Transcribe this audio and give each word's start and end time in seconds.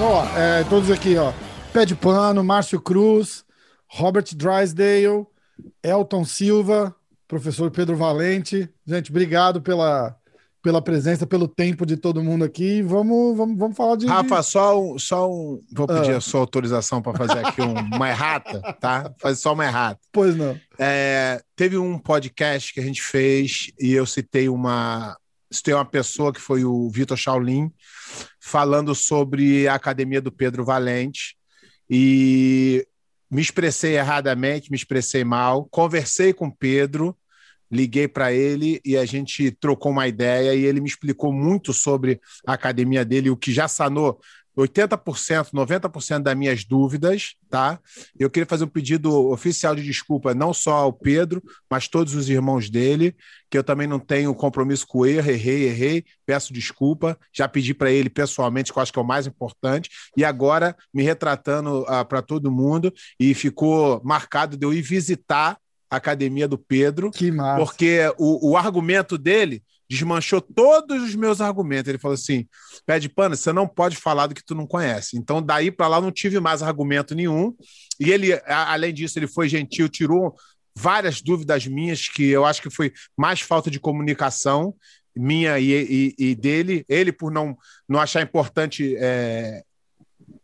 Ó, 0.00 0.24
é, 0.38 0.62
todos 0.70 0.92
aqui, 0.92 1.16
ó. 1.16 1.32
Pé 1.72 1.84
de 1.84 1.96
Pano, 1.96 2.44
Márcio 2.44 2.80
Cruz, 2.80 3.44
Robert 3.88 4.32
Drysdale, 4.32 5.26
Elton 5.82 6.24
Silva, 6.24 6.94
professor 7.26 7.68
Pedro 7.72 7.96
Valente. 7.96 8.70
Gente, 8.86 9.10
obrigado 9.10 9.60
pela, 9.60 10.16
pela 10.62 10.82
presença, 10.82 11.26
pelo 11.26 11.46
tempo 11.46 11.86
de 11.86 11.96
todo 11.96 12.22
mundo 12.22 12.44
aqui. 12.44 12.82
Vamos, 12.82 13.36
vamos, 13.36 13.58
vamos 13.58 13.76
falar 13.76 13.96
de. 13.96 14.06
Rafa, 14.06 14.42
só 14.42 14.80
um. 14.80 14.98
Só 14.98 15.30
um 15.30 15.62
vou 15.72 15.86
pedir 15.86 16.12
ah. 16.12 16.16
a 16.18 16.20
sua 16.20 16.40
autorização 16.40 17.00
para 17.00 17.16
fazer 17.16 17.44
aqui 17.44 17.60
um, 17.62 17.74
uma 17.94 18.08
errata, 18.08 18.60
tá? 18.80 19.12
Fazer 19.18 19.36
só 19.36 19.52
uma 19.52 19.64
errata. 19.64 20.00
Pois 20.12 20.36
não. 20.36 20.58
É, 20.78 21.40
teve 21.56 21.76
um 21.76 21.98
podcast 21.98 22.72
que 22.72 22.80
a 22.80 22.82
gente 22.82 23.02
fez 23.02 23.70
e 23.78 23.92
eu 23.92 24.06
citei 24.06 24.48
uma. 24.48 25.16
Citei 25.50 25.72
uma 25.72 25.84
pessoa 25.84 26.32
que 26.32 26.40
foi 26.40 26.62
o 26.62 26.90
Vitor 26.90 27.16
Shaolin, 27.16 27.72
falando 28.38 28.94
sobre 28.94 29.66
a 29.66 29.74
academia 29.74 30.20
do 30.20 30.30
Pedro 30.30 30.62
Valente 30.62 31.38
e 31.88 32.86
me 33.30 33.40
expressei 33.40 33.96
erradamente, 33.96 34.70
me 34.70 34.76
expressei 34.76 35.24
mal, 35.24 35.66
conversei 35.70 36.34
com 36.34 36.48
o 36.48 36.54
Pedro, 36.54 37.16
liguei 37.70 38.08
para 38.08 38.32
ele 38.32 38.80
e 38.84 38.96
a 38.96 39.04
gente 39.04 39.50
trocou 39.50 39.92
uma 39.92 40.08
ideia 40.08 40.54
e 40.54 40.64
ele 40.64 40.80
me 40.80 40.88
explicou 40.88 41.32
muito 41.32 41.72
sobre 41.72 42.20
a 42.46 42.54
academia 42.54 43.04
dele, 43.04 43.30
o 43.30 43.36
que 43.36 43.52
já 43.52 43.68
sanou 43.68 44.20
80%, 44.58 45.52
90% 45.52 46.22
das 46.22 46.36
minhas 46.36 46.64
dúvidas, 46.64 47.36
tá? 47.48 47.78
Eu 48.18 48.28
queria 48.28 48.46
fazer 48.46 48.64
um 48.64 48.68
pedido 48.68 49.30
oficial 49.30 49.74
de 49.74 49.84
desculpa, 49.84 50.34
não 50.34 50.52
só 50.52 50.72
ao 50.72 50.92
Pedro, 50.92 51.40
mas 51.70 51.86
todos 51.86 52.14
os 52.14 52.28
irmãos 52.28 52.68
dele, 52.68 53.14
que 53.48 53.56
eu 53.56 53.62
também 53.62 53.86
não 53.86 54.00
tenho 54.00 54.34
compromisso 54.34 54.86
com 54.86 55.06
erro, 55.06 55.30
errei, 55.30 55.68
errei, 55.68 56.04
peço 56.26 56.52
desculpa, 56.52 57.16
já 57.32 57.46
pedi 57.48 57.72
para 57.72 57.90
ele 57.90 58.10
pessoalmente, 58.10 58.72
que 58.72 58.78
eu 58.78 58.82
acho 58.82 58.92
que 58.92 58.98
é 58.98 59.02
o 59.02 59.06
mais 59.06 59.26
importante, 59.26 59.90
e 60.16 60.24
agora 60.24 60.76
me 60.92 61.04
retratando 61.04 61.82
uh, 61.82 62.04
para 62.08 62.20
todo 62.20 62.50
mundo, 62.50 62.92
e 63.18 63.34
ficou 63.34 64.02
marcado 64.04 64.56
de 64.56 64.66
eu 64.66 64.72
ir 64.72 64.82
visitar 64.82 65.56
academia 65.90 66.46
do 66.46 66.58
Pedro, 66.58 67.10
que 67.10 67.30
massa. 67.30 67.64
porque 67.64 68.00
o, 68.18 68.50
o 68.50 68.56
argumento 68.56 69.16
dele 69.16 69.62
desmanchou 69.88 70.40
todos 70.40 71.02
os 71.02 71.14
meus 71.14 71.40
argumentos. 71.40 71.88
Ele 71.88 71.98
falou 71.98 72.14
assim: 72.14 72.46
Pede 72.84 73.08
pano, 73.08 73.36
você 73.36 73.52
não 73.52 73.66
pode 73.66 73.96
falar 73.96 74.26
do 74.26 74.34
que 74.34 74.44
tu 74.44 74.54
não 74.54 74.66
conhece. 74.66 75.16
Então, 75.16 75.42
daí 75.42 75.70
para 75.70 75.88
lá, 75.88 76.00
não 76.00 76.12
tive 76.12 76.38
mais 76.38 76.62
argumento 76.62 77.14
nenhum. 77.14 77.54
E 77.98 78.10
ele, 78.10 78.32
além 78.46 78.92
disso, 78.92 79.18
ele 79.18 79.26
foi 79.26 79.48
gentil, 79.48 79.88
tirou 79.88 80.34
várias 80.76 81.20
dúvidas 81.20 81.66
minhas, 81.66 82.08
que 82.08 82.28
eu 82.28 82.44
acho 82.44 82.62
que 82.62 82.70
foi 82.70 82.92
mais 83.16 83.40
falta 83.40 83.70
de 83.70 83.80
comunicação 83.80 84.74
minha 85.16 85.58
e, 85.58 86.14
e, 86.18 86.30
e 86.30 86.34
dele. 86.34 86.84
Ele, 86.88 87.10
por 87.10 87.32
não, 87.32 87.56
não 87.88 87.98
achar 87.98 88.22
importante 88.22 88.94
é, 88.98 89.62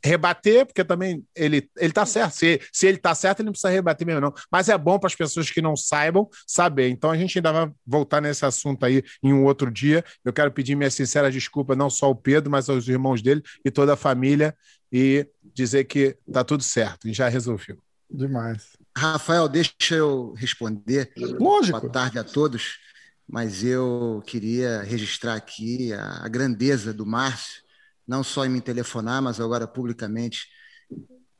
rebater, 0.04 0.66
porque 0.66 0.84
também 0.84 1.24
ele, 1.34 1.68
ele 1.78 1.92
tá 1.92 2.04
certo. 2.04 2.34
Se, 2.34 2.60
se 2.70 2.86
ele 2.86 2.98
tá 2.98 3.14
certo, 3.14 3.40
ele 3.40 3.46
não 3.46 3.52
precisa 3.52 3.72
rebater 3.72 4.06
mesmo, 4.06 4.20
não. 4.20 4.34
Mas 4.52 4.68
é 4.68 4.76
bom 4.76 4.98
para 4.98 5.06
as 5.06 5.14
pessoas 5.14 5.50
que 5.50 5.62
não 5.62 5.74
saibam 5.74 6.28
saber. 6.46 6.90
Então 6.90 7.10
a 7.10 7.16
gente 7.16 7.38
ainda 7.38 7.50
vai 7.50 7.72
voltar 7.86 8.20
nesse 8.20 8.44
assunto 8.44 8.84
aí 8.84 9.02
em 9.22 9.32
um 9.32 9.44
outro 9.44 9.70
dia. 9.70 10.04
Eu 10.22 10.32
quero 10.32 10.52
pedir 10.52 10.76
minha 10.76 10.90
sincera 10.90 11.30
desculpa, 11.30 11.74
não 11.74 11.88
só 11.88 12.06
ao 12.06 12.14
Pedro, 12.14 12.50
mas 12.50 12.68
aos 12.68 12.86
irmãos 12.86 13.22
dele 13.22 13.42
e 13.64 13.70
toda 13.70 13.94
a 13.94 13.96
família, 13.96 14.54
e 14.92 15.26
dizer 15.42 15.84
que 15.84 16.16
tá 16.30 16.44
tudo 16.44 16.62
certo, 16.62 17.08
e 17.08 17.12
já 17.12 17.28
resolveu. 17.28 17.78
Demais. 18.08 18.76
Rafael, 18.96 19.48
deixa 19.48 19.72
eu 19.90 20.34
responder. 20.36 21.10
Lógico. 21.16 21.80
Boa 21.80 21.92
tarde 21.92 22.18
a 22.18 22.24
todos. 22.24 22.78
Mas 23.26 23.64
eu 23.64 24.22
queria 24.26 24.82
registrar 24.82 25.34
aqui 25.34 25.94
a, 25.94 26.24
a 26.24 26.28
grandeza 26.28 26.92
do 26.92 27.06
Márcio 27.06 27.63
não 28.06 28.22
só 28.22 28.44
em 28.44 28.48
me 28.48 28.60
telefonar, 28.60 29.22
mas 29.22 29.40
agora 29.40 29.66
publicamente 29.66 30.46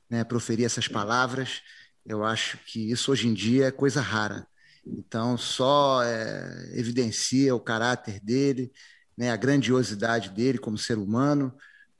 né, 0.09 0.25
proferir 0.25 0.65
essas 0.65 0.89
palavras. 0.89 1.63
Eu 2.05 2.25
acho 2.25 2.59
que 2.67 2.91
isso 2.91 3.11
hoje 3.11 3.29
em 3.29 3.35
dia 3.35 3.67
é 3.67 3.71
coisa 3.71 4.01
rara. 4.01 4.47
Então, 4.87 5.37
só 5.39 6.03
é, 6.03 6.73
evidencia 6.79 7.55
o 7.55 7.61
caráter 7.61 8.21
dele, 8.21 8.71
né, 9.17 9.31
a 9.31 9.37
grandiosidade 9.37 10.31
dele 10.31 10.59
como 10.59 10.77
ser 10.77 10.99
humano, 10.99 11.55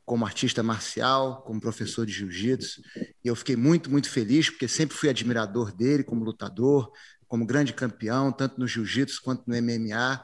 como 0.05 0.27
artista 0.27 0.63
marcial, 0.63 1.43
como 1.43 1.61
professor 1.61 2.05
de 2.05 2.13
jiu-jitsu. 2.13 2.83
E 3.25 3.29
eu 3.29 3.35
fiquei 3.35 3.57
muito, 3.57 3.91
muito 3.91 4.11
feliz, 4.11 4.51
porque 4.51 4.69
sempre 4.69 4.97
fui 4.97 5.09
admirador 5.09 5.75
dele 5.75 6.05
como 6.05 6.25
lutador, 6.25 6.93
como 7.27 7.47
grande 7.47 7.73
campeão, 7.73 8.31
tanto 8.31 8.61
no 8.61 8.67
jiu-jitsu 8.67 9.23
quanto 9.23 9.45
no 9.47 9.57
MMA. 9.57 10.23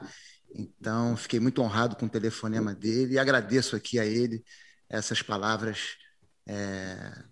Então, 0.53 1.15
fiquei 1.15 1.39
muito 1.39 1.61
honrado 1.61 1.95
com 1.95 2.05
o 2.05 2.09
telefonema 2.09 2.73
dele 2.73 3.13
e 3.13 3.19
agradeço 3.19 3.75
aqui 3.75 3.99
a 3.99 4.05
ele 4.05 4.43
essas 4.89 5.21
palavras 5.21 5.95
é, 6.47 7.23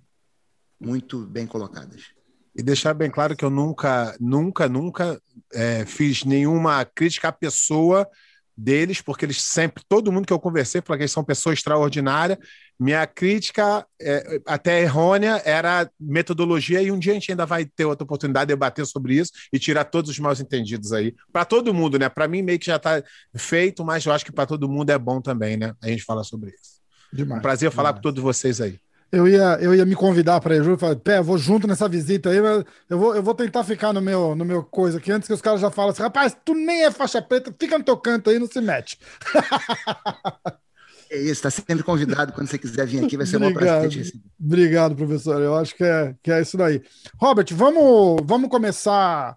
muito 0.80 1.25
bem 1.25 1.46
colocadas. 1.46 2.13
E 2.56 2.63
deixar 2.63 2.94
bem 2.94 3.12
claro 3.12 3.35
que 3.35 3.44
eu 3.44 3.50
nunca, 3.50 4.16
nunca, 4.19 4.68
nunca 4.68 5.22
é, 5.53 5.85
fiz 5.85 6.24
nenhuma 6.24 6.84
crítica 6.85 7.28
à 7.28 7.31
pessoa 7.31 8.07
deles, 8.56 9.02
porque 9.02 9.25
eles 9.25 9.41
sempre, 9.41 9.84
todo 9.88 10.12
mundo 10.12 10.25
que 10.25 10.34
eu 10.34 10.40
conversei, 10.40 10.81
falou 10.81 10.97
que 10.97 11.03
eles 11.03 11.12
são 11.12 11.24
pessoas 11.24 11.59
extraordinárias. 11.59 12.40
Minha 12.80 13.06
crítica, 13.06 13.86
é, 14.02 14.40
até 14.46 14.82
errônea, 14.82 15.42
era 15.44 15.90
metodologia, 16.00 16.82
e 16.82 16.92
um 16.92 16.98
dia 16.98 17.12
a 17.12 17.16
gente 17.16 17.32
ainda 17.32 17.46
vai 17.46 17.66
ter 17.66 17.84
outra 17.84 18.06
oportunidade 18.06 18.48
de 18.48 18.54
debater 18.54 18.86
sobre 18.86 19.16
isso 19.16 19.34
e 19.52 19.60
tirar 19.60 19.84
todos 19.84 20.10
os 20.10 20.20
mal 20.20 20.32
entendidos 20.34 20.94
aí. 20.94 21.14
Para 21.34 21.44
todo 21.44 21.74
mundo, 21.74 22.00
né? 22.00 22.08
Para 22.08 22.28
mim, 22.28 22.42
meio 22.42 22.58
que 22.58 22.68
já 22.68 22.78
está 22.78 23.04
feito, 23.36 23.84
mas 23.84 24.06
eu 24.06 24.14
acho 24.14 24.24
que 24.24 24.32
para 24.32 24.46
todo 24.46 24.70
mundo 24.70 24.90
é 24.92 24.98
bom 24.98 25.20
também, 25.20 25.58
né? 25.58 25.74
A 25.84 25.88
gente 25.90 26.04
falar 26.04 26.24
sobre 26.24 26.52
isso. 26.52 26.80
Demais, 27.12 27.40
um 27.40 27.42
prazer 27.42 27.70
falar 27.72 27.90
demais. 27.90 28.00
com 28.00 28.04
todos 28.04 28.24
vocês 28.24 28.62
aí. 28.62 28.80
Eu 29.12 29.28
ia, 29.28 29.58
eu 29.60 29.74
ia 29.74 29.86
me 29.86 29.96
convidar 29.96 30.40
para 30.40 30.56
ir 30.56 30.64
junto, 30.64 30.80
falei, 30.80 30.96
pé, 30.96 31.20
vou 31.20 31.38
junto 31.38 31.68
nessa 31.68 31.90
visita 31.90 32.30
aí, 32.30 32.40
mas 32.40 32.64
eu 32.88 32.98
vou, 33.00 33.16
eu 33.16 33.24
vou 33.24 33.34
tentar 33.34 33.64
ficar 33.64 33.92
no 33.92 34.00
meu, 34.00 34.36
no 34.36 34.46
meu 34.46 34.64
coisa 34.64 35.00
aqui, 35.00 35.12
antes 35.12 35.28
que 35.28 35.34
os 35.34 35.42
caras 35.42 35.60
já 35.60 35.72
falem 35.72 35.92
assim, 35.92 36.04
rapaz, 36.04 36.38
tu 36.46 36.54
nem 36.54 36.86
é 36.86 36.92
faixa 36.92 37.20
preta, 37.20 37.54
fica 37.60 37.78
no 37.78 37.84
teu 37.84 37.98
canto 37.98 38.30
aí, 38.30 38.38
não 38.38 38.48
se 38.48 38.62
mete. 38.62 39.00
É 41.12 41.18
isso, 41.18 41.31
está 41.31 41.50
sempre 41.50 41.84
convidado 41.84 42.34
quando 42.34 42.47
você 42.47 42.58
quiser 42.58 42.86
vir 42.86 43.03
aqui, 43.03 43.18
vai 43.18 43.25
ser 43.25 43.42
um 43.42 43.52
prazer 43.52 44.14
Obrigado, 44.40 44.96
professor, 44.96 45.42
eu 45.42 45.56
acho 45.56 45.75
que 45.75 45.84
é, 45.84 46.16
que 46.22 46.31
é 46.31 46.40
isso 46.40 46.56
daí. 46.56 46.84
Robert, 47.20 47.47
vamos, 47.52 48.22
vamos 48.24 48.47
começar 48.47 49.36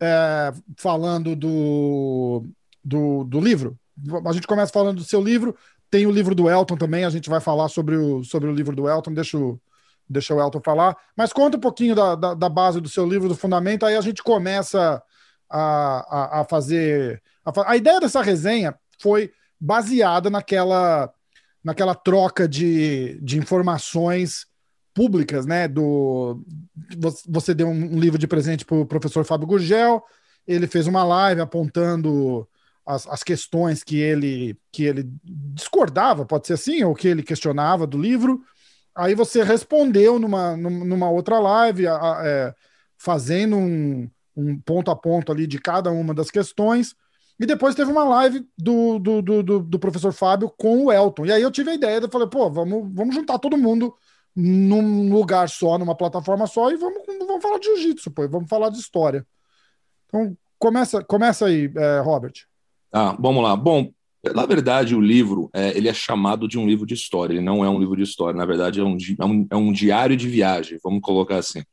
é, 0.00 0.52
falando 0.76 1.36
do, 1.36 2.44
do, 2.84 3.22
do 3.24 3.40
livro? 3.40 3.78
A 4.26 4.32
gente 4.32 4.48
começa 4.48 4.72
falando 4.72 4.96
do 4.96 5.04
seu 5.04 5.22
livro, 5.22 5.54
tem 5.88 6.06
o 6.06 6.10
livro 6.10 6.34
do 6.34 6.50
Elton 6.50 6.76
também, 6.76 7.04
a 7.04 7.10
gente 7.10 7.30
vai 7.30 7.40
falar 7.40 7.68
sobre 7.68 7.94
o, 7.96 8.24
sobre 8.24 8.48
o 8.50 8.54
livro 8.54 8.74
do 8.74 8.88
Elton, 8.88 9.14
deixa 9.14 9.38
o, 9.38 9.60
deixa 10.08 10.34
o 10.34 10.40
Elton 10.40 10.60
falar. 10.64 10.96
Mas 11.16 11.32
conta 11.32 11.56
um 11.56 11.60
pouquinho 11.60 11.94
da, 11.94 12.16
da, 12.16 12.34
da 12.34 12.48
base 12.48 12.80
do 12.80 12.88
seu 12.88 13.06
livro, 13.06 13.28
do 13.28 13.36
fundamento, 13.36 13.86
aí 13.86 13.94
a 13.94 14.00
gente 14.00 14.24
começa 14.24 15.00
a, 15.48 15.60
a, 15.60 16.40
a 16.40 16.44
fazer. 16.44 17.22
A, 17.44 17.72
a 17.72 17.76
ideia 17.76 18.00
dessa 18.00 18.22
resenha 18.22 18.74
foi 19.00 19.30
baseada 19.64 20.28
naquela, 20.28 21.12
naquela 21.62 21.94
troca 21.94 22.48
de, 22.48 23.20
de 23.22 23.38
informações 23.38 24.46
públicas, 24.92 25.46
né? 25.46 25.68
Do, 25.68 26.44
você 27.28 27.54
deu 27.54 27.68
um 27.68 27.96
livro 27.98 28.18
de 28.18 28.26
presente 28.26 28.64
para 28.64 28.76
o 28.76 28.84
professor 28.84 29.24
Fábio 29.24 29.46
Gurgel, 29.46 30.02
ele 30.48 30.66
fez 30.66 30.88
uma 30.88 31.04
live 31.04 31.40
apontando 31.40 32.46
as, 32.84 33.06
as 33.06 33.22
questões 33.22 33.84
que 33.84 34.00
ele, 34.00 34.58
que 34.72 34.82
ele 34.82 35.08
discordava, 35.24 36.26
pode 36.26 36.48
ser 36.48 36.54
assim, 36.54 36.82
ou 36.82 36.92
que 36.92 37.06
ele 37.06 37.22
questionava 37.22 37.86
do 37.86 37.96
livro. 37.96 38.42
Aí 38.92 39.14
você 39.14 39.44
respondeu 39.44 40.18
numa, 40.18 40.56
numa 40.56 41.08
outra 41.08 41.38
live, 41.38 41.86
a, 41.86 41.94
a, 41.94 42.22
é, 42.26 42.54
fazendo 42.98 43.56
um, 43.56 44.10
um 44.36 44.58
ponto 44.58 44.90
a 44.90 44.96
ponto 44.96 45.30
ali 45.30 45.46
de 45.46 45.60
cada 45.60 45.92
uma 45.92 46.12
das 46.12 46.32
questões. 46.32 46.96
E 47.42 47.46
depois 47.46 47.74
teve 47.74 47.90
uma 47.90 48.04
live 48.04 48.46
do, 48.56 49.00
do, 49.00 49.20
do, 49.20 49.42
do, 49.42 49.78
professor 49.80 50.12
Fábio 50.12 50.48
com 50.56 50.84
o 50.84 50.92
Elton. 50.92 51.26
E 51.26 51.32
aí 51.32 51.42
eu 51.42 51.50
tive 51.50 51.70
a 51.70 51.74
ideia, 51.74 51.98
eu 51.98 52.08
falei, 52.08 52.28
pô, 52.28 52.48
vamos, 52.48 52.88
vamos 52.94 53.16
juntar 53.16 53.36
todo 53.40 53.58
mundo 53.58 53.92
num 54.34 55.12
lugar 55.12 55.48
só, 55.48 55.76
numa 55.76 55.96
plataforma 55.96 56.46
só, 56.46 56.70
e 56.70 56.76
vamos, 56.76 57.02
vamos 57.04 57.42
falar 57.42 57.58
de 57.58 57.66
jiu-jitsu, 57.66 58.12
pô, 58.12 58.28
vamos 58.28 58.48
falar 58.48 58.68
de 58.68 58.78
história. 58.78 59.26
Então, 60.06 60.36
começa, 60.56 61.02
começa 61.02 61.46
aí, 61.46 61.68
é, 61.76 61.98
Robert. 61.98 62.34
Ah, 62.92 63.16
vamos 63.18 63.42
lá. 63.42 63.56
Bom, 63.56 63.90
na 64.32 64.46
verdade, 64.46 64.94
o 64.94 65.00
livro 65.00 65.50
é, 65.52 65.76
ele 65.76 65.88
é 65.88 65.92
chamado 65.92 66.46
de 66.46 66.60
um 66.60 66.66
livro 66.68 66.86
de 66.86 66.94
história. 66.94 67.34
Ele 67.34 67.44
não 67.44 67.64
é 67.64 67.68
um 67.68 67.80
livro 67.80 67.96
de 67.96 68.04
história. 68.04 68.38
Na 68.38 68.46
verdade, 68.46 68.78
é 68.78 68.84
um, 68.84 68.96
é 69.18 69.24
um, 69.24 69.46
é 69.50 69.56
um 69.56 69.72
diário 69.72 70.16
de 70.16 70.28
viagem. 70.28 70.78
Vamos 70.80 71.00
colocar 71.00 71.38
assim. 71.38 71.64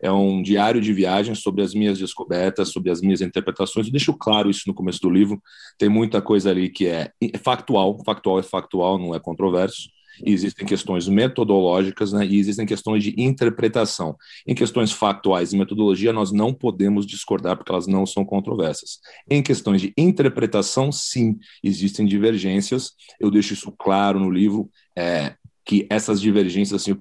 É 0.00 0.10
um 0.10 0.42
diário 0.42 0.80
de 0.80 0.92
viagem 0.92 1.34
sobre 1.34 1.62
as 1.62 1.74
minhas 1.74 1.98
descobertas, 1.98 2.70
sobre 2.70 2.90
as 2.90 3.00
minhas 3.00 3.20
interpretações. 3.20 3.86
Eu 3.86 3.92
deixo 3.92 4.14
claro 4.14 4.50
isso 4.50 4.62
no 4.66 4.74
começo 4.74 5.00
do 5.00 5.10
livro. 5.10 5.42
Tem 5.78 5.88
muita 5.88 6.22
coisa 6.22 6.50
ali 6.50 6.68
que 6.68 6.86
é 6.86 7.10
factual. 7.42 7.98
Factual 8.04 8.38
é 8.38 8.42
factual, 8.42 8.98
não 8.98 9.14
é 9.14 9.20
controverso. 9.20 9.88
existem 10.24 10.66
questões 10.66 11.08
metodológicas, 11.08 12.12
né, 12.12 12.26
e 12.26 12.38
existem 12.38 12.66
questões 12.66 13.02
de 13.02 13.14
interpretação. 13.16 14.16
Em 14.46 14.54
questões 14.54 14.92
factuais 14.92 15.52
e 15.52 15.56
metodologia, 15.56 16.12
nós 16.12 16.32
não 16.32 16.52
podemos 16.52 17.06
discordar 17.06 17.56
porque 17.56 17.72
elas 17.72 17.86
não 17.86 18.04
são 18.04 18.24
controversas. 18.24 18.98
Em 19.28 19.42
questões 19.42 19.80
de 19.80 19.92
interpretação, 19.96 20.92
sim, 20.92 21.38
existem 21.62 22.06
divergências. 22.06 22.92
Eu 23.18 23.30
deixo 23.30 23.54
isso 23.54 23.72
claro 23.72 24.20
no 24.20 24.30
livro. 24.30 24.68
É, 24.96 25.34
que 25.64 25.86
essas 25.88 26.20
divergências 26.20 26.82
assim 26.82 26.98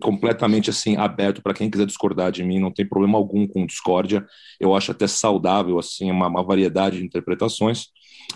completamente 0.00 0.68
assim 0.68 0.96
aberto 0.96 1.42
para 1.42 1.54
quem 1.54 1.70
quiser 1.70 1.86
discordar 1.86 2.30
de 2.30 2.44
mim 2.44 2.58
não 2.58 2.70
tem 2.70 2.86
problema 2.86 3.16
algum 3.16 3.46
com 3.46 3.66
discórdia. 3.66 4.26
Eu 4.60 4.74
acho 4.74 4.90
até 4.90 5.06
saudável 5.06 5.78
assim 5.78 6.10
uma, 6.10 6.28
uma 6.28 6.42
variedade 6.42 6.98
de 6.98 7.04
interpretações. 7.04 7.86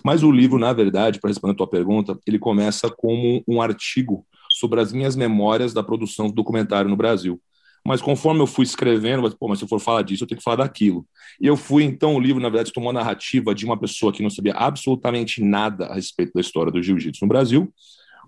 Mas 0.05 0.23
o 0.23 0.32
livro 0.32 0.58
na 0.58 0.73
verdade 0.73 1.20
para 1.20 1.28
responder 1.28 1.52
a 1.52 1.56
tua 1.56 1.69
pergunta 1.69 2.19
ele 2.26 2.38
começa 2.38 2.90
como 2.90 3.43
um 3.46 3.61
artigo 3.61 4.26
sobre 4.50 4.81
as 4.81 4.93
minhas 4.93 5.14
memórias 5.14 5.75
da 5.75 5.82
produção 5.82 6.29
do 6.29 6.32
documentário 6.32 6.88
no 6.88 6.96
Brasil. 6.96 7.40
Mas 7.87 8.02
conforme 8.02 8.40
eu 8.40 8.49
fui 8.49 8.64
escrevendo, 8.64 9.22
mas, 9.22 9.32
pô, 9.32 9.46
mas 9.46 9.61
se 9.61 9.64
eu 9.64 9.69
for 9.69 9.79
falar 9.79 10.02
disso, 10.02 10.25
eu 10.25 10.26
tenho 10.26 10.38
que 10.38 10.44
falar 10.44 10.56
daquilo. 10.56 11.06
E 11.40 11.46
eu 11.46 11.56
fui, 11.56 11.84
então, 11.84 12.17
o 12.17 12.20
livro, 12.20 12.43
na 12.43 12.49
verdade, 12.49 12.72
tomou 12.72 12.90
a 12.90 12.93
narrativa 12.93 13.55
de 13.55 13.64
uma 13.64 13.79
pessoa 13.79 14.12
que 14.12 14.25
não 14.25 14.31
sabia 14.31 14.55
absolutamente 14.55 15.40
nada 15.40 15.87
a 15.87 15.94
respeito 15.94 16.32
da 16.34 16.40
história 16.40 16.72
do 16.72 16.82
jiu-jitsu 16.82 17.25
no 17.25 17.29
Brasil, 17.29 17.72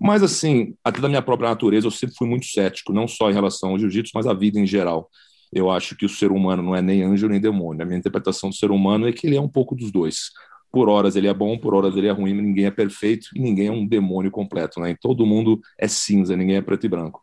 mas, 0.01 0.23
assim, 0.23 0.75
até 0.85 1.01
da 1.01 1.09
minha 1.09 1.23
própria 1.23 1.51
natureza, 1.51 1.87
eu 1.87 1.91
sempre 1.91 2.17
fui 2.17 2.29
muito 2.29 2.47
cético, 2.47 2.93
não 2.93 3.09
só 3.09 3.31
em 3.31 3.35
relação 3.35 3.71
ao 3.71 3.79
jiu-jitsu, 3.79 4.13
mas 4.15 4.27
à 4.27 4.35
vida 4.35 4.59
em 4.59 4.67
geral. 4.67 5.11
Eu 5.53 5.71
acho 5.71 5.97
que 5.97 6.05
o 6.05 6.09
ser 6.09 6.31
humano 6.31 6.63
não 6.63 6.77
é 6.77 6.83
nem 6.83 7.03
anjo 7.03 7.29
nem 7.29 7.41
demônio. 7.41 7.83
A 7.83 7.87
minha 7.87 7.99
interpretação 7.99 8.51
do 8.51 8.55
ser 8.55 8.71
humano 8.71 9.09
é 9.09 9.13
que 9.13 9.27
ele 9.27 9.37
é 9.37 9.41
um 9.41 9.49
pouco 9.49 9.75
dos 9.75 9.91
dois. 9.91 10.31
Por 10.71 10.89
horas 10.89 11.17
ele 11.17 11.27
é 11.27 11.33
bom, 11.33 11.57
por 11.57 11.75
horas 11.75 11.97
ele 11.97 12.09
é 12.09 12.11
ruim, 12.11 12.35
ninguém 12.35 12.67
é 12.67 12.71
perfeito 12.71 13.29
e 13.35 13.41
ninguém 13.41 13.69
é 13.69 13.73
um 13.73 13.87
demônio 13.87 14.31
completo, 14.31 14.79
né? 14.81 14.95
todo 15.01 15.25
mundo 15.25 15.59
é 15.79 15.89
cinza, 15.89 16.37
ninguém 16.37 16.57
é 16.57 16.61
preto 16.61 16.85
e 16.85 16.89
branco. 16.91 17.23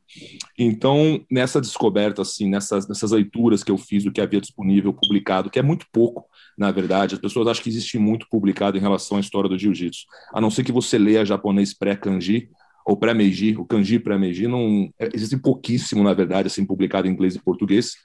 Então, 0.58 1.24
nessa 1.30 1.62
descoberta, 1.62 2.24
assim, 2.24 2.50
nessas, 2.50 2.88
nessas 2.88 3.12
leituras 3.12 3.64
que 3.64 3.72
eu 3.72 3.78
fiz 3.78 4.04
do 4.04 4.12
que 4.12 4.20
havia 4.20 4.42
disponível, 4.42 4.92
publicado, 4.92 5.52
que 5.52 5.60
é 5.60 5.62
muito 5.62 5.86
pouco, 5.94 6.26
na 6.58 6.72
verdade, 6.72 7.14
as 7.14 7.22
pessoas 7.22 7.48
acham 7.48 7.62
que 7.62 7.70
existe 7.70 8.00
muito 8.00 8.28
publicado 8.32 8.78
em 8.78 8.82
relação 8.82 9.18
à 9.18 9.20
história 9.20 9.50
do 9.50 9.60
jiu-jitsu. 9.60 10.06
A 10.34 10.42
não 10.42 10.50
ser 10.50 10.64
que 10.64 10.72
você 10.72 10.98
leia 10.98 11.24
japonês 11.24 11.72
pré-kanji, 11.72 12.50
ou 12.86 12.96
pré-Meiji, 12.96 13.56
o 13.58 13.66
kanji 13.66 13.98
pré-Meiji, 13.98 14.48
não 14.48 14.94
é, 15.00 15.10
existe 15.14 15.36
pouquíssimo, 15.38 16.04
na 16.04 16.14
verdade, 16.14 16.48
assim, 16.48 16.64
publicado 16.64 17.08
em 17.08 17.12
inglês 17.12 17.36
e 17.36 17.40
português. 17.40 17.96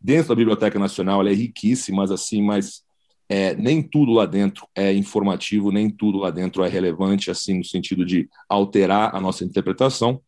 Dentro 0.00 0.30
da 0.30 0.34
Biblioteca 0.34 0.78
Nacional, 0.78 1.20
ela 1.20 1.30
é 1.30 1.34
riquíssima, 1.34 1.98
mas 1.98 2.10
assim, 2.10 2.42
mas 2.42 2.82
é, 3.28 3.54
nem 3.54 3.82
tudo 3.82 4.12
lá 4.12 4.24
dentro 4.24 4.66
é 4.74 4.92
informativo, 4.92 5.70
nem 5.70 5.90
tudo 5.90 6.18
lá 6.18 6.30
dentro 6.30 6.64
é 6.64 6.68
relevante, 6.68 7.30
assim, 7.30 7.58
no 7.58 7.64
sentido 7.64 8.06
de 8.06 8.28
alterar 8.48 9.14
a 9.14 9.20
nossa 9.20 9.44
interpretação. 9.44 10.20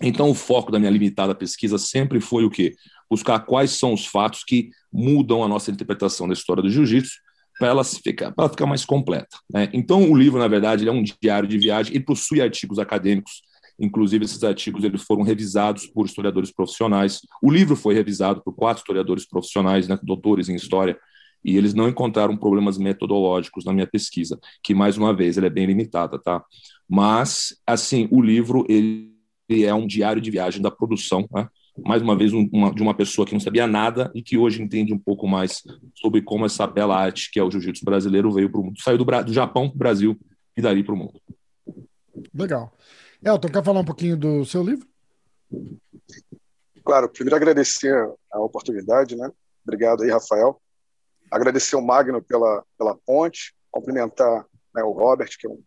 Então, 0.00 0.30
o 0.30 0.34
foco 0.34 0.70
da 0.70 0.78
minha 0.78 0.90
limitada 0.90 1.34
pesquisa 1.34 1.78
sempre 1.78 2.20
foi 2.20 2.44
o 2.44 2.50
quê? 2.50 2.74
Buscar 3.10 3.40
quais 3.40 3.72
são 3.72 3.92
os 3.92 4.06
fatos 4.06 4.44
que 4.44 4.70
mudam 4.92 5.42
a 5.42 5.48
nossa 5.48 5.70
interpretação 5.70 6.26
da 6.28 6.34
história 6.34 6.62
do 6.62 6.70
jiu-jitsu 6.70 7.25
para 7.58 7.68
ela 7.68 7.84
ficar, 7.84 8.34
ela 8.36 8.48
ficar 8.48 8.66
mais 8.66 8.84
completa. 8.84 9.36
Né? 9.52 9.68
Então, 9.72 10.10
o 10.10 10.16
livro, 10.16 10.38
na 10.38 10.48
verdade, 10.48 10.86
é 10.86 10.92
um 10.92 11.02
diário 11.02 11.48
de 11.48 11.58
viagem 11.58 11.96
e 11.96 12.00
possui 12.00 12.40
artigos 12.40 12.78
acadêmicos. 12.78 13.42
Inclusive, 13.78 14.24
esses 14.24 14.42
artigos 14.42 14.84
eles 14.84 15.02
foram 15.02 15.22
revisados 15.22 15.86
por 15.86 16.06
historiadores 16.06 16.50
profissionais. 16.50 17.20
O 17.42 17.50
livro 17.50 17.76
foi 17.76 17.94
revisado 17.94 18.42
por 18.42 18.54
quatro 18.54 18.80
historiadores 18.80 19.26
profissionais, 19.26 19.86
né, 19.86 19.98
doutores 20.02 20.48
em 20.48 20.54
história, 20.54 20.98
e 21.44 21.56
eles 21.56 21.74
não 21.74 21.88
encontraram 21.88 22.36
problemas 22.36 22.78
metodológicos 22.78 23.64
na 23.64 23.72
minha 23.72 23.86
pesquisa, 23.86 24.38
que, 24.62 24.74
mais 24.74 24.96
uma 24.96 25.14
vez, 25.14 25.36
ele 25.36 25.46
é 25.46 25.50
bem 25.50 25.66
limitada, 25.66 26.18
tá? 26.18 26.42
Mas, 26.88 27.54
assim, 27.66 28.08
o 28.10 28.20
livro, 28.20 28.64
ele 28.68 29.12
é 29.48 29.72
um 29.74 29.86
diário 29.86 30.20
de 30.20 30.30
viagem 30.30 30.60
da 30.60 30.70
produção, 30.70 31.28
né? 31.32 31.48
Mais 31.84 32.02
uma 32.02 32.16
vez, 32.16 32.32
um, 32.32 32.48
uma, 32.52 32.72
de 32.72 32.82
uma 32.82 32.94
pessoa 32.94 33.26
que 33.26 33.32
não 33.32 33.40
sabia 33.40 33.66
nada 33.66 34.10
e 34.14 34.22
que 34.22 34.38
hoje 34.38 34.62
entende 34.62 34.92
um 34.92 34.98
pouco 34.98 35.26
mais 35.26 35.62
sobre 35.94 36.22
como 36.22 36.46
essa 36.46 36.66
bela 36.66 36.96
arte 36.96 37.30
que 37.30 37.38
é 37.38 37.42
o 37.42 37.50
jiu-jitsu 37.50 37.84
brasileiro 37.84 38.32
veio 38.32 38.50
para 38.50 38.60
o 38.60 38.64
mundo. 38.64 38.80
Saiu 38.80 38.98
do, 38.98 39.04
do 39.04 39.32
Japão 39.32 39.68
para 39.68 39.76
o 39.76 39.78
Brasil 39.78 40.18
e 40.56 40.62
dali 40.62 40.82
para 40.82 40.94
o 40.94 40.96
mundo. 40.96 41.20
Legal. 42.34 42.72
Elton, 43.22 43.48
quer 43.48 43.64
falar 43.64 43.80
um 43.80 43.84
pouquinho 43.84 44.16
do 44.16 44.44
seu 44.44 44.62
livro? 44.62 44.86
Claro, 46.84 47.08
primeiro 47.08 47.36
agradecer 47.36 47.94
a 48.30 48.40
oportunidade, 48.40 49.16
né? 49.16 49.30
Obrigado 49.64 50.02
aí, 50.02 50.10
Rafael. 50.10 50.60
Agradecer 51.30 51.74
o 51.76 51.82
Magno 51.82 52.22
pela, 52.22 52.64
pela 52.78 52.96
ponte, 52.96 53.54
cumprimentar 53.70 54.46
né, 54.74 54.82
o 54.82 54.92
Robert, 54.92 55.30
que 55.38 55.46
é 55.46 55.50
um, 55.50 55.60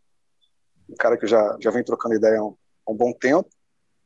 um, 0.89 0.95
cara 0.95 1.17
que 1.17 1.27
já, 1.27 1.57
já 1.59 1.69
vem 1.71 1.83
trocando 1.83 2.15
ideia 2.15 2.39
há 2.39 2.43
um, 2.43 2.55
há 2.87 2.91
um 2.91 2.95
bom 2.95 3.11
tempo. 3.11 3.49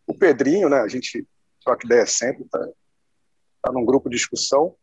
O 0.08 0.14
Pedrinho, 0.14 0.68
né? 0.68 0.80
A 0.80 0.88
gente 0.88 1.28
troca 1.64 1.86
ideia 1.86 2.06
sempre, 2.06 2.46
tá, 2.46 2.60
tá 3.62 3.72
num 3.72 3.86
grupo 3.86 4.10
de 4.10 4.16
discussão. 4.16 4.76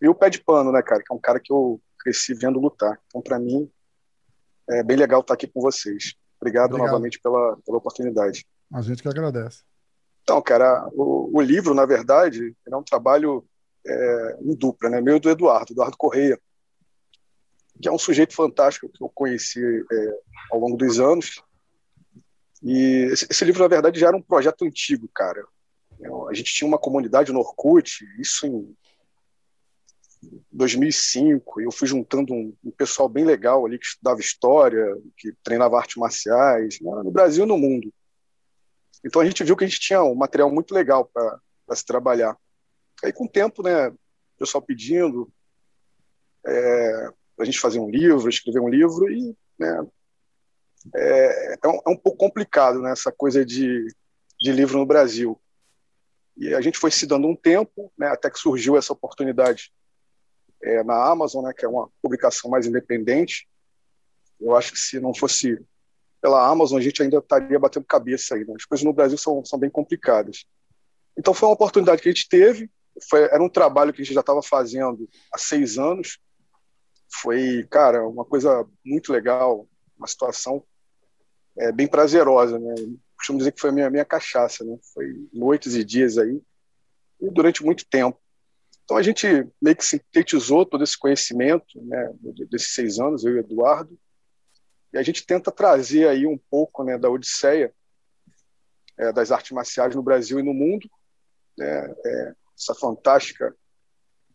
E 0.00 0.08
o 0.08 0.14
pé 0.14 0.30
de 0.30 0.42
pano, 0.42 0.72
né, 0.72 0.82
cara, 0.82 1.02
que 1.02 1.12
é 1.12 1.16
um 1.16 1.20
cara 1.20 1.40
que 1.40 1.52
eu 1.52 1.80
cresci 1.98 2.34
vendo 2.34 2.60
lutar. 2.60 3.00
Então, 3.06 3.22
para 3.22 3.38
mim, 3.38 3.70
é 4.68 4.82
bem 4.82 4.96
legal 4.96 5.20
estar 5.20 5.34
aqui 5.34 5.46
com 5.46 5.60
vocês. 5.60 6.14
Obrigado, 6.40 6.72
Obrigado. 6.72 6.88
novamente 6.88 7.18
pela, 7.20 7.56
pela 7.64 7.78
oportunidade. 7.78 8.46
A 8.72 8.82
gente 8.82 9.02
que 9.02 9.08
agradece. 9.08 9.62
Então, 10.22 10.42
cara, 10.42 10.88
o, 10.92 11.38
o 11.38 11.40
livro, 11.40 11.72
na 11.72 11.86
verdade, 11.86 12.54
é 12.66 12.76
um 12.76 12.82
trabalho 12.82 13.46
é, 13.86 14.38
em 14.42 14.54
dupla, 14.54 14.90
né? 14.90 15.00
Meu 15.00 15.20
do 15.20 15.30
Eduardo, 15.30 15.72
Eduardo 15.72 15.96
Correia, 15.96 16.38
que 17.80 17.88
é 17.88 17.92
um 17.92 17.98
sujeito 17.98 18.34
fantástico 18.34 18.88
que 18.88 19.02
eu 19.02 19.08
conheci 19.08 19.60
é, 19.60 20.20
ao 20.50 20.58
longo 20.58 20.76
dos 20.76 20.98
anos. 20.98 21.42
E 22.62 23.08
esse, 23.12 23.26
esse, 23.30 23.44
livro, 23.44 23.62
na 23.62 23.68
verdade, 23.68 24.00
já 24.00 24.08
era 24.08 24.16
um 24.16 24.22
projeto 24.22 24.64
antigo, 24.64 25.08
cara. 25.14 25.46
A 26.28 26.34
gente 26.34 26.52
tinha 26.52 26.68
uma 26.68 26.78
comunidade 26.78 27.32
no 27.32 27.40
Orkut, 27.40 28.04
isso 28.18 28.46
em 28.46 28.76
2005, 30.52 31.60
e 31.60 31.64
eu 31.64 31.72
fui 31.72 31.86
juntando 31.86 32.32
um, 32.32 32.54
um, 32.64 32.70
pessoal 32.70 33.08
bem 33.08 33.24
legal 33.24 33.64
ali 33.64 33.78
que 33.78 33.86
estudava 33.86 34.20
história, 34.20 34.84
que 35.16 35.32
treinava 35.42 35.78
artes 35.78 35.96
marciais, 35.96 36.78
né, 36.80 36.90
no 37.04 37.10
Brasil 37.10 37.44
e 37.44 37.48
no 37.48 37.58
mundo. 37.58 37.92
Então 39.04 39.22
a 39.22 39.24
gente 39.24 39.44
viu 39.44 39.56
que 39.56 39.64
a 39.64 39.66
gente 39.66 39.80
tinha 39.80 40.02
um 40.02 40.14
material 40.14 40.50
muito 40.50 40.74
legal 40.74 41.04
para 41.12 41.76
se 41.76 41.84
trabalhar. 41.84 42.36
Aí 43.04 43.12
com 43.12 43.24
o 43.24 43.30
tempo, 43.30 43.62
né, 43.62 43.88
o 43.88 43.98
pessoal 44.38 44.62
pedindo 44.62 45.30
é, 46.46 47.10
a 47.38 47.44
gente 47.44 47.60
fazer 47.60 47.78
um 47.78 47.90
livro, 47.90 48.28
escrever 48.28 48.60
um 48.60 48.68
livro, 48.68 49.10
e 49.10 49.36
né, 49.58 49.86
é, 50.94 51.54
é, 51.62 51.68
um, 51.68 51.80
é 51.86 51.90
um 51.90 51.96
pouco 51.96 52.18
complicado 52.18 52.80
né, 52.80 52.92
essa 52.92 53.12
coisa 53.12 53.44
de, 53.44 53.86
de 54.40 54.52
livro 54.52 54.78
no 54.78 54.86
Brasil. 54.86 55.40
E 56.36 56.54
a 56.54 56.60
gente 56.60 56.78
foi 56.78 56.90
se 56.90 57.06
dando 57.06 57.26
um 57.26 57.34
tempo, 57.34 57.92
né, 57.96 58.08
até 58.08 58.30
que 58.30 58.38
surgiu 58.38 58.76
essa 58.76 58.92
oportunidade 58.92 59.72
é, 60.62 60.82
na 60.82 61.10
Amazon, 61.10 61.44
né, 61.44 61.52
que 61.56 61.64
é 61.64 61.68
uma 61.68 61.88
publicação 62.02 62.50
mais 62.50 62.66
independente. 62.66 63.48
Eu 64.38 64.54
acho 64.54 64.72
que 64.72 64.78
se 64.78 65.00
não 65.00 65.14
fosse 65.14 65.58
pela 66.20 66.46
Amazon, 66.46 66.78
a 66.78 66.82
gente 66.82 67.02
ainda 67.02 67.18
estaria 67.18 67.58
batendo 67.58 67.86
cabeça 67.86 68.34
aí. 68.34 68.44
Né? 68.44 68.54
As 68.56 68.64
coisas 68.64 68.84
no 68.84 68.92
Brasil 68.92 69.16
são, 69.16 69.44
são 69.44 69.58
bem 69.58 69.70
complicadas. 69.70 70.44
Então 71.16 71.32
foi 71.32 71.48
uma 71.48 71.54
oportunidade 71.54 72.02
que 72.02 72.08
a 72.08 72.12
gente 72.12 72.28
teve. 72.28 72.70
Foi, 73.08 73.22
era 73.22 73.42
um 73.42 73.48
trabalho 73.48 73.92
que 73.92 74.02
a 74.02 74.04
gente 74.04 74.14
já 74.14 74.20
estava 74.20 74.42
fazendo 74.42 75.08
há 75.32 75.38
seis 75.38 75.78
anos. 75.78 76.18
Foi, 77.08 77.66
cara, 77.70 78.06
uma 78.06 78.24
coisa 78.24 78.66
muito 78.84 79.12
legal, 79.12 79.66
uma 79.96 80.06
situação 80.06 80.62
é, 81.56 81.72
bem 81.72 81.86
prazerosa, 81.86 82.58
né? 82.58 82.74
Costumo 83.16 83.38
dizer 83.38 83.52
que 83.52 83.60
foi 83.60 83.70
a 83.70 83.72
minha, 83.72 83.90
minha 83.90 84.04
cachaça, 84.04 84.64
né? 84.64 84.76
Foi 84.94 85.06
noites 85.32 85.74
e 85.74 85.84
dias 85.84 86.18
aí, 86.18 86.40
e 87.20 87.30
durante 87.30 87.64
muito 87.64 87.86
tempo. 87.86 88.20
Então 88.84 88.96
a 88.96 89.02
gente 89.02 89.26
meio 89.60 89.76
que 89.76 89.84
sintetizou 89.84 90.64
todo 90.64 90.84
esse 90.84 90.96
conhecimento, 90.96 91.66
né, 91.82 92.12
desses 92.48 92.72
seis 92.72 93.00
anos, 93.00 93.24
eu 93.24 93.32
e 93.32 93.36
o 93.36 93.40
Eduardo, 93.40 93.98
e 94.92 94.98
a 94.98 95.02
gente 95.02 95.26
tenta 95.26 95.50
trazer 95.50 96.06
aí 96.08 96.24
um 96.24 96.38
pouco, 96.48 96.84
né, 96.84 96.96
da 96.96 97.10
odisseia 97.10 97.74
é, 98.96 99.12
das 99.12 99.32
artes 99.32 99.50
marciais 99.50 99.94
no 99.94 100.02
Brasil 100.02 100.38
e 100.38 100.42
no 100.42 100.54
mundo, 100.54 100.88
né, 101.58 101.94
é, 102.04 102.34
essa 102.56 102.76
fantástica 102.76 103.54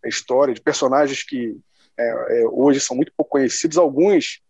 história 0.05 0.53
de 0.53 0.59
personagens 0.59 1.23
que 1.23 1.57
é, 1.97 2.41
é 2.41 2.47
hoje 2.47 2.81
são 2.81 2.95
muito 2.95 3.13
pouco 3.15 3.31
conhecidos, 3.31 3.77
alguns 3.77 4.41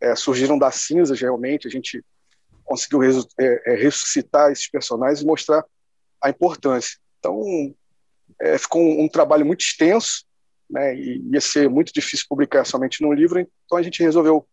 é, 0.00 0.16
surgiram 0.16 0.58
das 0.58 0.76
cinzas 0.76 1.20
realmente, 1.20 1.68
a 1.68 1.70
gente 1.70 2.02
conseguiu 2.70 3.02
é, 3.02 3.72
é, 3.72 3.74
ressuscitar 3.74 4.52
esses 4.52 4.70
personagens 4.70 5.20
e 5.20 5.26
mostrar 5.26 5.64
a 6.22 6.30
importância. 6.30 6.96
Então, 7.18 7.74
é, 8.40 8.56
ficou 8.56 8.80
um, 8.80 9.02
um, 9.02 9.08
trabalho 9.08 9.44
muito 9.44 9.62
extenso, 9.62 10.24
né, 10.70 10.94
e 10.94 11.20
ia 11.32 11.40
ser 11.40 11.68
muito 11.68 11.92
difícil 11.92 12.26
publicar 12.28 12.64
somente 12.64 13.02
num 13.02 13.12
livro, 13.12 13.40
então 13.40 13.76
a 13.76 13.82
gente 13.82 14.00
resolveu 14.04 14.46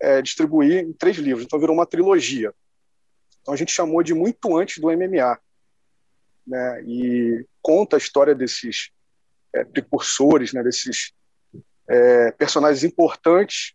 é, 0.00 0.22
distribuir 0.22 0.82
em 0.82 0.94
três 0.94 1.18
livros, 1.18 1.44
então 1.44 1.60
virou 1.60 1.76
uma 1.76 1.84
trilogia. 1.84 2.54
Então 3.42 3.52
a 3.52 3.56
gente 3.56 3.70
chamou 3.70 4.02
de 4.02 4.14
Muito 4.14 4.56
Antes 4.56 4.78
do 4.78 4.90
MMA, 4.90 5.38
né, 6.46 6.82
e 6.86 7.46
conta 7.60 7.96
a 7.96 7.98
história 7.98 8.34
desses 8.34 8.90
é, 9.54 9.62
precursores, 9.62 10.54
né, 10.54 10.62
desses 10.62 11.12
é, 11.86 12.32
personagens 12.32 12.82
importantes 12.82 13.74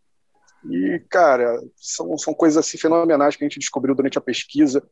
e, 0.66 1.00
cara, 1.10 1.62
são, 1.76 2.18
são 2.18 2.34
coisas 2.34 2.58
assim 2.58 2.78
fenomenais 2.78 3.36
que 3.36 3.44
a 3.44 3.48
gente 3.48 3.60
descobriu 3.60 3.96
durante 3.96 4.18
a 4.18 4.22
pesquisa. 4.22 4.88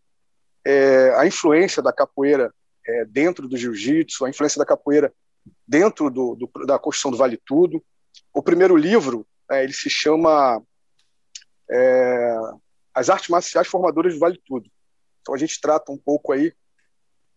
é, 0.66 1.14
a 1.16 1.26
influência 1.26 1.82
da 1.82 1.94
capoeira 1.94 2.54
é, 2.88 3.06
dentro 3.06 3.48
do 3.48 3.58
jiu-jitsu, 3.58 4.26
a 4.26 4.30
influência 4.30 4.60
da 4.60 4.66
capoeira 4.66 5.14
dentro 5.68 6.10
do, 6.10 6.36
do, 6.36 6.66
da 6.66 6.80
construção 6.80 7.12
do 7.12 7.18
Vale 7.18 7.38
Tudo. 7.46 7.84
O 8.34 8.42
primeiro 8.42 8.76
livro, 8.76 9.28
é, 9.52 9.64
ele 9.64 9.74
se 9.74 9.90
chama 9.90 10.62
é, 11.70 12.36
As 12.94 13.10
Artes 13.10 13.30
Marciais 13.30 13.68
Formadoras 13.68 14.14
do 14.14 14.20
Vale 14.20 14.42
Tudo. 14.46 14.70
Então 15.22 15.34
a 15.34 15.38
gente 15.38 15.60
trata 15.60 15.92
um 15.92 15.98
pouco 15.98 16.32
aí 16.32 16.54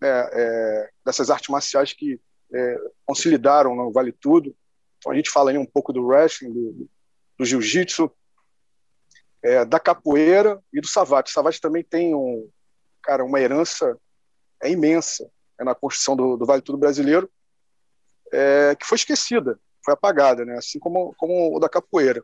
né, 0.01 0.29
é, 0.33 0.91
dessas 1.05 1.31
artes 1.31 1.49
marciais 1.49 1.93
que 1.93 2.21
é, 2.55 2.77
consolidaram 3.05 3.75
no 3.75 3.93
Vale 3.93 4.13
Tudo. 4.13 4.55
Então 4.99 5.13
a 5.13 5.15
gente 5.15 5.31
fala 5.31 5.51
aí 5.51 5.59
um 5.59 5.67
pouco 5.67 5.93
do 5.93 6.07
wrestling, 6.07 6.53
do, 6.53 6.89
do 7.39 7.45
jiu-jitsu, 7.45 8.11
é, 9.43 9.65
da 9.65 9.79
capoeira 9.79 10.61
e 10.73 10.81
do 10.81 10.89
savate. 10.89 11.31
O 11.31 11.35
savate 11.35 11.61
também 11.61 11.85
tem 11.85 12.15
um, 12.15 12.51
cara, 13.03 13.25
uma 13.25 13.41
herança 13.41 13.97
é 14.63 14.71
imensa 14.71 15.31
é, 15.59 15.65
na 15.65 15.75
construção 15.75 16.17
do, 16.17 16.37
do 16.37 16.45
Vale 16.45 16.63
Tudo 16.63 16.79
brasileiro, 16.79 17.31
é, 18.33 18.75
que 18.75 18.87
foi 18.87 18.97
esquecida, 18.97 19.59
foi 19.85 19.95
apagada, 19.95 20.45
né? 20.45 20.57
assim 20.59 20.79
como, 20.79 21.15
como 21.17 21.57
o 21.57 21.61
da 21.61 21.69
capoeira. 21.69 22.23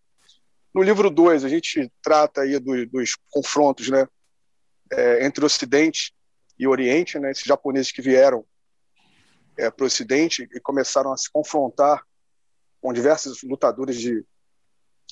No 0.74 0.82
livro 0.82 1.08
2, 1.08 1.44
a 1.44 1.48
gente 1.48 1.90
trata 2.02 2.42
aí 2.42 2.58
dos, 2.58 2.90
dos 2.90 3.16
confrontos 3.30 3.88
né, 3.88 4.08
é, 4.92 5.24
entre 5.24 5.44
Ocidente 5.44 6.12
e 6.58 6.66
Oriente, 6.66 7.18
né, 7.18 7.30
esses 7.30 7.44
japoneses 7.44 7.92
que 7.92 8.02
vieram 8.02 8.44
é, 9.56 9.70
para 9.70 9.84
o 9.84 9.86
Ocidente 9.86 10.48
e 10.52 10.60
começaram 10.60 11.12
a 11.12 11.16
se 11.16 11.30
confrontar 11.30 12.04
com 12.80 12.92
diversos 12.92 13.42
lutadores 13.44 13.96
de 13.96 14.24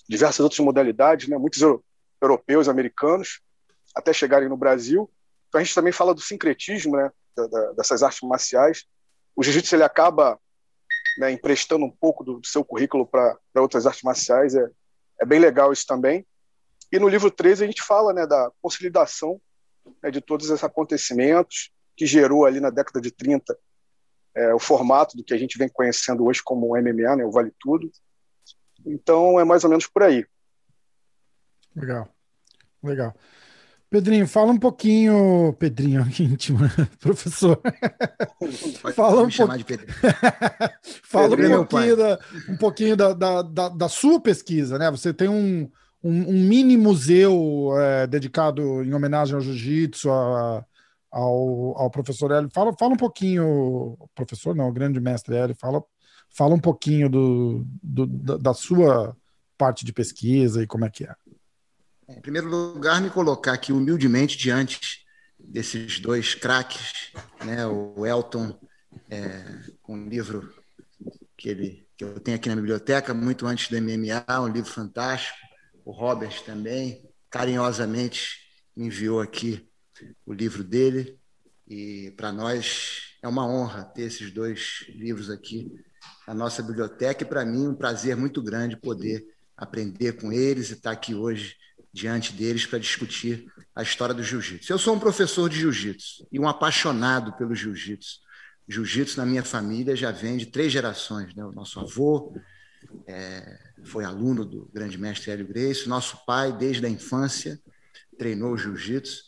diversas 0.08 0.40
outras 0.40 0.60
modalidades, 0.60 1.28
né, 1.28 1.36
muitos 1.36 1.60
europeus, 2.20 2.68
americanos, 2.68 3.40
até 3.94 4.12
chegarem 4.12 4.48
no 4.48 4.56
Brasil. 4.56 5.10
Então 5.48 5.60
a 5.60 5.64
gente 5.64 5.74
também 5.74 5.92
fala 5.92 6.14
do 6.14 6.20
sincretismo 6.20 6.96
né, 6.96 7.10
dessas 7.76 8.02
artes 8.02 8.20
marciais. 8.22 8.84
O 9.36 9.42
jiu-jitsu 9.42 9.76
ele 9.76 9.82
acaba 9.82 10.38
né, 11.18 11.30
emprestando 11.30 11.84
um 11.84 11.90
pouco 11.90 12.24
do, 12.24 12.40
seu 12.44 12.64
currículo 12.64 13.06
para 13.06 13.38
outras 13.56 13.86
artes 13.86 14.02
marciais. 14.02 14.54
É, 14.54 14.66
é 15.20 15.26
bem 15.26 15.38
legal 15.38 15.72
isso 15.72 15.86
também. 15.86 16.26
E 16.90 16.98
no 16.98 17.08
livro 17.08 17.30
13 17.30 17.64
a 17.64 17.66
gente 17.66 17.82
fala 17.82 18.12
né, 18.12 18.26
da 18.26 18.50
consolidação 18.60 19.40
né, 20.02 20.10
de 20.10 20.20
todos 20.20 20.48
esses 20.48 20.64
acontecimentos 20.64 21.70
que 21.96 22.06
gerou 22.06 22.44
ali 22.46 22.60
na 22.60 22.70
década 22.70 23.00
de 23.00 23.10
30 23.10 23.56
é, 24.34 24.54
o 24.54 24.58
formato 24.58 25.16
do 25.16 25.24
que 25.24 25.34
a 25.34 25.38
gente 25.38 25.58
vem 25.58 25.68
conhecendo 25.68 26.24
hoje 26.24 26.42
como 26.42 26.76
MMA, 26.76 27.16
né, 27.16 27.24
o 27.24 27.30
Vale 27.30 27.52
Tudo. 27.60 27.90
Então 28.84 29.38
é 29.38 29.44
mais 29.44 29.64
ou 29.64 29.70
menos 29.70 29.86
por 29.86 30.02
aí. 30.02 30.26
Legal, 31.74 32.08
legal. 32.82 33.14
Pedrinho, 33.92 34.26
fala 34.26 34.52
um 34.52 34.58
pouquinho. 34.58 35.52
Pedrinho, 35.58 36.00
íntimo, 36.18 36.60
professor. 36.98 37.60
Pode 38.80 38.94
fala 38.94 39.22
um 39.22 39.28
de 39.28 39.64
Pedrinho. 39.64 39.92
fala 41.04 41.36
Pedrinho 41.36 41.60
um 41.60 41.66
pouquinho, 41.66 41.96
da, 41.96 42.18
um 42.48 42.56
pouquinho 42.56 42.96
da, 42.96 43.12
da, 43.12 43.42
da, 43.42 43.68
da, 43.68 43.88
sua 43.90 44.18
pesquisa, 44.18 44.78
né? 44.78 44.90
Você 44.90 45.12
tem 45.12 45.28
um, 45.28 45.70
um, 46.02 46.30
um 46.30 46.48
mini 46.48 46.74
museu 46.74 47.74
é, 47.76 48.06
dedicado 48.06 48.82
em 48.82 48.94
homenagem 48.94 49.34
ao 49.34 49.42
jiu-jitsu, 49.42 50.08
ao, 50.10 50.66
ao 51.12 51.90
professor 51.90 52.32
Hélio. 52.32 52.48
Fala, 52.50 52.72
fala 52.78 52.94
um 52.94 52.96
pouquinho, 52.96 53.98
professor 54.14 54.56
não, 54.56 54.70
o 54.70 54.72
grande 54.72 54.98
mestre 55.00 55.36
Hélio, 55.36 55.54
fala, 55.54 55.84
fala 56.32 56.54
um 56.54 56.60
pouquinho 56.60 57.08
do, 57.08 57.66
do 57.82 58.06
da, 58.06 58.54
sua 58.54 59.16
parte 59.56 59.84
de 59.84 59.92
pesquisa 59.92 60.62
e 60.62 60.66
como 60.66 60.84
é 60.84 60.90
que 60.90 61.04
é. 61.04 61.14
Em 62.08 62.20
primeiro 62.20 62.48
lugar, 62.48 63.00
me 63.00 63.10
colocar 63.10 63.52
aqui 63.52 63.72
humildemente 63.72 64.36
diante 64.36 65.04
desses 65.38 66.00
dois 66.00 66.34
craques, 66.34 67.12
né? 67.44 67.66
o 67.66 68.06
Elton, 68.06 68.58
é, 69.10 69.44
com 69.82 69.94
um 69.94 70.08
livro 70.08 70.52
que, 71.36 71.48
ele, 71.48 71.86
que 71.96 72.04
eu 72.04 72.18
tenho 72.20 72.36
aqui 72.36 72.48
na 72.48 72.56
biblioteca, 72.56 73.12
muito 73.14 73.46
antes 73.46 73.68
do 73.68 73.80
MMA, 73.80 74.40
um 74.40 74.48
livro 74.48 74.70
fantástico, 74.70 75.36
o 75.84 75.90
Robert 75.90 76.42
também, 76.44 77.08
carinhosamente 77.30 78.38
me 78.76 78.86
enviou 78.86 79.20
aqui 79.20 79.68
o 80.24 80.32
livro 80.32 80.64
dele, 80.64 81.18
e 81.68 82.12
para 82.16 82.32
nós 82.32 83.16
é 83.22 83.28
uma 83.28 83.46
honra 83.46 83.84
ter 83.84 84.02
esses 84.02 84.30
dois 84.30 84.84
livros 84.88 85.30
aqui 85.30 85.70
na 86.26 86.34
nossa 86.34 86.62
biblioteca, 86.62 87.22
e 87.22 87.26
para 87.26 87.44
mim 87.44 87.68
um 87.68 87.74
prazer 87.74 88.16
muito 88.16 88.42
grande 88.42 88.76
poder 88.76 89.24
aprender 89.56 90.12
com 90.14 90.32
eles 90.32 90.70
e 90.70 90.74
estar 90.74 90.92
aqui 90.92 91.14
hoje 91.14 91.56
diante 91.92 92.32
deles 92.32 92.64
para 92.64 92.78
discutir 92.78 93.52
a 93.74 93.82
história 93.82 94.14
do 94.14 94.22
jiu-jitsu. 94.22 94.72
Eu 94.72 94.78
sou 94.78 94.94
um 94.94 94.98
professor 94.98 95.48
de 95.48 95.58
jiu-jitsu 95.58 96.26
e 96.32 96.40
um 96.40 96.48
apaixonado 96.48 97.32
pelo 97.34 97.54
jiu-jitsu. 97.54 98.20
Jiu-jitsu 98.66 99.18
na 99.18 99.26
minha 99.26 99.42
família 99.42 99.94
já 99.94 100.10
vem 100.10 100.36
de 100.36 100.46
três 100.46 100.72
gerações. 100.72 101.34
Né? 101.34 101.44
O 101.44 101.52
nosso 101.52 101.78
avô 101.80 102.34
é, 103.06 103.58
foi 103.84 104.04
aluno 104.04 104.44
do 104.44 104.70
grande 104.72 104.96
mestre 104.96 105.30
Hélio 105.30 105.46
Grace, 105.46 105.88
nosso 105.88 106.24
pai, 106.24 106.52
desde 106.56 106.84
a 106.86 106.88
infância, 106.88 107.60
treinou 108.16 108.56
jiu-jitsu 108.56 109.24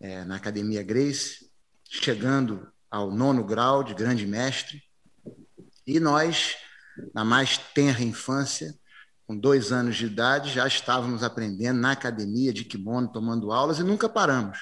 é, 0.00 0.24
na 0.24 0.36
Academia 0.36 0.82
Grace, 0.82 1.50
chegando 1.84 2.68
ao 2.90 3.10
nono 3.10 3.44
grau 3.44 3.84
de 3.84 3.94
grande 3.94 4.26
mestre. 4.26 4.82
E 5.88 5.98
nós, 5.98 6.54
na 7.14 7.24
mais 7.24 7.56
tenra 7.56 8.02
infância, 8.02 8.74
com 9.26 9.34
dois 9.34 9.72
anos 9.72 9.96
de 9.96 10.04
idade, 10.04 10.52
já 10.52 10.66
estávamos 10.66 11.22
aprendendo 11.22 11.80
na 11.80 11.92
academia 11.92 12.52
de 12.52 12.62
kimono, 12.62 13.10
tomando 13.10 13.50
aulas 13.50 13.78
e 13.78 13.82
nunca 13.82 14.06
paramos. 14.06 14.58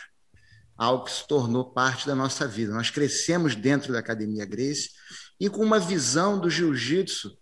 Algo 0.76 1.04
que 1.04 1.10
se 1.10 1.26
tornou 1.26 1.72
parte 1.72 2.06
da 2.06 2.14
nossa 2.14 2.46
vida. 2.46 2.72
Nós 2.72 2.90
crescemos 2.90 3.56
dentro 3.56 3.92
da 3.92 3.98
Academia 3.98 4.46
Grace 4.46 4.90
e 5.40 5.50
com 5.50 5.64
uma 5.64 5.80
visão 5.80 6.38
do 6.38 6.48
jiu-jitsu 6.48 7.36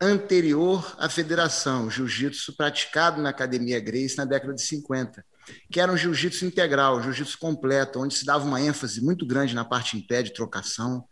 anterior 0.00 0.96
à 0.98 1.08
federação, 1.08 1.88
jiu-jitsu 1.88 2.56
praticado 2.56 3.22
na 3.22 3.28
Academia 3.28 3.78
Grace 3.78 4.16
na 4.16 4.24
década 4.24 4.52
de 4.52 4.62
50, 4.62 5.24
que 5.70 5.78
era 5.78 5.92
um 5.92 5.96
jiu-jitsu 5.96 6.44
integral, 6.44 7.00
jiu-jitsu 7.04 7.38
completo, 7.38 8.00
onde 8.00 8.14
se 8.14 8.24
dava 8.24 8.44
uma 8.44 8.60
ênfase 8.60 9.00
muito 9.00 9.24
grande 9.24 9.54
na 9.54 9.64
parte 9.64 9.96
em 9.96 10.00
pé 10.04 10.24
de 10.24 10.32
trocação. 10.32 11.04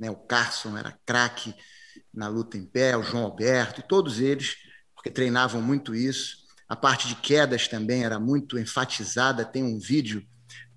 Né? 0.00 0.10
O 0.10 0.16
Carson 0.16 0.76
era 0.76 0.98
craque 1.04 1.54
na 2.12 2.26
luta 2.26 2.56
em 2.56 2.64
pé, 2.64 2.96
o 2.96 3.02
João 3.02 3.24
Alberto, 3.24 3.80
e 3.80 3.86
todos 3.86 4.18
eles 4.18 4.56
porque 4.94 5.10
treinavam 5.10 5.62
muito 5.62 5.94
isso. 5.94 6.38
A 6.68 6.76
parte 6.76 7.08
de 7.08 7.14
quedas 7.14 7.66
também 7.66 8.04
era 8.04 8.20
muito 8.20 8.58
enfatizada. 8.58 9.44
Tem 9.44 9.62
um 9.62 9.78
vídeo 9.78 10.22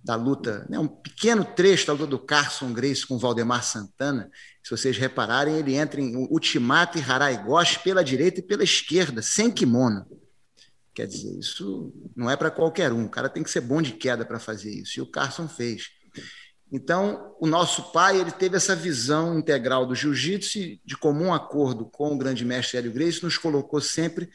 da 0.04 0.16
luta, 0.16 0.66
né, 0.70 0.80
um 0.80 0.88
pequeno 0.88 1.46
trecho 1.46 1.88
da 1.88 1.94
luta 1.94 2.08
do 2.08 2.20
Carson 2.20 2.74
Grace 2.74 3.06
com 3.06 3.18
Valdemar 3.18 3.64
Santana. 3.64 4.30
Se 4.64 4.72
vocês 4.72 4.98
repararem, 4.98 5.56
ele 5.56 5.76
entra 5.76 6.00
em 6.02 6.16
Ultimato 6.16 6.98
e 6.98 7.02
Harai 7.02 7.42
Gosh 7.44 7.78
pela 7.78 8.04
direita 8.04 8.40
e 8.40 8.44
pela 8.44 8.64
esquerda, 8.64 9.22
sem 9.22 9.52
kimono. 9.52 10.06
Quer 10.94 11.08
dizer, 11.08 11.38
isso 11.38 11.94
não 12.16 12.30
é 12.30 12.38
para 12.38 12.52
qualquer 12.52 12.92
um. 12.92 13.06
O 13.06 13.10
cara 13.10 13.30
tem 13.30 13.44
que 13.44 13.50
ser 13.50 13.62
bom 13.62 13.82
de 13.82 13.94
queda 13.94 14.26
para 14.26 14.40
fazer 14.40 14.72
isso. 14.72 15.00
E 15.00 15.02
o 15.02 15.08
Carson 15.08 15.48
fez. 15.48 15.90
Então, 16.76 17.36
o 17.40 17.46
nosso 17.46 17.92
pai 17.92 18.20
ele 18.20 18.32
teve 18.32 18.58
essa 18.58 18.76
visão 18.76 19.38
integral 19.38 19.86
do 19.86 19.94
jiu-jitsu 19.94 20.58
e, 20.58 20.82
de 20.84 20.98
comum 20.98 21.32
acordo 21.32 21.86
com 21.86 22.12
o 22.12 22.18
grande 22.18 22.44
mestre 22.44 22.80
Hélio 22.80 22.92
Grace, 22.92 23.22
nos 23.22 23.38
colocou 23.38 23.80
sempre 23.80 24.28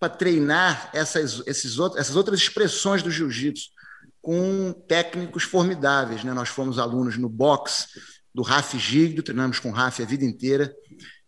para 0.00 0.08
treinar 0.08 0.88
essas, 0.94 1.46
esses 1.46 1.78
outros, 1.78 2.00
essas 2.00 2.16
outras 2.16 2.40
expressões 2.40 3.02
do 3.02 3.10
jiu-jitsu 3.10 3.68
com 4.22 4.72
técnicos 4.88 5.42
formidáveis. 5.42 6.24
Né? 6.24 6.32
Nós 6.32 6.48
fomos 6.48 6.78
alunos 6.78 7.18
no 7.18 7.28
boxe 7.28 7.88
do 8.34 8.40
Raf 8.40 8.78
Gigdo, 8.78 9.22
treinamos 9.22 9.58
com 9.58 9.68
o 9.68 9.74
Raf 9.74 10.00
a 10.00 10.06
vida 10.06 10.24
inteira 10.24 10.74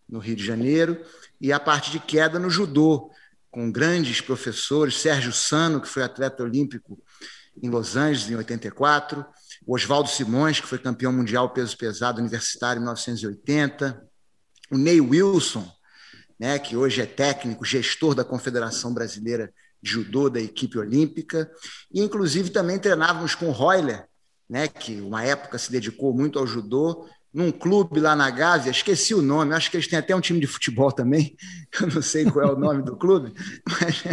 no 0.09 0.17
Rio 0.17 0.35
de 0.35 0.43
Janeiro, 0.43 0.99
e 1.39 1.53
a 1.53 1.59
parte 1.59 1.91
de 1.91 1.99
queda 1.99 2.39
no 2.39 2.49
judô, 2.49 3.11
com 3.51 3.71
grandes 3.71 4.19
professores, 4.19 4.99
Sérgio 4.99 5.31
Sano, 5.31 5.79
que 5.79 5.87
foi 5.87 6.01
atleta 6.01 6.41
olímpico 6.41 6.99
em 7.61 7.69
Los 7.69 7.95
Angeles 7.95 8.29
em 8.31 8.35
84, 8.35 9.23
o 9.65 9.73
Oswaldo 9.73 10.09
Simões, 10.09 10.59
que 10.59 10.67
foi 10.67 10.77
campeão 10.77 11.11
mundial 11.11 11.49
peso 11.49 11.77
pesado 11.77 12.19
universitário 12.19 12.79
em 12.79 12.83
1980, 12.83 14.01
o 14.71 14.77
Ney 14.77 15.01
Wilson, 15.01 15.67
né, 16.39 16.59
que 16.59 16.75
hoje 16.75 17.01
é 17.01 17.05
técnico, 17.05 17.65
gestor 17.65 18.13
da 18.13 18.23
Confederação 18.23 18.93
Brasileira 18.93 19.51
de 19.81 19.91
Judô 19.91 20.29
da 20.29 20.39
equipe 20.39 20.77
olímpica, 20.77 21.49
e 21.91 22.01
inclusive 22.01 22.49
também 22.49 22.77
treinávamos 22.77 23.33
com 23.33 23.47
o 23.47 23.51
Royler, 23.51 24.05
né, 24.49 24.67
que 24.67 25.01
uma 25.01 25.23
época 25.23 25.57
se 25.57 25.71
dedicou 25.71 26.13
muito 26.13 26.37
ao 26.37 26.45
judô, 26.45 27.07
num 27.33 27.51
clube 27.51 27.99
lá 27.99 28.15
na 28.15 28.29
Gávea, 28.29 28.71
esqueci 28.71 29.13
o 29.13 29.21
nome, 29.21 29.53
acho 29.53 29.69
que 29.69 29.77
eles 29.77 29.87
têm 29.87 29.99
até 29.99 30.15
um 30.15 30.21
time 30.21 30.39
de 30.39 30.47
futebol 30.47 30.91
também, 30.91 31.35
eu 31.81 31.87
não 31.87 32.01
sei 32.01 32.25
qual 32.25 32.47
é 32.47 32.51
o 32.51 32.59
nome 32.59 32.83
do 32.83 32.95
clube, 32.95 33.33
mas, 33.67 34.03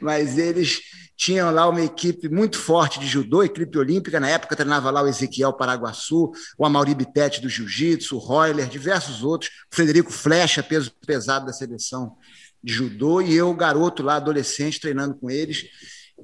mas 0.00 0.38
eles 0.38 0.80
tinham 1.22 1.52
lá 1.52 1.68
uma 1.68 1.80
equipe 1.80 2.28
muito 2.28 2.58
forte 2.58 2.98
de 2.98 3.06
judô, 3.06 3.44
equipe 3.44 3.78
olímpica, 3.78 4.18
na 4.18 4.28
época 4.28 4.56
treinava 4.56 4.90
lá 4.90 5.02
o 5.02 5.06
Ezequiel 5.06 5.52
Paraguaçu, 5.52 6.32
o 6.58 6.66
Amauri 6.66 6.96
Bitete 6.96 7.40
do 7.40 7.48
jiu-jitsu, 7.48 8.16
o 8.16 8.18
Royler, 8.18 8.66
diversos 8.68 9.22
outros, 9.22 9.48
o 9.70 9.76
Frederico 9.76 10.10
Flecha, 10.10 10.64
peso 10.64 10.90
pesado 11.06 11.46
da 11.46 11.52
seleção 11.52 12.16
de 12.60 12.72
judô, 12.72 13.22
e 13.22 13.32
eu, 13.36 13.54
garoto 13.54 14.02
lá, 14.02 14.16
adolescente, 14.16 14.80
treinando 14.80 15.14
com 15.14 15.30
eles. 15.30 15.64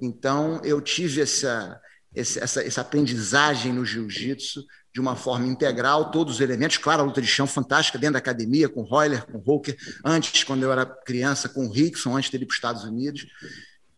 Então, 0.02 0.60
eu 0.64 0.80
tive 0.80 1.20
essa, 1.20 1.80
essa, 2.12 2.60
essa 2.60 2.80
aprendizagem 2.80 3.72
no 3.72 3.84
jiu-jitsu 3.84 4.64
de 4.92 5.00
uma 5.00 5.14
forma 5.14 5.46
integral, 5.46 6.10
todos 6.10 6.34
os 6.34 6.40
elementos. 6.40 6.76
Claro, 6.76 7.02
a 7.02 7.04
luta 7.04 7.22
de 7.22 7.28
chão 7.28 7.46
fantástica 7.46 7.98
dentro 7.98 8.14
da 8.14 8.18
academia, 8.18 8.68
com 8.68 8.82
Royler, 8.82 9.24
com 9.26 9.38
Hooker, 9.38 9.76
antes, 10.04 10.42
quando 10.42 10.64
eu 10.64 10.72
era 10.72 10.84
criança, 10.84 11.48
com 11.48 11.70
Rickson, 11.70 12.16
antes 12.16 12.30
dele 12.30 12.42
ir 12.42 12.46
para 12.46 12.52
os 12.52 12.56
Estados 12.56 12.82
Unidos. 12.82 13.24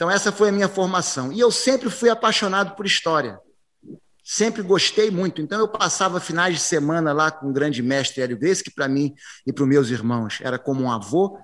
Então, 0.00 0.10
essa 0.10 0.32
foi 0.32 0.48
a 0.48 0.52
minha 0.52 0.66
formação. 0.66 1.30
E 1.30 1.38
eu 1.38 1.50
sempre 1.50 1.90
fui 1.90 2.08
apaixonado 2.08 2.74
por 2.74 2.86
história. 2.86 3.38
Sempre 4.24 4.62
gostei 4.62 5.10
muito. 5.10 5.42
Então, 5.42 5.60
eu 5.60 5.68
passava 5.68 6.18
finais 6.18 6.54
de 6.54 6.60
semana 6.62 7.12
lá 7.12 7.30
com 7.30 7.50
o 7.50 7.52
grande 7.52 7.82
mestre 7.82 8.22
Hélio 8.22 8.38
Grace, 8.38 8.64
que 8.64 8.70
para 8.70 8.88
mim 8.88 9.14
e 9.46 9.52
para 9.52 9.62
os 9.62 9.68
meus 9.68 9.90
irmãos 9.90 10.38
era 10.40 10.58
como 10.58 10.84
um 10.84 10.90
avô. 10.90 11.38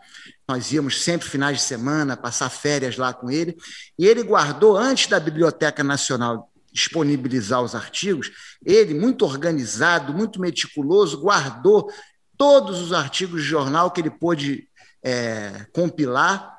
Nós 0.49 0.73
íamos 0.73 1.03
sempre 1.03 1.29
finais 1.29 1.59
de 1.59 1.65
semana, 1.65 2.17
passar 2.17 2.49
férias 2.49 2.97
lá 2.97 3.13
com 3.13 3.31
ele. 3.31 3.55
E 3.99 4.07
ele 4.07 4.23
guardou, 4.23 4.75
antes 4.75 5.07
da 5.07 5.21
Biblioteca 5.21 5.85
Nacional 5.85 6.51
disponibilizar 6.73 7.61
os 7.61 7.75
artigos, 7.75 8.31
ele, 8.65 8.95
muito 8.95 9.27
organizado, 9.27 10.15
muito 10.15 10.41
meticuloso, 10.41 11.21
guardou 11.21 11.91
todos 12.39 12.81
os 12.81 12.95
artigos 12.95 13.43
de 13.43 13.49
jornal 13.49 13.91
que 13.91 14.01
ele 14.01 14.11
pôde 14.11 14.67
é, 15.05 15.67
compilar 15.75 16.56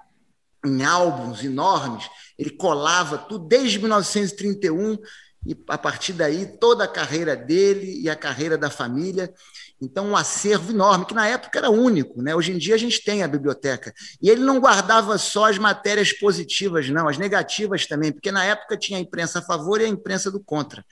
em 0.68 0.84
álbuns 0.84 1.44
enormes. 1.44 2.10
Ele 2.38 2.52
colava 2.52 3.18
tudo 3.18 3.48
desde 3.48 3.80
1931 3.80 4.98
e 5.46 5.56
a 5.70 5.78
partir 5.78 6.14
daí 6.14 6.46
toda 6.46 6.84
a 6.84 6.88
carreira 6.88 7.36
dele 7.36 8.02
e 8.02 8.10
a 8.10 8.16
carreira 8.16 8.58
da 8.58 8.70
família. 8.70 9.34
Então, 9.80 10.08
um 10.08 10.16
acervo 10.16 10.72
enorme, 10.72 11.06
que 11.06 11.14
na 11.14 11.28
época 11.28 11.60
era 11.60 11.70
único. 11.70 12.22
Né? 12.22 12.36
Hoje 12.36 12.52
em 12.52 12.58
dia 12.58 12.76
a 12.76 12.78
gente 12.78 13.04
tem 13.04 13.24
a 13.24 13.28
biblioteca. 13.28 13.94
E 14.22 14.30
ele 14.30 14.42
não 14.42 14.60
guardava 14.60 15.18
só 15.18 15.50
as 15.50 15.58
matérias 15.58 16.12
positivas, 16.12 16.90
não, 16.90 17.08
as 17.08 17.18
negativas 17.18 17.86
também, 17.86 18.12
porque 18.12 18.32
na 18.32 18.44
época 18.44 18.76
tinha 18.76 18.98
a 18.98 19.02
imprensa 19.02 19.40
a 19.40 19.42
favor 19.42 19.80
e 19.80 19.86
a 19.86 19.88
imprensa 19.88 20.32
do 20.32 20.40
contra. 20.40 20.84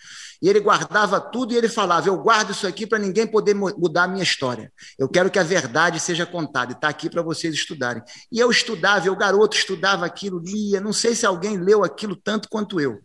E 0.41 0.49
ele 0.49 0.59
guardava 0.59 1.19
tudo 1.19 1.53
e 1.53 1.57
ele 1.57 1.67
falava: 1.67 2.07
Eu 2.07 2.17
guardo 2.17 2.51
isso 2.51 2.67
aqui 2.67 2.85
para 2.85 2.99
ninguém 2.99 3.25
poder 3.25 3.55
mudar 3.55 4.03
a 4.03 4.07
minha 4.07 4.23
história. 4.23 4.71
Eu 4.99 5.09
quero 5.09 5.31
que 5.31 5.39
a 5.39 5.43
verdade 5.43 5.99
seja 5.99 6.25
contada 6.25 6.71
e 6.71 6.75
está 6.75 6.87
aqui 6.87 7.09
para 7.09 7.21
vocês 7.21 7.53
estudarem. 7.53 8.03
E 8.31 8.39
eu 8.39 8.51
estudava, 8.51 9.07
eu, 9.07 9.15
garoto, 9.15 9.57
estudava 9.57 10.05
aquilo, 10.05 10.39
lia. 10.39 10.79
Não 10.79 10.93
sei 10.93 11.15
se 11.15 11.25
alguém 11.25 11.57
leu 11.57 11.83
aquilo 11.83 12.15
tanto 12.15 12.49
quanto 12.49 12.79
eu. 12.79 12.99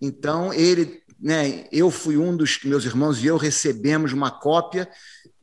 Então, 0.00 0.52
ele 0.52 1.01
né, 1.22 1.66
eu 1.70 1.88
fui 1.88 2.16
um 2.16 2.36
dos 2.36 2.58
meus 2.64 2.84
irmãos 2.84 3.22
e 3.22 3.26
eu 3.26 3.36
recebemos 3.36 4.12
uma 4.12 4.30
cópia 4.30 4.88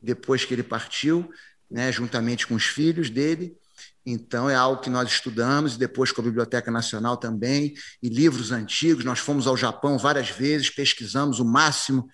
depois 0.00 0.44
que 0.44 0.52
ele 0.52 0.62
partiu, 0.62 1.30
né, 1.70 1.90
juntamente 1.90 2.46
com 2.46 2.54
os 2.54 2.64
filhos 2.64 3.08
dele. 3.08 3.56
Então, 4.04 4.48
é 4.48 4.54
algo 4.54 4.80
que 4.80 4.90
nós 4.90 5.08
estudamos, 5.10 5.74
e 5.74 5.78
depois 5.78 6.10
com 6.10 6.20
a 6.20 6.24
Biblioteca 6.24 6.70
Nacional 6.70 7.16
também, 7.16 7.74
e 8.02 8.08
livros 8.08 8.50
antigos. 8.50 9.04
Nós 9.04 9.18
fomos 9.18 9.46
ao 9.46 9.56
Japão 9.56 9.98
várias 9.98 10.30
vezes, 10.30 10.70
pesquisamos 10.70 11.38
o 11.38 11.44
máximo 11.44 12.08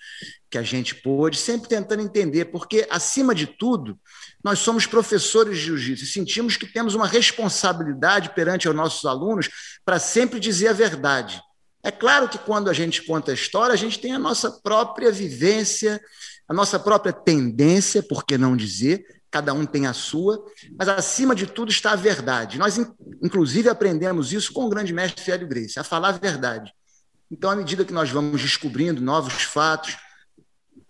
que 0.50 0.58
a 0.58 0.62
gente 0.62 0.94
pôde, 0.96 1.38
sempre 1.38 1.68
tentando 1.68 2.02
entender, 2.02 2.46
porque, 2.46 2.86
acima 2.90 3.34
de 3.34 3.46
tudo, 3.46 3.98
nós 4.42 4.58
somos 4.58 4.84
professores 4.84 5.58
de 5.58 5.64
jiu-jitsu 5.64 6.04
e 6.04 6.08
sentimos 6.08 6.56
que 6.56 6.66
temos 6.66 6.94
uma 6.94 7.06
responsabilidade 7.06 8.30
perante 8.34 8.68
os 8.68 8.74
nossos 8.74 9.04
alunos 9.04 9.48
para 9.84 9.98
sempre 9.98 10.38
dizer 10.40 10.68
a 10.68 10.72
verdade. 10.72 11.40
É 11.86 11.92
claro 11.92 12.28
que 12.28 12.36
quando 12.36 12.68
a 12.68 12.72
gente 12.72 13.00
conta 13.02 13.30
a 13.30 13.34
história, 13.34 13.72
a 13.72 13.76
gente 13.76 14.00
tem 14.00 14.10
a 14.10 14.18
nossa 14.18 14.50
própria 14.50 15.12
vivência, 15.12 16.02
a 16.48 16.52
nossa 16.52 16.80
própria 16.80 17.12
tendência, 17.12 18.02
por 18.02 18.26
que 18.26 18.36
não 18.36 18.56
dizer, 18.56 19.06
cada 19.30 19.54
um 19.54 19.64
tem 19.64 19.86
a 19.86 19.92
sua, 19.92 20.44
mas 20.76 20.88
acima 20.88 21.32
de 21.32 21.46
tudo 21.46 21.70
está 21.70 21.92
a 21.92 21.96
verdade. 21.96 22.58
Nós, 22.58 22.76
inclusive, 23.22 23.68
aprendemos 23.68 24.32
isso 24.32 24.52
com 24.52 24.64
o 24.64 24.68
grande 24.68 24.92
mestre 24.92 25.30
Hélio 25.30 25.46
Grace, 25.46 25.78
a 25.78 25.84
falar 25.84 26.08
a 26.08 26.18
verdade. 26.18 26.74
Então, 27.30 27.50
à 27.50 27.54
medida 27.54 27.84
que 27.84 27.92
nós 27.92 28.10
vamos 28.10 28.42
descobrindo 28.42 29.00
novos 29.00 29.44
fatos, 29.44 29.96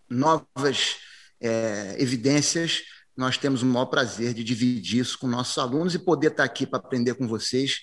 novas 0.08 0.96
é, 1.38 1.94
evidências, 1.98 2.84
nós 3.14 3.36
temos 3.36 3.60
o 3.60 3.66
maior 3.66 3.84
prazer 3.84 4.32
de 4.32 4.42
dividir 4.42 5.00
isso 5.00 5.18
com 5.18 5.26
nossos 5.26 5.58
alunos 5.58 5.94
e 5.94 5.98
poder 5.98 6.28
estar 6.28 6.44
aqui 6.44 6.66
para 6.66 6.78
aprender 6.78 7.12
com 7.16 7.28
vocês 7.28 7.80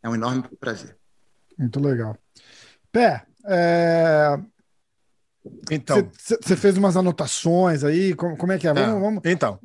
é 0.00 0.08
um 0.08 0.14
enorme 0.14 0.44
prazer. 0.60 0.96
Muito 1.58 1.80
legal. 1.80 2.16
Pé, 2.92 3.24
é... 3.46 4.38
então. 5.70 6.10
Você 6.12 6.56
fez 6.56 6.76
umas 6.76 6.96
anotações 6.96 7.82
aí, 7.82 8.14
como, 8.14 8.36
como 8.36 8.52
é 8.52 8.58
que 8.58 8.68
é? 8.68 8.74
Vamos, 8.74 8.96
é. 8.96 9.00
vamos... 9.00 9.22
Então, 9.24 9.58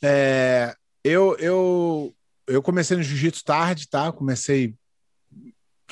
é... 0.00 0.74
eu, 1.02 1.36
eu, 1.38 2.14
eu 2.46 2.62
comecei 2.62 2.96
no 2.96 3.02
jiu-jitsu 3.02 3.44
tarde, 3.44 3.88
tá? 3.88 4.12
Comecei 4.12 4.74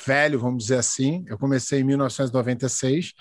velho, 0.04 0.38
vamos 0.38 0.64
dizer 0.64 0.78
assim. 0.78 1.24
Eu 1.28 1.38
comecei 1.38 1.80
em 1.80 1.84
1996, 1.84 3.12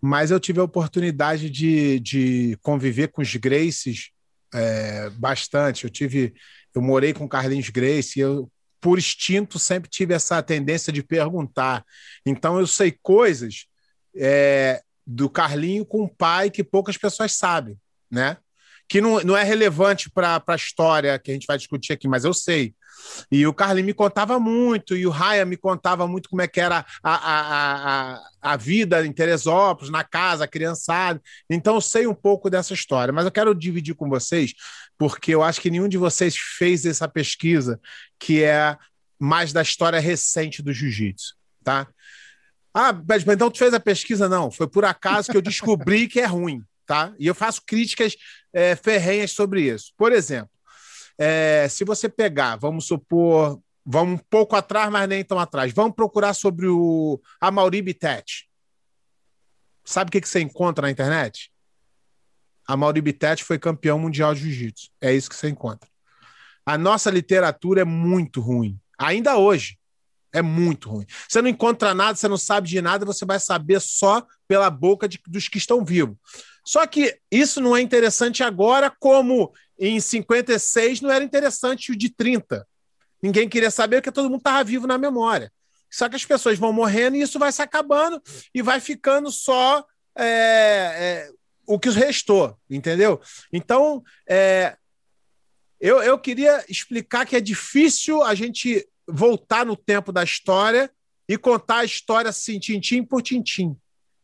mas 0.00 0.30
eu 0.30 0.40
tive 0.40 0.60
a 0.60 0.64
oportunidade 0.64 1.48
de, 1.48 2.00
de 2.00 2.58
conviver 2.62 3.08
com 3.08 3.22
os 3.22 3.34
Graces 3.36 4.10
é, 4.52 5.10
bastante. 5.10 5.84
Eu 5.84 5.90
tive, 5.90 6.34
eu 6.74 6.82
morei 6.82 7.12
com 7.12 7.28
Carlinhos 7.28 7.70
Grace, 7.70 8.18
eu 8.18 8.50
por 8.80 8.98
instinto, 8.98 9.58
sempre 9.58 9.90
tive 9.90 10.14
essa 10.14 10.42
tendência 10.42 10.92
de 10.92 11.02
perguntar. 11.02 11.84
Então, 12.24 12.58
eu 12.58 12.66
sei 12.66 12.96
coisas 13.02 13.66
é, 14.16 14.82
do 15.06 15.28
Carlinho 15.28 15.84
com 15.84 16.04
o 16.04 16.08
pai 16.08 16.50
que 16.50 16.62
poucas 16.64 16.96
pessoas 16.96 17.32
sabem, 17.32 17.76
né? 18.10 18.36
Que 18.88 19.00
não, 19.00 19.20
não 19.20 19.36
é 19.36 19.42
relevante 19.42 20.10
para 20.10 20.42
a 20.46 20.56
história 20.56 21.18
que 21.18 21.30
a 21.30 21.34
gente 21.34 21.46
vai 21.46 21.58
discutir 21.58 21.92
aqui, 21.92 22.08
mas 22.08 22.24
eu 22.24 22.32
sei. 22.32 22.74
E 23.30 23.46
o 23.46 23.54
Carlinho 23.54 23.86
me 23.86 23.94
contava 23.94 24.40
muito, 24.40 24.96
e 24.96 25.06
o 25.06 25.10
Raya 25.10 25.44
me 25.44 25.56
contava 25.56 26.06
muito 26.06 26.28
como 26.28 26.42
é 26.42 26.48
que 26.48 26.60
era 26.60 26.84
a, 27.02 27.14
a, 27.14 28.14
a, 28.14 28.20
a 28.42 28.56
vida 28.56 29.06
em 29.06 29.12
Teresópolis, 29.12 29.90
na 29.90 30.02
casa, 30.02 30.44
a 30.44 30.48
criançada. 30.48 31.20
Então 31.48 31.76
eu 31.76 31.80
sei 31.80 32.06
um 32.06 32.14
pouco 32.14 32.50
dessa 32.50 32.74
história, 32.74 33.12
mas 33.12 33.24
eu 33.24 33.30
quero 33.30 33.54
dividir 33.54 33.94
com 33.94 34.08
vocês 34.08 34.54
porque 34.98 35.32
eu 35.32 35.42
acho 35.42 35.60
que 35.60 35.70
nenhum 35.70 35.88
de 35.88 35.96
vocês 35.96 36.36
fez 36.36 36.84
essa 36.84 37.08
pesquisa 37.08 37.80
que 38.18 38.42
é 38.42 38.76
mais 39.18 39.52
da 39.52 39.62
história 39.62 40.00
recente 40.00 40.60
do 40.60 40.72
jiu-jitsu, 40.72 41.36
tá? 41.62 41.86
Ah, 42.74 42.92
mas 42.92 43.26
então 43.26 43.50
tu 43.50 43.58
fez 43.58 43.72
a 43.72 43.80
pesquisa? 43.80 44.28
Não, 44.28 44.50
foi 44.50 44.68
por 44.68 44.84
acaso 44.84 45.30
que 45.30 45.36
eu 45.36 45.42
descobri 45.42 46.08
que 46.08 46.20
é 46.20 46.26
ruim, 46.26 46.62
tá? 46.88 47.14
E 47.18 47.28
eu 47.28 47.34
faço 47.34 47.62
críticas 47.64 48.16
é, 48.52 48.74
ferrenhas 48.74 49.30
sobre 49.30 49.62
isso. 49.62 49.92
Por 49.96 50.10
exemplo, 50.10 50.50
é, 51.16 51.68
se 51.68 51.84
você 51.84 52.08
pegar, 52.08 52.56
vamos 52.56 52.86
supor, 52.86 53.60
vamos 53.86 54.18
um 54.18 54.24
pouco 54.28 54.56
atrás, 54.56 54.90
mas 54.90 55.08
nem 55.08 55.22
tão 55.22 55.38
atrás, 55.38 55.72
vamos 55.72 55.94
procurar 55.94 56.34
sobre 56.34 56.66
o 56.66 57.20
Amaury 57.40 57.82
Bittet. 57.82 58.48
Sabe 59.84 60.08
o 60.08 60.12
que, 60.12 60.20
que 60.20 60.28
você 60.28 60.40
encontra 60.40 60.82
na 60.82 60.90
internet? 60.90 61.52
a 62.68 62.76
Mauri 62.76 63.00
Bittet 63.00 63.42
foi 63.42 63.58
campeão 63.58 63.98
mundial 63.98 64.34
de 64.34 64.42
jiu-jitsu. 64.42 64.90
É 65.00 65.14
isso 65.14 65.30
que 65.30 65.34
você 65.34 65.48
encontra. 65.48 65.88
A 66.66 66.76
nossa 66.76 67.10
literatura 67.10 67.80
é 67.80 67.84
muito 67.84 68.42
ruim. 68.42 68.78
Ainda 68.98 69.38
hoje. 69.38 69.78
É 70.30 70.42
muito 70.42 70.90
ruim. 70.90 71.06
Você 71.26 71.40
não 71.40 71.48
encontra 71.48 71.94
nada, 71.94 72.14
você 72.14 72.28
não 72.28 72.36
sabe 72.36 72.68
de 72.68 72.82
nada, 72.82 73.06
você 73.06 73.24
vai 73.24 73.40
saber 73.40 73.80
só 73.80 74.22
pela 74.46 74.68
boca 74.68 75.08
de, 75.08 75.18
dos 75.26 75.48
que 75.48 75.56
estão 75.56 75.82
vivos. 75.82 76.18
Só 76.68 76.86
que 76.86 77.18
isso 77.30 77.62
não 77.62 77.74
é 77.74 77.80
interessante 77.80 78.42
agora, 78.42 78.94
como 79.00 79.54
em 79.78 79.98
56 79.98 81.00
não 81.00 81.10
era 81.10 81.24
interessante 81.24 81.92
o 81.92 81.96
de 81.96 82.10
30. 82.10 82.68
Ninguém 83.22 83.48
queria 83.48 83.70
saber 83.70 83.96
porque 83.96 84.12
todo 84.12 84.28
mundo 84.28 84.40
estava 84.40 84.62
vivo 84.62 84.86
na 84.86 84.98
memória. 84.98 85.50
Só 85.90 86.10
que 86.10 86.16
as 86.16 86.26
pessoas 86.26 86.58
vão 86.58 86.70
morrendo 86.70 87.16
e 87.16 87.22
isso 87.22 87.38
vai 87.38 87.50
se 87.52 87.62
acabando 87.62 88.22
e 88.54 88.60
vai 88.60 88.80
ficando 88.80 89.32
só 89.32 89.82
é, 90.14 90.26
é, 90.26 91.30
o 91.66 91.78
que 91.78 91.88
restou, 91.88 92.54
entendeu? 92.68 93.18
Então, 93.50 94.04
é, 94.28 94.76
eu, 95.80 96.02
eu 96.02 96.18
queria 96.18 96.62
explicar 96.68 97.24
que 97.24 97.34
é 97.34 97.40
difícil 97.40 98.22
a 98.22 98.34
gente 98.34 98.86
voltar 99.08 99.64
no 99.64 99.74
tempo 99.74 100.12
da 100.12 100.22
história 100.22 100.90
e 101.26 101.38
contar 101.38 101.78
a 101.78 101.84
história 101.86 102.28
assim, 102.28 102.58
tintim 102.58 103.02
por 103.02 103.22
tintim. 103.22 103.74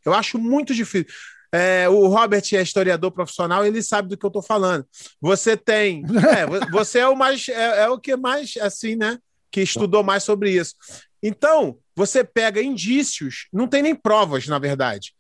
Eu 0.05 0.13
acho 0.13 0.39
muito 0.39 0.75
difícil. 0.75 1.11
É, 1.55 1.89
o 1.89 2.09
Robert 2.09 2.43
é 2.53 2.63
historiador 2.63 3.13
profissional, 3.13 3.65
ele 3.65 3.83
sabe 3.83 4.09
do 4.09 4.17
que 4.17 4.27
eu 4.27 4.29
estou 4.29 4.43
falando. 4.43 4.85
Você 5.21 5.57
tem. 5.57 6.03
É, 6.37 6.47
você 6.73 6.99
é 7.01 7.09
o 7.09 7.17
mais. 7.17 7.49
É, 7.49 7.85
é, 7.85 7.89
o 7.89 7.99
que 7.99 8.17
mais, 8.17 8.55
assim, 8.61 8.97
né? 8.97 9.19
Que 9.51 9.61
estudou 9.61 10.03
mais 10.03 10.25
sobre 10.25 10.51
isso. 10.51 10.75
Então, 11.23 11.79
você 11.95 12.25
pega 12.25 12.63
indícios, 12.63 13.47
não 13.53 13.69
tem 13.69 13.83
nem 13.83 13.95
provas, 13.95 14.47
na 14.47 14.59
verdade 14.59 15.15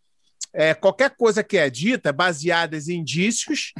é, 0.54 0.72
qualquer 0.72 1.10
coisa 1.10 1.42
que 1.42 1.58
é 1.58 1.68
dita 1.68 2.10
é 2.10 2.12
baseada 2.12 2.76
em 2.76 2.92
indícios. 2.92 3.72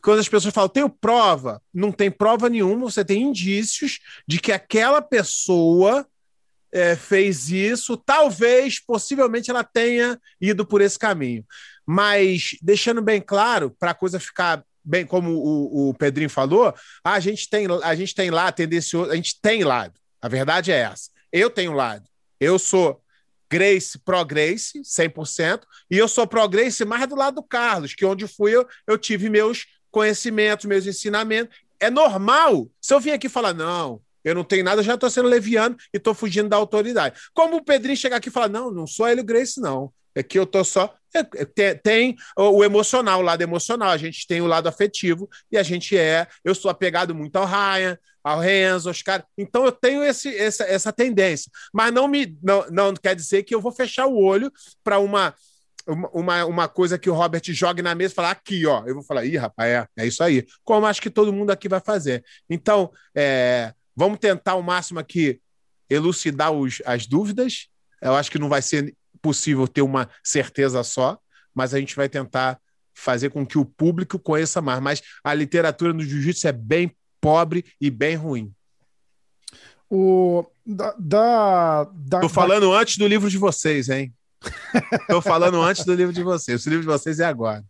Quando 0.00 0.20
as 0.20 0.28
pessoas 0.28 0.54
falam, 0.54 0.68
tenho 0.68 0.88
prova, 0.88 1.60
não 1.74 1.90
tem 1.92 2.10
prova 2.10 2.48
nenhuma, 2.48 2.90
você 2.90 3.04
tem 3.04 3.22
indícios 3.22 3.98
de 4.26 4.38
que 4.38 4.52
aquela 4.52 5.02
pessoa 5.02 6.06
é, 6.72 6.96
fez 6.96 7.50
isso, 7.50 7.96
talvez, 7.96 8.80
possivelmente, 8.80 9.50
ela 9.50 9.64
tenha 9.64 10.18
ido 10.40 10.64
por 10.64 10.80
esse 10.80 10.98
caminho. 10.98 11.44
Mas, 11.86 12.56
deixando 12.62 13.02
bem 13.02 13.20
claro, 13.20 13.70
para 13.70 13.90
a 13.90 13.94
coisa 13.94 14.20
ficar 14.20 14.64
bem, 14.84 15.06
como 15.06 15.30
o, 15.30 15.90
o 15.90 15.94
Pedrinho 15.94 16.30
falou, 16.30 16.74
a 17.04 17.20
gente 17.20 17.48
tem, 17.48 17.66
a 17.82 17.94
gente 17.94 18.14
tem 18.14 18.30
lá 18.30 18.50
tendencioso, 18.50 19.10
a 19.10 19.16
gente 19.16 19.40
tem 19.40 19.64
lado. 19.64 19.94
A 20.20 20.28
verdade 20.28 20.70
é 20.70 20.78
essa. 20.78 21.10
Eu 21.32 21.50
tenho 21.50 21.72
lado. 21.72 22.08
Eu 22.40 22.58
sou 22.58 23.02
Grace, 23.50 23.98
pró-Grace, 23.98 24.80
100%, 24.80 25.62
e 25.90 25.98
eu 25.98 26.08
sou 26.08 26.26
pró-Grace 26.26 26.84
mais 26.84 27.06
do 27.06 27.14
lado 27.14 27.34
do 27.34 27.42
Carlos, 27.42 27.94
que 27.94 28.04
onde 28.04 28.26
fui 28.26 28.56
eu, 28.56 28.66
eu 28.86 28.96
tive 28.96 29.28
meus 29.28 29.66
conhecimentos, 29.90 30.64
meus 30.64 30.86
ensinamentos. 30.86 31.54
É 31.78 31.90
normal, 31.90 32.70
se 32.80 32.94
eu 32.94 33.00
vim 33.00 33.10
aqui 33.10 33.28
falar, 33.28 33.52
não, 33.52 34.00
eu 34.24 34.34
não 34.34 34.42
tenho 34.44 34.64
nada, 34.64 34.80
eu 34.80 34.84
já 34.84 34.94
estou 34.94 35.10
sendo 35.10 35.28
leviano 35.28 35.76
e 35.92 35.98
estou 35.98 36.14
fugindo 36.14 36.48
da 36.48 36.56
autoridade. 36.56 37.20
Como 37.34 37.56
o 37.56 37.64
Pedrinho 37.64 37.96
chegar 37.96 38.16
aqui 38.16 38.28
e 38.28 38.32
falar, 38.32 38.48
não, 38.48 38.70
não 38.70 38.86
sou 38.86 39.06
ele 39.06 39.22
Grace, 39.22 39.60
não. 39.60 39.92
É 40.14 40.22
que 40.22 40.38
eu 40.38 40.46
tô 40.46 40.62
só. 40.64 40.94
É, 41.14 41.20
é, 41.62 41.74
tem, 41.74 42.16
o 42.36 42.64
emocional, 42.64 43.20
o 43.20 43.22
lado 43.22 43.42
emocional, 43.42 43.90
a 43.90 43.96
gente 43.98 44.26
tem 44.26 44.40
o 44.40 44.46
lado 44.46 44.68
afetivo, 44.68 45.28
e 45.50 45.58
a 45.58 45.62
gente 45.62 45.96
é. 45.96 46.26
Eu 46.44 46.54
sou 46.54 46.70
apegado 46.70 47.14
muito 47.14 47.36
ao 47.36 47.44
Ryan, 47.44 47.98
ao 48.22 48.38
Renzo, 48.38 48.88
aos 48.88 49.02
caras. 49.02 49.26
Então 49.36 49.64
eu 49.64 49.72
tenho 49.72 50.02
esse, 50.02 50.34
essa, 50.36 50.64
essa 50.64 50.92
tendência. 50.92 51.50
Mas 51.72 51.92
não 51.92 52.08
me 52.08 52.36
não, 52.42 52.66
não 52.70 52.94
quer 52.94 53.14
dizer 53.14 53.42
que 53.42 53.54
eu 53.54 53.60
vou 53.60 53.72
fechar 53.72 54.06
o 54.06 54.16
olho 54.16 54.50
para 54.82 54.98
uma, 54.98 55.34
uma, 56.12 56.44
uma 56.44 56.68
coisa 56.68 56.98
que 56.98 57.10
o 57.10 57.14
Robert 57.14 57.42
jogue 57.46 57.82
na 57.82 57.94
mesa 57.94 58.12
e 58.12 58.16
falar 58.16 58.30
aqui, 58.30 58.66
ó. 58.66 58.84
Eu 58.86 58.94
vou 58.94 59.04
falar, 59.04 59.24
ih, 59.24 59.36
rapaz, 59.36 59.70
é, 59.70 59.86
é 59.98 60.06
isso 60.06 60.22
aí. 60.22 60.46
Como 60.64 60.86
acho 60.86 61.02
que 61.02 61.10
todo 61.10 61.32
mundo 61.32 61.50
aqui 61.50 61.68
vai 61.68 61.80
fazer. 61.80 62.24
Então, 62.48 62.90
é, 63.14 63.74
vamos 63.96 64.18
tentar 64.18 64.54
o 64.54 64.62
máximo 64.62 64.98
aqui 64.98 65.40
elucidar 65.90 66.52
os, 66.52 66.80
as 66.86 67.06
dúvidas. 67.06 67.68
Eu 68.00 68.14
acho 68.14 68.30
que 68.30 68.38
não 68.38 68.48
vai 68.48 68.62
ser 68.62 68.94
possível 69.22 69.68
ter 69.68 69.82
uma 69.82 70.08
certeza 70.22 70.82
só, 70.82 71.18
mas 71.54 71.72
a 71.72 71.78
gente 71.78 71.96
vai 71.96 72.08
tentar 72.08 72.58
fazer 72.92 73.30
com 73.30 73.46
que 73.46 73.56
o 73.56 73.64
público 73.64 74.18
conheça 74.18 74.60
mais. 74.60 74.80
Mas 74.80 75.02
a 75.24 75.32
literatura 75.32 75.92
no 75.92 76.02
jiu-jitsu 76.02 76.48
é 76.48 76.52
bem 76.52 76.94
pobre 77.20 77.64
e 77.80 77.90
bem 77.90 78.16
ruim. 78.16 78.52
O, 79.88 80.44
da, 80.66 80.94
da, 80.98 81.84
da 81.84 82.20
Tô 82.20 82.28
falando 82.28 82.70
da... 82.70 82.78
antes 82.78 82.96
do 82.96 83.06
livro 83.06 83.30
de 83.30 83.38
vocês, 83.38 83.88
hein? 83.88 84.12
Tô 85.06 85.20
falando 85.20 85.60
antes 85.62 85.84
do 85.84 85.94
livro 85.94 86.12
de 86.12 86.22
vocês. 86.22 86.66
O 86.66 86.70
livro 86.70 86.84
de 86.84 86.90
vocês 86.90 87.20
é 87.20 87.24
agora. 87.24 87.64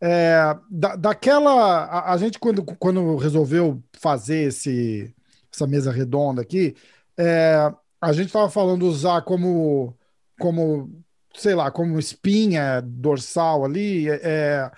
É, 0.00 0.56
da, 0.68 0.96
daquela. 0.96 1.84
A, 1.84 2.12
a, 2.12 2.18
gente, 2.18 2.38
quando, 2.38 2.64
quando 2.64 3.16
resolveu 3.16 3.82
fazer 3.92 4.48
esse, 4.48 5.14
essa 5.52 5.66
mesa 5.66 5.92
redonda 5.92 6.42
aqui, 6.42 6.74
é, 7.16 7.72
a 8.00 8.12
gente 8.12 8.26
estava 8.26 8.50
falando 8.50 8.84
usar 8.84 9.22
como 9.22 9.96
como, 10.42 10.90
sei 11.36 11.54
lá, 11.54 11.70
como 11.70 12.00
espinha 12.00 12.82
dorsal 12.82 13.64
ali. 13.64 14.08
É, 14.08 14.20
é 14.24 14.70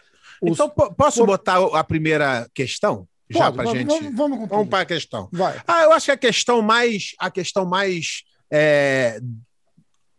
os... 0.43 0.53
Então, 0.53 0.69
posso 0.69 1.21
Por... 1.21 1.27
botar 1.29 1.57
a 1.57 1.83
primeira 1.83 2.47
questão? 2.55 3.09
Já 3.31 3.51
para 3.51 3.71
gente. 3.71 3.87
Vamos, 3.87 4.15
vamos, 4.15 4.49
vamos 4.49 4.69
para 4.69 4.81
a 4.81 4.85
questão. 4.85 5.31
Vai. 5.33 5.59
Ah, 5.67 5.85
eu 5.85 5.93
acho 5.93 6.05
que 6.05 6.13
a 6.13 6.17
questão 6.19 6.61
mais, 6.61 7.15
a 7.19 7.31
questão 7.31 7.65
mais, 7.65 8.23
é, 8.53 9.19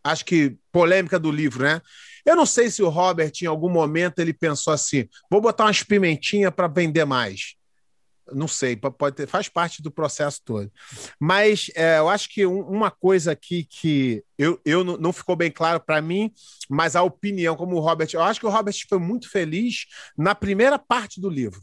acho 0.03 0.25
que 0.25 0.58
polêmica 0.71 1.19
do 1.19 1.31
livro, 1.31 1.63
né? 1.63 1.79
Eu 2.25 2.36
não 2.36 2.47
sei 2.47 2.71
se 2.71 2.81
o 2.81 2.89
Robert, 2.89 3.31
em 3.39 3.45
algum 3.45 3.69
momento, 3.69 4.17
ele 4.17 4.34
pensou 4.34 4.73
assim: 4.73 5.08
vou 5.29 5.39
botar 5.39 5.65
umas 5.65 5.84
pimentinhas 5.84 6.51
para 6.51 6.67
vender 6.67 7.05
mais. 7.05 7.53
Não 8.31 8.47
sei, 8.47 8.75
pode 8.75 9.15
ter, 9.15 9.27
faz 9.27 9.47
parte 9.47 9.81
do 9.81 9.91
processo 9.91 10.41
todo. 10.43 10.71
Mas 11.19 11.69
é, 11.75 11.99
eu 11.99 12.09
acho 12.09 12.29
que 12.29 12.45
um, 12.45 12.61
uma 12.61 12.89
coisa 12.89 13.31
aqui 13.31 13.63
que 13.63 14.23
eu, 14.38 14.59
eu 14.65 14.83
não, 14.83 14.97
não 14.97 15.13
ficou 15.13 15.35
bem 15.35 15.51
claro 15.51 15.79
para 15.79 16.01
mim, 16.01 16.33
mas 16.69 16.95
a 16.95 17.03
opinião, 17.03 17.55
como 17.55 17.75
o 17.75 17.79
Robert, 17.79 18.09
eu 18.13 18.21
acho 18.21 18.39
que 18.39 18.45
o 18.45 18.49
Robert 18.49 18.75
foi 18.89 18.99
muito 18.99 19.29
feliz 19.29 19.85
na 20.17 20.33
primeira 20.33 20.79
parte 20.79 21.21
do 21.21 21.29
livro. 21.29 21.61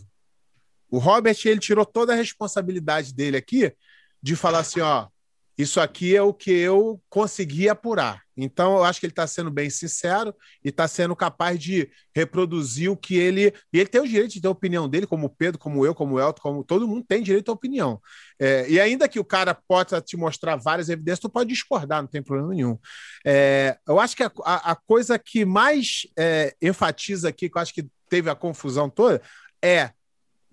O 0.89 0.99
Robert 0.99 1.37
ele 1.45 1.59
tirou 1.59 1.87
toda 1.87 2.13
a 2.13 2.17
responsabilidade 2.17 3.15
dele 3.15 3.37
aqui 3.37 3.75
de 4.23 4.37
falar 4.37 4.61
assim, 4.61 4.81
ó, 4.81 5.09
isso 5.57 5.81
aqui 5.81 6.17
é 6.17 6.23
o 6.23 6.33
que 6.33 6.51
eu 6.51 7.01
consegui 7.11 7.69
apurar. 7.69 8.23
Então, 8.35 8.77
eu 8.77 8.85
acho 8.85 8.99
que 8.99 9.05
ele 9.05 9.13
está 9.13 9.27
sendo 9.27 9.51
bem 9.51 9.69
sincero 9.69 10.35
e 10.65 10.71
está 10.71 10.89
sendo 10.89 11.15
capaz 11.15 11.59
de 11.59 11.91
reproduzir 12.15 12.91
o 12.91 12.97
que 12.97 13.17
ele. 13.17 13.53
E 13.71 13.79
ele 13.79 13.89
tem 13.89 14.01
o 14.01 14.09
direito 14.09 14.33
de 14.33 14.41
ter 14.41 14.49
a 14.49 14.51
opinião 14.51 14.89
dele, 14.89 15.07
como 15.07 15.27
o 15.27 15.31
Pedro, 15.31 15.59
como 15.59 15.85
eu, 15.85 15.95
como 15.95 16.15
o 16.15 16.21
Elton, 16.21 16.41
como 16.41 16.65
todo 16.65 16.89
mundo 16.89 17.05
tem 17.07 17.23
direito 17.23 17.51
à 17.51 17.53
opinião. 17.53 18.01
É, 18.41 18.69
e 18.69 18.81
ainda 18.81 19.09
que 19.09 19.21
o 19.21 19.25
cara 19.25 19.55
possa 19.55 20.01
te 20.01 20.17
mostrar 20.17 20.57
várias 20.57 20.89
evidências, 20.89 21.21
tu 21.21 21.29
pode 21.29 21.51
discordar, 21.51 22.01
não 22.01 22.09
tem 22.09 22.23
problema 22.23 22.55
nenhum. 22.55 22.79
É, 23.25 23.77
eu 23.87 24.01
acho 24.01 24.17
que 24.17 24.23
a, 24.23 24.33
a, 24.45 24.75
coisa 24.75 25.19
que 25.19 25.45
mais 25.45 26.07
é, 26.19 26.57
enfatiza 26.63 27.29
aqui, 27.29 27.51
que 27.51 27.59
eu 27.59 27.63
acho 27.63 27.75
que 27.75 27.87
teve 28.09 28.31
a 28.31 28.35
confusão 28.35 28.89
toda, 28.89 29.21
é 29.63 29.91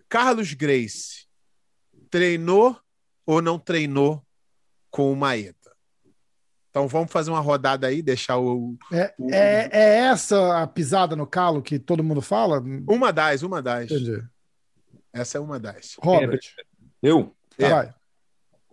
Carlos 0.10 0.54
Grace 0.54 1.28
treinou 2.10 2.78
ou 3.26 3.42
não 3.42 3.58
treinou 3.58 4.26
com 4.90 5.12
o 5.12 5.16
Maeda. 5.16 5.56
Então 6.70 6.88
vamos 6.88 7.12
fazer 7.12 7.32
uma 7.32 7.40
rodada 7.40 7.88
aí, 7.88 8.02
deixar 8.02 8.38
o. 8.38 8.78
É, 8.92 9.14
o... 9.18 9.32
é, 9.32 9.70
é 9.72 9.98
essa 10.06 10.62
a 10.62 10.68
pisada 10.68 11.16
no 11.16 11.26
calo 11.26 11.62
que 11.62 11.80
todo 11.80 12.04
mundo 12.04 12.22
fala? 12.22 12.64
Uma 12.88 13.12
das, 13.12 13.42
uma 13.42 13.62
das. 13.62 13.90
Entendi. 13.90 14.24
Essa 15.12 15.38
é 15.40 15.42
uma 15.42 15.60
das. 15.60 15.96
Robert. 16.00 16.40
Eu? 17.02 17.36
É. 17.58 17.70
Vai. 17.70 17.94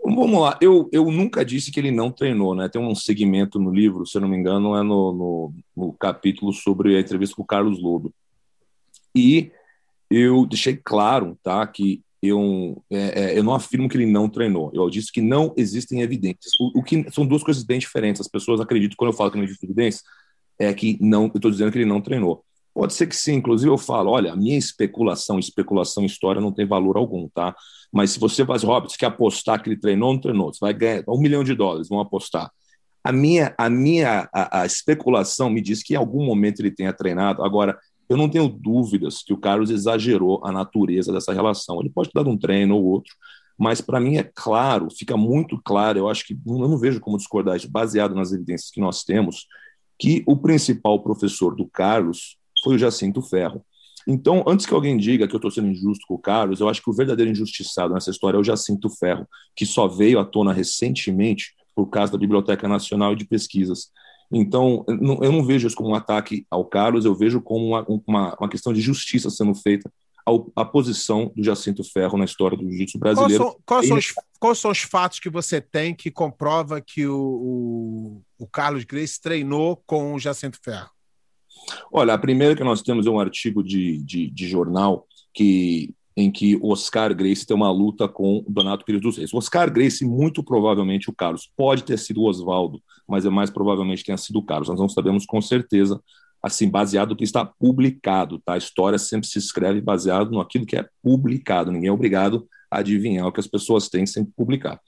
Vamos 0.05 0.41
lá, 0.41 0.57
eu, 0.61 0.89
eu 0.93 1.11
nunca 1.11 1.45
disse 1.45 1.73
que 1.73 1.81
ele 1.81 1.91
não 1.91 2.13
treinou, 2.13 2.55
né? 2.55 2.69
Tem 2.69 2.81
um 2.81 2.95
segmento 2.95 3.59
no 3.59 3.75
livro, 3.75 4.07
se 4.07 4.17
eu 4.17 4.21
não 4.21 4.29
me 4.29 4.37
engano, 4.37 4.77
é 4.77 4.83
no, 4.83 5.13
no, 5.13 5.55
no 5.77 5.93
capítulo 5.95 6.53
sobre 6.53 6.97
a 6.97 7.01
entrevista 7.01 7.35
com 7.35 7.43
o 7.43 7.47
Carlos 7.47 7.83
Lobo. 7.83 8.15
E 9.13 9.51
eu 10.09 10.47
deixei 10.47 10.77
claro, 10.77 11.37
tá, 11.43 11.67
que 11.67 12.05
eu, 12.23 12.83
é, 12.91 13.23
é, 13.23 13.39
eu 13.39 13.43
não 13.43 13.55
afirmo 13.55 13.89
que 13.89 13.97
ele 13.97 14.07
não 14.07 14.29
treinou. 14.29 14.71
Eu 14.75 14.89
disse 14.89 15.13
que 15.13 15.21
não 15.21 15.53
existem 15.57 16.01
evidências. 16.01 16.53
O, 16.59 16.81
o, 16.81 16.83
que 16.83 17.07
são 17.11 17.27
duas 17.27 17.43
coisas 17.43 17.63
bem 17.63 17.79
diferentes. 17.79 18.21
As 18.21 18.29
pessoas 18.29 18.61
acreditam 18.61 18.97
quando 18.97 19.13
eu 19.13 19.17
falo 19.17 19.31
que 19.31 19.37
não 19.37 19.45
existe 19.45 19.65
evidências 19.65 20.03
é 20.59 20.73
que 20.73 20.99
não. 21.01 21.25
Eu 21.25 21.33
estou 21.37 21.51
dizendo 21.51 21.71
que 21.71 21.79
ele 21.79 21.85
não 21.85 22.01
treinou. 22.01 22.45
Pode 22.75 22.95
ser 22.95 23.07
que 23.07 23.17
sim. 23.17 23.35
Inclusive 23.35 23.71
eu 23.71 23.79
falo, 23.79 24.11
olha, 24.11 24.33
a 24.33 24.37
minha 24.37 24.57
especulação, 24.59 25.39
especulação, 25.39 26.05
história 26.05 26.41
não 26.41 26.53
tem 26.53 26.67
valor 26.67 26.97
algum, 26.97 27.29
tá? 27.29 27.55
Mas 27.93 28.11
se 28.11 28.21
você 28.21 28.45
faz, 28.45 28.63
Robert, 28.63 28.91
você 28.91 28.99
quer 28.99 29.07
apostar 29.07 29.63
que 29.63 29.71
ele 29.71 29.81
treinou 29.81 30.09
ou 30.09 30.15
não 30.15 30.21
treinou, 30.21 30.53
você 30.53 30.59
vai 30.61 30.75
ganhar 30.75 31.05
um 31.09 31.19
milhão 31.19 31.43
de 31.43 31.55
dólares, 31.55 31.89
vão 31.89 32.01
apostar. 32.01 32.51
A 33.03 33.13
minha, 33.13 33.55
a 33.57 33.71
minha, 33.71 34.29
a, 34.35 34.63
a 34.63 34.67
especulação 34.67 35.49
me 35.49 35.61
diz 35.61 35.83
que 35.83 35.95
em 35.95 35.97
algum 35.97 36.25
momento 36.27 36.61
ele 36.61 36.71
tenha 36.71 36.93
treinado. 36.93 37.45
Agora, 37.45 37.79
eu 38.09 38.17
não 38.17 38.29
tenho 38.29 38.49
dúvidas 38.49 39.23
que 39.23 39.33
o 39.33 39.37
Carlos 39.37 39.71
exagerou 39.71 40.41
a 40.45 40.53
natureza 40.53 41.13
dessa 41.13 41.33
relação. 41.33 41.81
Ele 41.81 41.91
pode 41.91 42.11
ter 42.11 42.19
dado 42.19 42.31
um 42.31 42.39
treino 42.39 42.77
ou 42.77 42.85
outro, 42.85 43.15
mas 43.59 43.81
para 43.81 44.01
mim 44.01 44.17
é 44.17 44.23
claro, 44.23 44.89
fica 44.91 45.17
muito 45.17 45.61
claro, 45.63 45.99
eu 45.99 46.09
acho 46.09 46.27
que 46.27 46.35
eu 46.35 46.59
não 46.59 46.79
vejo 46.79 47.01
como 47.01 47.17
discordar 47.17 47.57
isso, 47.57 47.71
baseado 47.71 48.15
nas 48.15 48.33
evidências 48.33 48.71
que 48.71 48.81
nós 48.81 49.03
temos, 49.03 49.47
que 49.99 50.23
o 50.27 50.37
principal 50.37 51.03
professor 51.03 51.57
do 51.57 51.67
Carlos 51.67 52.37
foi 52.63 52.75
o 52.75 52.79
Jacinto 52.79 53.23
Ferro. 53.23 53.65
Então, 54.07 54.45
antes 54.47 54.67
que 54.67 54.75
alguém 54.75 54.97
diga 54.97 55.27
que 55.27 55.35
eu 55.35 55.39
estou 55.39 55.51
sendo 55.51 55.69
injusto 55.69 56.07
com 56.07 56.15
o 56.15 56.19
Carlos, 56.19 56.61
eu 56.61 56.69
acho 56.69 56.81
que 56.81 56.91
o 56.91 56.93
verdadeiro 56.93 57.31
injustiçado 57.31 57.93
nessa 57.93 58.11
história 58.11 58.37
é 58.37 58.41
o 58.41 58.45
Jacinto 58.45 58.89
Ferro, 58.89 59.27
que 59.55 59.67
só 59.67 59.89
veio 59.89 60.21
à 60.21 60.25
tona 60.25 60.53
recentemente 60.53 61.55
por 61.75 61.87
causa 61.87 62.13
da 62.13 62.19
Biblioteca 62.19 62.69
Nacional 62.69 63.17
de 63.17 63.27
Pesquisas. 63.27 63.91
Então, 64.33 64.85
eu 64.89 65.33
não 65.33 65.45
vejo 65.45 65.67
isso 65.67 65.77
como 65.77 65.91
um 65.91 65.95
ataque 65.95 66.47
ao 66.51 66.65
Carlos, 66.65 67.05
eu 67.05 67.15
vejo 67.15 67.41
como 67.41 67.67
uma, 67.67 67.87
uma, 68.07 68.37
uma 68.39 68.49
questão 68.49 68.73
de 68.73 68.81
justiça 68.81 69.31
sendo 69.31 69.55
feita 69.55 69.91
à 70.57 70.65
posição 70.65 71.33
do 71.37 71.43
Jacinto 71.43 71.85
Ferro 71.85 72.19
na 72.19 72.25
história 72.25 72.57
do 72.57 72.69
jiu-jitsu 72.69 72.99
brasileiro. 72.99 73.45
Quais 73.45 73.53
são, 73.53 73.63
quais, 73.65 73.89
são 73.89 73.97
os, 73.97 74.15
quais 74.41 74.59
são, 74.59 74.71
os, 74.73 74.81
fatos 74.81 75.21
que 75.21 75.31
você 75.31 75.61
tem 75.61 75.95
que 75.95 76.11
comprova 76.11 76.81
que 76.81 77.07
o, 77.07 77.17
o, 77.17 78.23
o 78.39 78.47
Carlos 78.49 78.83
Grace 78.83 79.21
treinou 79.21 79.81
com 79.87 80.15
o 80.15 80.19
Jacinto 80.19 80.59
Ferro? 80.63 80.91
Olha, 81.93 82.15
a 82.15 82.19
primeira 82.19 82.57
que 82.57 82.65
nós 82.65 82.83
temos 82.83 83.07
é 83.07 83.11
um 83.11 83.21
artigo 83.21 83.63
de, 83.63 83.99
de, 83.99 84.29
de 84.29 84.49
jornal 84.49 85.07
que 85.33 85.95
em 86.17 86.31
que 86.31 86.59
Oscar 86.63 87.15
Grace 87.15 87.45
tem 87.45 87.55
uma 87.55 87.71
luta 87.71 88.09
com 88.09 88.43
Donato 88.49 88.85
Pires 88.85 89.03
dos 89.03 89.19
Reis. 89.19 89.35
Oscar 89.35 89.71
Grace, 89.71 90.05
muito 90.05 90.43
provavelmente 90.43 91.11
o 91.11 91.13
Carlos, 91.13 91.51
pode 91.55 91.85
ter 91.85 91.99
sido 91.99 92.23
o 92.23 92.25
Oswaldo, 92.25 92.81
mas 93.07 93.27
é 93.27 93.31
mais 93.31 93.51
provavelmente 93.51 94.03
tenha 94.03 94.17
sido 94.17 94.39
o 94.39 94.43
Carlos. 94.43 94.69
Nós 94.69 94.81
não 94.81 94.89
sabemos 94.89 95.27
com 95.27 95.43
certeza, 95.43 96.01
assim, 96.43 96.71
baseado 96.71 97.11
no 97.11 97.17
que 97.17 97.25
está 97.25 97.45
publicado, 97.45 98.39
tá? 98.39 98.55
A 98.55 98.59
história 98.59 98.99
sempre 98.99 99.29
se 99.29 99.39
escreve 99.39 99.81
baseado 99.83 100.31
naquilo 100.31 100.65
que 100.65 100.77
é 100.77 100.89
publicado. 101.03 101.71
Ninguém 101.71 101.91
é 101.91 101.93
obrigado 101.93 102.49
a 102.71 102.79
adivinhar 102.79 103.27
o 103.27 103.33
que 103.33 103.41
as 103.41 103.47
pessoas 103.47 103.91
têm 103.91 104.07
sem 104.07 104.25
publicar. 104.25 104.81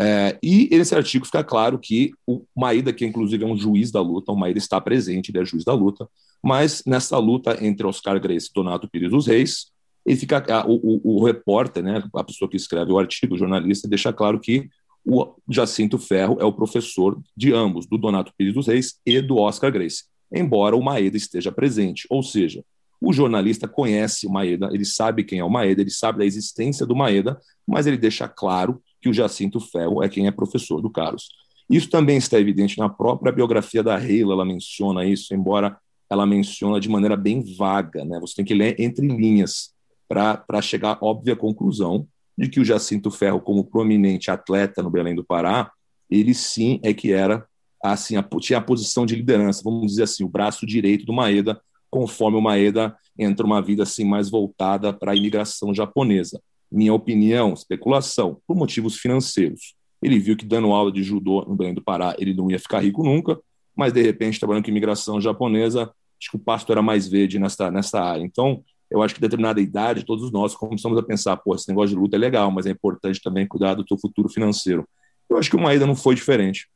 É, 0.00 0.38
e 0.42 0.68
nesse 0.72 0.94
artigo 0.94 1.26
fica 1.26 1.44
claro 1.44 1.78
que 1.78 2.10
o 2.26 2.42
Maída, 2.56 2.92
que 2.92 3.04
inclusive 3.04 3.44
é 3.44 3.46
um 3.46 3.56
juiz 3.56 3.92
da 3.92 4.00
luta, 4.00 4.32
o 4.32 4.36
Maída 4.36 4.58
está 4.58 4.80
presente, 4.80 5.30
ele 5.30 5.40
é 5.40 5.44
juiz 5.44 5.62
da 5.62 5.72
luta, 5.72 6.08
mas 6.42 6.82
nessa 6.84 7.16
luta 7.18 7.64
entre 7.64 7.86
Oscar 7.86 8.18
Grace 8.18 8.48
e 8.48 8.52
Donato 8.52 8.88
Pires 8.88 9.10
dos 9.10 9.26
Reis, 9.26 9.73
ele 10.04 10.16
fica 10.16 10.44
o, 10.66 10.74
o, 10.74 11.16
o, 11.16 11.24
repórter, 11.24 11.82
né, 11.82 12.02
a 12.14 12.24
pessoa 12.24 12.48
que 12.48 12.56
escreve 12.56 12.92
o 12.92 12.98
artigo, 12.98 13.34
o 13.34 13.38
jornalista, 13.38 13.88
deixa 13.88 14.12
claro 14.12 14.38
que 14.38 14.68
o 15.04 15.34
Jacinto 15.48 15.98
Ferro 15.98 16.38
é 16.40 16.44
o 16.44 16.52
professor 16.52 17.20
de 17.36 17.52
ambos, 17.52 17.86
do 17.86 17.98
Donato 17.98 18.32
Pires 18.36 18.54
dos 18.54 18.66
Reis 18.66 18.98
e 19.04 19.20
do 19.20 19.36
Oscar 19.36 19.70
Grace, 19.70 20.04
embora 20.32 20.76
o 20.76 20.82
Maeda 20.82 21.16
esteja 21.16 21.52
presente. 21.52 22.06
Ou 22.10 22.22
seja, 22.22 22.64
o 23.00 23.12
jornalista 23.12 23.68
conhece 23.68 24.26
o 24.26 24.30
Maeda, 24.30 24.70
ele 24.72 24.84
sabe 24.84 25.24
quem 25.24 25.40
é 25.40 25.44
o 25.44 25.50
Maeda, 25.50 25.82
ele 25.82 25.90
sabe 25.90 26.18
da 26.18 26.24
existência 26.24 26.86
do 26.86 26.96
Maeda, 26.96 27.38
mas 27.66 27.86
ele 27.86 27.98
deixa 27.98 28.26
claro 28.26 28.82
que 29.00 29.08
o 29.08 29.12
Jacinto 29.12 29.60
Ferro 29.60 30.02
é 30.02 30.08
quem 30.08 30.26
é 30.26 30.30
professor 30.30 30.80
do 30.80 30.90
Carlos. 30.90 31.28
Isso 31.68 31.90
também 31.90 32.16
está 32.16 32.38
evidente 32.38 32.78
na 32.78 32.88
própria 32.88 33.32
biografia 33.32 33.82
da 33.82 33.96
Reila, 33.96 34.34
ela 34.34 34.44
menciona 34.44 35.04
isso, 35.04 35.34
embora 35.34 35.76
ela 36.08 36.26
menciona 36.26 36.78
de 36.78 36.88
maneira 36.88 37.16
bem 37.16 37.42
vaga, 37.56 38.04
né? 38.04 38.18
Você 38.20 38.36
tem 38.36 38.44
que 38.44 38.54
ler 38.54 38.76
entre 38.78 39.06
linhas 39.06 39.73
para 40.14 40.62
chegar 40.62 40.92
à 40.92 40.98
óbvia 41.04 41.36
conclusão 41.36 42.06
de 42.36 42.48
que 42.48 42.60
o 42.60 42.64
Jacinto 42.64 43.10
Ferro, 43.10 43.40
como 43.40 43.64
prominente 43.64 44.30
atleta 44.30 44.82
no 44.82 44.90
Belém 44.90 45.14
do 45.14 45.24
Pará, 45.24 45.70
ele 46.10 46.34
sim 46.34 46.80
é 46.82 46.92
que 46.92 47.12
era 47.12 47.46
assim, 47.82 48.16
a, 48.16 48.22
tinha 48.40 48.58
a 48.58 48.62
posição 48.62 49.04
de 49.04 49.14
liderança, 49.14 49.62
vamos 49.62 49.86
dizer 49.86 50.04
assim, 50.04 50.24
o 50.24 50.28
braço 50.28 50.66
direito 50.66 51.04
do 51.04 51.12
Maeda, 51.12 51.60
conforme 51.90 52.38
o 52.38 52.40
Maeda 52.40 52.96
entra 53.18 53.44
uma 53.46 53.60
vida 53.60 53.82
assim 53.82 54.04
mais 54.04 54.30
voltada 54.30 54.92
para 54.92 55.12
a 55.12 55.16
imigração 55.16 55.72
japonesa. 55.74 56.40
Minha 56.72 56.94
opinião, 56.94 57.52
especulação, 57.52 58.40
por 58.46 58.56
motivos 58.56 58.96
financeiros. 58.96 59.74
Ele 60.02 60.18
viu 60.18 60.36
que 60.36 60.44
dando 60.44 60.72
aula 60.72 60.90
de 60.90 61.02
judô 61.02 61.42
no 61.42 61.54
Belém 61.54 61.74
do 61.74 61.82
Pará, 61.82 62.16
ele 62.18 62.34
não 62.34 62.50
ia 62.50 62.58
ficar 62.58 62.80
rico 62.80 63.04
nunca, 63.04 63.38
mas 63.76 63.92
de 63.92 64.02
repente, 64.02 64.38
trabalhando 64.38 64.64
com 64.64 64.70
imigração 64.70 65.20
japonesa, 65.20 65.82
acho 66.20 66.30
que 66.30 66.36
o 66.36 66.40
pasto 66.40 66.72
era 66.72 66.82
mais 66.82 67.06
verde 67.06 67.38
nessa, 67.38 67.70
nessa 67.70 68.00
área. 68.00 68.22
Então, 68.22 68.62
eu 68.94 69.02
acho 69.02 69.12
que 69.12 69.20
determinada 69.20 69.60
idade, 69.60 70.04
todos 70.04 70.30
nós 70.30 70.54
começamos 70.54 70.96
a 70.96 71.02
pensar, 71.02 71.36
pô, 71.36 71.52
esse 71.56 71.68
negócio 71.68 71.96
de 71.96 72.00
luta 72.00 72.14
é 72.14 72.18
legal, 72.18 72.48
mas 72.52 72.64
é 72.64 72.70
importante 72.70 73.20
também 73.20 73.44
cuidar 73.44 73.74
do 73.74 73.84
teu 73.84 73.98
futuro 73.98 74.28
financeiro. 74.28 74.88
Eu 75.28 75.36
acho 75.36 75.50
que 75.50 75.56
o 75.56 75.60
Maeda 75.60 75.84
não 75.84 75.96
foi 75.96 76.14
diferente. 76.14 76.68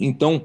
Então, 0.00 0.44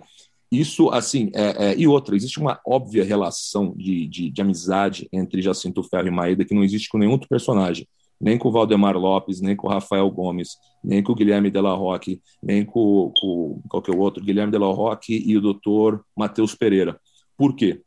isso, 0.51 0.91
assim, 0.91 1.31
é, 1.33 1.71
é, 1.71 1.75
e 1.79 1.87
outra, 1.87 2.15
existe 2.15 2.39
uma 2.39 2.59
óbvia 2.63 3.03
relação 3.03 3.73
de, 3.75 4.07
de, 4.07 4.29
de, 4.29 4.41
amizade 4.41 5.09
entre 5.11 5.41
Jacinto 5.41 5.81
Ferro 5.81 6.09
e 6.09 6.11
Maeda 6.11 6.45
que 6.45 6.53
não 6.53 6.63
existe 6.63 6.89
com 6.89 6.99
nenhum 6.99 7.13
outro 7.13 7.27
personagem, 7.27 7.87
nem 8.21 8.37
com 8.37 8.49
o 8.49 8.51
Valdemar 8.51 8.95
Lopes, 8.95 9.41
nem 9.41 9.55
com 9.55 9.65
o 9.65 9.71
Rafael 9.71 10.07
Gomes, 10.11 10.57
nem 10.83 11.01
com 11.01 11.11
o 11.11 11.15
Guilherme 11.15 11.49
Della 11.49 11.73
Roque, 11.73 12.21
nem 12.41 12.63
com, 12.63 13.11
com 13.19 13.59
qualquer 13.67 13.95
outro, 13.95 14.23
Guilherme 14.23 14.51
Della 14.51 14.71
Roque 14.71 15.23
e 15.25 15.35
o 15.35 15.41
doutor 15.41 16.05
Matheus 16.15 16.53
Pereira. 16.53 17.01
Por 17.35 17.55
quê? 17.55 17.81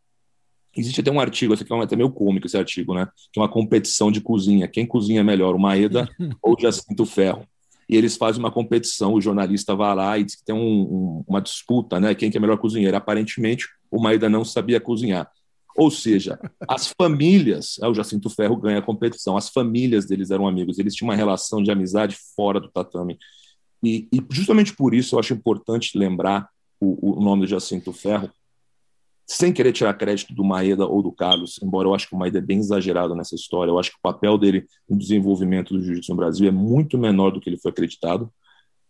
Existe 0.76 1.00
até 1.00 1.10
um 1.10 1.18
artigo, 1.18 1.54
esse 1.54 1.62
aqui 1.62 1.72
é 1.72 1.82
até 1.82 1.96
meio 1.96 2.10
cômico 2.10 2.46
esse 2.46 2.56
artigo, 2.56 2.94
né? 2.94 3.08
Que 3.32 3.40
é 3.40 3.42
uma 3.42 3.48
competição 3.48 4.12
de 4.12 4.20
cozinha. 4.20 4.68
Quem 4.68 4.86
cozinha 4.86 5.24
melhor, 5.24 5.54
o 5.54 5.58
Maeda 5.58 6.08
ou 6.42 6.54
o 6.54 6.60
Jacinto 6.60 7.06
Ferro? 7.06 7.46
E 7.88 7.96
eles 7.96 8.16
fazem 8.16 8.40
uma 8.40 8.50
competição, 8.50 9.14
o 9.14 9.20
jornalista 9.20 9.74
vai 9.74 9.94
lá 9.94 10.18
e 10.18 10.24
diz 10.24 10.34
que 10.34 10.44
tem 10.44 10.54
um, 10.54 10.58
um, 10.58 11.24
uma 11.26 11.40
disputa, 11.40 12.00
né? 12.00 12.14
Quem 12.14 12.30
que 12.30 12.36
é 12.36 12.40
melhor 12.40 12.58
cozinheiro? 12.58 12.96
Aparentemente, 12.96 13.66
o 13.90 14.02
Maeda 14.02 14.28
não 14.28 14.44
sabia 14.44 14.80
cozinhar. 14.80 15.30
Ou 15.76 15.90
seja, 15.90 16.38
as 16.68 16.92
famílias, 17.00 17.76
é, 17.82 17.86
o 17.86 17.94
Jacinto 17.94 18.30
Ferro 18.30 18.56
ganha 18.56 18.78
a 18.78 18.82
competição, 18.82 19.36
as 19.36 19.50
famílias 19.50 20.06
deles 20.06 20.30
eram 20.30 20.48
amigos, 20.48 20.78
eles 20.78 20.94
tinham 20.94 21.10
uma 21.10 21.16
relação 21.16 21.62
de 21.62 21.70
amizade 21.70 22.16
fora 22.34 22.58
do 22.58 22.68
tatame. 22.68 23.18
E, 23.84 24.08
e 24.10 24.22
justamente 24.30 24.74
por 24.74 24.94
isso 24.94 25.14
eu 25.14 25.20
acho 25.20 25.34
importante 25.34 25.96
lembrar 25.96 26.48
o, 26.80 27.18
o 27.18 27.22
nome 27.22 27.42
do 27.42 27.48
Jacinto 27.48 27.92
Ferro, 27.92 28.30
sem 29.26 29.52
querer 29.52 29.72
tirar 29.72 29.94
crédito 29.94 30.32
do 30.32 30.44
Maeda 30.44 30.86
ou 30.86 31.02
do 31.02 31.10
Carlos, 31.10 31.58
embora 31.62 31.88
eu 31.88 31.94
acho 31.94 32.08
que 32.08 32.14
o 32.14 32.18
Maeda 32.18 32.38
é 32.38 32.40
bem 32.40 32.58
exagerado 32.58 33.14
nessa 33.14 33.34
história, 33.34 33.70
eu 33.70 33.78
acho 33.78 33.90
que 33.90 33.98
o 33.98 34.02
papel 34.02 34.38
dele 34.38 34.66
no 34.88 34.96
desenvolvimento 34.96 35.74
do 35.74 35.82
jiu-jitsu 35.82 36.12
no 36.12 36.16
Brasil 36.16 36.48
é 36.48 36.52
muito 36.52 36.96
menor 36.96 37.30
do 37.30 37.40
que 37.40 37.50
ele 37.50 37.58
foi 37.58 37.72
acreditado, 37.72 38.32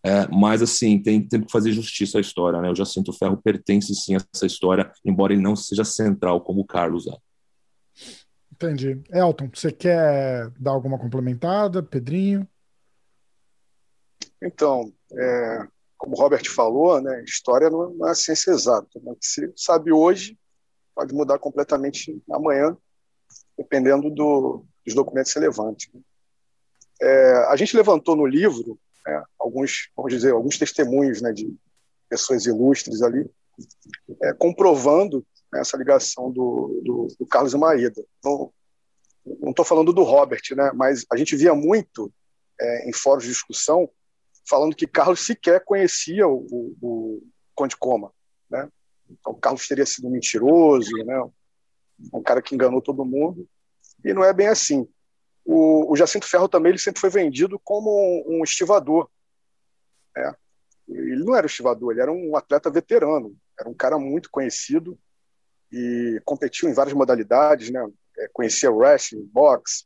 é, 0.05 0.29
mas 0.29 0.62
assim, 0.62 1.03
tem, 1.03 1.27
tem 1.27 1.40
que 1.40 1.51
fazer 1.51 1.72
justiça 1.72 2.18
à 2.18 2.20
história, 2.20 2.61
né? 2.61 2.70
O 2.70 2.75
Jacinto 2.77 3.12
Ferro 3.12 3.40
pertence 3.42 3.92
sim 3.94 4.14
a 4.14 4.20
essa 4.35 4.46
história, 4.46 4.92
embora 5.05 5.33
ele 5.33 5.42
não 5.42 5.57
seja 5.57 5.85
central 5.85 6.40
como 6.42 6.61
o 6.61 6.66
Carlos 6.66 7.09
é. 7.09 7.16
Entendi. 8.53 9.03
Elton, 9.11 9.51
você 9.53 9.72
quer 9.72 10.51
dar 10.61 10.70
alguma 10.70 10.99
complementada? 10.99 11.83
Pedrinho? 11.83 12.46
Então, 14.40 14.92
é, 15.12 15.66
como 15.97 16.15
o 16.15 16.19
Robert 16.19 16.49
falou, 16.51 17.01
né, 17.01 17.23
história 17.25 17.71
não 17.71 18.09
é 18.09 18.15
ciência 18.15 18.51
exata. 18.51 18.89
Né? 18.97 19.13
O 19.13 19.17
que 19.17 19.27
se 19.27 19.53
sabe 19.57 19.93
hoje 19.93 20.39
pode 20.95 21.15
mudar 21.15 21.39
completamente 21.39 22.23
amanhã, 22.31 22.77
dependendo 23.57 24.11
do, 24.11 24.65
dos 24.85 24.95
documentos 24.95 25.33
relevantes. 25.33 25.91
Né? 25.93 26.01
É, 27.01 27.33
a 27.49 27.57
gente 27.57 27.77
levantou 27.77 28.17
no 28.17 28.27
livro 28.27 28.79
né, 29.07 29.23
alguns, 29.39 29.91
vamos 29.97 30.13
dizer, 30.13 30.33
alguns 30.33 30.59
testemunhos 30.59 31.21
né, 31.21 31.33
de 31.33 31.55
pessoas 32.09 32.47
ilustres 32.47 33.03
ali, 33.03 33.29
é, 34.23 34.33
comprovando 34.35 35.27
né, 35.53 35.61
essa 35.61 35.77
ligação 35.77 36.31
do, 36.31 36.81
do, 36.85 37.09
do 37.19 37.27
Carlos 37.27 37.53
e 37.53 37.59
Maída. 37.59 38.05
Não 38.25 39.51
estou 39.51 39.65
falando 39.65 39.93
do 39.93 40.03
Robert, 40.03 40.43
né, 40.53 40.71
mas 40.75 41.05
a 41.11 41.17
gente 41.17 41.37
via 41.37 41.55
muito 41.55 42.13
é, 42.61 42.89
em 42.89 42.93
fóruns 42.93 43.25
de 43.25 43.31
discussão 43.31 43.89
falando 44.49 44.77
que 44.77 44.87
Carlos 44.87 45.25
sequer 45.25 45.65
conhecia 45.65 46.27
o, 46.27 46.47
o, 46.51 46.77
o 46.81 47.23
Conde 47.55 47.77
Coma, 47.77 48.13
né? 48.51 48.69
Então, 49.09 49.35
Carlos 49.35 49.67
teria 49.67 49.87
sido 49.87 50.11
mentiroso, 50.11 50.91
né? 51.05 51.29
Um 52.13 52.23
cara 52.23 52.43
que 52.43 52.55
enganou 52.55 52.83
todo 52.83 53.05
mundo. 53.05 53.49
E 54.05 54.13
não 54.13 54.25
é 54.25 54.33
bem 54.33 54.49
assim. 54.49 54.89
O, 55.45 55.93
o 55.93 55.97
Jacinto 55.97 56.27
Ferro 56.27 56.49
também 56.49 56.71
ele 56.71 56.79
sempre 56.79 57.01
foi 57.01 57.09
vendido 57.09 57.59
como 57.61 57.91
um, 57.91 58.39
um 58.39 58.45
estivador. 58.45 59.09
Né? 60.15 60.35
Ele 60.89 61.25
não 61.25 61.37
era 61.37 61.47
estivador, 61.47 61.93
ele 61.93 62.01
era 62.01 62.13
um 62.13 62.37
atleta 62.37 62.71
veterano. 62.71 63.37
Era 63.59 63.69
um 63.69 63.75
cara 63.75 63.99
muito 63.99 64.31
conhecido 64.31 64.99
e 65.73 66.21
competiu 66.25 66.69
em 66.69 66.73
várias 66.73 66.95
modalidades, 66.95 67.71
né? 67.71 67.87
É, 68.19 68.29
conhecia 68.33 68.71
wrestling, 68.71 69.25
boxe, 69.33 69.85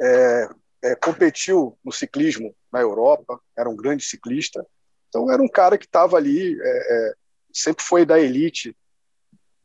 é, 0.00 0.48
é, 0.84 0.94
competiu 0.94 1.78
no 1.82 1.90
ciclismo 1.90 2.54
na 2.70 2.80
Europa, 2.80 3.40
era 3.56 3.70
um 3.70 3.74
grande 3.74 4.04
ciclista. 4.04 4.64
Então, 5.08 5.30
era 5.30 5.42
um 5.42 5.48
cara 5.48 5.78
que 5.78 5.86
estava 5.86 6.18
ali, 6.18 6.60
é, 6.60 6.66
é, 7.10 7.14
sempre 7.50 7.82
foi 7.82 8.04
da 8.04 8.20
elite 8.20 8.76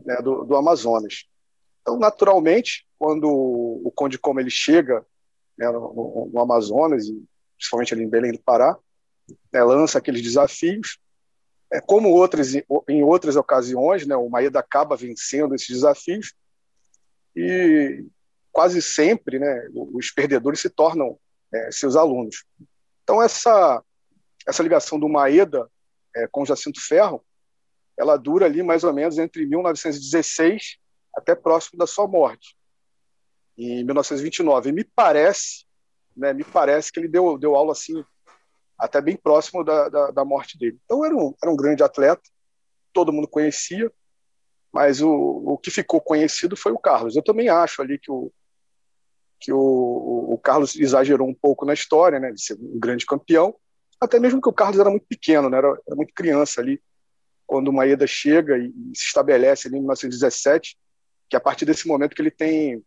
né, 0.05 0.15
do, 0.23 0.45
do, 0.45 0.55
Amazonas. 0.55 1.25
Então, 1.81 1.99
naturalmente, 1.99 2.87
quando 2.97 3.27
o 3.27 3.91
Conde 3.93 4.17
Como 4.17 4.39
ele 4.39 4.49
chega 4.49 5.05
né, 5.57 5.69
no, 5.69 6.29
no, 6.33 6.39
Amazonas, 6.39 7.05
e 7.05 7.21
principalmente 7.57 7.93
ali 7.93 8.03
em 8.03 8.09
Belém 8.09 8.31
do 8.31 8.39
Pará, 8.39 8.77
né, 9.51 9.61
lança 9.61 9.97
aqueles 9.97 10.21
desafios. 10.21 10.99
É, 11.71 11.81
como 11.81 12.09
outras, 12.09 12.55
em 12.87 13.03
outras 13.03 13.35
ocasiões, 13.35 14.07
né, 14.07 14.15
o 14.15 14.29
Maeda 14.29 14.59
acaba 14.59 14.95
vencendo 14.95 15.53
esses 15.53 15.67
desafios 15.67 16.33
e 17.35 18.05
quase 18.51 18.81
sempre 18.81 19.39
né, 19.39 19.67
os 19.73 20.11
perdedores 20.11 20.59
se 20.59 20.69
tornam 20.69 21.17
é, 21.53 21.71
seus 21.71 21.95
alunos. 21.95 22.45
Então, 23.03 23.21
essa, 23.21 23.83
essa 24.47 24.63
ligação 24.63 24.99
do 24.99 25.09
Maeda 25.09 25.69
é, 26.15 26.27
com 26.27 26.45
Jacinto 26.45 26.81
Ferro, 26.81 27.23
ela 27.97 28.17
dura 28.17 28.45
ali 28.45 28.63
mais 28.63 28.83
ou 28.83 28.93
menos 28.93 29.17
entre 29.17 29.45
1916 29.45 30.77
até 31.15 31.35
próximo 31.35 31.77
da 31.77 31.85
sua 31.85 32.07
morte, 32.07 32.55
em 33.57 33.83
1929. 33.83 34.69
E 34.69 34.73
me 34.73 34.83
parece, 34.83 35.65
né, 36.15 36.33
me 36.33 36.43
parece 36.43 36.91
que 36.91 36.99
ele 36.99 37.07
deu, 37.07 37.37
deu 37.37 37.55
aula 37.55 37.73
assim 37.73 38.03
até 38.77 39.01
bem 39.01 39.17
próximo 39.17 39.63
da, 39.63 39.89
da, 39.89 40.11
da 40.11 40.25
morte 40.25 40.57
dele. 40.57 40.79
Então 40.85 41.03
era 41.03 41.15
um, 41.15 41.35
era 41.43 41.51
um 41.51 41.57
grande 41.57 41.83
atleta, 41.83 42.21
todo 42.93 43.11
mundo 43.11 43.27
conhecia, 43.27 43.91
mas 44.71 45.01
o, 45.01 45.11
o 45.11 45.57
que 45.57 45.69
ficou 45.69 45.99
conhecido 45.99 46.55
foi 46.55 46.71
o 46.71 46.79
Carlos. 46.79 47.15
Eu 47.15 47.23
também 47.23 47.49
acho 47.49 47.81
ali 47.81 47.99
que 47.99 48.09
o, 48.09 48.31
que 49.39 49.51
o, 49.51 49.57
o 50.33 50.37
Carlos 50.37 50.75
exagerou 50.75 51.27
um 51.27 51.33
pouco 51.33 51.65
na 51.65 51.73
história, 51.73 52.19
né, 52.19 52.31
de 52.31 52.41
ser 52.41 52.55
um 52.55 52.79
grande 52.79 53.05
campeão, 53.05 53.55
até 53.99 54.19
mesmo 54.19 54.41
que 54.41 54.49
o 54.49 54.53
Carlos 54.53 54.79
era 54.79 54.89
muito 54.89 55.05
pequeno, 55.07 55.49
né, 55.49 55.57
era, 55.57 55.67
era 55.87 55.95
muito 55.95 56.13
criança 56.13 56.61
ali, 56.61 56.81
quando 57.47 57.69
o 57.69 57.73
Maeda 57.73 58.05
chega 58.05 58.57
e, 58.57 58.67
e, 58.67 58.97
se 58.97 59.05
estabelece 59.05 59.67
ali 59.67 59.77
em 59.77 59.79
1917, 59.79 60.77
que 61.29 61.35
é 61.35 61.37
a 61.37 61.41
partir 61.41 61.65
desse 61.65 61.87
momento 61.87 62.15
que 62.15 62.21
ele 62.21 62.31
tem 62.31 62.83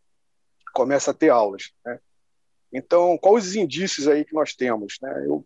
começa 0.73 1.11
a 1.11 1.15
ter 1.15 1.29
aulas, 1.29 1.71
né? 1.85 1.99
Então, 2.73 3.19
quais 3.19 3.49
os 3.49 3.57
indícios 3.57 4.09
aí 4.09 4.25
que 4.25 4.33
nós 4.33 4.55
temos, 4.55 4.97
né? 5.03 5.27
Eu 5.27 5.45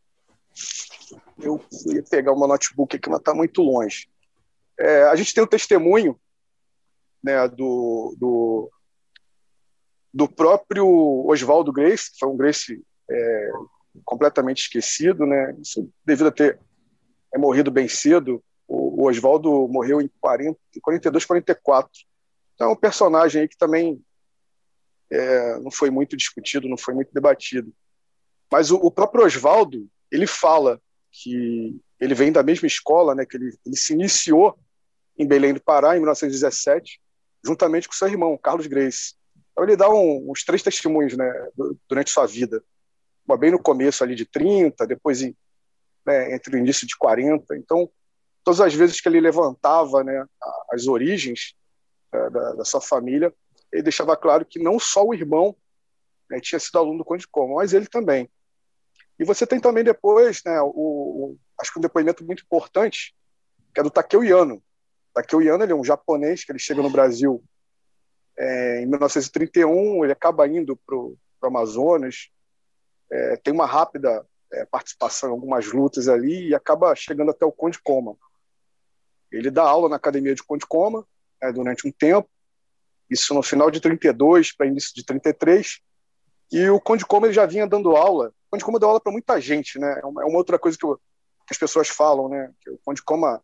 eu 1.39 1.63
ia 1.87 2.03
pegar 2.03 2.33
uma 2.33 2.47
notebook 2.47 2.97
aqui, 2.97 3.09
mas 3.09 3.19
está 3.19 3.35
muito 3.35 3.63
longe. 3.63 4.09
É, 4.79 5.05
a 5.05 5.17
gente 5.17 5.35
tem 5.35 5.43
o 5.43 5.47
testemunho 5.47 6.19
né, 7.23 7.47
do, 7.49 8.15
do, 8.19 8.71
do 10.17 10.27
próprio 10.27 10.89
Oswaldo 11.27 11.71
Grace, 11.71 12.11
que 12.11 12.19
foi 12.19 12.31
um 12.31 12.39
Grace 12.39 12.83
é, 13.11 13.51
completamente 14.03 14.63
esquecido, 14.63 15.27
né? 15.27 15.55
Isso 15.61 15.93
devido 16.07 16.29
a 16.29 16.33
ter 16.33 16.59
é, 17.35 17.37
morrido 17.37 17.71
bem 17.71 17.87
cedo. 17.87 18.43
O, 18.67 19.03
o 19.03 19.09
Oswaldo 19.11 19.69
morreu 19.69 20.01
em 20.01 20.11
40, 20.19 20.59
42, 20.81 21.23
44. 21.23 21.91
Então 22.55 22.71
é 22.71 22.73
um 22.73 22.77
personagem 22.77 23.43
aí 23.43 23.49
que 23.49 23.59
também 23.59 24.03
é, 25.11 25.59
não 25.59 25.71
foi 25.71 25.91
muito 25.91 26.17
discutido, 26.17 26.67
não 26.67 26.79
foi 26.79 26.95
muito 26.95 27.13
debatido. 27.13 27.71
Mas 28.51 28.71
o, 28.71 28.77
o 28.77 28.91
próprio 28.91 29.23
Oswaldo, 29.23 29.87
ele 30.11 30.27
fala 30.27 30.81
que 31.13 31.79
ele 32.01 32.15
vem 32.15 32.33
da 32.33 32.43
mesma 32.43 32.67
escola, 32.67 33.15
né? 33.15 33.27
Que 33.27 33.37
ele, 33.37 33.55
ele 33.67 33.77
se 33.77 33.93
iniciou 33.93 34.59
em 35.19 35.27
Belém 35.27 35.53
do 35.53 35.61
Pará 35.61 35.95
em 35.95 36.01
1917, 36.01 37.03
juntamente 37.45 37.87
com 37.87 37.93
seu 37.93 38.09
irmão 38.09 38.39
Carlos 38.39 38.67
Grace. 38.67 39.15
Então, 39.57 39.65
ele 39.65 39.75
dá 39.75 39.89
um, 39.89 40.31
uns 40.31 40.45
três 40.45 40.63
testemunhos 40.63 41.17
né, 41.17 41.33
durante 41.89 42.11
sua 42.11 42.27
vida. 42.27 42.63
Bem 43.41 43.51
no 43.51 43.59
começo 43.59 44.05
ali 44.05 44.15
de 44.15 44.27
30, 44.27 44.87
depois 44.87 45.23
em, 45.23 45.35
né, 46.05 46.35
entre 46.35 46.55
o 46.55 46.59
início 46.59 46.87
de 46.87 46.95
40. 46.95 47.57
Então, 47.57 47.91
todas 48.45 48.61
as 48.61 48.75
vezes 48.75 49.01
que 49.01 49.09
ele 49.09 49.19
levantava 49.19 50.05
né, 50.05 50.27
as 50.71 50.87
origens 50.87 51.55
é, 52.13 52.31
da, 52.31 52.53
da, 52.53 52.65
sua 52.67 52.83
família, 52.83 53.33
ele 53.73 53.83
deixava 53.83 54.15
claro 54.15 54.45
que 54.45 54.59
não 54.59 54.79
só 54.79 55.03
o 55.03 55.15
irmão 55.15 55.57
né, 56.31 56.39
tinha 56.39 56.59
sido 56.59 56.79
aluno 56.79 56.99
do 56.99 57.05
Conde 57.05 57.27
Como, 57.27 57.55
mas 57.55 57.73
ele 57.73 57.87
também. 57.87 58.31
E 59.19 59.25
você 59.25 59.47
tem 59.47 59.59
também 59.59 59.83
depois, 59.83 60.43
né, 60.45 60.61
o, 60.61 60.69
o, 60.69 61.39
acho 61.59 61.73
que 61.73 61.79
um 61.79 61.83
depoimento 61.83 62.23
muito 62.27 62.45
importante, 62.45 63.17
que 63.73 63.81
é 63.81 63.83
do 63.83 63.91
Takeo 63.91 64.23
Yano. 64.23 64.63
Takeo 65.15 65.41
Yano 65.41 65.65
ele 65.65 65.73
é 65.73 65.77
um 65.77 65.83
japonês 65.83 66.45
que 66.45 66.53
ele 66.53 66.59
chega 66.59 66.83
no 66.83 66.91
Brasil 66.91 67.43
é, 68.39 68.83
em 68.83 68.87
1931, 68.87 70.05
ele 70.05 70.13
acaba 70.13 70.47
indo 70.47 70.77
para 70.77 70.97
o 70.97 71.17
Amazonas, 71.43 72.29
é, 73.11 73.37
tem 73.37 73.53
uma 73.53 73.67
rápida 73.67 74.27
é, 74.53 74.65
participação 74.67 75.31
em 75.31 75.33
algumas 75.33 75.67
lutas 75.73 76.09
ali 76.09 76.49
e 76.49 76.55
acaba 76.55 76.95
chegando 76.95 77.31
até 77.31 77.45
o 77.47 77.53
Conde 77.53 77.81
Coma. 77.81 78.17
Ele 79.31 79.51
dá 79.51 79.63
aula 79.63 79.89
na 79.89 79.97
academia 79.97 80.35
de 80.35 80.43
Conde 80.43 80.67
Coma 80.67 81.07
né, 81.41 81.53
durante 81.53 81.87
um 81.87 81.93
tempo, 81.93 82.29
isso 83.09 83.33
no 83.35 83.43
final 83.43 83.71
de 83.71 83.81
32 83.81 84.53
para 84.53 84.67
início 84.67 84.95
de 84.95 85.05
33, 85.05 85.81
e 86.51 86.69
o 86.69 86.81
Conde 86.81 87.05
Coma 87.05 87.27
ele 87.27 87.35
já 87.35 87.47
vinha 87.47 87.67
dando 87.67 87.97
aula. 87.97 88.29
O 88.29 88.51
Conde 88.51 88.65
Coma 88.65 88.79
deu 88.79 88.89
aula 88.89 89.01
para 89.01 89.13
muita 89.13 89.41
gente, 89.41 89.79
né? 89.79 90.01
É 90.03 90.07
uma, 90.07 90.23
é 90.23 90.27
uma 90.27 90.39
outra 90.39 90.59
coisa 90.59 90.79
que, 90.79 90.85
eu, 90.85 90.97
que, 90.97 91.53
as 91.53 91.59
pessoas 91.59 91.89
falam, 91.89 92.29
né? 92.29 92.53
Que 92.61 92.71
o 92.71 92.79
Conde 92.85 93.03
Coma 93.03 93.43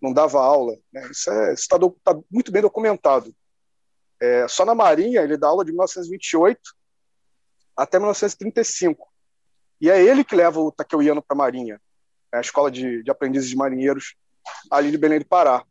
não 0.00 0.12
dava 0.12 0.40
aula. 0.40 0.76
Né? 0.92 1.10
Isso 1.10 1.30
está 1.52 1.78
tá 2.02 2.18
muito 2.30 2.50
bem 2.50 2.62
documentado. 2.62 3.34
É, 4.20 4.48
só 4.48 4.64
na 4.64 4.74
Marinha 4.74 5.22
ele 5.22 5.36
dá 5.36 5.48
aula 5.48 5.64
de 5.64 5.70
1928 5.70 6.60
até 7.76 7.98
1935. 7.98 9.08
E 9.80 9.88
é 9.90 10.02
ele 10.02 10.24
que 10.24 10.34
leva 10.34 10.58
o 10.60 10.72
Takeuiano 10.72 11.22
para 11.22 11.36
a 11.36 11.38
Marinha, 11.38 11.80
né? 12.32 12.38
a 12.38 12.40
escola 12.40 12.70
de, 12.70 13.02
de, 13.02 13.10
aprendizes 13.10 13.48
de 13.48 13.56
marinheiros 13.56 14.16
ali 14.70 14.90
de 14.90 14.98
Belém 14.98 15.20
do 15.20 15.26
Pará. 15.26 15.64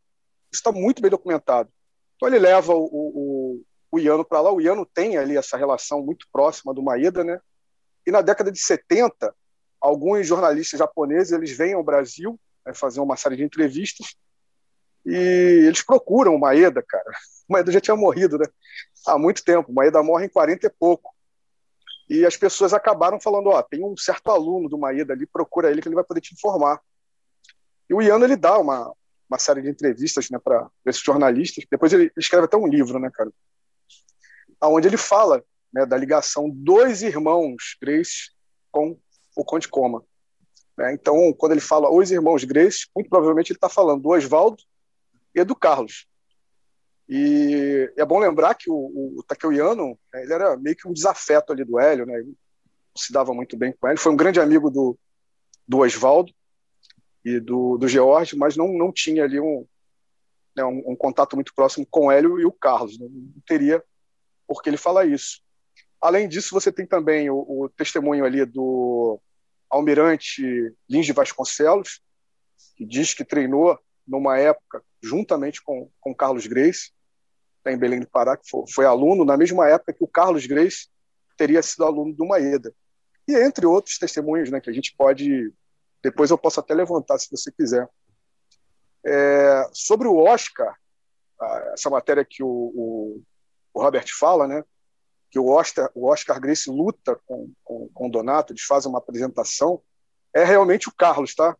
Isso 0.50 0.60
está 0.60 0.72
muito 0.72 1.02
bem 1.02 1.10
documentado. 1.10 1.70
Então 2.16 2.28
ele 2.28 2.38
leva 2.38 2.72
o, 2.72 2.88
o, 2.90 3.62
o 3.92 3.98
Iano 3.98 4.24
para 4.24 4.40
lá. 4.40 4.50
O 4.50 4.60
Iano 4.60 4.86
tem 4.86 5.18
ali 5.18 5.36
essa 5.36 5.58
relação 5.58 6.02
muito 6.02 6.26
próxima 6.32 6.72
do 6.72 6.82
Maeda, 6.82 7.22
né? 7.22 7.38
E 8.06 8.10
na 8.10 8.22
década 8.22 8.50
de 8.50 8.58
70, 8.58 9.34
alguns 9.78 10.26
jornalistas 10.26 10.78
japoneses 10.78 11.32
eles 11.32 11.50
vêm 11.54 11.74
ao 11.74 11.84
Brasil 11.84 12.40
né, 12.64 12.72
fazer 12.72 13.00
uma 13.00 13.16
série 13.16 13.36
de 13.36 13.44
entrevistas 13.44 14.16
e 15.04 15.64
eles 15.66 15.82
procuram 15.82 16.34
o 16.34 16.40
Maeda, 16.40 16.82
cara. 16.86 17.10
Maeda 17.48 17.72
já 17.72 17.80
tinha 17.80 17.96
morrido, 17.96 18.38
né? 18.38 18.46
Há 19.06 19.18
muito 19.18 19.42
tempo. 19.42 19.72
Maeda 19.72 20.02
morre 20.02 20.26
em 20.26 20.28
40 20.28 20.66
e 20.66 20.70
pouco. 20.70 21.14
E 22.08 22.24
as 22.24 22.36
pessoas 22.36 22.72
acabaram 22.72 23.20
falando, 23.20 23.48
ó, 23.48 23.62
tem 23.62 23.84
um 23.84 23.96
certo 23.96 24.30
aluno 24.30 24.68
do 24.68 24.78
Maeda 24.78 25.12
ali, 25.12 25.26
procura 25.26 25.70
ele 25.70 25.82
que 25.82 25.88
ele 25.88 25.94
vai 25.94 26.04
poder 26.04 26.20
te 26.20 26.32
informar. 26.34 26.80
E 27.88 27.94
o 27.94 28.02
Iano, 28.02 28.24
ele 28.24 28.36
dá 28.36 28.58
uma, 28.58 28.92
uma 29.28 29.38
série 29.38 29.62
de 29.62 29.68
entrevistas 29.68 30.30
né, 30.30 30.38
para 30.38 30.68
esses 30.86 31.02
jornalistas. 31.02 31.64
Depois 31.70 31.92
ele 31.92 32.10
escreve 32.16 32.46
até 32.46 32.56
um 32.56 32.66
livro, 32.66 32.98
né, 32.98 33.10
cara? 33.12 33.30
Onde 34.62 34.88
ele 34.88 34.96
fala 34.96 35.44
né, 35.72 35.86
da 35.86 35.96
ligação 35.96 36.50
dos 36.50 37.02
irmãos 37.02 37.76
Grace 37.80 38.30
com 38.70 38.98
o 39.36 39.44
Conde 39.44 39.68
Coma. 39.68 40.04
Né? 40.76 40.94
Então, 40.94 41.32
quando 41.34 41.52
ele 41.52 41.60
fala 41.60 41.90
os 41.90 42.10
irmãos 42.10 42.44
Grace, 42.44 42.86
muito 42.94 43.08
provavelmente 43.08 43.52
ele 43.52 43.56
está 43.56 43.68
falando 43.68 44.02
do 44.02 44.08
Oswaldo 44.08 44.62
e 45.34 45.44
do 45.44 45.54
Carlos. 45.54 46.06
E 47.08 47.90
é 47.96 48.04
bom 48.04 48.18
lembrar 48.18 48.54
que 48.54 48.70
o, 48.70 49.16
o, 49.16 49.22
Takeuiano, 49.26 49.98
né, 50.12 50.22
ele 50.22 50.32
era 50.32 50.56
meio 50.58 50.76
que 50.76 50.86
um 50.86 50.92
desafeto 50.92 51.52
ali 51.52 51.64
do 51.64 51.78
Hélio, 51.78 52.04
né? 52.04 52.18
Ele 52.18 52.34
se 52.94 53.12
dava 53.12 53.32
muito 53.32 53.56
bem 53.56 53.72
com 53.72 53.88
ele. 53.88 53.98
Foi 53.98 54.12
um 54.12 54.16
grande 54.16 54.40
amigo 54.40 54.70
do, 54.70 54.98
do 55.66 55.78
Oswaldo 55.78 56.32
e 57.24 57.40
do, 57.40 57.78
do 57.78 57.88
George, 57.88 58.36
mas 58.36 58.56
não, 58.56 58.68
não 58.68 58.92
tinha 58.92 59.24
ali 59.24 59.40
um, 59.40 59.66
né, 60.54 60.64
um, 60.64 60.82
um, 60.92 60.96
contato 60.96 61.34
muito 61.34 61.54
próximo 61.54 61.86
com 61.90 62.06
o 62.06 62.10
Hélio 62.10 62.38
e 62.38 62.44
o 62.44 62.52
Carlos. 62.52 62.98
Né? 62.98 63.06
Não 63.10 63.42
teria 63.46 63.82
por 64.46 64.62
que 64.62 64.68
ele 64.68 64.76
falar 64.76 65.06
isso. 65.06 65.40
Além 66.00 66.28
disso, 66.28 66.54
você 66.54 66.70
tem 66.70 66.86
também 66.86 67.30
o, 67.30 67.36
o 67.36 67.68
testemunho 67.70 68.24
ali 68.24 68.44
do 68.44 69.18
almirante 69.70 70.42
Lins 70.88 71.06
de 71.06 71.12
Vasconcelos, 71.12 72.00
que 72.76 72.84
diz 72.84 73.14
que 73.14 73.24
treinou 73.24 73.78
numa 74.06 74.38
época 74.38 74.82
juntamente 75.02 75.62
com, 75.62 75.90
com 76.00 76.14
Carlos 76.14 76.46
Grace, 76.46 76.92
em 77.72 77.78
Belém 77.78 78.00
do 78.00 78.08
Pará, 78.08 78.36
que 78.36 78.48
foi, 78.48 78.64
foi, 78.72 78.84
aluno 78.86 79.24
na 79.24 79.36
mesma 79.36 79.68
época 79.68 79.92
que 79.92 80.04
o 80.04 80.08
Carlos 80.08 80.46
Grace 80.46 80.88
teria 81.36 81.62
sido 81.62 81.84
aluno 81.84 82.14
do 82.14 82.26
Maeda. 82.26 82.72
E 83.26 83.34
entre 83.34 83.66
outros 83.66 83.98
testemunhos 83.98 84.50
né, 84.50 84.60
que 84.60 84.70
a 84.70 84.72
gente 84.72 84.94
pode. 84.96 85.52
Depois 86.02 86.30
eu 86.30 86.38
posso 86.38 86.60
até 86.60 86.74
levantar, 86.74 87.18
se 87.18 87.30
você 87.30 87.52
quiser. 87.52 87.88
É, 89.06 89.68
sobre 89.72 90.08
o 90.08 90.16
Oscar, 90.16 90.74
essa 91.72 91.88
matéria 91.90 92.24
que 92.24 92.42
o, 92.42 92.48
o, 92.48 93.22
o, 93.72 93.82
Robert 93.82 94.06
fala, 94.18 94.46
né, 94.46 94.64
que 95.30 95.38
o 95.38 95.48
Oscar, 95.48 95.90
o 95.94 96.08
Oscar 96.08 96.40
Grace 96.40 96.70
luta 96.70 97.20
com, 97.26 97.52
com, 97.62 97.88
com 97.88 98.06
o 98.08 98.10
Donato, 98.10 98.52
eles 98.52 98.62
fazem 98.62 98.90
uma 98.90 98.98
apresentação, 98.98 99.80
é 100.34 100.44
realmente 100.44 100.88
o 100.88 100.94
Carlos, 100.94 101.34
tá? 101.34 101.56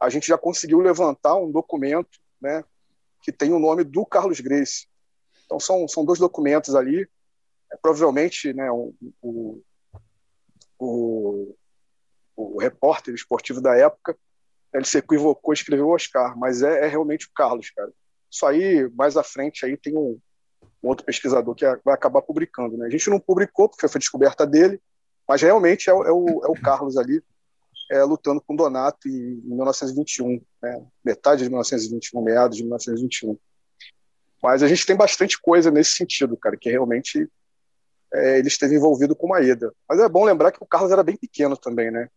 A 0.00 0.08
gente 0.08 0.28
já 0.28 0.38
conseguiu 0.38 0.78
levantar 0.80 1.36
um 1.36 1.50
documento 1.50 2.18
né, 2.40 2.64
que 3.22 3.32
tem 3.32 3.52
o 3.52 3.58
nome 3.58 3.84
do 3.84 4.06
Carlos 4.06 4.40
Grace. 4.40 4.86
Então, 5.48 5.58
são, 5.58 5.88
são 5.88 6.04
dois 6.04 6.18
documentos 6.18 6.74
ali. 6.74 7.08
É, 7.72 7.76
provavelmente, 7.80 8.52
né, 8.52 8.70
o, 8.70 8.94
o, 9.22 9.62
o, 10.78 11.56
o, 12.36 12.58
repórter 12.60 13.14
esportivo 13.14 13.62
da 13.62 13.74
época, 13.74 14.14
ele 14.74 14.84
se 14.84 14.98
equivocou 14.98 15.54
e 15.54 15.56
escreveu 15.56 15.88
Oscar, 15.88 16.38
mas 16.38 16.62
é, 16.62 16.84
é, 16.84 16.86
realmente 16.86 17.26
o 17.26 17.30
Carlos, 17.34 17.70
cara. 17.70 17.90
Isso 18.30 18.44
aí, 18.44 18.90
mais 18.90 19.16
à 19.16 19.22
frente, 19.22 19.64
aí 19.64 19.74
tem 19.74 19.96
um, 19.96 20.20
um 20.82 20.88
outro 20.88 21.06
pesquisador 21.06 21.54
que 21.54 21.64
vai 21.82 21.94
acabar 21.94 22.20
publicando. 22.20 22.76
Né? 22.76 22.86
A 22.86 22.90
gente 22.90 23.08
não 23.08 23.18
publicou, 23.18 23.70
porque 23.70 23.88
foi 23.88 23.98
descoberta 23.98 24.46
dele, 24.46 24.78
mas 25.26 25.40
realmente 25.40 25.88
é, 25.88 25.92
é, 25.94 26.12
o, 26.12 26.44
é 26.44 26.48
o 26.48 26.60
Carlos 26.60 26.98
ali, 26.98 27.22
é, 27.90 28.04
lutando 28.04 28.42
com 28.42 28.54
Donato 28.54 29.08
em, 29.08 29.40
em 29.44 29.48
1921, 29.48 30.42
né? 30.62 30.86
metade 31.02 31.42
de 31.42 31.48
1921, 31.48 32.22
meados 32.22 32.58
de 32.58 32.62
1921. 32.64 33.38
Mas 34.42 34.62
a 34.62 34.68
gente 34.68 34.86
tem 34.86 34.96
bastante 34.96 35.40
coisa 35.40 35.70
nesse 35.70 35.92
sentido, 35.92 36.36
cara, 36.36 36.56
que 36.56 36.70
realmente 36.70 37.28
é, 38.12 38.38
ele 38.38 38.48
esteve 38.48 38.76
envolvido 38.76 39.14
com 39.14 39.28
Maeda. 39.28 39.72
Mas 39.88 39.98
é 39.98 40.08
bom 40.08 40.24
lembrar 40.24 40.52
que 40.52 40.62
o 40.62 40.66
Carlos 40.66 40.92
era 40.92 41.02
bem 41.02 41.16
pequeno 41.16 41.56
também, 41.56 41.90
né? 41.90 42.08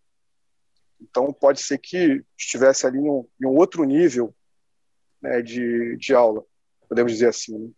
Então 1.01 1.34
pode 1.34 1.62
ser 1.62 1.79
que 1.79 2.23
estivesse 2.38 2.86
ali 2.86 2.99
em 2.99 3.10
um, 3.10 3.27
em 3.41 3.45
um 3.47 3.55
outro 3.55 3.84
nível 3.84 4.34
né, 5.21 5.41
de, 5.41 5.97
de 5.97 6.13
aula, 6.13 6.43
podemos 6.88 7.12
dizer 7.12 7.29
assim. 7.29 7.57
Né? 7.57 7.69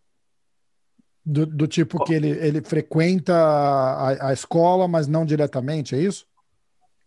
Do, 1.24 1.46
do, 1.46 1.66
tipo 1.66 2.04
que 2.04 2.12
ele, 2.12 2.28
ele 2.30 2.60
frequenta 2.62 3.34
a, 3.34 4.28
a 4.28 4.32
escola, 4.32 4.86
mas 4.86 5.06
não 5.06 5.24
diretamente, 5.24 5.94
é 5.94 5.98
isso? 5.98 6.26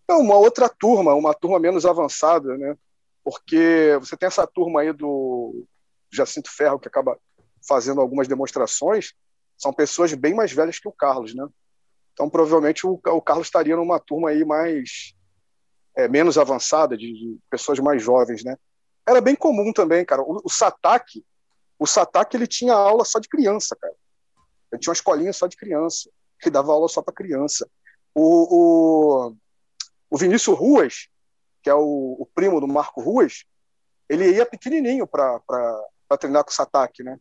Não, 0.10 0.22
uma 0.22 0.36
outra 0.36 0.68
turma, 0.68 1.14
uma 1.14 1.36
turma 1.36 1.60
menos 1.60 1.86
avançada, 1.86 2.58
né? 2.58 2.76
Porque 3.24 3.96
você 4.00 4.18
tem 4.18 4.26
essa 4.26 4.48
turma 4.48 4.82
aí 4.82 4.92
do 4.92 5.68
Jacinto 6.12 6.50
Ferro 6.50 6.80
que 6.80 6.88
acaba 6.88 7.20
fazendo 7.68 8.02
algumas 8.02 8.28
demonstrações, 8.28 9.14
são 9.58 9.74
pessoas 9.74 10.14
bem 10.14 10.34
mais 10.34 10.52
velhas 10.52 10.80
que 10.80 10.88
o 10.88 10.92
Carlos, 10.92 11.34
né? 11.34 11.48
Então, 12.14 12.30
provavelmente, 12.30 12.86
o, 12.86 13.00
o 13.06 13.22
Carlos 13.22 13.48
estaria 13.48 13.76
numa 13.76 14.00
turma 14.00 14.30
aí 14.30 14.44
mais 14.44 15.14
é, 15.96 16.08
menos 16.08 16.38
avançada, 16.38 16.98
de, 16.98 17.12
de, 17.12 17.40
pessoas 17.50 17.80
mais 17.80 18.02
jovens, 18.02 18.44
né? 18.44 18.56
Era 19.08 19.22
bem 19.22 19.36
comum 19.36 19.72
também, 19.72 20.06
cara. 20.06 20.22
O, 20.22 20.38
o 20.38 20.50
o 21.80 21.86
Satak, 21.86 22.36
ele 22.36 22.48
tinha 22.48 22.74
aula 22.74 23.06
só 23.06 23.20
de 23.20 23.30
criança, 23.30 23.76
cara. 23.76 23.94
Ele 24.72 24.80
tinha 24.80 24.92
uma 24.92 24.96
escolinha 24.96 25.32
só 25.32 25.48
de 25.48 25.56
criança, 25.56 26.10
que 26.40 26.50
dava 26.50 26.72
aula 26.72 26.88
só 26.88 27.02
para 27.02 27.14
criança. 27.14 27.70
O, 28.14 29.28
o, 29.30 29.36
o, 30.10 30.18
Vinícius 30.18 30.58
Ruas, 30.58 31.08
que 31.62 31.70
é 31.70 31.76
o, 31.76 32.18
o 32.20 32.28
primo 32.34 32.60
do 32.60 32.68
Marco 32.68 33.02
Ruas, 33.02 33.46
ele 34.10 34.32
ia 34.32 34.46
pequenininho 34.46 35.06
para 35.06 35.40
treinar 36.20 36.44
com 36.44 36.50
o 36.50 36.54
Satak, 36.54 37.04
né? 37.04 37.20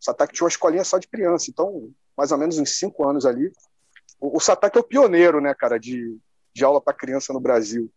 Satak 0.00 0.32
tinha 0.32 0.44
uma 0.44 0.50
escolinha 0.50 0.84
só 0.84 0.98
de 0.98 1.08
criança, 1.08 1.50
então, 1.50 1.90
mais 2.16 2.32
ou 2.32 2.38
menos 2.38 2.58
uns 2.58 2.78
cinco 2.78 3.08
anos 3.08 3.26
ali. 3.26 3.52
O, 4.20 4.36
o 4.36 4.40
é 4.40 4.78
o 4.78 4.84
pioneiro, 4.84 5.40
né, 5.40 5.54
cara, 5.54 5.78
de, 5.78 6.18
de 6.54 6.64
aula 6.64 6.80
para 6.80 6.96
criança 6.96 7.32
no 7.32 7.40
Brasil. 7.40 7.90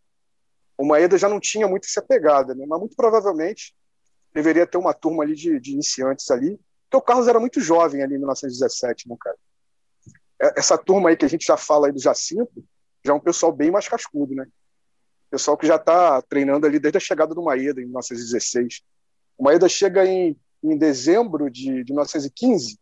O 0.77 0.85
Maeda 0.85 1.17
já 1.17 1.29
não 1.29 1.39
tinha 1.39 1.67
muito 1.67 1.85
essa 1.85 2.01
pegada, 2.01 2.55
né? 2.55 2.65
Mas 2.67 2.79
muito 2.79 2.95
provavelmente 2.95 3.75
deveria 4.33 4.65
ter 4.65 4.77
uma 4.77 4.93
turma 4.93 5.23
ali 5.23 5.35
de, 5.35 5.59
de 5.59 5.73
iniciantes 5.73 6.29
ali, 6.31 6.59
porque 6.89 6.97
o 6.97 7.01
Carlos 7.01 7.27
era 7.27 7.39
muito 7.39 7.59
jovem 7.59 8.01
ali 8.01 8.15
em 8.15 8.19
1917, 8.19 9.07
né, 9.07 9.15
cara? 9.19 9.37
É, 10.41 10.59
essa 10.59 10.77
turma 10.77 11.09
aí 11.09 11.17
que 11.17 11.25
a 11.25 11.29
gente 11.29 11.45
já 11.45 11.55
fala 11.55 11.87
aí 11.87 11.93
do 11.93 12.01
Jacinto, 12.01 12.63
já 13.03 13.13
é 13.13 13.15
um 13.15 13.19
pessoal 13.19 13.51
bem 13.51 13.69
mais 13.69 13.87
cascudo, 13.87 14.33
né? 14.33 14.47
Pessoal 15.29 15.55
que 15.55 15.67
já 15.67 15.75
está 15.75 16.21
treinando 16.23 16.65
ali 16.65 16.79
desde 16.79 16.97
a 16.97 17.01
chegada 17.01 17.33
do 17.33 17.43
Maeda 17.43 17.79
em 17.79 17.85
1916. 17.85 18.81
O 19.37 19.43
Maeda 19.43 19.69
chega 19.69 20.05
em 20.05 20.37
em 20.63 20.77
dezembro 20.77 21.49
de, 21.49 21.83
de 21.83 21.91
1915, 21.91 22.79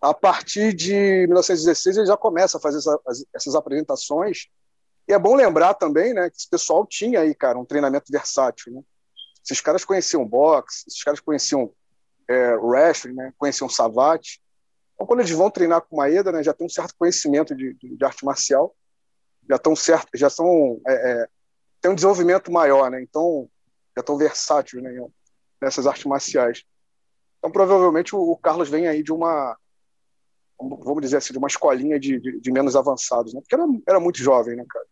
a 0.00 0.14
partir 0.14 0.72
de 0.72 0.94
1916 1.26 1.98
ele 1.98 2.06
já 2.06 2.16
começa 2.16 2.56
a 2.56 2.60
fazer 2.60 2.78
essa, 2.78 2.98
essas 3.34 3.54
apresentações 3.54 4.48
E 5.06 5.12
é 5.12 5.18
bom 5.18 5.34
lembrar 5.34 5.74
também, 5.74 6.14
né, 6.14 6.30
que 6.30 6.36
esse 6.36 6.48
pessoal 6.48 6.86
tinha 6.86 7.20
aí, 7.20 7.34
cara, 7.34 7.58
um 7.58 7.64
treinamento 7.64 8.10
versátil, 8.10 8.72
né? 8.72 8.82
Esses 9.44 9.60
caras 9.60 9.84
conheciam 9.84 10.24
boxe, 10.24 10.84
esses 10.86 11.02
caras 11.02 11.18
conheciam 11.18 11.72
é, 12.28 12.54
wrestling, 12.56 13.14
né? 13.14 13.32
Conheciam 13.36 13.68
savate. 13.68 14.40
Então, 14.94 15.06
quando 15.06 15.20
eles 15.20 15.32
vão 15.32 15.50
treinar 15.50 15.80
com 15.80 15.96
Maeda, 15.96 16.30
né, 16.30 16.42
já 16.42 16.52
tem 16.52 16.66
um 16.66 16.70
certo 16.70 16.94
conhecimento 16.96 17.54
de, 17.54 17.74
de, 17.74 17.96
de 17.96 18.04
arte 18.04 18.24
marcial, 18.24 18.74
já 19.48 19.56
estão 19.56 19.74
certo, 19.74 20.08
já 20.14 20.30
são 20.30 20.80
é, 20.86 20.92
é, 20.92 21.28
tem 21.80 21.90
um 21.90 21.94
desenvolvimento 21.94 22.52
maior, 22.52 22.90
né? 22.90 23.02
Então 23.02 23.50
já 23.96 24.00
estão 24.00 24.16
versáteis 24.16 24.82
né, 24.82 24.94
nessas 25.60 25.86
artes 25.86 26.04
marciais. 26.04 26.64
Então 27.38 27.50
provavelmente 27.50 28.14
o, 28.14 28.18
o 28.18 28.36
Carlos 28.36 28.68
vem 28.68 28.86
aí 28.86 29.02
de 29.02 29.12
uma 29.12 29.56
vamos 30.58 31.00
dizer 31.00 31.16
assim, 31.16 31.32
de 31.32 31.38
uma 31.38 31.48
escolinha 31.48 31.98
de, 31.98 32.20
de, 32.20 32.38
de 32.38 32.52
menos 32.52 32.76
avançados, 32.76 33.32
né? 33.32 33.40
Porque 33.40 33.54
era, 33.54 33.64
era 33.88 34.00
muito 34.00 34.18
jovem, 34.18 34.56
né, 34.56 34.64
cara? 34.68 34.84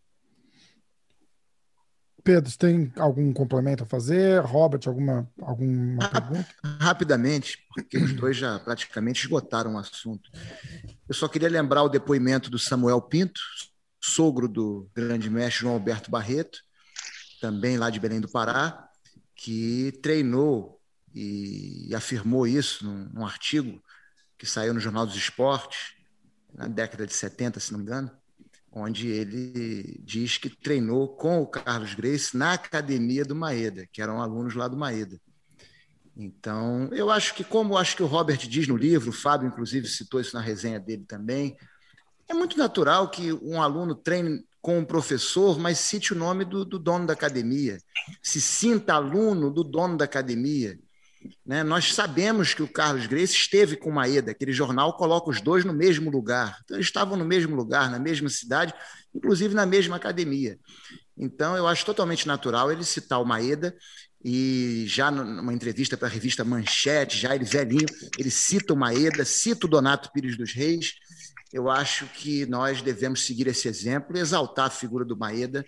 Pedro, 2.24 2.50
você 2.50 2.58
tem 2.58 2.92
algum 2.96 3.32
complemento 3.32 3.84
a 3.84 3.86
fazer? 3.86 4.40
Robert, 4.40 4.82
alguma, 4.86 5.30
alguma 5.40 6.10
pergunta? 6.10 6.48
Rapidamente, 6.78 7.58
porque 7.74 7.96
os 7.96 8.12
dois 8.12 8.36
já 8.36 8.58
praticamente 8.58 9.22
esgotaram 9.22 9.74
o 9.74 9.78
assunto. 9.78 10.30
Eu 11.08 11.14
só 11.14 11.26
queria 11.26 11.48
lembrar 11.48 11.82
o 11.84 11.88
depoimento 11.88 12.50
do 12.50 12.58
Samuel 12.58 13.00
Pinto, 13.00 13.40
sogro 13.98 14.46
do 14.46 14.90
grande 14.94 15.30
mestre 15.30 15.60
João 15.60 15.74
Alberto 15.74 16.10
Barreto, 16.10 16.58
também 17.40 17.78
lá 17.78 17.88
de 17.88 18.00
Belém 18.00 18.20
do 18.20 18.28
Pará, 18.28 18.87
que 19.38 19.92
treinou 20.02 20.80
e 21.14 21.94
afirmou 21.94 22.44
isso 22.44 22.84
num, 22.84 23.08
num 23.14 23.24
artigo 23.24 23.80
que 24.36 24.44
saiu 24.44 24.74
no 24.74 24.80
Jornal 24.80 25.06
dos 25.06 25.14
Esportes, 25.14 25.94
na 26.52 26.66
década 26.66 27.06
de 27.06 27.14
70, 27.14 27.60
se 27.60 27.70
não 27.70 27.78
me 27.78 27.84
engano, 27.84 28.10
onde 28.72 29.06
ele 29.06 30.00
diz 30.04 30.38
que 30.38 30.50
treinou 30.50 31.16
com 31.16 31.40
o 31.40 31.46
Carlos 31.46 31.94
Grace 31.94 32.36
na 32.36 32.54
academia 32.54 33.24
do 33.24 33.36
Maeda, 33.36 33.86
que 33.92 34.02
eram 34.02 34.20
alunos 34.20 34.56
lá 34.56 34.66
do 34.66 34.76
Maeda. 34.76 35.20
Então, 36.16 36.88
eu 36.92 37.08
acho 37.08 37.32
que, 37.32 37.44
como 37.44 37.78
acho 37.78 37.96
que 37.96 38.02
o 38.02 38.06
Robert 38.06 38.38
diz 38.38 38.66
no 38.66 38.76
livro, 38.76 39.10
o 39.10 39.12
Fábio, 39.12 39.46
inclusive, 39.46 39.86
citou 39.86 40.20
isso 40.20 40.34
na 40.34 40.42
resenha 40.42 40.80
dele 40.80 41.04
também, 41.06 41.56
é 42.28 42.34
muito 42.34 42.58
natural 42.58 43.08
que 43.08 43.32
um 43.34 43.62
aluno 43.62 43.94
treine 43.94 44.44
com 44.60 44.78
um 44.78 44.84
professor, 44.84 45.58
mas 45.58 45.78
cite 45.78 46.12
o 46.12 46.16
nome 46.16 46.44
do, 46.44 46.64
do 46.64 46.78
dono 46.78 47.06
da 47.06 47.12
academia, 47.12 47.78
se 48.22 48.40
sinta 48.40 48.94
aluno 48.94 49.50
do 49.50 49.62
dono 49.62 49.96
da 49.96 50.04
academia. 50.04 50.78
Né? 51.44 51.62
Nós 51.62 51.94
sabemos 51.94 52.54
que 52.54 52.62
o 52.62 52.68
Carlos 52.68 53.06
Grace 53.06 53.34
esteve 53.34 53.76
com 53.76 53.90
o 53.90 53.94
Maeda, 53.94 54.30
aquele 54.30 54.52
jornal 54.52 54.96
coloca 54.96 55.30
os 55.30 55.40
dois 55.40 55.64
no 55.64 55.72
mesmo 55.72 56.10
lugar. 56.10 56.58
Então, 56.64 56.76
eles 56.76 56.86
estavam 56.86 57.16
no 57.16 57.24
mesmo 57.24 57.54
lugar, 57.56 57.90
na 57.90 57.98
mesma 57.98 58.28
cidade, 58.28 58.74
inclusive 59.14 59.54
na 59.54 59.66
mesma 59.66 59.96
academia. 59.96 60.58
Então, 61.16 61.56
eu 61.56 61.66
acho 61.66 61.84
totalmente 61.84 62.26
natural 62.26 62.70
ele 62.70 62.84
citar 62.84 63.20
o 63.20 63.24
Maeda 63.24 63.74
e 64.24 64.84
já 64.86 65.10
numa 65.10 65.52
entrevista 65.52 65.96
para 65.96 66.08
a 66.08 66.10
revista 66.10 66.44
Manchete, 66.44 67.18
já 67.18 67.34
ele 67.34 67.44
velhinho, 67.44 67.86
ele 68.18 68.30
cita 68.30 68.72
o 68.72 68.76
Maeda, 68.76 69.24
cita 69.24 69.66
o 69.66 69.70
Donato 69.70 70.10
Pires 70.12 70.36
dos 70.36 70.52
Reis, 70.52 70.94
eu 71.52 71.70
acho 71.70 72.06
que 72.06 72.46
nós 72.46 72.82
devemos 72.82 73.24
seguir 73.24 73.46
esse 73.46 73.68
exemplo 73.68 74.16
e 74.16 74.20
exaltar 74.20 74.66
a 74.66 74.70
figura 74.70 75.04
do 75.04 75.16
Maeda, 75.16 75.64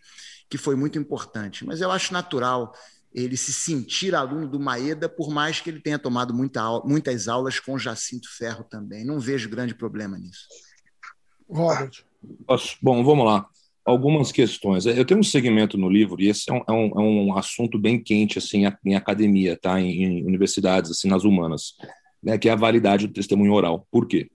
que 0.49 0.59
foi 0.59 0.76
muito 0.76 0.99
importante. 0.99 1.64
Mas 1.64 1.81
eu 1.81 1.91
acho 1.91 2.12
natural 2.12 2.72
ele 3.12 3.37
se 3.37 3.53
sentir 3.53 4.14
aluno 4.14 4.47
do 4.47 4.61
Maeda, 4.61 5.09
por 5.09 5.31
mais 5.31 5.61
que 5.61 5.70
ele 5.70 5.81
tenha 5.81 5.99
tomado 5.99 6.33
muita, 6.33 6.81
muitas 6.85 7.28
aulas 7.28 7.59
com 7.59 7.78
Jacinto 7.78 8.28
Ferro 8.37 8.64
também. 8.64 9.05
Não 9.05 9.18
vejo 9.18 9.49
grande 9.49 9.74
problema 9.74 10.16
nisso. 10.16 10.47
Robert. 11.49 12.05
Bom, 12.81 13.03
vamos 13.03 13.24
lá. 13.24 13.47
Algumas 13.85 14.31
questões. 14.31 14.87
Eu 14.87 15.05
tenho 15.05 15.18
um 15.18 15.24
segmento 15.24 15.76
no 15.76 15.89
livro, 15.89 16.20
e 16.20 16.28
esse 16.28 16.49
é 16.49 16.53
um, 16.53 16.62
é 16.68 16.72
um, 16.72 16.87
é 16.89 17.01
um 17.01 17.39
assunto 17.39 17.78
bem 17.78 18.01
quente 18.01 18.39
assim, 18.39 18.64
em 18.85 18.95
academia, 18.95 19.57
tá? 19.57 19.81
em, 19.81 20.05
em 20.05 20.24
universidades, 20.24 20.91
assim, 20.91 21.09
nas 21.09 21.24
humanas, 21.24 21.74
né? 22.22 22.39
que 22.39 22.49
é 22.49 22.53
a 22.53 22.57
validade 22.57 23.07
do 23.07 23.12
testemunho 23.12 23.53
oral. 23.53 23.89
Por 23.91 24.07
quê? 24.07 24.31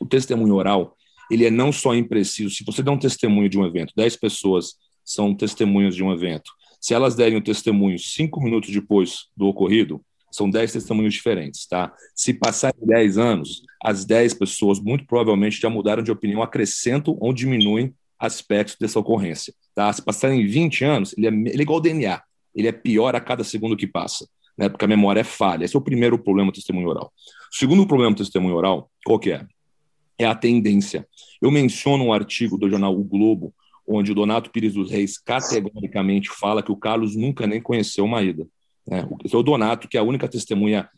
O 0.00 0.06
testemunho 0.06 0.54
oral, 0.54 0.96
ele 1.30 1.44
é 1.46 1.50
não 1.50 1.72
só 1.72 1.94
impreciso. 1.94 2.54
Se 2.54 2.64
você 2.64 2.82
der 2.82 2.90
um 2.90 2.98
testemunho 2.98 3.48
de 3.48 3.58
um 3.58 3.66
evento, 3.66 3.92
10 3.96 4.16
pessoas 4.16 4.74
são 5.04 5.34
testemunhas 5.34 5.94
de 5.94 6.02
um 6.02 6.12
evento. 6.12 6.50
Se 6.80 6.94
elas 6.94 7.14
derem 7.14 7.36
o 7.36 7.42
testemunho 7.42 7.98
cinco 7.98 8.40
minutos 8.40 8.70
depois 8.70 9.26
do 9.36 9.46
ocorrido, 9.46 10.00
são 10.30 10.50
10 10.50 10.72
testemunhos 10.72 11.14
diferentes, 11.14 11.66
tá? 11.66 11.92
Se 12.14 12.34
passarem 12.34 12.78
10 12.82 13.16
anos, 13.16 13.62
as 13.82 14.04
10 14.04 14.34
pessoas 14.34 14.78
muito 14.78 15.06
provavelmente 15.06 15.60
já 15.60 15.70
mudaram 15.70 16.02
de 16.02 16.12
opinião, 16.12 16.42
acrescentam 16.42 17.16
ou 17.20 17.32
diminuem 17.32 17.94
aspectos 18.18 18.76
dessa 18.78 18.98
ocorrência, 18.98 19.54
tá? 19.74 19.90
Se 19.92 20.02
passarem 20.02 20.46
20 20.46 20.84
anos, 20.84 21.14
ele 21.16 21.26
é, 21.26 21.30
ele 21.30 21.58
é 21.58 21.62
igual 21.62 21.78
ao 21.78 21.82
DNA, 21.82 22.20
ele 22.54 22.68
é 22.68 22.72
pior 22.72 23.16
a 23.16 23.20
cada 23.20 23.44
segundo 23.44 23.76
que 23.76 23.86
passa, 23.86 24.28
né? 24.58 24.68
Porque 24.68 24.84
a 24.84 24.88
memória 24.88 25.20
é 25.20 25.24
falha. 25.24 25.64
Esse 25.64 25.76
é 25.76 25.78
o 25.78 25.82
primeiro 25.82 26.18
problema 26.18 26.50
do 26.50 26.54
testemunho 26.54 26.88
oral. 26.88 27.12
O 27.52 27.56
segundo 27.56 27.86
problema 27.86 28.12
do 28.12 28.18
testemunho 28.18 28.56
oral, 28.56 28.90
qual 29.04 29.18
que 29.18 29.30
é? 29.30 29.46
É 30.18 30.24
a 30.24 30.34
tendência. 30.34 31.06
Eu 31.40 31.50
menciono 31.50 32.04
um 32.04 32.12
artigo 32.12 32.56
do 32.56 32.68
jornal 32.68 32.98
O 32.98 33.04
Globo, 33.04 33.54
onde 33.86 34.12
o 34.12 34.14
Donato 34.14 34.50
Pires 34.50 34.74
dos 34.74 34.90
Reis 34.90 35.18
categoricamente 35.18 36.28
fala 36.30 36.62
que 36.62 36.72
o 36.72 36.76
Carlos 36.76 37.14
nunca 37.14 37.46
nem 37.46 37.60
conheceu 37.60 38.04
o 38.04 38.08
Maída. 38.08 38.46
Né? 38.86 39.06
O 39.32 39.42
Donato, 39.42 39.88
que 39.88 39.96
é 39.96 40.00
a 40.00 40.04
única 40.04 40.28
testemunha 40.28 40.88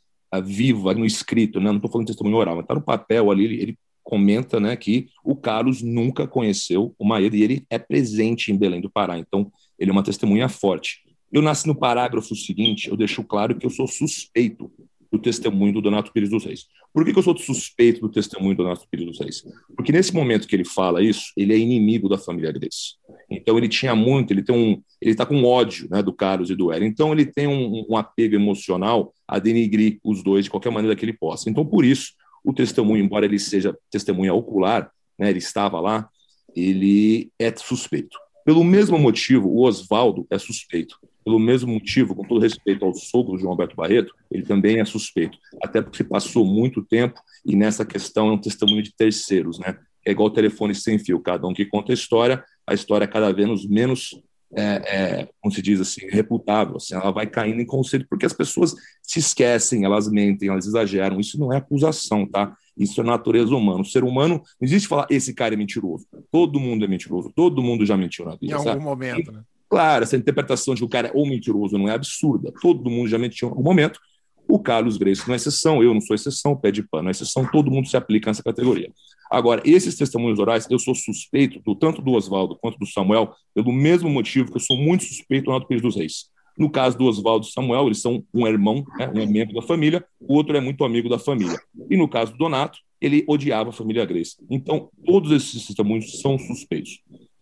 viva 0.45 0.95
no 0.95 1.05
escrito, 1.05 1.59
né? 1.59 1.67
não 1.67 1.77
estou 1.77 1.91
falando 1.91 2.07
de 2.07 2.13
testemunho 2.13 2.37
oral, 2.37 2.57
mas 2.57 2.65
está 2.65 2.75
no 2.75 2.83
papel 2.83 3.31
ali, 3.31 3.45
ele, 3.45 3.63
ele 3.63 3.79
comenta 4.03 4.59
né, 4.59 4.75
que 4.75 5.09
o 5.23 5.37
Carlos 5.37 5.83
nunca 5.83 6.27
conheceu 6.27 6.95
o 6.99 7.05
Maída 7.05 7.37
e 7.37 7.43
ele 7.43 7.67
é 7.69 7.79
presente 7.79 8.51
em 8.51 8.57
Belém 8.57 8.81
do 8.81 8.91
Pará, 8.91 9.19
então 9.19 9.53
ele 9.79 9.91
é 9.91 9.93
uma 9.93 10.03
testemunha 10.03 10.49
forte. 10.49 11.03
Eu 11.31 11.43
nasci 11.43 11.67
no 11.67 11.75
parágrafo 11.75 12.35
seguinte, 12.35 12.89
eu 12.89 12.97
deixo 12.97 13.23
claro 13.23 13.55
que 13.55 13.67
eu 13.67 13.71
sou 13.71 13.87
suspeito 13.87 14.71
do 15.11 15.19
testemunho 15.19 15.73
do 15.73 15.81
Donato 15.81 16.13
Pires 16.13 16.31
dos 16.31 16.45
Reis. 16.45 16.67
Por 16.93 17.05
que, 17.05 17.13
que 17.13 17.19
eu 17.19 17.23
sou 17.23 17.37
suspeito 17.37 18.01
do 18.01 18.09
testemunho 18.09 18.55
do 18.55 18.63
Donato 18.63 18.87
Pires 18.91 19.07
dos 19.07 19.21
Reis? 19.21 19.43
Porque 19.75 19.93
nesse 19.93 20.15
momento 20.15 20.47
que 20.47 20.55
ele 20.55 20.65
fala 20.65 21.03
isso, 21.03 21.33
ele 21.37 21.55
é 21.55 21.59
inimigo 21.59 22.09
da 22.09 22.19
família 22.19 22.53
Grace. 22.53 22.97
Então 23.31 23.57
ele 23.57 23.69
tinha 23.69 23.95
muito, 23.95 24.33
ele 24.33 24.43
tem 24.43 24.55
um, 24.55 24.83
ele 25.01 25.13
está 25.13 25.25
com 25.25 25.43
ódio, 25.45 25.89
né, 25.91 26.03
do 26.03 26.13
Carlos 26.13 26.51
e 26.51 26.55
do 26.55 26.73
Hélio. 26.73 26.87
Então 26.87 27.13
ele 27.13 27.27
tem 27.27 27.47
um, 27.47 27.87
um 27.89 27.97
apego 27.97 28.35
emocional 28.35 29.13
a 29.27 29.39
denigrir 29.39 29.99
os 30.05 30.23
dois 30.23 30.45
de 30.45 30.51
qualquer 30.51 30.71
maneira 30.71 30.97
que 30.97 31.05
ele 31.05 31.13
possa. 31.13 31.49
Então 31.49 31.65
por 31.65 31.85
isso 31.85 32.13
o 32.45 32.53
testemunho, 32.53 33.05
embora 33.05 33.25
ele 33.25 33.39
seja 33.39 33.77
testemunha 33.91 34.33
ocular, 34.33 34.91
né, 35.19 35.31
ele 35.31 35.39
estava 35.39 35.81
lá, 35.81 36.09
ele 36.55 37.31
é 37.39 37.55
suspeito. 37.57 38.19
Pelo 38.49 38.65
mesmo 38.65 38.99
motivo, 38.99 39.47
o 39.47 39.67
Oswaldo 39.67 40.27
é 40.31 40.39
suspeito 40.39 40.99
pelo 41.23 41.39
mesmo 41.39 41.71
motivo, 41.71 42.15
com 42.15 42.25
todo 42.25 42.41
respeito 42.41 42.83
ao 42.83 42.95
sogro 42.95 43.37
de 43.37 43.43
João 43.43 43.53
Alberto 43.53 43.77
Barreto, 43.77 44.15
ele 44.31 44.43
também 44.43 44.81
é 44.81 44.85
suspeito, 44.87 45.37
até 45.63 45.83
porque 45.83 46.03
passou 46.03 46.47
muito 46.47 46.83
tempo 46.83 47.21
e 47.45 47.55
nessa 47.55 47.85
questão 47.85 48.31
é 48.31 48.33
um 48.33 48.41
testemunho 48.41 48.83
de 48.83 48.97
terceiros, 48.97 49.59
né? 49.59 49.77
É 50.07 50.13
igual 50.13 50.31
telefone 50.31 50.75
sem 50.75 50.99
fio, 50.99 51.21
cada 51.21 51.47
um 51.47 51.53
que 51.53 51.67
conta 51.67 51.93
a 51.93 51.95
história, 51.95 52.43
a 52.67 52.73
história 52.73 53.05
é 53.05 53.07
cada 53.07 53.31
vez 53.31 53.67
menos, 53.67 54.19
é, 54.57 54.63
é, 54.63 55.29
como 55.43 55.55
se 55.55 55.61
diz 55.61 55.83
assim, 55.83 56.07
reputável, 56.09 56.77
assim, 56.77 56.95
ela 56.95 57.11
vai 57.11 57.27
caindo 57.27 57.61
em 57.61 57.67
conceito, 57.67 58.07
porque 58.09 58.25
as 58.25 58.33
pessoas 58.33 58.75
se 59.03 59.19
esquecem, 59.19 59.85
elas 59.85 60.09
mentem, 60.09 60.49
elas 60.49 60.67
exageram, 60.67 61.21
isso 61.21 61.39
não 61.39 61.53
é 61.53 61.59
acusação, 61.59 62.27
tá? 62.27 62.57
Isso 62.79 63.01
é 63.01 63.05
natureza 63.05 63.55
humana. 63.55 63.81
O 63.81 63.85
ser 63.85 64.05
humano, 64.05 64.35
não 64.35 64.67
existe 64.67 64.89
falar, 64.89 65.07
esse 65.11 65.35
cara 65.35 65.55
é 65.55 65.57
mentiroso. 65.57 66.07
Todo 66.31 66.61
mundo 66.61 66.85
é 66.85 66.89
mentiroso, 66.89 67.33
todo 67.35 67.63
mundo 67.63 67.85
já 67.85 67.97
mentiu 67.97 68.25
na 68.25 68.33
vida. 68.33 68.55
Em 68.55 68.59
sabe? 68.59 68.71
algum 68.71 68.85
momento, 68.85 69.33
né? 69.33 69.43
Claro, 69.69 70.03
essa 70.03 70.17
interpretação 70.17 70.75
de 70.75 70.81
que 70.81 70.87
o 70.87 70.89
cara 70.89 71.09
é 71.09 71.13
ou 71.15 71.27
mentiroso 71.27 71.77
não 71.77 71.89
é 71.89 71.93
absurda. 71.93 72.53
Todo 72.63 72.89
mundo 72.89 73.09
já 73.09 73.19
mentiu 73.19 73.49
em 73.49 73.51
algum 73.51 73.63
momento. 73.63 74.01
O 74.49 74.59
Carlos 74.59 74.97
Grace 74.97 75.27
não 75.27 75.35
é 75.35 75.37
exceção, 75.37 75.83
eu 75.83 75.93
não 75.93 76.01
sou 76.01 76.15
exceção, 76.15 76.57
pé 76.57 76.71
de 76.71 76.83
pano 76.83 77.09
é 77.09 77.11
exceção, 77.11 77.47
todo 77.47 77.71
mundo 77.71 77.87
se 77.87 77.99
aplica 77.99 78.31
nessa 78.31 78.43
categoria. 78.43 78.91
Agora, 79.31 79.61
esses 79.63 79.95
testemunhos 79.95 80.39
orais, 80.39 80.67
eu 80.71 80.79
sou 80.79 80.95
suspeito, 80.95 81.61
do, 81.61 81.75
tanto 81.75 82.01
do 82.01 82.13
Oswaldo 82.13 82.57
quanto 82.59 82.79
do 82.79 82.87
Samuel, 82.87 83.35
pelo 83.55 83.71
mesmo 83.71 84.09
motivo 84.09 84.51
que 84.51 84.57
eu 84.57 84.61
sou 84.61 84.79
muito 84.79 85.05
suspeito 85.05 85.45
do 85.45 85.51
Renato 85.51 85.69
Pires 85.69 85.83
dos 85.83 85.97
Reis. 85.97 86.31
No 86.59 86.69
caso 86.69 86.99
do 86.99 87.05
Oswaldo 87.05 87.47
e 87.47 87.51
Samuel, 87.51 87.87
eles 87.87 88.01
são 88.01 88.25
um 88.35 88.47
irmão, 88.47 88.85
né, 88.99 89.11
um 89.15 89.21
é 89.21 89.27
membro 89.27 89.55
da 89.55 89.63
família, 89.63 90.05
o 90.21 90.35
outro 90.35 90.57
é 90.57 90.61
muito 90.61 90.85
amigo 90.85 91.09
da 91.09 91.19
família. 91.19 91.59
E 91.89 91.97
no 91.97 92.09
caso 92.09 92.33
do 92.33 92.39
Donato, 92.39 92.81
ele 93.01 93.25
odiava 93.29 93.71
a 93.71 93.73
família 93.73 94.05
Grace. 94.05 94.37
Então, 94.51 94.91
todos 95.07 95.31
esses 95.31 95.67
testemunhos 95.67 96.21
são 96.21 96.37
suspeitos. 96.39 97.01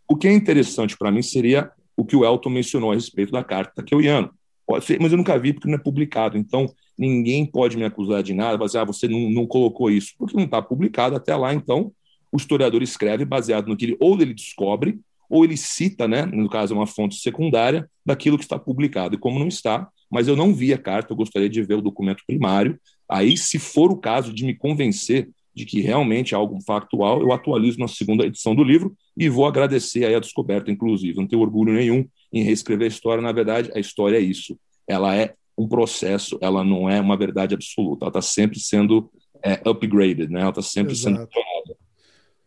O 0.08 0.16
que 0.16 0.28
é 0.28 0.32
interessante 0.32 0.96
para 0.96 1.10
mim 1.10 1.22
seria 1.22 1.70
o 1.96 2.04
que 2.04 2.14
o 2.14 2.24
Elton 2.24 2.50
mencionou 2.50 2.92
a 2.92 2.94
respeito 2.94 3.32
da 3.32 3.42
carta 3.42 3.82
Keuiano. 3.82 4.30
Mas 4.68 5.12
eu 5.12 5.16
nunca 5.16 5.38
vi 5.38 5.52
porque 5.52 5.68
não 5.68 5.76
é 5.76 5.82
publicado. 5.82 6.36
Então, 6.36 6.66
ninguém 6.98 7.46
pode 7.46 7.76
me 7.76 7.84
acusar 7.84 8.22
de 8.22 8.34
nada, 8.34 8.62
dizer, 8.62 8.78
ah, 8.78 8.84
você 8.84 9.08
não, 9.08 9.30
não 9.30 9.46
colocou 9.46 9.90
isso, 9.90 10.12
porque 10.18 10.36
não 10.36 10.44
está 10.44 10.60
publicado 10.60 11.16
até 11.16 11.34
lá. 11.34 11.54
Então, 11.54 11.92
o 12.30 12.36
historiador 12.36 12.82
escreve 12.82 13.24
baseado 13.24 13.68
no 13.68 13.76
que 13.76 13.86
ele 13.86 13.96
ou 13.98 14.20
ele 14.20 14.34
descobre, 14.34 14.98
ou 15.28 15.44
ele 15.44 15.56
cita, 15.56 16.06
né, 16.06 16.24
no 16.26 16.48
caso, 16.48 16.74
uma 16.74 16.86
fonte 16.86 17.16
secundária, 17.16 17.88
daquilo 18.04 18.38
que 18.38 18.44
está 18.44 18.58
publicado. 18.58 19.14
E 19.14 19.18
como 19.18 19.38
não 19.38 19.48
está, 19.48 19.88
mas 20.10 20.28
eu 20.28 20.36
não 20.36 20.54
vi 20.54 20.72
a 20.72 20.78
carta, 20.78 21.12
eu 21.12 21.16
gostaria 21.16 21.48
de 21.48 21.62
ver 21.62 21.74
o 21.74 21.82
documento 21.82 22.22
primário. 22.26 22.78
Aí, 23.08 23.36
se 23.36 23.58
for 23.58 23.90
o 23.90 23.96
caso 23.96 24.32
de 24.32 24.44
me 24.44 24.54
convencer 24.54 25.28
de 25.54 25.64
que 25.64 25.80
realmente 25.80 26.34
é 26.34 26.36
algo 26.36 26.58
factual, 26.66 27.22
eu 27.22 27.32
atualizo 27.32 27.78
na 27.78 27.88
segunda 27.88 28.26
edição 28.26 28.54
do 28.54 28.62
livro 28.62 28.94
e 29.16 29.28
vou 29.28 29.46
agradecer 29.46 30.04
aí 30.04 30.14
a 30.14 30.20
descoberta, 30.20 30.70
inclusive. 30.70 31.16
Não 31.16 31.26
tenho 31.26 31.40
orgulho 31.40 31.72
nenhum 31.72 32.06
em 32.32 32.42
reescrever 32.42 32.84
a 32.84 32.88
história, 32.88 33.22
na 33.22 33.32
verdade, 33.32 33.70
a 33.74 33.80
história 33.80 34.18
é 34.18 34.20
isso. 34.20 34.58
Ela 34.86 35.16
é 35.16 35.34
um 35.56 35.66
processo, 35.66 36.38
ela 36.42 36.62
não 36.62 36.90
é 36.90 37.00
uma 37.00 37.16
verdade 37.16 37.54
absoluta, 37.54 38.04
ela 38.04 38.10
está 38.10 38.20
sempre 38.20 38.60
sendo 38.60 39.10
é, 39.42 39.54
upgraded, 39.66 40.30
né? 40.30 40.40
ela 40.40 40.50
está 40.50 40.60
sempre 40.60 40.92
Exato. 40.92 41.16
sendo 41.16 41.28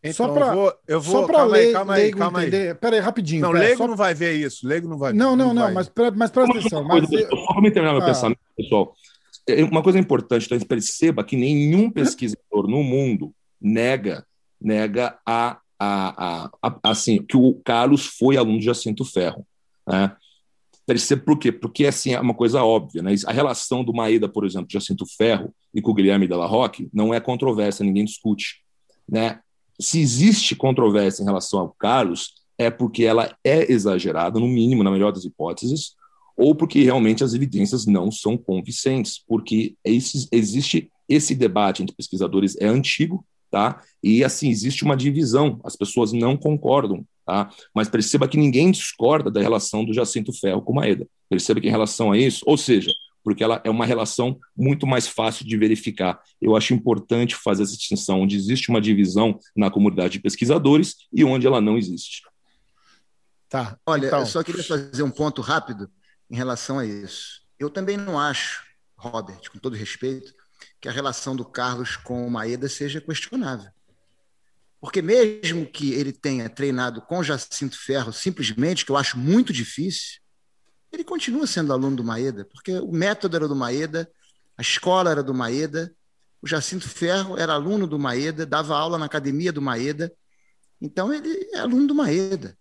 então, 0.03 0.27
só 0.27 0.33
para 0.33 0.47
eu 0.47 0.53
vou, 0.53 0.73
eu 0.87 1.01
vou, 1.01 1.21
só 1.21 1.27
para 1.27 1.43
ler, 1.43 1.73
calma 1.73 1.93
aí, 1.95 2.11
calma 2.11 2.39
aí. 2.39 2.75
Pera 2.75 2.95
aí, 2.95 3.01
rapidinho. 3.01 3.41
Não, 3.41 3.51
pera, 3.51 3.63
leigo 3.65 3.77
só... 3.79 3.87
não 3.87 3.95
vai 3.95 4.13
ver 4.13 4.33
isso. 4.33 4.67
Leigo 4.67 4.87
não 4.87 4.97
vai. 4.97 5.11
Não, 5.11 5.35
não, 5.35 5.53
não, 5.53 5.67
não 5.67 5.73
mas, 5.73 5.91
mas 6.15 6.31
presta 6.31 6.57
atenção. 6.57 6.83
Mas... 6.83 7.09
Só 7.09 7.53
para 7.53 7.71
terminar 7.71 7.93
meu 7.93 8.01
ah. 8.01 8.05
pensamento, 8.05 8.39
pessoal. 8.55 8.93
É, 9.47 9.63
uma 9.63 9.83
coisa 9.83 9.99
importante, 9.99 10.45
então, 10.45 10.59
perceba 10.67 11.23
que 11.23 11.35
nenhum 11.35 11.89
pesquisador 11.89 12.67
no 12.67 12.83
mundo 12.83 13.33
nega 13.59 14.23
nega 14.61 15.17
a, 15.25 15.59
a, 15.79 16.43
a, 16.43 16.51
a, 16.61 16.79
assim 16.83 17.23
que 17.23 17.37
o 17.37 17.53
Carlos 17.63 18.05
foi 18.05 18.35
aluno 18.35 18.59
de 18.59 18.65
Jacinto 18.65 19.05
Ferro. 19.05 19.45
Né? 19.87 20.15
Perceba 20.85 21.23
por 21.23 21.37
quê? 21.37 21.51
Porque 21.51 21.85
assim, 21.85 22.13
é 22.13 22.19
uma 22.19 22.33
coisa 22.33 22.63
óbvia. 22.63 23.01
Né? 23.01 23.15
A 23.25 23.31
relação 23.31 23.83
do 23.83 23.93
Maeda, 23.93 24.27
por 24.27 24.45
exemplo, 24.45 24.67
de 24.67 24.73
Jacinto 24.73 25.05
Ferro 25.17 25.53
e 25.73 25.81
com 25.81 25.91
o 25.91 25.93
Guilherme 25.93 26.27
Della 26.27 26.47
Roque 26.47 26.89
não 26.93 27.13
é 27.13 27.19
controversa, 27.19 27.83
ninguém 27.83 28.05
discute. 28.05 28.61
Né? 29.07 29.39
Se 29.79 29.99
existe 29.99 30.55
controvérsia 30.55 31.21
em 31.21 31.25
relação 31.25 31.59
ao 31.59 31.75
Carlos, 31.77 32.33
é 32.57 32.69
porque 32.69 33.05
ela 33.05 33.33
é 33.43 33.71
exagerada, 33.71 34.39
no 34.39 34.47
mínimo, 34.47 34.83
na 34.83 34.91
melhor 34.91 35.13
das 35.13 35.23
hipóteses, 35.23 35.93
ou 36.35 36.53
porque 36.53 36.83
realmente 36.83 37.23
as 37.23 37.33
evidências 37.33 37.85
não 37.85 38.11
são 38.11 38.37
convincentes, 38.37 39.21
porque 39.27 39.75
esse, 39.83 40.27
existe 40.31 40.91
esse 41.07 41.33
debate 41.33 41.81
entre 41.81 41.95
pesquisadores 41.95 42.55
é 42.59 42.67
antigo, 42.67 43.25
tá? 43.49 43.81
E 44.03 44.23
assim 44.23 44.49
existe 44.49 44.83
uma 44.83 44.95
divisão, 44.95 45.59
as 45.63 45.75
pessoas 45.75 46.13
não 46.13 46.37
concordam, 46.37 47.03
tá? 47.25 47.49
Mas 47.73 47.89
perceba 47.89 48.27
que 48.27 48.37
ninguém 48.37 48.71
discorda 48.71 49.31
da 49.31 49.41
relação 49.41 49.83
do 49.83 49.93
Jacinto 49.93 50.31
Ferro 50.31 50.61
com 50.61 50.73
Maeda. 50.73 51.07
Perceba 51.29 51.59
que 51.59 51.67
em 51.67 51.71
relação 51.71 52.11
a 52.11 52.17
isso, 52.17 52.43
ou 52.45 52.57
seja, 52.57 52.91
porque 53.29 53.43
ela 53.43 53.61
é 53.63 53.69
uma 53.69 53.85
relação 53.85 54.39
muito 54.57 54.87
mais 54.87 55.07
fácil 55.07 55.45
de 55.45 55.55
verificar. 55.55 56.19
Eu 56.41 56.55
acho 56.55 56.73
importante 56.73 57.35
fazer 57.35 57.61
essa 57.61 57.77
distinção 57.77 58.21
onde 58.21 58.35
existe 58.35 58.69
uma 58.69 58.81
divisão 58.81 59.39
na 59.55 59.69
comunidade 59.69 60.13
de 60.13 60.19
pesquisadores 60.19 60.95
e 61.13 61.23
onde 61.23 61.45
ela 61.45 61.61
não 61.61 61.77
existe. 61.77 62.23
Tá. 63.47 63.77
Olha, 63.85 64.07
então... 64.07 64.21
eu 64.21 64.25
só 64.25 64.41
queria 64.41 64.63
fazer 64.63 65.03
um 65.03 65.11
ponto 65.11 65.43
rápido 65.43 65.91
em 66.27 66.35
relação 66.35 66.79
a 66.79 66.85
isso. 66.87 67.41
Eu 67.59 67.69
também 67.69 67.97
não 67.97 68.19
acho, 68.19 68.63
Robert, 68.97 69.41
com 69.51 69.59
todo 69.59 69.75
respeito, 69.75 70.33
que 70.81 70.89
a 70.89 70.91
relação 70.91 71.35
do 71.35 71.45
Carlos 71.45 71.95
com 71.97 72.25
o 72.25 72.31
Maeda 72.31 72.67
seja 72.67 72.99
questionável. 72.99 73.69
Porque 74.81 75.03
mesmo 75.03 75.67
que 75.67 75.93
ele 75.93 76.11
tenha 76.11 76.49
treinado 76.49 76.99
com 77.03 77.21
Jacinto 77.21 77.77
Ferro 77.79 78.11
simplesmente, 78.11 78.83
que 78.83 78.91
eu 78.91 78.97
acho 78.97 79.19
muito 79.19 79.53
difícil, 79.53 80.19
ele 80.91 81.03
continua 81.03 81.45
sendo 81.45 81.71
aluno 81.71 81.95
do 81.95 82.03
Maeda, 82.03 82.45
porque 82.45 82.73
o 82.79 82.91
método 82.91 83.35
era 83.35 83.47
do 83.47 83.55
Maeda, 83.55 84.09
a 84.57 84.61
escola 84.61 85.11
era 85.11 85.23
do 85.23 85.33
Maeda, 85.33 85.93
o 86.41 86.47
Jacinto 86.47 86.87
Ferro 86.87 87.37
era 87.37 87.53
aluno 87.53 87.85
do 87.85 87.99
Maeda, 87.99 88.45
dava 88.45 88.77
aula 88.77 88.97
na 88.97 89.05
academia 89.05 89.51
do 89.51 89.61
Maeda, 89.61 90.11
então 90.81 91.13
ele 91.13 91.49
é 91.53 91.59
aluno 91.59 91.87
do 91.87 91.95
Maeda. 91.95 92.57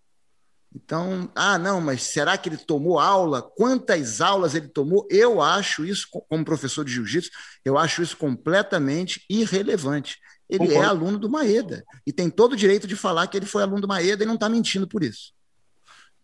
Então, 0.74 1.30
ah, 1.34 1.58
não, 1.58 1.80
mas 1.80 2.02
será 2.02 2.36
que 2.36 2.48
ele 2.48 2.58
tomou 2.58 2.98
aula? 2.98 3.40
Quantas 3.40 4.20
aulas 4.20 4.54
ele 4.54 4.68
tomou? 4.68 5.06
Eu 5.10 5.40
acho 5.40 5.84
isso, 5.84 6.06
como 6.28 6.44
professor 6.44 6.84
de 6.84 6.92
jiu-jitsu, 6.92 7.30
eu 7.64 7.78
acho 7.78 8.02
isso 8.02 8.16
completamente 8.16 9.24
irrelevante. 9.30 10.18
Ele 10.48 10.64
é 10.64 10.66
Concordo. 10.66 10.84
é 10.84 10.88
aluno 10.88 11.18
do 11.18 11.28
Maeda 11.28 11.84
e 12.06 12.12
tem 12.12 12.30
todo 12.30 12.52
o 12.52 12.56
direito 12.56 12.86
de 12.86 12.96
falar 12.96 13.26
que 13.26 13.36
ele 13.36 13.46
foi 13.46 13.62
aluno 13.62 13.82
do 13.82 13.88
Maeda 13.88 14.24
e 14.24 14.26
não 14.26 14.34
está 14.34 14.48
mentindo 14.48 14.86
por 14.86 15.02
isso. 15.02 15.32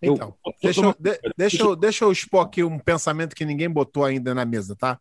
Então, 0.07 0.35
eu, 0.45 0.55
deixa, 0.63 0.81
eu, 0.81 0.95
de, 0.99 1.21
deixa, 1.37 1.63
eu, 1.63 1.77
deixa 1.77 2.05
eu 2.05 2.13
expor 2.13 2.45
aqui 2.45 2.63
um 2.63 2.79
pensamento 2.79 3.35
que 3.35 3.45
ninguém 3.45 3.71
botou 3.71 4.05
ainda 4.05 4.35
na 4.35 4.45
mesa, 4.45 4.77
tá? 4.77 4.99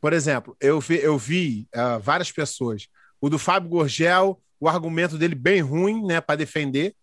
Por 0.00 0.12
exemplo, 0.12 0.56
eu 0.60 0.80
vi, 0.80 0.98
eu 0.98 1.18
vi 1.18 1.68
uh, 1.74 2.00
várias 2.00 2.32
pessoas. 2.32 2.88
O 3.20 3.28
do 3.28 3.38
Fábio 3.38 3.68
Gorgel, 3.68 4.40
o 4.58 4.68
argumento 4.68 5.18
dele 5.18 5.34
bem 5.34 5.60
ruim, 5.60 6.06
né, 6.06 6.20
para 6.20 6.36
defender 6.36 6.94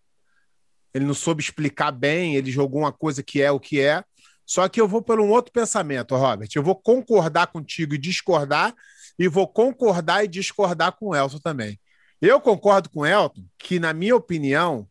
ele 0.92 1.04
não 1.04 1.14
soube 1.14 1.42
explicar 1.42 1.90
bem, 1.92 2.36
ele 2.36 2.50
jogou 2.50 2.80
uma 2.80 2.92
coisa 2.92 3.22
que 3.22 3.42
é 3.42 3.50
o 3.50 3.60
que 3.60 3.80
é. 3.80 4.02
Só 4.44 4.66
que 4.68 4.80
eu 4.80 4.88
vou 4.88 5.02
por 5.02 5.20
um 5.20 5.28
outro 5.28 5.52
pensamento, 5.52 6.16
Robert. 6.16 6.48
Eu 6.54 6.62
vou 6.62 6.74
concordar 6.74 7.48
contigo 7.48 7.94
e 7.94 7.98
discordar, 7.98 8.74
e 9.18 9.28
vou 9.28 9.46
concordar 9.46 10.24
e 10.24 10.28
discordar 10.28 10.92
com 10.92 11.08
o 11.08 11.14
Elton 11.14 11.38
também. 11.38 11.78
Eu 12.20 12.40
concordo 12.40 12.88
com 12.88 13.00
o 13.00 13.06
Elton 13.06 13.44
que, 13.58 13.78
na 13.78 13.92
minha 13.92 14.16
opinião, 14.16 14.88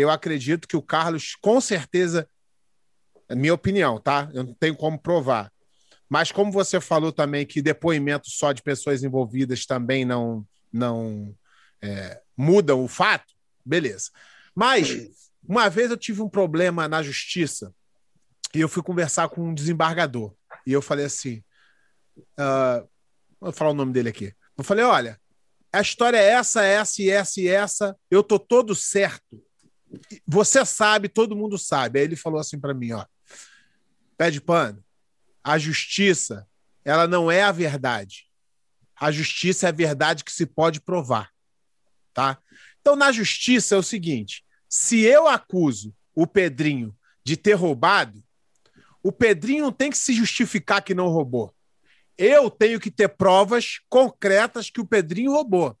eu 0.00 0.10
acredito 0.10 0.68
que 0.68 0.76
o 0.76 0.82
Carlos, 0.82 1.34
com 1.40 1.58
certeza, 1.60 2.28
é 3.28 3.34
minha 3.34 3.54
opinião, 3.54 3.98
tá? 3.98 4.30
Eu 4.34 4.44
não 4.44 4.54
tenho 4.54 4.76
como 4.76 4.98
provar. 4.98 5.50
Mas 6.08 6.30
como 6.30 6.52
você 6.52 6.80
falou 6.80 7.10
também 7.10 7.46
que 7.46 7.62
depoimento 7.62 8.30
só 8.30 8.52
de 8.52 8.62
pessoas 8.62 9.02
envolvidas 9.02 9.64
também 9.64 10.04
não, 10.04 10.46
não 10.70 11.34
é, 11.80 12.20
mudam 12.36 12.84
o 12.84 12.88
fato, 12.88 13.32
beleza. 13.64 14.10
Mas 14.54 15.08
uma 15.46 15.68
vez 15.70 15.90
eu 15.90 15.96
tive 15.96 16.20
um 16.20 16.28
problema 16.28 16.86
na 16.86 17.02
justiça 17.02 17.74
e 18.54 18.60
eu 18.60 18.68
fui 18.68 18.82
conversar 18.82 19.28
com 19.30 19.48
um 19.48 19.54
desembargador. 19.54 20.34
E 20.66 20.72
eu 20.72 20.82
falei 20.82 21.06
assim: 21.06 21.42
uh, 22.38 22.86
vou 23.40 23.52
falar 23.52 23.70
o 23.70 23.74
nome 23.74 23.92
dele 23.92 24.10
aqui. 24.10 24.32
Eu 24.56 24.62
falei: 24.62 24.84
olha, 24.84 25.20
a 25.72 25.80
história 25.80 26.18
é 26.18 26.28
essa, 26.30 26.62
essa 26.64 27.02
e 27.02 27.10
essa 27.10 27.40
e 27.40 27.48
essa. 27.48 27.96
Eu 28.10 28.22
tô 28.22 28.38
todo 28.38 28.74
certo. 28.74 29.45
Você 30.26 30.64
sabe, 30.64 31.08
todo 31.08 31.36
mundo 31.36 31.58
sabe. 31.58 31.98
Aí 31.98 32.04
ele 32.04 32.16
falou 32.16 32.40
assim 32.40 32.58
para 32.58 32.74
mim: 32.74 32.92
ó, 32.92 33.04
pé 34.16 34.30
de 34.30 34.40
pano, 34.40 34.84
a 35.42 35.58
justiça, 35.58 36.46
ela 36.84 37.06
não 37.06 37.30
é 37.30 37.42
a 37.42 37.52
verdade. 37.52 38.26
A 38.98 39.12
justiça 39.12 39.66
é 39.66 39.68
a 39.68 39.72
verdade 39.72 40.24
que 40.24 40.32
se 40.32 40.46
pode 40.46 40.80
provar. 40.80 41.30
Tá? 42.12 42.38
Então, 42.80 42.96
na 42.96 43.12
justiça 43.12 43.74
é 43.74 43.78
o 43.78 43.82
seguinte: 43.82 44.44
se 44.68 45.00
eu 45.00 45.28
acuso 45.28 45.94
o 46.14 46.26
Pedrinho 46.26 46.96
de 47.22 47.36
ter 47.36 47.54
roubado, 47.54 48.22
o 49.02 49.12
Pedrinho 49.12 49.64
não 49.64 49.72
tem 49.72 49.90
que 49.90 49.98
se 49.98 50.12
justificar 50.14 50.82
que 50.82 50.94
não 50.94 51.08
roubou. 51.08 51.54
Eu 52.18 52.50
tenho 52.50 52.80
que 52.80 52.90
ter 52.90 53.08
provas 53.08 53.80
concretas 53.88 54.70
que 54.70 54.80
o 54.80 54.86
Pedrinho 54.86 55.32
roubou. 55.32 55.78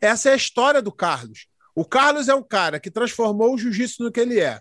Essa 0.00 0.30
é 0.30 0.32
a 0.32 0.36
história 0.36 0.82
do 0.82 0.90
Carlos. 0.90 1.46
O 1.76 1.84
Carlos 1.84 2.28
é 2.28 2.34
um 2.34 2.42
cara 2.42 2.80
que 2.80 2.90
transformou 2.90 3.54
o 3.54 3.58
jiu-jitsu 3.58 4.02
no 4.02 4.10
que 4.10 4.18
ele 4.18 4.40
é. 4.40 4.60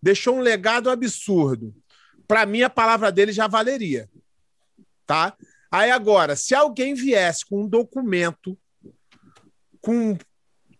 Deixou 0.00 0.36
um 0.36 0.40
legado 0.40 0.88
absurdo. 0.88 1.74
Para 2.26 2.46
mim, 2.46 2.62
a 2.62 2.70
palavra 2.70 3.12
dele 3.12 3.32
já 3.32 3.46
valeria. 3.46 4.08
Tá? 5.06 5.36
Aí 5.70 5.90
agora, 5.90 6.36
se 6.36 6.54
alguém 6.54 6.94
viesse 6.94 7.44
com 7.44 7.64
um 7.64 7.68
documento 7.68 8.56
com 9.80 10.16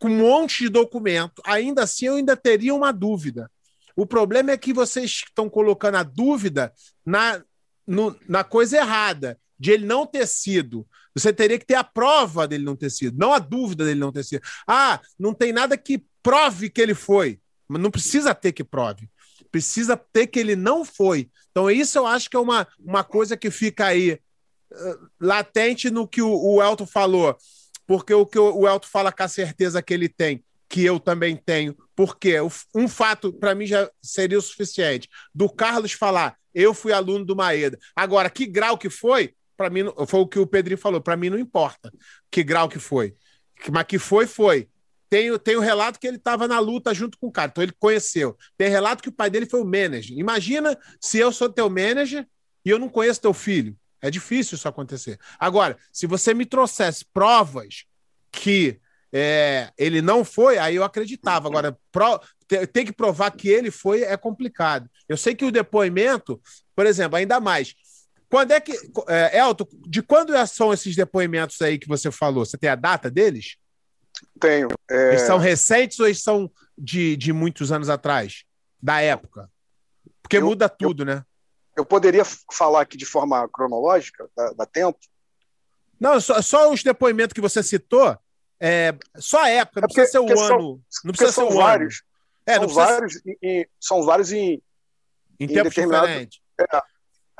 com 0.02 0.08
um 0.08 0.18
monte 0.18 0.64
de 0.64 0.68
documento, 0.68 1.40
ainda 1.46 1.84
assim 1.84 2.06
eu 2.06 2.16
ainda 2.16 2.36
teria 2.36 2.74
uma 2.74 2.92
dúvida. 2.92 3.48
O 3.94 4.04
problema 4.04 4.50
é 4.50 4.56
que 4.56 4.72
vocês 4.72 5.22
estão 5.28 5.48
colocando 5.48 5.94
a 5.94 6.02
dúvida 6.02 6.72
na, 7.06 7.40
no, 7.86 8.16
na 8.28 8.42
coisa 8.42 8.78
errada, 8.78 9.38
de 9.56 9.70
ele 9.70 9.86
não 9.86 10.04
ter 10.04 10.26
sido. 10.26 10.84
Você 11.14 11.32
teria 11.32 11.58
que 11.58 11.66
ter 11.66 11.74
a 11.74 11.84
prova 11.84 12.46
dele 12.48 12.64
não 12.64 12.76
ter 12.76 12.90
sido, 12.90 13.18
não 13.18 13.32
a 13.32 13.38
dúvida 13.38 13.84
dele 13.84 14.00
não 14.00 14.12
ter 14.12 14.24
sido. 14.24 14.42
Ah, 14.66 15.00
não 15.18 15.34
tem 15.34 15.52
nada 15.52 15.76
que 15.76 16.04
prove 16.22 16.70
que 16.70 16.80
ele 16.80 16.94
foi. 16.94 17.38
Não 17.68 17.90
precisa 17.90 18.34
ter 18.34 18.52
que 18.52 18.64
prove. 18.64 19.08
Precisa 19.50 19.96
ter 19.96 20.26
que 20.26 20.38
ele 20.38 20.56
não 20.56 20.84
foi. 20.84 21.30
Então, 21.50 21.70
isso 21.70 21.98
eu 21.98 22.06
acho 22.06 22.30
que 22.30 22.36
é 22.36 22.40
uma, 22.40 22.66
uma 22.78 23.04
coisa 23.04 23.36
que 23.36 23.50
fica 23.50 23.86
aí 23.86 24.12
uh, 24.12 25.08
latente 25.20 25.90
no 25.90 26.08
que 26.08 26.22
o, 26.22 26.30
o 26.30 26.62
Elton 26.62 26.86
falou 26.86 27.36
porque 27.86 28.14
o 28.14 28.24
que 28.24 28.38
o 28.38 28.66
Elton 28.66 28.88
fala 28.88 29.12
com 29.12 29.22
a 29.22 29.28
certeza 29.28 29.82
que 29.82 29.92
ele 29.92 30.08
tem, 30.08 30.42
que 30.68 30.84
eu 30.84 30.98
também 30.98 31.36
tenho, 31.36 31.76
porque 31.94 32.36
um 32.74 32.88
fato 32.88 33.32
para 33.32 33.54
mim 33.54 33.66
já 33.66 33.90
seria 34.00 34.38
o 34.38 34.42
suficiente. 34.42 35.08
Do 35.34 35.48
Carlos 35.48 35.92
falar, 35.92 36.36
eu 36.54 36.72
fui 36.72 36.92
aluno 36.92 37.24
do 37.24 37.36
Maeda. 37.36 37.78
Agora, 37.94 38.30
que 38.30 38.46
grau 38.46 38.78
que 38.78 38.88
foi? 38.88 39.34
Para 39.62 39.70
mim, 39.70 39.84
foi 40.08 40.20
o 40.20 40.26
que 40.26 40.40
o 40.40 40.46
Pedrinho 40.46 40.76
falou, 40.76 41.00
para 41.00 41.16
mim 41.16 41.30
não 41.30 41.38
importa 41.38 41.92
que 42.28 42.42
grau 42.42 42.68
que 42.68 42.80
foi. 42.80 43.14
Mas 43.70 43.84
que 43.84 43.96
foi, 43.96 44.26
foi. 44.26 44.68
Tem, 45.08 45.38
tem 45.38 45.54
o 45.54 45.60
relato 45.60 46.00
que 46.00 46.06
ele 46.08 46.16
estava 46.16 46.48
na 46.48 46.58
luta 46.58 46.92
junto 46.92 47.16
com 47.16 47.28
o 47.28 47.30
cara, 47.30 47.48
então 47.48 47.62
ele 47.62 47.72
conheceu. 47.78 48.36
Tem 48.56 48.68
relato 48.68 49.00
que 49.00 49.08
o 49.08 49.12
pai 49.12 49.30
dele 49.30 49.46
foi 49.46 49.60
o 49.60 49.64
manager. 49.64 50.18
Imagina 50.18 50.76
se 51.00 51.16
eu 51.18 51.30
sou 51.30 51.48
teu 51.48 51.70
manager 51.70 52.26
e 52.64 52.70
eu 52.70 52.78
não 52.78 52.88
conheço 52.88 53.20
teu 53.20 53.32
filho. 53.32 53.76
É 54.00 54.10
difícil 54.10 54.56
isso 54.56 54.66
acontecer. 54.66 55.16
Agora, 55.38 55.78
se 55.92 56.08
você 56.08 56.34
me 56.34 56.44
trouxesse 56.44 57.04
provas 57.04 57.84
que 58.32 58.80
é, 59.12 59.70
ele 59.78 60.02
não 60.02 60.24
foi, 60.24 60.58
aí 60.58 60.74
eu 60.74 60.82
acreditava. 60.82 61.46
Agora, 61.46 61.78
pro, 61.92 62.20
tem 62.72 62.84
que 62.84 62.92
provar 62.92 63.30
que 63.30 63.48
ele 63.48 63.70
foi 63.70 64.02
é 64.02 64.16
complicado. 64.16 64.90
Eu 65.08 65.16
sei 65.16 65.36
que 65.36 65.44
o 65.44 65.52
depoimento, 65.52 66.40
por 66.74 66.84
exemplo, 66.84 67.16
ainda 67.16 67.38
mais. 67.38 67.76
Quando 68.32 68.52
é 68.52 68.60
que. 68.60 68.72
É, 69.08 69.40
Elton, 69.40 69.66
de 69.86 70.02
quando 70.02 70.32
são 70.46 70.72
esses 70.72 70.96
depoimentos 70.96 71.60
aí 71.60 71.78
que 71.78 71.86
você 71.86 72.10
falou? 72.10 72.46
Você 72.46 72.56
tem 72.56 72.70
a 72.70 72.74
data 72.74 73.10
deles? 73.10 73.58
Tenho. 74.40 74.68
É... 74.90 75.10
Eles 75.10 75.20
são 75.20 75.36
recentes 75.36 76.00
ou 76.00 76.06
eles 76.06 76.22
são 76.22 76.50
de, 76.78 77.14
de 77.14 77.30
muitos 77.30 77.70
anos 77.70 77.90
atrás? 77.90 78.44
Da 78.80 79.02
época? 79.02 79.50
Porque 80.22 80.38
eu, 80.38 80.46
muda 80.46 80.66
tudo, 80.66 81.02
eu, 81.02 81.06
né? 81.06 81.24
Eu 81.76 81.84
poderia 81.84 82.24
falar 82.50 82.80
aqui 82.80 82.96
de 82.96 83.04
forma 83.04 83.46
cronológica, 83.50 84.26
da, 84.56 84.64
tempo? 84.64 84.98
Não, 86.00 86.18
só, 86.18 86.40
só 86.40 86.72
os 86.72 86.82
depoimentos 86.82 87.34
que 87.34 87.40
você 87.40 87.62
citou, 87.62 88.18
é, 88.58 88.94
só 89.18 89.42
a 89.42 89.50
época, 89.50 89.82
não 89.82 89.84
é 89.84 89.88
porque, 89.88 90.00
precisa 90.00 90.10
ser 90.10 90.20
o 90.20 90.40
ano. 90.40 90.82
São, 90.88 91.04
não 91.04 91.12
precisa 91.12 91.32
ser 91.32 91.42
o 91.42 91.50
vários, 91.50 92.02
ano. 92.48 92.56
É, 92.56 92.66
são, 92.66 92.68
vários 92.68 93.22
em, 93.42 93.66
são 93.78 94.02
vários 94.02 94.32
em, 94.32 94.52
em, 95.38 95.44
em 95.44 95.46
tempos 95.48 95.74
diferentes. 95.74 96.40
É, 96.58 96.91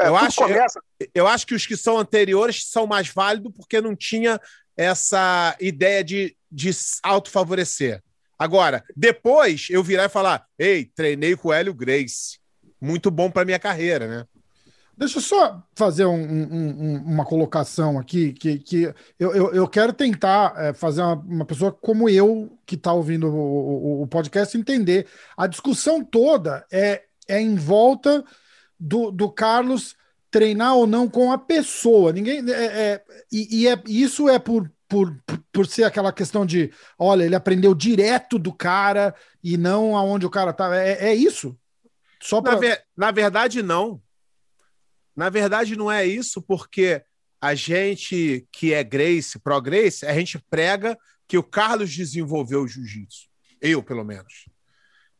é, 0.02 0.08
eu, 0.08 0.16
acho, 0.16 0.36
começa... 0.36 0.80
eu, 1.00 1.06
eu, 1.14 1.26
acho 1.28 1.46
que 1.46 1.54
os 1.54 1.66
que 1.66 1.76
são 1.76 1.98
anteriores 1.98 2.66
são 2.66 2.86
mais 2.86 3.08
válidos 3.08 3.52
porque 3.54 3.80
não 3.80 3.94
tinha 3.94 4.40
essa 4.76 5.56
ideia 5.60 6.02
de, 6.02 6.36
de 6.50 6.70
autofavorecer. 7.02 8.02
Agora, 8.38 8.84
depois 8.96 9.68
eu 9.70 9.82
virar 9.82 10.06
e 10.06 10.08
falar: 10.08 10.46
ei, 10.58 10.84
treinei 10.84 11.36
com 11.36 11.48
o 11.48 11.52
Hélio 11.52 11.74
Grace. 11.74 12.40
Muito 12.80 13.10
bom 13.10 13.30
para 13.30 13.44
minha 13.44 13.58
carreira, 13.58 14.08
né? 14.08 14.26
Deixa 14.96 15.18
eu 15.18 15.22
só 15.22 15.62
fazer 15.74 16.04
um, 16.04 16.14
um, 16.14 16.96
uma 17.04 17.24
colocação 17.24 17.98
aqui, 17.98 18.32
que, 18.32 18.58
que 18.58 18.82
eu, 19.18 19.34
eu, 19.34 19.54
eu 19.54 19.68
quero 19.68 19.92
tentar 19.92 20.54
é, 20.56 20.72
fazer 20.74 21.00
uma, 21.00 21.14
uma, 21.14 21.44
pessoa 21.44 21.72
como 21.72 22.08
eu, 22.08 22.58
que 22.66 22.74
está 22.74 22.92
ouvindo 22.92 23.26
o, 23.26 24.00
o, 24.00 24.02
o, 24.02 24.06
podcast, 24.06 24.56
entender. 24.56 25.06
A 25.36 25.46
discussão 25.46 26.04
toda 26.04 26.64
é, 26.70 27.02
é 27.26 27.40
em 27.40 27.54
volta 27.54 28.22
do, 28.82 29.12
do 29.12 29.30
Carlos 29.30 29.94
treinar 30.30 30.74
ou 30.74 30.86
não 30.86 31.08
com 31.08 31.30
a 31.30 31.38
pessoa. 31.38 32.12
Ninguém 32.12 32.42
é, 32.50 32.64
é 32.64 33.04
e, 33.30 33.62
e 33.62 33.68
é, 33.68 33.80
isso 33.86 34.28
é 34.28 34.38
por, 34.38 34.70
por, 34.88 35.16
por 35.52 35.66
ser 35.66 35.84
aquela 35.84 36.12
questão 36.12 36.44
de, 36.44 36.72
olha, 36.98 37.24
ele 37.24 37.36
aprendeu 37.36 37.74
direto 37.74 38.38
do 38.38 38.52
cara 38.52 39.14
e 39.42 39.56
não 39.56 39.96
aonde 39.96 40.26
o 40.26 40.30
cara 40.30 40.52
tá. 40.52 40.74
É, 40.76 41.10
é 41.10 41.14
isso? 41.14 41.56
Só 42.20 42.42
pra... 42.42 42.52
na, 42.52 42.58
ver, 42.58 42.84
na 42.96 43.10
verdade, 43.10 43.62
não. 43.62 44.02
Na 45.14 45.28
verdade, 45.28 45.76
não 45.76 45.92
é 45.92 46.04
isso, 46.04 46.42
porque 46.42 47.04
a 47.40 47.54
gente 47.54 48.46
que 48.50 48.72
é 48.72 48.82
Grace, 48.82 49.38
Pro 49.38 49.60
Grace, 49.60 50.06
a 50.06 50.14
gente 50.14 50.38
prega 50.50 50.98
que 51.28 51.36
o 51.38 51.42
Carlos 51.42 51.94
desenvolveu 51.94 52.62
o 52.62 52.68
jiu-jitsu. 52.68 53.28
Eu, 53.60 53.82
pelo 53.82 54.04
menos. 54.04 54.48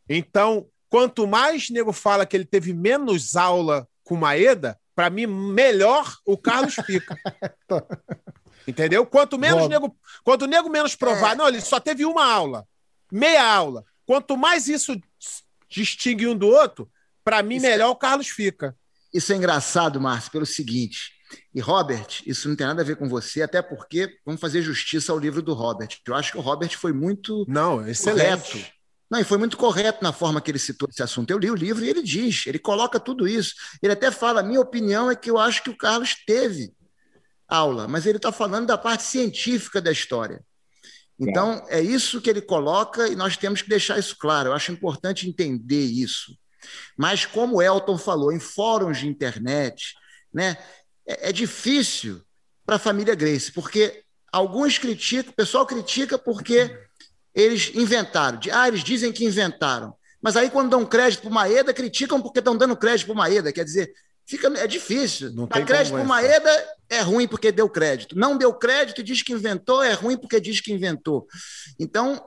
Então, 0.09 0.67
quanto 0.93 1.27
mais 1.27 1.71
nego 1.71 1.91
fala 1.91 2.27
que 2.27 2.37
ele 2.37 2.45
teve 2.45 2.75
menos 2.75 3.35
aula 3.35 3.89
com 4.05 4.15
Maeda, 4.15 4.79
para 4.95 5.09
mim, 5.09 5.25
melhor 5.25 6.19
o 6.27 6.37
Carlos 6.37 6.75
fica. 6.85 7.17
Entendeu? 8.69 9.07
Quanto 9.07 9.39
menos 9.39 9.67
nego, 9.71 9.97
quanto 10.23 10.47
nego 10.47 10.69
menos 10.69 10.95
provar, 10.95 11.33
é. 11.33 11.35
não, 11.35 11.49
ele 11.49 11.63
só 11.63 11.81
teve 11.81 12.05
uma 12.05 12.27
aula, 12.27 12.69
meia 13.11 13.43
aula. 13.43 13.87
Quanto 14.05 14.37
mais 14.37 14.69
isso 14.69 14.95
distingue 15.67 16.27
um 16.27 16.37
do 16.37 16.49
outro, 16.49 16.91
para 17.25 17.43
mim, 17.43 17.57
isso 17.57 17.65
melhor 17.65 17.87
é... 17.87 17.91
o 17.91 17.97
Carlos 17.97 18.29
fica. 18.29 18.77
Isso 19.15 19.33
é 19.33 19.37
engraçado, 19.37 19.99
Márcio, 19.99 20.31
pelo 20.31 20.45
seguinte. 20.45 21.13
E 21.55 21.61
Robert, 21.63 22.21
isso 22.27 22.51
não 22.51 22.55
tem 22.55 22.67
nada 22.67 22.83
a 22.83 22.85
ver 22.85 22.97
com 22.97 23.09
você, 23.09 23.41
até 23.41 23.63
porque 23.63 24.15
vamos 24.27 24.43
fazer 24.43 24.61
justiça 24.61 25.11
ao 25.11 25.19
livro 25.19 25.41
do 25.41 25.55
Robert. 25.55 25.89
Eu 26.07 26.15
acho 26.15 26.33
que 26.33 26.39
o 26.39 26.43
Robert 26.43 26.77
foi 26.77 26.93
muito 26.93 27.47
não, 27.49 27.89
excelente. 27.89 28.53
correto. 28.53 28.82
Não, 29.13 29.21
e 29.21 29.25
foi 29.25 29.37
muito 29.37 29.59
correto 29.59 30.03
na 30.03 30.11
forma 30.11 30.41
que 30.41 30.51
ele 30.51 30.59
citou 30.59 30.89
esse 30.91 31.03
assunto. 31.03 31.31
Eu 31.31 31.37
li 31.37 31.51
o 31.51 31.55
livro 31.55 31.85
e 31.85 31.91
ele 31.91 32.03
diz, 32.03 32.47
ele 32.47 32.59
coloca 32.59 32.99
tudo 32.99 33.29
isso. 33.29 33.55
Ele 33.83 33.93
até 33.93 34.11
fala: 34.11 34.43
minha 34.43 34.59
opinião 34.59 35.11
é 35.11 35.15
que 35.15 35.31
eu 35.31 35.37
acho 35.37 35.63
que 35.63 35.69
o 35.69 35.77
Carlos 35.77 36.17
teve 36.27 36.73
aula, 37.47 37.87
mas 37.87 38.07
ele 38.07 38.17
está 38.17 38.33
falando 38.33 38.69
da 38.69 38.79
parte 38.79 39.03
científica 39.03 39.83
da 39.83 39.93
história. 39.93 40.43
Então, 41.21 41.63
é 41.69 41.79
isso 41.79 42.23
que 42.23 42.31
ele 42.31 42.41
coloca 42.41 43.07
e 43.07 43.15
nós 43.15 43.37
temos 43.37 43.61
que 43.61 43.69
deixar 43.69 43.99
isso 43.99 44.17
claro. 44.17 44.49
Eu 44.49 44.55
acho 44.55 44.73
importante 44.73 45.29
entender 45.29 45.85
isso. 45.85 46.35
Mas, 46.97 47.27
como 47.27 47.57
o 47.57 47.63
Elton 47.63 47.99
falou, 47.99 48.33
em 48.33 48.41
fóruns 48.41 49.01
de 49.01 49.09
internet, 49.09 49.95
né, 50.33 50.57
é, 51.07 51.29
é 51.29 51.33
difícil 51.33 52.23
para 52.65 52.77
a 52.77 52.79
família 52.79 53.15
Grace, 53.15 53.53
porque 53.53 54.03
alguns 54.33 54.79
criticam, 54.79 55.33
o 55.33 55.37
pessoal 55.37 55.67
critica 55.67 56.17
porque 56.17 56.75
eles 57.35 57.73
inventaram. 57.75 58.39
Ah, 58.53 58.69
eles 58.69 58.85
dizem 58.85 59.13
que 59.13 59.25
inventaram. 59.25 59.95
Mas 60.21 60.37
aí, 60.37 60.51
quando 60.51 60.71
dão 60.71 60.87
crédito 60.87 61.23
para 61.23 61.31
o 61.31 61.35
Maeda, 61.35 61.75
criticam 61.75 62.21
porque 62.21 62.39
estão 62.39 62.57
dando 62.57 62.77
crédito 62.77 63.07
para 63.07 63.15
o 63.15 63.17
Maeda. 63.17 63.53
Quer 63.53 63.65
dizer, 63.65 63.93
fica, 64.27 64.47
é 64.59 64.67
difícil. 64.67 65.33
Não 65.33 65.47
Dar 65.47 65.65
crédito 65.65 65.95
para 65.95 66.03
o 66.03 66.07
Maeda 66.07 66.69
é 66.89 67.01
ruim 67.01 67.27
porque 67.27 67.51
deu 67.51 67.69
crédito. 67.69 68.17
Não 68.17 68.37
deu 68.37 68.55
crédito 68.55 69.01
e 69.01 69.05
diz 69.05 69.23
que 69.23 69.33
inventou, 69.33 69.83
é 69.83 69.93
ruim 69.93 70.17
porque 70.17 70.41
diz 70.41 70.61
que 70.61 70.73
inventou. 70.73 71.27
Então, 71.79 72.23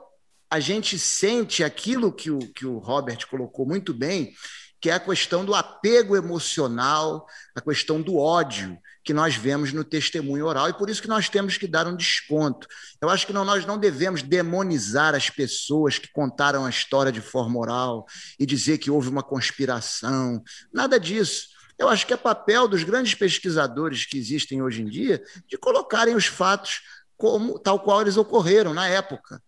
a 0.50 0.60
gente 0.60 0.98
sente 0.98 1.64
aquilo 1.64 2.12
que 2.12 2.30
o, 2.30 2.38
que 2.38 2.66
o 2.66 2.78
Robert 2.78 3.26
colocou 3.28 3.66
muito 3.66 3.94
bem, 3.94 4.32
que 4.80 4.90
é 4.90 4.94
a 4.94 5.00
questão 5.00 5.44
do 5.44 5.54
apego 5.54 6.16
emocional, 6.16 7.26
a 7.54 7.60
questão 7.60 8.00
do 8.00 8.16
ódio 8.16 8.78
que 9.06 9.14
nós 9.14 9.36
vemos 9.36 9.72
no 9.72 9.84
testemunho 9.84 10.44
oral, 10.44 10.68
e 10.68 10.72
por 10.72 10.90
isso 10.90 11.00
que 11.00 11.06
nós 11.06 11.28
temos 11.28 11.56
que 11.56 11.68
dar 11.68 11.86
um 11.86 11.94
desconto. 11.94 12.66
Eu 13.00 13.08
acho 13.08 13.24
que 13.24 13.32
não, 13.32 13.44
nós 13.44 13.64
não 13.64 13.78
devemos 13.78 14.20
demonizar 14.20 15.14
as 15.14 15.30
pessoas 15.30 15.96
que 15.96 16.12
contaram 16.12 16.64
a 16.64 16.70
história 16.70 17.12
de 17.12 17.20
forma 17.20 17.56
oral 17.56 18.04
e 18.36 18.44
dizer 18.44 18.78
que 18.78 18.90
houve 18.90 19.08
uma 19.08 19.22
conspiração, 19.22 20.42
nada 20.74 20.98
disso. 20.98 21.50
Eu 21.78 21.88
acho 21.88 22.04
que 22.04 22.14
é 22.14 22.16
papel 22.16 22.66
dos 22.66 22.82
grandes 22.82 23.14
pesquisadores 23.14 24.04
que 24.04 24.18
existem 24.18 24.60
hoje 24.60 24.82
em 24.82 24.86
dia 24.86 25.22
de 25.46 25.56
colocarem 25.56 26.16
os 26.16 26.26
fatos 26.26 26.80
como 27.16 27.60
tal 27.60 27.78
qual 27.78 28.00
eles 28.00 28.16
ocorreram 28.16 28.74
na 28.74 28.88
época 28.88 29.40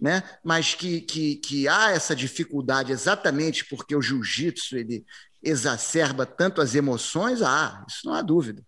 né? 0.00 0.22
mas 0.42 0.74
que, 0.74 1.00
que, 1.00 1.36
que 1.36 1.68
há 1.68 1.90
essa 1.90 2.14
dificuldade 2.14 2.92
exatamente 2.92 3.64
porque 3.64 3.94
o 3.94 4.02
jiu-jitsu 4.02 4.76
ele 4.76 5.04
exacerba 5.44 6.24
tanto 6.26 6.60
as 6.60 6.74
emoções, 6.74 7.42
ah, 7.42 7.84
isso 7.88 8.06
não 8.06 8.14
há 8.14 8.22
dúvida. 8.22 8.62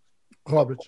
Robert. 0.46 0.78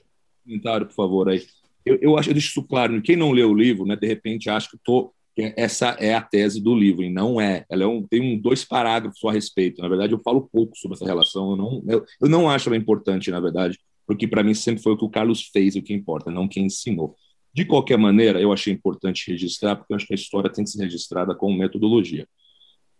Comentário, 0.44 0.86
por 0.86 0.94
favor, 0.94 1.28
aí. 1.28 1.46
Eu, 1.84 1.98
eu 2.00 2.18
acho, 2.18 2.30
eu 2.30 2.34
deixo 2.34 2.50
isso 2.50 2.62
claro, 2.62 3.00
quem 3.02 3.16
não 3.16 3.32
leu 3.32 3.50
o 3.50 3.54
livro, 3.54 3.86
né, 3.86 3.96
de 3.96 4.06
repente 4.06 4.50
acha 4.50 4.68
que 4.70 4.78
tô, 4.84 5.12
essa 5.56 5.90
é 6.00 6.14
a 6.14 6.20
tese 6.20 6.60
do 6.60 6.74
livro, 6.74 7.02
e 7.02 7.10
não 7.10 7.40
é. 7.40 7.64
Ela 7.70 7.84
é 7.84 7.86
um, 7.86 8.02
tem 8.06 8.20
um, 8.20 8.38
dois 8.38 8.64
parágrafos 8.64 9.22
a 9.24 9.32
respeito. 9.32 9.80
Na 9.80 9.88
verdade, 9.88 10.12
eu 10.12 10.18
falo 10.18 10.48
pouco 10.52 10.76
sobre 10.76 10.96
essa 10.96 11.04
relação. 11.04 11.52
Eu 11.52 11.56
não, 11.56 11.82
eu, 11.86 12.04
eu 12.20 12.28
não 12.28 12.50
acho 12.50 12.68
ela 12.68 12.76
importante, 12.76 13.30
na 13.30 13.38
verdade, 13.38 13.78
porque 14.06 14.26
para 14.26 14.42
mim 14.42 14.54
sempre 14.54 14.82
foi 14.82 14.92
o 14.92 14.96
que 14.96 15.04
o 15.04 15.10
Carlos 15.10 15.48
fez 15.52 15.76
o 15.76 15.82
que 15.82 15.94
importa, 15.94 16.30
não 16.30 16.48
quem 16.48 16.66
ensinou. 16.66 17.14
De 17.54 17.64
qualquer 17.64 17.98
maneira, 17.98 18.40
eu 18.40 18.52
achei 18.52 18.72
importante 18.72 19.30
registrar, 19.30 19.76
porque 19.76 19.92
eu 19.92 19.96
acho 19.96 20.06
que 20.06 20.14
a 20.14 20.16
história 20.16 20.50
tem 20.50 20.64
que 20.64 20.70
ser 20.70 20.82
registrada 20.82 21.34
com 21.34 21.52
metodologia. 21.52 22.26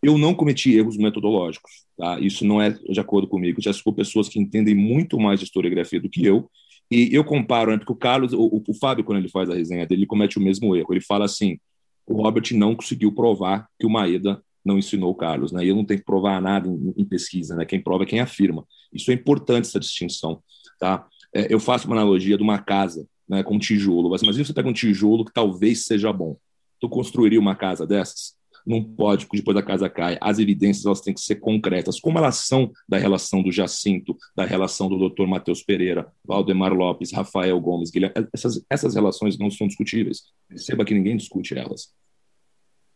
Eu 0.02 0.16
não 0.16 0.34
cometi 0.34 0.76
erros 0.76 0.96
metodológicos, 0.96 1.84
tá? 1.96 2.20
Isso 2.20 2.44
não 2.44 2.62
é 2.62 2.70
de 2.70 3.00
acordo 3.00 3.26
comigo. 3.26 3.60
Já 3.60 3.72
sou 3.72 3.92
pessoas 3.92 4.28
que 4.28 4.38
entendem 4.38 4.74
muito 4.74 5.18
mais 5.18 5.40
de 5.40 5.46
historiografia 5.46 6.00
do 6.00 6.08
que 6.08 6.24
eu, 6.24 6.48
e 6.90 7.14
eu 7.14 7.22
comparo, 7.22 7.70
né, 7.70 7.76
porque 7.76 7.92
o 7.92 7.96
Carlos, 7.96 8.32
o, 8.32 8.62
o, 8.66 8.74
Fábio, 8.74 9.04
quando 9.04 9.18
ele 9.18 9.28
faz 9.28 9.50
a 9.50 9.54
resenha 9.54 9.86
dele, 9.86 10.02
ele 10.02 10.06
comete 10.06 10.38
o 10.38 10.40
mesmo 10.40 10.74
erro. 10.74 10.88
Ele 10.90 11.02
fala 11.02 11.26
assim: 11.26 11.58
o 12.06 12.22
Robert 12.22 12.44
não 12.54 12.74
conseguiu 12.74 13.12
provar 13.12 13.68
que 13.78 13.86
o 13.86 13.90
Maeda 13.90 14.42
não 14.64 14.78
ensinou 14.78 15.10
o 15.10 15.14
Carlos, 15.14 15.52
né? 15.52 15.64
E 15.64 15.68
eu 15.68 15.76
não 15.76 15.84
tenho 15.84 16.00
que 16.00 16.06
provar 16.06 16.40
nada 16.40 16.66
em, 16.66 16.94
em, 16.96 17.04
pesquisa, 17.04 17.54
né? 17.54 17.64
Quem 17.66 17.80
prova 17.80 18.04
é 18.04 18.06
quem 18.06 18.20
afirma. 18.20 18.66
Isso 18.92 19.10
é 19.10 19.14
importante 19.14 19.66
essa 19.66 19.78
distinção, 19.78 20.42
tá? 20.78 21.06
É, 21.34 21.52
eu 21.52 21.60
faço 21.60 21.86
uma 21.86 21.96
analogia 21.96 22.36
de 22.36 22.42
uma 22.42 22.58
casa 22.58 23.06
né, 23.28 23.42
com 23.42 23.58
tijolo. 23.58 24.10
Mas 24.10 24.22
imagina 24.22 24.44
você 24.44 24.54
pega 24.54 24.68
um 24.68 24.72
tijolo 24.72 25.24
que 25.24 25.32
talvez 25.32 25.84
seja 25.84 26.12
bom. 26.12 26.36
Tu 26.80 26.88
construiria 26.88 27.38
uma 27.40 27.54
casa 27.54 27.86
dessas? 27.86 28.37
Não 28.68 28.84
pode, 28.84 29.26
depois 29.32 29.56
a 29.56 29.62
casa 29.62 29.88
cai. 29.88 30.18
As 30.20 30.38
evidências 30.38 30.84
elas 30.84 31.00
têm 31.00 31.14
que 31.14 31.20
ser 31.20 31.36
concretas, 31.36 31.98
como 31.98 32.18
elas 32.18 32.36
são 32.46 32.70
da 32.88 32.98
relação 32.98 33.42
do 33.42 33.50
Jacinto, 33.50 34.16
da 34.36 34.44
relação 34.44 34.88
do 34.88 35.08
Dr. 35.08 35.26
Matheus 35.26 35.62
Pereira, 35.62 36.06
Valdemar 36.24 36.74
Lopes, 36.74 37.12
Rafael 37.12 37.58
Gomes, 37.60 37.90
Guilherme. 37.90 38.28
Essas, 38.32 38.62
essas 38.68 38.94
relações 38.94 39.38
não 39.38 39.50
são 39.50 39.66
discutíveis. 39.66 40.24
Perceba 40.46 40.84
que 40.84 40.92
ninguém 40.92 41.16
discute 41.16 41.56
elas 41.56 41.92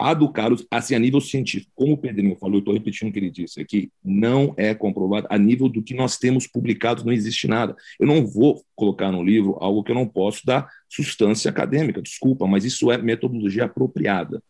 a 0.03 0.15
do 0.15 0.29
Carlos, 0.29 0.67
assim, 0.69 0.97
a 0.97 0.99
nível 0.99 1.21
científico, 1.21 1.71
como 1.77 1.93
o 1.93 1.97
Pedrinho 1.97 2.35
falou, 2.35 2.57
eu 2.57 2.59
estou 2.59 2.75
repetindo 2.75 3.09
o 3.09 3.13
que 3.13 3.21
ele 3.21 3.31
disse 3.31 3.61
aqui, 3.61 3.91
não 4.05 4.53
é 4.57 4.75
comprovado. 4.75 5.29
A 5.31 5.39
nível 5.39 5.69
do 5.69 5.81
que 5.81 5.95
nós 5.95 6.19
temos 6.19 6.47
publicado, 6.47 7.05
não 7.05 7.13
existe 7.13 7.47
nada. 7.47 7.77
Eu 8.01 8.07
não 8.07 8.27
vou 8.27 8.65
colocar 8.75 9.13
no 9.13 9.23
livro 9.23 9.57
algo 9.61 9.85
que 9.85 9.93
eu 9.93 9.95
não 9.95 10.09
posso 10.09 10.45
dar 10.45 10.69
substância 10.89 11.49
acadêmica, 11.49 12.03
desculpa, 12.03 12.47
mas 12.49 12.65
isso 12.65 12.91
é 12.91 12.99
metodologia 12.99 13.65
apropriada. 13.65 14.43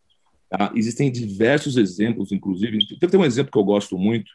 Tá? 0.52 0.72
Existem 0.74 1.10
diversos 1.10 1.76
exemplos, 1.76 2.32
inclusive. 2.32 2.78
Tem 2.98 3.20
um 3.20 3.24
exemplo 3.24 3.50
que 3.50 3.58
eu 3.58 3.64
gosto 3.64 3.96
muito, 3.96 4.30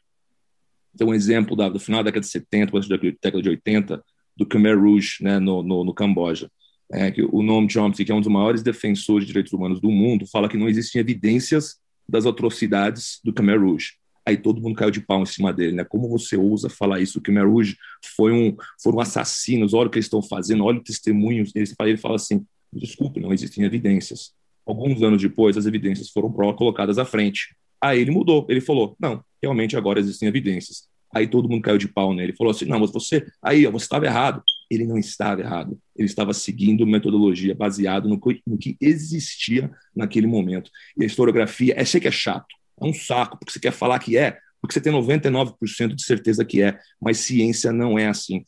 tem 0.98 1.06
um 1.06 1.14
exemplo 1.14 1.56
da, 1.56 1.70
do 1.70 1.80
final 1.80 2.00
da 2.00 2.10
década 2.10 2.22
de 2.22 2.32
70, 2.32 2.72
da 2.72 2.98
década 2.98 3.42
de 3.42 3.50
80, 3.50 4.04
do 4.36 4.46
Khmer 4.46 4.80
Rouge, 4.80 5.18
né, 5.22 5.40
no, 5.40 5.62
no, 5.62 5.84
no 5.84 5.94
Camboja 5.94 6.50
é, 6.92 7.12
que 7.12 7.22
o 7.22 7.42
Noam 7.42 7.68
Chomsky, 7.70 8.06
que 8.06 8.12
é 8.12 8.16
um 8.16 8.22
dos 8.22 8.32
maiores 8.32 8.64
defensores 8.64 9.26
de 9.26 9.28
direitos 9.28 9.54
humanos 9.54 9.80
do 9.80 9.92
mundo, 9.92 10.26
fala 10.26 10.48
que 10.48 10.58
não 10.58 10.70
existem 10.70 11.02
evidências 11.02 11.78
das 12.08 12.26
atrocidades 12.26 13.20
do 13.24 13.34
Khmer 13.34 13.62
Rouge. 13.62 13.94
Aí 14.26 14.38
todo 14.38 14.62
mundo 14.62 14.76
caiu 14.76 14.92
de 14.92 15.02
pau 15.02 15.22
em 15.22 15.26
cima 15.26 15.54
dele, 15.54 15.74
né? 15.74 15.84
Como 15.84 16.10
você 16.10 16.36
ousa 16.36 16.70
falar 16.70 17.00
isso? 17.00 17.20
O 17.20 17.22
Khmer 17.22 17.50
Rouge 17.50 17.78
foi 18.16 18.32
um, 18.32 18.56
foram 18.82 19.00
assassinos, 19.00 19.74
olha 19.74 19.88
o 19.88 19.90
que 19.90 19.98
eles 19.98 20.06
estão 20.06 20.22
fazendo, 20.22 20.64
olha 20.64 20.80
o 20.80 20.84
testemunho. 20.84 21.46
Ele 21.56 21.74
ele 21.80 21.98
fala 21.98 22.16
assim, 22.16 22.46
desculpe, 22.72 23.20
não 23.20 23.34
existem 23.34 23.64
evidências. 23.64 24.34
Alguns 24.68 25.02
anos 25.02 25.22
depois, 25.22 25.56
as 25.56 25.66
evidências 25.66 26.10
foram 26.10 26.30
colocadas 26.32 26.98
à 26.98 27.06
frente. 27.06 27.56
Aí 27.82 28.02
ele 28.02 28.12
mudou, 28.12 28.46
ele 28.50 28.60
falou: 28.60 28.96
não, 29.00 29.24
realmente 29.42 29.78
agora 29.78 30.00
existem 30.00 30.28
evidências. 30.28 30.88
Aí 31.14 31.26
todo 31.26 31.48
mundo 31.50 31.62
caiu 31.62 31.78
de 31.78 31.88
pau 31.88 32.14
nele. 32.14 32.32
Ele 32.32 32.38
falou 32.38 32.52
assim: 32.52 32.66
não, 32.66 32.80
mas 32.80 32.92
você, 32.92 33.26
aí, 33.42 33.66
você 33.66 33.86
estava 33.86 34.06
errado. 34.06 34.44
Ele 34.70 34.86
não 34.86 34.98
estava 34.98 35.40
errado. 35.40 35.80
Ele 35.96 36.06
estava 36.06 36.34
seguindo 36.34 36.86
metodologia 36.86 37.56
baseada 37.56 38.10
no, 38.10 38.20
no 38.46 38.58
que 38.58 38.76
existia 38.82 39.72
naquele 39.96 40.28
momento. 40.28 40.70
E 40.98 41.04
a 41.04 41.08
historiografia, 41.08 41.74
é 41.78 41.86
sei 41.86 42.02
que 42.02 42.08
é 42.08 42.12
chato, 42.12 42.54
é 42.82 42.86
um 42.86 42.94
saco, 42.94 43.38
porque 43.40 43.54
você 43.54 43.60
quer 43.60 43.72
falar 43.72 44.00
que 44.00 44.18
é, 44.18 44.38
porque 44.62 44.74
você 44.74 44.82
tem 44.82 44.92
99% 44.92 45.96
de 45.96 46.04
certeza 46.04 46.44
que 46.44 46.62
é, 46.62 46.78
mas 47.02 47.20
ciência 47.20 47.72
não 47.72 47.98
é 47.98 48.08
assim. 48.08 48.44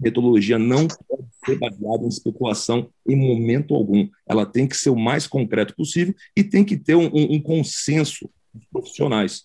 Metodologia 0.00 0.58
não 0.58 0.86
pode 0.86 1.28
ser 1.44 1.58
baseada 1.58 2.04
em 2.04 2.08
especulação 2.08 2.90
em 3.06 3.16
momento 3.16 3.74
algum. 3.74 4.08
Ela 4.26 4.46
tem 4.46 4.66
que 4.66 4.76
ser 4.76 4.90
o 4.90 4.96
mais 4.96 5.26
concreto 5.26 5.74
possível 5.74 6.14
e 6.36 6.42
tem 6.42 6.64
que 6.64 6.76
ter 6.76 6.94
um, 6.94 7.06
um, 7.06 7.34
um 7.34 7.40
consenso 7.40 8.30
dos 8.52 8.64
profissionais. 8.66 9.44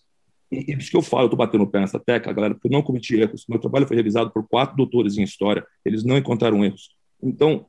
E, 0.51 0.75
isso 0.77 0.89
que 0.89 0.97
eu 0.97 1.01
falo, 1.01 1.23
eu 1.23 1.27
estou 1.27 1.37
batendo 1.37 1.63
o 1.63 1.67
pé 1.67 1.79
nessa 1.79 1.99
tecla, 1.99 2.33
galera, 2.33 2.53
porque 2.53 2.67
eu 2.67 2.71
não 2.71 2.81
cometi 2.81 3.15
erros. 3.15 3.45
Meu 3.47 3.59
trabalho 3.59 3.87
foi 3.87 3.97
revisado 3.97 4.31
por 4.31 4.47
quatro 4.47 4.75
doutores 4.75 5.17
em 5.17 5.23
história, 5.23 5.65
eles 5.85 6.03
não 6.03 6.17
encontraram 6.17 6.63
erros. 6.63 6.95
Então, 7.21 7.65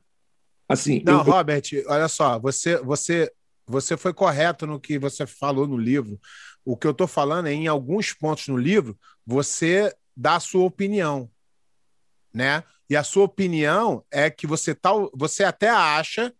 assim. 0.67 1.01
Não, 1.05 1.19
eu, 1.19 1.23
Robert, 1.23 1.63
olha 1.87 2.07
só, 2.07 2.39
você, 2.39 2.77
você, 2.77 3.31
você 3.67 3.97
foi 3.97 4.13
correto 4.13 4.65
no 4.65 4.79
que 4.79 4.97
você 4.97 5.27
falou 5.27 5.67
no 5.67 5.77
livro. 5.77 6.19
O 6.63 6.77
que 6.77 6.87
eu 6.87 6.91
estou 6.91 7.07
falando 7.07 7.47
é, 7.47 7.53
em 7.53 7.67
alguns 7.67 8.13
pontos 8.13 8.47
no 8.47 8.57
livro, 8.57 8.97
você 9.25 9.93
dá 10.15 10.35
a 10.35 10.39
sua 10.39 10.63
opinião, 10.63 11.29
né? 12.33 12.63
E 12.89 12.95
a 12.95 13.03
sua 13.03 13.23
opinião 13.23 14.03
é 14.11 14.29
que 14.29 14.45
você 14.45 14.75
tal, 14.75 15.09
você 15.13 15.43
até 15.43 15.69
acha 15.69 16.33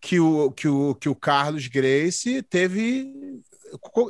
que 0.00 0.18
o, 0.18 0.50
que 0.50 0.68
o, 0.68 0.94
que 0.94 1.08
o 1.08 1.14
Carlos 1.14 1.66
Grace 1.66 2.42
teve 2.42 3.42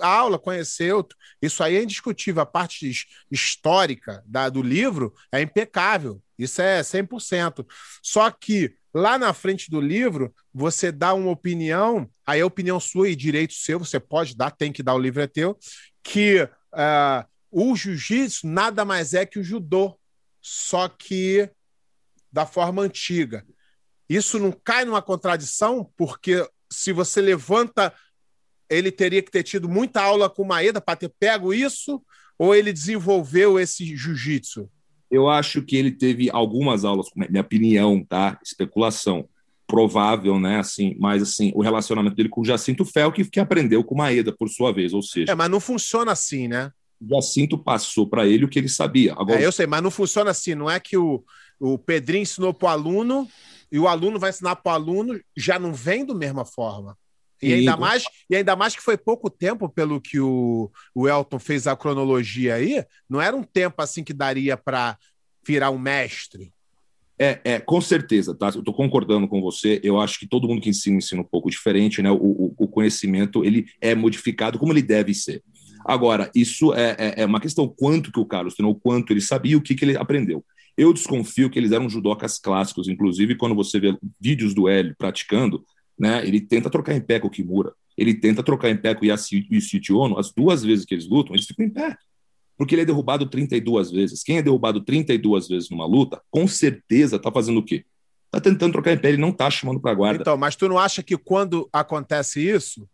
aula, 0.01 0.39
conheceu. 0.39 1.07
Isso 1.43 1.63
aí 1.63 1.77
é 1.77 1.83
indiscutível. 1.83 2.43
A 2.43 2.47
parte 2.47 2.91
histórica 3.31 4.23
da, 4.27 4.49
do 4.49 4.63
livro 4.63 5.15
é 5.33 5.41
impecável. 5.41 6.23
Isso 6.39 6.63
é 6.63 6.81
100%. 6.81 7.67
Só 8.03 8.31
que 8.31 8.75
lá 8.95 9.19
na 9.19 9.33
frente 9.33 9.71
do 9.71 9.81
livro, 9.81 10.35
você 10.53 10.91
dá 10.91 11.13
uma 11.15 11.31
opinião, 11.31 12.09
aí 12.27 12.41
é 12.41 12.45
opinião 12.45 12.81
sua 12.81 13.09
e 13.09 13.17
direito 13.17 13.55
seu, 13.55 13.79
você 13.79 14.01
pode 14.01 14.37
dar, 14.37 14.51
tem 14.51 14.73
que 14.73 14.83
dar, 14.83 14.95
o 14.95 14.99
livro 14.99 15.23
é 15.23 15.27
teu, 15.27 15.57
que 16.03 16.43
uh, 16.43 17.29
o 17.51 17.77
jiu-jitsu 17.77 18.47
nada 18.47 18.85
mais 18.85 19.15
é 19.15 19.25
que 19.27 19.39
o 19.39 19.45
judô, 19.45 19.97
só 20.41 20.89
que 20.89 21.51
da 22.33 22.47
forma 22.47 22.83
antiga. 22.83 23.45
Isso 24.09 24.39
não 24.39 24.53
cai 24.53 24.85
numa 24.85 25.03
contradição, 25.03 25.91
porque 25.97 26.47
se 26.71 26.93
você 26.93 27.21
levanta 27.21 27.93
ele 28.71 28.93
teria 28.93 29.21
que 29.21 29.33
ter 29.33 29.43
tido 29.43 29.69
muita 29.69 30.01
aula 30.01 30.31
com 30.31 30.43
o 30.43 30.47
Maeda 30.47 30.81
para 30.81 30.97
ter 30.97 31.13
pego 31.19 31.53
isso, 31.53 32.01
ou 32.39 32.55
ele 32.55 32.73
desenvolveu 32.73 33.59
esse 33.59 33.85
jiu-jitsu? 33.97 34.71
Eu 35.11 35.29
acho 35.29 35.61
que 35.61 35.77
ele 35.77 35.91
teve 35.91 36.31
algumas 36.31 36.85
aulas, 36.85 37.09
minha 37.17 37.41
opinião, 37.41 38.03
tá? 38.09 38.39
Especulação. 38.45 39.29
Provável, 39.67 40.39
né? 40.39 40.59
Assim, 40.59 40.97
mas 40.99 41.23
assim, 41.23 41.53
o 41.55 41.63
relacionamento 41.63 42.15
dele 42.15 42.29
com 42.29 42.41
o 42.41 42.45
Jacinto 42.45 42.85
Fel, 42.85 43.11
que, 43.11 43.25
que 43.25 43.41
aprendeu 43.41 43.83
com 43.83 43.95
o 43.95 43.99
Maeda, 43.99 44.33
por 44.33 44.49
sua 44.49 44.73
vez, 44.73 44.93
ou 44.93 45.03
seja. 45.03 45.33
É, 45.33 45.35
mas 45.35 45.51
não 45.51 45.61
funciona 45.61 46.13
assim, 46.13 46.47
né? 46.47 46.73
O 47.01 47.09
Jacinto 47.09 47.57
passou 47.57 48.07
para 48.07 48.27
ele 48.27 48.45
o 48.45 48.49
que 48.49 48.59
ele 48.59 48.69
sabia. 48.69 49.13
Agora... 49.13 49.41
É, 49.41 49.47
eu 49.47 49.53
sei, 49.53 49.67
mas 49.67 49.83
não 49.83 49.91
funciona 49.91 50.31
assim. 50.31 50.55
Não 50.55 50.71
é 50.71 50.79
que 50.79 50.97
o, 50.97 51.25
o 51.59 51.79
Pedrinho 51.79 52.23
ensinou 52.23 52.53
para 52.53 52.67
o 52.67 52.71
aluno 52.71 53.29
e 53.73 53.79
o 53.79 53.89
aluno 53.89 54.19
vai 54.19 54.31
ensinar 54.31 54.57
para 54.57 54.73
o 54.73 54.75
aluno, 54.75 55.21
já 55.37 55.59
não 55.59 55.73
vem 55.73 56.05
da 56.05 56.15
mesma 56.15 56.45
forma. 56.45 56.97
E 57.43 57.55
ainda, 57.55 57.77
mais, 57.77 58.05
e 58.29 58.37
ainda 58.37 58.55
mais 58.55 58.77
que 58.77 58.83
foi 58.83 58.99
pouco 58.99 59.31
tempo, 59.31 59.69
pelo 59.69 60.01
que 60.01 60.21
o, 60.21 60.71
o 60.95 61.09
Elton 61.09 61.39
fez 61.39 61.67
a 61.67 61.75
cronologia 61.75 62.55
aí, 62.55 62.85
não 63.09 63.21
era 63.21 63.35
um 63.35 63.43
tempo 63.43 63.81
assim 63.81 64.05
que 64.05 64.13
daria 64.13 64.59
para 64.59 64.99
virar 65.47 65.71
um 65.71 65.79
mestre. 65.79 66.53
É, 67.19 67.41
é, 67.45 67.61
com 67.61 67.81
certeza, 67.81 68.35
tá? 68.35 68.51
Eu 68.55 68.61
estou 68.61 68.75
concordando 68.75 69.29
com 69.29 69.41
você. 69.41 69.81
Eu 69.83 70.01
acho 70.01 70.19
que 70.19 70.27
todo 70.27 70.49
mundo 70.49 70.61
que 70.61 70.71
ensina 70.71 70.97
ensina 70.97 71.21
um 71.21 71.25
pouco 71.25 71.51
diferente, 71.51 72.03
né? 72.03 72.11
O, 72.11 72.17
o, 72.17 72.55
o 72.57 72.69
conhecimento 72.69 73.45
ele 73.45 73.67
é 73.81 73.95
modificado 73.95 74.59
como 74.59 74.73
ele 74.73 74.83
deve 74.83 75.15
ser. 75.15 75.43
Agora, 75.85 76.31
isso 76.35 76.75
é, 76.75 76.97
é, 76.99 77.15
é, 77.23 77.27
uma 77.27 77.41
questão 77.41 77.69
quanto 77.69 78.13
que 78.13 78.21
o 78.21 78.27
Carlos 78.27 78.55
treinou, 78.55 78.75
quanto 78.75 79.13
ele 79.13 79.21
sabia, 79.21 79.57
o 79.57 79.63
que, 79.63 79.75
que 79.75 79.85
ele 79.85 79.97
aprendeu. 79.97 80.45
Eu 80.77 80.93
desconfio 80.93 81.51
que 81.51 81.59
eles 81.59 81.73
eram 81.73 81.89
judocas 81.89 82.39
clássicos, 82.39 82.89
inclusive 82.89 83.35
quando 83.37 83.55
você 83.55 83.79
vê 83.79 83.97
vídeos 84.21 84.55
do 84.55 84.69
Hélio 84.69 84.95
praticando, 84.97 85.65
né? 85.99 86.27
Ele 86.27 86.41
tenta 86.41 86.71
trocar 86.71 86.95
em 86.95 87.01
pé 87.01 87.19
com 87.19 87.29
o 87.29 87.31
Kimura, 87.31 87.73
ele 87.97 88.15
tenta 88.15 88.43
trocar 88.43 88.71
em 88.71 88.77
pé 88.77 88.95
com 88.95 89.05
o 89.05 89.07
Yasushi 89.07 89.93
Ono, 89.93 90.19
as 90.19 90.33
duas 90.33 90.63
vezes 90.63 90.85
que 90.85 90.95
eles 90.95 91.09
lutam, 91.09 91.35
eles 91.35 91.47
ficam 91.47 91.67
em 91.67 91.71
pé. 91.71 91.97
Porque 92.57 92.75
ele 92.75 92.83
é 92.83 92.85
derrubado 92.85 93.27
32 93.27 93.91
vezes. 93.91 94.23
Quem 94.23 94.39
é 94.39 94.43
derrubado 94.43 94.83
32 94.83 95.49
vezes 95.49 95.71
numa 95.71 95.87
luta, 95.87 96.21
com 96.31 96.47
certeza 96.47 97.17
está 97.17 97.31
fazendo 97.31 97.59
o 97.59 97.63
quê? 97.63 97.85
Está 98.27 98.41
tentando 98.41 98.73
trocar 98.73 98.93
em 98.93 98.99
pé, 98.99 99.09
ele 99.09 99.17
não 99.17 99.31
está 99.31 99.51
chamando 99.51 99.81
para 99.81 99.95
guarda. 99.95 100.21
Então, 100.21 100.37
mas 100.37 100.57
tu 100.57 100.69
não 100.69 100.79
acha 100.79 101.03
que 101.03 101.17
quando 101.17 101.69
acontece 101.73 102.41
isso, 102.41 102.89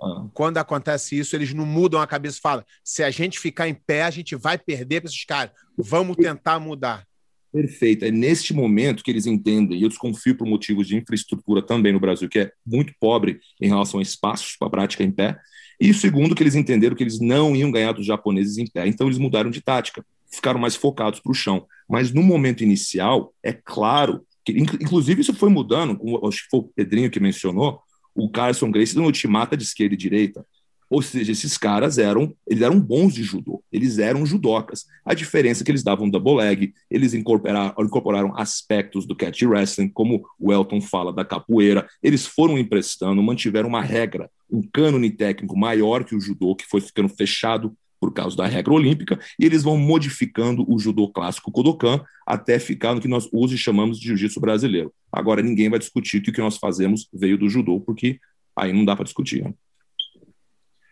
ah. 0.00 0.26
quando 0.32 0.58
acontece 0.58 1.18
isso, 1.18 1.34
eles 1.34 1.52
não 1.52 1.66
mudam 1.66 2.00
a 2.00 2.06
cabeça 2.06 2.38
e 2.38 2.40
falam: 2.40 2.64
se 2.84 3.02
a 3.02 3.10
gente 3.10 3.38
ficar 3.38 3.68
em 3.68 3.74
pé, 3.74 4.02
a 4.02 4.10
gente 4.10 4.34
vai 4.36 4.58
perder 4.58 5.00
para 5.00 5.08
esses 5.08 5.24
caras. 5.24 5.52
Vamos 5.76 6.16
tentar 6.16 6.58
mudar. 6.58 7.06
Perfeito. 7.52 8.04
É 8.04 8.10
neste 8.10 8.52
momento 8.52 9.02
que 9.02 9.10
eles 9.10 9.26
entendem, 9.26 9.78
e 9.78 9.82
eu 9.82 9.88
desconfio 9.88 10.36
por 10.36 10.46
motivos 10.46 10.86
de 10.86 10.96
infraestrutura 10.96 11.62
também 11.62 11.92
no 11.92 12.00
Brasil, 12.00 12.28
que 12.28 12.40
é 12.40 12.52
muito 12.64 12.92
pobre 13.00 13.40
em 13.60 13.68
relação 13.68 14.00
a 14.00 14.02
espaços 14.02 14.54
para 14.56 14.68
a 14.68 14.70
prática 14.70 15.02
em 15.02 15.10
pé. 15.10 15.38
E 15.80 15.94
segundo, 15.94 16.34
que 16.34 16.42
eles 16.42 16.54
entenderam 16.54 16.94
que 16.94 17.02
eles 17.02 17.20
não 17.20 17.56
iam 17.56 17.70
ganhar 17.70 17.92
dos 17.92 18.04
japoneses 18.04 18.58
em 18.58 18.66
pé, 18.66 18.86
então 18.86 19.06
eles 19.06 19.18
mudaram 19.18 19.50
de 19.50 19.60
tática, 19.60 20.04
ficaram 20.30 20.60
mais 20.60 20.76
focados 20.76 21.20
para 21.20 21.30
o 21.32 21.34
chão. 21.34 21.66
Mas 21.88 22.12
no 22.12 22.22
momento 22.22 22.62
inicial, 22.62 23.32
é 23.42 23.52
claro 23.52 24.26
que, 24.44 24.52
inclusive, 24.52 25.22
isso 25.22 25.34
foi 25.34 25.48
mudando, 25.48 25.96
como 25.96 26.26
acho 26.26 26.44
que 26.44 26.50
foi 26.50 26.60
o 26.60 26.64
Pedrinho 26.64 27.10
que 27.10 27.20
mencionou, 27.20 27.80
o 28.18 28.28
Carson 28.28 28.70
Grace 28.70 28.96
no 28.96 29.04
ultimata 29.04 29.56
de 29.56 29.62
esquerda 29.62 29.94
e 29.94 29.98
direita. 29.98 30.44
Ou 30.90 31.02
seja, 31.02 31.32
esses 31.32 31.58
caras 31.58 31.98
eram, 31.98 32.34
eles 32.46 32.62
eram 32.62 32.80
bons 32.80 33.12
de 33.12 33.22
judô, 33.22 33.62
eles 33.70 33.98
eram 33.98 34.24
judocas. 34.24 34.86
A 35.04 35.12
diferença 35.12 35.62
é 35.62 35.64
que 35.64 35.70
eles 35.70 35.82
davam 35.82 36.08
double 36.08 36.36
leg, 36.36 36.72
eles 36.90 37.12
incorporaram, 37.12 37.74
incorporaram 37.78 38.32
aspectos 38.36 39.06
do 39.06 39.14
catch 39.14 39.42
wrestling, 39.42 39.90
como 39.90 40.26
o 40.40 40.50
Elton 40.50 40.80
fala 40.80 41.12
da 41.12 41.26
capoeira, 41.26 41.86
eles 42.02 42.26
foram 42.26 42.56
emprestando, 42.58 43.22
mantiveram 43.22 43.68
uma 43.68 43.82
regra, 43.82 44.30
um 44.50 44.62
cânone 44.62 45.10
técnico 45.10 45.58
maior 45.58 46.04
que 46.04 46.16
o 46.16 46.20
judô, 46.20 46.56
que 46.56 46.66
foi 46.66 46.80
ficando 46.80 47.10
fechado 47.10 47.76
por 48.00 48.12
causa 48.12 48.36
da 48.36 48.46
regra 48.46 48.72
olímpica, 48.72 49.18
e 49.38 49.44
eles 49.44 49.62
vão 49.62 49.76
modificando 49.76 50.64
o 50.72 50.78
judô 50.78 51.08
clássico 51.08 51.50
Kodokan 51.50 52.04
até 52.26 52.58
ficar 52.58 52.94
no 52.94 53.00
que 53.00 53.08
nós 53.08 53.28
hoje 53.32 53.58
chamamos 53.58 53.98
de 53.98 54.06
jiu-jitsu 54.06 54.40
brasileiro. 54.40 54.92
Agora, 55.12 55.42
ninguém 55.42 55.68
vai 55.68 55.78
discutir 55.78 56.20
que 56.20 56.30
o 56.30 56.32
que 56.32 56.40
nós 56.40 56.56
fazemos 56.56 57.08
veio 57.12 57.38
do 57.38 57.48
judô, 57.48 57.80
porque 57.80 58.20
aí 58.56 58.72
não 58.72 58.84
dá 58.84 58.94
para 58.94 59.04
discutir. 59.04 59.42
Né? 59.42 59.54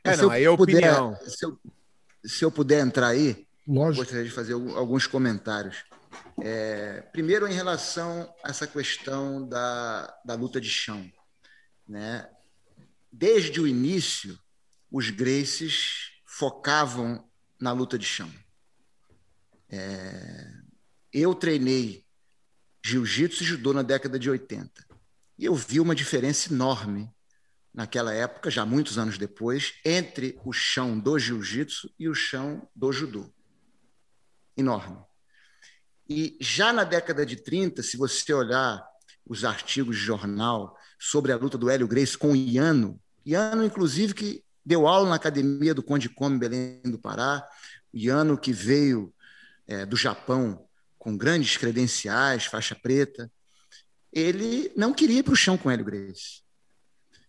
É, 0.04 0.16
não, 0.16 0.30
aí 0.30 0.44
é 0.44 0.50
opinião. 0.50 1.14
Puder, 1.14 1.30
se, 1.30 1.46
eu, 1.46 1.58
se 2.24 2.44
eu 2.44 2.50
puder 2.50 2.84
entrar 2.84 3.08
aí, 3.08 3.46
Lógico. 3.66 4.04
gostaria 4.04 4.24
de 4.24 4.30
fazer 4.30 4.52
alguns 4.52 5.06
comentários. 5.06 5.84
É, 6.40 7.02
primeiro, 7.12 7.46
em 7.46 7.52
relação 7.52 8.32
a 8.44 8.50
essa 8.50 8.66
questão 8.66 9.46
da, 9.46 10.14
da 10.24 10.34
luta 10.34 10.60
de 10.60 10.68
chão. 10.68 11.04
Né? 11.88 12.28
Desde 13.12 13.60
o 13.60 13.66
início, 13.66 14.38
os 14.90 15.10
Graces 15.10 16.15
focavam 16.38 17.26
na 17.58 17.72
luta 17.72 17.98
de 17.98 18.04
chão. 18.04 18.30
É, 19.70 20.52
eu 21.10 21.34
treinei 21.34 22.04
jiu-jitsu 22.84 23.42
e 23.42 23.46
judô 23.46 23.72
na 23.72 23.80
década 23.80 24.18
de 24.18 24.28
80. 24.28 24.86
E 25.38 25.46
eu 25.46 25.54
vi 25.54 25.80
uma 25.80 25.94
diferença 25.94 26.52
enorme 26.52 27.10
naquela 27.72 28.12
época, 28.12 28.50
já 28.50 28.66
muitos 28.66 28.98
anos 28.98 29.16
depois, 29.16 29.76
entre 29.82 30.38
o 30.44 30.52
chão 30.52 30.98
do 30.98 31.18
jiu-jitsu 31.18 31.90
e 31.98 32.06
o 32.06 32.14
chão 32.14 32.68
do 32.76 32.92
judô. 32.92 33.32
Enorme. 34.54 34.98
E 36.06 36.36
já 36.38 36.70
na 36.70 36.84
década 36.84 37.24
de 37.24 37.36
30, 37.36 37.82
se 37.82 37.96
você 37.96 38.34
olhar 38.34 38.86
os 39.24 39.42
artigos 39.42 39.96
de 39.96 40.02
jornal 40.02 40.76
sobre 40.98 41.32
a 41.32 41.36
luta 41.36 41.56
do 41.56 41.70
Hélio 41.70 41.88
Grace 41.88 42.16
com 42.16 42.32
o 42.32 42.36
Iano, 42.36 43.00
Iano, 43.24 43.64
inclusive, 43.64 44.14
que 44.14 44.45
deu 44.66 44.88
aula 44.88 45.08
na 45.08 45.14
academia 45.14 45.72
do 45.72 45.82
Conde 45.82 46.08
Come 46.08 46.38
Belém 46.38 46.82
do 46.84 46.98
Pará, 46.98 47.46
Iano 47.94 48.36
que 48.36 48.52
veio 48.52 49.14
é, 49.66 49.86
do 49.86 49.96
Japão 49.96 50.66
com 50.98 51.16
grandes 51.16 51.56
credenciais, 51.56 52.46
faixa 52.46 52.74
preta, 52.74 53.30
ele 54.12 54.72
não 54.76 54.92
queria 54.92 55.20
ir 55.20 55.22
para 55.22 55.34
o 55.34 55.36
chão 55.36 55.56
com 55.56 55.68
o 55.68 55.72
Hélio 55.72 55.84
Grace. 55.84 56.42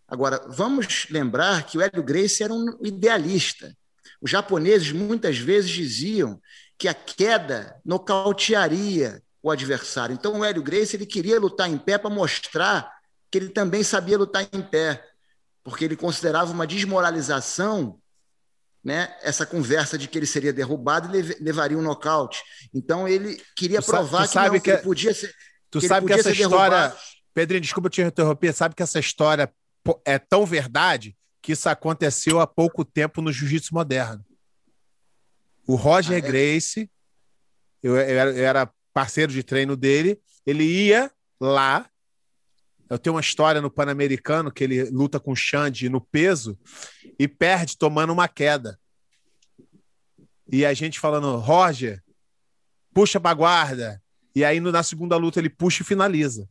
Agora, 0.07 0.41
vamos 0.47 1.05
lembrar 1.11 1.65
que 1.67 1.77
o 1.77 1.81
Hélio 1.81 2.01
Gracie 2.01 2.43
era 2.43 2.53
um 2.53 2.65
idealista. 2.81 3.75
Os 4.19 4.31
japoneses 4.31 4.91
muitas 4.91 5.37
vezes 5.37 5.69
diziam 5.69 6.41
que 6.77 6.87
a 6.87 6.93
queda 6.93 7.79
nocautearia 7.85 9.21
o 9.43 9.51
adversário. 9.51 10.13
Então, 10.13 10.39
o 10.39 10.45
Hélio 10.45 10.63
Gracie 10.63 10.95
ele 10.97 11.05
queria 11.05 11.39
lutar 11.39 11.69
em 11.69 11.77
pé 11.77 11.97
para 11.97 12.09
mostrar 12.09 12.91
que 13.29 13.37
ele 13.37 13.49
também 13.49 13.83
sabia 13.83 14.17
lutar 14.17 14.47
em 14.51 14.61
pé. 14.61 15.05
Porque 15.67 15.83
ele 15.83 15.97
considerava 15.97 16.49
uma 16.49 16.65
desmoralização 16.65 17.99
né, 18.81 19.13
essa 19.21 19.45
conversa 19.45 19.97
de 19.97 20.07
que 20.07 20.17
ele 20.17 20.25
seria 20.25 20.53
derrubado 20.53 21.13
e 21.13 21.21
levaria 21.41 21.77
um 21.77 21.81
nocaute. 21.81 22.41
Então 22.73 23.05
ele 23.05 23.43
queria 23.53 23.81
tu 23.81 23.87
provar 23.87 24.29
sabe, 24.29 24.47
que, 24.47 24.53
não, 24.53 24.61
que, 24.61 24.69
ele 24.69 24.77
podia 24.77 25.13
ser. 25.13 25.35
Tu 25.69 25.81
que 25.81 25.87
sabe 25.89 26.07
que 26.07 26.13
essa 26.13 26.31
história. 26.31 26.77
Derrubado. 26.77 27.01
Pedrinho, 27.33 27.59
desculpa 27.59 27.89
te 27.89 28.01
interromper, 28.01 28.53
sabe 28.53 28.75
que 28.75 28.81
essa 28.81 28.97
história 28.97 29.53
é 30.05 30.17
tão 30.17 30.45
verdade 30.45 31.17
que 31.41 31.51
isso 31.51 31.67
aconteceu 31.67 32.39
há 32.39 32.47
pouco 32.47 32.85
tempo 32.85 33.21
no 33.21 33.29
jiu-jitsu 33.29 33.73
moderno. 33.73 34.25
O 35.67 35.75
Roger 35.75 36.13
ah, 36.13 36.17
é? 36.19 36.21
Grace, 36.21 36.89
eu, 37.83 37.97
eu, 37.97 38.19
era, 38.19 38.31
eu 38.31 38.45
era 38.45 38.71
parceiro 38.93 39.33
de 39.33 39.43
treino 39.43 39.75
dele, 39.75 40.17
ele 40.45 40.63
ia 40.63 41.11
lá. 41.41 41.89
Eu 42.89 42.97
tenho 42.97 43.15
uma 43.15 43.21
história 43.21 43.61
no 43.61 43.69
Pan-Americano 43.69 44.51
que 44.51 44.63
ele 44.63 44.83
luta 44.89 45.19
com 45.19 45.31
o 45.31 45.35
Xande 45.35 45.89
no 45.89 45.99
peso 45.99 46.57
e 47.19 47.27
perde 47.27 47.77
tomando 47.77 48.13
uma 48.13 48.27
queda. 48.27 48.79
E 50.49 50.65
a 50.65 50.73
gente 50.73 50.99
falando, 50.99 51.35
Roger, 51.37 52.01
puxa 52.93 53.19
para 53.19 53.33
guarda. 53.33 54.01
E 54.33 54.45
aí 54.45 54.59
na 54.59 54.83
segunda 54.83 55.17
luta 55.17 55.39
ele 55.39 55.49
puxa 55.49 55.83
e 55.83 55.85
finaliza. 55.85 56.47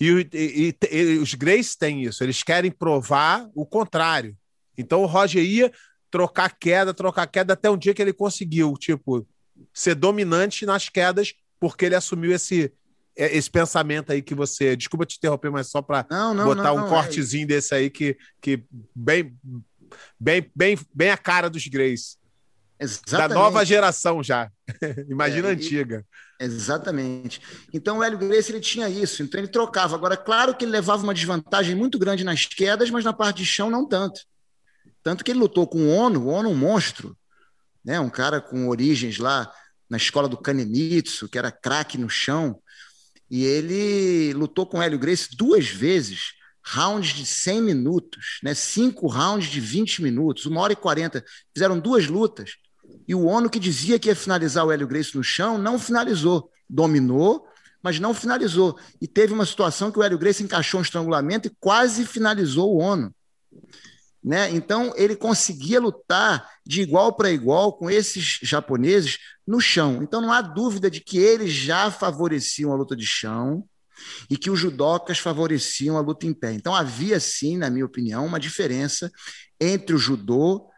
E, 0.00 0.28
e, 0.32 0.76
e, 0.90 1.18
os 1.18 1.34
Grace 1.34 1.78
têm 1.78 2.02
isso, 2.02 2.22
eles 2.22 2.42
querem 2.42 2.70
provar 2.70 3.48
o 3.54 3.64
contrário. 3.64 4.36
Então 4.76 5.02
o 5.02 5.06
Roger 5.06 5.42
ia 5.42 5.72
trocar 6.10 6.56
queda, 6.58 6.92
trocar 6.92 7.26
queda 7.26 7.54
até 7.54 7.70
um 7.70 7.76
dia 7.76 7.94
que 7.94 8.02
ele 8.02 8.12
conseguiu, 8.12 8.74
tipo, 8.74 9.26
ser 9.72 9.94
dominante 9.94 10.66
nas 10.66 10.88
quedas, 10.88 11.34
porque 11.58 11.84
ele 11.84 11.94
assumiu 11.94 12.32
esse, 12.32 12.72
esse 13.16 13.50
pensamento 13.50 14.12
aí 14.12 14.22
que 14.22 14.34
você. 14.34 14.76
Desculpa 14.76 15.06
te 15.06 15.16
interromper, 15.16 15.50
mas 15.50 15.68
só 15.68 15.80
para 15.80 16.02
botar 16.02 16.34
não, 16.34 16.76
um 16.76 16.80
não, 16.80 16.88
cortezinho 16.88 17.44
é... 17.44 17.46
desse 17.46 17.74
aí 17.74 17.90
que, 17.90 18.16
que 18.40 18.64
bem, 18.94 19.36
bem, 20.18 20.50
bem, 20.54 20.78
bem 20.92 21.10
a 21.10 21.16
cara 21.16 21.48
dos 21.48 21.66
Grace. 21.66 22.16
Exatamente. 22.78 23.28
Da 23.28 23.34
nova 23.34 23.64
geração 23.64 24.22
já. 24.22 24.50
Imagina 25.08 25.48
é, 25.48 25.50
a 25.50 25.54
antiga. 25.54 26.04
Exatamente. 26.40 27.40
Então 27.72 27.98
o 27.98 28.02
Hélio 28.02 28.18
Grace 28.18 28.50
ele 28.50 28.60
tinha 28.60 28.88
isso, 28.88 29.22
então 29.22 29.40
ele 29.40 29.48
trocava. 29.48 29.94
Agora, 29.94 30.16
claro 30.16 30.54
que 30.54 30.64
ele 30.64 30.72
levava 30.72 31.02
uma 31.02 31.14
desvantagem 31.14 31.74
muito 31.74 31.98
grande 31.98 32.24
nas 32.24 32.44
quedas, 32.44 32.90
mas 32.90 33.04
na 33.04 33.12
parte 33.12 33.38
de 33.38 33.46
chão 33.46 33.70
não 33.70 33.86
tanto. 33.86 34.22
Tanto 35.02 35.24
que 35.24 35.30
ele 35.30 35.38
lutou 35.38 35.66
com 35.66 35.86
o 35.86 35.90
Ono, 35.90 36.24
o 36.24 36.28
Ono 36.28 36.48
um 36.48 36.54
monstro, 36.54 37.16
né? 37.84 38.00
um 38.00 38.10
cara 38.10 38.40
com 38.40 38.68
origens 38.68 39.18
lá 39.18 39.52
na 39.88 39.96
escola 39.96 40.28
do 40.28 40.36
Kanemitsu, 40.36 41.28
que 41.28 41.38
era 41.38 41.52
craque 41.52 41.98
no 41.98 42.08
chão, 42.08 42.60
e 43.34 43.44
ele 43.44 44.32
lutou 44.32 44.64
com 44.64 44.78
o 44.78 44.82
Hélio 44.82 44.96
Grace 44.96 45.36
duas 45.36 45.66
vezes, 45.66 46.34
rounds 46.64 47.12
de 47.12 47.26
100 47.26 47.62
minutos, 47.62 48.38
né? 48.44 48.54
cinco 48.54 49.08
rounds 49.08 49.50
de 49.50 49.58
20 49.58 50.04
minutos, 50.04 50.46
uma 50.46 50.60
hora 50.60 50.72
e 50.72 50.76
40. 50.76 51.24
Fizeram 51.52 51.80
duas 51.80 52.06
lutas, 52.06 52.52
e 53.08 53.12
o 53.12 53.24
Ono, 53.24 53.50
que 53.50 53.58
dizia 53.58 53.98
que 53.98 54.06
ia 54.06 54.14
finalizar 54.14 54.64
o 54.64 54.70
Hélio 54.70 54.86
Grace 54.86 55.16
no 55.16 55.24
chão, 55.24 55.58
não 55.58 55.80
finalizou. 55.80 56.48
Dominou, 56.70 57.44
mas 57.82 57.98
não 57.98 58.14
finalizou. 58.14 58.78
E 59.02 59.08
teve 59.08 59.32
uma 59.32 59.44
situação 59.44 59.90
que 59.90 59.98
o 59.98 60.04
Hélio 60.04 60.16
Grace 60.16 60.44
encaixou 60.44 60.78
um 60.78 60.84
estrangulamento 60.84 61.48
e 61.48 61.56
quase 61.58 62.06
finalizou 62.06 62.72
o 62.72 62.78
Ono. 62.78 63.12
Né? 64.22 64.48
Então, 64.52 64.92
ele 64.94 65.16
conseguia 65.16 65.80
lutar 65.80 66.48
de 66.64 66.82
igual 66.82 67.16
para 67.16 67.32
igual 67.32 67.72
com 67.72 67.90
esses 67.90 68.38
japoneses 68.44 69.18
no 69.46 69.60
chão. 69.60 70.02
Então, 70.02 70.20
não 70.20 70.32
há 70.32 70.40
dúvida 70.40 70.90
de 70.90 71.00
que 71.00 71.18
eles 71.18 71.52
já 71.52 71.90
favoreciam 71.90 72.72
a 72.72 72.76
luta 72.76 72.96
de 72.96 73.06
chão 73.06 73.64
e 74.28 74.36
que 74.36 74.50
os 74.50 74.58
judocas 74.58 75.18
favoreciam 75.18 75.96
a 75.96 76.00
luta 76.00 76.26
em 76.26 76.34
pé. 76.34 76.52
Então, 76.52 76.74
havia, 76.74 77.20
sim, 77.20 77.56
na 77.56 77.70
minha 77.70 77.84
opinião, 77.84 78.26
uma 78.26 78.40
diferença 78.40 79.10
entre 79.60 79.94
o 79.94 79.98
judô 79.98 80.68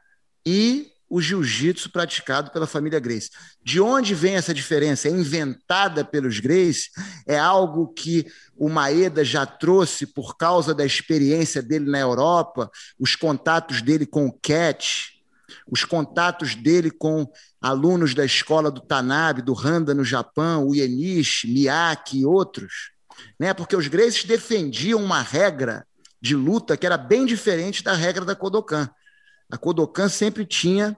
e 0.44 0.92
o 1.08 1.20
jiu-jitsu 1.20 1.90
praticado 1.90 2.50
pela 2.50 2.66
família 2.66 2.98
Grace. 2.98 3.30
De 3.62 3.80
onde 3.80 4.14
vem 4.14 4.34
essa 4.34 4.52
diferença? 4.52 5.08
É 5.08 5.10
inventada 5.10 6.04
pelos 6.04 6.40
Grace? 6.40 6.90
É 7.26 7.38
algo 7.38 7.92
que 7.92 8.26
o 8.56 8.68
Maeda 8.68 9.24
já 9.24 9.46
trouxe 9.46 10.06
por 10.06 10.36
causa 10.36 10.74
da 10.74 10.84
experiência 10.84 11.62
dele 11.62 11.88
na 11.88 12.00
Europa, 12.00 12.70
os 12.98 13.14
contatos 13.14 13.82
dele 13.82 14.04
com 14.04 14.26
o 14.26 14.32
Cat, 14.32 15.12
os 15.70 15.84
contatos 15.84 16.54
dele 16.54 16.90
com 16.90 17.26
alunos 17.66 18.14
da 18.14 18.24
escola 18.24 18.70
do 18.70 18.80
Tanabe, 18.80 19.42
do 19.42 19.58
Handa 19.58 19.94
no 19.94 20.04
Japão, 20.04 20.68
o 20.68 20.74
Yenishi, 20.74 21.48
Miyake 21.48 22.20
e 22.20 22.26
outros, 22.26 22.92
né? 23.38 23.52
Porque 23.52 23.76
os 23.76 23.88
Graces 23.88 24.24
defendiam 24.24 25.02
uma 25.02 25.20
regra 25.20 25.86
de 26.20 26.34
luta 26.34 26.76
que 26.76 26.86
era 26.86 26.96
bem 26.96 27.26
diferente 27.26 27.82
da 27.82 27.92
regra 27.92 28.24
da 28.24 28.34
Kodokan. 28.34 28.88
A 29.50 29.56
Kodokan 29.56 30.08
sempre 30.08 30.44
tinha, 30.44 30.96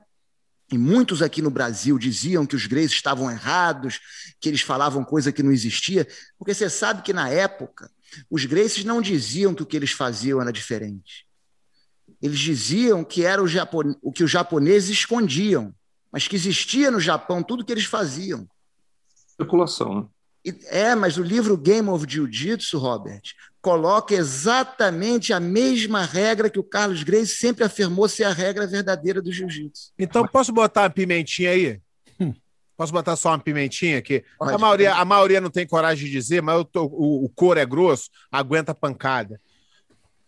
e 0.71 0.79
muitos 0.79 1.23
aqui 1.23 1.41
no 1.41 1.51
Brasil 1.51 1.99
diziam 1.99 2.47
que 2.47 2.57
os 2.57 2.67
Grays 2.67 2.91
estavam 2.91 3.31
errados, 3.31 4.01
que 4.41 4.49
eles 4.49 4.61
falavam 4.61 5.05
coisa 5.05 5.33
que 5.33 5.43
não 5.43 5.53
existia, 5.53 6.07
porque 6.39 6.55
você 6.55 6.69
sabe 6.69 7.03
que 7.03 7.13
na 7.13 7.29
época 7.29 7.91
os 8.31 8.45
Graces 8.45 8.85
não 8.85 9.01
diziam 9.01 9.55
que 9.55 9.63
o 9.63 9.67
que 9.67 9.77
eles 9.77 9.93
faziam 9.93 10.41
era 10.41 10.53
diferente. 10.53 11.27
Eles 12.21 12.39
diziam 12.39 13.05
que 13.05 13.25
era 13.25 13.43
o, 13.43 13.47
Japon... 13.47 13.95
o 14.03 14.13
que 14.13 14.25
os 14.25 14.31
japoneses 14.31 14.91
escondiam, 14.91 15.75
mas 16.13 16.27
que 16.27 16.37
existia 16.37 16.91
no 16.91 17.01
Japão 17.01 17.43
tudo 17.43 17.65
que 17.65 17.73
eles 17.73 17.85
faziam. 17.85 18.47
Especulação, 19.29 19.95
né? 19.95 20.07
É, 20.71 20.95
mas 20.95 21.19
o 21.19 21.23
livro 21.23 21.57
Game 21.57 21.89
of 21.89 22.07
Jiu-Jitsu, 22.09 22.79
Robert, 22.79 23.23
coloca 23.61 24.15
exatamente 24.15 25.33
a 25.33 25.41
mesma 25.41 26.05
regra 26.05 26.49
que 26.49 26.59
o 26.59 26.65
Carlos 26.65 27.03
Grace 27.03 27.37
sempre 27.37 27.65
afirmou 27.65 28.09
ser 28.09 28.25
a 28.25 28.33
regra 28.33 28.67
verdadeira 28.67 29.21
do 29.21 29.33
jiu-jitsu. 29.33 29.93
Então, 29.99 30.27
posso 30.27 30.53
botar 30.53 30.83
uma 30.83 30.91
pimentinha 30.91 31.51
aí? 31.51 31.81
Posso 32.79 32.93
botar 32.93 33.17
só 33.17 33.31
uma 33.31 33.41
pimentinha 33.41 33.99
aqui? 33.99 34.25
A 34.41 34.57
maioria, 34.57 34.95
a 34.95 35.05
maioria 35.05 35.41
não 35.41 35.51
tem 35.51 35.67
coragem 35.67 36.07
de 36.07 36.13
dizer, 36.13 36.41
mas 36.41 36.65
tô, 36.71 36.85
o, 36.85 37.25
o 37.25 37.29
couro 37.29 37.59
é 37.59 37.67
grosso, 37.67 38.09
aguenta 38.31 38.73
pancada. 38.73 39.41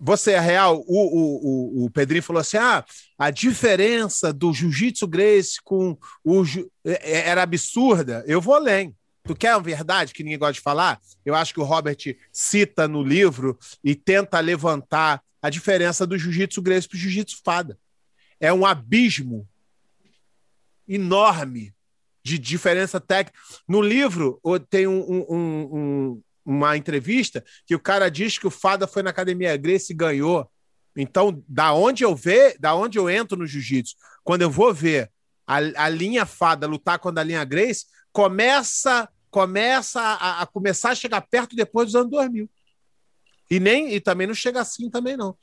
Você 0.00 0.32
é 0.32 0.40
real? 0.40 0.82
O, 0.86 0.98
o, 0.98 1.82
o, 1.82 1.84
o 1.84 1.90
Pedrinho 1.90 2.22
falou 2.22 2.40
assim: 2.40 2.56
ah, 2.56 2.84
a 3.18 3.30
diferença 3.30 4.32
do 4.32 4.52
jiu-jitsu 4.52 5.06
Grace 5.06 5.58
com 5.62 5.96
o. 6.24 6.42
É, 6.84 7.18
é, 7.18 7.28
era 7.28 7.42
absurda. 7.42 8.24
Eu 8.26 8.40
vou 8.40 8.54
além. 8.54 8.96
Tu 9.24 9.36
quer 9.36 9.54
uma 9.54 9.62
verdade 9.62 10.14
que 10.14 10.24
ninguém 10.24 10.38
gosta 10.38 10.54
de 10.54 10.60
falar? 10.60 10.98
Eu 11.24 11.34
acho 11.34 11.52
que 11.52 11.60
o 11.60 11.64
Robert 11.64 11.98
cita 12.32 12.88
no 12.88 13.02
livro 13.02 13.58
e 13.84 13.94
tenta 13.94 14.40
levantar 14.40 15.22
a 15.42 15.50
diferença 15.50 16.06
do 16.06 16.18
jiu-jitsu 16.18 16.62
Grace 16.62 16.88
para 16.88 16.96
o 16.96 16.98
jiu-jitsu 16.98 17.38
fada. 17.44 17.78
É 18.40 18.50
um 18.52 18.64
abismo 18.64 19.46
enorme 20.88 21.74
de 22.24 22.38
diferença 22.38 22.98
técnica. 22.98 23.38
No 23.68 23.82
livro 23.82 24.40
tem 24.70 24.86
um, 24.86 25.00
um, 25.00 25.26
um, 25.30 26.22
uma 26.50 26.76
entrevista 26.76 27.44
que 27.64 27.76
o 27.76 27.78
cara 27.78 28.10
diz 28.10 28.36
que 28.36 28.46
o 28.46 28.50
fada 28.50 28.86
foi 28.86 29.04
na 29.04 29.10
academia 29.10 29.56
Grace 29.56 29.92
e 29.92 29.96
ganhou. 29.96 30.50
Então, 30.96 31.42
da 31.48 31.72
onde 31.72 32.02
eu 32.02 32.14
ver, 32.16 32.56
da 32.58 32.74
onde 32.74 32.98
eu 32.98 33.08
entro 33.08 33.38
no 33.38 33.46
jiu-jitsu, 33.46 33.94
quando 34.24 34.42
eu 34.42 34.50
vou 34.50 34.74
ver 34.74 35.08
a, 35.46 35.58
a 35.84 35.88
linha 35.88 36.26
fada 36.26 36.66
lutar 36.66 36.98
contra 36.98 37.20
a 37.20 37.24
linha 37.24 37.44
Grace, 37.44 37.86
começa 38.12 39.08
começa 39.30 40.00
a, 40.00 40.42
a, 40.42 40.46
começar 40.46 40.90
a 40.90 40.94
chegar 40.96 41.20
perto 41.20 41.54
depois 41.54 41.86
dos 41.86 41.94
anos 41.94 42.10
2000. 42.10 42.50
E 43.48 43.60
nem 43.60 43.94
e 43.94 44.00
também 44.00 44.26
não 44.26 44.34
chega 44.34 44.60
assim 44.60 44.90
também 44.90 45.16
não. 45.16 45.36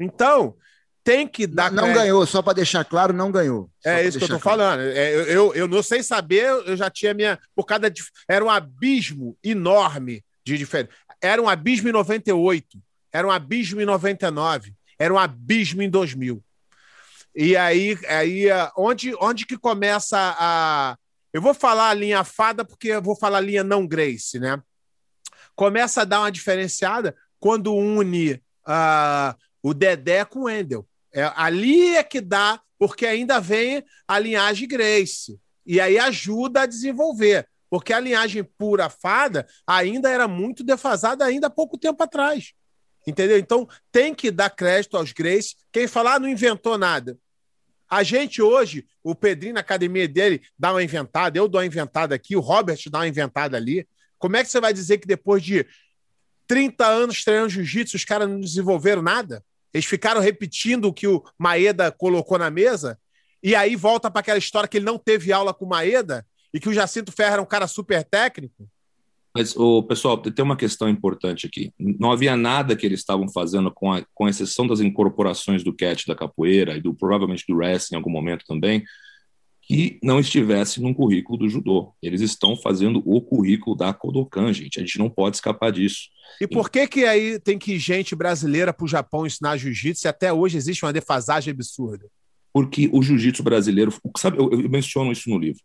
Então, 0.00 0.56
tem 1.04 1.28
que 1.28 1.46
dar 1.46 1.70
Não, 1.70 1.86
não 1.86 1.92
ganhou, 1.92 2.26
só 2.26 2.40
para 2.40 2.54
deixar 2.54 2.82
claro, 2.82 3.12
não 3.12 3.30
ganhou. 3.30 3.70
É 3.84 4.02
isso 4.06 4.16
que 4.16 4.24
eu 4.24 4.28
tô 4.28 4.40
claro. 4.40 4.58
falando. 4.58 4.80
É, 4.80 5.14
eu, 5.14 5.22
eu, 5.24 5.54
eu 5.54 5.68
não 5.68 5.82
sei 5.82 6.02
saber, 6.02 6.46
eu 6.46 6.76
já 6.78 6.88
tinha 6.88 7.12
minha 7.12 7.38
por 7.54 7.66
cada 7.66 7.92
era 8.26 8.42
um 8.42 8.48
abismo 8.48 9.36
enorme 9.44 10.24
de 10.46 10.56
diferença. 10.56 10.90
Era 11.20 11.42
um 11.42 11.48
abismo 11.48 11.88
em 11.88 11.92
98, 11.92 12.78
era 13.12 13.26
um 13.26 13.30
abismo 13.30 13.80
em 13.80 13.84
99, 13.84 14.72
era 14.98 15.12
um 15.12 15.18
abismo 15.18 15.82
em 15.82 15.90
2000. 15.90 16.42
E 17.34 17.56
aí, 17.56 17.98
aí 18.08 18.46
onde, 18.76 19.14
onde 19.20 19.44
que 19.44 19.58
começa 19.58 20.16
a, 20.38 20.96
eu 21.32 21.42
vou 21.42 21.52
falar 21.52 21.90
a 21.90 21.94
linha 21.94 22.22
fada 22.24 22.64
porque 22.64 22.88
eu 22.88 23.02
vou 23.02 23.16
falar 23.16 23.38
a 23.38 23.42
linha 23.42 23.64
não 23.64 23.86
Grace, 23.86 24.38
né? 24.38 24.62
Começa 25.54 26.02
a 26.02 26.04
dar 26.04 26.20
uma 26.20 26.30
diferenciada 26.30 27.14
quando 27.40 27.74
une 27.74 28.34
uh, 28.34 29.36
o 29.62 29.74
Dedé 29.74 30.24
com 30.24 30.44
o 30.44 30.50
Endel. 30.50 30.86
É, 31.12 31.30
ali 31.34 31.96
é 31.96 32.02
que 32.02 32.20
dá, 32.20 32.60
porque 32.78 33.04
ainda 33.04 33.40
vem 33.40 33.84
a 34.06 34.18
linhagem 34.18 34.68
Grace. 34.68 35.38
E 35.64 35.80
aí 35.80 35.98
ajuda 35.98 36.62
a 36.62 36.66
desenvolver. 36.66 37.48
Porque 37.68 37.92
a 37.92 38.00
linhagem 38.00 38.44
pura 38.44 38.88
fada 38.88 39.46
ainda 39.66 40.10
era 40.10 40.28
muito 40.28 40.62
defasada 40.62 41.24
ainda 41.24 41.48
há 41.48 41.50
pouco 41.50 41.76
tempo 41.76 42.02
atrás. 42.02 42.52
Entendeu? 43.06 43.38
Então 43.38 43.68
tem 43.92 44.14
que 44.14 44.30
dar 44.30 44.50
crédito 44.50 44.96
aos 44.96 45.12
Grace. 45.12 45.54
Quem 45.70 45.86
falar 45.86 46.14
ah, 46.14 46.18
não 46.18 46.28
inventou 46.28 46.76
nada. 46.76 47.16
A 47.88 48.02
gente 48.02 48.42
hoje, 48.42 48.84
o 49.02 49.14
Pedrinho 49.14 49.54
na 49.54 49.60
academia 49.60 50.08
dele 50.08 50.42
dá 50.58 50.72
uma 50.72 50.82
inventada, 50.82 51.38
eu 51.38 51.46
dou 51.46 51.60
uma 51.60 51.66
inventada 51.66 52.16
aqui, 52.16 52.34
o 52.34 52.40
Robert 52.40 52.78
dá 52.90 52.98
uma 52.98 53.08
inventada 53.08 53.56
ali. 53.56 53.86
Como 54.18 54.36
é 54.36 54.42
que 54.42 54.50
você 54.50 54.60
vai 54.60 54.72
dizer 54.72 54.98
que 54.98 55.06
depois 55.06 55.42
de 55.42 55.64
30 56.48 56.84
anos 56.84 57.22
treinando 57.22 57.50
jiu-jitsu, 57.50 57.96
os 57.96 58.04
caras 58.04 58.28
não 58.28 58.40
desenvolveram 58.40 59.02
nada? 59.02 59.44
Eles 59.72 59.86
ficaram 59.86 60.20
repetindo 60.20 60.86
o 60.86 60.92
que 60.92 61.06
o 61.06 61.22
Maeda 61.38 61.92
colocou 61.92 62.38
na 62.38 62.50
mesa, 62.50 62.98
e 63.40 63.54
aí 63.54 63.76
volta 63.76 64.10
para 64.10 64.20
aquela 64.20 64.38
história 64.38 64.68
que 64.68 64.78
ele 64.78 64.84
não 64.84 64.98
teve 64.98 65.32
aula 65.32 65.54
com 65.54 65.64
o 65.64 65.68
Maeda 65.68 66.26
e 66.56 66.60
que 66.60 66.70
o 66.70 66.72
Jacinto 66.72 67.12
Ferro 67.12 67.34
era 67.34 67.42
um 67.42 67.46
cara 67.46 67.68
super 67.68 68.02
técnico. 68.02 68.66
Mas, 69.34 69.54
o 69.54 69.82
pessoal, 69.82 70.16
tem 70.16 70.42
uma 70.42 70.56
questão 70.56 70.88
importante 70.88 71.46
aqui. 71.46 71.70
Não 71.78 72.10
havia 72.10 72.34
nada 72.34 72.74
que 72.74 72.86
eles 72.86 73.00
estavam 73.00 73.28
fazendo, 73.28 73.70
com, 73.70 73.92
a, 73.92 74.02
com 74.14 74.26
exceção 74.26 74.66
das 74.66 74.80
incorporações 74.80 75.62
do 75.62 75.74
cat 75.74 76.06
da 76.06 76.14
capoeira 76.14 76.74
e 76.74 76.80
do 76.80 76.94
provavelmente 76.94 77.44
do 77.46 77.56
wrestling 77.56 77.96
em 77.96 77.98
algum 77.98 78.08
momento 78.08 78.46
também, 78.48 78.82
que 79.60 79.98
não 80.02 80.18
estivesse 80.18 80.80
num 80.80 80.94
currículo 80.94 81.40
do 81.40 81.48
judô. 81.50 81.92
Eles 82.02 82.22
estão 82.22 82.56
fazendo 82.56 83.02
o 83.04 83.20
currículo 83.20 83.76
da 83.76 83.92
Kodokan, 83.92 84.50
gente. 84.54 84.78
A 84.78 84.82
gente 84.82 84.98
não 84.98 85.10
pode 85.10 85.36
escapar 85.36 85.70
disso. 85.70 86.08
E 86.40 86.46
por 86.46 86.70
que 86.70 86.86
que 86.88 87.04
aí 87.04 87.38
tem 87.38 87.58
que 87.58 87.74
ir 87.74 87.78
gente 87.78 88.16
brasileira 88.16 88.72
para 88.72 88.84
o 88.86 88.88
Japão 88.88 89.26
ensinar 89.26 89.58
jiu-jitsu 89.58 90.06
e 90.06 90.08
até 90.08 90.32
hoje 90.32 90.56
existe 90.56 90.82
uma 90.82 90.92
defasagem 90.94 91.52
absurda? 91.52 92.06
Porque 92.50 92.88
o 92.90 93.02
jiu-jitsu 93.02 93.42
brasileiro, 93.42 93.92
sabe, 94.16 94.38
eu, 94.38 94.50
eu 94.50 94.70
menciono 94.70 95.12
isso 95.12 95.28
no 95.28 95.38
livro 95.38 95.60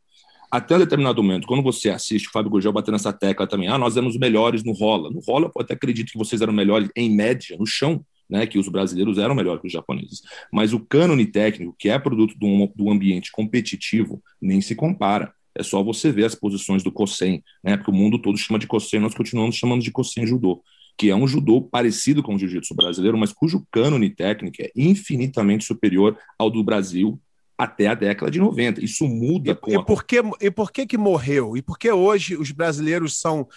até 0.52 0.78
determinado 0.78 1.24
momento, 1.24 1.48
quando 1.48 1.64
você 1.64 1.90
assiste 1.90 2.28
o 2.28 2.32
Fábio 2.32 2.52
Gurgel 2.52 2.74
batendo 2.74 2.96
essa 2.96 3.14
tecla 3.14 3.48
também, 3.48 3.70
ah, 3.70 3.78
nós 3.78 3.96
éramos 3.96 4.18
melhores 4.18 4.64
no 4.66 4.74
rola. 4.74 5.10
No 5.10 5.22
rola, 5.22 5.50
eu 5.56 5.62
até 5.62 5.74
acredito 5.74 6.12
que 6.12 6.18
vocês 6.18 6.42
eram 6.42 6.52
melhores 6.52 6.90
em 6.94 7.10
média, 7.10 7.56
no 7.58 7.66
chão, 7.66 8.06
né, 8.30 8.46
que 8.46 8.60
os 8.60 8.68
brasileiros 8.68 9.18
eram 9.18 9.34
melhores 9.34 9.62
que 9.62 9.68
os 9.68 9.74
japoneses. 9.74 10.22
Mas 10.52 10.74
o 10.74 10.80
cânone 10.80 11.26
técnico, 11.26 11.74
que 11.80 11.90
é 11.90 11.98
produto 11.98 12.38
do, 12.38 12.72
do 12.76 12.90
ambiente 12.90 13.32
competitivo, 13.32 14.22
nem 14.42 14.60
se 14.60 14.76
compara. 14.76 15.34
É 15.56 15.64
só 15.64 15.82
você 15.82 16.12
ver 16.12 16.26
as 16.26 16.36
posições 16.36 16.84
do 16.84 16.92
Kosen, 16.92 17.42
né, 17.64 17.78
porque 17.78 17.92
o 17.92 17.94
mundo 17.94 18.20
todo 18.20 18.38
chama 18.38 18.60
de 18.60 18.68
Kosen, 18.68 19.00
nós 19.00 19.14
continuamos 19.14 19.56
chamando 19.56 19.82
de 19.82 19.92
Kosen 19.92 20.26
Judô, 20.28 20.62
que 20.98 21.10
é 21.10 21.16
um 21.16 21.28
judô 21.28 21.62
parecido 21.62 22.22
com 22.22 22.36
o 22.36 22.40
jiu-jitsu 22.40 22.76
brasileiro, 22.76 23.18
mas 23.18 23.32
cujo 23.32 23.66
cânone 23.72 24.10
técnico 24.10 24.62
é 24.62 24.70
infinitamente 24.76 25.64
superior 25.64 26.18
ao 26.38 26.50
do 26.50 26.64
Brasil 26.64 27.20
até 27.62 27.86
a 27.86 27.94
década 27.94 28.32
de 28.32 28.40
90. 28.40 28.84
Isso 28.84 29.08
muda. 29.08 29.52
E, 29.68 29.76
e, 29.76 29.86
por, 29.86 30.04
que, 30.04 30.20
e 30.42 30.50
por 30.50 30.72
que 30.72 30.88
que 30.88 30.98
morreu? 30.98 31.56
E 31.56 31.62
por 31.62 31.78
que 31.78 31.92
hoje 31.92 32.36
os 32.36 32.50
brasileiros 32.50 33.20
são 33.20 33.48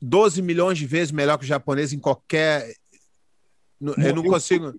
12 0.00 0.40
milhões 0.40 0.78
de 0.78 0.86
vezes 0.86 1.12
melhor 1.12 1.36
que 1.36 1.42
os 1.42 1.48
japoneses 1.48 1.92
em 1.92 1.98
qualquer... 1.98 2.74
Morreu, 3.78 4.06
eu 4.06 4.14
não 4.14 4.22
consigo, 4.22 4.74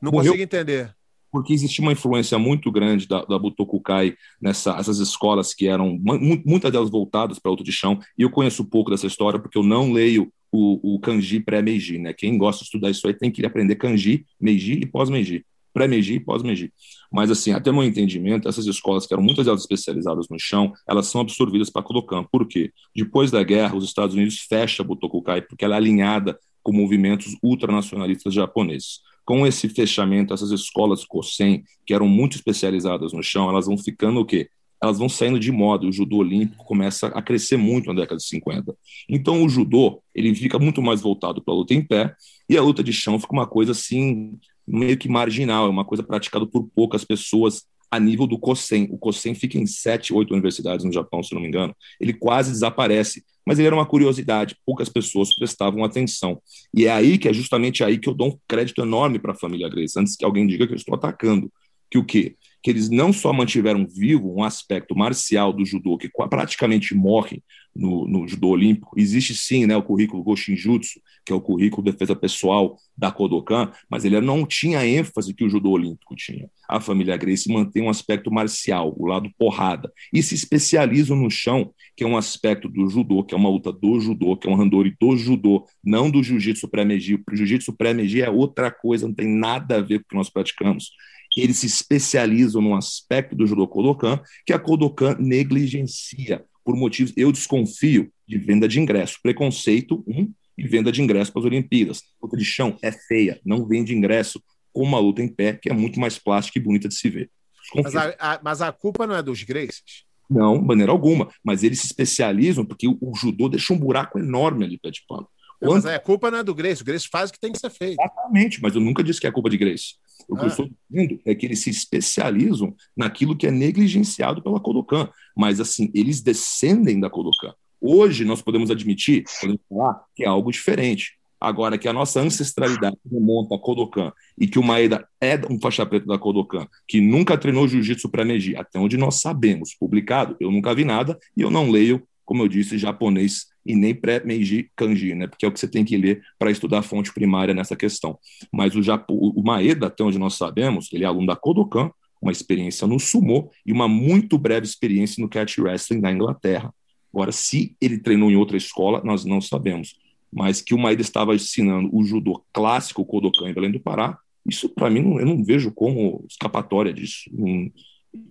não 0.00 0.10
morreu, 0.10 0.32
consigo 0.32 0.42
entender. 0.42 0.96
Porque 1.30 1.52
existia 1.52 1.82
uma 1.82 1.92
influência 1.92 2.38
muito 2.38 2.72
grande 2.72 3.06
da, 3.06 3.22
da 3.26 3.38
Butokukai 3.38 4.16
nessas 4.40 4.98
escolas 4.98 5.52
que 5.52 5.68
eram, 5.68 5.98
muitas 6.46 6.72
delas 6.72 6.88
voltadas 6.88 7.38
para 7.38 7.50
outro 7.50 7.64
de 7.64 7.72
chão, 7.72 8.00
e 8.16 8.22
eu 8.22 8.30
conheço 8.30 8.64
pouco 8.64 8.90
dessa 8.90 9.06
história 9.06 9.38
porque 9.38 9.58
eu 9.58 9.62
não 9.62 9.92
leio 9.92 10.32
o, 10.50 10.94
o 10.94 10.98
kanji 10.98 11.40
pré-Meiji, 11.40 11.98
né? 11.98 12.14
Quem 12.14 12.38
gosta 12.38 12.60
de 12.60 12.68
estudar 12.68 12.88
isso 12.88 13.06
aí 13.06 13.12
tem 13.12 13.30
que 13.30 13.44
aprender 13.44 13.76
kanji, 13.76 14.24
Meiji 14.40 14.80
e 14.82 14.86
pós-Meiji 14.86 15.44
pré-Meiji 15.78 16.14
e 16.14 16.20
pós-Meiji. 16.20 16.72
Mas, 17.10 17.30
assim, 17.30 17.52
até 17.52 17.70
meu 17.70 17.84
entendimento, 17.84 18.48
essas 18.48 18.66
escolas, 18.66 19.06
que 19.06 19.14
eram 19.14 19.22
muitas 19.22 19.46
delas 19.46 19.60
especializadas 19.60 20.26
no 20.28 20.38
chão, 20.38 20.72
elas 20.86 21.06
são 21.06 21.20
absorvidas 21.20 21.70
para 21.70 21.82
Kodokan. 21.82 22.24
Por 22.24 22.46
quê? 22.46 22.72
Depois 22.94 23.30
da 23.30 23.42
guerra, 23.44 23.76
os 23.76 23.84
Estados 23.84 24.14
Unidos 24.14 24.40
fecham 24.40 24.84
a 24.84 24.86
Butokukai 24.88 25.42
porque 25.42 25.64
ela 25.64 25.74
é 25.74 25.78
alinhada 25.78 26.38
com 26.62 26.72
movimentos 26.72 27.36
ultranacionalistas 27.42 28.34
japoneses. 28.34 29.00
Com 29.24 29.46
esse 29.46 29.68
fechamento, 29.68 30.34
essas 30.34 30.50
escolas 30.50 31.04
Kosen, 31.04 31.62
que 31.86 31.94
eram 31.94 32.08
muito 32.08 32.36
especializadas 32.36 33.12
no 33.12 33.22
chão, 33.22 33.48
elas 33.48 33.66
vão 33.66 33.78
ficando 33.78 34.20
o 34.20 34.24
quê? 34.24 34.50
Elas 34.82 34.98
vão 34.98 35.08
saindo 35.08 35.38
de 35.38 35.52
moda. 35.52 35.86
O 35.86 35.92
judô 35.92 36.16
olímpico 36.18 36.64
começa 36.64 37.08
a 37.08 37.22
crescer 37.22 37.56
muito 37.56 37.86
na 37.86 38.00
década 38.00 38.16
de 38.16 38.24
50. 38.24 38.74
Então, 39.08 39.44
o 39.44 39.48
judô 39.48 40.02
ele 40.14 40.34
fica 40.34 40.58
muito 40.58 40.82
mais 40.82 41.00
voltado 41.00 41.42
para 41.42 41.54
a 41.54 41.56
luta 41.56 41.74
em 41.74 41.84
pé 41.84 42.14
e 42.48 42.56
a 42.56 42.62
luta 42.62 42.82
de 42.82 42.92
chão 42.92 43.18
fica 43.18 43.32
uma 43.32 43.46
coisa 43.46 43.72
assim 43.72 44.38
meio 44.68 44.96
que 44.96 45.08
marginal, 45.08 45.66
é 45.66 45.70
uma 45.70 45.84
coisa 45.84 46.02
praticada 46.02 46.46
por 46.46 46.68
poucas 46.74 47.04
pessoas 47.04 47.64
a 47.90 47.98
nível 47.98 48.26
do 48.26 48.38
COSEN. 48.38 48.88
O 48.90 48.98
COSEN 48.98 49.34
fica 49.34 49.58
em 49.58 49.66
sete, 49.66 50.12
oito 50.12 50.32
universidades 50.32 50.84
no 50.84 50.92
Japão, 50.92 51.22
se 51.22 51.34
não 51.34 51.40
me 51.40 51.48
engano. 51.48 51.74
Ele 52.00 52.12
quase 52.12 52.50
desaparece, 52.50 53.24
mas 53.46 53.58
ele 53.58 53.66
era 53.66 53.74
uma 53.74 53.86
curiosidade, 53.86 54.56
poucas 54.64 54.88
pessoas 54.88 55.34
prestavam 55.34 55.84
atenção. 55.84 56.40
E 56.74 56.86
é 56.86 56.90
aí 56.90 57.16
que 57.16 57.28
é 57.28 57.32
justamente 57.32 57.82
aí 57.82 57.98
que 57.98 58.08
eu 58.08 58.14
dou 58.14 58.28
um 58.28 58.38
crédito 58.46 58.82
enorme 58.82 59.18
para 59.18 59.32
a 59.32 59.38
família 59.38 59.68
Grace, 59.68 59.98
antes 59.98 60.16
que 60.16 60.24
alguém 60.24 60.46
diga 60.46 60.66
que 60.66 60.72
eu 60.72 60.76
estou 60.76 60.94
atacando. 60.94 61.50
Que 61.90 61.96
o 61.96 62.04
quê? 62.04 62.36
Que 62.62 62.70
eles 62.70 62.90
não 62.90 63.12
só 63.12 63.32
mantiveram 63.32 63.86
vivo 63.86 64.34
um 64.34 64.44
aspecto 64.44 64.94
marcial 64.94 65.52
do 65.52 65.64
judô, 65.64 65.96
que 65.96 66.10
praticamente 66.28 66.94
morre 66.94 67.42
no, 67.78 68.06
no, 68.06 68.26
judô 68.26 68.48
olímpico. 68.48 68.98
Existe 68.98 69.34
sim 69.34 69.64
né, 69.64 69.76
o 69.76 69.82
currículo 69.82 70.22
Goshinjutsu, 70.22 71.00
que 71.24 71.32
é 71.32 71.36
o 71.36 71.40
currículo 71.40 71.84
de 71.84 71.92
defesa 71.92 72.16
pessoal 72.16 72.76
da 72.96 73.12
Kodokan, 73.12 73.70
mas 73.88 74.04
ele 74.04 74.20
não 74.20 74.44
tinha 74.44 74.80
a 74.80 74.86
ênfase 74.86 75.32
que 75.32 75.44
o 75.44 75.48
judô 75.48 75.70
olímpico 75.70 76.16
tinha. 76.16 76.50
A 76.68 76.80
família 76.80 77.16
Grace 77.16 77.50
mantém 77.50 77.82
um 77.82 77.88
aspecto 77.88 78.30
marcial, 78.30 78.92
o 78.98 79.06
lado 79.06 79.30
porrada, 79.38 79.92
e 80.12 80.22
se 80.22 80.34
especializam 80.34 81.16
no 81.16 81.30
chão, 81.30 81.72
que 81.96 82.02
é 82.02 82.06
um 82.06 82.16
aspecto 82.16 82.68
do 82.68 82.88
judô, 82.88 83.22
que 83.22 83.34
é 83.34 83.38
uma 83.38 83.48
luta 83.48 83.72
do 83.72 84.00
judô, 84.00 84.36
que 84.36 84.48
é 84.48 84.50
um 84.50 84.56
randori 84.56 84.96
do 85.00 85.16
judô, 85.16 85.64
não 85.84 86.10
do 86.10 86.22
jiu-jitsu 86.22 86.68
pré-meiji. 86.68 87.22
O 87.30 87.36
jiu-jitsu 87.36 87.72
pré-meiji 87.72 88.22
é 88.22 88.30
outra 88.30 88.70
coisa, 88.70 89.06
não 89.06 89.14
tem 89.14 89.28
nada 89.28 89.76
a 89.76 89.80
ver 89.80 90.00
com 90.00 90.04
o 90.04 90.08
que 90.08 90.16
nós 90.16 90.28
praticamos 90.28 90.90
eles 91.36 91.58
se 91.58 91.66
especializam 91.66 92.60
num 92.60 92.74
aspecto 92.74 93.36
do 93.36 93.46
judô 93.46 93.66
Kodokan 93.68 94.20
que 94.44 94.52
a 94.52 94.58
Kodokan 94.58 95.16
negligencia 95.18 96.44
por 96.68 96.76
motivos, 96.76 97.14
eu 97.16 97.32
desconfio 97.32 98.12
de 98.26 98.36
venda 98.36 98.68
de 98.68 98.78
ingresso. 98.78 99.18
Preconceito, 99.22 100.04
um, 100.06 100.30
e 100.58 100.68
venda 100.68 100.92
de 100.92 101.00
ingresso 101.00 101.32
para 101.32 101.40
as 101.40 101.46
Olimpíadas. 101.46 102.02
Luta 102.22 102.36
de 102.36 102.44
chão 102.44 102.76
é 102.82 102.92
feia, 102.92 103.40
não 103.42 103.66
vende 103.66 103.96
ingresso 103.96 104.38
com 104.70 104.82
uma 104.82 104.98
luta 104.98 105.22
em 105.22 105.28
pé, 105.28 105.54
que 105.54 105.70
é 105.70 105.72
muito 105.72 105.98
mais 105.98 106.18
plástica 106.18 106.58
e 106.58 106.62
bonita 106.62 106.86
de 106.86 106.94
se 106.94 107.08
ver. 107.08 107.30
Mas 107.74 107.96
a, 107.96 108.14
a, 108.18 108.40
mas 108.44 108.60
a, 108.60 108.70
culpa 108.70 109.06
não 109.06 109.14
é 109.14 109.22
dos 109.22 109.42
Gracies? 109.44 110.04
Não, 110.28 110.60
de 110.60 110.66
maneira 110.66 110.92
alguma. 110.92 111.30
Mas 111.42 111.62
eles 111.62 111.80
se 111.80 111.86
especializam 111.86 112.66
porque 112.66 112.86
o, 112.86 112.98
o 113.00 113.14
judô 113.16 113.48
deixa 113.48 113.72
um 113.72 113.78
buraco 113.78 114.18
enorme 114.18 114.66
ali 114.66 114.78
pé 114.78 114.90
de 114.90 115.00
pano. 115.08 115.26
Não, 115.62 115.72
mas 115.72 115.86
a 115.86 115.98
culpa 115.98 116.30
não 116.30 116.40
é 116.40 116.44
do 116.44 116.54
Grace, 116.54 116.82
o 116.82 116.84
Grace 116.84 117.08
faz 117.10 117.30
o 117.30 117.32
que 117.32 117.40
tem 117.40 117.50
que 117.50 117.58
ser 117.58 117.70
feito. 117.70 117.98
Exatamente, 117.98 118.60
mas 118.60 118.74
eu 118.74 118.80
nunca 118.82 119.02
disse 119.02 119.18
que 119.18 119.26
é 119.26 119.32
culpa 119.32 119.48
de 119.48 119.56
Grace. 119.56 119.94
O 120.28 120.36
que 120.36 120.42
ah. 120.42 120.44
eu 120.44 120.48
estou 120.48 120.68
dizendo 120.90 121.20
é 121.24 121.34
que 121.34 121.46
eles 121.46 121.60
se 121.60 121.70
especializam 121.70 122.74
naquilo 122.96 123.36
que 123.36 123.46
é 123.46 123.50
negligenciado 123.50 124.42
pela 124.42 124.60
Kodokan. 124.60 125.08
Mas, 125.36 125.60
assim, 125.60 125.90
eles 125.94 126.20
descendem 126.20 127.00
da 127.00 127.08
Kodokan. 127.08 127.54
Hoje, 127.80 128.24
nós 128.24 128.42
podemos 128.42 128.70
admitir, 128.70 129.24
podemos 129.40 129.60
falar, 129.68 130.02
que 130.14 130.24
é 130.24 130.26
algo 130.26 130.50
diferente. 130.50 131.18
Agora, 131.40 131.78
que 131.78 131.88
a 131.88 131.92
nossa 131.92 132.20
ancestralidade 132.20 132.96
remonta 133.10 133.54
a 133.54 133.58
Kodokan 133.58 134.12
e 134.36 134.48
que 134.48 134.58
o 134.58 134.62
Maeda 134.62 135.06
é 135.20 135.40
um 135.48 135.60
faixa 135.60 135.86
preta 135.86 136.06
da 136.06 136.18
Kodokan, 136.18 136.66
que 136.86 137.00
nunca 137.00 137.38
treinou 137.38 137.68
jiu-jitsu 137.68 138.08
para 138.08 138.24
Meiji, 138.24 138.56
até 138.56 138.78
onde 138.78 138.96
nós 138.96 139.20
sabemos, 139.20 139.74
publicado, 139.74 140.36
eu 140.40 140.50
nunca 140.50 140.74
vi 140.74 140.84
nada 140.84 141.16
e 141.36 141.42
eu 141.42 141.50
não 141.50 141.70
leio, 141.70 142.02
como 142.24 142.42
eu 142.42 142.48
disse, 142.48 142.76
japonês 142.76 143.46
e 143.68 143.76
nem 143.76 143.94
pré-Meiji 143.94 144.70
Kanji, 144.74 145.14
né? 145.14 145.26
Porque 145.26 145.44
é 145.44 145.48
o 145.48 145.52
que 145.52 145.60
você 145.60 145.68
tem 145.68 145.84
que 145.84 145.94
ler 145.96 146.22
para 146.38 146.50
estudar 146.50 146.78
a 146.78 146.82
fonte 146.82 147.12
primária 147.12 147.52
nessa 147.52 147.76
questão. 147.76 148.18
Mas 148.50 148.74
o, 148.74 148.82
Japo, 148.82 149.12
o 149.12 149.42
Maeda, 149.44 149.88
até 149.88 150.02
onde 150.02 150.18
nós 150.18 150.34
sabemos, 150.34 150.90
ele 150.90 151.04
é 151.04 151.06
aluno 151.06 151.26
da 151.26 151.36
Kodokan, 151.36 151.90
uma 152.20 152.32
experiência 152.32 152.86
no 152.86 152.98
sumo 152.98 153.50
e 153.64 153.70
uma 153.70 153.86
muito 153.86 154.38
breve 154.38 154.66
experiência 154.66 155.20
no 155.20 155.28
catch 155.28 155.58
wrestling 155.58 156.00
na 156.00 156.10
Inglaterra. 156.10 156.74
Agora, 157.12 157.30
se 157.30 157.76
ele 157.78 157.98
treinou 157.98 158.30
em 158.30 158.36
outra 158.36 158.56
escola, 158.56 159.02
nós 159.04 159.26
não 159.26 159.40
sabemos. 159.40 159.94
Mas 160.32 160.62
que 160.62 160.74
o 160.74 160.78
Maeda 160.78 161.02
estava 161.02 161.34
ensinando 161.34 161.90
o 161.92 162.02
judô 162.04 162.42
clássico 162.52 163.04
Kodokan 163.04 163.50
em 163.50 163.54
Belém 163.54 163.70
do 163.70 163.80
Pará, 163.80 164.18
isso 164.46 164.68
para 164.70 164.88
mim 164.88 165.00
eu 165.18 165.26
não 165.26 165.44
vejo 165.44 165.70
como 165.70 166.24
escapatória 166.28 166.92
disso. 166.92 167.30
Não, 167.30 167.70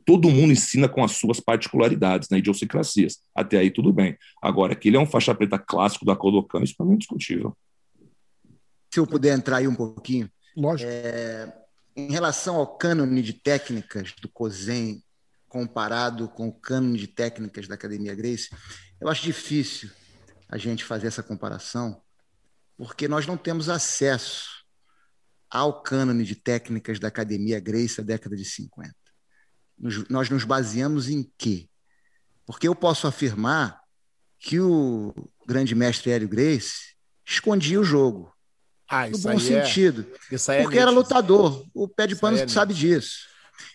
todo 0.06 0.30
mundo 0.30 0.52
ensina 0.52 0.90
com 0.90 1.04
as 1.04 1.14
suas 1.14 1.40
particularidades, 1.40 2.30
né, 2.30 2.38
idiosincrasias. 2.40 3.20
Até 3.34 3.58
aí 3.58 3.72
tudo 3.72 3.94
bem. 3.94 4.18
Agora, 4.42 4.76
que 4.76 4.88
ele 4.88 4.98
é 4.98 5.00
um 5.00 5.06
faixa 5.06 5.36
preta 5.36 5.60
clássico 5.60 6.06
da 6.06 6.16
Kodokan, 6.16 6.64
isso 6.64 6.76
para 6.76 6.86
mim 6.86 6.94
é 6.94 6.96
indiscutível. 6.96 7.56
Se 8.94 9.00
eu 9.00 9.08
puder 9.08 9.38
entrar 9.38 9.58
aí 9.58 9.68
um 9.68 9.76
pouquinho. 9.76 10.30
Lógico. 10.56 10.90
É, 10.92 11.54
em 11.96 12.12
relação 12.12 12.56
ao 12.56 12.78
cânone 12.78 13.22
de 13.22 13.34
técnicas 13.34 14.14
do 14.22 14.30
COSEN 14.30 15.02
comparado 15.48 16.28
com 16.28 16.48
o 16.48 16.54
cânone 16.54 16.98
de 16.98 17.08
técnicas 17.08 17.68
da 17.68 17.76
Academia 17.76 18.16
Grace, 18.16 18.50
eu 19.00 19.08
acho 19.08 19.24
difícil 19.24 19.90
a 20.50 20.58
gente 20.58 20.84
fazer 20.84 21.08
essa 21.08 21.24
comparação, 21.24 22.02
porque 22.78 23.08
nós 23.08 23.26
não 23.26 23.38
temos 23.38 23.70
acesso 23.70 24.66
ao 25.50 25.82
cânone 25.82 26.24
de 26.24 26.36
técnicas 26.36 27.00
da 27.00 27.08
Academia 27.08 27.60
Grace 27.60 27.98
da 27.98 28.04
década 28.04 28.36
de 28.36 28.44
50 28.44 28.97
nós 30.10 30.30
nos 30.30 30.44
baseamos 30.44 31.10
em 31.10 31.30
quê? 31.38 31.68
Porque 32.46 32.68
eu 32.68 32.76
posso 32.76 33.08
afirmar 33.08 33.82
que 34.40 34.60
o 34.60 35.14
grande 35.46 35.76
mestre 35.76 36.12
Hélio 36.12 36.28
Grace 36.28 36.96
escondia 37.26 37.80
o 37.80 37.84
jogo. 37.84 38.34
Ah, 38.90 39.10
no 39.10 39.18
bom 39.18 39.32
é- 39.32 39.40
sentido. 39.40 40.06
É, 40.50 40.64
porque 40.64 40.80
era 40.80 40.90
lutador. 40.90 41.66
O 41.74 41.88
pé 41.88 42.08
de 42.08 42.16
pano 42.16 42.38
é 42.38 42.48
sabe 42.48 42.74
disso. 42.74 43.28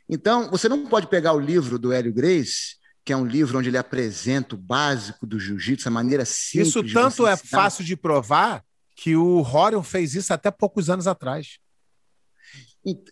Então, 0.09 0.51
você 0.51 0.69
não 0.69 0.87
pode 0.87 1.07
pegar 1.07 1.33
o 1.33 1.41
livro 1.41 1.79
do 1.79 1.93
Hélio 1.93 2.13
Grace, 2.13 2.77
que 3.05 3.13
é 3.13 3.17
um 3.17 3.27
livro 3.27 3.59
onde 3.59 3.69
ele 3.69 3.79
apresenta 3.79 4.55
o 4.55 4.59
básico 4.59 5.27
do 5.27 5.39
jiu-jitsu, 5.39 5.89
a 5.89 5.91
maneira 5.91 6.25
simples. 6.25 6.69
Isso 6.69 6.93
tanto 6.93 7.27
é 7.27 7.37
fácil 7.37 7.85
de 7.85 7.97
provar 7.97 8.65
que 8.95 9.17
o 9.17 9.43
Horion 9.43 9.83
fez 9.83 10.15
isso 10.15 10.33
até 10.33 10.51
poucos 10.51 10.89
anos 10.89 11.07
atrás. 11.07 11.59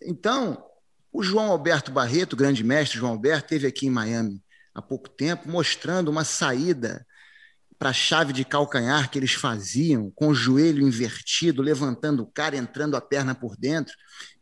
Então, 0.03 0.63
o 1.11 1.21
João 1.21 1.51
Alberto 1.51 1.91
Barreto, 1.91 2.35
grande 2.35 2.63
mestre 2.63 2.97
João 2.97 3.11
Alberto, 3.11 3.49
teve 3.49 3.67
aqui 3.67 3.87
em 3.87 3.91
Miami 3.91 4.41
há 4.73 4.81
pouco 4.81 5.09
tempo, 5.09 5.49
mostrando 5.49 6.09
uma 6.09 6.23
saída 6.23 7.05
para 7.77 7.89
a 7.89 7.93
chave 7.93 8.31
de 8.31 8.45
calcanhar 8.45 9.09
que 9.09 9.17
eles 9.17 9.33
faziam, 9.33 10.11
com 10.11 10.27
o 10.27 10.35
joelho 10.35 10.87
invertido, 10.87 11.61
levantando 11.61 12.23
o 12.23 12.27
cara, 12.27 12.55
entrando 12.55 12.95
a 12.95 13.01
perna 13.01 13.33
por 13.33 13.57
dentro, 13.57 13.93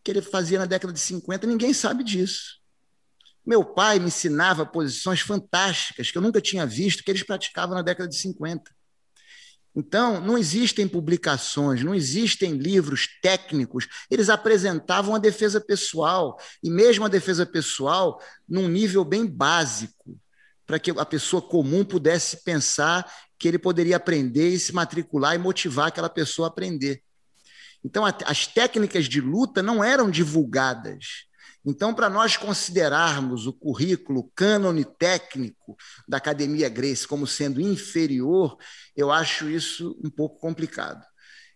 que 0.03 0.11
ele 0.11 0.21
fazia 0.21 0.59
na 0.59 0.65
década 0.65 0.93
de 0.93 0.99
50, 0.99 1.47
ninguém 1.47 1.73
sabe 1.73 2.03
disso. 2.03 2.59
Meu 3.45 3.63
pai 3.63 3.97
me 3.97 4.07
ensinava 4.07 4.65
posições 4.65 5.21
fantásticas 5.21 6.11
que 6.11 6.17
eu 6.17 6.21
nunca 6.21 6.41
tinha 6.41 6.65
visto 6.65 7.03
que 7.03 7.09
eles 7.09 7.23
praticavam 7.23 7.75
na 7.75 7.81
década 7.81 8.09
de 8.09 8.15
50. 8.15 8.69
Então, 9.79 10.19
não 10.19 10.37
existem 10.37 10.85
publicações, 10.85 11.81
não 11.81 11.95
existem 11.95 12.57
livros 12.57 13.07
técnicos, 13.21 13.87
eles 14.11 14.27
apresentavam 14.29 15.15
a 15.15 15.17
defesa 15.17 15.61
pessoal, 15.61 16.37
e 16.61 16.69
mesmo 16.69 17.05
a 17.05 17.07
defesa 17.07 17.45
pessoal 17.45 18.21
num 18.47 18.67
nível 18.67 19.05
bem 19.05 19.25
básico, 19.25 20.19
para 20.67 20.79
que 20.79 20.91
a 20.91 21.05
pessoa 21.05 21.41
comum 21.41 21.85
pudesse 21.85 22.43
pensar 22.43 23.09
que 23.37 23.47
ele 23.47 23.57
poderia 23.57 23.95
aprender 23.95 24.49
e 24.49 24.59
se 24.59 24.73
matricular 24.73 25.33
e 25.33 25.37
motivar 25.37 25.87
aquela 25.87 26.09
pessoa 26.09 26.49
a 26.49 26.51
aprender. 26.51 27.01
Então, 27.81 28.03
as 28.05 28.45
técnicas 28.45 29.05
de 29.05 29.21
luta 29.21 29.63
não 29.63 29.81
eram 29.81 30.11
divulgadas. 30.11 31.28
Então, 31.65 31.93
para 31.93 32.09
nós 32.09 32.37
considerarmos 32.37 33.45
o 33.45 33.53
currículo 33.53 34.31
cânone 34.33 34.85
técnico 34.85 35.75
da 36.07 36.17
Academia 36.17 36.69
Grace 36.69 37.07
como 37.07 37.27
sendo 37.27 37.59
inferior, 37.59 38.57
eu 38.95 39.11
acho 39.11 39.49
isso 39.49 39.99
um 40.03 40.09
pouco 40.09 40.39
complicado. 40.39 41.05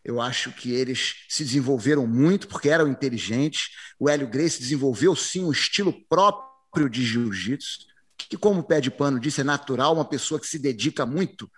Eu 0.04 0.20
acho 0.20 0.52
que 0.52 0.74
eles 0.74 1.26
se 1.30 1.44
desenvolveram 1.46 2.06
muito 2.06 2.48
porque 2.48 2.70
eram 2.70 2.90
inteligentes. 2.90 3.70
O 3.98 4.10
Hélio 4.10 4.28
Grace 4.28 4.60
desenvolveu 4.60 5.16
sim 5.16 5.46
um 5.46 5.52
estilo 5.52 5.94
próprio 6.10 6.90
de 6.90 7.06
jiu-jitsu, 7.06 7.86
que, 8.18 8.36
como 8.36 8.60
o 8.60 8.64
pé 8.64 8.82
de 8.82 8.92
pano 8.92 9.20
disse, 9.20 9.42
é 9.42 9.44
natural, 9.44 9.94
uma 9.94 10.06
pessoa 10.06 10.40
que 10.40 10.48
se 10.48 10.60
dedica 10.60 11.06
muito 11.06 11.50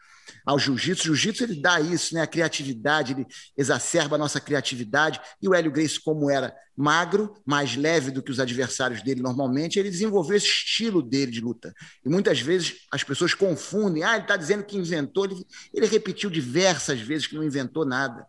ao 0.46 0.60
jiu-jitsu. 0.60 1.04
O 1.12 1.16
jiu-jitsu 1.16 1.44
ele 1.44 1.62
dá 1.62 1.80
isso, 1.80 2.14
né? 2.14 2.22
A 2.22 2.28
criatividade, 2.28 3.14
ele 3.14 3.26
exacerba 3.58 4.16
a 4.16 4.20
nossa 4.20 4.40
criatividade. 4.40 5.20
E 5.42 5.48
o 5.48 5.54
Hélio 5.54 5.72
Gracie, 5.72 6.00
como 6.00 6.30
era 6.30 6.56
magro, 6.76 7.34
mais 7.46 7.76
leve 7.76 8.12
do 8.12 8.22
que 8.22 8.32
os 8.32 8.40
adversários 8.40 9.02
dele 9.02 9.22
normalmente, 9.22 9.80
ele 9.80 9.90
desenvolveu 9.90 10.36
esse 10.36 10.48
estilo 10.48 11.02
dele 11.02 11.32
de 11.32 11.42
luta. 11.42 11.74
E 12.06 12.10
muitas 12.10 12.40
vezes 12.40 12.76
as 12.92 13.04
pessoas 13.04 13.34
confundem. 13.34 14.04
Ah, 14.04 14.16
ele 14.16 14.24
está 14.24 14.38
dizendo 14.38 14.64
que 14.64 14.78
inventou. 14.78 15.26
Ele, 15.26 15.46
ele 15.74 15.88
repetiu 15.88 16.30
diversas 16.30 17.00
vezes 17.00 17.28
que 17.28 17.36
não 17.36 17.44
inventou 17.44 17.86
nada. 17.86 18.26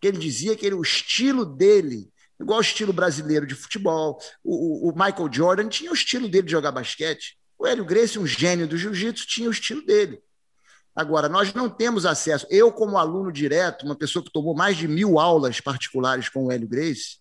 Que 0.00 0.08
ele 0.08 0.18
dizia 0.18 0.54
que 0.56 0.66
ele, 0.66 0.74
o 0.74 0.82
estilo 0.82 1.44
dele 1.44 2.10
igual 2.40 2.58
o 2.58 2.62
estilo 2.62 2.92
brasileiro 2.92 3.46
de 3.46 3.54
futebol. 3.54 4.18
O, 4.44 4.90
o, 4.90 4.92
Michael 4.92 5.32
Jordan 5.32 5.68
tinha 5.68 5.90
o 5.90 5.94
estilo 5.94 6.28
dele 6.28 6.44
de 6.44 6.52
jogar 6.52 6.72
basquete. 6.72 7.38
O 7.58 7.66
Hélio 7.66 7.84
Gracie, 7.84 8.18
um 8.18 8.26
gênio 8.26 8.66
do 8.66 8.76
jiu-jitsu, 8.76 9.26
tinha 9.26 9.48
o 9.48 9.52
estilo 9.52 9.84
dele. 9.84 10.20
Agora, 10.96 11.28
nós 11.28 11.52
não 11.52 11.68
temos 11.68 12.06
acesso. 12.06 12.46
Eu, 12.48 12.72
como 12.72 12.96
aluno 12.96 13.30
direto, 13.30 13.84
uma 13.84 13.94
pessoa 13.94 14.24
que 14.24 14.32
tomou 14.32 14.54
mais 14.54 14.78
de 14.78 14.88
mil 14.88 15.18
aulas 15.18 15.60
particulares 15.60 16.30
com 16.30 16.46
o 16.46 16.50
Hélio 16.50 16.66
Grace, 16.66 17.18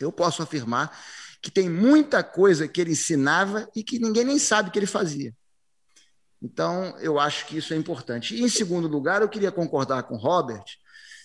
eu 0.00 0.10
posso 0.10 0.42
afirmar 0.42 0.98
que 1.40 1.48
tem 1.48 1.70
muita 1.70 2.24
coisa 2.24 2.66
que 2.66 2.80
ele 2.80 2.90
ensinava 2.90 3.70
e 3.76 3.84
que 3.84 4.00
ninguém 4.00 4.24
nem 4.24 4.40
sabe 4.40 4.72
que 4.72 4.78
ele 4.78 4.86
fazia. 4.86 5.32
Então, 6.42 6.98
eu 6.98 7.20
acho 7.20 7.46
que 7.46 7.56
isso 7.56 7.72
é 7.72 7.76
importante. 7.76 8.34
E, 8.34 8.42
em 8.42 8.48
segundo 8.48 8.88
lugar, 8.88 9.22
eu 9.22 9.28
queria 9.28 9.52
concordar 9.52 10.02
com 10.02 10.16
o 10.16 10.18
Robert 10.18 10.64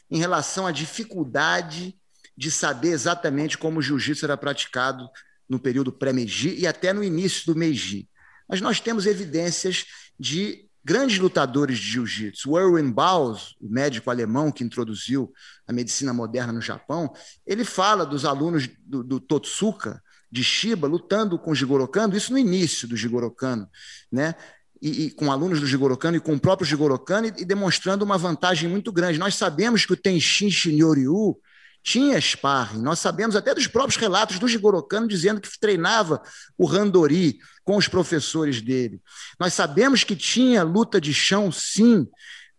em 0.10 0.20
relação 0.20 0.68
à 0.68 0.72
dificuldade 0.72 1.98
de 2.38 2.52
saber 2.52 2.90
exatamente 2.90 3.58
como 3.58 3.80
o 3.80 3.82
jiu-jitsu 3.82 4.26
era 4.26 4.38
praticado 4.38 5.10
no 5.50 5.60
período 5.60 5.92
pré-Meiji 5.92 6.56
e 6.60 6.68
até 6.68 6.94
no 6.94 7.04
início 7.04 7.46
do 7.48 7.58
Meiji. 7.58 8.08
Mas 8.48 8.62
nós 8.62 8.80
temos 8.80 9.06
evidências 9.06 9.86
de 10.20 10.70
grandes 10.84 11.20
lutadores 11.20 11.78
de 11.78 11.86
jiu-jitsu. 11.92 12.58
Erwin 12.58 12.92
Baus, 12.92 13.56
o 13.62 13.70
médico 13.70 14.10
alemão 14.10 14.52
que 14.52 14.64
introduziu 14.64 15.32
a 15.68 15.74
medicina 15.74 16.14
moderna 16.14 16.54
no 16.54 16.62
Japão, 16.62 17.14
ele 17.46 17.64
fala 17.64 18.06
dos 18.06 18.26
alunos 18.26 18.68
do, 18.86 19.04
do 19.04 19.20
Totsuka, 19.20 20.02
de 20.32 20.44
Shiba, 20.44 20.88
lutando 20.88 21.38
com 21.38 21.52
o 21.52 21.56
Jigoro 21.56 21.88
Kano, 21.88 22.16
isso 22.16 22.32
no 22.32 22.40
início 22.40 22.88
do 22.88 22.96
Jigoro 22.96 23.30
Kano, 23.30 23.68
né? 24.12 24.34
E, 24.82 25.06
e, 25.06 25.12
com 25.12 25.32
alunos 25.32 25.60
do 25.60 25.68
Jigoro 25.68 25.96
Kano 25.96 26.18
e 26.18 26.20
com 26.20 26.34
o 26.34 26.40
próprio 26.40 26.66
Jigoro 26.66 26.98
Kano 26.98 27.28
e, 27.28 27.34
e 27.42 27.46
demonstrando 27.46 28.04
uma 28.04 28.18
vantagem 28.18 28.68
muito 28.68 28.92
grande. 28.92 29.20
Nós 29.20 29.36
sabemos 29.36 29.86
que 29.86 29.94
o 29.94 29.98
Tenshin 29.98 30.50
Shinryu 30.50 31.38
tinha 31.84 32.20
sparring. 32.20 32.82
Nós 32.82 33.00
sabemos 33.00 33.36
até 33.36 33.54
dos 33.54 33.68
próprios 33.68 33.98
relatos 33.98 34.40
do 34.40 34.48
Jigoro 34.48 34.82
Kano 34.84 35.08
dizendo 35.08 35.42
que 35.42 35.60
treinava 35.60 36.22
o 36.58 36.66
Randori 36.66 37.40
com 37.64 37.78
os 37.78 37.88
professores 37.88 38.62
dele. 38.62 39.02
Nós 39.40 39.54
sabemos 39.54 40.04
que 40.04 40.16
tinha 40.16 40.64
luta 40.64 41.02
de 41.02 41.14
chão, 41.14 41.52
sim, 41.52 42.08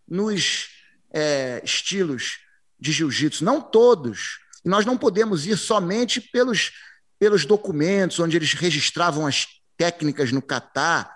nos 0.07 0.69
é, 1.11 1.61
estilos 1.63 2.39
de 2.79 2.91
jiu-jitsu, 2.91 3.45
não 3.45 3.61
todos. 3.61 4.39
E 4.65 4.69
nós 4.69 4.85
não 4.85 4.97
podemos 4.97 5.45
ir 5.45 5.57
somente 5.57 6.19
pelos, 6.19 6.71
pelos 7.19 7.45
documentos 7.45 8.19
onde 8.19 8.35
eles 8.35 8.53
registravam 8.53 9.25
as 9.25 9.47
técnicas 9.77 10.31
no 10.31 10.41
kata, 10.41 11.09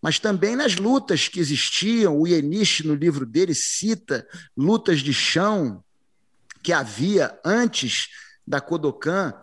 mas 0.00 0.18
também 0.18 0.54
nas 0.54 0.76
lutas 0.76 1.26
que 1.26 1.40
existiam. 1.40 2.16
O 2.16 2.26
Yenichi, 2.26 2.86
no 2.86 2.94
livro 2.94 3.26
dele, 3.26 3.54
cita 3.54 4.26
lutas 4.56 5.00
de 5.00 5.12
chão, 5.12 5.82
que 6.62 6.72
havia 6.72 7.38
antes 7.44 8.08
da 8.48 8.60
Kodokan. 8.60 9.34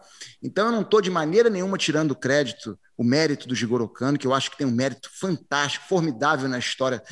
Então, 0.41 0.67
eu 0.67 0.71
não 0.71 0.81
estou 0.81 0.99
de 0.99 1.11
maneira 1.11 1.49
nenhuma 1.49 1.77
tirando 1.77 2.15
crédito, 2.15 2.77
o 2.97 3.03
mérito 3.03 3.47
do 3.47 3.55
Jigoro 3.55 3.87
Kano, 3.87 4.17
que 4.17 4.25
eu 4.25 4.33
acho 4.33 4.49
que 4.49 4.57
tem 4.57 4.65
um 4.65 4.71
mérito 4.71 5.09
fantástico, 5.13 5.85
formidável 5.87 6.47
na 6.47 6.57
história 6.57 7.03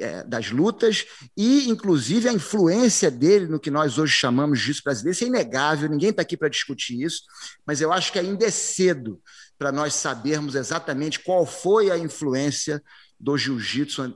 é, 0.00 0.24
das 0.24 0.50
lutas, 0.50 1.04
e, 1.36 1.68
inclusive, 1.68 2.28
a 2.28 2.32
influência 2.32 3.10
dele 3.10 3.46
no 3.46 3.60
que 3.60 3.70
nós 3.70 3.98
hoje 3.98 4.14
chamamos 4.14 4.58
de 4.58 4.66
jiu-jitsu 4.66 4.84
brasileiro. 4.84 5.14
Isso 5.14 5.24
é 5.24 5.26
inegável, 5.26 5.90
ninguém 5.90 6.10
está 6.10 6.22
aqui 6.22 6.36
para 6.36 6.48
discutir 6.48 7.02
isso, 7.02 7.22
mas 7.66 7.80
eu 7.80 7.92
acho 7.92 8.12
que 8.12 8.18
ainda 8.18 8.46
é 8.46 8.50
cedo 8.50 9.20
para 9.58 9.72
nós 9.72 9.94
sabermos 9.94 10.54
exatamente 10.54 11.20
qual 11.20 11.44
foi 11.44 11.90
a 11.90 11.98
influência 11.98 12.82
do 13.18 13.36
jiu-jitsu 13.36 14.14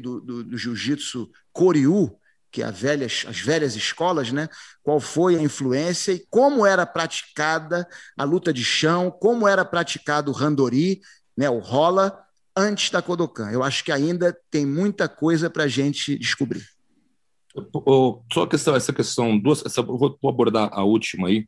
do, 0.00 0.20
do, 0.20 0.44
do 0.44 0.58
jiu-jitsu 0.58 1.28
Koryu, 1.52 2.16
que 2.56 2.64
velhas, 2.72 3.26
as 3.28 3.38
velhas 3.38 3.76
escolas, 3.76 4.32
né? 4.32 4.48
qual 4.82 4.98
foi 4.98 5.36
a 5.36 5.42
influência 5.42 6.12
e 6.12 6.24
como 6.30 6.64
era 6.64 6.86
praticada 6.86 7.86
a 8.16 8.24
luta 8.24 8.50
de 8.50 8.64
chão, 8.64 9.10
como 9.10 9.46
era 9.46 9.62
praticado 9.62 10.30
o 10.30 10.34
randori, 10.34 11.02
né? 11.36 11.50
o 11.50 11.58
rola, 11.58 12.18
antes 12.56 12.90
da 12.90 13.02
Kodokan. 13.02 13.50
Eu 13.50 13.62
acho 13.62 13.84
que 13.84 13.92
ainda 13.92 14.34
tem 14.50 14.64
muita 14.64 15.06
coisa 15.06 15.50
para 15.50 15.64
a 15.64 15.68
gente 15.68 16.18
descobrir. 16.18 16.64
Só 18.32 18.46
questão, 18.46 18.74
essa 18.74 18.92
questão, 18.92 19.38
duas, 19.38 19.62
essa, 19.64 19.82
vou 19.82 20.18
abordar 20.26 20.70
a 20.72 20.82
última 20.82 21.28
aí. 21.28 21.46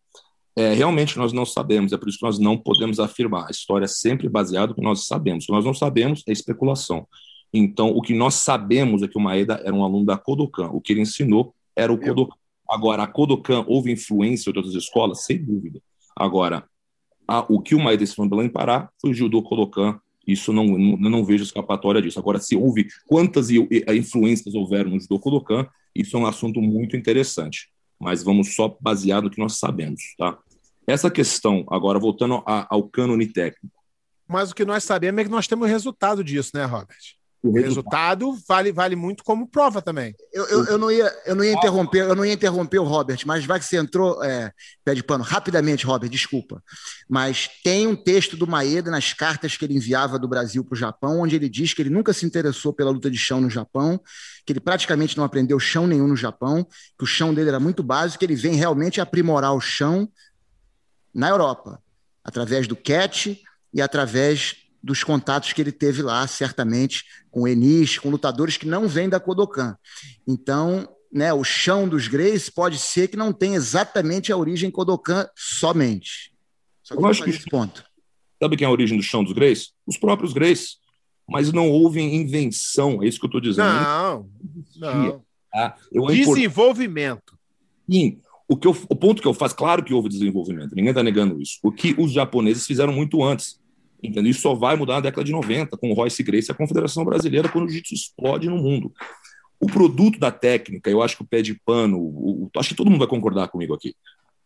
É, 0.55 0.75
realmente 0.75 1.17
nós 1.17 1.33
não 1.33 1.47
sabemos, 1.47 1.93
é 1.93 1.97
por 1.97 2.09
isso 2.09 2.19
que 2.19 2.27
nós 2.27 2.39
não 2.39 2.59
podemos 2.59 3.01
afirmar. 3.01 3.47
A 3.47 3.51
história 3.51 3.87
é 3.87 3.89
sempre 3.89 4.29
baseada 4.29 4.69
no 4.69 4.75
que 4.75 4.83
nós 4.83 5.07
sabemos. 5.07 5.45
O 5.45 5.47
que 5.47 5.53
nós 5.53 5.65
não 5.65 5.73
sabemos 5.73 6.23
é 6.29 6.33
especulação. 6.33 7.07
Então, 7.53 7.91
o 7.91 8.03
que 8.03 8.15
nós 8.15 8.35
sabemos 8.35 9.03
é 9.03 9.09
que 9.09 9.17
o 9.17 9.21
Maeda 9.21 9.61
era 9.65 9.75
um 9.75 9.85
aluno 9.85 10.05
da 10.05 10.17
Kodokan. 10.17 10.69
O 10.69 10.81
que 10.81 10.93
ele 10.93 11.01
ensinou 11.01 11.55
era 11.75 11.93
o 11.93 11.99
Kodokan. 11.99 12.37
Agora, 12.69 13.03
a 13.03 13.07
Kodokan 13.07 13.65
houve 13.67 13.91
influência 13.91 14.53
de 14.53 14.59
outras 14.59 14.75
escolas? 14.75 15.25
Sem 15.25 15.43
dúvida. 15.43 15.81
Agora, 16.15 16.65
a, 17.27 17.41
o 17.49 17.61
que 17.61 17.75
o 17.75 17.81
Maeda 17.81 18.03
ensinou 18.03 18.27
em 18.27 18.31
Belém 18.31 18.49
Pará 18.49 18.91
foi 19.01 19.11
o 19.11 19.15
judô 19.15 19.43
Kodokan. 19.43 19.99
Isso 20.27 20.53
não, 20.53 20.67
não, 20.67 20.97
não 20.99 21.25
vejo 21.25 21.43
escapatória 21.43 22.03
disso. 22.03 22.19
Agora, 22.19 22.39
se 22.39 22.55
houve, 22.55 22.89
quantas 23.07 23.49
influências 23.51 24.55
houveram 24.55 24.91
no 24.91 25.01
judô 25.01 25.19
Kodokan, 25.19 25.67
isso 25.95 26.17
é 26.17 26.21
um 26.21 26.27
assunto 26.27 26.61
muito 26.61 26.97
interessante. 26.97 27.71
Mas 27.99 28.23
vamos 28.23 28.55
só 28.55 28.77
baseado 28.81 29.25
no 29.25 29.31
que 29.31 29.41
nós 29.41 29.59
sabemos, 29.59 30.03
tá? 30.17 30.39
Essa 30.87 31.11
questão, 31.11 31.67
agora 31.71 31.99
voltando 31.99 32.43
a, 32.47 32.67
ao 32.75 32.83
cânone 32.83 33.27
técnico. 33.27 33.77
Mas 34.27 34.51
o 34.51 34.55
que 34.55 34.65
nós 34.65 34.85
sabemos 34.85 35.21
é 35.21 35.25
que 35.25 35.31
nós 35.31 35.47
temos 35.47 35.69
resultado 35.69 36.23
disso, 36.23 36.51
né, 36.55 36.65
Robert? 36.65 36.97
O 37.41 37.53
resultado 37.53 38.37
vale, 38.49 38.73
vale 38.73 38.97
muito 38.97 39.23
como 39.23 39.47
prova 39.47 39.81
também. 39.81 40.13
Eu, 40.33 40.45
eu, 40.47 40.65
eu, 40.65 40.79
não 40.79 40.91
ia, 40.91 41.13
eu 41.25 41.37
não 41.37 41.45
ia 41.45 41.53
interromper, 41.53 42.01
eu 42.01 42.17
não 42.17 42.25
ia 42.25 42.33
interromper 42.33 42.81
o 42.81 42.85
Robert, 42.85 43.21
mas 43.25 43.45
vai 43.45 43.61
que 43.61 43.65
você 43.65 43.77
entrou, 43.77 44.23
é, 44.25 44.53
pé 44.85 44.93
de 44.93 45.05
pano, 45.05 45.23
rapidamente, 45.23 45.87
Robert, 45.87 46.11
desculpa. 46.11 46.61
Mas 47.09 47.49
tem 47.63 47.87
um 47.87 47.95
texto 47.95 48.37
do 48.37 48.47
Maeda 48.47 48.91
nas 48.91 49.13
cartas 49.13 49.57
que 49.57 49.65
ele 49.65 49.77
enviava 49.77 50.19
do 50.19 50.27
Brasil 50.27 50.65
para 50.65 50.75
o 50.75 50.79
Japão, 50.79 51.21
onde 51.21 51.37
ele 51.37 51.49
diz 51.49 51.73
que 51.73 51.81
ele 51.81 51.91
nunca 51.91 52.13
se 52.13 52.27
interessou 52.27 52.73
pela 52.73 52.91
luta 52.91 53.09
de 53.09 53.19
chão 53.19 53.41
no 53.41 53.49
Japão, 53.49 54.01
que 54.45 54.53
ele 54.53 54.61
praticamente 54.61 55.17
não 55.17 55.23
aprendeu 55.23 55.61
chão 55.61 55.87
nenhum 55.87 56.09
no 56.09 56.17
Japão, 56.17 56.67
que 56.99 57.05
o 57.05 57.07
chão 57.07 57.33
dele 57.33 57.51
era 57.51 57.61
muito 57.61 57.85
básico, 57.85 58.19
que 58.19 58.25
ele 58.25 58.35
vem 58.35 58.55
realmente 58.55 59.01
aprimorar 59.01 59.55
o 59.55 59.61
chão 59.61 60.09
na 61.15 61.29
Europa, 61.29 61.81
através 62.25 62.67
do 62.67 62.75
catch 62.75 63.39
e 63.73 63.81
através 63.81 64.68
dos 64.83 65.03
contatos 65.03 65.53
que 65.53 65.61
ele 65.61 65.73
teve 65.73 66.03
lá, 66.03 66.27
certamente, 66.27 67.05
com 67.31 67.47
Enis, 67.47 67.99
com 67.99 68.11
lutadores 68.11 68.57
que 68.57 68.67
não 68.67 68.89
vêm 68.89 69.09
da 69.09 69.21
Kodokan. 69.21 69.77
Então, 70.27 70.89
né, 71.13 71.33
o 71.33 71.43
chão 71.43 71.89
dos 71.89 72.09
Greys 72.09 72.49
pode 72.49 72.79
ser 72.79 73.09
que 73.09 73.17
não 73.17 73.33
tenha 73.33 73.57
exatamente 73.57 74.33
a 74.33 74.37
origem 74.37 74.71
Kodokan 74.71 75.29
somente. 75.37 76.33
Só 76.83 76.97
que 76.97 77.03
eu 77.03 77.07
acho 77.07 77.25
que 77.25 77.31
esse 77.31 77.45
ponto. 77.49 77.85
Sabe 78.41 78.57
quem 78.57 78.65
é 78.65 78.69
a 78.69 78.73
origem 78.73 78.97
do 78.97 79.03
chão 79.03 79.25
dos 79.25 79.33
Greys? 79.33 79.73
Os 79.87 79.97
próprios 79.97 80.33
Greys. 80.33 80.79
Mas 81.29 81.53
não 81.53 81.69
houve 81.69 82.01
invenção, 82.01 83.03
é 83.03 83.07
isso 83.07 83.19
que 83.19 83.27
eu 83.27 83.29
estou 83.29 83.41
dizendo. 83.41 83.69
Não, 83.69 84.31
não. 84.77 85.25
Tá? 85.53 85.77
Desenvolvimento. 86.09 87.39
Sim, 87.91 88.19
o, 88.49 88.57
que 88.57 88.67
eu, 88.67 88.77
o 88.89 88.97
ponto 88.97 89.21
que 89.21 89.29
eu 89.29 89.35
faço, 89.35 89.55
claro 89.55 89.85
que 89.85 89.93
houve 89.93 90.09
desenvolvimento, 90.09 90.75
ninguém 90.75 90.91
está 90.91 91.03
negando 91.03 91.41
isso. 91.41 91.59
O 91.63 91.71
que 91.71 91.95
os 91.99 92.13
japoneses 92.13 92.67
fizeram 92.67 92.95
muito 92.95 93.23
antes. 93.23 93.58
Entendeu? 94.03 94.31
Isso 94.31 94.43
só 94.43 94.55
vai 94.55 94.77
mudar 94.77 94.95
na 94.95 95.01
década 95.01 95.25
de 95.25 95.33
90, 95.33 95.77
com 95.77 95.91
o 95.91 95.95
Royce 95.95 96.23
Grace 96.23 96.49
e 96.51 96.53
a 96.53 96.55
Confederação 96.55 97.05
Brasileira, 97.05 97.49
quando 97.49 97.65
o 97.65 97.69
jiu-jitsu 97.69 97.95
explode 97.95 98.49
no 98.49 98.57
mundo. 98.57 98.93
O 99.61 99.67
produto 99.67 100.21
da 100.21 100.31
técnica, 100.31 100.89
eu 100.89 101.03
acho 101.03 101.17
que 101.17 101.23
o 101.23 101.27
pé 101.27 101.43
de 101.43 101.55
pano, 101.55 101.99
o, 101.99 102.45
o, 102.45 102.51
acho 102.57 102.71
que 102.71 102.75
todo 102.77 102.91
mundo 102.91 103.01
vai 103.01 103.09
concordar 103.09 103.49
comigo 103.49 103.75
aqui, 103.75 103.95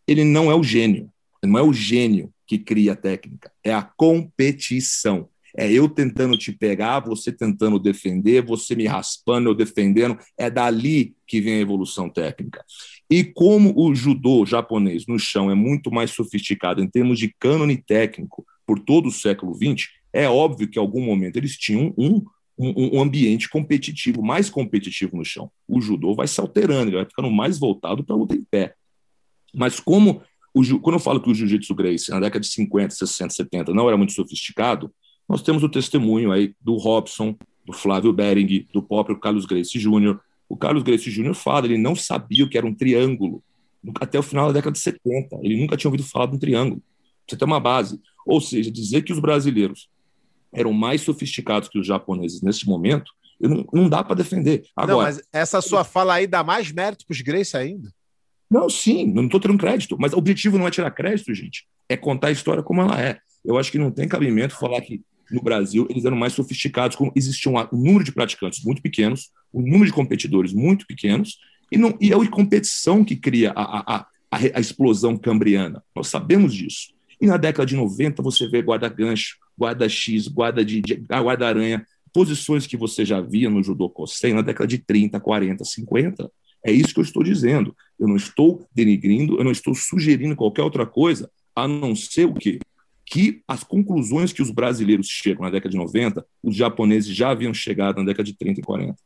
ele 0.06 0.24
não 0.24 0.50
é 0.50 0.54
o 0.54 0.62
gênio. 0.62 1.10
Não 1.44 1.58
é 1.58 1.62
o 1.62 1.72
gênio 1.72 2.32
que 2.46 2.58
cria 2.58 2.92
a 2.92 2.96
técnica, 2.96 3.50
é 3.64 3.74
a 3.74 3.82
competição. 3.82 5.28
É 5.54 5.70
eu 5.70 5.86
tentando 5.86 6.38
te 6.38 6.50
pegar, 6.50 7.00
você 7.00 7.30
tentando 7.30 7.78
defender, 7.78 8.42
você 8.42 8.74
me 8.74 8.86
raspando, 8.86 9.50
eu 9.50 9.54
defendendo. 9.54 10.16
É 10.38 10.48
dali 10.48 11.14
que 11.26 11.42
vem 11.42 11.54
a 11.54 11.60
evolução 11.60 12.08
técnica. 12.08 12.64
E 13.10 13.22
como 13.22 13.74
o 13.76 13.94
judô 13.94 14.46
japonês 14.46 15.06
no 15.06 15.18
chão 15.18 15.50
é 15.50 15.54
muito 15.54 15.90
mais 15.90 16.10
sofisticado 16.12 16.82
em 16.82 16.88
termos 16.88 17.18
de 17.18 17.34
cânone 17.38 17.76
técnico 17.76 18.46
por 18.66 18.78
todo 18.78 19.08
o 19.08 19.12
século 19.12 19.54
XX, 19.54 19.88
é 20.12 20.28
óbvio 20.28 20.68
que 20.68 20.78
em 20.78 20.82
algum 20.82 21.04
momento 21.04 21.36
eles 21.36 21.56
tinham 21.56 21.92
um, 21.96 22.22
um, 22.58 22.98
um 22.98 23.02
ambiente 23.02 23.48
competitivo, 23.48 24.22
mais 24.22 24.50
competitivo 24.50 25.16
no 25.16 25.24
chão. 25.24 25.50
O 25.66 25.80
judô 25.80 26.14
vai 26.14 26.28
se 26.28 26.40
alterando, 26.40 26.90
ele 26.90 26.96
vai 26.96 27.06
ficando 27.06 27.30
mais 27.30 27.58
voltado 27.58 28.04
para 28.04 28.14
a 28.14 28.18
luta 28.18 28.34
em 28.34 28.44
pé. 28.44 28.74
Mas 29.54 29.80
como 29.80 30.22
o, 30.54 30.62
quando 30.80 30.96
eu 30.96 31.00
falo 31.00 31.20
que 31.20 31.30
o 31.30 31.34
jiu-jitsu 31.34 31.74
Grace 31.74 32.10
na 32.10 32.20
década 32.20 32.40
de 32.40 32.48
50, 32.48 32.94
60, 32.94 33.34
70 33.34 33.74
não 33.74 33.88
era 33.88 33.96
muito 33.96 34.12
sofisticado, 34.12 34.92
nós 35.28 35.42
temos 35.42 35.62
o 35.62 35.68
testemunho 35.68 36.30
aí 36.30 36.54
do 36.60 36.76
Robson, 36.76 37.36
do 37.64 37.72
Flávio 37.72 38.12
Bering, 38.12 38.66
do 38.72 38.82
próprio 38.82 39.18
Carlos 39.18 39.46
Grace 39.46 39.78
Jr. 39.78 40.18
O 40.48 40.56
Carlos 40.56 40.82
Grace 40.82 41.10
Jr. 41.10 41.34
fala, 41.34 41.66
ele 41.66 41.78
não 41.78 41.96
sabia 41.96 42.44
o 42.44 42.48
que 42.48 42.58
era 42.58 42.66
um 42.66 42.74
triângulo 42.74 43.42
até 44.00 44.18
o 44.18 44.22
final 44.22 44.48
da 44.48 44.52
década 44.52 44.72
de 44.72 44.78
70. 44.78 45.38
Ele 45.42 45.56
nunca 45.56 45.76
tinha 45.76 45.88
ouvido 45.88 46.06
falar 46.06 46.26
de 46.26 46.36
um 46.36 46.38
triângulo. 46.38 46.82
Você 47.26 47.36
tem 47.36 47.46
uma 47.46 47.60
base. 47.60 48.00
Ou 48.26 48.40
seja, 48.40 48.70
dizer 48.70 49.02
que 49.02 49.12
os 49.12 49.18
brasileiros 49.18 49.88
eram 50.52 50.72
mais 50.72 51.00
sofisticados 51.00 51.68
que 51.68 51.78
os 51.78 51.86
japoneses 51.86 52.42
nesse 52.42 52.66
momento, 52.66 53.10
não, 53.40 53.64
não 53.72 53.88
dá 53.88 54.04
para 54.04 54.16
defender. 54.16 54.64
Agora, 54.76 54.92
não, 54.92 55.02
mas 55.02 55.22
essa 55.32 55.60
sua 55.60 55.82
fala 55.82 56.14
aí 56.14 56.26
dá 56.26 56.44
mais 56.44 56.70
mérito 56.70 57.06
para 57.06 57.14
os 57.14 57.20
Grace 57.20 57.56
ainda? 57.56 57.92
Não, 58.50 58.68
sim, 58.68 59.06
não 59.06 59.24
estou 59.24 59.40
tirando 59.40 59.58
crédito, 59.58 59.96
mas 59.98 60.12
o 60.12 60.18
objetivo 60.18 60.58
não 60.58 60.68
é 60.68 60.70
tirar 60.70 60.90
crédito, 60.90 61.34
gente, 61.34 61.66
é 61.88 61.96
contar 61.96 62.28
a 62.28 62.32
história 62.32 62.62
como 62.62 62.82
ela 62.82 63.00
é. 63.00 63.18
Eu 63.44 63.58
acho 63.58 63.72
que 63.72 63.78
não 63.78 63.90
tem 63.90 64.06
cabimento 64.06 64.54
falar 64.54 64.80
que 64.82 65.00
no 65.30 65.42
Brasil 65.42 65.86
eles 65.88 66.04
eram 66.04 66.16
mais 66.16 66.34
sofisticados, 66.34 66.94
como 66.94 67.10
existia 67.16 67.50
um 67.50 67.66
número 67.72 68.04
de 68.04 68.12
praticantes 68.12 68.62
muito 68.62 68.82
pequenos, 68.82 69.30
um 69.52 69.62
número 69.62 69.86
de 69.86 69.92
competidores 69.92 70.52
muito 70.52 70.86
pequenos, 70.86 71.38
e, 71.70 71.78
não, 71.78 71.96
e 71.98 72.12
é 72.12 72.14
a 72.14 72.28
competição 72.28 73.02
que 73.02 73.16
cria 73.16 73.52
a, 73.56 73.62
a, 73.62 74.06
a, 74.30 74.36
a 74.36 74.60
explosão 74.60 75.16
cambriana. 75.16 75.82
Nós 75.96 76.08
sabemos 76.08 76.52
disso. 76.52 76.92
E 77.22 77.26
na 77.28 77.36
década 77.36 77.64
de 77.64 77.76
90 77.76 78.20
você 78.20 78.48
vê 78.48 78.58
guarda-gancho, 78.58 79.36
guarda-x, 79.56 80.26
guarda 80.26 80.64
de, 80.64 80.80
de 80.80 80.94
guarda-aranha, 80.94 81.86
posições 82.12 82.66
que 82.66 82.76
você 82.76 83.04
já 83.04 83.20
via 83.20 83.48
no 83.48 83.62
judô 83.62 83.88
Kosen 83.88 84.34
na 84.34 84.42
década 84.42 84.66
de 84.66 84.78
30, 84.78 85.20
40, 85.20 85.64
50. 85.64 86.32
É 86.66 86.72
isso 86.72 86.92
que 86.92 86.98
eu 86.98 87.04
estou 87.04 87.22
dizendo. 87.22 87.76
Eu 87.96 88.08
não 88.08 88.16
estou 88.16 88.66
denigrindo, 88.74 89.38
eu 89.38 89.44
não 89.44 89.52
estou 89.52 89.72
sugerindo 89.72 90.34
qualquer 90.34 90.62
outra 90.62 90.84
coisa, 90.84 91.30
a 91.54 91.68
não 91.68 91.94
ser 91.94 92.24
o 92.24 92.34
quê? 92.34 92.58
Que 93.06 93.40
as 93.46 93.62
conclusões 93.62 94.32
que 94.32 94.42
os 94.42 94.50
brasileiros 94.50 95.06
chegam 95.06 95.44
na 95.44 95.50
década 95.50 95.70
de 95.70 95.76
90, 95.76 96.26
os 96.42 96.56
japoneses 96.56 97.14
já 97.14 97.30
haviam 97.30 97.54
chegado 97.54 97.98
na 97.98 98.04
década 98.04 98.24
de 98.24 98.36
30 98.36 98.58
e 98.58 98.64
40. 98.64 98.96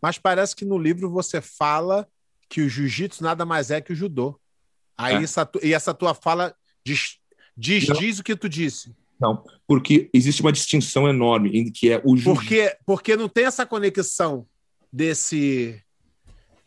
Mas 0.00 0.16
parece 0.16 0.56
que 0.56 0.64
no 0.64 0.78
livro 0.78 1.10
você 1.10 1.42
fala 1.42 2.08
que 2.48 2.62
o 2.62 2.68
jiu-jitsu 2.70 3.22
nada 3.22 3.44
mais 3.44 3.70
é 3.70 3.82
que 3.82 3.92
o 3.92 3.96
judô. 3.96 4.40
Aí 4.96 5.16
é. 5.16 5.22
essa, 5.22 5.50
e 5.62 5.74
essa 5.74 5.92
tua 5.92 6.14
fala 6.14 6.54
diz, 6.82 7.19
diz, 7.60 7.86
diz 7.98 8.18
o 8.18 8.24
que 8.24 8.34
tu 8.34 8.48
disse. 8.48 8.94
Não, 9.20 9.44
porque 9.66 10.08
existe 10.14 10.40
uma 10.40 10.50
distinção 10.50 11.06
enorme 11.06 11.58
entre 11.58 11.70
que 11.70 11.90
é 11.90 12.00
o 12.04 12.16
jiu-jitsu. 12.16 12.34
Porque, 12.34 12.76
porque 12.86 13.16
não 13.16 13.28
tem 13.28 13.44
essa 13.44 13.66
conexão 13.66 14.46
desse 14.90 15.82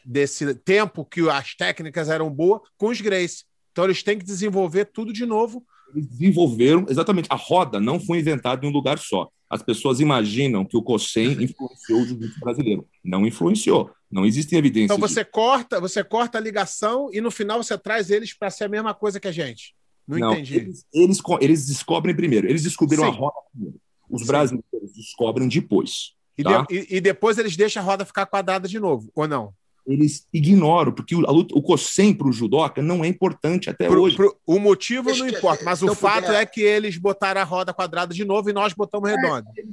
desse 0.05 0.53
tempo 0.53 1.05
que 1.05 1.21
as 1.29 1.55
técnicas 1.55 2.09
eram 2.09 2.29
boas 2.29 2.61
com 2.77 2.87
os 2.87 2.99
Grace. 2.99 3.45
Então 3.71 3.85
eles 3.85 4.03
têm 4.03 4.19
que 4.19 4.25
desenvolver 4.25 4.85
tudo 4.85 5.13
de 5.13 5.25
novo. 5.25 5.65
Eles 5.95 6.07
desenvolveram, 6.07 6.85
exatamente, 6.89 7.27
a 7.31 7.35
roda 7.35 7.79
não 7.79 7.99
foi 7.99 8.19
inventada 8.19 8.65
em 8.65 8.69
um 8.69 8.71
lugar 8.71 8.99
só. 8.99 9.29
As 9.49 9.63
pessoas 9.63 9.99
imaginam 9.99 10.65
que 10.65 10.75
o 10.75 10.81
Cossem 10.81 11.31
influenciou 11.43 12.01
o 12.01 12.05
jiu-jitsu 12.05 12.39
brasileiro. 12.39 12.87
Não 13.03 13.25
influenciou. 13.25 13.91
Não 14.11 14.25
existem 14.25 14.59
evidências. 14.59 14.97
Então 14.97 15.07
você 15.07 15.23
de... 15.23 15.31
corta, 15.31 15.79
você 15.79 16.03
corta 16.03 16.37
a 16.37 16.41
ligação 16.41 17.09
e 17.13 17.21
no 17.21 17.31
final 17.31 17.63
você 17.63 17.77
traz 17.77 18.09
eles 18.09 18.33
para 18.33 18.49
ser 18.49 18.65
a 18.65 18.69
mesma 18.69 18.93
coisa 18.93 19.19
que 19.19 19.27
a 19.27 19.31
gente. 19.31 19.73
Não, 20.07 20.17
não 20.17 20.33
entendi. 20.33 20.55
Eles, 20.57 20.85
eles, 20.93 21.21
eles, 21.41 21.65
descobrem 21.67 22.15
primeiro. 22.15 22.47
Eles 22.47 22.63
descobriram 22.63 23.03
Sim. 23.05 23.09
a 23.09 23.13
roda 23.13 23.35
primeiro. 23.51 23.79
Os 24.09 24.21
Sim. 24.21 24.27
brasileiros 24.27 24.93
descobrem 24.95 25.47
depois. 25.47 26.13
E, 26.37 26.43
tá? 26.43 26.65
de, 26.69 26.75
e, 26.75 26.97
e, 26.97 27.01
depois 27.01 27.37
eles 27.37 27.55
deixam 27.55 27.81
a 27.81 27.85
roda 27.85 28.05
ficar 28.05 28.25
quadrada 28.25 28.67
de 28.67 28.79
novo, 28.79 29.09
ou 29.15 29.27
não? 29.27 29.53
eles 29.85 30.25
ignoram, 30.33 30.93
porque 30.93 31.13
o, 31.13 31.19
luta, 31.19 31.53
o 31.55 31.61
Kosen 31.61 32.13
para 32.13 32.27
o 32.27 32.31
judoca 32.31 32.81
não 32.81 33.03
é 33.03 33.07
importante 33.07 33.69
até 33.69 33.87
pro, 33.87 34.01
hoje. 34.01 34.15
Pro, 34.15 34.35
o 34.47 34.57
motivo 34.57 35.05
Deixa 35.05 35.23
não 35.23 35.29
importa, 35.29 35.63
mas 35.63 35.83
o 35.83 35.93
fato 35.93 36.25
puder... 36.25 36.41
é 36.41 36.45
que 36.45 36.61
eles 36.61 36.97
botaram 36.97 37.41
a 37.41 37.43
roda 37.43 37.73
quadrada 37.73 38.13
de 38.13 38.23
novo 38.23 38.49
e 38.49 38.53
nós 38.53 38.73
botamos 38.73 39.09
é, 39.09 39.15
redonda. 39.15 39.45
É, 39.57 39.63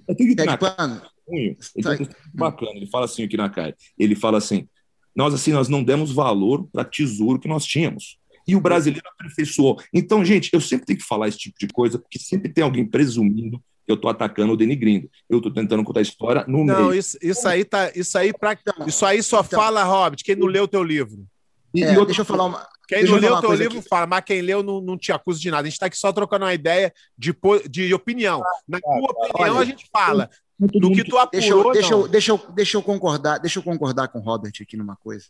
é, 1.33 2.03
é, 2.03 2.09
bacana, 2.35 2.73
ele 2.75 2.89
fala 2.89 3.05
assim 3.05 3.23
aqui 3.23 3.37
na 3.37 3.49
cara. 3.49 3.77
Ele 3.97 4.17
fala 4.17 4.39
assim: 4.39 4.69
nós 5.15 5.33
assim 5.33 5.53
nós 5.53 5.69
não 5.69 5.83
demos 5.83 6.13
valor 6.13 6.67
para 6.73 6.85
tesouro 6.85 7.39
que 7.39 7.49
nós 7.49 7.65
tínhamos. 7.65 8.19
E 8.47 8.57
o 8.57 8.61
brasileiro 8.61 9.07
aperfeiçoou. 9.09 9.81
Então, 9.93 10.25
gente, 10.25 10.51
eu 10.53 10.61
sempre 10.61 10.87
tenho 10.87 10.99
que 10.99 11.05
falar 11.05 11.29
esse 11.29 11.39
tipo 11.39 11.59
de 11.59 11.69
coisa, 11.69 11.99
porque 11.99 12.19
sempre 12.19 12.53
tem 12.53 12.65
alguém 12.65 12.85
presumindo 12.85 13.63
eu 13.91 13.95
estou 13.95 14.11
atacando 14.11 14.53
ou 14.53 14.57
denigrindo. 14.57 15.11
Eu 15.29 15.39
estou 15.39 15.53
tentando 15.53 15.85
contar 15.85 16.01
a 16.01 16.03
história 16.03 16.45
no 16.47 16.59
não, 16.59 16.65
meio. 16.65 16.79
Não, 16.81 16.95
isso, 16.95 17.19
isso 17.21 17.47
aí 17.47 17.65
tá. 17.65 17.91
Isso 17.95 18.17
aí, 18.17 18.33
pra, 18.33 18.57
isso 18.87 19.05
aí 19.05 19.23
só 19.23 19.41
então, 19.41 19.59
fala, 19.59 19.83
Robert, 19.85 20.21
quem 20.25 20.37
não 20.37 20.47
leu 20.47 20.65
o 20.65 20.69
teu 20.69 20.83
livro. 20.83 21.27
E, 21.75 21.85
é, 21.85 21.93
e 21.93 22.07
deixa 22.07 22.23
eu 22.23 22.25
falar 22.25 22.45
uma. 22.45 22.67
Quem 22.89 23.05
não 23.05 23.17
leu 23.17 23.35
o 23.35 23.41
teu 23.41 23.55
livro 23.55 23.79
aqui. 23.79 23.89
fala, 23.89 24.07
mas 24.07 24.25
quem 24.25 24.41
leu 24.43 24.63
não, 24.63 24.81
não 24.81 24.99
te 24.99 25.13
acusa 25.13 25.39
de 25.39 25.51
nada. 25.51 25.63
A 25.63 25.65
gente 25.65 25.75
está 25.75 25.87
aqui 25.87 25.97
só 25.97 26.13
trocando 26.13 26.45
uma 26.45 26.55
ideia 26.55 26.93
de, 27.17 27.35
de 27.69 27.95
opinião. 27.95 28.41
Na 28.67 28.79
ah, 28.79 28.81
tua 28.81 28.93
ah, 28.93 29.27
opinião, 29.29 29.57
olha, 29.57 29.61
a 29.61 29.65
gente 29.65 29.87
fala. 29.93 30.31
Do 30.59 30.93
que 30.93 31.03
tu 31.05 31.17
apurou, 31.17 31.31
deixa 31.31 31.53
eu, 31.55 31.73
deixa, 31.73 31.95
eu, 31.95 32.09
deixa, 32.09 32.33
eu, 32.33 32.53
deixa 32.53 32.77
eu 32.77 32.83
concordar, 32.83 33.39
deixa 33.39 33.59
eu 33.59 33.63
concordar 33.63 34.09
com 34.09 34.19
o 34.19 34.23
Robert 34.23 34.53
aqui 34.61 34.77
numa 34.77 34.95
coisa. 34.95 35.25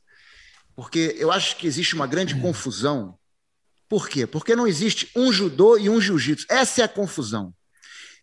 Porque 0.81 1.15
eu 1.19 1.31
acho 1.31 1.57
que 1.57 1.67
existe 1.67 1.95
uma 1.95 2.07
grande 2.07 2.35
hum. 2.35 2.41
confusão. 2.41 3.19
Por 3.87 4.09
quê? 4.09 4.27
Porque 4.27 4.57
não 4.57 4.67
existe 4.67 5.11
um 5.15 5.31
judô 5.31 5.77
e 5.77 5.91
um 5.91 6.01
jiu-jitsu. 6.01 6.47
Essa 6.49 6.81
é 6.81 6.85
a 6.85 6.89
confusão. 6.89 7.55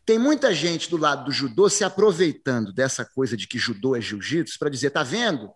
Tem 0.03 0.17
muita 0.17 0.51
gente 0.55 0.89
do 0.89 0.97
lado 0.97 1.25
do 1.25 1.31
judô 1.31 1.69
se 1.69 1.83
aproveitando 1.83 2.73
dessa 2.73 3.05
coisa 3.05 3.37
de 3.37 3.45
que 3.47 3.59
judô 3.59 3.95
é 3.95 4.01
jiu-jitsu 4.01 4.57
para 4.57 4.71
dizer: 4.71 4.89
tá 4.89 5.03
vendo? 5.03 5.53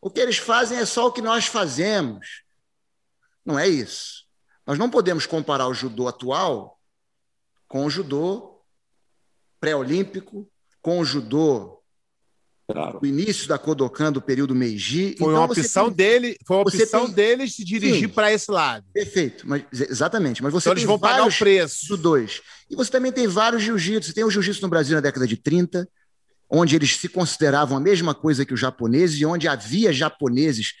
O 0.00 0.08
que 0.08 0.20
eles 0.20 0.38
fazem 0.38 0.78
é 0.78 0.86
só 0.86 1.08
o 1.08 1.12
que 1.12 1.20
nós 1.20 1.46
fazemos. 1.46 2.44
Não 3.44 3.58
é 3.58 3.66
isso. 3.66 4.24
Nós 4.64 4.78
não 4.78 4.88
podemos 4.88 5.26
comparar 5.26 5.66
o 5.66 5.74
judô 5.74 6.06
atual 6.06 6.78
com 7.66 7.84
o 7.84 7.90
judô 7.90 8.62
pré-olímpico, 9.58 10.48
com 10.80 11.00
o 11.00 11.04
judô 11.04 11.77
Claro. 12.70 12.98
O 13.02 13.06
início 13.06 13.48
da 13.48 13.56
Kodokan 13.56 14.12
do 14.12 14.20
período 14.20 14.54
Meiji. 14.54 15.16
Foi 15.18 15.32
então, 15.32 15.40
uma 15.40 15.44
opção 15.44 15.86
tem, 15.86 15.94
dele, 15.94 16.36
foi 16.46 16.56
uma 16.56 16.62
opção 16.62 17.06
tem, 17.06 17.14
deles 17.14 17.54
se 17.54 17.64
dirigir 17.64 18.10
para 18.10 18.30
esse 18.30 18.50
lado. 18.50 18.84
Perfeito, 18.92 19.48
mas, 19.48 19.64
exatamente. 19.72 20.42
Mas 20.42 20.52
você 20.52 20.68
então 20.68 20.74
eles 20.74 20.84
vão 20.84 20.98
pagar 20.98 21.26
o 21.26 21.32
preço. 21.32 21.88
Do 21.88 21.96
dois. 21.96 22.42
E 22.70 22.76
você 22.76 22.90
também 22.90 23.10
tem 23.10 23.26
vários 23.26 23.62
jiu-jitsu. 23.62 24.12
Tem 24.12 24.22
o 24.22 24.30
jiu-jitsu 24.30 24.60
no 24.60 24.68
Brasil 24.68 24.94
na 24.94 25.00
década 25.00 25.26
de 25.26 25.38
30, 25.38 25.88
onde 26.50 26.76
eles 26.76 26.94
se 26.96 27.08
consideravam 27.08 27.74
a 27.74 27.80
mesma 27.80 28.14
coisa 28.14 28.44
que 28.44 28.52
os 28.52 28.60
japoneses, 28.60 29.18
e 29.18 29.24
onde 29.24 29.48
havia 29.48 29.90
japoneses 29.90 30.74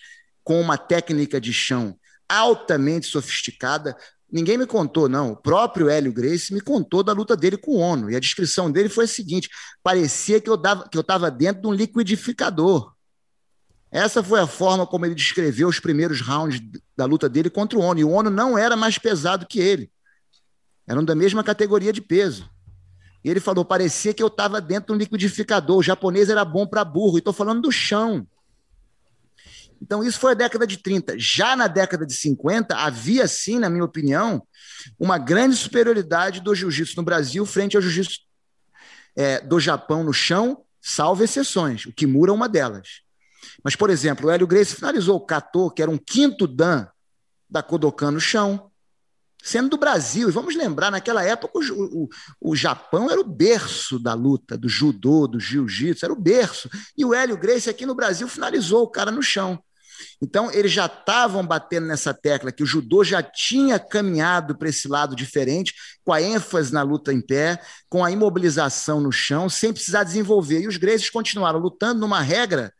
com 0.44 0.60
uma 0.60 0.76
técnica 0.76 1.40
de 1.40 1.54
chão 1.54 1.96
altamente 2.28 3.06
sofisticada, 3.06 3.96
Ninguém 4.30 4.58
me 4.58 4.66
contou, 4.66 5.08
não. 5.08 5.32
O 5.32 5.36
próprio 5.36 5.88
Hélio 5.88 6.12
Grace 6.12 6.52
me 6.52 6.60
contou 6.60 7.02
da 7.02 7.12
luta 7.12 7.34
dele 7.34 7.56
com 7.56 7.72
o 7.72 7.78
ONU. 7.78 8.10
E 8.10 8.16
a 8.16 8.20
descrição 8.20 8.70
dele 8.70 8.88
foi 8.88 9.04
a 9.04 9.08
seguinte: 9.08 9.48
parecia 9.82 10.40
que 10.40 10.50
eu 10.50 10.56
estava 11.00 11.30
dentro 11.30 11.62
de 11.62 11.68
um 11.68 11.72
liquidificador. 11.72 12.92
Essa 13.90 14.22
foi 14.22 14.40
a 14.40 14.46
forma 14.46 14.86
como 14.86 15.06
ele 15.06 15.14
descreveu 15.14 15.66
os 15.66 15.80
primeiros 15.80 16.20
rounds 16.20 16.60
da 16.94 17.06
luta 17.06 17.26
dele 17.26 17.48
contra 17.48 17.78
o 17.78 17.82
ONU. 17.82 18.00
E 18.00 18.04
o 18.04 18.10
ONU 18.10 18.28
não 18.28 18.58
era 18.58 18.76
mais 18.76 18.98
pesado 18.98 19.46
que 19.46 19.58
ele. 19.58 19.90
Eram 20.86 21.02
da 21.02 21.14
mesma 21.14 21.42
categoria 21.42 21.92
de 21.92 22.02
peso. 22.02 22.48
E 23.24 23.30
ele 23.30 23.40
falou: 23.40 23.64
parecia 23.64 24.12
que 24.12 24.22
eu 24.22 24.26
estava 24.26 24.60
dentro 24.60 24.88
de 24.88 24.92
um 24.92 24.96
liquidificador. 24.96 25.78
O 25.78 25.82
japonês 25.82 26.28
era 26.28 26.44
bom 26.44 26.66
para 26.66 26.84
burro. 26.84 27.16
E 27.16 27.20
estou 27.20 27.32
falando 27.32 27.62
do 27.62 27.72
chão. 27.72 28.26
Então, 29.80 30.02
isso 30.02 30.18
foi 30.18 30.32
a 30.32 30.34
década 30.34 30.66
de 30.66 30.78
30. 30.78 31.14
Já 31.18 31.54
na 31.54 31.66
década 31.66 32.04
de 32.04 32.12
50, 32.12 32.76
havia, 32.76 33.26
sim, 33.28 33.58
na 33.58 33.70
minha 33.70 33.84
opinião, 33.84 34.42
uma 34.98 35.18
grande 35.18 35.56
superioridade 35.56 36.40
do 36.40 36.54
jiu-jitsu 36.54 36.96
no 36.96 37.02
Brasil 37.02 37.44
frente 37.46 37.76
ao 37.76 37.82
jiu-jitsu 37.82 38.20
é, 39.16 39.40
do 39.40 39.58
Japão 39.58 40.04
no 40.04 40.12
chão, 40.12 40.64
salvo 40.80 41.24
exceções. 41.24 41.86
O 41.86 41.92
Kimura 41.92 42.30
é 42.30 42.34
uma 42.34 42.48
delas. 42.48 43.02
Mas, 43.62 43.74
por 43.74 43.90
exemplo, 43.90 44.26
o 44.26 44.30
Hélio 44.30 44.46
Gracie 44.46 44.76
finalizou 44.76 45.16
o 45.16 45.26
Kato, 45.26 45.70
que 45.70 45.82
era 45.82 45.90
um 45.90 45.98
quinto 45.98 46.46
dan 46.46 46.88
da 47.48 47.62
Kodokan 47.62 48.12
no 48.12 48.20
chão, 48.20 48.70
sendo 49.42 49.70
do 49.70 49.76
Brasil. 49.76 50.28
E 50.28 50.32
vamos 50.32 50.54
lembrar, 50.54 50.90
naquela 50.90 51.24
época, 51.24 51.58
o, 51.58 52.04
o, 52.04 52.08
o 52.40 52.56
Japão 52.56 53.10
era 53.10 53.20
o 53.20 53.24
berço 53.24 53.98
da 53.98 54.14
luta, 54.14 54.56
do 54.56 54.68
judô, 54.68 55.26
do 55.26 55.40
jiu-jitsu, 55.40 56.04
era 56.04 56.12
o 56.12 56.20
berço. 56.20 56.68
E 56.96 57.04
o 57.04 57.14
Hélio 57.14 57.36
Gracie 57.36 57.70
aqui 57.70 57.86
no 57.86 57.94
Brasil 57.94 58.28
finalizou 58.28 58.82
o 58.82 58.90
cara 58.90 59.10
no 59.10 59.22
chão. 59.22 59.62
Então, 60.22 60.50
eles 60.50 60.72
já 60.72 60.86
estavam 60.86 61.46
batendo 61.46 61.86
nessa 61.86 62.12
tecla 62.14 62.52
que 62.52 62.62
o 62.62 62.66
judô 62.66 63.04
já 63.04 63.22
tinha 63.22 63.78
caminhado 63.78 64.56
para 64.56 64.68
esse 64.68 64.88
lado 64.88 65.14
diferente, 65.14 65.74
com 66.04 66.12
a 66.12 66.20
ênfase 66.20 66.72
na 66.72 66.82
luta 66.82 67.12
em 67.12 67.20
pé, 67.20 67.60
com 67.88 68.04
a 68.04 68.10
imobilização 68.10 69.00
no 69.00 69.12
chão, 69.12 69.48
sem 69.48 69.72
precisar 69.72 70.04
desenvolver. 70.04 70.60
E 70.60 70.68
os 70.68 70.76
Gracies 70.76 71.10
continuaram 71.10 71.58
lutando 71.58 72.00
numa 72.00 72.20
regra 72.20 72.72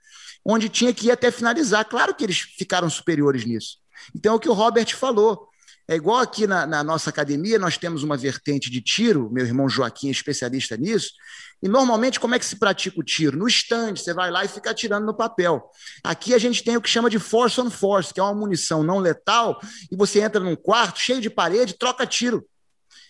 onde 0.45 0.69
tinha 0.69 0.95
que 0.95 1.09
ir 1.09 1.11
até 1.11 1.31
finalizar. 1.31 1.85
Claro 1.85 2.15
que 2.15 2.25
eles 2.25 2.41
ficaram 2.41 2.89
superiores 2.89 3.45
nisso. 3.45 3.79
Então, 4.15 4.33
é 4.33 4.37
o 4.37 4.41
que 4.41 4.49
o 4.49 4.55
Robert 4.55 4.95
falou. 4.97 5.49
É 5.91 5.97
igual 5.97 6.19
aqui 6.19 6.47
na, 6.47 6.67
na, 6.67 6.85
nossa 6.85 7.09
academia, 7.09 7.59
nós 7.59 7.79
temos 7.79 8.03
uma 8.03 8.15
vertente 8.15 8.71
de 8.71 8.83
tiro, 8.83 9.31
meu 9.33 9.47
irmão 9.47 9.71
Joaquim 9.71 10.09
é 10.09 10.11
especialista 10.11 10.77
nisso, 10.77 11.13
e 11.63 11.69
normalmente 11.69 12.21
como 12.21 12.35
é 12.35 12.39
que 12.39 12.45
se 12.45 12.57
pratica 12.57 13.01
o 13.01 13.03
tiro? 13.03 13.39
No 13.39 13.49
stand, 13.49 13.97
você 13.97 14.13
vai 14.13 14.31
lá 14.31 14.45
e 14.45 14.49
fica 14.49 14.71
atirando 14.71 15.07
no 15.07 15.17
papel. 15.17 15.65
Aqui 16.05 16.35
a 16.35 16.39
gente 16.39 16.63
tem 16.63 16.77
o 16.77 16.83
que 16.83 16.91
chama 16.91 17.09
de 17.09 17.19
force 17.19 17.59
on 17.59 17.71
force, 17.71 18.13
que 18.13 18.21
é 18.21 18.23
uma 18.23 18.35
munição 18.35 18.83
não 18.83 18.99
letal, 18.99 19.59
e 19.91 19.97
você 19.97 20.21
entra 20.21 20.39
num 20.39 20.55
quarto 20.55 21.01
cheio 21.01 21.23
de 21.23 21.31
parede, 21.31 21.79
troca 21.79 22.07
tiro. 22.07 22.45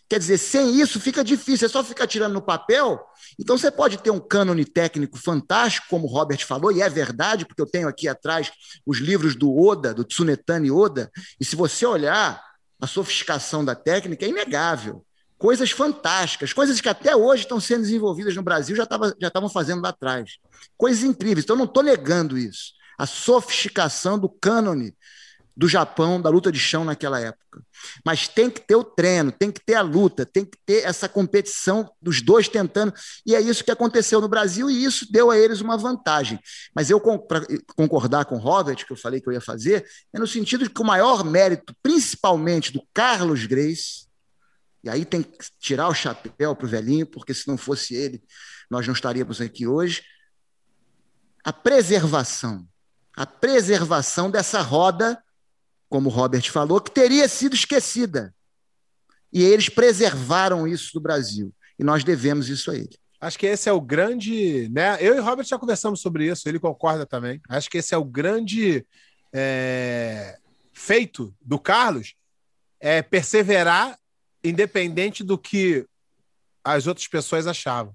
Quer 0.08 0.20
dizer, 0.20 0.38
sem 0.38 0.80
isso 0.80 1.00
fica 1.00 1.24
difícil, 1.24 1.66
é 1.66 1.68
só 1.68 1.82
ficar 1.82 2.06
tirando 2.06 2.32
no 2.32 2.40
papel. 2.40 3.04
Então 3.40 3.58
você 3.58 3.72
pode 3.72 3.98
ter 3.98 4.10
um 4.10 4.20
cânone 4.20 4.64
técnico 4.64 5.18
fantástico, 5.18 5.88
como 5.90 6.06
o 6.06 6.10
Robert 6.10 6.46
falou, 6.46 6.70
e 6.70 6.80
é 6.80 6.88
verdade, 6.88 7.44
porque 7.44 7.60
eu 7.60 7.66
tenho 7.66 7.88
aqui 7.88 8.06
atrás 8.06 8.52
os 8.86 8.98
livros 8.98 9.34
do 9.34 9.54
Oda, 9.54 9.92
do 9.92 10.04
Tsunetani 10.04 10.70
Oda, 10.70 11.10
e 11.40 11.44
se 11.44 11.56
você 11.56 11.84
olhar, 11.84 12.47
a 12.80 12.86
sofisticação 12.86 13.64
da 13.64 13.74
técnica 13.74 14.24
é 14.24 14.28
inegável. 14.28 15.04
Coisas 15.36 15.70
fantásticas, 15.70 16.52
coisas 16.52 16.80
que 16.80 16.88
até 16.88 17.14
hoje 17.14 17.44
estão 17.44 17.60
sendo 17.60 17.82
desenvolvidas 17.82 18.34
no 18.34 18.42
Brasil, 18.42 18.74
já 18.74 18.82
estavam 18.82 19.12
já 19.20 19.30
fazendo 19.52 19.82
lá 19.82 19.90
atrás. 19.90 20.38
Coisas 20.76 21.04
incríveis. 21.04 21.44
Então, 21.44 21.54
eu 21.54 21.58
não 21.58 21.64
estou 21.64 21.82
negando 21.82 22.36
isso. 22.36 22.72
A 22.98 23.06
sofisticação 23.06 24.18
do 24.18 24.28
cânone 24.28 24.96
do 25.58 25.68
Japão, 25.68 26.22
da 26.22 26.30
luta 26.30 26.52
de 26.52 26.60
chão 26.60 26.84
naquela 26.84 27.18
época. 27.18 27.60
Mas 28.06 28.28
tem 28.28 28.48
que 28.48 28.60
ter 28.60 28.76
o 28.76 28.84
treino, 28.84 29.32
tem 29.32 29.50
que 29.50 29.60
ter 29.60 29.74
a 29.74 29.82
luta, 29.82 30.24
tem 30.24 30.44
que 30.44 30.56
ter 30.64 30.84
essa 30.84 31.08
competição 31.08 31.90
dos 32.00 32.22
dois 32.22 32.46
tentando. 32.46 32.94
E 33.26 33.34
é 33.34 33.40
isso 33.40 33.64
que 33.64 33.70
aconteceu 33.72 34.20
no 34.20 34.28
Brasil 34.28 34.70
e 34.70 34.84
isso 34.84 35.10
deu 35.10 35.32
a 35.32 35.36
eles 35.36 35.60
uma 35.60 35.76
vantagem. 35.76 36.38
Mas 36.72 36.90
eu, 36.90 37.00
para 37.00 37.44
concordar 37.74 38.26
com 38.26 38.36
o 38.36 38.38
Robert, 38.38 38.86
que 38.86 38.92
eu 38.92 38.96
falei 38.96 39.20
que 39.20 39.28
eu 39.28 39.32
ia 39.32 39.40
fazer, 39.40 39.84
é 40.12 40.18
no 40.20 40.28
sentido 40.28 40.62
de 40.62 40.70
que 40.70 40.80
o 40.80 40.84
maior 40.84 41.24
mérito, 41.24 41.74
principalmente 41.82 42.72
do 42.72 42.80
Carlos 42.94 43.44
Grace, 43.44 44.06
e 44.84 44.88
aí 44.88 45.04
tem 45.04 45.24
que 45.24 45.38
tirar 45.58 45.88
o 45.88 45.94
chapéu 45.94 46.54
para 46.54 46.66
o 46.66 46.68
velhinho, 46.68 47.04
porque 47.04 47.34
se 47.34 47.48
não 47.48 47.58
fosse 47.58 47.96
ele, 47.96 48.22
nós 48.70 48.86
não 48.86 48.94
estaríamos 48.94 49.40
aqui 49.40 49.66
hoje. 49.66 50.04
A 51.44 51.52
preservação, 51.52 52.64
a 53.16 53.26
preservação 53.26 54.30
dessa 54.30 54.60
roda 54.62 55.20
como 55.88 56.08
o 56.08 56.12
Robert 56.12 56.50
falou, 56.50 56.80
que 56.80 56.90
teria 56.90 57.26
sido 57.28 57.54
esquecida. 57.54 58.34
E 59.32 59.42
eles 59.42 59.68
preservaram 59.68 60.66
isso 60.66 60.92
do 60.92 61.00
Brasil. 61.00 61.52
E 61.78 61.84
nós 61.84 62.04
devemos 62.04 62.48
isso 62.48 62.70
a 62.70 62.76
ele. 62.76 62.96
Acho 63.20 63.38
que 63.38 63.46
esse 63.46 63.68
é 63.68 63.72
o 63.72 63.80
grande. 63.80 64.68
Né? 64.68 64.96
Eu 65.00 65.16
e 65.16 65.20
o 65.20 65.24
Robert 65.24 65.46
já 65.46 65.58
conversamos 65.58 66.00
sobre 66.00 66.26
isso, 66.26 66.48
ele 66.48 66.58
concorda 66.58 67.04
também. 67.04 67.40
Acho 67.48 67.68
que 67.68 67.78
esse 67.78 67.94
é 67.94 67.98
o 67.98 68.04
grande 68.04 68.86
é, 69.32 70.38
feito 70.72 71.34
do 71.40 71.58
Carlos, 71.58 72.14
é 72.80 73.02
perseverar 73.02 73.98
independente 74.42 75.24
do 75.24 75.36
que 75.36 75.84
as 76.62 76.86
outras 76.86 77.08
pessoas 77.08 77.46
achavam. 77.46 77.94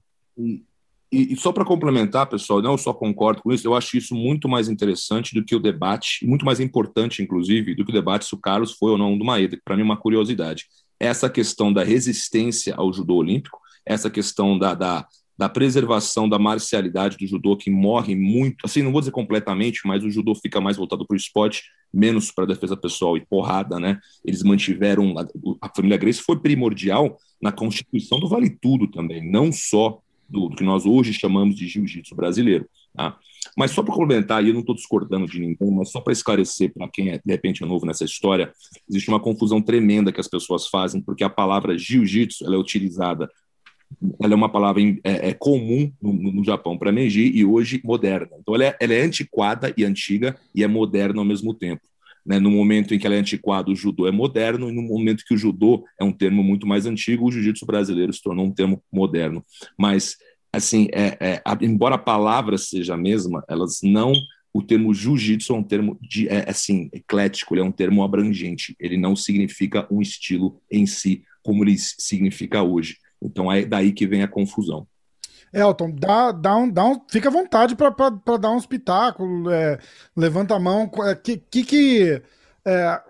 E, 1.13 1.31
e 1.31 1.37
só 1.37 1.51
para 1.51 1.63
complementar, 1.63 2.25
pessoal, 2.27 2.59
não 2.59 2.75
só 2.75 2.91
concordo 2.91 3.43
com 3.43 3.53
isso, 3.53 3.67
eu 3.67 3.75
acho 3.75 3.95
isso 3.95 4.15
muito 4.15 4.49
mais 4.49 4.67
interessante 4.67 5.35
do 5.35 5.45
que 5.45 5.55
o 5.55 5.59
debate, 5.59 6.25
muito 6.25 6.43
mais 6.43 6.59
importante, 6.59 7.21
inclusive, 7.21 7.75
do 7.75 7.85
que 7.85 7.91
o 7.91 7.93
debate 7.93 8.25
se 8.25 8.33
o 8.33 8.39
Carlos 8.39 8.71
foi 8.71 8.89
ou 8.89 8.97
não 8.97 9.15
do 9.15 9.23
Maeda, 9.23 9.55
que 9.55 9.61
para 9.63 9.75
mim 9.75 9.83
é 9.83 9.85
uma 9.85 9.95
curiosidade. 9.95 10.65
Essa 10.99 11.29
questão 11.29 11.71
da 11.71 11.83
resistência 11.83 12.73
ao 12.75 12.91
judô 12.91 13.17
olímpico, 13.17 13.59
essa 13.85 14.09
questão 14.09 14.57
da, 14.57 14.73
da, 14.73 15.07
da 15.37 15.47
preservação 15.47 16.27
da 16.27 16.39
marcialidade 16.39 17.15
do 17.15 17.27
judô, 17.27 17.55
que 17.55 17.69
morre 17.69 18.15
muito, 18.15 18.65
assim, 18.65 18.81
não 18.81 18.91
vou 18.91 19.01
dizer 19.01 19.11
completamente, 19.11 19.81
mas 19.85 20.03
o 20.03 20.09
judô 20.09 20.33
fica 20.33 20.59
mais 20.59 20.77
voltado 20.77 21.05
para 21.05 21.13
o 21.13 21.17
esporte, 21.17 21.61
menos 21.93 22.31
para 22.31 22.45
a 22.45 22.47
defesa 22.47 22.75
pessoal 22.75 23.15
e 23.15 23.23
porrada, 23.23 23.79
né? 23.79 23.99
Eles 24.25 24.41
mantiveram, 24.41 25.13
a 25.61 25.69
família 25.75 25.97
Grace 25.97 26.23
foi 26.23 26.39
primordial 26.39 27.19
na 27.39 27.51
constituição 27.51 28.19
do 28.19 28.27
Vale 28.27 28.49
Tudo 28.49 28.89
também, 28.89 29.29
não 29.29 29.51
só 29.51 29.99
do, 30.33 30.49
do 30.49 30.55
que 30.55 30.63
nós 30.63 30.85
hoje 30.85 31.13
chamamos 31.13 31.55
de 31.55 31.67
jiu-jitsu 31.67 32.15
brasileiro. 32.15 32.67
Tá? 32.95 33.17
Mas 33.55 33.71
só 33.71 33.83
para 33.83 33.93
complementar, 33.93 34.43
e 34.43 34.47
eu 34.47 34.53
não 34.53 34.61
estou 34.61 34.75
discordando 34.75 35.27
de 35.27 35.39
ninguém, 35.39 35.71
mas 35.71 35.91
só 35.91 36.01
para 36.01 36.11
esclarecer 36.11 36.73
para 36.73 36.89
quem 36.89 37.09
é, 37.09 37.21
de 37.23 37.31
repente 37.31 37.63
é 37.63 37.65
novo 37.65 37.85
nessa 37.85 38.03
história, 38.03 38.51
existe 38.89 39.09
uma 39.09 39.19
confusão 39.19 39.61
tremenda 39.61 40.11
que 40.11 40.19
as 40.19 40.27
pessoas 40.27 40.67
fazem, 40.67 41.01
porque 41.01 41.23
a 41.23 41.29
palavra 41.29 41.77
jiu-jitsu 41.77 42.51
é 42.51 42.57
utilizada, 42.57 43.29
ela 44.19 44.33
é 44.33 44.35
uma 44.35 44.49
palavra 44.49 44.81
é, 45.03 45.29
é 45.29 45.33
comum 45.33 45.91
no, 46.01 46.13
no 46.13 46.43
Japão 46.43 46.77
para 46.77 46.91
Meiji 46.91 47.31
e 47.33 47.45
hoje 47.45 47.79
moderna. 47.83 48.31
Então 48.39 48.55
ela 48.55 48.65
é, 48.65 48.77
ela 48.79 48.93
é 48.93 49.01
antiquada 49.01 49.71
e 49.77 49.85
antiga 49.85 50.35
e 50.55 50.63
é 50.63 50.67
moderna 50.67 51.19
ao 51.19 51.25
mesmo 51.25 51.53
tempo. 51.53 51.81
Né, 52.25 52.39
no 52.39 52.49
momento 52.49 52.93
em 52.93 52.99
que 52.99 53.05
ela 53.05 53.15
é 53.15 53.19
antiquada, 53.19 53.69
o 53.69 53.75
judô 53.75 54.07
é 54.07 54.11
moderno, 54.11 54.69
e 54.69 54.71
no 54.71 54.81
momento 54.81 55.25
que 55.27 55.33
o 55.33 55.37
judô 55.37 55.83
é 55.99 56.03
um 56.03 56.11
termo 56.11 56.41
muito 56.41 56.65
mais 56.65 56.85
antigo, 56.85 57.25
o 57.25 57.31
jiu-jitsu 57.31 57.65
brasileiro 57.65 58.13
se 58.13 58.21
tornou 58.21 58.45
um 58.45 58.51
termo 58.51 58.81
moderno. 58.91 59.43
Mas, 59.77 60.15
assim, 60.51 60.87
é, 60.93 61.17
é, 61.19 61.41
embora 61.61 61.95
a 61.95 61.97
palavra 61.97 62.57
seja 62.57 62.93
a 62.93 62.97
mesma, 62.97 63.43
elas 63.49 63.79
não. 63.83 64.13
O 64.53 64.61
termo 64.61 64.93
jiu-jitsu 64.93 65.53
é 65.53 65.57
um 65.57 65.63
termo 65.63 65.97
de, 65.99 66.29
é, 66.29 66.49
assim, 66.49 66.89
eclético, 66.93 67.55
ele 67.55 67.61
é 67.61 67.65
um 67.65 67.71
termo 67.71 68.03
abrangente, 68.03 68.75
ele 68.79 68.97
não 68.97 69.15
significa 69.15 69.87
um 69.91 70.01
estilo 70.01 70.61
em 70.71 70.85
si, 70.85 71.23
como 71.41 71.63
ele 71.63 71.75
significa 71.77 72.63
hoje. 72.63 72.97
Então 73.21 73.51
é 73.51 73.65
daí 73.65 73.91
que 73.91 74.07
vem 74.07 74.21
a 74.21 74.27
confusão. 74.27 74.87
Elton, 75.53 75.91
dá, 75.91 76.31
dá 76.31 76.55
um, 76.57 76.69
dá 76.69 76.83
um, 76.83 76.99
fica 77.07 77.29
à 77.29 77.31
vontade 77.31 77.75
para 77.75 78.37
dar 78.37 78.51
um 78.51 78.57
espetáculo, 78.57 79.51
é, 79.51 79.79
levanta 80.15 80.55
a 80.55 80.59
mão. 80.59 80.89
É, 81.05 81.15
que, 81.15 81.37
que, 81.37 81.63
que 81.63 82.21
é, 82.65 83.01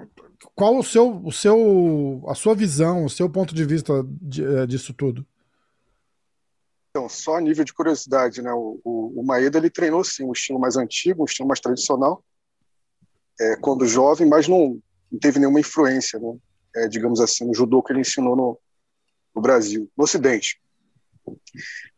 qual 0.54 0.78
o 0.78 0.84
seu, 0.84 1.22
o 1.24 1.32
seu, 1.32 2.22
a 2.28 2.36
sua 2.36 2.54
visão, 2.54 3.06
o 3.06 3.10
seu 3.10 3.30
ponto 3.30 3.56
de 3.56 3.64
vista 3.64 4.06
de, 4.22 4.44
é, 4.44 4.68
disso 4.68 4.94
tudo? 4.94 5.26
Então, 6.90 7.08
só 7.10 7.38
a 7.38 7.42
nível 7.42 7.64
de 7.64 7.74
curiosidade, 7.74 8.42
né? 8.42 8.52
O, 8.52 8.80
o, 8.84 9.22
o 9.22 9.26
Maeda 9.26 9.58
ele 9.58 9.70
treinou 9.70 10.04
sim 10.04 10.26
um 10.26 10.34
estilo 10.34 10.60
mais 10.60 10.76
antigo, 10.76 11.24
um 11.24 11.26
estilo 11.26 11.48
mais 11.48 11.60
tradicional, 11.60 12.24
é, 13.40 13.56
quando 13.56 13.88
jovem, 13.88 14.28
mas 14.28 14.48
não, 14.48 14.80
não 15.12 15.20
teve 15.20 15.40
nenhuma 15.40 15.60
influência, 15.60 16.20
né? 16.20 16.38
É, 16.76 16.88
digamos 16.88 17.20
assim, 17.20 17.46
no 17.46 17.54
judô 17.54 17.82
que 17.82 17.94
ele 17.94 18.02
ensinou 18.02 18.36
no, 18.36 18.60
no 19.34 19.42
Brasil, 19.42 19.90
no 19.98 20.04
Ocidente. 20.04 20.60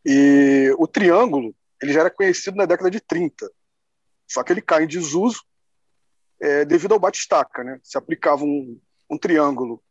E 0.08 0.72
o 0.78 0.86
triângulo, 0.86 1.52
ele 1.82 1.92
já 1.92 1.98
era 1.98 2.10
conhecido 2.10 2.56
na 2.56 2.64
década 2.64 2.88
de 2.88 3.00
30, 3.00 3.50
só 4.28 4.44
que 4.44 4.52
ele 4.52 4.62
cai 4.62 4.84
em 4.84 4.86
desuso 4.86 5.42
é, 6.40 6.64
devido 6.64 6.92
ao 6.92 7.00
batistaca, 7.00 7.64
né? 7.64 7.80
Se 7.82 7.98
aplicava 7.98 8.44
um, 8.44 8.80
um 9.10 9.18
triângulo 9.18 9.82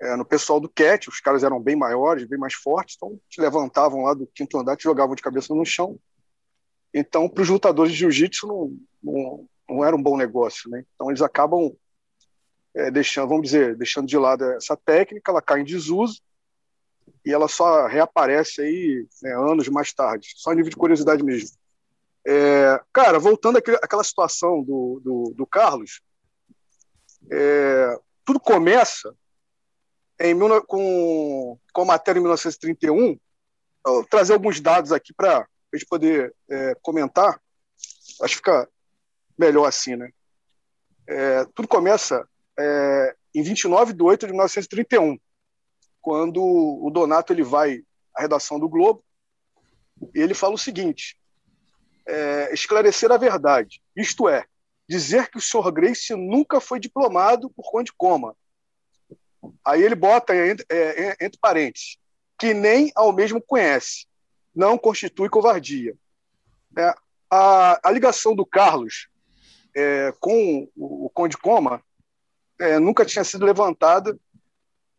é, 0.00 0.14
no 0.14 0.24
pessoal 0.24 0.60
do 0.60 0.68
CAT, 0.68 1.08
os 1.08 1.18
caras 1.18 1.42
eram 1.42 1.60
bem 1.60 1.74
maiores, 1.74 2.24
bem 2.24 2.38
mais 2.38 2.54
fortes, 2.54 2.94
então 2.94 3.20
te 3.28 3.40
levantavam 3.40 4.02
lá 4.02 4.14
do 4.14 4.28
quinto 4.28 4.58
andar, 4.58 4.76
te 4.76 4.84
jogavam 4.84 5.16
de 5.16 5.22
cabeça 5.22 5.52
no 5.52 5.64
chão. 5.64 5.98
Então, 6.94 7.28
para 7.28 7.42
os 7.42 7.48
lutadores 7.48 7.92
de 7.92 7.98
jiu-jitsu 7.98 8.46
não, 8.46 8.78
não, 9.02 9.48
não, 9.68 9.84
era 9.84 9.96
um 9.96 10.02
bom 10.02 10.16
negócio, 10.16 10.70
né? 10.70 10.84
Então 10.94 11.10
eles 11.10 11.20
acabam 11.20 11.74
é, 12.76 12.92
deixando, 12.92 13.28
vamos 13.28 13.42
dizer, 13.42 13.74
deixando 13.76 14.06
de 14.06 14.16
lado 14.16 14.44
essa 14.52 14.76
técnica, 14.76 15.32
ela 15.32 15.42
cai 15.42 15.62
em 15.62 15.64
desuso 15.64 16.22
e 17.24 17.32
ela 17.32 17.48
só 17.48 17.86
reaparece 17.86 18.62
aí 18.62 19.06
né, 19.22 19.34
anos 19.34 19.68
mais 19.68 19.92
tarde, 19.92 20.32
só 20.36 20.52
nível 20.52 20.70
de 20.70 20.76
curiosidade 20.76 21.22
mesmo. 21.22 21.56
É, 22.26 22.80
cara, 22.92 23.18
voltando 23.18 23.58
àquela 23.58 24.02
situação 24.02 24.62
do, 24.62 25.00
do, 25.02 25.34
do 25.36 25.46
Carlos, 25.46 26.00
é, 27.30 27.98
tudo 28.24 28.40
começa 28.40 29.14
em, 30.18 30.36
com, 30.66 31.58
com 31.72 31.82
a 31.82 31.84
matéria 31.84 32.18
em 32.18 32.22
1931. 32.22 33.18
Vou 33.84 34.04
trazer 34.06 34.32
alguns 34.32 34.60
dados 34.60 34.90
aqui 34.90 35.12
para 35.14 35.40
a 35.40 35.76
gente 35.76 35.86
poder 35.86 36.34
é, 36.48 36.74
comentar. 36.82 37.40
Acho 38.20 38.34
que 38.34 38.36
fica 38.36 38.68
melhor 39.38 39.66
assim, 39.66 39.94
né? 39.94 40.10
É, 41.08 41.44
tudo 41.54 41.68
começa 41.68 42.26
é, 42.58 43.14
em 43.34 43.42
29 43.42 43.92
de 43.92 44.02
8 44.02 44.26
de 44.26 44.32
1931, 44.32 45.18
quando 46.06 46.40
o 46.40 46.88
Donato 46.88 47.32
ele 47.32 47.42
vai 47.42 47.82
à 48.14 48.22
redação 48.22 48.60
do 48.60 48.68
Globo 48.68 49.04
e 50.14 50.20
ele 50.20 50.34
fala 50.34 50.54
o 50.54 50.58
seguinte: 50.58 51.18
é, 52.06 52.54
esclarecer 52.54 53.10
a 53.10 53.16
verdade, 53.16 53.82
isto 53.96 54.28
é, 54.28 54.44
dizer 54.88 55.28
que 55.28 55.36
o 55.36 55.40
senhor 55.40 55.68
Grace 55.72 56.14
nunca 56.14 56.60
foi 56.60 56.78
diplomado 56.78 57.50
por 57.50 57.68
Conde 57.72 57.92
Coma. 57.92 58.36
Aí 59.64 59.82
ele 59.82 59.96
bota 59.96 60.32
entre, 60.36 60.64
é, 60.70 61.16
entre 61.24 61.40
parênteses, 61.40 61.98
que 62.38 62.54
nem 62.54 62.92
ao 62.94 63.12
mesmo 63.12 63.42
conhece, 63.42 64.06
não 64.54 64.78
constitui 64.78 65.28
covardia. 65.28 65.92
É, 66.78 66.94
a, 67.28 67.80
a, 67.82 67.90
ligação 67.90 68.32
do 68.32 68.46
Carlos 68.46 69.08
é, 69.74 70.14
com 70.20 70.68
o, 70.76 71.06
o 71.06 71.10
Conde 71.10 71.36
Coma 71.36 71.82
é, 72.60 72.78
nunca 72.78 73.04
tinha 73.04 73.24
sido 73.24 73.44
levantada 73.44 74.16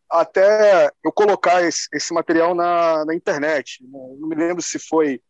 até 0.10 0.90
eu 1.04 1.12
colocar 1.12 1.64
esse, 1.64 1.88
esse 1.94 2.14
material 2.14 2.56
na, 2.56 3.06
na, 3.06 3.14
internet. 3.14 3.84
Não 3.88 4.28
me 4.28 4.36
lembro 4.36 4.62
se 4.62 4.80
foi 4.80 5.22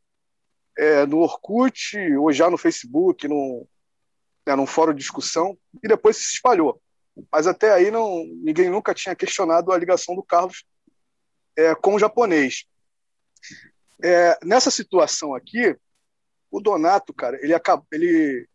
é, 0.78 1.06
no 1.06 1.20
Orkut 1.20 1.98
ou 2.16 2.32
já 2.32 2.50
no 2.50 2.58
Facebook, 2.58 3.28
no, 3.28 3.68
né, 4.46 4.56
num 4.56 4.68
fórum 4.68 4.94
de 4.94 5.00
discussão, 5.00 5.58
e 5.84 5.88
depois 5.88 6.18
se 6.18 6.34
espalhou. 6.34 6.82
Mas 7.32 7.48
até 7.48 7.72
aí 7.72 7.90
não, 7.90 8.24
ninguém 8.44 8.70
nunca 8.70 8.94
tinha 8.94 9.16
questionado 9.16 9.72
a 9.72 9.78
ligação 9.78 10.16
do 10.16 10.24
Carlos 10.24 10.64
é, 11.56 11.74
com 11.74 11.96
o 11.96 12.00
japonês. 12.00 12.66
É, 14.04 14.38
nessa 14.44 14.70
situação 14.70 15.34
aqui, 15.34 15.76
o 16.52 16.62
Donato, 16.62 17.14
cara, 17.14 17.38
ele 17.42 17.54
ele 17.92 18.48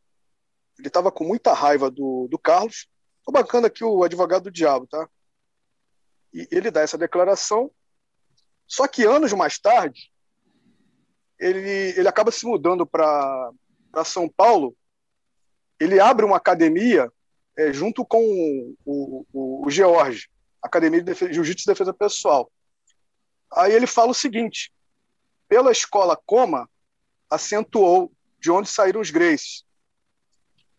ele 0.79 0.89
estava 0.89 1.13
com 1.13 1.25
muita 1.25 1.53
raiva 1.53 1.91
do, 1.91 2.27
do 2.29 2.39
Carlos. 2.39 2.89
Tô 3.25 3.31
bancando 3.31 3.67
aqui 3.67 3.85
o 3.85 4.03
advogado 4.03 4.45
do 4.45 4.51
diabo, 4.51 4.87
tá? 4.87 5.09
E 6.33 6.49
ele 6.51 6.71
dá 6.71 6.81
essa 6.81 6.99
declaração. 6.99 7.71
Só 8.67 8.87
que 8.89 9.05
anos 9.05 9.33
mais 9.33 9.59
tarde, 9.59 10.11
ele, 11.39 11.95
ele 11.97 12.09
acaba 12.09 12.31
se 12.31 12.47
mudando 12.47 12.87
para 12.87 13.53
São 14.05 14.29
Paulo. 14.29 14.77
Ele 15.79 16.01
abre 16.01 16.25
uma 16.25 16.37
academia 16.37 17.13
é, 17.57 17.73
junto 17.73 18.05
com 18.05 18.23
o, 18.85 19.27
o, 19.33 19.67
o 19.67 19.71
George, 19.71 20.31
Academia 20.63 21.03
de 21.03 21.15
Jiu-Jitsu 21.15 21.65
e 21.65 21.73
Defesa 21.73 21.93
Pessoal. 21.93 22.51
Aí 23.53 23.73
ele 23.73 23.87
fala 23.87 24.13
o 24.13 24.15
seguinte: 24.15 24.73
pela 25.49 25.71
escola 25.71 26.17
Coma, 26.25 26.71
acentuou 27.29 28.13
de 28.41 28.51
onde 28.51 28.69
saíram 28.69 29.01
os 29.01 29.11
Grace. 29.11 29.65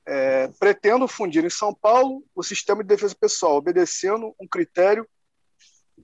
É, 0.06 0.48
pretendo 0.60 1.08
fundir 1.08 1.46
em 1.46 1.50
São 1.50 1.74
Paulo 1.74 2.26
o 2.36 2.44
sistema 2.44 2.84
de 2.84 2.90
defesa 2.90 3.16
pessoal, 3.16 3.56
obedecendo 3.56 4.36
um 4.40 4.48
critério 4.48 5.08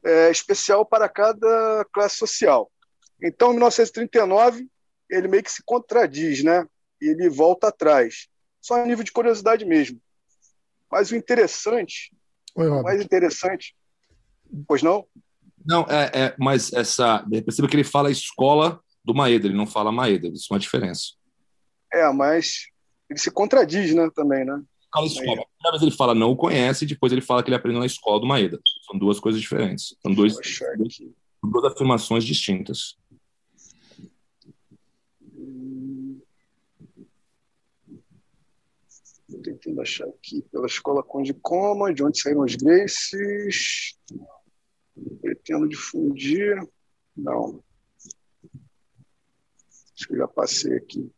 é, 0.04 0.32
especial 0.32 0.86
para 0.86 1.10
cada 1.10 1.86
classe 1.94 2.18
social. 2.18 2.72
Então, 3.22 3.50
em 3.50 3.54
1939, 3.54 4.68
ele 5.10 5.28
meio 5.28 5.44
que 5.44 5.52
se 5.52 5.64
contradiz, 5.64 6.44
né? 6.44 6.66
E 7.02 7.10
ele 7.10 7.30
volta 7.30 7.68
atrás. 7.68 8.28
Só 8.62 8.76
a 8.76 8.86
nível 8.86 9.04
de 9.04 9.12
curiosidade 9.12 9.66
mesmo. 9.66 10.00
Mas 10.92 11.12
o 11.12 11.16
interessante, 11.16 12.12
Oi, 12.56 12.68
o 12.68 12.84
mais 12.84 13.02
interessante, 13.02 13.76
pois 14.68 14.82
não? 14.82 15.06
Não, 15.66 15.86
é, 15.90 16.12
é, 16.14 16.36
mas 16.38 16.74
essa. 16.74 17.26
Perceba 17.30 17.68
que 17.68 17.76
ele 17.76 17.84
fala 17.84 18.12
escola 18.12 18.82
do 19.04 19.14
Maeda, 19.14 19.48
ele 19.48 19.58
não 19.58 19.68
fala 19.68 19.92
Maeda, 19.92 20.28
isso 20.28 20.48
é 20.50 20.54
uma 20.54 20.60
diferença. 20.60 21.14
É, 21.94 22.12
mas 22.12 22.68
ele 23.10 23.20
se 23.20 23.32
contradiz, 23.32 23.94
né, 23.94 24.10
também, 24.16 24.46
né? 24.46 24.62
Fala 24.92 25.06
escola. 25.06 25.46
Primeira 25.46 25.72
vez 25.72 25.82
ele 25.84 25.92
fala 25.92 26.16
não 26.16 26.32
o 26.32 26.36
conhece, 26.36 26.84
e 26.84 26.88
depois 26.88 27.12
ele 27.12 27.22
fala 27.22 27.44
que 27.44 27.50
ele 27.50 27.56
aprendeu 27.56 27.80
na 27.80 27.86
escola 27.86 28.20
do 28.20 28.26
Maeda. 28.26 28.60
São 28.90 28.98
duas 28.98 29.20
coisas 29.20 29.40
diferentes. 29.40 29.96
São 30.02 30.14
dois, 30.14 30.34
duas, 30.34 30.98
duas 31.44 31.66
afirmações 31.66 32.24
distintas. 32.24 32.98
Estou 39.28 39.42
tentando 39.44 39.82
achar 39.82 40.08
aqui 40.08 40.42
pela 40.52 40.66
escola 40.66 41.04
Conde 41.04 41.36
Coma, 41.36 41.94
de 41.94 42.04
onde 42.04 42.20
saíram 42.20 42.42
os 42.42 42.56
Graces. 42.56 43.96
Pretendo 45.22 45.70
difundir. 45.70 46.58
Não. 47.16 47.64
Acho 49.96 50.08
que 50.08 50.18
já 50.18 50.28
passei 50.28 50.78
aqui. 50.78 51.12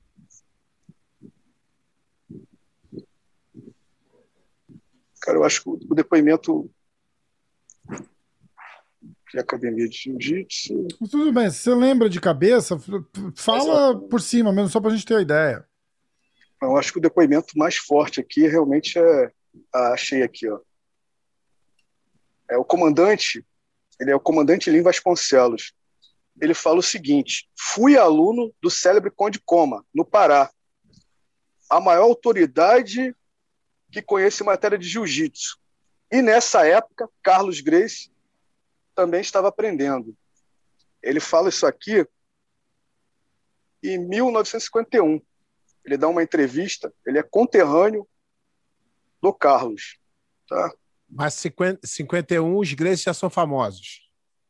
Cara, 5.22 5.38
eu 5.38 5.44
acho 5.44 5.64
que 5.64 5.70
o 5.70 5.96
depoimento 5.96 6.70
de 9.32 9.40
academia 9.40 9.88
de 9.88 9.96
jiu-jitsu. 9.96 10.88
Tudo 11.10 11.32
bem, 11.32 11.50
você 11.50 11.74
lembra 11.74 12.10
de 12.10 12.20
cabeça, 12.20 12.78
fala 13.36 13.98
por 14.10 14.20
cima, 14.20 14.52
mesmo 14.52 14.70
só 14.70 14.82
para 14.82 14.92
a 14.92 14.96
gente 14.96 15.06
ter 15.06 15.16
a 15.16 15.22
ideia. 15.22 15.66
Eu 16.62 16.76
acho 16.76 16.92
que 16.92 17.00
o 17.00 17.02
depoimento 17.02 17.58
mais 17.58 17.78
forte 17.78 18.20
aqui 18.20 18.48
realmente 18.48 19.00
é. 19.00 19.32
Ah, 19.74 19.94
achei 19.94 20.22
aqui, 20.22 20.50
ó. 20.50 20.60
É 22.50 22.58
o 22.58 22.66
comandante, 22.66 23.46
ele 24.00 24.12
é 24.12 24.16
o 24.16 24.20
comandante 24.20 24.70
Lim 24.70 24.82
Vasconcelos. 24.82 25.74
Ele 26.40 26.54
fala 26.54 26.80
o 26.80 26.84
seguinte: 26.84 27.50
fui 27.58 27.98
aluno 27.98 28.54
do 28.62 28.70
célebre 28.70 29.12
Conde 29.12 29.40
Coma, 29.44 29.86
no 29.94 30.06
Pará. 30.06 30.52
A 31.70 31.80
maior 31.80 32.04
autoridade 32.04 33.16
que 33.92 34.02
conhece 34.02 34.44
matéria 34.44 34.78
de 34.78 34.88
jiu-jitsu. 34.88 35.60
E 36.12 36.22
nessa 36.22 36.66
época, 36.66 37.10
Carlos 37.22 37.62
Grace 37.62 38.12
também 38.96 39.22
estava 39.22 39.48
aprendendo. 39.48 40.16
Ele 41.02 41.20
fala 41.20 41.50
isso 41.50 41.66
aqui 41.66 42.06
em 43.84 43.98
1951 43.98 45.22
ele 45.86 45.98
dá 45.98 46.08
uma 46.08 46.24
entrevista, 46.24 46.94
ele 47.06 47.18
é 47.18 47.24
conterrâneo 47.24 48.08
do 49.22 49.34
Carlos. 49.34 49.98
Tá? 50.48 50.72
Mas 51.10 51.34
50, 51.36 51.86
51 51.86 52.58
os 52.58 52.74
Grace 52.74 53.04
já 53.04 53.14
são 53.14 53.30
famosos. 53.30 54.02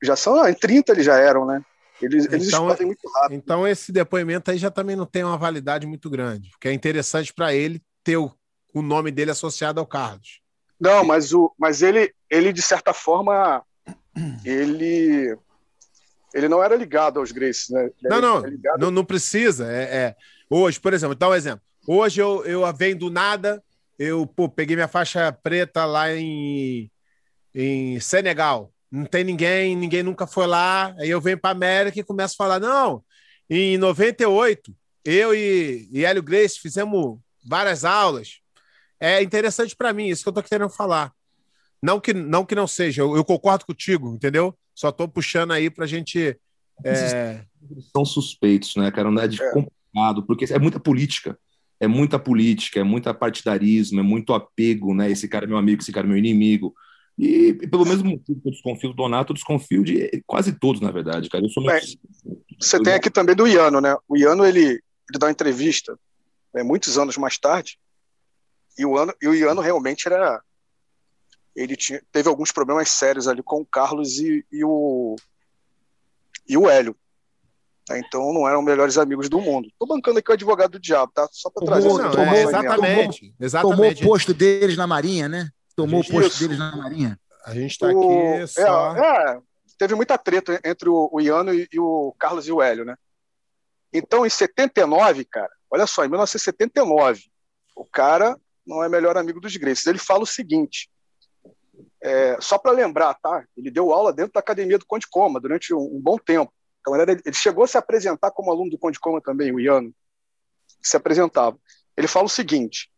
Já 0.03 0.15
são, 0.15 0.35
não, 0.35 0.47
em 0.47 0.53
30 0.53 0.91
eles 0.91 1.05
já 1.05 1.17
eram, 1.17 1.45
né? 1.45 1.63
Eles, 2.01 2.25
eles 2.25 2.47
então, 2.47 2.65
muito 2.65 3.07
rápido. 3.13 3.37
Então 3.37 3.67
esse 3.67 3.91
depoimento 3.91 4.49
aí 4.49 4.57
já 4.57 4.71
também 4.71 4.95
não 4.95 5.05
tem 5.05 5.23
uma 5.23 5.37
validade 5.37 5.85
muito 5.85 6.09
grande, 6.09 6.49
porque 6.49 6.67
é 6.67 6.73
interessante 6.73 7.31
para 7.31 7.53
ele 7.53 7.81
ter 8.03 8.17
o, 8.17 8.31
o 8.73 8.81
nome 8.81 9.11
dele 9.11 9.31
associado 9.31 9.79
ao 9.79 9.85
Carlos. 9.85 10.41
Não, 10.79 11.03
mas, 11.03 11.33
o, 11.33 11.53
mas 11.57 11.81
ele, 11.81 12.13
ele, 12.29 12.51
de 12.51 12.61
certa 12.61 12.93
forma, 12.93 13.63
ele 14.43 15.37
ele 16.33 16.47
não 16.47 16.63
era 16.63 16.75
ligado 16.75 17.19
aos 17.19 17.31
Grace, 17.31 17.71
né? 17.73 17.85
Ele 17.85 17.93
não, 18.03 18.21
não, 18.21 18.43
não, 18.77 18.91
não 18.91 19.05
precisa. 19.05 19.69
É, 19.71 19.83
é, 19.83 20.15
Hoje, 20.53 20.77
por 20.81 20.93
exemplo, 20.93 21.15
dá 21.15 21.29
um 21.29 21.33
exemplo. 21.33 21.61
Hoje 21.87 22.21
eu, 22.21 22.43
eu 22.43 22.73
venho 22.73 22.97
do 22.97 23.09
nada, 23.09 23.63
eu 23.97 24.27
pô, 24.27 24.49
peguei 24.49 24.75
minha 24.75 24.87
faixa 24.87 25.31
preta 25.31 25.85
lá 25.85 26.13
em, 26.13 26.91
em 27.55 27.97
Senegal. 28.01 28.69
Não 28.91 29.05
tem 29.05 29.23
ninguém, 29.23 29.77
ninguém 29.77 30.03
nunca 30.03 30.27
foi 30.27 30.45
lá. 30.45 30.93
Aí 30.99 31.09
eu 31.09 31.21
venho 31.21 31.37
para 31.37 31.51
América 31.51 31.97
e 31.97 32.03
começo 32.03 32.33
a 32.33 32.37
falar: 32.37 32.59
não, 32.59 33.01
em 33.49 33.77
98, 33.77 34.75
eu 35.05 35.33
e, 35.33 35.87
e 35.89 36.03
Hélio 36.03 36.21
Grace 36.21 36.59
fizemos 36.59 37.17
várias 37.47 37.85
aulas. 37.85 38.40
É 39.01 39.23
interessante 39.23 39.75
para 39.75 39.91
mim, 39.91 40.07
isso 40.07 40.21
que 40.21 40.29
eu 40.29 40.31
estou 40.31 40.43
querendo 40.43 40.69
falar. 40.69 41.11
Não 41.81 41.99
que 41.99 42.13
não, 42.13 42.45
que 42.45 42.53
não 42.53 42.67
seja, 42.67 43.01
eu, 43.01 43.15
eu 43.15 43.25
concordo 43.25 43.65
contigo, 43.65 44.13
entendeu? 44.13 44.55
Só 44.75 44.89
estou 44.89 45.07
puxando 45.07 45.51
aí 45.51 45.71
para 45.71 45.85
a 45.85 45.87
gente. 45.87 46.37
É... 46.85 47.43
São 47.91 48.05
suspeitos, 48.05 48.75
né, 48.75 48.91
cara? 48.91 49.09
Não 49.09 49.21
é 49.21 49.27
de 49.27 49.41
é 49.41 49.51
porque 50.25 50.45
é 50.53 50.59
muita 50.59 50.79
política. 50.79 51.37
É 51.79 51.87
muita 51.87 52.19
política, 52.19 52.79
é 52.79 52.83
muita 52.83 53.11
partidarismo, 53.11 53.99
é 53.99 54.03
muito 54.03 54.35
apego, 54.35 54.93
né? 54.93 55.09
Esse 55.09 55.27
cara 55.27 55.45
é 55.45 55.47
meu 55.47 55.57
amigo, 55.57 55.81
esse 55.81 55.91
cara 55.91 56.05
é 56.05 56.09
meu 56.09 56.17
inimigo. 56.17 56.75
E, 57.17 57.57
e 57.59 57.67
pelo 57.67 57.85
mesmo 57.85 58.11
motivo 58.11 58.39
que 58.39 58.47
eu 58.47 58.51
desconfio 58.51 58.89
do 58.89 58.95
Donato, 58.95 59.31
eu 59.31 59.35
desconfio 59.35 59.83
de 59.83 60.23
quase 60.27 60.53
todos, 60.53 60.79
na 60.79 60.91
verdade, 60.91 61.27
cara. 61.27 61.43
Eu 61.43 61.49
sou 61.49 61.65
Bem, 61.65 61.81
Você 62.59 62.77
eu 62.77 62.83
tem 62.83 62.93
aqui 62.93 63.09
também 63.09 63.35
do 63.35 63.47
Iano, 63.47 63.81
né? 63.81 63.95
O 64.07 64.15
Iano, 64.15 64.45
ele, 64.45 64.61
ele 64.61 65.19
dá 65.19 65.25
uma 65.25 65.31
entrevista 65.31 65.97
né, 66.53 66.61
muitos 66.61 66.99
anos 66.99 67.17
mais 67.17 67.39
tarde, 67.39 67.79
e 68.77 68.85
o, 68.85 68.97
ano, 68.97 69.13
e 69.21 69.27
o 69.27 69.35
Iano 69.35 69.61
realmente 69.61 70.07
era. 70.07 70.41
Ele 71.55 71.75
tinha, 71.75 72.01
teve 72.11 72.29
alguns 72.29 72.51
problemas 72.51 72.89
sérios 72.89 73.27
ali 73.27 73.43
com 73.43 73.61
o 73.61 73.65
Carlos 73.65 74.19
e, 74.19 74.45
e 74.51 74.63
o, 74.63 75.15
e 76.47 76.57
o 76.57 76.69
Hélio. 76.69 76.95
Tá? 77.85 77.99
Então 77.99 78.33
não 78.33 78.47
eram 78.47 78.61
melhores 78.61 78.97
amigos 78.97 79.27
do 79.27 79.41
mundo. 79.41 79.67
Estou 79.67 79.87
bancando 79.87 80.19
aqui 80.19 80.31
o 80.31 80.33
advogado 80.33 80.71
do 80.71 80.79
diabo, 80.79 81.11
tá? 81.13 81.27
Só 81.31 81.49
para 81.49 81.65
trazer 81.65 81.87
não, 81.89 81.97
não, 81.97 82.23
é, 82.23 82.43
exatamente, 82.43 83.19
tomou, 83.19 83.35
exatamente. 83.39 83.77
Tomou 83.77 83.91
o 83.91 84.13
posto 84.13 84.33
deles 84.33 84.77
na 84.77 84.87
Marinha, 84.87 85.27
né? 85.27 85.49
Tomou 85.75 86.01
o 86.01 86.07
posto 86.07 86.27
isso. 86.27 86.39
deles 86.39 86.57
na 86.57 86.75
Marinha. 86.75 87.19
A 87.45 87.53
gente 87.53 87.71
está 87.71 87.89
aqui 87.89 88.47
só. 88.47 88.95
É, 88.95 89.33
é, 89.33 89.39
teve 89.77 89.95
muita 89.95 90.17
treta 90.17 90.59
entre 90.63 90.87
o, 90.87 91.09
o 91.11 91.19
Iano 91.19 91.53
e, 91.53 91.67
e, 91.71 91.79
o 91.79 92.15
Carlos 92.17 92.47
e 92.47 92.51
o 92.51 92.61
Hélio, 92.61 92.85
né? 92.85 92.95
Então, 93.91 94.25
em 94.25 94.29
79, 94.29 95.25
cara, 95.25 95.51
olha 95.69 95.85
só, 95.85 96.05
em 96.05 96.07
1979, 96.07 97.23
O 97.75 97.83
cara 97.83 98.39
não 98.65 98.83
é 98.83 98.89
melhor 98.89 99.17
amigo 99.17 99.39
dos 99.39 99.55
Gracies. 99.55 99.87
Ele 99.87 99.97
fala 99.99 100.23
o 100.23 100.27
seguinte: 100.27 100.89
é, 102.01 102.39
só 102.39 102.57
para 102.57 102.71
lembrar, 102.71 103.13
tá? 103.15 103.45
Ele 103.55 103.71
deu 103.71 103.91
aula 103.91 104.13
dentro 104.13 104.33
da 104.33 104.39
academia 104.39 104.77
do 104.77 104.85
Conde 104.85 105.07
Coma 105.09 105.39
durante 105.39 105.73
um, 105.73 105.79
um 105.79 105.99
bom 105.99 106.17
tempo. 106.17 106.53
Então, 106.79 106.95
ele 106.95 107.21
chegou 107.33 107.63
a 107.63 107.67
se 107.67 107.77
apresentar 107.77 108.31
como 108.31 108.51
aluno 108.51 108.71
do 108.71 108.77
Conde 108.77 108.99
Coma 108.99 109.21
também, 109.21 109.53
o 109.53 109.59
Iano, 109.59 109.93
se 110.81 110.97
apresentava. 110.97 111.57
Ele 111.95 112.07
fala 112.07 112.25
o 112.25 112.29
seguinte: 112.29 112.91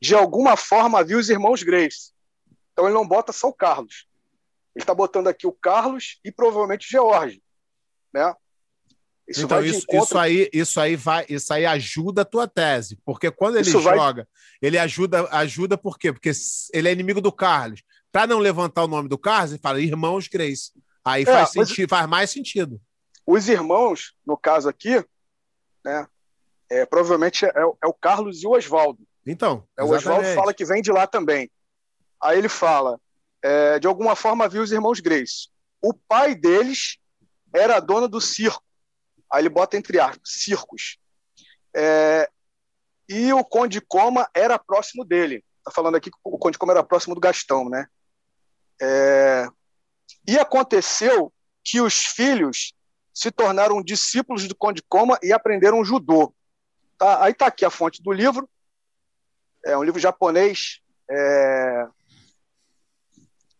de 0.00 0.14
alguma 0.14 0.56
forma 0.56 0.98
havia 0.98 1.18
os 1.18 1.30
irmãos 1.30 1.62
Grace. 1.62 2.12
Então 2.72 2.86
ele 2.86 2.94
não 2.94 3.06
bota 3.06 3.32
só 3.32 3.48
o 3.48 3.54
Carlos. 3.54 4.06
Ele 4.74 4.82
está 4.82 4.94
botando 4.94 5.28
aqui 5.28 5.46
o 5.46 5.52
Carlos 5.52 6.20
e 6.24 6.30
provavelmente 6.30 6.86
o 6.86 6.90
George, 6.90 7.42
né? 8.12 8.34
Isso 9.30 9.44
então, 9.44 9.62
isso, 9.64 9.84
encontro... 9.84 10.04
isso, 10.04 10.18
aí, 10.18 10.50
isso, 10.52 10.80
aí 10.80 10.96
vai, 10.96 11.24
isso 11.28 11.54
aí 11.54 11.64
ajuda 11.64 12.22
a 12.22 12.24
tua 12.24 12.48
tese, 12.48 12.98
porque 13.04 13.30
quando 13.30 13.58
ele 13.58 13.68
isso 13.68 13.80
joga, 13.80 14.24
vai... 14.24 14.26
ele 14.60 14.76
ajuda, 14.76 15.28
ajuda 15.30 15.78
por 15.78 15.96
quê? 15.96 16.12
Porque 16.12 16.32
ele 16.74 16.88
é 16.88 16.92
inimigo 16.92 17.20
do 17.20 17.30
Carlos. 17.30 17.80
Para 18.10 18.26
não 18.26 18.40
levantar 18.40 18.82
o 18.82 18.88
nome 18.88 19.08
do 19.08 19.16
Carlos, 19.16 19.52
ele 19.52 19.60
fala 19.62 19.80
irmãos 19.80 20.26
Grace. 20.26 20.72
Aí 21.04 21.22
é, 21.22 21.26
faz, 21.26 21.52
sentido, 21.52 21.88
faz 21.88 22.08
mais 22.08 22.28
sentido. 22.30 22.80
Os 23.24 23.48
irmãos, 23.48 24.14
no 24.26 24.36
caso 24.36 24.68
aqui, 24.68 25.04
né, 25.84 26.08
é, 26.68 26.84
provavelmente 26.84 27.44
é, 27.44 27.52
é, 27.54 27.86
o 27.86 27.94
Carlos 27.94 28.42
e 28.42 28.48
o 28.48 28.56
Oswaldo. 28.56 28.98
Então, 29.24 29.64
é, 29.78 29.84
o 29.84 29.90
Oswaldo 29.90 30.26
fala 30.34 30.52
que 30.52 30.64
vem 30.64 30.82
de 30.82 30.90
lá 30.90 31.06
também. 31.06 31.48
Aí 32.20 32.36
ele 32.36 32.48
fala, 32.48 33.00
é, 33.40 33.78
de 33.78 33.86
alguma 33.86 34.16
forma 34.16 34.48
viu 34.48 34.60
os 34.60 34.72
irmãos 34.72 34.98
Grace. 34.98 35.50
O 35.80 35.94
pai 35.94 36.34
deles 36.34 36.98
era 37.54 37.78
dono 37.78 38.08
do 38.08 38.20
circo 38.20 38.60
Aí 39.32 39.42
ele 39.42 39.48
bota 39.48 39.76
entre 39.76 40.00
aspas, 40.00 40.20
circos. 40.24 40.98
É, 41.74 42.28
e 43.08 43.32
o 43.32 43.44
Conde 43.44 43.80
Coma 43.80 44.28
era 44.34 44.58
próximo 44.58 45.04
dele. 45.04 45.44
Está 45.58 45.70
falando 45.70 45.96
aqui 45.96 46.10
que 46.10 46.18
o 46.24 46.38
Conde 46.38 46.58
Coma 46.58 46.72
era 46.72 46.82
próximo 46.82 47.14
do 47.14 47.20
Gastão, 47.20 47.68
né? 47.68 47.86
É, 48.80 49.46
e 50.26 50.38
aconteceu 50.38 51.32
que 51.62 51.80
os 51.80 51.94
filhos 51.94 52.72
se 53.12 53.30
tornaram 53.30 53.82
discípulos 53.82 54.48
do 54.48 54.54
Conde 54.54 54.82
Coma 54.88 55.18
e 55.22 55.32
aprenderam 55.32 55.84
judô. 55.84 56.34
Tá? 56.96 57.24
Aí 57.24 57.32
está 57.32 57.46
aqui 57.46 57.64
a 57.64 57.70
fonte 57.70 58.02
do 58.02 58.12
livro. 58.12 58.48
É 59.64 59.76
um 59.76 59.82
livro 59.82 60.00
japonês. 60.00 60.80
É, 61.10 61.86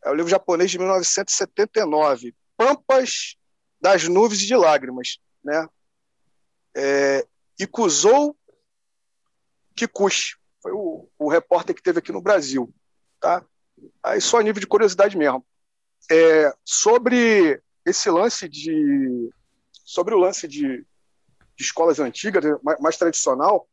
é 0.04 0.10
um 0.10 0.14
livro 0.14 0.30
japonês 0.30 0.70
de 0.70 0.78
1979. 0.78 2.34
Pampas 2.56 3.36
das 3.80 4.08
Nuvens 4.08 4.40
de 4.40 4.56
Lágrimas 4.56 5.18
né? 5.42 5.68
É, 6.74 7.26
Ikuzou 7.58 8.36
Kikuchi, 9.74 10.36
foi 10.62 10.72
o, 10.72 11.08
o 11.18 11.28
repórter 11.28 11.74
que 11.74 11.82
teve 11.82 11.98
aqui 11.98 12.12
no 12.12 12.20
Brasil, 12.20 12.72
tá? 13.18 13.44
Aí 14.02 14.20
só 14.20 14.38
a 14.38 14.42
nível 14.42 14.60
de 14.60 14.66
curiosidade 14.66 15.16
mesmo. 15.16 15.44
É, 16.10 16.52
sobre 16.64 17.62
esse 17.84 18.10
lance 18.10 18.48
de 18.48 19.30
sobre 19.84 20.14
o 20.14 20.18
lance 20.18 20.46
de, 20.46 20.86
de 21.56 21.64
escolas 21.64 21.98
antigas, 21.98 22.44
mais, 22.62 22.78
mais 22.78 22.96
tradicional, 22.96 23.68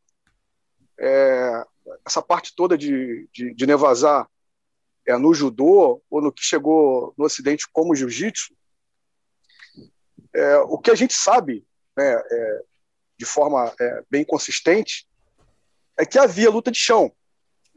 é, 0.98 1.64
essa 2.04 2.20
parte 2.20 2.54
toda 2.56 2.76
de, 2.76 3.28
de, 3.32 3.54
de 3.54 3.66
nevasar 3.66 4.28
é, 5.06 5.16
no 5.16 5.32
judô 5.32 6.02
ou 6.10 6.20
no 6.20 6.32
que 6.32 6.42
chegou 6.42 7.14
no 7.16 7.24
Ocidente 7.24 7.68
como 7.72 7.94
jiu-jitsu, 7.94 8.52
é, 10.34 10.58
o 10.58 10.78
que 10.78 10.90
a 10.90 10.94
gente 10.94 11.14
sabe, 11.14 11.66
né, 11.96 12.14
é, 12.14 12.62
de 13.16 13.24
forma 13.24 13.72
é, 13.80 14.02
bem 14.10 14.24
consistente, 14.24 15.08
é 15.96 16.06
que 16.06 16.18
havia 16.18 16.50
luta 16.50 16.70
de 16.70 16.78
chão. 16.78 17.12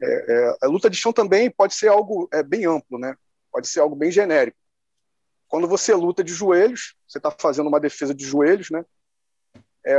É, 0.00 0.06
é, 0.06 0.56
a 0.62 0.66
luta 0.66 0.88
de 0.88 0.96
chão 0.96 1.12
também 1.12 1.50
pode 1.50 1.74
ser 1.74 1.88
algo 1.88 2.28
é, 2.32 2.42
bem 2.42 2.66
amplo, 2.66 2.98
né? 2.98 3.16
pode 3.50 3.68
ser 3.68 3.80
algo 3.80 3.94
bem 3.94 4.10
genérico. 4.10 4.56
Quando 5.48 5.68
você 5.68 5.92
luta 5.92 6.24
de 6.24 6.32
joelhos, 6.32 6.94
você 7.06 7.18
está 7.18 7.30
fazendo 7.30 7.66
uma 7.68 7.80
defesa 7.80 8.14
de 8.14 8.24
joelhos, 8.24 8.70
né? 8.70 8.84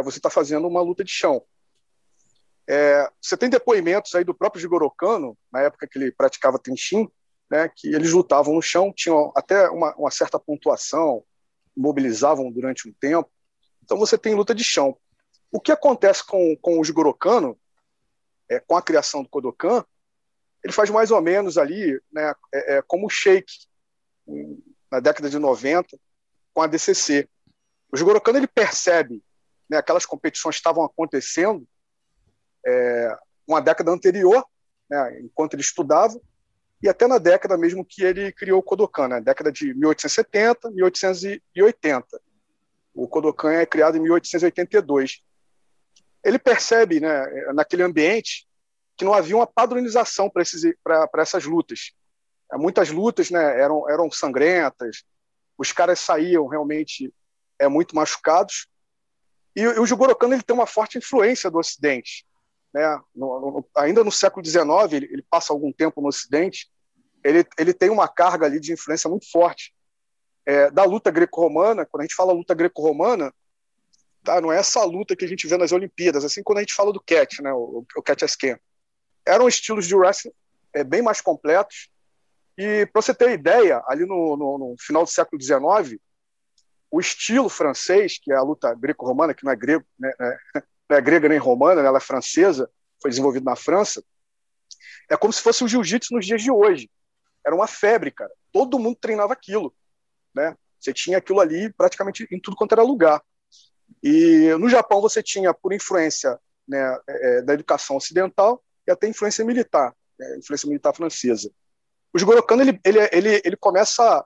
você 0.04 0.18
está 0.18 0.30
fazendo 0.30 0.68
uma 0.68 0.82
luta 0.82 1.04
de 1.04 1.12
chão. 1.12 1.46
você 3.22 3.38
tem 3.38 3.50
depoimentos 3.50 4.16
aí 4.16 4.24
do 4.24 4.34
próprio 4.34 4.62
Jigoro 4.62 4.90
Kano, 4.90 5.38
na 5.52 5.62
época 5.62 5.88
que 5.88 6.00
ele 6.00 6.12
praticava 6.12 6.58
Tenshin, 6.58 7.08
né, 7.54 7.70
que 7.70 7.94
eles 7.94 8.12
lutavam 8.12 8.56
no 8.56 8.62
chão, 8.64 8.92
tinham 8.92 9.32
até 9.36 9.70
uma, 9.70 9.94
uma 9.96 10.10
certa 10.10 10.40
pontuação, 10.40 11.24
mobilizavam 11.76 12.52
durante 12.52 12.88
um 12.88 12.94
tempo. 12.94 13.30
Então 13.84 13.98
você 13.98 14.18
tem 14.18 14.36
luta 14.36 14.54
de 14.54 14.64
chão. 14.64 14.98
O 15.52 15.60
que 15.60 15.72
acontece 15.72 16.26
com, 16.26 16.56
com 16.58 16.80
o 16.80 16.84
Jigoro 16.84 17.14
Kano, 17.14 17.58
é, 18.50 18.60
com 18.60 18.76
a 18.76 18.82
criação 18.82 19.24
do 19.24 19.30
Kodokan, 19.30 19.86
ele 20.64 20.74
faz 20.74 20.90
mais 20.90 21.12
ou 21.12 21.22
menos 21.22 21.58
ali, 21.58 22.02
né, 22.12 22.34
é, 22.54 22.78
é, 22.78 22.82
como 22.82 23.08
o 23.08 23.10
Sheik, 23.10 23.52
na 24.90 25.00
década 25.00 25.30
de 25.30 25.38
90, 25.38 25.98
com 26.54 26.62
a 26.62 26.68
DCC. 26.68 27.28
O 27.92 27.98
Jigoro 27.98 28.22
Kano 28.22 28.40
ele 28.40 28.48
percebe 28.48 29.22
né, 29.70 29.78
aquelas 29.78 30.06
competições 30.06 30.56
que 30.56 30.60
estavam 30.60 30.84
acontecendo 30.84 31.68
é, 32.66 33.18
uma 33.46 33.62
década 33.62 33.92
anterior, 33.92 34.46
né, 34.90 35.20
enquanto 35.22 35.54
ele 35.56 35.62
estudava, 35.62 36.20
e 36.84 36.90
até 36.90 37.08
na 37.08 37.18
década 37.18 37.58
mesmo 37.58 37.86
que 37.86 38.04
ele 38.04 38.34
criou 38.34 38.60
o 38.60 38.64
Kodokan, 38.64 39.08
né? 39.08 39.22
década 39.22 39.50
de 39.50 39.74
1870, 39.74 40.70
1880. 40.70 42.22
O 42.94 43.08
Kodokan 43.08 43.54
é 43.54 43.66
criado 43.66 43.96
em 43.96 44.02
1882. 44.02 45.24
Ele 46.22 46.38
percebe, 46.38 47.00
né, 47.00 47.26
naquele 47.54 47.84
ambiente, 47.84 48.46
que 48.98 49.06
não 49.06 49.14
havia 49.14 49.38
uma 49.38 49.48
padronização 49.48 50.30
para 50.30 51.22
essas 51.22 51.46
lutas. 51.46 51.94
É, 52.52 52.58
muitas 52.58 52.90
lutas 52.92 53.32
né, 53.32 53.62
eram, 53.62 53.90
eram 53.90 54.12
sangrentas, 54.12 55.06
os 55.58 55.72
caras 55.72 56.00
saíam 56.00 56.48
realmente 56.48 57.14
é, 57.60 57.68
muito 57.70 57.96
machucados. 57.96 58.68
E, 59.56 59.62
e 59.62 59.80
o 59.80 59.86
Jigoro 59.86 60.16
Kano 60.18 60.34
ele 60.34 60.44
tem 60.44 60.54
uma 60.54 60.68
forte 60.68 60.98
influência 60.98 61.50
do 61.50 61.60
Ocidente. 61.60 62.26
Né? 62.74 63.00
No, 63.16 63.40
no, 63.40 63.70
ainda 63.76 64.04
no 64.04 64.12
século 64.12 64.46
XIX, 64.46 64.66
ele, 64.92 65.06
ele, 65.06 65.26
passa 65.30 65.54
algum 65.54 65.72
tempo 65.72 66.02
no 66.02 66.08
Ocidente, 66.08 66.70
ele, 67.24 67.46
ele 67.58 67.74
tem 67.74 67.90
uma 67.90 68.08
carga 68.08 68.46
ali 68.46 68.60
de 68.60 68.74
influência 68.74 69.10
muito 69.10 69.30
forte 69.32 69.74
é, 70.46 70.70
da 70.72 70.84
luta 70.84 71.10
greco-romana. 71.10 71.86
Quando 71.86 72.02
a 72.02 72.04
gente 72.06 72.16
fala 72.16 72.34
luta 72.34 72.54
greco-romana, 72.54 73.34
tá, 74.24 74.42
não 74.42 74.52
é 74.52 74.58
essa 74.58 74.84
luta 74.84 75.16
que 75.16 75.26
a 75.26 75.28
gente 75.28 75.48
vê 75.48 75.58
nas 75.58 75.72
Olimpíadas, 75.72 76.26
assim 76.26 76.44
quando 76.44 76.60
a 76.60 76.62
gente 76.62 76.74
fala 76.74 76.92
do 76.92 77.02
catch, 77.02 77.40
né, 77.40 77.54
o, 77.54 77.86
o 77.96 78.02
catch 78.02 78.24
scan. 78.28 78.58
Eram 79.26 79.48
estilos 79.48 79.88
de 79.88 79.96
wrestling 79.96 80.34
é, 80.74 80.84
bem 80.84 81.02
mais 81.02 81.22
completos. 81.22 81.90
E 82.58 82.86
para 82.88 83.02
você 83.02 83.14
ter 83.14 83.32
ideia, 83.32 83.82
ali 83.88 84.06
no, 84.06 84.38
no, 84.38 84.58
no 84.58 84.76
final 84.80 85.04
do 85.04 85.10
século 85.10 85.42
XIX, 85.42 86.00
o 86.92 87.00
estilo 87.00 87.50
francês, 87.50 88.20
que 88.22 88.32
é 88.32 88.36
a 88.36 88.42
luta 88.42 88.74
greco-romana, 88.76 89.34
que 89.34 89.44
não 89.44 89.52
é 89.52 89.56
grego, 89.56 89.86
né, 89.98 90.12
né 90.20 90.38
não 90.90 90.98
é 90.98 91.02
grega 91.02 91.30
nem 91.30 91.40
romana, 91.40 91.82
né, 91.82 91.88
ela 91.88 91.98
é 91.98 92.02
francesa, 92.02 92.70
foi 93.02 93.10
desenvolvido 93.10 93.46
na 93.46 93.56
França, 93.56 94.04
é 95.10 95.18
como 95.18 95.34
se 95.34 95.42
fosse 95.42 95.64
o 95.64 95.68
jiu-jitsu 95.68 96.14
nos 96.14 96.26
dias 96.26 96.42
de 96.42 96.52
hoje. 96.52 96.90
Era 97.46 97.56
uma 97.56 97.68
febre, 97.68 98.12
cara. 98.12 98.32
Todo 98.52 98.80
mundo 98.80 98.98
treinava 99.00 99.34
aquilo, 99.34 99.74
né? 100.34 100.56
Você 100.80 100.94
tinha 100.94 101.18
aquilo 101.18 101.40
ali 101.40 101.72
praticamente 101.74 102.28
em 102.30 102.40
tudo 102.40 102.58
quanto 102.58 102.74
era 102.74 102.84
lugar. 102.84 103.22
E 104.02 104.54
no 104.60 104.68
Japão 104.68 105.02
você 105.02 105.24
tinha, 105.24 105.54
por 105.54 105.74
influência 105.74 106.40
né, 106.68 106.98
é, 107.08 107.38
é 107.38 107.42
da 107.42 107.54
educação 107.54 107.96
ocidental, 107.96 108.62
e 108.86 108.92
até 108.92 109.08
influência 109.08 109.46
militar, 109.46 109.96
né, 110.20 110.38
influência 110.38 110.68
militar 110.68 110.94
francesa. 110.94 111.50
O 112.14 112.20
Jigoro 112.20 112.46
ele, 112.52 112.80
ele, 112.84 113.00
ele, 113.12 113.42
ele 113.44 113.58
começa 113.58 114.26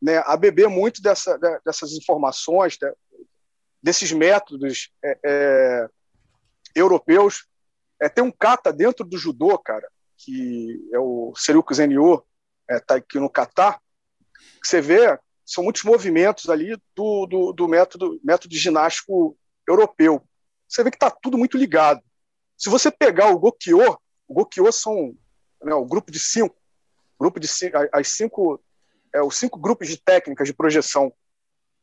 né, 0.00 0.22
a 0.24 0.36
beber 0.36 0.68
muito 0.68 1.02
dessa, 1.02 1.38
dessas 1.64 1.92
informações, 1.92 2.78
desses 3.82 4.12
métodos 4.12 4.90
é, 5.04 5.18
é, 5.24 5.88
europeus. 6.74 7.46
É, 8.00 8.08
tem 8.08 8.24
um 8.24 8.30
kata 8.30 8.72
dentro 8.72 9.04
do 9.04 9.18
judô, 9.18 9.58
cara, 9.58 9.88
que 10.16 10.88
é 10.92 10.98
o 10.98 11.32
Seruku 11.36 11.74
Zenyo, 11.74 12.22
é, 12.68 12.80
tá 12.80 12.96
aqui 12.96 13.18
no 13.18 13.30
Catar, 13.30 13.80
você 14.62 14.80
vê, 14.80 15.18
são 15.44 15.62
muitos 15.62 15.82
movimentos 15.82 16.48
ali 16.48 16.76
do, 16.94 17.26
do, 17.26 17.52
do 17.52 17.68
método, 17.68 18.18
método 18.24 18.54
ginástico 18.54 19.36
europeu. 19.68 20.22
Você 20.66 20.82
vê 20.82 20.90
que 20.90 20.96
está 20.96 21.10
tudo 21.10 21.36
muito 21.36 21.58
ligado. 21.58 22.02
Se 22.56 22.70
você 22.70 22.90
pegar 22.90 23.28
o 23.28 23.38
Gokyo, 23.38 23.98
o 24.26 24.34
Gokyo 24.34 24.72
são 24.72 25.14
né, 25.62 25.74
o 25.74 25.84
grupo 25.84 26.10
de 26.10 26.18
cinco, 26.18 26.56
grupo 27.18 27.38
de 27.38 27.46
cinco, 27.46 27.76
as 27.92 28.08
cinco, 28.08 28.60
é, 29.14 29.22
os 29.22 29.36
cinco 29.36 29.58
grupos 29.58 29.88
de 29.88 29.98
técnicas 29.98 30.46
de 30.46 30.54
projeção. 30.54 31.12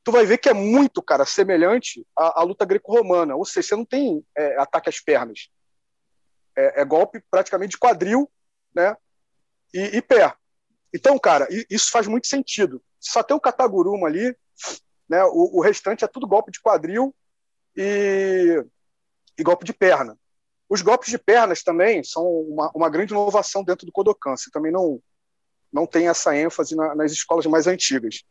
Tu 0.03 0.11
vai 0.11 0.25
ver 0.25 0.39
que 0.39 0.49
é 0.49 0.53
muito, 0.53 1.01
cara, 1.01 1.25
semelhante 1.25 2.05
à, 2.17 2.41
à 2.41 2.43
luta 2.43 2.65
greco-romana. 2.65 3.35
Ou 3.35 3.45
seja, 3.45 3.67
você 3.67 3.75
não 3.75 3.85
tem 3.85 4.25
é, 4.35 4.59
ataque 4.59 4.89
às 4.89 4.99
pernas. 4.99 5.49
É, 6.55 6.81
é, 6.81 6.85
golpe 6.85 7.23
praticamente 7.29 7.71
de 7.71 7.77
quadril, 7.77 8.29
né? 8.73 8.95
E, 9.73 9.97
e, 9.97 10.01
pé. 10.01 10.33
Então, 10.93 11.17
cara, 11.17 11.47
isso 11.69 11.89
faz 11.91 12.07
muito 12.07 12.27
sentido. 12.27 12.83
Só 12.99 13.23
tem 13.23 13.35
o 13.35 13.39
Kataguruma 13.39 14.07
ali, 14.07 14.35
né? 15.07 15.23
O, 15.25 15.57
o, 15.57 15.61
restante 15.61 16.03
é 16.03 16.07
tudo 16.07 16.27
golpe 16.27 16.51
de 16.51 16.61
quadril 16.61 17.15
e, 17.75 18.63
e 19.37 19.43
golpe 19.43 19.63
de 19.63 19.73
perna. 19.73 20.17
Os 20.69 20.81
golpes 20.81 21.09
de 21.09 21.17
pernas 21.17 21.63
também 21.63 22.03
são 22.03 22.25
uma, 22.25 22.71
uma 22.73 22.89
grande 22.89 23.13
inovação 23.13 23.63
dentro 23.63 23.85
do 23.85 23.91
Kodokan. 23.91 24.35
Você 24.35 24.49
também 24.51 24.71
não, 24.71 25.01
não 25.71 25.85
tem 25.85 26.07
essa 26.07 26.35
ênfase 26.35 26.75
na, 26.75 26.95
nas 26.95 27.11
escolas 27.11 27.45
mais 27.45 27.67
antigas. 27.67 28.23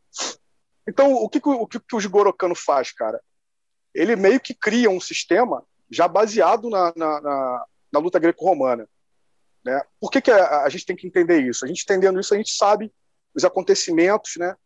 Então, 0.86 1.12
o 1.12 1.28
que, 1.28 1.40
o 1.44 1.66
que, 1.66 1.78
o 1.94 2.00
Jigoro 2.00 2.34
faz, 2.54 2.92
cara? 2.92 3.20
Ele 3.94 4.16
meio 4.16 4.40
que 4.40 4.54
cria 4.54 4.90
um 4.90 5.00
sistema 5.00 5.64
já 5.90 6.06
baseado 6.06 6.70
na, 6.70 6.92
na, 6.96 7.20
na, 7.20 7.66
na 7.92 7.98
luta 7.98 8.18
greco-romana. 8.18 8.88
Né? 9.64 9.82
Por 10.00 10.10
que, 10.10 10.20
que 10.20 10.30
a, 10.30 10.62
a, 10.62 10.68
gente 10.68 10.86
tem 10.86 10.96
que 10.96 11.06
entender 11.06 11.40
isso? 11.40 11.64
A 11.64 11.68
gente 11.68 11.82
entendendo 11.82 12.18
isso, 12.20 12.32
a 12.32 12.36
gente 12.36 12.52
sabe 12.52 12.92
os 13.34 13.44
acontecimentos 13.44 14.36
né, 14.36 14.56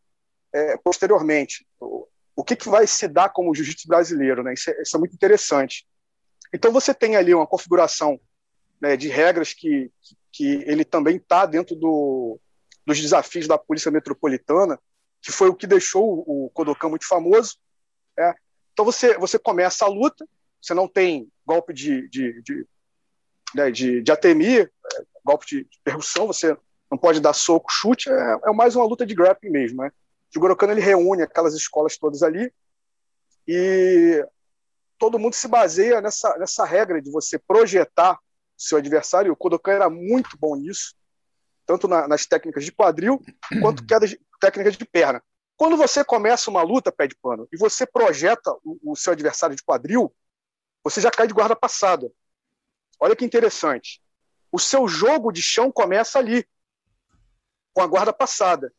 é, 0.53 0.77
posteriormente. 0.79 1.67
O, 1.81 2.07
o 2.37 2.45
que, 2.45 2.57
que 2.57 2.69
vai 2.69 2.87
se 2.87 3.07
dar 3.09 3.31
como 3.31 3.55
jiu-jitsu 3.55 3.89
brasileiro? 3.89 4.43
Né? 4.43 4.55
Isso 4.55 4.71
é, 4.71 4.83
isso 4.83 4.97
é 4.97 4.99
muito 4.99 5.15
interessante. 5.15 5.87
Então 6.53 6.73
você 6.73 6.95
tem 6.95 7.17
ali 7.17 7.35
uma 7.35 7.47
configuração 7.47 8.21
né, 8.81 8.97
de 8.97 9.09
regras 9.09 9.53
que, 9.53 9.91
que 10.33 10.63
ele 10.67 10.85
também 10.85 11.17
está 11.17 11.47
dentro 11.47 11.75
do, 11.75 12.39
dos 12.87 13.01
desafios 13.01 13.49
da 13.49 13.59
Polícia 13.59 13.91
Metropolitana, 13.91 14.79
que 15.23 15.33
foi 15.33 15.49
o 15.49 15.55
que 15.55 15.67
deixou 15.67 16.23
o 16.27 16.51
Kodokan 16.51 16.91
muito 16.91 17.07
famoso. 17.07 17.57
É. 18.19 18.35
Então 18.73 18.85
você, 18.85 19.17
você 19.19 19.39
começa 19.39 19.85
a 19.85 19.89
luta, 19.89 20.27
você 20.61 20.75
não 20.75 20.87
tem 20.87 21.31
golpe 21.47 21.73
de, 21.73 22.09
de, 22.09 22.43
de, 22.43 22.67
né, 23.55 23.71
de, 23.71 24.03
de 24.03 24.13
atemi, 24.13 24.59
é, 24.59 24.69
golpe 25.25 25.47
de 25.47 25.69
percussão, 25.83 26.27
você 26.27 26.57
não 26.91 26.99
pode 26.99 27.21
dar 27.21 27.33
soco, 27.33 27.71
chute, 27.71 28.11
é, 28.11 28.39
é 28.47 28.53
mais 28.53 28.77
uma 28.77 28.85
luta 28.85 29.07
de 29.07 29.15
grappling 29.15 29.51
mesmo. 29.51 29.83
Né? 29.83 29.91
O 30.35 30.41
Gorokano 30.41 30.73
ele 30.73 30.81
reúne 30.81 31.23
aquelas 31.23 31.55
escolas 31.55 31.97
todas 31.97 32.23
ali 32.23 32.53
e 33.47 34.27
todo 34.99 35.19
mundo 35.19 35.35
se 35.35 35.47
baseia 35.47 36.01
nessa, 36.01 36.37
nessa 36.39 36.65
regra 36.65 37.01
de 37.01 37.11
você 37.11 37.39
projetar 37.39 38.15
o 38.15 38.19
seu 38.57 38.79
adversário. 38.79 39.33
O 39.33 39.37
Kodokan 39.37 39.73
era 39.73 39.91
muito 39.91 40.37
bom 40.39 40.57
nisso, 40.57 40.95
tanto 41.67 41.87
na, 41.87 42.09
nas 42.09 42.27
técnicas 42.27 42.65
de 42.65 42.73
quadril 42.73 43.21
quanto 43.61 43.85
quedas, 43.87 44.17
técnicas 44.41 44.77
de 44.77 44.85
perna. 44.85 45.23
Quando 45.57 45.77
você 45.77 46.05
começa 46.05 46.51
uma 46.51 46.63
luta 46.63 46.91
pé 46.91 47.07
de 47.07 47.15
pano 47.17 47.47
e 47.53 47.57
você 47.57 47.87
projeta 47.87 48.53
o, 48.65 48.93
o 48.93 48.97
seu 48.97 49.13
adversário 49.13 49.55
de 49.55 49.63
quadril, 49.63 50.13
você 50.83 51.01
já 51.01 51.11
cai 51.11 51.27
de 51.27 51.35
guarda 51.35 51.55
passada. 51.55 52.11
Olha 53.01 53.17
que 53.17 53.25
interessante. 53.25 54.01
O 54.51 54.59
seu 54.59 54.87
jogo 54.87 55.33
de 55.33 55.43
chão 55.43 55.71
começa 55.71 56.19
ali, 56.19 56.47
com 57.73 57.83
a 57.83 57.87
guarda 57.87 58.13
passada. 58.13 58.73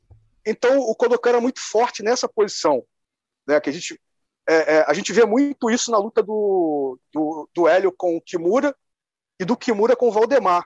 Então, 0.45 0.79
o 0.79 0.95
Kodokan 0.95 1.29
era 1.29 1.41
muito 1.41 1.59
forte 1.59 2.01
nessa 2.01 2.29
posição, 2.29 2.85
né, 3.47 3.59
que 3.59 3.69
a 3.69 3.73
gente 3.73 3.99
é, 4.47 4.75
é, 4.75 4.85
a 4.87 4.93
gente 4.93 5.11
vê 5.11 5.25
muito 5.25 5.71
isso 5.71 5.89
na 5.89 5.97
luta 5.97 6.21
do, 6.21 6.99
do, 7.11 7.49
do 7.53 7.67
Hélio 7.67 7.91
com 7.91 8.15
o 8.15 8.21
Kimura 8.21 8.75
e 9.39 9.45
do 9.45 9.57
Kimura 9.57 9.95
com 9.95 10.07
o 10.07 10.11
Valdemar. 10.11 10.65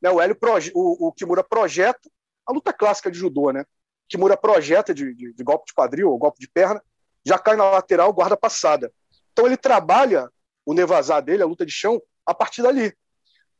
Né, 0.00 0.10
o, 0.10 0.20
Hélio 0.20 0.36
proje, 0.36 0.70
o, 0.74 1.08
o, 1.08 1.12
Kimura 1.12 1.42
projeta 1.42 2.10
a 2.46 2.52
luta 2.52 2.72
clássica 2.72 3.10
de 3.10 3.18
judô, 3.18 3.50
né? 3.50 3.64
Kimura 4.08 4.36
projeta 4.36 4.94
de, 4.94 5.14
de, 5.14 5.32
de 5.32 5.42
golpe 5.42 5.66
de 5.66 5.74
quadril 5.74 6.10
ou 6.10 6.18
golpe 6.18 6.38
de 6.38 6.46
perna, 6.46 6.80
já 7.24 7.38
cai 7.38 7.56
na 7.56 7.68
lateral, 7.70 8.12
guarda 8.12 8.36
passada. 8.36 8.92
Então 9.32 9.46
ele 9.46 9.56
trabalha 9.56 10.30
o 10.64 10.72
nevazar 10.72 11.22
dele, 11.22 11.42
a 11.42 11.46
luta 11.46 11.66
de 11.66 11.72
chão, 11.72 12.00
a 12.26 12.34
partir 12.34 12.62
dali. 12.62 12.96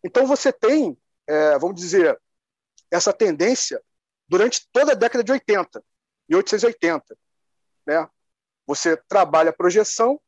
Então 0.05 0.27
você 0.27 0.53
tem, 0.53 0.99
é, 1.27 1.59
vamos 1.59 1.81
dizer, 1.81 2.21
essa 2.91 3.13
tendência 3.13 3.83
durante 4.29 4.69
toda 4.73 4.93
a 4.93 4.95
década 4.95 5.23
de 5.23 5.33
80, 5.33 5.83
1880, 6.29 7.17
né? 7.87 8.09
Você 8.67 8.97
trabalha 8.97 9.51
a 9.51 9.57
projeção, 9.57 10.21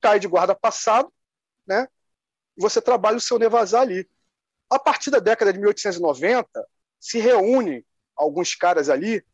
cai 0.00 0.20
de 0.20 0.28
guarda 0.28 0.54
passado, 0.54 1.12
né? 1.66 1.88
E 2.56 2.60
você 2.60 2.80
trabalha 2.80 3.16
o 3.16 3.20
seu 3.20 3.38
nevasar 3.38 3.82
ali. 3.82 4.08
A 4.68 4.78
partir 4.78 5.10
da 5.10 5.18
década 5.18 5.52
de 5.52 5.58
1890, 5.58 6.68
se 7.00 7.18
reúne 7.18 7.86
alguns 8.14 8.54
caras 8.54 8.88
ali, 8.88 9.24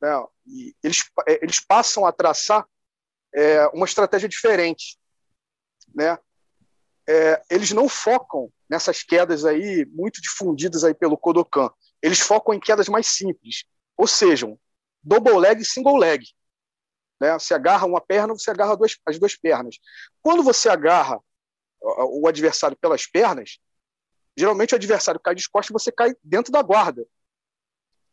né? 0.00 0.26
E 0.46 0.74
eles, 0.82 1.10
é, 1.28 1.42
eles 1.42 1.60
passam 1.60 2.06
a 2.06 2.12
traçar 2.12 2.66
é, 3.34 3.66
uma 3.68 3.84
estratégia 3.84 4.28
diferente, 4.28 4.98
né? 5.94 6.18
É, 7.10 7.42
eles 7.50 7.72
não 7.72 7.88
focam 7.88 8.52
nessas 8.68 9.02
quedas 9.02 9.44
aí 9.44 9.84
muito 9.86 10.22
difundidas 10.22 10.84
aí 10.84 10.94
pelo 10.94 11.18
Kodokan. 11.18 11.68
Eles 12.00 12.20
focam 12.20 12.54
em 12.54 12.60
quedas 12.60 12.88
mais 12.88 13.08
simples, 13.08 13.64
ou 13.96 14.06
seja, 14.06 14.46
double 15.02 15.36
leg 15.36 15.60
e 15.60 15.64
single 15.64 15.96
leg. 15.96 16.24
Né? 17.20 17.32
Você 17.32 17.52
agarra 17.52 17.84
uma 17.84 18.00
perna, 18.00 18.32
você 18.32 18.48
agarra 18.52 18.76
duas, 18.76 18.96
as 19.04 19.18
duas 19.18 19.34
pernas. 19.34 19.80
Quando 20.22 20.44
você 20.44 20.68
agarra 20.68 21.20
o 21.80 22.28
adversário 22.28 22.76
pelas 22.76 23.06
pernas, 23.08 23.58
geralmente 24.36 24.72
o 24.72 24.76
adversário 24.76 25.18
cai 25.18 25.34
de 25.34 25.48
costas 25.50 25.70
e 25.70 25.72
você 25.72 25.90
cai 25.90 26.14
dentro 26.22 26.52
da 26.52 26.62
guarda 26.62 27.04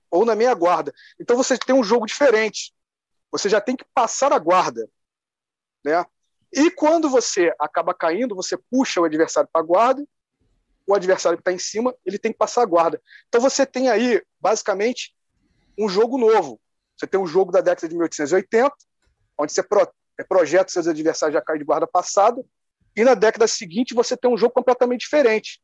ou 0.10 0.26
na 0.26 0.36
meia 0.36 0.56
guarda. 0.56 0.91
Então 1.19 1.38
você 1.38 1.56
tem 1.56 1.76
um 1.76 1.84
jogo 1.84 2.07
diferente. 2.07 2.74
Você 3.30 3.48
já 3.48 3.61
tem 3.61 3.76
que 3.76 3.86
passar 3.94 4.34
a 4.34 4.40
guarda, 4.40 4.90
né? 5.86 6.03
E 6.53 6.72
quando 6.72 7.10
você 7.10 7.53
acaba 7.60 7.94
caindo, 7.94 8.36
você 8.36 8.57
puxa 8.57 9.02
o 9.02 9.06
adversário 9.06 9.49
para 9.52 9.61
a 9.61 9.65
guarda. 9.65 10.06
O 10.86 10.95
adversário 10.95 11.38
que 11.38 11.41
está 11.41 11.52
em 11.52 11.60
cima, 11.60 11.94
ele 12.06 12.18
tem 12.18 12.32
que 12.32 12.38
passar 12.38 12.61
a 12.61 12.65
guarda. 12.65 13.02
Então 13.28 13.41
você 13.41 13.65
tem 13.65 13.90
aí 13.90 14.22
basicamente 14.40 15.14
um 15.78 15.90
jogo 15.90 16.18
novo. 16.18 16.60
Você 16.98 17.06
tem 17.06 17.19
um 17.19 17.28
jogo 17.28 17.52
da 17.52 17.61
década 17.61 17.88
de 17.88 17.94
1880, 17.94 18.74
onde 19.38 19.53
você 19.53 19.61
pro, 19.61 19.88
é, 20.18 20.24
projeta 20.24 20.72
seus 20.72 20.88
adversários 20.88 21.34
já 21.34 21.41
caem 21.41 21.60
de 21.60 21.65
guarda 21.65 21.86
passada, 21.86 22.44
e 22.95 23.03
na 23.03 23.14
década 23.14 23.48
seguinte 23.48 23.94
você 23.94 24.18
tem 24.18 24.32
um 24.32 24.38
jogo 24.38 24.53
completamente 24.53 25.02
diferente, 25.02 25.61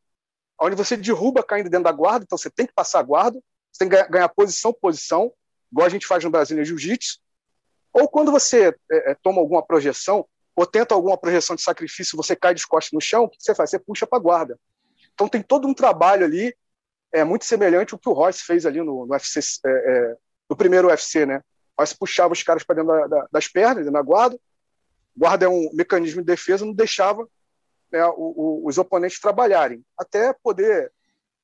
onde 0.61 0.76
você 0.76 0.95
derruba 0.95 1.41
caindo 1.41 1.69
dentro 1.69 1.85
da 1.85 1.91
guarda, 1.91 2.23
então 2.23 2.38
você 2.38 2.49
tem 2.49 2.68
que 2.68 2.73
passar 2.73 2.99
a 2.99 3.03
guarda, 3.03 3.41
você 3.72 3.80
tem 3.80 3.89
que 3.89 4.11
ganhar, 4.11 4.30
posição, 4.30 4.72
posição, 4.72 5.34
igual 5.72 5.88
a 5.88 5.89
gente 5.89 6.05
faz 6.05 6.23
no 6.23 6.30
Brasil 6.30 6.64
Jiu-Jitsu, 6.64 7.19
ou 7.91 8.07
quando 8.07 8.31
você 8.31 8.76
é, 8.91 9.11
é, 9.11 9.15
toma 9.15 9.41
alguma 9.41 9.65
projeção, 9.65 10.27
ou 10.55 10.65
tenta 10.65 10.93
alguma 10.93 11.17
projeção 11.17 11.55
de 11.55 11.61
sacrifício, 11.61 12.17
você 12.17 12.35
cai 12.35 12.53
de 12.53 12.65
costas 12.67 12.91
no 12.91 13.01
chão, 13.01 13.23
o 13.23 13.30
que 13.30 13.38
você 13.39 13.55
faz? 13.55 13.69
Você 13.69 13.80
puxa 13.80 14.05
para 14.05 14.19
a 14.19 14.21
guarda. 14.21 14.59
Então 15.13 15.27
tem 15.27 15.41
todo 15.41 15.67
um 15.67 15.73
trabalho 15.73 16.25
ali, 16.25 16.55
é 17.11 17.23
muito 17.23 17.45
semelhante 17.45 17.93
ao 17.93 17.99
que 17.99 18.09
o 18.09 18.13
Royce 18.13 18.43
fez 18.43 18.65
ali 18.65 18.80
no, 18.80 19.05
no 19.05 19.15
é, 19.15 19.19
é, 19.65 20.15
no 20.49 20.55
primeiro 20.55 20.88
UFC, 20.88 21.25
né? 21.25 21.41
Mas 21.77 21.93
puxava 21.93 22.34
os 22.34 22.43
caras 22.43 22.63
para 22.63 22.75
dentro 22.75 22.91
da, 22.91 23.07
da, 23.07 23.27
das 23.31 23.47
pernas, 23.47 23.85
na 23.91 24.01
guarda. 24.01 24.39
Guarda 25.15 25.45
é 25.45 25.49
um 25.49 25.69
mecanismo 25.73 26.21
de 26.21 26.27
defesa, 26.27 26.65
não 26.65 26.73
deixava 26.73 27.27
né, 27.91 28.03
o, 28.07 28.63
o, 28.63 28.67
os 28.67 28.77
oponentes 28.80 29.19
trabalharem, 29.19 29.84
até 29.97 30.34
poder 30.34 30.91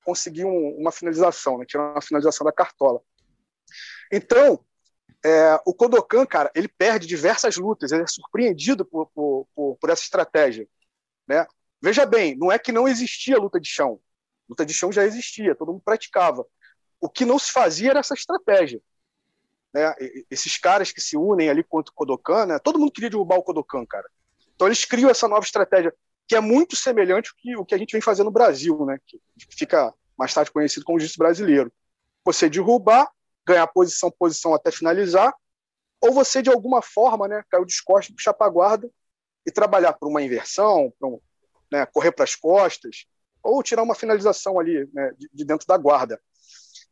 conseguir 0.03 0.45
um, 0.45 0.75
uma 0.77 0.91
finalização, 0.91 1.59
né, 1.59 1.65
tirar 1.65 1.91
uma 1.91 2.01
finalização 2.01 2.43
da 2.43 2.51
cartola. 2.51 2.99
Então, 4.11 4.59
é, 5.25 5.59
o 5.65 5.73
Kodokan, 5.73 6.25
cara, 6.25 6.51
ele 6.55 6.67
perde 6.67 7.07
diversas 7.07 7.57
lutas, 7.57 7.91
ele 7.91 8.03
é 8.03 8.07
surpreendido 8.07 8.85
por, 8.85 9.07
por, 9.07 9.47
por, 9.53 9.75
por, 9.75 9.89
essa 9.89 10.03
estratégia. 10.03 10.67
Né? 11.27 11.45
Veja 11.81 12.05
bem, 12.05 12.35
não 12.37 12.51
é 12.51 12.57
que 12.57 12.71
não 12.71 12.87
existia 12.87 13.37
luta 13.37 13.59
de 13.59 13.67
chão. 13.67 13.99
Luta 14.47 14.65
de 14.65 14.73
chão 14.73 14.91
já 14.91 15.03
existia, 15.03 15.55
todo 15.55 15.71
mundo 15.73 15.81
praticava. 15.83 16.45
O 16.99 17.09
que 17.09 17.25
não 17.25 17.37
se 17.37 17.51
fazia 17.51 17.91
era 17.91 17.99
essa 17.99 18.13
estratégia 18.13 18.81
né? 19.73 19.93
Esses 20.29 20.57
caras 20.57 20.91
que 20.91 21.01
se 21.01 21.15
unem 21.15 21.49
ali 21.49 21.63
contra 21.63 21.91
o 21.91 21.95
Kodokan, 21.95 22.45
né? 22.45 22.59
Todo 22.59 22.79
mundo 22.79 22.91
queria 22.91 23.09
derrubar 23.09 23.37
o 23.37 23.43
Kodokan, 23.43 23.85
cara. 23.85 24.09
Então 24.55 24.67
eles 24.67 24.83
criam 24.85 25.09
essa 25.09 25.27
nova 25.27 25.45
estratégia 25.45 25.93
que 26.27 26.35
é 26.35 26.39
muito 26.39 26.75
semelhante 26.75 27.29
ao 27.29 27.35
que, 27.37 27.57
o 27.57 27.65
que 27.65 27.75
a 27.75 27.77
gente 27.77 27.91
vem 27.91 28.01
fazendo 28.01 28.25
no 28.25 28.31
Brasil, 28.31 28.85
né? 28.85 28.99
Que 29.05 29.19
fica 29.49 29.93
mais 30.17 30.33
tarde 30.33 30.51
conhecido 30.51 30.85
como 30.85 30.99
jiu 30.99 31.09
brasileiro. 31.17 31.71
Você 32.25 32.49
derrubar, 32.49 33.09
ganhar 33.49 33.67
posição, 33.67 34.11
posição 34.11 34.53
até 34.53 34.71
finalizar, 34.71 35.33
ou 36.01 36.13
você 36.13 36.41
de 36.41 36.49
alguma 36.49 36.81
forma, 36.81 37.27
né, 37.27 37.43
caiu 37.49 37.65
de 37.65 37.83
costas, 37.83 38.15
puxar 38.15 38.33
para 38.33 38.47
a 38.47 38.49
guarda 38.49 38.89
e 39.45 39.51
trabalhar 39.51 39.93
por 39.93 40.07
uma 40.07 40.21
inversão, 40.21 40.93
um, 41.01 41.19
né, 41.71 41.85
correr 41.87 42.11
para 42.11 42.23
as 42.23 42.35
costas, 42.35 43.05
ou 43.41 43.63
tirar 43.63 43.83
uma 43.83 43.95
finalização 43.95 44.59
ali 44.59 44.87
né, 44.93 45.11
de, 45.17 45.29
de 45.33 45.45
dentro 45.45 45.65
da 45.67 45.77
guarda. 45.77 46.21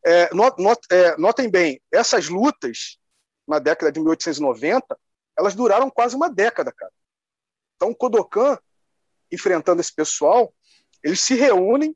É, 0.04 0.34
not, 0.34 0.62
not, 0.62 0.80
é, 0.92 1.18
notem 1.18 1.50
bem, 1.50 1.82
essas 1.92 2.28
lutas 2.28 2.98
na 3.48 3.60
década 3.60 3.92
de 3.92 4.00
1890, 4.00 4.98
elas 5.38 5.56
duraram 5.56 5.90
quase 5.90 6.16
uma 6.16 6.30
década, 6.30 6.72
cara. 6.72 6.92
Então, 7.76 7.94
Kodokan, 7.94 8.58
enfrentando 9.32 9.82
esse 9.82 9.94
pessoal, 9.94 10.54
eles 11.04 11.20
se 11.22 11.36
reúnem, 11.36 11.96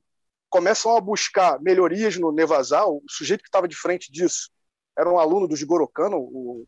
começam 0.52 0.96
a 0.96 1.02
buscar 1.02 1.60
melhorias 1.62 2.18
no 2.18 2.32
Nevazal. 2.32 2.98
O 2.98 3.04
sujeito 3.10 3.42
que 3.42 3.48
estava 3.48 3.68
de 3.68 3.76
frente 3.76 4.12
disso 4.12 4.52
era 4.96 5.10
um 5.10 5.18
aluno 5.18 5.48
do 5.48 5.56
Jigorokano, 5.56 6.18
o, 6.18 6.68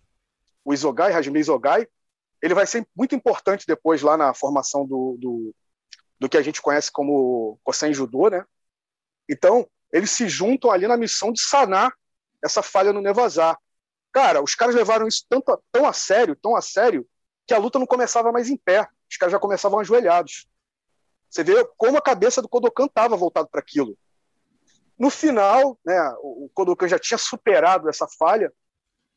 o 0.64 0.73
Isogai, 0.73 1.11
Hajime 1.11 1.39
Isogai. 1.39 1.85
Ele 2.41 2.53
vai 2.53 2.65
ser 2.65 2.88
muito 2.95 3.14
importante 3.14 3.68
depois 3.68 4.01
lá 4.01 4.15
na 4.18 4.34
formação 4.34 4.88
do, 4.88 5.18
do, 5.19 5.55
do 6.18 6.30
que 6.30 6.38
a 6.38 6.41
gente 6.41 6.61
conhece 6.61 6.89
como 6.91 7.60
Kosen 7.61 7.93
Judô, 7.93 8.30
né? 8.30 8.45
Então, 9.30 9.68
eles 9.91 10.11
se 10.11 10.27
juntam 10.30 10.72
ali 10.72 10.88
na 10.88 10.97
missão 10.97 11.31
de 11.31 11.41
sanar 11.41 11.93
essa 12.43 12.64
falha 12.64 12.93
no 12.93 13.01
Nevazar. 13.01 13.57
Cara, 14.14 14.41
os 14.41 14.55
caras 14.55 14.76
levaram 14.76 15.07
isso 15.07 15.26
tanto, 15.30 15.61
tão 15.72 15.85
a 15.85 15.93
sério, 15.93 16.35
tão 16.35 16.55
a 16.55 16.61
sério, 16.61 17.05
que 17.45 17.53
a 17.53 17.57
luta 17.57 17.80
não 17.80 17.85
começava 17.85 18.31
mais 18.31 18.49
em 18.49 18.55
pé. 18.55 18.88
Os 19.10 19.18
caras 19.18 19.34
já 19.34 19.39
começavam 19.39 19.80
ajoelhados. 19.80 20.47
Você 21.34 21.43
vê 21.43 21.68
como 21.77 21.97
a 21.97 22.01
cabeça 22.01 22.43
do 22.43 22.47
Kodokan 22.47 22.85
estava 22.85 23.18
voltado 23.18 23.49
para 23.49 23.60
aquilo. 23.60 23.97
No 24.99 25.10
final, 25.10 25.80
né, 25.84 26.14
o 26.22 26.47
Kodokan 26.53 26.88
já 26.88 26.99
tinha 26.99 27.18
superado 27.18 27.89
essa 27.89 28.07
falha. 28.07 28.53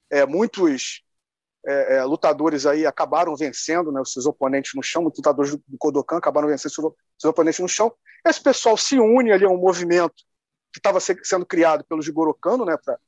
É, 0.08 0.24
muitos 0.24 1.04
é, 1.66 1.96
é, 1.96 2.04
lutadores 2.04 2.64
aí 2.64 2.86
acabaram 2.86 3.36
vencendo 3.36 3.92
né, 3.92 4.00
os 4.00 4.14
seus 4.14 4.24
oponentes 4.24 4.72
no 4.74 4.82
chão, 4.82 5.02
muitos 5.02 5.18
lutadores 5.18 5.50
do, 5.50 5.62
do 5.68 5.76
Kodokan 5.76 6.16
acabaram 6.16 6.48
vencendo 6.48 6.72
seus, 6.72 6.94
seus 7.18 7.30
oponentes 7.30 7.60
no 7.60 7.68
chão. 7.68 7.92
Esse 8.24 8.42
pessoal 8.42 8.78
se 8.78 8.98
une 8.98 9.30
ali 9.30 9.44
a 9.44 9.50
um 9.50 9.58
movimento 9.58 10.24
que 10.72 10.78
estava 10.78 11.00
sendo 11.00 11.44
criado 11.44 11.84
pelo 11.84 12.00
Jigoro 12.00 12.32
Kano, 12.32 12.64
né, 12.64 12.78
para 12.78 12.98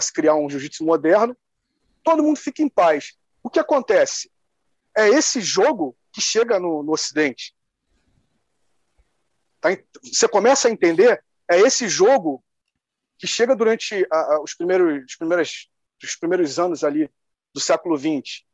se 0.00 0.10
criar 0.10 0.34
um 0.34 0.48
jiu-jitsu 0.48 0.82
moderno. 0.82 1.36
Todo 2.02 2.22
mundo 2.22 2.38
fica 2.38 2.62
em 2.62 2.70
paz. 2.70 3.18
O 3.42 3.50
que 3.50 3.58
acontece? 3.58 4.30
É 4.96 5.10
esse 5.10 5.42
jogo 5.42 5.94
que 6.10 6.22
chega 6.22 6.58
no, 6.58 6.82
no 6.82 6.92
Ocidente. 6.92 7.54
Tá? 9.74 9.82
Você 10.02 10.28
começa 10.28 10.68
a 10.68 10.70
entender, 10.70 11.22
é 11.50 11.58
esse 11.58 11.88
jogo 11.88 12.42
que 13.18 13.26
chega 13.26 13.56
durante 13.56 14.06
a, 14.10 14.16
a, 14.34 14.42
os, 14.42 14.54
primeiros, 14.54 15.04
os, 15.04 15.16
primeiros, 15.16 15.70
os 16.02 16.16
primeiros 16.16 16.58
anos 16.58 16.84
ali 16.84 17.10
do 17.54 17.60
século 17.60 17.96
XX. 17.96 18.44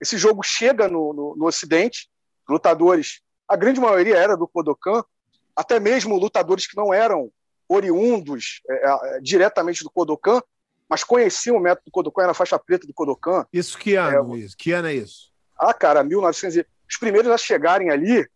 Esse 0.00 0.16
jogo 0.16 0.42
chega 0.42 0.88
no, 0.88 1.12
no, 1.12 1.36
no 1.36 1.46
Ocidente, 1.46 2.08
lutadores, 2.48 3.20
a 3.48 3.56
grande 3.56 3.80
maioria 3.80 4.16
era 4.16 4.36
do 4.36 4.48
Kodokan, 4.48 5.02
até 5.56 5.78
mesmo 5.78 6.16
lutadores 6.16 6.66
que 6.66 6.76
não 6.76 6.92
eram 6.92 7.30
oriundos 7.68 8.60
é, 8.68 9.16
é, 9.16 9.20
diretamente 9.20 9.82
do 9.82 9.90
Kodokan, 9.90 10.42
mas 10.88 11.02
conheciam 11.02 11.56
o 11.56 11.60
método 11.60 11.86
do 11.86 11.90
Kodokan, 11.90 12.22
era 12.22 12.32
a 12.32 12.34
faixa 12.34 12.58
preta 12.58 12.86
do 12.86 12.94
Kodokan. 12.94 13.46
Isso 13.52 13.78
que 13.78 13.94
ano, 13.94 14.36
é, 14.36 14.38
isso? 14.38 14.56
Que 14.56 14.72
ano 14.72 14.88
é 14.88 14.94
isso? 14.94 15.32
Ah, 15.58 15.72
cara, 15.72 16.04
1900. 16.04 16.64
Os 16.88 16.98
primeiros 16.98 17.30
a 17.30 17.38
chegarem 17.38 17.90
ali 17.90 18.26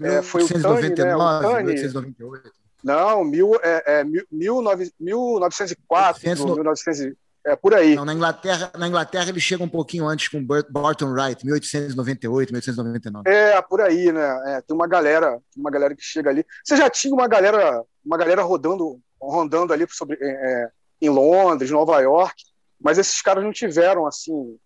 é, 0.00 0.22
foi 0.22 0.42
1899, 0.42 1.46
o 1.46 1.50
Tani, 1.50 1.66
né? 1.66 1.72
1898. 1.74 2.52
Não, 2.82 3.24
mil, 3.24 3.54
é, 3.62 4.00
é, 4.00 4.04
mil, 4.04 4.24
1904, 4.30 6.22
1900, 6.22 7.14
é 7.44 7.56
por 7.56 7.74
aí. 7.74 7.94
Não, 7.94 8.04
na 8.04 8.12
Inglaterra, 8.12 8.70
na 8.76 8.86
Inglaterra 8.86 9.28
ele 9.28 9.40
chega 9.40 9.64
um 9.64 9.68
pouquinho 9.68 10.06
antes 10.06 10.28
com 10.28 10.44
Barton 10.44 11.12
Wright, 11.12 11.44
1898, 11.44 12.52
1899. 12.52 13.28
É, 13.28 13.60
por 13.62 13.80
aí, 13.80 14.12
né? 14.12 14.42
É, 14.46 14.60
tem 14.60 14.74
uma 14.74 14.86
galera, 14.86 15.38
uma 15.56 15.70
galera 15.70 15.94
que 15.94 16.02
chega 16.02 16.28
ali. 16.30 16.44
Você 16.64 16.76
já 16.76 16.90
tinha 16.90 17.14
uma 17.14 17.26
galera, 17.26 17.82
uma 18.04 18.18
galera 18.18 18.42
rodando, 18.42 19.00
rondando 19.20 19.72
ali 19.72 19.86
sobre, 19.88 20.18
é, 20.20 20.26
é 20.26 20.70
em 21.00 21.08
Londres, 21.08 21.70
Nova 21.70 21.98
York, 22.00 22.42
mas 22.78 22.98
esses 22.98 23.22
caras 23.22 23.42
não 23.42 23.52
tiveram 23.52 24.06
assim 24.06 24.58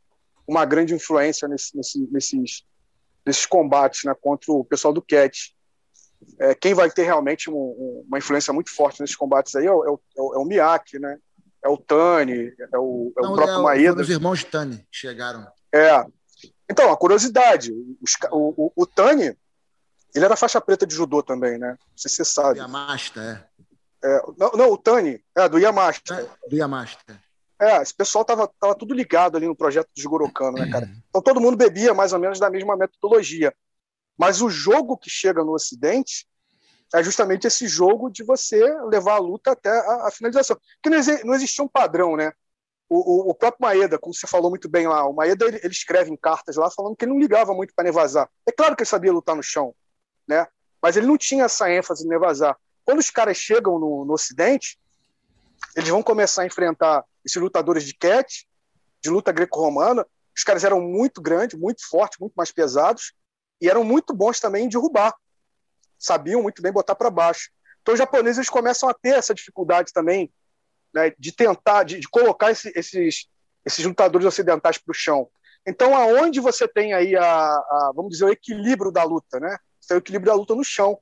uma 0.47 0.65
grande 0.65 0.95
influência 0.95 1.47
nesse, 1.47 1.77
nesse, 1.77 2.09
nesses, 2.11 2.65
nesses 3.25 3.47
combates 3.47 4.05
né, 4.05 4.15
contra 4.21 4.53
o 4.53 4.65
pessoal 4.65 4.93
do 4.93 5.03
CAT. 5.03 5.55
É, 6.39 6.55
quem 6.55 6.75
vai 6.75 6.91
ter 6.91 7.05
realmente 7.05 7.51
um, 7.51 7.55
um, 7.55 8.05
uma 8.07 8.19
influência 8.19 8.53
muito 8.53 8.75
forte 8.75 9.01
nesses 9.01 9.17
combates 9.17 9.55
aí 9.55 9.67
é 9.67 9.73
o, 9.73 9.85
é 9.85 9.91
o, 9.91 10.01
é 10.35 10.39
o 10.39 10.43
é 10.43 10.45
Miyake, 10.45 10.99
né? 10.99 11.19
É 11.63 11.69
o 11.69 11.79
Tani, 11.79 12.53
é 12.73 12.79
o, 12.79 13.13
é 13.17 13.23
Não, 13.23 13.33
o 13.33 13.35
próprio 13.35 13.59
é, 13.59 13.63
Maeda. 13.63 14.03
Os 14.03 14.11
irmãos 14.11 14.45
Tani 14.45 14.87
chegaram. 14.91 15.47
É. 15.73 16.05
Então, 16.71 16.93
a 16.93 16.97
curiosidade, 16.97 17.73
os, 18.03 18.13
o, 18.31 18.67
o, 18.67 18.73
o, 18.77 18.87
Tani, 18.87 19.37
ele 20.15 20.25
era 20.25 20.37
faixa 20.37 20.61
preta 20.61 20.87
de 20.87 20.95
judô 20.95 21.23
também, 21.23 21.59
né? 21.59 21.71
Não 21.71 21.97
sei 21.97 22.11
se 22.11 22.17
você 22.17 22.25
sabe. 22.25 22.59
Yamasta, 22.59 23.49
é. 24.03 24.09
é 24.09 24.23
não, 24.37 24.51
não, 24.53 24.73
o 24.73 24.79
Tani, 24.79 25.23
é, 25.37 25.49
do 25.49 25.59
Yamasta. 25.59 26.15
É, 26.15 26.49
do 26.49 26.57
Yamasta. 26.57 27.19
É, 27.61 27.83
esse 27.83 27.95
pessoal 27.95 28.25
tava, 28.25 28.49
tava 28.59 28.75
tudo 28.75 28.93
ligado 28.93 29.37
ali 29.37 29.47
no 29.47 29.57
projeto 29.57 29.89
de 29.95 30.03
Gorokano, 30.05 30.59
né, 30.59 30.69
cara? 30.71 30.91
Então 31.09 31.23
todo 31.23 31.41
mundo 31.41 31.57
bebia 31.57 31.95
mais 31.95 32.13
ou 32.13 32.19
menos 32.19 32.39
da 32.39 32.51
mesma 32.51 32.77
metodologia. 32.77 33.55
Mas 34.19 34.43
o 34.43 34.49
jogo 34.49 34.97
que 34.97 35.11
chega 35.11 35.45
no 35.45 35.53
Ocidente 35.53 36.27
é 36.95 37.03
justamente 37.03 37.47
esse 37.47 37.67
jogo 37.67 38.11
de 38.11 38.23
você 38.23 38.63
levar 38.89 39.15
a 39.15 39.19
luta 39.19 39.53
até 39.53 39.71
a, 39.71 40.09
a 40.09 40.11
finalização. 40.11 40.57
Porque 40.81 40.95
não, 40.95 41.19
não, 41.25 41.35
existia 41.35 41.65
um 41.65 41.69
padrão, 41.69 42.17
né? 42.17 42.33
O, 42.89 43.29
o, 43.29 43.31
o, 43.31 43.35
próprio 43.35 43.63
Maeda, 43.63 43.99
como 43.99 44.15
você 44.15 44.27
falou 44.27 44.51
muito 44.51 44.69
bem 44.69 44.87
lá, 44.87 45.05
o 45.09 45.13
Maeda 45.13 45.47
ele, 45.47 45.59
ele 45.63 45.73
escreve 45.73 46.11
em 46.11 46.17
cartas 46.17 46.57
lá 46.57 46.71
falando 46.71 46.95
que 46.95 47.05
ele 47.05 47.13
não 47.13 47.19
ligava 47.19 47.53
muito 47.55 47.75
para 47.75 47.85
Nevazar. 47.85 48.29
É 48.47 48.53
claro 48.53 48.77
que 48.77 48.83
ele 48.83 48.89
sabia 48.89 49.13
lutar 49.13 49.35
no 49.35 49.43
chão, 49.43 49.75
né? 50.29 50.47
Mas 50.83 50.97
ele 50.97 51.07
não 51.07 51.17
tinha 51.17 51.45
essa 51.45 51.71
ênfase 51.71 52.05
em 52.05 52.09
Nevazar. 52.09 52.57
Quando 52.85 52.99
os 52.99 53.11
caras 53.11 53.37
chegam 53.37 53.79
no, 53.79 54.05
no 54.05 54.13
Ocidente, 54.13 54.79
eles 55.75 55.89
vão 55.89 56.03
começar 56.03 56.43
a 56.43 56.47
enfrentar 56.47 57.05
esses 57.25 57.41
lutadores 57.41 57.85
de 57.85 57.95
cat, 57.95 58.47
de 59.03 59.11
luta 59.11 59.33
greco-romana. 59.33 60.07
Os 60.37 60.43
caras 60.43 60.65
eram 60.65 60.81
muito 60.81 61.23
grandes, 61.23 61.59
muito 61.59 61.87
fortes, 61.89 62.19
muito 62.19 62.35
mais 62.35 62.51
pesados 62.51 63.13
e 63.61 63.69
eram 63.69 63.85
muito 63.85 64.15
bons 64.15 64.41
também 64.41 64.65
em 64.65 64.69
derrubar. 64.69 65.15
Sabiam 65.99 66.43
muito 66.43 66.61
bem 66.61 66.73
botar 66.73 66.95
para 66.95 67.11
baixo. 67.11 67.51
Então 67.83 67.95
os 67.95 67.99
japoneses 67.99 68.49
começam 68.49 68.89
a 68.89 68.95
ter 68.95 69.15
essa 69.15 69.35
dificuldade 69.35 69.93
também 69.93 70.33
né, 70.93 71.13
de 71.19 71.33
tentar, 71.33 71.85
de, 71.85 72.01
de 72.01 72.09
colocar 72.09 72.51
esse, 72.51 72.73
esses, 72.75 73.29
esses 73.65 73.85
lutadores 73.85 74.27
ocidentais 74.27 74.79
para 74.79 74.91
o 74.91 74.95
chão. 74.95 75.29
Então, 75.67 75.97
aonde 75.97 76.41
você 76.41 76.69
tem 76.69 76.93
aí 76.93 77.17
a, 77.17 77.25
a, 77.25 77.93
vamos 77.95 78.13
dizer, 78.13 78.27
o 78.27 78.31
equilíbrio 78.31 78.93
da 78.93 79.03
luta, 79.03 79.41
né? 79.41 79.57
Você 79.81 79.89
tem 79.89 79.97
o 79.97 79.99
equilíbrio 79.99 80.31
da 80.31 80.37
luta 80.37 80.55
no 80.55 80.63
chão. 80.63 80.99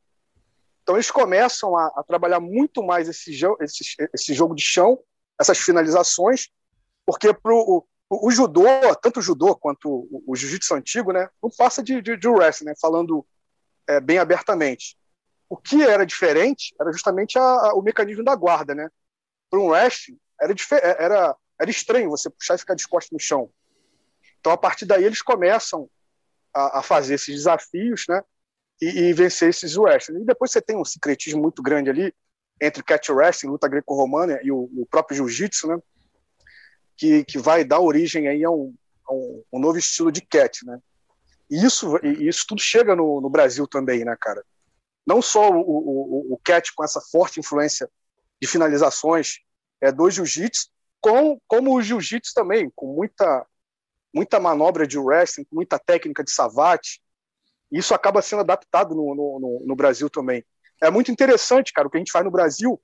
Então, 0.82 0.96
eles 0.96 1.10
começam 1.10 1.76
a, 1.76 1.86
a 1.96 2.04
trabalhar 2.06 2.40
muito 2.40 2.82
mais 2.82 3.08
esse, 3.08 3.32
esse, 3.60 4.08
esse 4.14 4.34
jogo 4.34 4.54
de 4.54 4.62
chão 4.62 4.98
essas 5.42 5.58
finalizações, 5.58 6.48
porque 7.04 7.32
pro, 7.34 7.86
o, 8.08 8.28
o, 8.28 8.30
judô, 8.30 8.64
tanto 9.02 9.20
o 9.20 9.22
judô 9.22 9.54
quanto 9.54 9.88
o, 9.88 10.24
o 10.26 10.36
jiu-jitsu 10.36 10.74
antigo, 10.74 11.12
né, 11.12 11.28
não 11.42 11.50
passa 11.50 11.82
de, 11.82 12.00
de, 12.00 12.16
de 12.16 12.28
wrestling, 12.28 12.68
né, 12.68 12.74
falando 12.80 13.26
é, 13.86 14.00
bem 14.00 14.18
abertamente. 14.18 14.96
O 15.48 15.56
que 15.56 15.82
era 15.82 16.06
diferente 16.06 16.74
era 16.80 16.90
justamente 16.92 17.38
a, 17.38 17.42
a, 17.42 17.74
o 17.74 17.82
mecanismo 17.82 18.24
da 18.24 18.34
guarda, 18.34 18.74
né? 18.74 18.88
Para 19.50 19.60
um 19.60 19.66
wrestling 19.66 20.18
era, 20.40 20.52
é, 20.52 21.04
era, 21.04 21.36
era 21.60 21.70
estranho 21.70 22.08
você 22.08 22.30
puxar 22.30 22.54
e 22.54 22.58
ficar 22.58 22.74
de 22.74 22.86
no 23.12 23.20
chão. 23.20 23.50
Então 24.40 24.50
a 24.50 24.56
partir 24.56 24.86
daí 24.86 25.04
eles 25.04 25.20
começam 25.20 25.90
a, 26.54 26.78
a 26.78 26.82
fazer 26.82 27.14
esses 27.14 27.34
desafios, 27.34 28.04
né? 28.08 28.22
E, 28.80 28.86
e, 28.86 29.12
vencer 29.12 29.50
esses 29.50 29.76
wrestling. 29.76 30.22
E 30.22 30.24
depois 30.24 30.50
você 30.50 30.60
tem 30.62 30.76
um 30.76 30.84
secretismo 30.84 31.40
muito 31.40 31.62
grande 31.62 31.90
ali 31.90 32.14
entre 32.62 32.82
catch 32.84 33.08
wrestling, 33.08 33.50
luta 33.50 33.66
greco-romana 33.66 34.38
e 34.42 34.52
o, 34.52 34.70
o 34.76 34.86
próprio 34.88 35.16
jiu-jitsu, 35.16 35.66
né? 35.66 35.78
Que, 36.96 37.24
que 37.24 37.36
vai 37.36 37.64
dar 37.64 37.80
origem 37.80 38.28
aí 38.28 38.44
a 38.44 38.50
um, 38.50 38.72
a 39.04 39.12
um, 39.12 39.58
novo 39.58 39.76
estilo 39.76 40.12
de 40.12 40.20
catch, 40.20 40.62
né? 40.62 40.78
E 41.50 41.64
isso, 41.64 41.98
e 42.04 42.28
isso 42.28 42.44
tudo 42.48 42.62
chega 42.62 42.94
no, 42.94 43.20
no 43.20 43.28
Brasil 43.28 43.66
também, 43.66 44.04
né, 44.04 44.16
cara? 44.18 44.44
Não 45.04 45.20
só 45.20 45.50
o, 45.50 45.60
o, 45.60 46.34
o 46.34 46.40
catch 46.44 46.70
com 46.76 46.84
essa 46.84 47.00
forte 47.00 47.40
influência 47.40 47.90
de 48.40 48.46
finalizações 48.46 49.40
é, 49.80 49.90
do 49.90 50.08
jiu-jitsu, 50.08 50.68
com, 51.00 51.40
como 51.48 51.74
o 51.74 51.82
jiu-jitsu 51.82 52.32
também, 52.32 52.70
com 52.76 52.94
muita, 52.94 53.44
muita 54.14 54.38
manobra 54.38 54.86
de 54.86 54.98
wrestling, 54.98 55.44
com 55.44 55.56
muita 55.56 55.80
técnica 55.80 56.22
de 56.22 56.30
savate. 56.30 57.02
Isso 57.72 57.92
acaba 57.92 58.22
sendo 58.22 58.40
adaptado 58.40 58.94
no, 58.94 59.14
no, 59.16 59.64
no 59.66 59.74
Brasil 59.74 60.08
também 60.08 60.44
é 60.82 60.90
muito 60.90 61.10
interessante, 61.10 61.72
cara, 61.72 61.86
o 61.86 61.90
que 61.90 61.96
a 61.96 62.00
gente 62.00 62.12
faz 62.12 62.24
no 62.24 62.30
Brasil. 62.30 62.80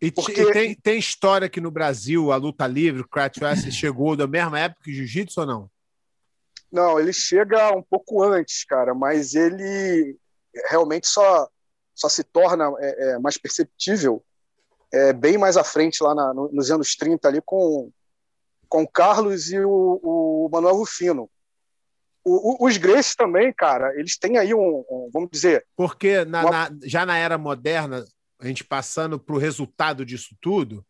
E, 0.00 0.10
porque... 0.10 0.40
e 0.40 0.52
tem, 0.52 0.74
tem 0.74 0.98
história 0.98 1.48
que 1.48 1.60
no 1.60 1.70
Brasil 1.70 2.32
a 2.32 2.36
luta 2.36 2.66
livre, 2.66 3.02
o 3.02 3.08
Wrestling 3.14 3.70
chegou 3.70 4.16
da 4.16 4.26
mesma 4.26 4.58
época 4.58 4.82
que 4.84 4.90
o 4.90 4.94
Jiu-Jitsu 4.94 5.40
ou 5.40 5.46
não? 5.46 5.70
Não, 6.70 6.98
ele 6.98 7.12
chega 7.12 7.76
um 7.76 7.82
pouco 7.82 8.22
antes, 8.22 8.64
cara, 8.64 8.94
mas 8.94 9.34
ele 9.34 10.16
realmente 10.70 11.06
só, 11.06 11.48
só 11.94 12.08
se 12.08 12.24
torna 12.24 12.72
é, 12.78 13.10
é, 13.10 13.18
mais 13.18 13.36
perceptível 13.36 14.24
é, 14.92 15.12
bem 15.12 15.38
mais 15.38 15.56
à 15.56 15.64
frente, 15.64 16.02
lá 16.02 16.14
na, 16.14 16.34
nos 16.34 16.70
anos 16.70 16.94
30, 16.94 17.26
ali 17.26 17.40
com, 17.44 17.90
com 18.68 18.82
o 18.82 18.88
Carlos 18.88 19.50
e 19.50 19.58
o, 19.58 20.00
o 20.02 20.48
Manuel 20.52 20.76
Rufino. 20.76 21.30
O, 22.24 22.64
o, 22.64 22.68
os 22.68 22.76
Grace 22.76 23.16
também, 23.16 23.52
cara, 23.52 23.98
eles 23.98 24.16
têm 24.16 24.38
aí 24.38 24.54
um, 24.54 24.84
um 24.88 25.10
vamos 25.12 25.30
dizer. 25.30 25.66
Porque 25.76 26.24
na, 26.24 26.42
uma... 26.42 26.50
na, 26.50 26.76
já 26.84 27.04
na 27.04 27.16
era 27.16 27.36
moderna, 27.36 28.04
a 28.38 28.46
gente 28.46 28.64
passando 28.64 29.18
para 29.18 29.34
o 29.34 29.38
resultado 29.38 30.04
disso 30.04 30.36
tudo, 30.40 30.84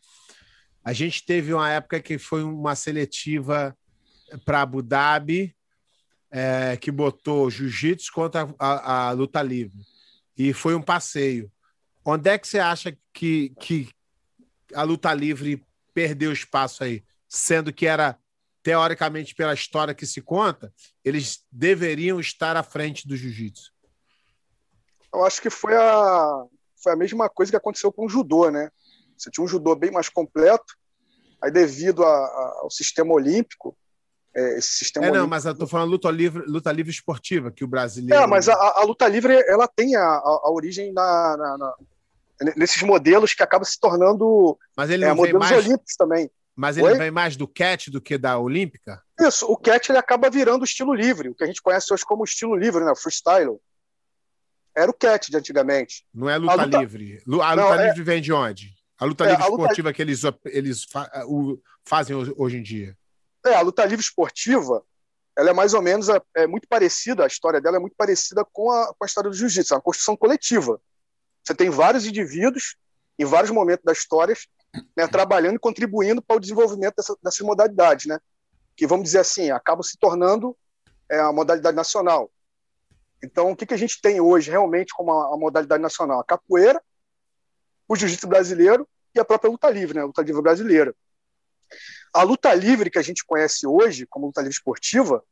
a 0.85 0.93
gente 0.93 1.25
teve 1.25 1.55
uma 1.55 1.71
época 1.71 2.01
que 2.01 2.19
foi 2.19 2.43
uma 2.43 2.75
seletiva 2.75 3.77
para 4.45 4.63
Abu 4.63 4.83
Dhabi, 4.83 5.55
é, 6.31 6.77
que 6.79 6.91
botou 6.91 7.51
jiu-jitsu 7.51 8.11
contra 8.13 8.49
a, 8.59 8.67
a, 8.67 9.09
a, 9.09 9.11
luta 9.13 9.43
livre. 9.43 9.79
E 10.37 10.53
foi 10.53 10.75
um 10.75 10.83
passeio. 10.83 11.53
Onde 12.05 12.31
é 12.31 12.39
que 12.39 12.49
você 12.49 12.59
acha 12.59 12.97
que, 13.13 13.51
que 13.61 13.91
a 14.75 14.83
luta 14.83 15.13
livre 15.13 15.63
perdeu 15.93 16.33
espaço 16.33 16.83
aí? 16.83 17.05
Sendo 17.29 17.73
que 17.73 17.87
era 17.87 18.19
teoricamente, 18.63 19.35
pela 19.35 19.55
história 19.55 19.95
que 19.95 20.07
se 20.07 20.21
conta, 20.21 20.73
eles 21.05 21.45
deveriam 21.51 22.21
estar 22.21 22.57
à 22.57 22.63
frente 22.63 23.07
do 23.07 23.17
jiu-jitsu? 23.17 23.73
Eu 25.13 25.25
acho 25.25 25.43
que 25.43 25.51
foi 25.51 25.75
a, 25.77 26.45
foi 26.83 26.93
a 26.93 26.97
mesma 26.97 27.29
coisa 27.29 27.51
que 27.51 27.57
aconteceu 27.57 27.93
com 27.93 28.07
o 28.07 28.09
judô, 28.09 28.51
né? 28.51 28.71
Você 29.17 29.31
tinha 29.31 29.45
um 29.45 29.49
judô 29.49 29.75
bem 29.75 29.91
mais 29.91 30.09
completo, 30.09 30.75
aí 31.43 31.51
devido 31.51 32.05
a, 32.05 32.09
a, 32.09 32.59
ao 32.63 32.71
sistema 32.71 33.13
olímpico, 33.13 33.77
é, 34.35 34.59
esse 34.59 34.71
sistema. 34.71 35.07
É, 35.07 35.09
não, 35.09 35.15
olímpico. 35.15 35.31
mas 35.31 35.45
eu 35.45 35.55
tô 35.55 35.67
falando 35.67 35.91
luta 35.91 36.11
livre, 36.11 36.43
luta 36.47 36.73
livre 36.73 36.91
esportiva, 36.91 37.51
que 37.51 37.65
o 37.65 37.69
brasileiro. 37.69 38.23
É, 38.23 38.27
mas 38.27 38.49
a, 38.49 38.55
a 38.55 38.83
luta 38.85 39.07
livre 39.07 39.35
ela 39.47 39.69
tem 39.69 39.95
a, 39.95 40.03
a, 40.03 40.51
origem 40.51 40.93
na, 40.93 41.37
na, 41.37 41.59
na, 41.59 41.75
nesses 42.57 42.83
modelos 42.83 43.35
que 43.35 43.43
acabam 43.43 43.65
se 43.65 43.79
tornando 43.79 44.59
mas 44.77 44.89
ele 44.89 45.05
é, 45.05 45.13
modelos 45.13 45.41
mais, 45.41 45.67
olímpicos 45.67 45.95
também. 45.97 46.31
Mas 46.55 46.77
ele 46.77 46.87
Oi? 46.89 46.99
vem 46.99 47.11
mais 47.11 47.37
do 47.37 47.49
catch 47.49 47.89
do 47.89 48.01
que 48.01 48.19
da 48.19 48.39
olímpica? 48.39 49.03
Isso, 49.19 49.47
o 49.47 49.57
catch 49.57 49.89
ele 49.89 49.99
acaba 49.99 50.29
virando 50.29 50.63
o 50.63 50.65
estilo 50.65 50.93
livre, 50.95 51.31
o 51.31 51.35
que 51.35 51.45
a 51.45 51.47
gente 51.47 51.63
conhece 51.63 51.93
hoje 51.93 52.05
como 52.05 52.25
estilo 52.25 52.55
livre, 52.55 52.85
né? 52.85 52.93
Freestyle. 52.95 53.59
Era 54.75 54.91
o 54.91 54.95
catch 54.95 55.29
de 55.29 55.37
antigamente. 55.37 56.05
Não 56.13 56.29
é 56.29 56.37
luta, 56.37 56.53
A 56.53 56.65
luta- 56.65 56.79
livre. 56.79 57.23
A 57.43 57.57
Não, 57.57 57.69
luta 57.71 57.83
é- 57.83 57.87
livre 57.89 58.03
vem 58.03 58.21
de 58.23 58.33
onde? 58.33 58.75
A 58.99 59.05
luta 59.05 59.25
É, 59.25 59.29
livre 59.31 59.43
a 59.43 59.47
luta- 59.47 59.63
esportiva 59.63 59.93
que 59.93 60.03
eles, 60.03 60.23
eles 60.47 60.85
fa- 60.85 61.11
o- 61.27 61.59
fazem 61.85 62.15
hoje- 62.37 62.57
em 62.59 62.63
dia. 62.63 62.97
É, 63.45 63.55
a 63.55 63.61
luta 63.61 63.85
livre 63.85 64.05
esportiva, 64.05 64.83
ela 65.37 65.51
é 65.51 65.53
mais 65.53 65.75
ou 65.75 65.83
menos 65.83 66.09
é, 66.09 66.21
é 66.37 66.47
muito 66.47 66.69
parecida, 66.69 67.25
a 67.25 67.27
história 67.27 67.61
dela 67.61 67.77
é 67.79 67.81
muito 67.81 67.97
parecida 67.97 68.45
com 68.53 68.71
a, 68.71 68.95
com 68.95 69.05
a 69.05 69.07
história 69.07 69.29
do 69.31 69.37
jiu-jitsu, 69.37 69.73
é 69.75 69.77
uma 69.77 69.83
construção 69.83 70.17
coletiva. 70.17 70.81
Você 71.43 71.55
tem 71.55 71.69
vários 71.71 72.07
indivíduos 72.07 72.77
em 73.19 73.25
vários 73.25 73.51
momentos 73.51 73.85
da 73.85 73.93
história 73.93 74.35
né, 74.97 75.07
trabalhando 75.07 75.57
e 75.57 75.59
contribuindo 75.59 76.23
para 76.23 76.37
o 76.37 76.41
desenvolvimento 76.41 76.97
dessa, 76.97 77.17
dessas 77.23 77.41
modalidades, 77.41 78.07
né? 78.07 78.19
Que 78.77 78.87
vamos 78.87 79.05
dizer 79.05 79.19
assim, 79.19 79.51
acabam 79.51 79.83
se 79.83 79.99
tornando 79.99 80.57
é, 81.11 81.21
a 81.21 81.33
modalidade 81.33 81.77
nacional. 81.77 82.31
Então, 83.23 83.51
o 83.51 83.57
que, 83.57 83.67
que 83.67 83.75
a 83.75 83.79
gente 83.79 84.01
tem 84.01 84.21
hoje 84.21 84.51
realmente 84.51 84.93
como 84.95 85.13
a, 85.13 85.35
a 85.35 85.37
modalidade 85.37 85.83
nacional? 85.83 86.21
A 86.21 86.25
capoeira, 86.25 86.83
o 87.87 87.95
jiu-jitsu 87.95 88.27
brasileiro 88.27 88.89
e 89.15 89.21
a 89.21 89.25
própria 89.25 89.51
luta 89.51 89.71
livre, 89.71 89.97
né? 89.97 90.03
A 90.03 90.07
luta 90.07 90.23
livre 90.23 90.43
brasileira. 90.43 90.95
A 92.13 92.23
luta 92.23 92.53
livre 92.55 92.91
que 92.91 92.99
a 92.99 93.03
gente 93.03 93.25
conhece 93.25 93.67
hoje, 93.67 94.07
como 94.07 94.27
luta 94.27 94.41
livre 94.41 94.55
esportiva, 94.55 95.23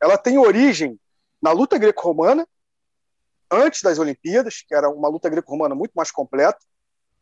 ela 0.00 0.16
tem 0.16 0.38
origem 0.38 0.98
na 1.40 1.52
luta 1.52 1.78
greco-romana, 1.78 2.46
antes 3.50 3.82
das 3.82 3.98
Olimpíadas, 3.98 4.62
que 4.66 4.74
era 4.74 4.88
uma 4.90 5.08
luta 5.08 5.28
greco-romana 5.28 5.74
muito 5.74 5.92
mais 5.92 6.10
completa. 6.10 6.58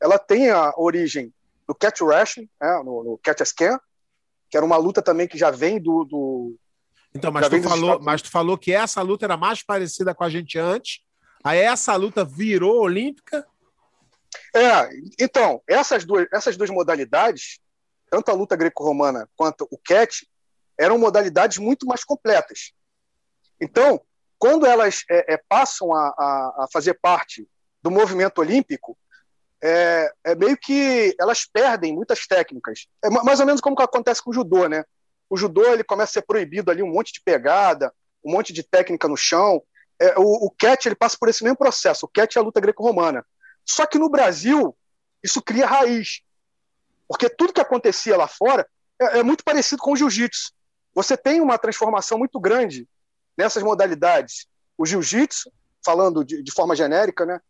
Ela 0.01 0.19
tem 0.19 0.51
a 0.51 0.73
origem 0.77 1.33
no 1.69 1.75
catch 1.75 2.01
wrestling, 2.01 2.49
né, 2.61 2.83
no, 2.85 3.05
no 3.05 3.19
can, 3.19 3.79
que 4.49 4.57
era 4.57 4.65
uma 4.65 4.77
luta 4.77 5.03
também 5.03 5.27
que 5.27 5.39
já 5.39 5.51
vem 5.51 5.81
do, 5.81 6.05
do 6.05 6.57
Então, 7.15 7.33
mas 7.33 7.49
tu, 7.49 7.63
falou, 7.63 7.91
Estados 7.91 8.05
mas 8.05 8.23
tu 8.23 8.31
falou 8.31 8.59
que 8.59 8.73
essa 8.73 9.03
luta 9.03 9.27
era 9.27 9.37
mais 9.37 9.63
parecida 9.63 10.15
com 10.15 10.25
a 10.25 10.31
gente 10.31 10.59
antes. 10.59 11.01
Aí 11.43 11.59
essa 11.59 11.95
luta 11.97 12.25
virou 12.25 12.83
olímpica. 12.83 13.47
É, 14.55 14.91
então, 15.19 15.63
essas 15.69 16.05
duas, 16.05 16.27
essas 16.33 16.57
duas 16.57 16.71
modalidades, 16.71 17.61
tanto 18.11 18.31
a 18.31 18.35
luta 18.35 18.57
greco-romana 18.57 19.29
quanto 19.37 19.67
o 19.71 19.79
catch, 19.79 20.23
eram 20.79 20.99
modalidades 20.99 21.59
muito 21.59 21.87
mais 21.87 22.05
completas. 22.05 22.73
Então, 23.61 24.01
quando 24.39 24.67
elas 24.67 25.05
é, 25.11 25.35
é, 25.35 25.43
passam 25.49 25.95
a, 25.95 26.09
a, 26.09 26.65
a 26.65 26.67
fazer 26.73 26.95
parte 26.95 27.49
do 27.83 27.91
movimento 27.91 28.39
olímpico, 28.39 28.97
é, 29.67 30.13
é 30.25 30.35
meio 30.35 30.57
que 30.57 31.15
elas 31.19 31.45
perdem 31.45 31.93
muitas 31.93 32.27
técnicas. 32.27 32.87
É 33.05 33.11
ma- 33.11 33.25
mais 33.25 33.41
ou 33.41 33.47
menos 33.47 33.61
como 33.61 33.81
acontece 33.81 34.23
com 34.23 34.31
o 34.31 34.33
judô, 34.33 34.69
né? 34.69 34.85
O 35.29 35.37
judô 35.37 35.65
ele 35.65 35.83
começa 35.83 36.11
a 36.11 36.13
ser 36.15 36.23
proibido 36.23 36.71
ali 36.71 36.83
um 36.83 36.93
monte 36.93 37.13
de 37.13 37.21
pegada, 37.21 37.93
um 38.25 38.31
monte 38.31 38.53
de 38.53 38.63
técnica 38.63 39.09
no 39.09 39.17
chão. 39.17 39.61
É, 40.01 40.17
o, 40.19 40.47
o 40.47 40.51
catch 40.57 40.87
ele 40.87 40.95
passa 40.95 41.17
por 41.19 41.29
esse 41.29 41.43
mesmo 41.43 41.57
processo. 41.57 42.07
O 42.07 42.09
catch 42.09 42.37
é 42.37 42.39
a 42.39 42.43
luta 42.43 42.61
greco-romana. 42.61 43.27
Só 43.65 43.87
que 43.87 43.99
no 43.99 44.09
Brasil, 44.09 44.77
isso 45.23 45.43
cria 45.43 45.67
raiz. 45.67 46.21
Porque 47.09 47.29
tudo 47.29 47.53
que 47.53 47.61
acontecia 47.61 48.17
lá 48.17 48.29
fora 48.29 48.69
é, 49.01 49.19
é 49.19 49.23
muito 49.25 49.43
parecido 49.43 49.83
com 49.83 49.93
o 49.93 49.97
jiu-jitsu. 49.97 50.53
Você 50.95 51.17
tem 51.17 51.41
uma 51.41 51.59
transformação 51.59 52.19
muito 52.19 52.39
grande 52.39 52.89
nessas 53.37 53.63
modalidades. 53.63 54.47
O 54.79 54.87
jiu-jitsu, 54.87 55.51
falando 55.85 56.25
de, 56.25 56.43
de 56.43 56.53
forma 56.53 56.77
genérica, 56.77 57.27
né? 57.27 57.41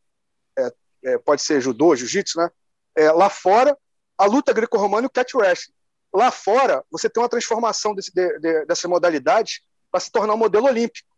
É, 1.05 1.19
pode 1.19 1.43
ser 1.43 1.61
judô, 1.61 1.95
jiu-jitsu, 1.95 2.39
né? 2.39 2.51
É, 2.97 3.11
lá 3.13 3.29
fora, 3.29 3.77
a 4.17 4.25
luta 4.25 4.53
greco-romana 4.53 5.05
e 5.05 5.09
o 5.09 5.11
catch 5.11 5.35
wrestling. 5.35 5.75
Lá 6.15 6.31
fora, 6.31 6.83
você 6.91 7.11
tem 7.11 7.23
uma 7.23 7.29
transformação 7.29 7.95
desse, 7.95 8.13
de, 8.13 8.39
de, 8.39 8.65
dessas 8.65 8.89
modalidades 8.89 9.61
para 9.91 10.01
se 10.01 10.11
tornar 10.11 10.35
um 10.35 10.39
modelo 10.39 10.67
olímpico. 10.67 11.09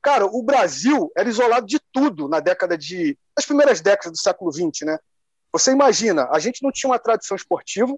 Cara, 0.00 0.26
o 0.26 0.42
Brasil 0.42 1.10
era 1.16 1.28
isolado 1.28 1.66
de 1.66 1.80
tudo 1.92 2.28
na 2.28 2.38
década 2.38 2.76
de. 2.76 3.18
nas 3.36 3.46
primeiras 3.46 3.80
décadas 3.80 4.12
do 4.12 4.22
século 4.22 4.52
XX, 4.52 4.86
né? 4.86 4.98
Você 5.52 5.70
imagina, 5.70 6.28
a 6.30 6.38
gente 6.38 6.62
não 6.62 6.70
tinha 6.70 6.90
uma 6.90 6.98
tradição 6.98 7.36
esportiva, 7.36 7.96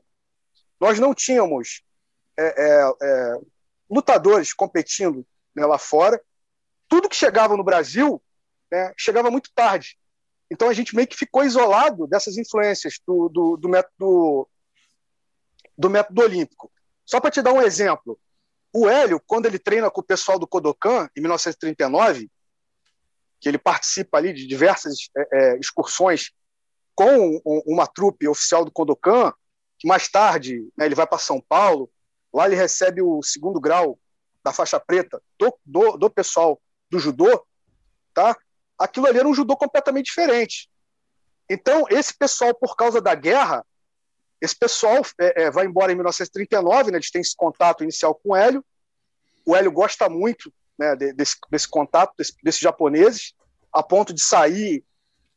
nós 0.79 0.99
não 0.99 1.15
tínhamos 1.15 1.83
é, 2.37 2.45
é, 2.45 2.93
é, 3.03 3.39
lutadores 3.91 4.53
competindo 4.53 5.27
né, 5.55 5.65
lá 5.65 5.79
fora. 5.79 6.21
Tudo 6.89 7.09
que 7.09 7.17
chegava 7.17 7.57
no 7.57 7.65
Brasil 7.65 8.23
né, 8.71 8.93
chegava 8.97 9.31
muito 9.31 9.51
tarde. 9.55 9.99
Então 10.51 10.69
a 10.69 10.73
gente 10.73 10.95
meio 10.95 11.09
que 11.09 11.17
ficou 11.17 11.45
isolado 11.45 12.07
dessas 12.07 12.37
influências 12.37 13.01
do, 13.07 13.29
do, 13.29 13.57
do 13.57 13.69
método 13.69 14.49
do 15.77 15.91
método 15.91 16.23
olímpico. 16.23 16.73
Só 17.05 17.21
para 17.21 17.31
te 17.31 17.43
dar 17.43 17.53
um 17.53 17.61
exemplo, 17.61 18.19
o 18.73 18.89
Hélio, 18.89 19.21
quando 19.27 19.47
ele 19.47 19.59
treina 19.59 19.91
com 19.91 20.01
o 20.01 20.05
pessoal 20.05 20.39
do 20.39 20.47
Kodokan, 20.47 21.09
em 21.17 21.21
1939, 21.21 22.31
que 23.41 23.49
ele 23.49 23.59
participa 23.59 24.19
ali 24.19 24.33
de 24.33 24.47
diversas 24.47 25.11
é, 25.17 25.29
é, 25.33 25.59
excursões 25.59 26.33
com 26.95 27.41
um, 27.45 27.63
uma 27.67 27.87
trupe 27.87 28.27
oficial 28.27 28.65
do 28.65 28.73
Kodokan, 28.73 29.33
que 29.79 29.87
mais 29.87 30.09
tarde 30.09 30.67
né, 30.77 30.87
ele 30.87 30.95
vai 30.95 31.07
para 31.07 31.19
São 31.19 31.41
Paulo, 31.41 31.91
lá 32.33 32.47
ele 32.47 32.57
recebe 32.57 33.03
o 33.03 33.23
segundo 33.23 33.61
grau 33.61 33.99
da 34.43 34.53
faixa 34.53 34.81
preta 34.81 35.23
do, 35.39 35.59
do, 35.65 35.97
do 35.97 36.11
pessoal 36.11 36.61
do 36.91 36.99
judô, 36.99 37.47
tá? 38.15 38.37
Aquilo 38.79 39.07
ali 39.07 39.19
era 39.19 39.29
um 39.29 39.35
judô 39.35 39.57
completamente 39.57 40.07
diferente. 40.07 40.69
Então, 41.49 41.85
esse 41.89 42.15
pessoal, 42.17 42.55
por 42.55 42.77
causa 42.77 43.01
da 43.01 43.15
guerra, 43.15 43.65
esse 44.41 44.57
pessoal 44.57 45.03
é, 45.19 45.45
é, 45.45 45.51
vai 45.51 45.67
embora 45.67 45.93
em 45.93 45.95
1939, 45.95 46.91
né, 46.91 46.99
eles 46.99 47.11
têm 47.11 47.21
esse 47.21 47.35
contato 47.35 47.83
inicial 47.83 48.15
com 48.15 48.31
o 48.31 48.37
Hélio. 48.37 48.65
O 49.45 49.55
Hélio 49.55 49.73
gosta 49.73 50.09
muito 50.09 50.53
né, 50.79 50.95
desse, 50.97 51.37
desse 51.51 51.69
contato, 51.69 52.15
desse, 52.19 52.35
desses 52.43 52.61
japoneses, 52.61 53.33
a 53.73 53.83
ponto 53.83 54.13
de 54.13 54.23
sair 54.23 54.85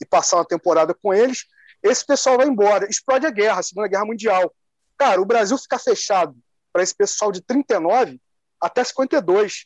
e 0.02 0.06
passar 0.06 0.38
uma 0.38 0.46
temporada 0.46 0.94
com 0.94 1.14
eles. 1.14 1.46
Esse 1.82 2.06
pessoal 2.06 2.38
vai 2.38 2.48
embora, 2.48 2.90
explode 2.90 3.26
a 3.26 3.30
guerra, 3.30 3.60
a 3.60 3.64
Segunda 3.64 3.88
Guerra 3.88 4.06
Mundial. 4.06 4.54
Cara, 4.98 5.22
o 5.22 5.26
Brasil 5.26 5.58
fica 5.58 5.80
fechado 5.80 6.36
para 6.74 6.84
esse 6.84 6.94
pessoal 6.94 7.32
de 7.32 7.42
39 7.42 8.20
até 8.60 8.84
52. 8.84 9.66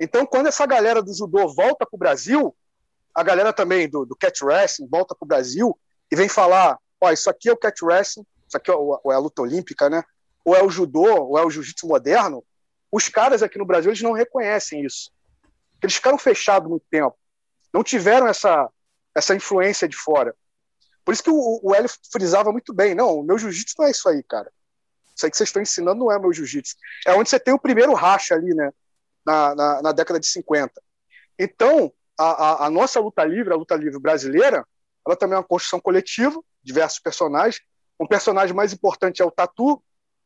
Então, 0.00 0.26
quando 0.26 0.48
essa 0.48 0.66
galera 0.66 1.00
do 1.00 1.14
judô 1.14 1.46
volta 1.54 1.86
para 1.86 1.94
o 1.96 1.98
Brasil, 1.98 2.56
a 3.14 3.22
galera 3.22 3.52
também 3.52 3.88
do, 3.88 4.04
do 4.04 4.16
catch 4.16 4.42
wrestling 4.42 4.88
volta 4.88 5.14
para 5.14 5.24
o 5.24 5.28
Brasil 5.28 5.78
e 6.10 6.16
vem 6.16 6.28
falar: 6.28 6.78
ó, 7.00 7.10
isso 7.10 7.28
aqui 7.28 7.48
é 7.48 7.52
o 7.52 7.56
catch 7.56 7.82
wrestling, 7.82 8.24
isso 8.46 8.56
aqui 8.56 8.70
é, 8.70 8.74
ou 8.74 9.00
é 9.10 9.14
a 9.14 9.18
luta 9.18 9.42
olímpica, 9.42 9.90
né? 9.90 10.02
Ou 10.44 10.56
é 10.56 10.62
o 10.62 10.70
judô, 10.70 11.24
ou 11.24 11.38
é 11.38 11.44
o 11.44 11.50
jiu-jitsu 11.50 11.86
moderno. 11.86 12.44
Os 12.90 13.08
caras 13.08 13.42
aqui 13.42 13.58
no 13.58 13.64
Brasil 13.64 13.90
eles 13.90 14.02
não 14.02 14.12
reconhecem 14.12 14.84
isso. 14.84 15.10
Eles 15.82 15.94
ficaram 15.94 16.18
fechados 16.18 16.68
muito 16.68 16.84
tempo. 16.90 17.16
Não 17.72 17.82
tiveram 17.82 18.26
essa, 18.26 18.68
essa 19.14 19.34
influência 19.34 19.88
de 19.88 19.96
fora. 19.96 20.34
Por 21.04 21.12
isso 21.12 21.22
que 21.22 21.30
o, 21.30 21.60
o 21.62 21.74
Hélio 21.74 21.90
frisava 22.12 22.52
muito 22.52 22.72
bem: 22.72 22.94
não, 22.94 23.18
o 23.18 23.22
meu 23.22 23.38
jiu-jitsu 23.38 23.74
não 23.78 23.86
é 23.86 23.90
isso 23.90 24.08
aí, 24.08 24.22
cara. 24.22 24.50
Isso 25.14 25.26
aí 25.26 25.30
que 25.30 25.36
vocês 25.36 25.48
estão 25.48 25.62
ensinando 25.62 26.00
não 26.00 26.12
é 26.12 26.18
meu 26.18 26.32
jiu-jitsu. 26.32 26.76
É 27.06 27.14
onde 27.14 27.28
você 27.28 27.38
tem 27.38 27.52
o 27.52 27.58
primeiro 27.58 27.92
racha 27.94 28.34
ali, 28.34 28.54
né? 28.54 28.70
Na, 29.24 29.54
na, 29.54 29.82
na 29.82 29.92
década 29.92 30.18
de 30.18 30.26
50. 30.26 30.82
Então, 31.38 31.92
a, 32.22 32.30
a, 32.64 32.66
a, 32.66 32.70
nossa 32.70 33.00
luta 33.00 33.24
livre, 33.24 33.52
a 33.52 33.56
luta 33.56 33.74
livre 33.74 33.98
brasileira, 33.98 34.66
ela 35.06 35.16
também 35.16 35.34
é 35.34 35.38
uma 35.38 35.44
construção 35.44 35.80
coletiva, 35.80 36.40
diversos 36.62 36.98
personagens. 36.98 37.60
Um 37.98 38.06
personagem 38.06 38.54
mais 38.54 38.72
importante 38.72 39.20
é 39.20 39.24
o 39.24 39.30
Tatu, 39.30 39.82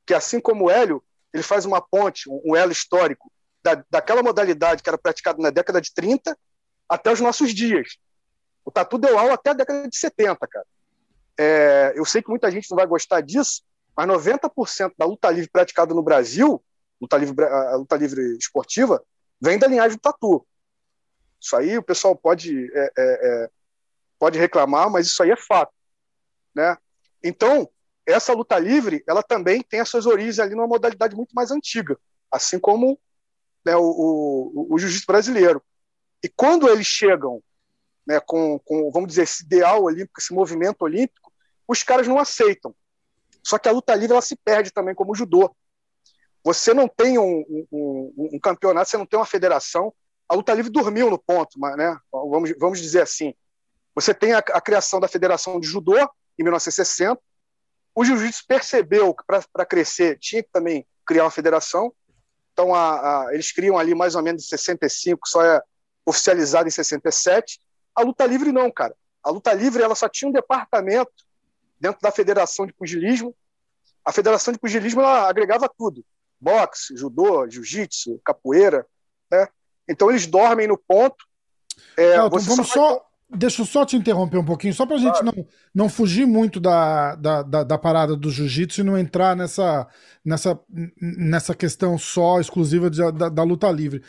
que 0.06 0.14
assim 0.14 0.40
como 0.40 0.66
o 0.66 0.70
Hélio, 0.70 1.02
ele 1.32 1.42
faz 1.42 1.64
uma 1.64 1.80
ponte, 1.80 2.28
um, 2.28 2.54
elo 2.54 2.72
histórico 2.72 3.30
da, 3.62 3.82
daquela 3.90 4.22
modalidade 4.22 4.82
que 4.82 4.88
era 4.88 4.98
praticada 4.98 5.40
na 5.42 5.50
década 5.50 5.80
de 5.80 5.92
30 5.92 6.36
até 6.88 7.10
os 7.10 7.20
nossos 7.20 7.52
dias. 7.52 7.96
O 8.64 8.70
Tatu 8.70 8.98
deu 8.98 9.18
aula 9.18 9.34
até 9.34 9.50
a 9.50 9.54
década 9.54 9.88
de 9.88 9.96
70, 9.96 10.46
cara. 10.46 10.66
É, 11.38 11.92
eu 11.96 12.04
sei 12.04 12.22
que 12.22 12.30
muita 12.30 12.50
gente 12.50 12.70
não 12.70 12.76
vai 12.76 12.86
gostar 12.86 13.20
disso, 13.20 13.62
mas 13.96 14.06
90% 14.06 14.92
da 14.96 15.06
luta 15.06 15.30
livre 15.30 15.50
praticada 15.50 15.94
no 15.94 16.02
Brasil, 16.02 16.62
luta 17.00 17.16
livre, 17.16 17.44
a 17.44 17.76
luta 17.76 17.96
livre 17.96 18.36
esportiva, 18.38 19.02
vem 19.40 19.58
da 19.58 19.66
linhagem 19.66 19.96
do 19.96 20.00
Tatu. 20.00 20.46
Isso 21.46 21.54
aí 21.54 21.78
o 21.78 21.82
pessoal 21.82 22.16
pode, 22.16 22.68
é, 22.74 22.90
é, 22.98 23.50
pode 24.18 24.36
reclamar, 24.36 24.90
mas 24.90 25.06
isso 25.06 25.22
aí 25.22 25.30
é 25.30 25.36
fato. 25.36 25.72
Né? 26.52 26.76
Então, 27.22 27.70
essa 28.04 28.32
luta 28.32 28.58
livre, 28.58 29.04
ela 29.06 29.22
também 29.22 29.62
tem 29.62 29.78
as 29.78 29.88
suas 29.88 30.06
origens 30.06 30.40
ali 30.40 30.56
numa 30.56 30.66
modalidade 30.66 31.14
muito 31.14 31.32
mais 31.32 31.52
antiga, 31.52 31.96
assim 32.32 32.58
como 32.58 32.98
né, 33.64 33.76
o, 33.76 33.80
o, 33.80 34.74
o 34.74 34.78
jiu-jitsu 34.78 35.06
brasileiro. 35.06 35.62
E 36.20 36.28
quando 36.28 36.68
eles 36.68 36.88
chegam 36.88 37.40
né, 38.04 38.18
com, 38.18 38.58
com, 38.58 38.90
vamos 38.90 39.10
dizer, 39.10 39.22
esse 39.22 39.44
ideal 39.44 39.84
olímpico, 39.84 40.20
esse 40.20 40.34
movimento 40.34 40.82
olímpico, 40.82 41.32
os 41.68 41.84
caras 41.84 42.08
não 42.08 42.18
aceitam. 42.18 42.74
Só 43.44 43.56
que 43.56 43.68
a 43.68 43.72
luta 43.72 43.94
livre 43.94 44.14
ela 44.14 44.22
se 44.22 44.34
perde 44.34 44.72
também 44.72 44.96
como 44.96 45.12
o 45.12 45.14
judô. 45.14 45.54
você 46.42 46.74
não 46.74 46.88
tem 46.88 47.18
um, 47.18 47.44
um, 47.70 48.30
um, 48.34 48.40
campeonato, 48.40 48.90
você 48.90 48.96
não 48.96 49.06
tem 49.06 49.16
uma 49.16 49.26
federação. 49.26 49.94
A 50.28 50.34
luta 50.34 50.54
livre 50.54 50.70
dormiu 50.70 51.10
no 51.10 51.18
ponto, 51.18 51.58
né? 51.58 51.98
Vamos, 52.10 52.52
vamos 52.58 52.80
dizer 52.80 53.02
assim. 53.02 53.34
Você 53.94 54.12
tem 54.12 54.32
a, 54.32 54.38
a 54.38 54.60
criação 54.60 55.00
da 55.00 55.08
Federação 55.08 55.58
de 55.60 55.66
Judô 55.66 55.96
em 56.38 56.42
1960. 56.42 57.20
O 57.94 58.04
jiu-jitsu 58.04 58.44
percebeu 58.46 59.14
que 59.14 59.24
para 59.26 59.64
crescer 59.64 60.18
tinha 60.18 60.42
que 60.42 60.50
também 60.52 60.86
criar 61.06 61.24
uma 61.24 61.30
federação. 61.30 61.92
Então 62.52 62.74
a, 62.74 63.26
a, 63.26 63.34
eles 63.34 63.52
criam 63.52 63.78
ali 63.78 63.94
mais 63.94 64.14
ou 64.14 64.22
menos 64.22 64.44
em 64.44 64.48
65, 64.48 65.26
só 65.28 65.42
é 65.42 65.62
oficializado 66.04 66.68
em 66.68 66.70
67. 66.70 67.60
A 67.94 68.02
luta 68.02 68.26
livre 68.26 68.52
não, 68.52 68.70
cara. 68.70 68.94
A 69.22 69.30
luta 69.30 69.52
livre 69.52 69.82
ela 69.82 69.94
só 69.94 70.08
tinha 70.08 70.28
um 70.28 70.32
departamento 70.32 71.12
dentro 71.80 72.00
da 72.00 72.10
Federação 72.10 72.66
de 72.66 72.72
Pugilismo. 72.72 73.34
A 74.04 74.12
Federação 74.12 74.52
de 74.52 74.58
Pugilismo 74.58 75.00
ela 75.00 75.28
agregava 75.28 75.68
tudo: 75.68 76.04
boxe, 76.40 76.96
judô, 76.96 77.48
jiu-jitsu, 77.48 78.20
capoeira. 78.24 78.86
Né? 79.30 79.48
Então 79.88 80.10
eles 80.10 80.26
dormem 80.26 80.66
no 80.66 80.76
ponto. 80.76 81.24
É, 81.96 82.16
Elton, 82.16 82.38
vamos 82.38 82.68
só, 82.68 82.74
só, 82.74 83.06
Deixa 83.28 83.62
eu 83.62 83.66
só 83.66 83.84
te 83.84 83.96
interromper 83.96 84.38
um 84.38 84.44
pouquinho, 84.44 84.72
só 84.72 84.86
para 84.86 84.96
a 84.96 85.00
gente 85.00 85.20
não, 85.24 85.46
não 85.74 85.88
fugir 85.88 86.24
muito 86.24 86.60
da, 86.60 87.16
da, 87.16 87.42
da, 87.42 87.64
da 87.64 87.76
parada 87.78 88.14
do 88.14 88.30
jiu-jitsu 88.30 88.80
e 88.80 88.84
não 88.84 88.96
entrar 88.96 89.34
nessa, 89.34 89.84
nessa, 90.24 90.56
nessa 91.00 91.52
questão 91.52 91.98
só 91.98 92.38
exclusiva 92.38 92.88
de, 92.88 92.98
da, 93.10 93.28
da, 93.28 93.42
luta 93.42 93.68
livre. 93.68 94.00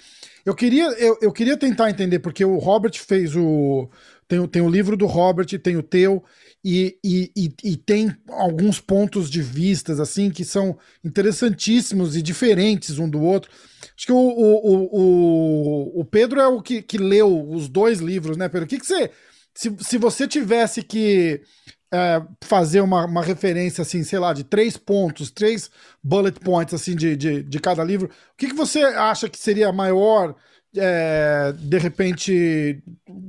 Eu 0.45 0.53
queria, 0.53 0.85
eu, 0.99 1.17
eu 1.19 1.31
queria 1.31 1.57
tentar 1.57 1.89
entender, 1.89 2.19
porque 2.19 2.45
o 2.45 2.57
Robert 2.57 2.93
fez 2.93 3.35
o. 3.35 3.89
Tem, 4.27 4.45
tem 4.47 4.61
o 4.61 4.69
livro 4.69 4.95
do 4.95 5.07
Robert, 5.07 5.47
tem 5.63 5.77
o 5.77 5.83
teu, 5.83 6.23
e, 6.69 6.99
e, 7.01 7.31
e, 7.33 7.53
e, 7.63 7.77
tem 7.77 8.13
alguns 8.27 8.81
pontos 8.81 9.29
de 9.29 9.41
vistas 9.41 10.01
assim 10.01 10.29
que 10.29 10.43
são 10.43 10.77
interessantíssimos 11.01 12.17
e 12.17 12.21
diferentes 12.21 12.99
um 12.99 13.09
do 13.09 13.21
outro. 13.21 13.49
Acho 13.95 14.05
que 14.05 14.11
o, 14.11 14.17
o, 14.17 14.89
o, 14.91 16.01
o 16.01 16.03
Pedro 16.03 16.41
é 16.41 16.47
o 16.47 16.61
que, 16.61 16.81
que 16.81 16.97
leu 16.97 17.49
os 17.49 17.69
dois 17.69 17.99
livros, 17.99 18.35
né, 18.35 18.49
Pedro? 18.49 18.65
O 18.65 18.67
que, 18.67 18.79
que 18.79 18.85
você. 18.85 19.09
Se, 19.55 19.73
se 19.79 19.97
você 19.97 20.27
tivesse 20.27 20.83
que 20.83 21.41
é, 21.89 22.21
fazer 22.43 22.81
uma, 22.81 23.05
uma 23.05 23.23
referência, 23.23 23.81
assim, 23.81 24.03
sei 24.03 24.19
lá, 24.19 24.33
de 24.33 24.43
três 24.43 24.75
pontos, 24.75 25.31
três 25.31 25.71
bullet 26.03 26.37
points, 26.37 26.73
assim, 26.73 26.97
de, 26.97 27.15
de, 27.15 27.43
de 27.43 27.59
cada 27.61 27.81
livro, 27.81 28.07
o 28.07 28.37
que, 28.37 28.47
que 28.47 28.53
você 28.53 28.81
acha 28.81 29.29
que 29.29 29.39
seria 29.39 29.69
a 29.69 29.73
maior, 29.73 30.35
é, 30.75 31.53
de 31.57 31.77
repente, 31.77 32.83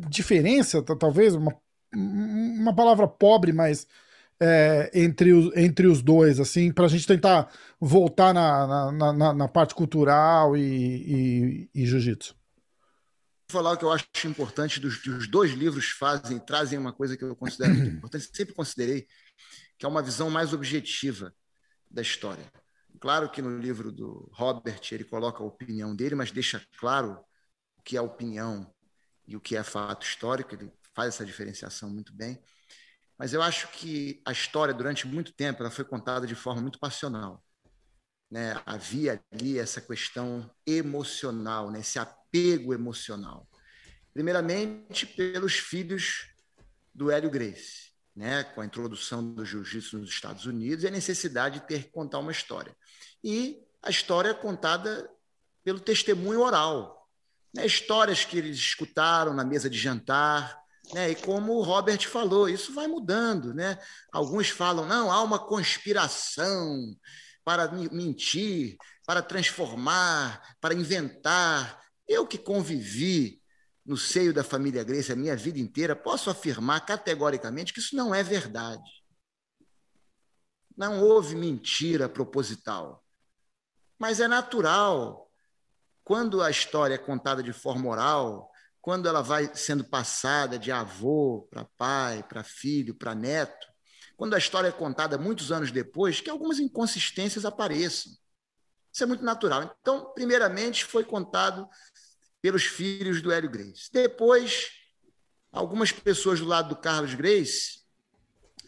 diferença, 0.08 0.82
talvez, 0.82 1.36
uma 1.36 1.54
uma 1.94 2.74
palavra 2.74 3.06
pobre, 3.08 3.52
mas 3.52 3.86
é, 4.40 4.90
entre, 4.94 5.32
os, 5.32 5.56
entre 5.56 5.86
os 5.86 6.02
dois, 6.02 6.38
assim, 6.38 6.72
para 6.72 6.86
a 6.86 6.88
gente 6.88 7.06
tentar 7.06 7.52
voltar 7.80 8.32
na, 8.32 8.92
na, 8.92 9.12
na, 9.12 9.34
na 9.34 9.48
parte 9.48 9.74
cultural 9.74 10.56
e, 10.56 10.62
e, 10.62 11.70
e 11.74 11.86
jiu-jitsu. 11.86 12.36
Falar 13.50 13.72
o 13.72 13.76
que 13.78 13.84
eu 13.84 13.92
acho 13.92 14.06
importante 14.26 14.78
dos, 14.78 15.02
dos 15.02 15.26
dois 15.26 15.52
livros 15.52 15.86
fazem, 15.86 16.38
trazem 16.38 16.78
uma 16.78 16.92
coisa 16.92 17.16
que 17.16 17.24
eu 17.24 17.34
considero 17.34 17.74
muito 17.74 17.96
importante, 17.96 18.30
sempre 18.32 18.54
considerei, 18.54 19.06
que 19.78 19.86
é 19.86 19.88
uma 19.88 20.02
visão 20.02 20.30
mais 20.30 20.52
objetiva 20.52 21.34
da 21.90 22.02
história. 22.02 22.44
Claro 23.00 23.30
que 23.30 23.40
no 23.40 23.58
livro 23.58 23.90
do 23.90 24.28
Robert 24.32 24.80
ele 24.92 25.04
coloca 25.04 25.42
a 25.42 25.46
opinião 25.46 25.94
dele, 25.94 26.14
mas 26.14 26.30
deixa 26.30 26.60
claro 26.78 27.18
o 27.78 27.82
que 27.82 27.96
é 27.96 28.00
opinião 28.00 28.70
e 29.26 29.36
o 29.36 29.40
que 29.40 29.56
é 29.56 29.62
fato 29.62 30.04
histórico. 30.04 30.54
Ele 30.54 30.70
faz 30.98 31.14
essa 31.14 31.24
diferenciação 31.24 31.88
muito 31.88 32.12
bem. 32.12 32.42
Mas 33.16 33.32
eu 33.32 33.40
acho 33.40 33.68
que 33.68 34.20
a 34.26 34.32
história, 34.32 34.74
durante 34.74 35.06
muito 35.06 35.32
tempo, 35.32 35.62
ela 35.62 35.70
foi 35.70 35.84
contada 35.84 36.26
de 36.26 36.34
forma 36.34 36.60
muito 36.60 36.80
passional. 36.80 37.40
Né? 38.28 38.60
Havia 38.66 39.22
ali 39.32 39.60
essa 39.60 39.80
questão 39.80 40.50
emocional, 40.66 41.70
né? 41.70 41.78
esse 41.78 42.00
apego 42.00 42.74
emocional. 42.74 43.48
Primeiramente, 44.12 45.06
pelos 45.06 45.54
filhos 45.54 46.34
do 46.92 47.12
Hélio 47.12 47.30
Grace, 47.30 47.92
né? 48.16 48.42
com 48.42 48.60
a 48.60 48.66
introdução 48.66 49.34
do 49.34 49.44
jiu-jitsu 49.44 49.98
nos 49.98 50.10
Estados 50.10 50.46
Unidos 50.46 50.82
e 50.82 50.88
a 50.88 50.90
necessidade 50.90 51.60
de 51.60 51.66
ter 51.68 51.84
que 51.84 51.92
contar 51.92 52.18
uma 52.18 52.32
história. 52.32 52.76
E 53.22 53.64
a 53.80 53.88
história 53.88 54.30
é 54.30 54.34
contada 54.34 55.08
pelo 55.62 55.78
testemunho 55.78 56.40
oral. 56.40 57.08
Né? 57.54 57.64
Histórias 57.64 58.24
que 58.24 58.36
eles 58.36 58.56
escutaram 58.56 59.32
na 59.32 59.44
mesa 59.44 59.70
de 59.70 59.78
jantar, 59.78 60.67
né? 60.92 61.10
E 61.10 61.14
como 61.14 61.54
o 61.54 61.62
Robert 61.62 62.06
falou, 62.08 62.48
isso 62.48 62.72
vai 62.72 62.86
mudando. 62.86 63.54
Né? 63.54 63.78
Alguns 64.12 64.48
falam, 64.48 64.86
não, 64.86 65.10
há 65.10 65.22
uma 65.22 65.38
conspiração 65.38 66.96
para 67.44 67.70
mentir, 67.72 68.76
para 69.06 69.22
transformar, 69.22 70.56
para 70.60 70.74
inventar. 70.74 71.80
Eu 72.06 72.26
que 72.26 72.38
convivi 72.38 73.42
no 73.84 73.96
seio 73.96 74.34
da 74.34 74.44
família 74.44 74.84
Grace 74.84 75.10
a 75.10 75.16
minha 75.16 75.34
vida 75.34 75.58
inteira, 75.58 75.96
posso 75.96 76.28
afirmar 76.28 76.84
categoricamente 76.84 77.72
que 77.72 77.80
isso 77.80 77.96
não 77.96 78.14
é 78.14 78.22
verdade. 78.22 79.02
Não 80.76 81.02
houve 81.02 81.34
mentira 81.34 82.06
proposital. 82.06 83.02
Mas 83.98 84.20
é 84.20 84.28
natural. 84.28 85.30
Quando 86.04 86.42
a 86.42 86.50
história 86.50 86.94
é 86.94 86.98
contada 86.98 87.42
de 87.42 87.52
forma 87.52 87.88
oral, 87.88 88.47
quando 88.80 89.08
ela 89.08 89.22
vai 89.22 89.50
sendo 89.54 89.84
passada 89.84 90.58
de 90.58 90.70
avô 90.70 91.46
para 91.50 91.64
pai, 91.76 92.22
para 92.22 92.42
filho, 92.42 92.94
para 92.94 93.14
neto, 93.14 93.66
quando 94.16 94.34
a 94.34 94.38
história 94.38 94.68
é 94.68 94.72
contada 94.72 95.16
muitos 95.16 95.52
anos 95.52 95.70
depois, 95.70 96.20
que 96.20 96.30
algumas 96.30 96.58
inconsistências 96.58 97.44
apareçam. 97.44 98.12
Isso 98.92 99.04
é 99.04 99.06
muito 99.06 99.24
natural. 99.24 99.76
Então, 99.80 100.12
primeiramente, 100.12 100.84
foi 100.84 101.04
contado 101.04 101.68
pelos 102.42 102.64
filhos 102.64 103.22
do 103.22 103.30
Hélio 103.30 103.50
Grace. 103.50 103.88
Depois, 103.92 104.70
algumas 105.52 105.92
pessoas 105.92 106.40
do 106.40 106.46
lado 106.46 106.70
do 106.70 106.76
Carlos 106.76 107.14
Grace 107.14 107.80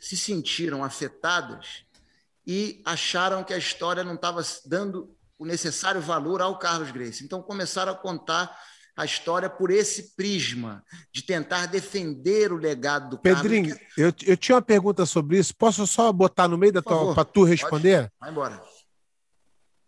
se 0.00 0.16
sentiram 0.16 0.84
afetadas 0.84 1.84
e 2.46 2.82
acharam 2.84 3.44
que 3.44 3.52
a 3.52 3.58
história 3.58 4.04
não 4.04 4.14
estava 4.14 4.42
dando 4.66 5.16
o 5.38 5.44
necessário 5.44 6.00
valor 6.00 6.40
ao 6.40 6.58
Carlos 6.58 6.90
Grace. 6.90 7.24
Então, 7.24 7.42
começaram 7.42 7.92
a 7.92 7.96
contar 7.96 8.56
a 8.96 9.04
história 9.04 9.48
por 9.48 9.70
esse 9.70 10.14
prisma, 10.14 10.84
de 11.12 11.22
tentar 11.22 11.66
defender 11.66 12.52
o 12.52 12.56
legado 12.56 13.10
do 13.10 13.18
Pedrinho, 13.18 13.70
Carlos. 13.70 13.92
eu, 13.96 14.12
eu 14.26 14.36
tinha 14.36 14.56
uma 14.56 14.62
pergunta 14.62 15.06
sobre 15.06 15.38
isso. 15.38 15.54
Posso 15.56 15.86
só 15.86 16.12
botar 16.12 16.48
no 16.48 16.58
meio 16.58 16.72
da 16.72 16.82
tua 16.82 17.14
para 17.14 17.24
tu 17.24 17.44
responder? 17.44 18.02
Pode. 18.02 18.12
Vai 18.20 18.30
embora. 18.30 18.62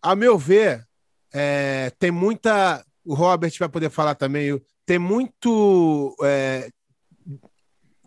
A 0.01 0.17
meu 0.17 0.39
ver, 0.39 0.87
é, 1.33 1.91
tem 1.99 2.11
muita. 2.11 2.85
O 3.05 3.15
Robert 3.15 3.53
vai 3.59 3.69
poder 3.69 3.91
falar 3.91 4.15
também. 4.15 4.61
Tem 4.85 4.99
muito 4.99 6.17
é, 6.23 6.71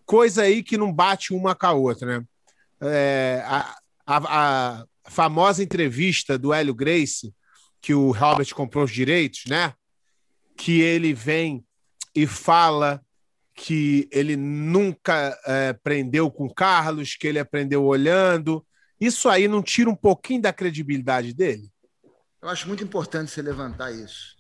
coisa 0.06 0.44
aí 0.44 0.64
que 0.64 0.78
não 0.78 0.92
bate 0.92 1.34
uma 1.34 1.56
com 1.56 1.66
a 1.66 1.72
outra, 1.72 2.20
né? 2.20 2.26
É, 2.82 3.44
a, 3.46 3.76
a, 4.06 4.80
a 4.80 4.86
famosa 5.10 5.64
entrevista 5.64 6.38
do 6.38 6.54
Hélio 6.54 6.74
Grace, 6.74 7.34
que 7.82 7.94
o 7.94 8.12
Robert 8.12 8.54
comprou 8.54 8.84
os 8.84 8.92
direitos, 8.92 9.44
né? 9.48 9.74
Que 10.56 10.82
ele 10.82 11.14
vem 11.14 11.66
e 12.16 12.26
fala 12.26 13.04
que 13.56 14.08
ele 14.12 14.36
nunca 14.36 15.38
é, 15.46 15.74
prendeu 15.74 16.30
com 16.30 16.54
Carlos, 16.54 17.16
que 17.16 17.28
ele 17.28 17.40
aprendeu 17.40 17.84
olhando. 17.84 18.66
Isso 19.00 19.30
aí 19.30 19.48
não 19.48 19.64
tira 19.64 19.90
um 19.90 19.96
pouquinho 19.96 20.42
da 20.42 20.52
credibilidade 20.52 21.34
dele? 21.34 21.72
Eu 22.42 22.50
acho 22.50 22.68
muito 22.68 22.84
importante 22.84 23.32
você 23.32 23.42
levantar 23.42 23.92
isso. 23.92 24.36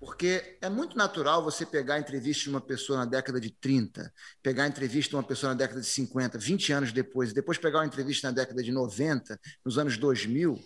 Porque 0.00 0.58
é 0.62 0.68
muito 0.68 0.96
natural 0.96 1.44
você 1.44 1.64
pegar 1.66 1.94
a 1.94 2.00
entrevista 2.00 2.44
de 2.44 2.50
uma 2.50 2.60
pessoa 2.60 3.00
na 3.00 3.04
década 3.04 3.38
de 3.38 3.50
30, 3.50 4.10
pegar 4.42 4.64
a 4.64 4.68
entrevista 4.68 5.10
de 5.10 5.16
uma 5.16 5.22
pessoa 5.22 5.52
na 5.52 5.58
década 5.58 5.80
de 5.80 5.86
50, 5.86 6.38
20 6.38 6.72
anos 6.72 6.92
depois, 6.92 7.34
depois 7.34 7.58
pegar 7.58 7.80
uma 7.80 7.86
entrevista 7.86 8.28
na 8.28 8.34
década 8.34 8.62
de 8.62 8.72
90, 8.72 9.38
nos 9.62 9.76
anos 9.76 9.98
2000, 9.98 10.58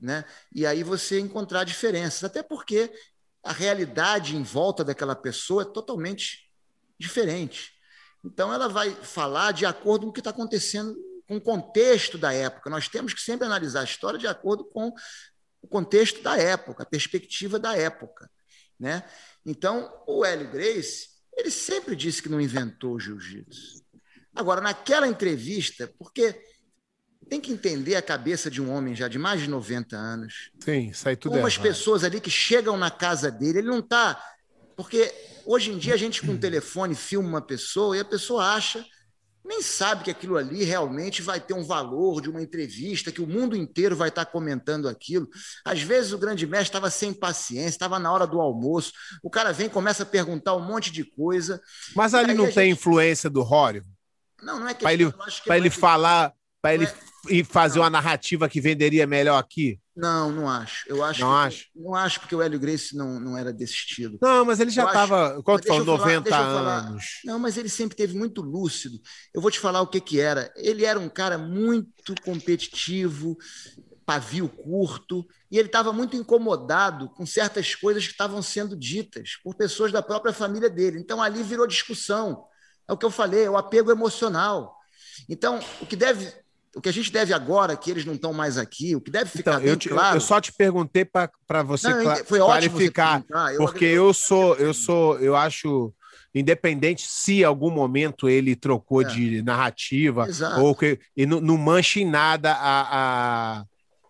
né? 0.00 0.24
e 0.52 0.66
aí 0.66 0.82
você 0.82 1.20
encontrar 1.20 1.62
diferenças. 1.62 2.24
Até 2.24 2.42
porque 2.42 2.92
a 3.44 3.52
realidade 3.52 4.36
em 4.36 4.42
volta 4.42 4.82
daquela 4.82 5.14
pessoa 5.14 5.62
é 5.62 5.66
totalmente 5.66 6.50
diferente. 6.98 7.72
Então, 8.24 8.52
ela 8.52 8.68
vai 8.68 8.90
falar 8.90 9.52
de 9.52 9.66
acordo 9.66 10.06
com 10.06 10.10
o 10.10 10.12
que 10.12 10.20
está 10.20 10.30
acontecendo 10.30 10.96
com 11.26 11.36
o 11.36 11.40
contexto 11.40 12.16
da 12.18 12.32
época. 12.32 12.70
Nós 12.70 12.88
temos 12.88 13.12
que 13.12 13.20
sempre 13.20 13.46
analisar 13.46 13.80
a 13.80 13.84
história 13.84 14.18
de 14.18 14.26
acordo 14.26 14.64
com 14.64 14.92
o 15.62 15.68
contexto 15.68 16.22
da 16.22 16.36
época, 16.36 16.82
a 16.82 16.86
perspectiva 16.86 17.58
da 17.58 17.76
época. 17.76 18.30
Né? 18.78 19.02
Então, 19.44 19.92
o 20.06 20.24
Hélio 20.24 20.50
Grace, 20.50 21.08
ele 21.36 21.50
sempre 21.50 21.96
disse 21.96 22.22
que 22.22 22.28
não 22.28 22.40
inventou 22.40 22.94
o 22.94 23.00
jiu-jitsu. 23.00 23.82
Agora, 24.34 24.60
naquela 24.60 25.06
entrevista, 25.06 25.92
porque 25.98 26.42
tem 27.24 27.40
que 27.40 27.52
entender 27.52 27.96
a 27.96 28.02
cabeça 28.02 28.50
de 28.50 28.60
um 28.60 28.70
homem 28.70 28.94
já 28.94 29.08
de 29.08 29.18
mais 29.18 29.40
de 29.40 29.48
90 29.48 29.96
anos. 29.96 30.50
Sim, 30.58 30.92
sai 30.92 31.16
tudo 31.16 31.38
Umas 31.38 31.58
pessoas 31.58 32.04
ali 32.04 32.20
que 32.20 32.30
chegam 32.30 32.76
na 32.76 32.90
casa 32.90 33.30
dele, 33.30 33.58
ele 33.58 33.68
não 33.68 33.80
está. 33.80 34.22
Porque 34.76 35.12
hoje 35.44 35.70
em 35.70 35.78
dia 35.78 35.94
a 35.94 35.96
gente 35.96 36.22
com 36.22 36.32
o 36.32 36.38
telefone 36.40 36.94
filma 36.94 37.28
uma 37.28 37.42
pessoa 37.42 37.96
e 37.96 38.00
a 38.00 38.04
pessoa 38.04 38.54
acha 38.54 38.84
nem 39.44 39.60
sabe 39.60 40.04
que 40.04 40.10
aquilo 40.10 40.38
ali 40.38 40.64
realmente 40.64 41.20
vai 41.20 41.38
ter 41.38 41.52
um 41.52 41.62
valor 41.62 42.22
de 42.22 42.30
uma 42.30 42.40
entrevista, 42.40 43.12
que 43.12 43.20
o 43.20 43.26
mundo 43.26 43.54
inteiro 43.54 43.94
vai 43.94 44.08
estar 44.08 44.24
comentando 44.24 44.88
aquilo. 44.88 45.28
Às 45.62 45.82
vezes 45.82 46.12
o 46.12 46.18
grande 46.18 46.46
mestre 46.46 46.68
estava 46.68 46.88
sem 46.88 47.12
paciência, 47.12 47.68
estava 47.68 47.98
na 47.98 48.10
hora 48.10 48.26
do 48.26 48.40
almoço, 48.40 48.92
o 49.22 49.28
cara 49.28 49.52
vem 49.52 49.68
começa 49.68 50.02
a 50.02 50.06
perguntar 50.06 50.54
um 50.54 50.64
monte 50.64 50.90
de 50.90 51.04
coisa. 51.04 51.60
Mas 51.94 52.14
ali 52.14 52.32
não 52.32 52.46
tem 52.46 52.68
gente... 52.68 52.78
influência 52.78 53.28
do 53.28 53.42
Rório? 53.42 53.84
Não, 54.42 54.60
não 54.60 54.68
é 54.68 54.72
que 54.72 54.80
para 54.80 54.94
ele, 54.94 55.12
pra 55.44 55.56
ele 55.58 55.70
falar, 55.70 56.32
para 56.62 56.74
ele 56.74 56.88
é... 57.30 57.44
fazer 57.44 57.76
não. 57.76 57.84
uma 57.84 57.90
narrativa 57.90 58.48
que 58.48 58.60
venderia 58.60 59.06
melhor 59.06 59.38
aqui? 59.38 59.78
Não, 59.96 60.32
não 60.32 60.48
acho. 60.48 60.84
Eu 60.88 61.04
acho 61.04 61.20
não 61.20 61.28
que, 61.30 61.46
acho. 61.46 61.66
Não 61.74 61.94
acho 61.94 62.20
porque 62.20 62.34
o 62.34 62.42
Hélio 62.42 62.58
Grace 62.58 62.96
não, 62.96 63.20
não 63.20 63.38
era 63.38 63.52
desse 63.52 63.74
estilo. 63.74 64.18
Não, 64.20 64.44
mas 64.44 64.58
ele 64.58 64.70
já 64.70 64.86
estava, 64.86 65.40
quanto 65.42 65.66
falou, 65.68 65.84
90 65.84 66.28
falar, 66.28 66.78
anos. 66.78 67.20
Não, 67.24 67.38
mas 67.38 67.56
ele 67.56 67.68
sempre 67.68 67.96
teve 67.96 68.16
muito 68.16 68.42
lúcido. 68.42 68.98
Eu 69.32 69.40
vou 69.40 69.50
te 69.50 69.60
falar 69.60 69.80
o 69.82 69.86
que 69.86 70.00
que 70.00 70.20
era. 70.20 70.52
Ele 70.56 70.84
era 70.84 70.98
um 70.98 71.08
cara 71.08 71.38
muito 71.38 72.14
competitivo, 72.24 73.36
pavio 74.04 74.48
curto, 74.48 75.24
e 75.50 75.58
ele 75.58 75.68
estava 75.68 75.92
muito 75.92 76.16
incomodado 76.16 77.08
com 77.10 77.24
certas 77.24 77.74
coisas 77.76 78.04
que 78.04 78.12
estavam 78.12 78.42
sendo 78.42 78.76
ditas 78.76 79.38
por 79.44 79.54
pessoas 79.54 79.92
da 79.92 80.02
própria 80.02 80.32
família 80.32 80.68
dele. 80.68 80.98
Então 80.98 81.22
ali 81.22 81.42
virou 81.42 81.66
discussão. 81.66 82.44
É 82.88 82.92
o 82.92 82.98
que 82.98 83.06
eu 83.06 83.10
falei, 83.10 83.44
é 83.44 83.50
o 83.50 83.56
apego 83.56 83.90
emocional. 83.90 84.76
Então, 85.28 85.60
o 85.80 85.86
que 85.86 85.96
deve 85.96 86.32
o 86.74 86.80
que 86.80 86.88
a 86.88 86.92
gente 86.92 87.10
deve 87.12 87.32
agora, 87.32 87.76
que 87.76 87.90
eles 87.90 88.04
não 88.04 88.14
estão 88.14 88.32
mais 88.32 88.58
aqui, 88.58 88.96
o 88.96 89.00
que 89.00 89.10
deve 89.10 89.30
ficar 89.30 89.54
então, 89.54 89.64
eu 89.64 89.76
te, 89.76 89.88
claro. 89.88 90.16
Eu 90.16 90.20
só 90.20 90.40
te 90.40 90.52
perguntei 90.52 91.04
para 91.04 91.62
você 91.62 91.88
não, 91.88 92.16
foi 92.24 92.38
clarificar, 92.38 93.24
eu 93.52 93.58
porque 93.58 93.84
eu 93.84 94.12
sou, 94.12 94.56
eu 94.56 94.74
sou, 94.74 95.18
eu 95.18 95.36
acho 95.36 95.92
independente 96.34 97.06
se 97.08 97.44
algum 97.44 97.70
momento 97.70 98.28
ele 98.28 98.56
trocou 98.56 99.02
é. 99.02 99.04
de 99.04 99.42
narrativa 99.42 100.28
Exato. 100.28 100.60
ou 100.60 100.74
que 100.74 100.98
e 101.16 101.24
não, 101.24 101.40
não 101.40 101.56
mancha 101.56 102.00
em 102.00 102.10
nada 102.10 102.52
a, 102.52 103.60
a, 103.60 103.64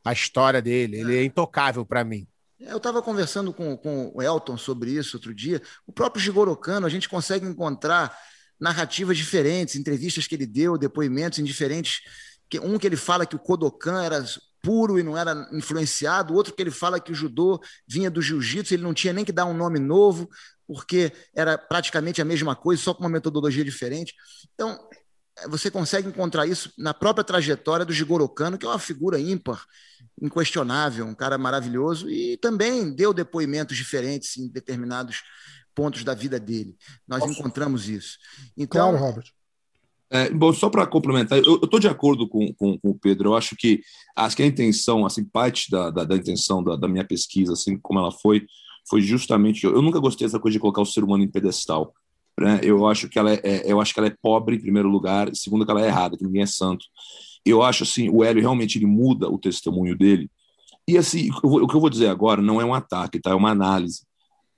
a 0.05 0.13
história 0.13 0.63
dele. 0.63 0.97
É. 0.97 1.01
Ele 1.01 1.19
é 1.19 1.25
intocável 1.25 1.85
para 1.85 2.03
mim. 2.03 2.27
Eu 2.59 2.79
estava 2.79 3.03
conversando 3.03 3.53
com, 3.53 3.77
com 3.77 4.11
o 4.15 4.23
Elton 4.23 4.57
sobre 4.57 4.93
isso 4.93 5.19
outro 5.19 5.35
dia. 5.35 5.61
O 5.87 5.93
próprio 5.93 6.23
Gigoro 6.23 6.57
Kano, 6.57 6.87
a 6.87 6.91
gente 6.91 7.11
consegue 7.11 7.47
encontrar 7.47 8.17
narrativas 8.59 9.19
diferentes, 9.19 9.77
entrevistas 9.77 10.27
que 10.27 10.35
ele 10.35 10.47
deu, 10.47 10.79
depoimentos 10.79 11.39
em 11.39 11.45
diferentes 11.45 12.01
um 12.63 12.79
que 12.79 12.87
ele 12.87 12.97
fala 12.97 13.27
que 13.27 13.37
o 13.37 13.39
Kodokan 13.39 14.03
era 14.03 14.25
puro 14.63 14.99
e 14.99 15.03
não 15.03 15.17
era 15.17 15.49
influenciado, 15.53 16.35
outro 16.35 16.55
que 16.55 16.63
ele 16.63 16.71
fala 16.71 16.99
que 16.99 17.13
o 17.13 17.15
judô 17.15 17.61
vinha 17.87 18.11
do 18.11 18.23
jiu-jitsu, 18.23 18.75
ele 18.75 18.83
não 18.83 18.95
tinha 18.95 19.13
nem 19.13 19.25
que 19.25 19.33
dar 19.33 19.45
um 19.45 19.55
nome 19.55 19.79
novo, 19.79 20.29
porque 20.67 21.13
era 21.35 21.59
praticamente 21.59 22.23
a 22.23 22.25
mesma 22.25 22.57
coisa, 22.57 22.83
só 22.83 22.95
com 22.95 23.03
uma 23.03 23.11
metodologia 23.11 23.65
diferente. 23.65 24.15
Então, 24.55 24.79
você 25.49 25.71
consegue 25.71 26.09
encontrar 26.09 26.47
isso 26.47 26.73
na 26.79 26.95
própria 26.95 27.25
trajetória 27.25 27.85
do 27.85 27.93
Jigoro 27.93 28.29
Kano, 28.29 28.57
que 28.57 28.65
é 28.65 28.69
uma 28.69 28.79
figura 28.79 29.19
ímpar, 29.19 29.65
inquestionável, 30.21 31.05
um 31.05 31.15
cara 31.15 31.37
maravilhoso, 31.37 32.09
e 32.09 32.37
também 32.39 32.95
deu 32.95 33.13
depoimentos 33.13 33.77
diferentes 33.77 34.37
em 34.37 34.49
determinados 34.49 35.23
pontos 35.75 36.05
da 36.05 36.15
vida 36.15 36.39
dele. 36.39 36.77
Nós 37.07 37.21
Nossa. 37.21 37.33
encontramos 37.33 37.89
isso. 37.89 38.17
Então, 38.57 38.93
claro, 38.93 39.05
Robert. 39.05 39.33
É, 40.15 40.31
bom, 40.31 40.53
só 40.53 40.71
para 40.71 40.87
complementar, 40.87 41.43
eu 41.45 41.57
estou 41.57 41.81
de 41.81 41.89
acordo 41.89 42.29
com, 42.29 42.55
com, 42.55 42.79
com, 42.79 42.91
o 42.91 42.95
Pedro. 42.95 43.31
Eu 43.31 43.35
acho 43.35 43.57
que 43.57 43.81
acho 44.15 44.37
que 44.37 44.45
a 44.45 44.47
intenção, 44.47 45.05
assim, 45.05 45.25
parte 45.25 45.69
da, 45.69 45.91
da, 45.91 46.05
da 46.05 46.15
intenção 46.15 46.63
da, 46.63 46.77
da, 46.77 46.87
minha 46.87 47.05
pesquisa, 47.05 47.55
assim 47.55 47.77
como 47.77 47.99
ela 47.99 48.13
foi, 48.13 48.47
foi 48.89 49.01
justamente. 49.01 49.65
Eu, 49.65 49.83
nunca 49.83 49.99
gostei 49.99 50.25
dessa 50.25 50.39
coisa 50.39 50.53
de 50.53 50.61
colocar 50.61 50.83
o 50.83 50.87
ser 50.87 51.03
humano 51.03 51.25
em 51.25 51.29
pedestal. 51.29 51.93
Né? 52.39 52.61
Eu 52.63 52.87
acho 52.87 53.09
que 53.09 53.19
ela 53.19 53.33
é, 53.33 53.41
é, 53.43 53.73
eu 53.73 53.81
acho 53.81 53.93
que 53.93 53.99
ela 53.99 54.07
é 54.07 54.17
pobre 54.23 54.55
em 54.55 54.61
primeiro 54.61 54.89
lugar, 54.89 55.33
e 55.33 55.37
segundo 55.37 55.67
que 55.67 55.73
ela 55.73 55.83
é 55.83 55.89
errada, 55.89 56.17
que 56.17 56.25
ninguém 56.25 56.43
é 56.43 56.47
santo. 56.47 56.87
Eu 57.45 57.61
acho 57.65 57.83
assim, 57.83 58.09
o 58.09 58.23
Hélio 58.23 58.41
realmente 58.41 58.79
ele 58.79 58.87
muda 58.87 59.29
o 59.29 59.37
testemunho 59.37 59.99
dele. 59.99 60.31
E 60.87 60.97
assim, 60.97 61.29
o 61.43 61.67
que 61.67 61.75
eu 61.75 61.81
vou 61.81 61.91
dizer 61.91 62.07
agora 62.07 62.41
não 62.41 62.61
é 62.61 62.65
um 62.65 62.75
ataque, 62.75 63.19
tá? 63.19 63.31
É 63.31 63.35
uma 63.35 63.51
análise. 63.51 64.03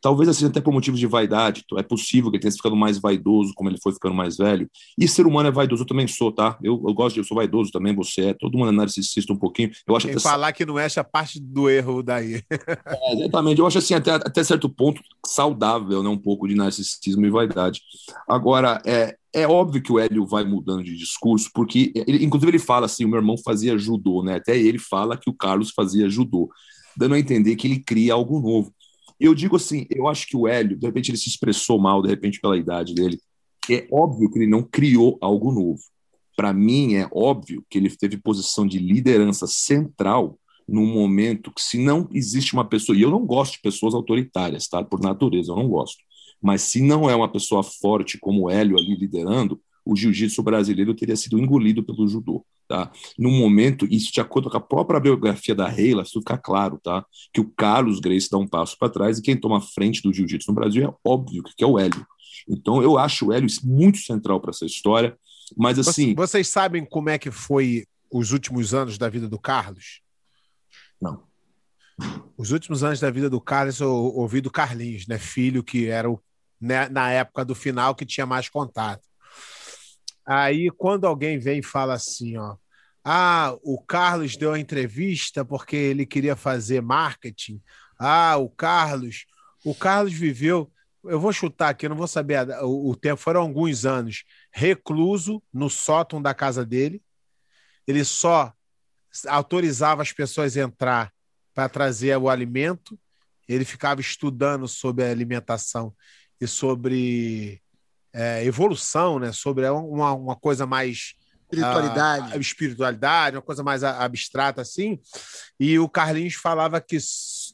Talvez 0.00 0.28
assim, 0.28 0.46
até 0.46 0.60
por 0.60 0.72
motivos 0.72 1.00
de 1.00 1.06
vaidade. 1.06 1.64
É 1.76 1.82
possível 1.82 2.30
que 2.30 2.36
ele 2.36 2.42
tenha 2.42 2.52
ficado 2.52 2.76
mais 2.76 2.98
vaidoso, 2.98 3.52
como 3.54 3.68
ele 3.68 3.78
foi 3.82 3.92
ficando 3.92 4.14
mais 4.14 4.36
velho. 4.36 4.68
E 4.98 5.08
ser 5.08 5.26
humano 5.26 5.48
é 5.48 5.52
vaidoso, 5.52 5.82
eu 5.82 5.86
também 5.86 6.06
sou, 6.06 6.30
tá? 6.30 6.58
Eu, 6.62 6.82
eu 6.86 6.94
gosto 6.94 7.14
de, 7.14 7.20
eu 7.20 7.24
sou 7.24 7.36
vaidoso 7.36 7.70
também, 7.70 7.94
você 7.94 8.26
é. 8.26 8.34
Todo 8.34 8.56
mundo 8.56 8.68
é 8.68 8.72
narcisista 8.72 9.32
um 9.32 9.38
pouquinho. 9.38 9.70
Eu 9.86 9.96
acho 9.96 10.06
Quem 10.06 10.14
até... 10.14 10.22
falar 10.22 10.52
que 10.52 10.64
não 10.64 10.78
é 10.78 10.84
essa 10.84 11.02
parte 11.02 11.40
do 11.40 11.68
erro 11.68 12.02
daí. 12.02 12.42
É, 12.86 13.12
exatamente. 13.14 13.58
Eu 13.58 13.66
acho 13.66 13.78
assim, 13.78 13.94
até, 13.94 14.12
até 14.12 14.42
certo 14.42 14.68
ponto, 14.68 15.00
saudável, 15.24 16.02
né? 16.02 16.08
Um 16.08 16.18
pouco 16.18 16.46
de 16.46 16.54
narcisismo 16.54 17.26
e 17.26 17.30
vaidade. 17.30 17.80
Agora, 18.28 18.80
é, 18.84 19.16
é 19.32 19.46
óbvio 19.46 19.82
que 19.82 19.92
o 19.92 19.98
Hélio 19.98 20.26
vai 20.26 20.44
mudando 20.44 20.82
de 20.82 20.96
discurso, 20.96 21.50
porque, 21.52 21.92
ele, 21.94 22.24
inclusive, 22.24 22.50
ele 22.50 22.58
fala 22.58 22.86
assim: 22.86 23.04
o 23.04 23.08
meu 23.08 23.18
irmão 23.18 23.36
fazia 23.36 23.76
judô, 23.76 24.22
né? 24.22 24.36
Até 24.36 24.56
ele 24.56 24.78
fala 24.78 25.16
que 25.16 25.28
o 25.28 25.34
Carlos 25.34 25.70
fazia 25.70 26.08
judô, 26.08 26.48
dando 26.96 27.14
a 27.14 27.18
entender 27.18 27.54
que 27.56 27.66
ele 27.66 27.80
cria 27.80 28.14
algo 28.14 28.40
novo. 28.40 28.72
Eu 29.18 29.34
digo 29.34 29.56
assim, 29.56 29.86
eu 29.90 30.06
acho 30.08 30.26
que 30.26 30.36
o 30.36 30.46
Hélio, 30.46 30.76
de 30.76 30.86
repente 30.86 31.10
ele 31.10 31.18
se 31.18 31.28
expressou 31.28 31.78
mal, 31.78 32.02
de 32.02 32.08
repente 32.08 32.40
pela 32.40 32.56
idade 32.56 32.94
dele. 32.94 33.18
É 33.70 33.86
óbvio 33.90 34.30
que 34.30 34.38
ele 34.38 34.46
não 34.46 34.62
criou 34.62 35.18
algo 35.20 35.50
novo. 35.50 35.80
Para 36.36 36.52
mim 36.52 36.94
é 36.94 37.08
óbvio 37.12 37.64
que 37.68 37.78
ele 37.78 37.88
teve 37.88 38.18
posição 38.18 38.66
de 38.66 38.78
liderança 38.78 39.46
central 39.46 40.38
num 40.68 40.86
momento 40.86 41.52
que 41.52 41.62
se 41.62 41.78
não 41.78 42.08
existe 42.12 42.52
uma 42.52 42.64
pessoa, 42.64 42.96
e 42.96 43.02
eu 43.02 43.10
não 43.10 43.24
gosto 43.24 43.54
de 43.54 43.60
pessoas 43.60 43.94
autoritárias, 43.94 44.68
tá? 44.68 44.82
Por 44.82 45.00
natureza, 45.00 45.52
eu 45.52 45.56
não 45.56 45.68
gosto. 45.68 46.02
Mas 46.42 46.62
se 46.62 46.82
não 46.82 47.08
é 47.08 47.14
uma 47.14 47.30
pessoa 47.30 47.62
forte 47.62 48.18
como 48.18 48.42
o 48.42 48.50
Hélio 48.50 48.76
ali 48.76 48.94
liderando, 48.96 49.60
o 49.84 49.96
jiu-jitsu 49.96 50.42
brasileiro 50.42 50.94
teria 50.94 51.16
sido 51.16 51.38
engolido 51.38 51.84
pelo 51.84 52.08
judô. 52.08 52.44
Tá? 52.68 52.90
No 53.16 53.30
momento, 53.30 53.86
isso 53.88 54.12
de 54.12 54.20
acordo 54.20 54.50
com 54.50 54.56
a 54.56 54.60
própria 54.60 54.98
biografia 54.98 55.54
da 55.54 55.68
Reila, 55.68 56.02
isso 56.02 56.18
fica 56.18 56.36
claro, 56.36 56.80
tá? 56.82 57.04
que 57.32 57.40
o 57.40 57.48
Carlos 57.50 58.00
Grace 58.00 58.28
dá 58.28 58.38
um 58.38 58.46
passo 58.46 58.76
para 58.76 58.88
trás 58.88 59.18
e 59.18 59.22
quem 59.22 59.36
toma 59.36 59.60
frente 59.60 60.02
do 60.02 60.12
jiu-jitsu 60.12 60.50
no 60.50 60.54
Brasil 60.54 60.88
é 60.88 60.94
óbvio 61.08 61.44
que 61.44 61.62
é 61.62 61.66
o 61.66 61.78
Hélio. 61.78 62.04
Então 62.48 62.82
eu 62.82 62.98
acho 62.98 63.26
o 63.26 63.32
Hélio 63.32 63.48
muito 63.62 63.98
central 63.98 64.40
para 64.40 64.50
essa 64.50 64.66
história, 64.66 65.16
mas 65.56 65.78
assim... 65.78 66.12
Vocês 66.14 66.48
sabem 66.48 66.84
como 66.84 67.08
é 67.08 67.18
que 67.18 67.30
foi 67.30 67.86
os 68.10 68.32
últimos 68.32 68.74
anos 68.74 68.98
da 68.98 69.08
vida 69.08 69.28
do 69.28 69.38
Carlos? 69.38 70.00
Não. 71.00 71.22
Os 72.36 72.50
últimos 72.50 72.82
anos 72.82 72.98
da 72.98 73.10
vida 73.10 73.30
do 73.30 73.40
Carlos 73.40 73.78
eu 73.78 73.92
ouvi 73.92 74.40
do 74.40 74.50
Carlinhos, 74.50 75.06
né? 75.06 75.18
filho 75.18 75.62
que 75.62 75.86
era 75.86 76.10
o, 76.10 76.20
né, 76.60 76.88
na 76.88 77.10
época 77.12 77.44
do 77.44 77.54
final 77.54 77.94
que 77.94 78.04
tinha 78.04 78.26
mais 78.26 78.48
contato. 78.48 79.05
Aí, 80.26 80.70
quando 80.70 81.06
alguém 81.06 81.38
vem 81.38 81.60
e 81.60 81.62
fala 81.62 81.94
assim, 81.94 82.36
ó, 82.36 82.56
ah, 83.04 83.56
o 83.62 83.80
Carlos 83.80 84.36
deu 84.36 84.52
a 84.52 84.58
entrevista 84.58 85.44
porque 85.44 85.76
ele 85.76 86.04
queria 86.04 86.34
fazer 86.34 86.82
marketing. 86.82 87.62
Ah, 87.96 88.36
o 88.36 88.48
Carlos, 88.50 89.26
o 89.64 89.72
Carlos 89.72 90.12
viveu, 90.12 90.70
eu 91.04 91.20
vou 91.20 91.32
chutar 91.32 91.68
aqui, 91.68 91.88
não 91.88 91.96
vou 91.96 92.08
saber 92.08 92.48
o, 92.62 92.90
o 92.90 92.96
tempo, 92.96 93.22
foram 93.22 93.42
alguns 93.42 93.86
anos, 93.86 94.24
recluso 94.50 95.40
no 95.54 95.70
sótão 95.70 96.20
da 96.20 96.34
casa 96.34 96.66
dele. 96.66 97.00
Ele 97.86 98.04
só 98.04 98.52
autorizava 99.28 100.02
as 100.02 100.10
pessoas 100.12 100.56
a 100.56 100.62
entrar 100.62 101.12
para 101.54 101.68
trazer 101.68 102.16
o 102.16 102.28
alimento. 102.28 102.98
Ele 103.48 103.64
ficava 103.64 104.00
estudando 104.00 104.66
sobre 104.66 105.04
a 105.04 105.10
alimentação 105.10 105.94
e 106.40 106.46
sobre 106.48 107.62
é, 108.16 108.42
evolução, 108.44 109.18
né? 109.18 109.30
Sobre 109.30 109.68
uma, 109.68 110.14
uma 110.14 110.34
coisa 110.34 110.66
mais 110.66 111.14
espiritualidade. 111.42 112.32
A, 112.32 112.34
a 112.34 112.38
espiritualidade, 112.38 113.36
uma 113.36 113.42
coisa 113.42 113.62
mais 113.62 113.84
abstrata 113.84 114.62
assim. 114.62 114.98
E 115.60 115.78
o 115.78 115.88
Carlinhos 115.88 116.34
falava 116.34 116.80
que 116.80 116.96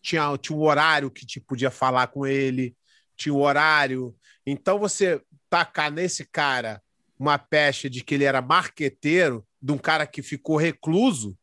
tinha, 0.01 0.39
tinha 0.39 0.57
um 0.57 0.63
horário 0.63 1.11
que 1.11 1.27
te 1.27 1.41
podia 1.41 1.71
falar 1.71 2.07
com 2.07 2.25
ele, 2.25 2.77
tinha 3.17 3.35
um 3.35 3.41
horário. 3.41 4.15
Então 4.47 4.79
você 4.79 5.21
tacar 5.51 5.91
nesse 5.91 6.25
cara 6.25 6.81
uma 7.19 7.39
pecha 7.39 7.91
de 7.91 8.03
que 8.03 8.15
ele 8.15 8.25
era 8.25 8.41
marqueteiro, 8.41 9.45
de 9.61 9.73
um 9.73 9.79
cara 9.79 10.07
que 10.07 10.23
ficou 10.23 10.57
recluso, 10.57 11.37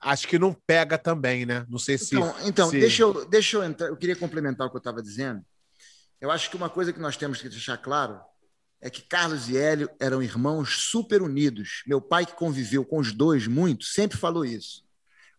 acho 0.00 0.26
que 0.26 0.38
não 0.38 0.54
pega 0.66 0.96
também, 0.96 1.44
né? 1.44 1.66
Não 1.68 1.78
sei 1.78 1.98
se. 1.98 2.16
Então, 2.16 2.34
então 2.44 2.70
se... 2.70 2.80
Deixa, 2.80 3.02
eu, 3.02 3.24
deixa 3.26 3.56
eu 3.58 3.64
entrar. 3.64 3.88
Eu 3.88 3.96
queria 3.96 4.16
complementar 4.16 4.66
o 4.66 4.70
que 4.70 4.76
eu 4.76 4.80
estava 4.80 5.02
dizendo. 5.02 5.42
Eu 6.20 6.30
acho 6.30 6.50
que 6.50 6.56
uma 6.56 6.68
coisa 6.68 6.92
que 6.92 7.00
nós 7.00 7.16
temos 7.16 7.40
que 7.40 7.48
deixar 7.48 7.78
claro 7.78 8.20
é 8.80 8.88
que 8.88 9.02
Carlos 9.02 9.48
e 9.48 9.56
Hélio 9.56 9.90
eram 10.00 10.22
irmãos 10.22 10.84
super 10.90 11.20
unidos. 11.20 11.82
Meu 11.86 12.00
pai, 12.00 12.24
que 12.24 12.34
conviveu 12.34 12.84
com 12.84 12.98
os 12.98 13.12
dois 13.12 13.46
muito, 13.46 13.84
sempre 13.84 14.16
falou 14.16 14.44
isso. 14.44 14.84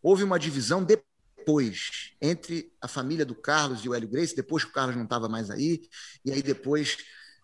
Houve 0.02 0.24
uma 0.24 0.38
divisão 0.38 0.84
depois 0.84 2.14
entre 2.22 2.72
a 2.80 2.88
família 2.88 3.26
do 3.26 3.34
Carlos 3.34 3.84
e 3.84 3.90
o 3.90 3.96
Hélio 3.96 4.10
Grace, 4.10 4.36
depois 4.36 4.64
que 4.64 4.70
o 4.70 4.74
Carlos 4.74 4.96
não 4.96 5.04
estava 5.04 5.28
mais 5.28 5.50
aí, 5.50 5.82
e 6.24 6.32
aí 6.32 6.44
depois 6.44 6.98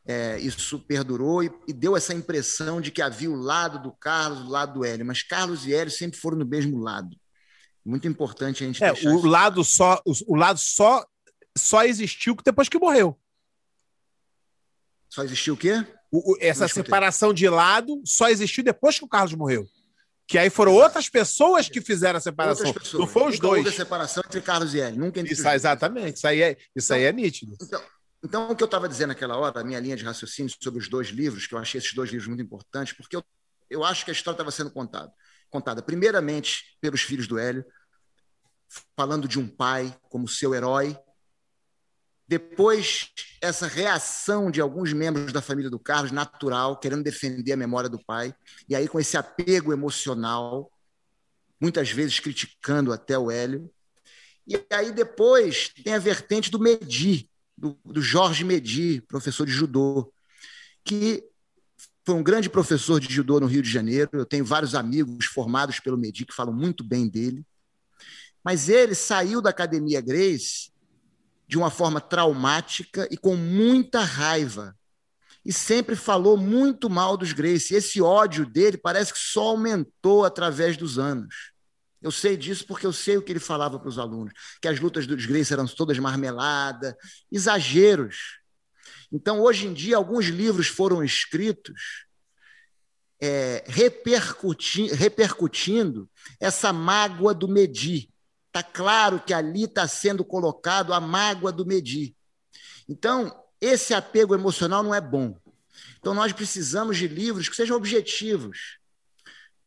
é, 0.05 0.39
isso 0.39 0.79
perdurou 0.79 1.43
e, 1.43 1.51
e, 1.67 1.73
deu 1.73 1.97
essa 1.97 2.13
impressão 2.13 2.79
de 2.79 2.91
que 2.91 3.01
havia 3.01 3.29
o 3.29 3.35
lado 3.35 3.81
do 3.81 3.91
Carlos, 3.91 4.41
o 4.41 4.49
lado 4.49 4.75
do 4.75 4.85
Hélio, 4.85 5.05
mas 5.05 5.23
Carlos 5.23 5.65
e 5.65 5.73
Hélio 5.73 5.91
sempre 5.91 6.19
foram 6.19 6.37
no 6.37 6.45
mesmo 6.45 6.77
lado. 6.77 7.17
Muito 7.83 8.07
importante 8.07 8.63
a 8.63 8.67
gente 8.67 8.83
é, 8.83 8.91
o 8.91 9.25
lado 9.25 9.63
só 9.63 10.01
o, 10.05 10.13
o 10.33 10.35
lado 10.35 10.59
só 10.59 11.05
só 11.57 11.83
existiu 11.83 12.35
depois 12.43 12.69
que 12.69 12.77
morreu. 12.77 13.17
Só 15.17 15.23
existiu 15.23 15.55
o 15.55 15.57
quê? 15.57 15.83
O, 16.11 16.33
o, 16.33 16.37
essa 16.39 16.67
separação 16.67 17.33
de 17.33 17.49
lado 17.49 17.99
só 18.05 18.29
existiu 18.29 18.63
depois 18.63 18.99
que 18.99 19.05
o 19.05 19.07
Carlos 19.07 19.33
morreu. 19.33 19.65
Que 20.27 20.37
aí 20.37 20.47
foram 20.47 20.75
outras 20.75 21.09
pessoas 21.09 21.67
que 21.67 21.81
fizeram 21.81 22.17
a 22.17 22.21
separação. 22.21 22.71
Não 22.93 23.07
foram 23.07 23.29
os 23.29 23.39
dois. 23.39 23.65
Houve 23.65 23.69
a 23.69 23.79
separação 23.79 24.21
entre 24.23 24.39
Carlos 24.41 24.75
e 24.75 24.79
ele. 24.79 24.95
Nunca 24.95 25.19
Isso, 25.21 25.47
exatamente. 25.47 26.17
Isso 26.17 26.27
aí 26.27 26.43
é, 26.43 26.51
isso 26.75 26.93
então, 26.93 26.97
aí 26.97 27.03
é 27.05 27.11
nítido. 27.11 27.57
Então, 27.59 27.81
então, 28.23 28.51
o 28.51 28.55
que 28.55 28.61
eu 28.61 28.65
estava 28.65 28.87
dizendo 28.87 29.07
naquela 29.07 29.35
hora, 29.37 29.59
a 29.59 29.63
minha 29.63 29.79
linha 29.79 29.95
de 29.95 30.03
raciocínio 30.03 30.53
sobre 30.61 30.79
os 30.79 30.87
dois 30.87 31.07
livros, 31.07 31.47
que 31.47 31.55
eu 31.55 31.57
achei 31.57 31.79
esses 31.79 31.95
dois 31.95 32.11
livros 32.11 32.27
muito 32.27 32.43
importantes, 32.43 32.95
porque 32.95 33.15
eu, 33.15 33.23
eu 33.71 33.83
acho 33.83 34.05
que 34.05 34.11
a 34.11 34.13
história 34.13 34.35
estava 34.35 34.51
sendo 34.51 34.69
contada. 34.69 35.11
Contada, 35.49 35.81
primeiramente, 35.81 36.77
pelos 36.79 37.01
filhos 37.01 37.25
do 37.25 37.39
Hélio, 37.39 37.65
falando 38.95 39.27
de 39.27 39.39
um 39.39 39.47
pai 39.47 39.97
como 40.11 40.27
seu 40.27 40.53
herói, 40.53 40.95
depois, 42.27 43.09
essa 43.41 43.67
reação 43.67 44.51
de 44.51 44.59
alguns 44.59 44.91
membros 44.91 45.31
da 45.31 45.41
família 45.41 45.69
do 45.69 45.79
Carlos, 45.79 46.11
natural, 46.11 46.77
querendo 46.77 47.03
defender 47.03 47.53
a 47.53 47.57
memória 47.57 47.89
do 47.89 48.03
pai, 48.03 48.35
e 48.67 48.75
aí 48.75 48.87
com 48.87 48.99
esse 48.99 49.15
apego 49.15 49.71
emocional, 49.71 50.69
muitas 51.59 51.89
vezes 51.89 52.19
criticando 52.19 52.91
até 52.91 53.17
o 53.17 53.31
Hélio. 53.31 53.71
E 54.45 54.61
aí 54.71 54.91
depois 54.91 55.69
tem 55.83 55.93
a 55.93 55.99
vertente 55.99 56.51
do 56.51 56.59
Medi, 56.59 57.29
do, 57.57 57.77
do 57.85 58.01
Jorge 58.01 58.43
Medi, 58.43 59.01
professor 59.07 59.45
de 59.45 59.53
judô, 59.53 60.11
que 60.83 61.23
foi 62.05 62.15
um 62.15 62.23
grande 62.23 62.49
professor 62.49 62.99
de 62.99 63.13
judô 63.13 63.39
no 63.39 63.47
Rio 63.47 63.61
de 63.61 63.69
Janeiro. 63.69 64.09
Eu 64.13 64.25
tenho 64.25 64.43
vários 64.43 64.75
amigos 64.75 65.25
formados 65.25 65.79
pelo 65.79 65.97
Medi 65.97 66.25
que 66.25 66.33
falam 66.33 66.53
muito 66.53 66.83
bem 66.83 67.07
dele. 67.07 67.45
Mas 68.43 68.69
ele 68.69 68.95
saiu 68.95 69.41
da 69.41 69.49
Academia 69.49 69.99
Grace 69.99 70.71
de 71.47 71.57
uma 71.57 71.69
forma 71.69 72.01
traumática 72.01 73.07
e 73.09 73.17
com 73.17 73.35
muita 73.35 74.01
raiva. 74.01 74.75
E 75.45 75.53
sempre 75.53 75.95
falou 75.95 76.35
muito 76.35 76.89
mal 76.89 77.15
dos 77.15 77.31
Gracie. 77.31 77.77
Esse 77.77 78.01
ódio 78.01 78.45
dele 78.45 78.77
parece 78.77 79.13
que 79.13 79.19
só 79.19 79.49
aumentou 79.49 80.25
através 80.25 80.75
dos 80.75 80.99
anos. 80.99 81.53
Eu 82.01 82.11
sei 82.11 82.35
disso 82.35 82.65
porque 82.67 82.85
eu 82.85 82.93
sei 82.93 83.17
o 83.17 83.21
que 83.21 83.31
ele 83.31 83.39
falava 83.39 83.79
para 83.79 83.89
os 83.89 83.97
alunos, 83.97 84.33
que 84.61 84.67
as 84.67 84.79
lutas 84.79 85.07
dos 85.07 85.25
Gracie 85.25 85.53
eram 85.53 85.65
todas 85.65 85.97
marmelada, 85.97 86.97
exageros. 87.31 88.39
Então, 89.11 89.39
hoje 89.39 89.67
em 89.67 89.73
dia, 89.73 89.95
alguns 89.95 90.25
livros 90.25 90.67
foram 90.67 91.03
escritos 91.03 92.07
é, 93.19 93.63
repercuti 93.67 94.87
repercutindo 94.87 96.09
essa 96.39 96.71
mágoa 96.71 97.33
do 97.33 97.47
Medi, 97.47 98.13
Está 98.47 98.63
claro 98.63 99.19
que 99.19 99.33
ali 99.33 99.65
está 99.65 99.87
sendo 99.87 100.23
colocado 100.23 100.93
a 100.93 100.99
mágoa 100.99 101.51
do 101.51 101.65
medir. 101.65 102.15
Então, 102.89 103.35
esse 103.61 103.93
apego 103.93 104.33
emocional 104.33 104.81
não 104.81 104.95
é 104.95 105.01
bom. 105.01 105.35
Então, 105.99 106.13
nós 106.13 106.31
precisamos 106.31 106.97
de 106.97 107.07
livros 107.07 107.49
que 107.49 107.55
sejam 107.55 107.75
objetivos, 107.75 108.79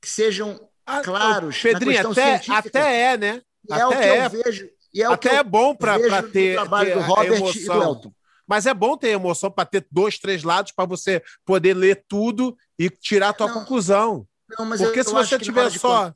que 0.01 0.09
sejam 0.09 0.69
ah, 0.87 1.03
claros. 1.03 1.61
Pedrinho, 1.61 2.11
até, 2.11 2.41
até 2.49 3.13
é, 3.13 3.17
né? 3.17 3.43
E 3.69 3.73
é 3.73 3.87
o 3.87 3.91
que 3.91 3.97
é. 3.97 4.27
eu 4.27 4.31
vejo. 4.31 4.71
E 4.93 5.03
é 5.03 5.07
até 5.07 5.37
é 5.37 5.43
bom 5.45 5.75
para 5.75 6.23
ter, 6.23 6.55
trabalho 6.55 6.89
ter 6.89 6.95
do 6.95 7.01
Robert 7.01 7.37
emoção. 7.37 7.63
e 7.63 7.65
do 7.65 7.83
Elton. 7.83 8.13
Mas 8.47 8.67
é 8.67 8.75
bom 8.75 8.97
ter 8.97 9.11
emoção 9.11 9.49
para 9.51 9.65
ter 9.65 9.87
dois, 9.91 10.19
três 10.19 10.43
lados 10.43 10.73
para 10.73 10.85
você 10.85 11.23
poder 11.45 11.75
ler 11.75 12.05
tudo 12.09 12.57
e 12.77 12.91
tirar 12.91 13.29
a 13.29 13.33
tua 13.33 13.47
não, 13.47 13.55
conclusão. 13.55 14.27
Não, 14.59 14.69
Porque 14.69 15.05
se 15.05 15.13
você 15.13 15.39
tiver 15.39 15.71
só. 15.71 16.13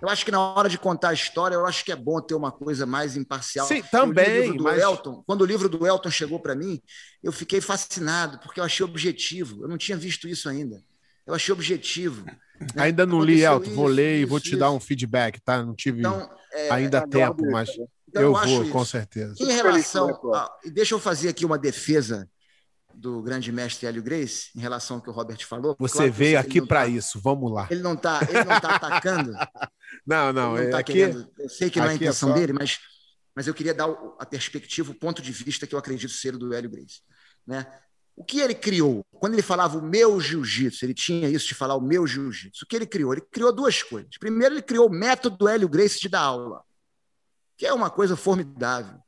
Eu 0.00 0.08
acho 0.08 0.24
que 0.24 0.30
na 0.30 0.40
hora 0.40 0.68
de 0.68 0.78
contar 0.78 1.10
a 1.10 1.14
história, 1.14 1.54
eu 1.54 1.66
acho 1.66 1.84
que 1.84 1.92
é 1.92 1.96
bom 1.96 2.20
ter 2.20 2.34
uma 2.34 2.52
coisa 2.52 2.84
mais 2.84 3.16
imparcial. 3.16 3.66
Sim, 3.66 3.82
também. 3.90 4.56
do 4.56 4.64
mas... 4.64 4.80
Elton, 4.80 5.22
quando 5.26 5.42
o 5.42 5.46
livro 5.46 5.68
do 5.68 5.86
Elton 5.86 6.10
chegou 6.10 6.38
para 6.38 6.54
mim, 6.54 6.80
eu 7.22 7.32
fiquei 7.32 7.60
fascinado, 7.60 8.38
porque 8.38 8.60
eu 8.60 8.64
achei 8.64 8.84
objetivo. 8.84 9.62
Eu 9.62 9.68
não 9.68 9.78
tinha 9.78 9.96
visto 9.96 10.28
isso 10.28 10.48
ainda. 10.48 10.82
Eu 11.26 11.34
achei 11.34 11.52
objetivo. 11.52 12.24
Né? 12.24 12.36
Ainda 12.76 13.04
não 13.04 13.20
li, 13.20 13.42
Elton. 13.42 13.66
Isso, 13.66 13.74
vou 13.74 13.86
ler 13.86 14.20
e 14.20 14.24
vou 14.24 14.40
te 14.40 14.50
isso. 14.50 14.58
dar 14.58 14.70
um 14.70 14.80
feedback, 14.80 15.40
tá? 15.40 15.62
Não 15.62 15.74
tive 15.74 15.98
então, 15.98 16.30
é, 16.52 16.70
ainda 16.70 16.98
é, 16.98 17.06
tempo, 17.06 17.50
mas 17.50 17.68
então, 18.08 18.22
eu, 18.22 18.32
eu 18.32 18.32
vou, 18.32 18.62
isso. 18.62 18.72
com 18.72 18.84
certeza. 18.84 19.34
Em 19.40 19.52
relação. 19.52 20.08
A, 20.32 20.50
deixa 20.72 20.94
eu 20.94 20.98
fazer 20.98 21.28
aqui 21.28 21.44
uma 21.44 21.58
defesa 21.58 22.26
do 22.94 23.20
grande 23.20 23.52
mestre 23.52 23.86
Hélio 23.86 24.02
Grace, 24.02 24.48
em 24.56 24.60
relação 24.60 24.96
ao 24.96 25.02
que 25.02 25.10
o 25.10 25.12
Robert 25.12 25.44
falou. 25.46 25.76
Você 25.78 25.98
claro 25.98 26.12
veio 26.12 26.38
aqui 26.38 26.62
para 26.62 26.82
tá, 26.82 26.88
isso, 26.88 27.20
vamos 27.20 27.52
lá. 27.52 27.68
Ele 27.70 27.82
não 27.82 27.92
está 27.92 28.20
tá 28.20 28.76
atacando. 28.76 29.32
não, 30.06 30.32
não. 30.32 30.56
não 30.56 30.70
tá 30.70 30.78
aqui, 30.78 30.92
querendo, 30.92 31.30
eu 31.38 31.48
sei 31.48 31.68
que 31.68 31.78
não 31.78 31.86
é 31.86 31.90
a 31.90 31.92
é 31.92 31.96
intenção 31.96 32.30
é 32.30 32.32
só... 32.32 32.38
dele, 32.38 32.52
mas, 32.52 32.78
mas 33.34 33.46
eu 33.46 33.54
queria 33.54 33.74
dar 33.74 33.88
a 34.18 34.26
perspectiva, 34.26 34.92
o 34.92 34.94
ponto 34.94 35.20
de 35.20 35.32
vista 35.32 35.66
que 35.66 35.74
eu 35.74 35.78
acredito 35.78 36.12
ser 36.12 36.34
o 36.34 36.38
do 36.38 36.54
Hélio 36.54 36.70
Grace. 36.70 37.00
Né? 37.46 37.66
O 38.16 38.24
que 38.24 38.40
ele 38.40 38.54
criou? 38.54 39.04
Quando 39.12 39.34
ele 39.34 39.42
falava 39.42 39.76
o 39.76 39.82
meu 39.82 40.18
jiu-jitsu, 40.18 40.84
ele 40.84 40.94
tinha 40.94 41.28
isso 41.28 41.48
de 41.48 41.54
falar 41.54 41.74
o 41.74 41.80
meu 41.80 42.06
jiu-jitsu. 42.06 42.64
O 42.64 42.66
que 42.66 42.76
ele 42.76 42.86
criou? 42.86 43.12
Ele 43.12 43.20
criou 43.20 43.52
duas 43.52 43.82
coisas. 43.82 44.16
Primeiro, 44.18 44.54
ele 44.54 44.62
criou 44.62 44.88
o 44.88 44.92
método 44.92 45.36
do 45.36 45.48
Hélio 45.48 45.68
Grace 45.68 46.00
de 46.00 46.08
dar 46.08 46.20
aula, 46.20 46.62
que 47.58 47.66
é 47.66 47.72
uma 47.74 47.90
coisa 47.90 48.16
formidável. 48.16 48.98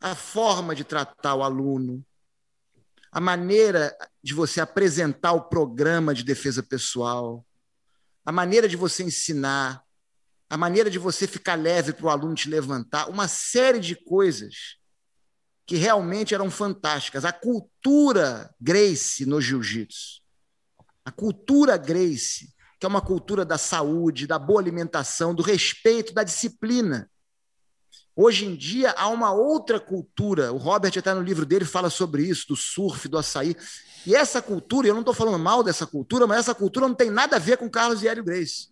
A 0.00 0.14
forma 0.14 0.74
de 0.74 0.84
tratar 0.84 1.34
o 1.34 1.42
aluno, 1.42 2.04
a 3.10 3.20
maneira 3.20 3.96
de 4.22 4.34
você 4.34 4.60
apresentar 4.60 5.32
o 5.32 5.48
programa 5.48 6.12
de 6.12 6.22
defesa 6.22 6.62
pessoal, 6.62 7.44
a 8.24 8.30
maneira 8.30 8.68
de 8.68 8.76
você 8.76 9.02
ensinar, 9.02 9.82
a 10.50 10.56
maneira 10.56 10.90
de 10.90 10.98
você 10.98 11.26
ficar 11.26 11.54
leve 11.54 11.92
para 11.92 12.06
o 12.06 12.08
aluno 12.08 12.34
te 12.34 12.48
levantar, 12.48 13.08
uma 13.08 13.28
série 13.28 13.80
de 13.80 13.94
coisas 13.94 14.76
que 15.66 15.76
realmente 15.76 16.34
eram 16.34 16.50
fantásticas. 16.50 17.24
A 17.24 17.32
cultura 17.32 18.54
Grace 18.58 19.26
no 19.26 19.40
jiu-jitsu, 19.40 20.22
a 21.04 21.10
cultura 21.10 21.76
Grace, 21.76 22.54
que 22.80 22.86
é 22.86 22.88
uma 22.88 23.02
cultura 23.02 23.44
da 23.44 23.58
saúde, 23.58 24.26
da 24.26 24.38
boa 24.38 24.60
alimentação, 24.60 25.34
do 25.34 25.42
respeito, 25.42 26.14
da 26.14 26.24
disciplina. 26.24 27.10
Hoje 28.16 28.46
em 28.46 28.56
dia 28.56 28.92
há 28.92 29.08
uma 29.08 29.32
outra 29.32 29.78
cultura. 29.78 30.52
O 30.52 30.56
Robert 30.56 30.92
até 30.96 31.12
no 31.12 31.22
livro 31.22 31.44
dele 31.44 31.64
fala 31.64 31.90
sobre 31.90 32.22
isso, 32.22 32.48
do 32.48 32.56
surf, 32.56 33.06
do 33.06 33.18
açaí. 33.18 33.54
E 34.06 34.14
essa 34.14 34.40
cultura, 34.40 34.88
eu 34.88 34.94
não 34.94 35.02
estou 35.02 35.14
falando 35.14 35.38
mal 35.38 35.62
dessa 35.62 35.86
cultura, 35.86 36.26
mas 36.26 36.38
essa 36.38 36.54
cultura 36.54 36.88
não 36.88 36.94
tem 36.94 37.10
nada 37.10 37.36
a 37.36 37.38
ver 37.38 37.58
com 37.58 37.68
Carlos 37.68 38.02
e 38.02 38.08
Hélio 38.08 38.24
Grace. 38.24 38.70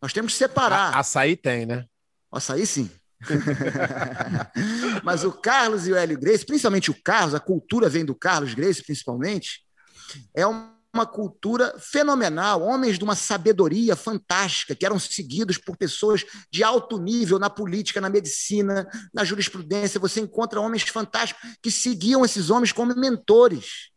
Nós 0.00 0.12
temos 0.12 0.32
que 0.32 0.38
separar. 0.38 0.94
A, 0.94 1.00
açaí 1.00 1.36
tem, 1.36 1.66
né? 1.66 1.84
Açaí 2.30 2.66
sim. 2.66 2.90
mas 5.02 5.24
o 5.24 5.32
Carlos 5.32 5.86
e 5.88 5.92
o 5.92 5.96
Hélio 5.96 6.18
Grace, 6.18 6.46
principalmente 6.46 6.90
o 6.90 7.02
Carlos, 7.02 7.34
a 7.34 7.40
cultura 7.40 7.88
vem 7.88 8.04
do 8.04 8.14
Carlos 8.14 8.54
Grace, 8.54 8.82
principalmente, 8.82 9.64
é 10.34 10.46
um 10.46 10.78
uma 10.92 11.06
cultura 11.06 11.78
fenomenal, 11.78 12.62
homens 12.62 12.98
de 12.98 13.04
uma 13.04 13.14
sabedoria 13.14 13.94
fantástica, 13.94 14.74
que 14.74 14.86
eram 14.86 14.98
seguidos 14.98 15.58
por 15.58 15.76
pessoas 15.76 16.24
de 16.50 16.64
alto 16.64 16.98
nível 16.98 17.38
na 17.38 17.50
política, 17.50 18.00
na 18.00 18.08
medicina, 18.08 18.88
na 19.12 19.24
jurisprudência. 19.24 20.00
Você 20.00 20.20
encontra 20.20 20.60
homens 20.60 20.82
fantásticos 20.82 21.42
que 21.62 21.70
seguiam 21.70 22.24
esses 22.24 22.50
homens 22.50 22.72
como 22.72 22.94
mentores, 22.96 23.90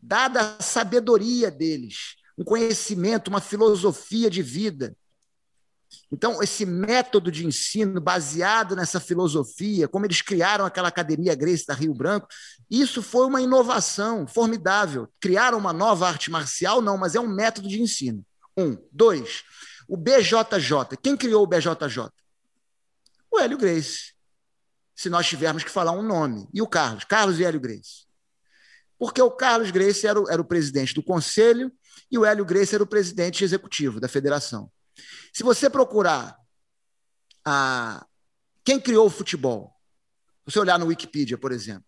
dada 0.00 0.56
a 0.58 0.62
sabedoria 0.62 1.50
deles, 1.50 2.16
um 2.36 2.44
conhecimento, 2.44 3.28
uma 3.28 3.40
filosofia 3.40 4.28
de 4.28 4.42
vida. 4.42 4.94
Então, 6.12 6.42
esse 6.42 6.66
método 6.66 7.32
de 7.32 7.46
ensino 7.46 8.00
baseado 8.00 8.76
nessa 8.76 9.00
filosofia, 9.00 9.88
como 9.88 10.04
eles 10.04 10.20
criaram 10.20 10.66
aquela 10.66 10.88
academia 10.88 11.34
Grace 11.34 11.66
da 11.66 11.72
Rio 11.72 11.94
Branco, 11.94 12.28
isso 12.70 13.02
foi 13.02 13.26
uma 13.26 13.40
inovação 13.40 14.26
formidável. 14.26 15.08
Criaram 15.18 15.56
uma 15.56 15.72
nova 15.72 16.06
arte 16.06 16.30
marcial? 16.30 16.82
Não, 16.82 16.98
mas 16.98 17.14
é 17.14 17.20
um 17.20 17.28
método 17.28 17.66
de 17.66 17.80
ensino. 17.80 18.24
Um. 18.56 18.76
Dois, 18.92 19.42
o 19.88 19.96
BJJ. 19.96 20.98
Quem 21.02 21.16
criou 21.16 21.42
o 21.42 21.46
BJJ? 21.46 22.10
O 23.30 23.38
Hélio 23.40 23.56
Grace. 23.56 24.12
Se 24.94 25.08
nós 25.08 25.26
tivermos 25.26 25.64
que 25.64 25.70
falar 25.70 25.92
um 25.92 26.02
nome. 26.02 26.46
E 26.52 26.60
o 26.60 26.66
Carlos? 26.66 27.04
Carlos 27.04 27.40
e 27.40 27.44
Hélio 27.44 27.60
Grace. 27.60 28.06
Porque 28.98 29.20
o 29.20 29.30
Carlos 29.30 29.70
Grace 29.70 30.06
era 30.06 30.20
o, 30.20 30.30
era 30.30 30.40
o 30.40 30.44
presidente 30.44 30.94
do 30.94 31.02
conselho 31.02 31.72
e 32.10 32.18
o 32.18 32.24
Hélio 32.24 32.44
Grace 32.44 32.74
era 32.74 32.84
o 32.84 32.86
presidente 32.86 33.42
executivo 33.42 33.98
da 33.98 34.06
federação. 34.06 34.70
Se 35.32 35.42
você 35.42 35.68
procurar 35.70 36.36
a 37.44 38.06
quem 38.64 38.80
criou 38.80 39.06
o 39.06 39.10
futebol, 39.10 39.74
você 40.44 40.58
olhar 40.58 40.78
no 40.78 40.86
Wikipedia, 40.86 41.38
por 41.38 41.52
exemplo, 41.52 41.84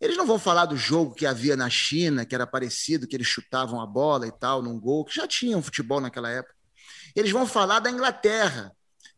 eles 0.00 0.16
não 0.16 0.26
vão 0.26 0.38
falar 0.38 0.66
do 0.66 0.76
jogo 0.76 1.14
que 1.14 1.24
havia 1.24 1.56
na 1.56 1.70
China, 1.70 2.26
que 2.26 2.34
era 2.34 2.46
parecido, 2.46 3.06
que 3.06 3.14
eles 3.14 3.26
chutavam 3.26 3.80
a 3.80 3.86
bola 3.86 4.26
e 4.26 4.32
tal, 4.32 4.60
num 4.60 4.78
gol, 4.78 5.04
que 5.04 5.14
já 5.14 5.28
tinham 5.28 5.62
futebol 5.62 6.00
naquela 6.00 6.28
época. 6.28 6.54
Eles 7.14 7.30
vão 7.30 7.46
falar 7.46 7.78
da 7.78 7.90
Inglaterra, 7.90 8.72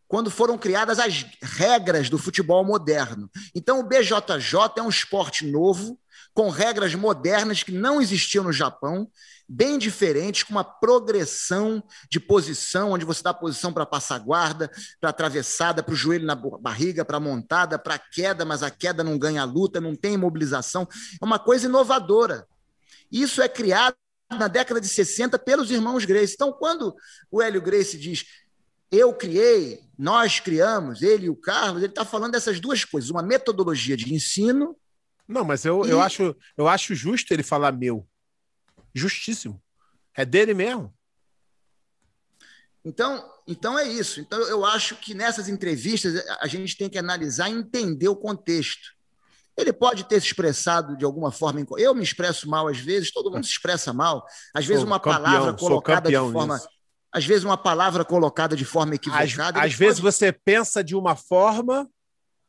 quando 0.06 0.30
foram 0.30 0.58
criadas 0.58 0.98
as 0.98 1.24
regras 1.42 2.10
do 2.10 2.18
futebol 2.18 2.62
moderno. 2.64 3.30
Então, 3.54 3.80
o 3.80 3.82
BJJ 3.82 4.74
é 4.76 4.82
um 4.82 4.90
esporte 4.90 5.46
novo, 5.46 5.98
com 6.34 6.50
regras 6.50 6.94
modernas 6.94 7.62
que 7.62 7.72
não 7.72 8.00
existiam 8.00 8.44
no 8.44 8.52
Japão, 8.52 9.10
bem 9.48 9.78
diferentes, 9.78 10.42
com 10.42 10.52
uma 10.52 10.64
progressão 10.64 11.82
de 12.10 12.18
posição, 12.18 12.92
onde 12.92 13.04
você 13.04 13.22
dá 13.22 13.32
posição 13.34 13.72
para 13.72 13.84
passar 13.84 14.18
guarda, 14.18 14.70
para 15.00 15.10
atravessada, 15.10 15.82
para 15.82 15.92
o 15.92 15.96
joelho 15.96 16.26
na 16.26 16.34
barriga, 16.34 17.04
para 17.04 17.20
montada, 17.20 17.78
para 17.78 17.98
queda, 17.98 18.44
mas 18.44 18.62
a 18.62 18.70
queda 18.70 19.04
não 19.04 19.18
ganha 19.18 19.42
a 19.42 19.44
luta, 19.44 19.80
não 19.80 19.94
tem 19.94 20.14
imobilização. 20.14 20.88
É 21.20 21.24
uma 21.24 21.38
coisa 21.38 21.66
inovadora. 21.66 22.46
Isso 23.10 23.42
é 23.42 23.48
criado 23.48 23.96
na 24.30 24.48
década 24.48 24.80
de 24.80 24.88
60 24.88 25.38
pelos 25.38 25.70
irmãos 25.70 26.04
Grace. 26.04 26.34
Então, 26.34 26.52
quando 26.52 26.94
o 27.30 27.42
Hélio 27.42 27.62
Grace 27.62 27.98
diz 27.98 28.24
eu 28.90 29.12
criei, 29.12 29.80
nós 29.98 30.38
criamos, 30.38 31.02
ele 31.02 31.26
e 31.26 31.30
o 31.30 31.34
Carlos, 31.34 31.82
ele 31.82 31.90
está 31.90 32.04
falando 32.04 32.32
dessas 32.32 32.60
duas 32.60 32.84
coisas: 32.84 33.10
uma 33.10 33.22
metodologia 33.22 33.96
de 33.96 34.14
ensino. 34.14 34.76
Não, 35.26 35.44
mas 35.44 35.64
eu, 35.64 35.84
e... 35.84 35.90
eu, 35.90 36.00
acho, 36.00 36.36
eu 36.56 36.68
acho 36.68 36.94
justo 36.94 37.32
ele 37.32 37.42
falar 37.42 37.72
meu. 37.72 38.06
Justíssimo. 38.94 39.60
É 40.14 40.24
dele 40.24 40.54
mesmo. 40.54 40.94
Então, 42.84 43.24
então 43.46 43.78
é 43.78 43.88
isso. 43.88 44.20
Então 44.20 44.38
eu 44.42 44.64
acho 44.64 44.96
que 44.96 45.14
nessas 45.14 45.48
entrevistas 45.48 46.22
a 46.40 46.46
gente 46.46 46.76
tem 46.76 46.88
que 46.88 46.98
analisar 46.98 47.48
e 47.48 47.54
entender 47.54 48.08
o 48.08 48.16
contexto. 48.16 48.94
Ele 49.56 49.72
pode 49.72 50.04
ter 50.04 50.20
se 50.20 50.26
expressado 50.26 50.96
de 50.96 51.04
alguma 51.04 51.30
forma. 51.30 51.64
Eu 51.78 51.94
me 51.94 52.02
expresso 52.02 52.48
mal 52.48 52.68
às 52.68 52.78
vezes, 52.78 53.12
todo 53.12 53.30
mundo 53.30 53.44
se 53.44 53.52
expressa 53.52 53.92
mal. 53.92 54.26
Às 54.52 54.66
vezes, 54.66 54.82
uma 54.82 54.98
campeão, 54.98 55.22
palavra 55.22 55.54
colocada 55.54 56.08
de 56.10 56.16
forma. 56.16 56.54
Nisso. 56.54 56.68
Às 57.12 57.24
vezes, 57.24 57.44
uma 57.44 57.56
palavra 57.56 58.04
colocada 58.04 58.56
de 58.56 58.64
forma 58.64 58.96
equivocada. 58.96 59.60
Às, 59.60 59.66
às 59.66 59.74
vezes, 59.74 60.00
você 60.00 60.32
pensa 60.32 60.82
de 60.82 60.96
uma 60.96 61.14
forma 61.14 61.88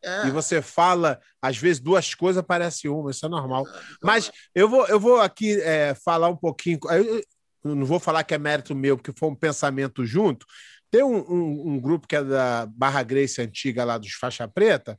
é. 0.05 0.27
e 0.27 0.31
você 0.31 0.61
fala, 0.61 1.19
às 1.41 1.57
vezes, 1.57 1.81
duas 1.81 2.13
coisas 2.13 2.43
parece 2.45 2.87
uma, 2.87 3.11
isso 3.11 3.25
é 3.25 3.29
normal. 3.29 3.65
É, 3.67 3.69
então, 3.69 3.81
Mas 4.03 4.31
eu 4.53 4.69
vou, 4.69 4.85
eu 4.87 4.99
vou 4.99 5.19
aqui 5.19 5.59
é, 5.61 5.95
falar 5.95 6.29
um 6.29 6.37
pouquinho. 6.37 6.79
Eu, 6.91 7.21
eu 7.63 7.75
não 7.75 7.85
vou 7.85 7.99
falar 7.99 8.23
que 8.23 8.33
é 8.33 8.37
mérito 8.37 8.75
meu, 8.75 8.97
porque 8.97 9.17
foi 9.17 9.29
um 9.29 9.35
pensamento 9.35 10.05
junto. 10.05 10.45
Tem 10.91 11.03
um, 11.03 11.17
um, 11.17 11.73
um, 11.73 11.79
grupo 11.79 12.07
que 12.07 12.15
é 12.15 12.23
da 12.23 12.67
Barra 12.67 13.03
Grace 13.03 13.41
antiga, 13.41 13.83
lá 13.83 13.97
dos 13.97 14.13
Faixa 14.13 14.47
Preta, 14.47 14.97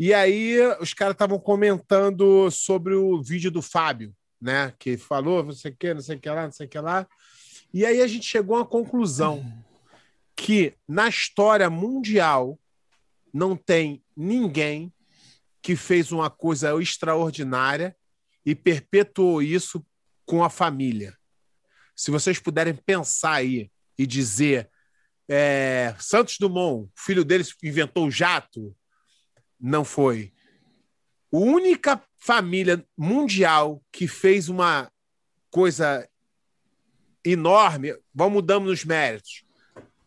e 0.00 0.12
aí 0.12 0.58
os 0.80 0.94
caras 0.94 1.12
estavam 1.12 1.38
comentando 1.38 2.50
sobre 2.50 2.94
o 2.94 3.22
vídeo 3.22 3.50
do 3.50 3.62
Fábio, 3.62 4.12
né? 4.40 4.72
Que 4.78 4.96
falou, 4.96 5.44
não 5.44 5.52
sei 5.52 5.70
o 5.70 5.76
que, 5.76 5.94
não 5.94 6.00
sei 6.00 6.16
o 6.16 6.20
que 6.20 6.30
lá, 6.30 6.44
não 6.44 6.52
sei 6.52 6.66
o 6.66 6.68
que 6.68 6.78
lá. 6.80 7.06
E 7.72 7.84
aí 7.84 8.00
a 8.00 8.06
gente 8.06 8.26
chegou 8.26 8.56
a 8.56 8.60
uma 8.60 8.66
conclusão 8.66 9.44
que 10.34 10.74
na 10.88 11.08
história 11.08 11.68
mundial 11.68 12.58
não 13.38 13.56
tem 13.56 14.02
ninguém 14.16 14.92
que 15.62 15.76
fez 15.76 16.10
uma 16.10 16.28
coisa 16.28 16.74
extraordinária 16.82 17.96
e 18.44 18.54
perpetuou 18.54 19.40
isso 19.40 19.86
com 20.26 20.42
a 20.42 20.50
família. 20.50 21.16
Se 21.94 22.10
vocês 22.10 22.40
puderem 22.40 22.74
pensar 22.74 23.34
aí 23.34 23.70
e 23.96 24.06
dizer 24.06 24.68
é, 25.28 25.94
Santos 25.98 26.36
Dumont, 26.38 26.90
filho 26.96 27.24
deles, 27.24 27.54
inventou 27.62 28.06
o 28.06 28.10
jato? 28.10 28.76
Não 29.60 29.84
foi. 29.84 30.32
A 31.32 31.36
única 31.36 32.02
família 32.16 32.84
mundial 32.96 33.82
que 33.92 34.08
fez 34.08 34.48
uma 34.48 34.90
coisa 35.50 36.08
enorme, 37.24 37.94
vamos 38.14 38.34
mudando 38.34 38.66
nos 38.66 38.84
méritos. 38.84 39.44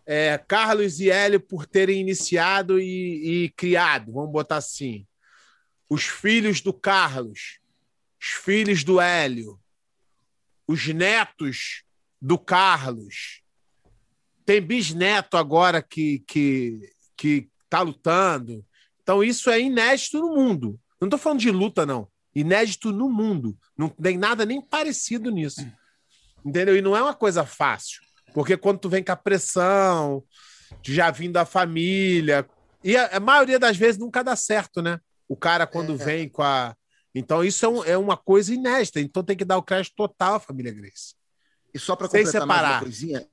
É, 0.05 0.37
Carlos 0.37 0.99
e 0.99 1.09
Hélio 1.09 1.39
por 1.39 1.65
terem 1.65 2.01
iniciado 2.01 2.79
e, 2.79 3.45
e 3.45 3.49
criado, 3.49 4.11
vamos 4.11 4.31
botar 4.31 4.57
assim. 4.57 5.05
Os 5.89 6.03
filhos 6.03 6.61
do 6.61 6.73
Carlos, 6.73 7.59
os 8.19 8.27
filhos 8.27 8.83
do 8.83 8.99
Hélio, 8.99 9.59
os 10.67 10.87
netos 10.87 11.83
do 12.21 12.37
Carlos, 12.37 13.41
tem 14.45 14.61
bisneto 14.61 15.37
agora 15.37 15.81
que 15.81 16.19
que 16.27 16.93
que 17.15 17.49
está 17.63 17.81
lutando. 17.81 18.65
Então 19.01 19.23
isso 19.23 19.49
é 19.49 19.59
inédito 19.61 20.19
no 20.19 20.35
mundo. 20.35 20.79
Não 20.99 21.07
estou 21.07 21.19
falando 21.19 21.39
de 21.39 21.51
luta 21.51 21.85
não, 21.85 22.07
inédito 22.33 22.91
no 22.91 23.09
mundo. 23.09 23.57
Não 23.77 23.89
tem 23.89 24.17
nada 24.17 24.45
nem 24.45 24.61
parecido 24.61 25.31
nisso. 25.31 25.65
Entendeu? 26.45 26.75
E 26.75 26.81
não 26.81 26.95
é 26.95 27.01
uma 27.01 27.13
coisa 27.13 27.45
fácil, 27.45 28.01
porque 28.33 28.57
quando 28.57 28.79
tu 28.79 28.89
vem 28.89 29.03
com 29.03 29.11
a 29.11 29.15
pressão 29.15 30.23
de 30.81 30.93
já 30.93 31.11
vindo 31.11 31.33
da 31.33 31.45
família, 31.45 32.47
e 32.83 32.95
a, 32.95 33.17
a, 33.17 33.19
maioria 33.19 33.59
das 33.59 33.77
vezes 33.77 33.99
nunca 33.99 34.23
dá 34.23 34.35
certo, 34.35 34.81
né? 34.81 34.99
O 35.27 35.35
cara 35.35 35.67
quando 35.67 35.93
é. 35.93 35.97
vem 35.97 36.29
com 36.29 36.41
a 36.41 36.75
então 37.13 37.43
isso 37.43 37.65
é, 37.65 37.69
um, 37.69 37.83
é, 37.83 37.97
uma 37.97 38.15
coisa 38.15 38.53
inédita, 38.53 38.99
então 38.99 39.23
tem 39.23 39.35
que 39.35 39.43
dar 39.43 39.57
o 39.57 39.63
crédito 39.63 39.95
total 39.95 40.35
à 40.35 40.39
família 40.39 40.71
Grace. 40.71 41.13
E 41.73 41.79
só 41.79 41.95
para 41.95 42.07
completar 42.07 42.31
separar. 42.31 42.47
mais 42.47 42.73
uma 42.75 42.79
coisinha, 42.79 43.27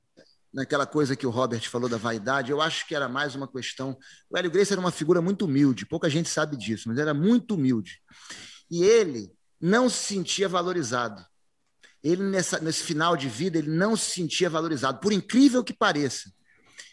naquela 0.52 0.86
coisa 0.86 1.14
que 1.14 1.26
o 1.26 1.30
Robert 1.30 1.68
falou 1.68 1.88
da 1.88 1.96
vaidade, 1.96 2.50
eu 2.50 2.60
acho 2.60 2.86
que 2.86 2.94
era 2.94 3.08
mais 3.08 3.34
uma 3.34 3.46
questão. 3.46 3.96
O 4.28 4.36
Hélio 4.36 4.50
Grace 4.50 4.72
era 4.72 4.80
uma 4.80 4.90
figura 4.90 5.20
muito 5.20 5.44
humilde, 5.44 5.86
pouca 5.86 6.10
gente 6.10 6.28
sabe 6.28 6.56
disso, 6.56 6.88
mas 6.88 6.98
era 6.98 7.14
muito 7.14 7.54
humilde. 7.54 8.00
E 8.70 8.82
ele 8.82 9.32
não 9.60 9.88
se 9.88 10.14
sentia 10.14 10.48
valorizado. 10.48 11.24
Ele, 12.02 12.22
nessa, 12.22 12.60
nesse 12.60 12.82
final 12.82 13.16
de 13.16 13.28
vida, 13.28 13.58
ele 13.58 13.70
não 13.70 13.96
se 13.96 14.12
sentia 14.12 14.48
valorizado, 14.48 15.00
por 15.00 15.12
incrível 15.12 15.64
que 15.64 15.72
pareça. 15.72 16.32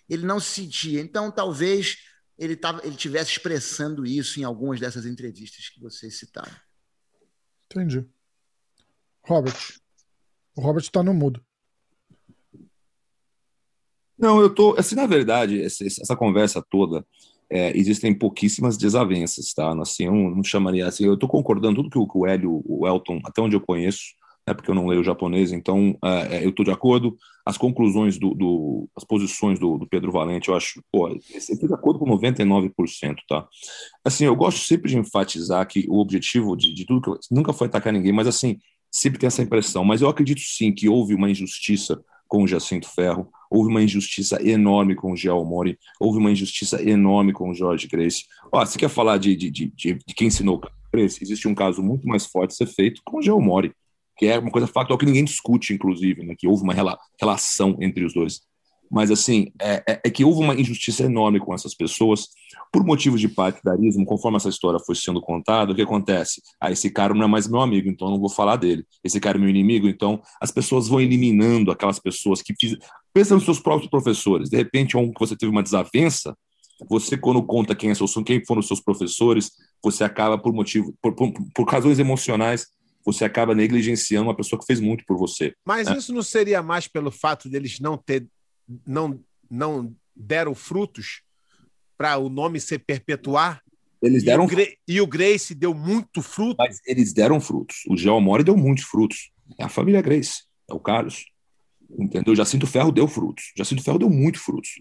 Ele 0.09 0.25
não 0.25 0.39
se 0.39 0.61
sentia. 0.61 1.01
Então, 1.01 1.31
talvez 1.31 1.97
ele, 2.37 2.55
tava, 2.55 2.85
ele 2.85 2.95
tivesse 2.95 3.31
expressando 3.31 4.05
isso 4.05 4.39
em 4.39 4.43
algumas 4.43 4.79
dessas 4.79 5.05
entrevistas 5.05 5.69
que 5.69 5.79
vocês 5.79 6.17
citaram. 6.17 6.51
Entendi. 7.65 8.05
Robert. 9.23 9.79
O 10.55 10.61
Robert 10.61 10.83
está 10.83 11.03
no 11.03 11.13
mudo. 11.13 11.43
Não, 14.17 14.39
eu 14.39 14.53
tô. 14.53 14.75
Assim, 14.77 14.95
na 14.95 15.05
verdade, 15.05 15.61
essa, 15.61 15.85
essa 15.85 16.15
conversa 16.15 16.65
toda, 16.69 17.05
é, 17.49 17.77
existem 17.77 18.17
pouquíssimas 18.17 18.77
desavenças, 18.77 19.53
tá? 19.53 19.73
Assim, 19.81 20.05
eu 20.05 20.13
não 20.13 20.43
chamaria 20.43 20.87
assim. 20.87 21.05
Eu 21.05 21.15
estou 21.15 21.27
concordando 21.27 21.75
tudo 21.75 21.89
que 21.89 21.97
o, 21.97 22.07
que 22.07 22.17
o 22.17 22.25
Hélio, 22.25 22.63
o 22.65 22.87
Elton, 22.87 23.19
até 23.25 23.41
onde 23.41 23.55
eu 23.55 23.61
conheço, 23.61 24.15
né, 24.47 24.53
porque 24.53 24.69
eu 24.69 24.75
não 24.75 24.85
leio 24.85 25.03
japonês, 25.03 25.51
então 25.51 25.97
é, 26.03 26.37
é 26.37 26.45
eu 26.45 26.49
estou 26.49 26.63
de 26.63 26.71
acordo. 26.71 27.17
As 27.45 27.57
conclusões 27.57 28.17
do, 28.17 28.33
do 28.33 28.89
as 28.95 29.03
posições 29.03 29.59
do, 29.59 29.77
do, 29.77 29.87
Pedro 29.87 30.11
Valente, 30.11 30.49
eu 30.49 30.55
acho, 30.55 30.83
pô, 30.91 31.09
eu 31.09 31.19
estou 31.35 31.67
de 31.67 31.73
acordo 31.73 31.99
com 31.99 32.05
99%, 32.05 32.71
tá? 33.27 33.47
Assim, 34.03 34.25
eu 34.25 34.35
gosto 34.35 34.59
sempre 34.65 34.89
de 34.89 34.97
enfatizar 34.97 35.67
que 35.67 35.85
o 35.87 35.99
objetivo 35.99 36.55
de, 36.55 36.73
de 36.73 36.85
tudo 36.85 37.01
que 37.01 37.09
eu, 37.09 37.19
nunca 37.31 37.53
foi 37.53 37.67
atacar 37.67 37.93
ninguém, 37.93 38.11
mas 38.11 38.27
assim, 38.27 38.57
sempre 38.91 39.19
tem 39.19 39.27
essa 39.27 39.43
impressão. 39.43 39.83
Mas 39.83 40.01
eu 40.01 40.09
acredito 40.09 40.41
sim 40.41 40.71
que 40.73 40.89
houve 40.89 41.13
uma 41.13 41.29
injustiça 41.29 42.03
com 42.27 42.43
o 42.43 42.47
Jacinto 42.47 42.87
Ferro, 42.89 43.29
houve 43.49 43.69
uma 43.69 43.83
injustiça 43.83 44.41
enorme 44.41 44.95
com 44.95 45.11
o 45.11 45.17
Gel 45.17 45.43
Mori, 45.45 45.77
houve 45.99 46.17
uma 46.17 46.31
injustiça 46.31 46.81
enorme 46.81 47.31
com 47.31 47.49
o 47.49 47.53
Jorge 47.53 47.87
Grace. 47.87 48.25
Ó, 48.51 48.65
você 48.65 48.77
quer 48.77 48.89
falar 48.89 49.17
de, 49.17 49.35
de, 49.35 49.51
de, 49.51 49.69
de, 49.71 49.99
quem 50.15 50.27
ensinou 50.27 50.61
Grace? 50.91 51.21
Existe 51.21 51.47
um 51.47 51.53
caso 51.53 51.83
muito 51.83 52.07
mais 52.07 52.25
forte 52.25 52.51
a 52.51 52.55
ser 52.55 52.67
feito 52.67 53.01
com 53.05 53.19
o 53.19 53.21
Gel 53.21 53.39
Mori, 53.39 53.71
que 54.17 54.25
é 54.27 54.39
uma 54.39 54.51
coisa 54.51 54.67
factual 54.67 54.97
que 54.97 55.05
ninguém 55.05 55.23
discute, 55.23 55.73
inclusive, 55.73 56.23
né, 56.23 56.35
que 56.37 56.47
houve 56.47 56.63
uma 56.63 56.73
rela 56.73 56.97
relação 57.19 57.77
entre 57.81 58.05
os 58.05 58.13
dois. 58.13 58.41
Mas, 58.89 59.09
assim, 59.09 59.51
é, 59.59 59.83
é, 59.87 60.01
é, 60.05 60.09
que 60.09 60.23
houve 60.23 60.41
uma 60.41 60.53
injustiça 60.53 61.03
enorme 61.03 61.39
com 61.39 61.53
essas 61.53 61.73
pessoas, 61.73 62.27
por 62.71 62.83
motivo 62.83 63.17
de 63.17 63.27
partidarismo, 63.27 64.05
conforme 64.05 64.37
essa 64.37 64.49
história 64.49 64.79
foi 64.79 64.95
sendo 64.95 65.21
contada, 65.21 65.71
o 65.71 65.75
que 65.75 65.81
acontece? 65.81 66.41
Ah, 66.61 66.71
esse 66.71 66.89
cara 66.89 67.13
não 67.13 67.23
é 67.23 67.27
mais 67.27 67.47
meu 67.47 67.61
amigo, 67.61 67.89
então 67.89 68.09
não 68.09 68.19
vou 68.19 68.29
falar 68.29 68.57
dele. 68.57 68.85
Esse 69.03 69.19
cara 69.19 69.37
é 69.37 69.41
meu 69.41 69.49
inimigo, 69.49 69.87
então 69.87 70.21
as 70.39 70.51
pessoas 70.51 70.87
vão 70.87 71.01
eliminando 71.01 71.71
aquelas 71.71 71.99
pessoas 71.99 72.41
que 72.41 72.53
fiz... 72.59 72.77
Pensa 73.13 73.33
nos 73.33 73.45
seus 73.45 73.59
próprios 73.59 73.89
professores. 73.89 74.49
De 74.49 74.57
repente, 74.57 74.95
um 74.97 75.11
que 75.11 75.19
você 75.19 75.35
teve 75.35 75.51
uma 75.51 75.63
desavença, 75.63 76.37
você, 76.89 77.17
quando 77.17 77.41
conta 77.41 77.75
quem, 77.75 77.89
é 77.89 77.95
seu, 77.95 78.07
quem 78.23 78.43
foram 78.45 78.59
os 78.59 78.67
seus 78.67 78.81
professores, 78.81 79.51
você 79.81 80.03
acaba, 80.03 80.37
por 80.37 80.53
motivo, 80.53 80.93
por, 81.01 81.15
por, 81.15 81.33
por 81.53 81.67
razões 81.67 81.99
emocionais, 81.99 82.67
você 83.05 83.23
acaba 83.23 83.53
negligenciando 83.53 84.27
uma 84.27 84.35
pessoa 84.35 84.59
que 84.59 84.65
fez 84.65 84.79
muito 84.79 85.05
por 85.05 85.17
você. 85.17 85.53
Mas 85.63 85.87
né? 85.87 85.97
isso 85.97 86.11
não 86.11 86.23
seria 86.23 86.63
mais 86.63 86.87
pelo 86.87 87.11
fato 87.11 87.47
deles 87.47 87.79
não 87.79 87.97
ter 87.97 88.27
não, 88.85 89.19
não 89.49 89.95
deram 90.15 90.55
frutos 90.55 91.21
para 91.97 92.17
o 92.17 92.29
nome 92.29 92.59
se 92.59 92.77
perpetuar? 92.79 93.61
Eles 94.01 94.23
deram. 94.23 94.47
E 94.49 94.55
o, 94.55 94.67
e 94.87 95.01
o 95.01 95.07
Grace 95.07 95.53
deu 95.55 95.73
muito 95.73 96.21
fruto. 96.21 96.57
Mas 96.57 96.79
eles 96.85 97.13
deram 97.13 97.39
frutos. 97.39 97.77
O 97.87 97.95
Geomori 97.95 98.43
deu 98.43 98.57
muitos 98.57 98.85
frutos. 98.85 99.31
É 99.59 99.63
a 99.63 99.69
família 99.69 100.01
Grace, 100.01 100.43
é 100.69 100.73
o 100.73 100.79
Carlos. 100.79 101.25
Entendeu? 101.97 102.35
Jacinto 102.35 102.67
Ferro 102.67 102.91
deu 102.91 103.07
frutos. 103.07 103.51
Jacinto 103.55 103.83
Ferro 103.83 103.99
deu 103.99 104.09
muito 104.09 104.39
frutos. 104.39 104.71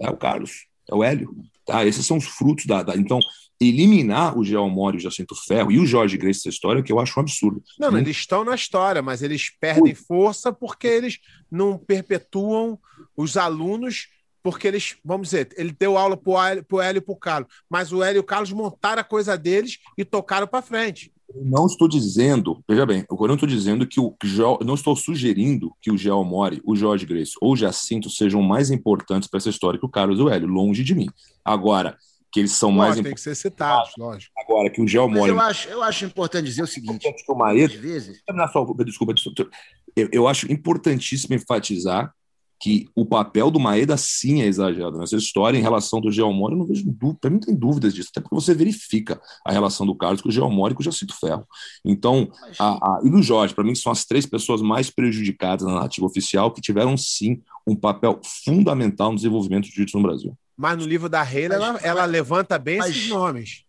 É 0.00 0.08
o 0.08 0.16
Carlos, 0.16 0.66
é 0.90 0.94
o 0.94 1.02
Hélio. 1.02 1.34
Tá? 1.64 1.84
Esses 1.84 2.06
são 2.06 2.16
os 2.16 2.24
frutos 2.24 2.66
da. 2.66 2.82
da... 2.82 2.96
Então, 2.96 3.20
eliminar 3.60 4.36
o 4.36 4.44
Geomori, 4.44 4.96
o 4.96 5.00
Jacinto 5.00 5.34
Ferro 5.36 5.70
e 5.70 5.78
o 5.78 5.86
Jorge 5.86 6.16
Grace 6.16 6.40
dessa 6.40 6.48
história, 6.48 6.82
que 6.82 6.92
eu 6.92 6.98
acho 6.98 7.18
um 7.18 7.22
absurdo. 7.22 7.62
Não, 7.78 7.90
não, 7.90 7.98
eles 7.98 8.16
estão 8.16 8.44
na 8.44 8.54
história, 8.54 9.00
mas 9.00 9.22
eles 9.22 9.50
perdem 9.60 9.94
força 9.94 10.52
porque 10.52 10.86
eles 10.86 11.18
não 11.50 11.78
perpetuam 11.78 12.78
os 13.16 13.36
alunos, 13.36 14.08
porque 14.42 14.66
eles, 14.66 14.96
vamos 15.04 15.28
dizer, 15.28 15.50
ele 15.56 15.74
deu 15.78 15.96
aula 15.96 16.16
para 16.16 16.64
o 16.72 16.80
Hélio 16.80 16.98
e 16.98 17.02
para 17.02 17.12
o 17.12 17.16
Carlos, 17.16 17.52
mas 17.70 17.92
o 17.92 18.02
Hélio 18.02 18.18
e 18.18 18.20
o 18.20 18.24
Carlos 18.24 18.50
montaram 18.50 19.00
a 19.00 19.04
coisa 19.04 19.38
deles 19.38 19.78
e 19.96 20.04
tocaram 20.04 20.46
para 20.46 20.62
frente. 20.62 21.12
Não 21.36 21.66
estou 21.66 21.88
dizendo, 21.88 22.62
veja 22.68 22.84
bem, 22.84 23.04
eu 23.10 23.26
não 23.26 23.34
estou 23.34 23.48
dizendo 23.48 23.86
que 23.86 24.00
o 24.00 24.16
não 24.64 24.74
estou 24.74 24.94
sugerindo 24.94 25.72
que 25.80 25.90
o 25.90 25.96
Geomori, 25.96 26.60
o 26.64 26.76
Jorge 26.76 27.06
Grace 27.06 27.32
ou 27.40 27.52
o 27.52 27.56
Jacinto 27.56 28.10
sejam 28.10 28.42
mais 28.42 28.70
importantes 28.70 29.28
para 29.28 29.38
essa 29.38 29.50
história 29.50 29.78
que 29.78 29.86
o 29.86 29.88
Carlos 29.88 30.18
e 30.18 30.22
o 30.22 30.28
Hélio, 30.28 30.48
longe 30.48 30.84
de 30.84 30.94
mim. 30.94 31.08
Agora, 31.44 31.96
que 32.32 32.40
eles 32.40 32.52
são 32.52 32.72
mais 32.72 32.90
Lógico, 32.90 33.04
tem 33.04 33.14
que 33.14 33.20
ser 33.20 33.34
citados, 33.34 33.92
lógico. 33.98 34.32
agora 34.38 34.70
que 34.70 34.80
o 34.80 34.88
Gel 34.88 35.08
Mori. 35.08 35.30
eu 35.30 35.40
acho, 35.40 35.68
eu 35.68 35.82
acho 35.82 36.04
importante 36.04 36.46
dizer 36.46 36.62
o 36.62 36.66
seguinte: 36.66 37.12
que 37.12 37.32
o 37.32 37.34
Maeda 37.34 37.74
às 37.74 37.78
vezes, 37.78 38.22
só, 38.52 38.64
desculpa, 38.84 39.12
desculpa. 39.12 39.48
Eu, 39.94 40.08
eu 40.10 40.26
acho 40.26 40.50
importantíssimo 40.50 41.34
enfatizar 41.34 42.12
que 42.62 42.88
o 42.94 43.04
papel 43.04 43.50
do 43.50 43.58
Maeda 43.58 43.96
sim 43.96 44.40
é 44.40 44.46
exagerado 44.46 44.96
nessa 44.96 45.16
história 45.16 45.58
em 45.58 45.60
relação 45.60 46.00
do 46.00 46.12
Geomori. 46.12 46.54
Eu 46.54 46.60
não 46.60 46.66
vejo 46.66 46.84
dúvida, 46.86 47.18
para 47.20 47.30
mim 47.30 47.36
não 47.36 47.42
tem 47.42 47.56
dúvidas 47.56 47.92
disso, 47.92 48.10
até 48.12 48.20
porque 48.20 48.36
você 48.36 48.54
verifica 48.54 49.20
a 49.44 49.50
relação 49.50 49.84
do 49.84 49.96
Carlos 49.96 50.22
com 50.22 50.28
o 50.28 50.32
Geomori 50.32 50.72
e 50.72 50.76
com 50.76 50.80
o 50.80 50.84
Jacinto 50.84 51.12
Ferro. 51.18 51.44
Então, 51.84 52.30
a, 52.60 52.68
a, 52.74 53.00
e 53.02 53.10
do 53.10 53.20
Jorge, 53.20 53.52
para 53.52 53.64
mim, 53.64 53.74
são 53.74 53.90
as 53.90 54.04
três 54.04 54.24
pessoas 54.26 54.62
mais 54.62 54.88
prejudicadas 54.90 55.66
na 55.66 55.74
narrativa 55.74 56.06
oficial 56.06 56.52
que 56.52 56.60
tiveram 56.60 56.96
sim 56.96 57.42
um 57.66 57.74
papel 57.74 58.20
fundamental 58.44 59.10
no 59.10 59.16
desenvolvimento 59.16 59.64
do 59.64 59.70
jiu-jitsu 59.70 59.96
no 59.98 60.04
Brasil. 60.04 60.38
Mas 60.56 60.78
no 60.78 60.84
livro 60.84 61.08
da 61.08 61.24
Reila, 61.24 61.56
ela, 61.56 61.80
ela 61.82 62.04
levanta 62.04 62.60
bem 62.60 62.78
mas- 62.78 62.90
esses 62.90 63.08
nomes. 63.08 63.64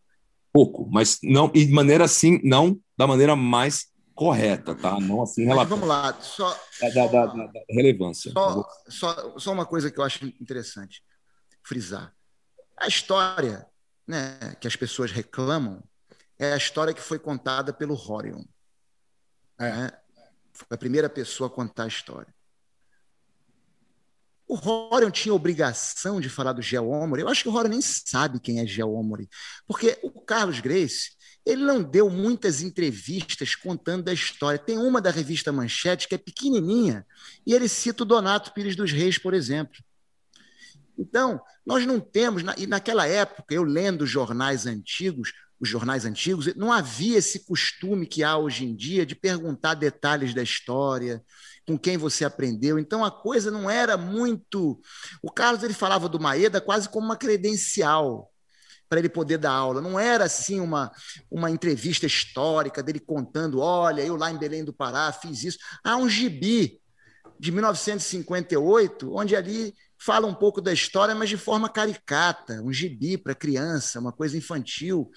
Pouco, 0.54 0.88
mas 0.92 1.18
não, 1.24 1.50
e 1.52 1.66
de 1.66 1.74
maneira 1.74 2.04
assim, 2.04 2.40
não 2.44 2.78
da 2.96 3.08
maneira 3.08 3.36
mais 3.36 3.88
correta, 4.16 4.76
tá? 4.76 5.00
Não 5.00 5.22
assim 5.24 5.46
mas 5.46 5.68
vamos 5.68 5.88
lá, 5.88 6.14
só, 6.22 6.50
da, 6.80 6.90
da- 6.90 7.08
da- 7.08 7.26
da- 7.28 7.46
da 7.48 7.60
relevância. 7.70 8.32
Só, 8.32 8.68
só, 8.88 9.40
só 9.40 9.52
uma 9.52 9.66
coisa 9.66 9.90
que 9.92 10.00
eu 10.00 10.04
acho 10.04 10.26
interessante 10.40 11.04
frisar. 11.64 12.14
A 12.78 12.88
história 12.88 13.66
né, 14.08 14.56
que 14.60 14.68
as 14.68 14.76
pessoas 14.76 15.12
reclamam 15.12 15.84
é 16.38 16.54
a 16.54 16.58
história 16.58 16.94
que 16.94 17.02
foi 17.02 17.18
contada 17.20 17.72
pelo 17.74 17.96
Horion. 17.96 18.44
né? 19.58 19.92
Foi 20.52 20.68
a 20.72 20.78
primeira 20.78 21.10
pessoa 21.10 21.48
a 21.48 21.52
contar 21.52 21.86
a 21.86 21.88
história. 21.88 22.34
O 24.48 24.56
Horion 24.56 25.10
tinha 25.10 25.34
obrigação 25.34 26.20
de 26.20 26.30
falar 26.30 26.54
do 26.54 26.62
Geomori. 26.62 27.22
Eu 27.22 27.30
acho 27.30 27.44
que 27.44 27.50
o 27.50 27.54
Horion 27.56 27.70
nem 27.72 27.82
sabe 27.82 28.40
quem 28.40 28.60
é 28.60 28.66
Geomori. 28.66 29.28
Porque 29.66 29.98
o 30.04 30.22
Carlos 30.22 30.60
Grace, 30.60 31.12
ele 31.46 31.64
não 31.64 31.84
deu 31.84 32.10
muitas 32.10 32.62
entrevistas 32.62 33.56
contando 33.56 34.04
da 34.04 34.14
história. 34.14 34.58
Tem 34.58 34.78
uma 34.78 35.02
da 35.02 35.12
revista 35.12 35.52
Manchete 35.52 36.08
que 36.08 36.16
é 36.16 36.18
pequenininha, 36.18 37.06
e 37.46 37.54
ele 37.54 37.68
cita 37.68 38.04
o 38.04 38.06
Donato 38.06 38.54
Pires 38.54 38.76
dos 38.76 38.92
Reis, 38.92 39.18
por 39.18 39.34
exemplo. 39.34 39.78
Então, 40.98 41.42
nós 41.66 41.86
não 41.86 42.00
temos, 42.00 42.44
e 42.58 42.68
naquela 42.68 43.08
época, 43.08 43.54
eu 43.54 43.64
lendo 43.64 44.06
jornais 44.06 44.66
antigos, 44.66 45.34
os 45.60 45.70
jornais 45.70 46.06
antigos, 46.06 46.54
não 46.56 46.72
havia 46.72 47.18
esse 47.18 47.46
costume 47.46 48.06
que 48.06 48.24
há 48.24 48.38
hoje 48.38 48.66
em 48.66 48.76
dia 48.76 49.06
de 49.06 49.16
perguntar 49.16 49.76
detalhes 49.76 50.34
da 50.34 50.44
história, 50.44 51.24
com 51.66 51.78
quem 51.80 51.98
você 51.98 52.26
aprendeu. 52.26 52.78
Então 52.78 53.04
a 53.04 53.10
coisa 53.10 53.50
não 53.50 53.70
era 53.70 53.96
muito. 53.96 54.80
O 55.22 55.32
Carlos 55.32 55.64
ele 55.64 55.74
falava 55.74 56.10
do 56.10 56.20
Maeda 56.20 56.60
quase 56.60 56.90
como 56.90 57.06
uma 57.06 57.16
credencial 57.16 58.33
para 58.94 59.00
ele 59.00 59.10
poder 59.10 59.40
dar 59.40 59.54
aula. 59.54 59.82
Não 59.82 60.00
era 60.00 60.26
assim 60.26 60.60
uma, 60.60 60.92
uma 61.32 61.50
entrevista 61.50 62.06
histórica 62.06 62.84
dele 62.84 63.00
contando: 63.00 63.60
olha, 63.60 64.04
eu 64.04 64.16
lá 64.16 64.30
em 64.30 64.38
Belém 64.38 64.64
do 64.64 64.72
Pará 64.72 65.12
fiz 65.12 65.44
isso. 65.44 65.58
Há 65.84 65.98
um 65.98 66.08
gibi 66.08 66.80
de 67.40 67.52
1958, 67.52 69.12
onde 69.12 69.36
ali 69.36 69.74
fala 69.98 70.28
um 70.28 70.34
pouco 70.36 70.62
da 70.62 70.72
história, 70.72 71.16
mas 71.16 71.28
de 71.28 71.38
forma 71.38 71.68
caricata, 71.68 72.62
um 72.62 72.72
gibi 72.72 73.18
para 73.18 73.34
criança, 73.34 74.00
uma 74.00 74.12
coisa 74.12 74.38
infantil. 74.38 75.10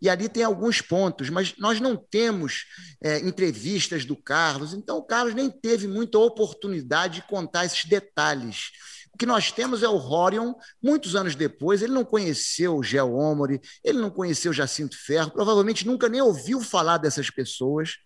E 0.00 0.08
ali 0.08 0.28
tem 0.28 0.44
alguns 0.44 0.80
pontos, 0.80 1.28
mas 1.28 1.56
nós 1.58 1.80
não 1.80 1.96
temos 1.96 2.64
é, 3.02 3.18
entrevistas 3.18 4.04
do 4.04 4.14
Carlos, 4.14 4.72
então 4.72 4.98
o 4.98 5.02
Carlos 5.02 5.34
nem 5.34 5.50
teve 5.50 5.88
muita 5.88 6.16
oportunidade 6.18 7.16
de 7.16 7.26
contar 7.26 7.64
esses 7.64 7.86
detalhes. 7.86 8.70
O 9.16 9.18
que 9.18 9.24
nós 9.24 9.50
temos 9.50 9.82
é 9.82 9.88
o 9.88 9.96
Horion, 9.96 10.52
muitos 10.82 11.16
anos 11.16 11.34
depois, 11.34 11.80
ele 11.80 11.94
não 11.94 12.04
conheceu 12.04 12.76
o 12.76 12.82
Gel 12.82 13.14
Omori, 13.14 13.62
ele 13.82 13.96
não 13.96 14.10
conheceu 14.10 14.50
o 14.50 14.54
Jacinto 14.54 14.94
Ferro, 14.94 15.30
provavelmente 15.30 15.86
nunca 15.86 16.06
nem 16.06 16.20
ouviu 16.20 16.60
falar 16.60 16.98
dessas 16.98 17.30
pessoas. 17.30 17.96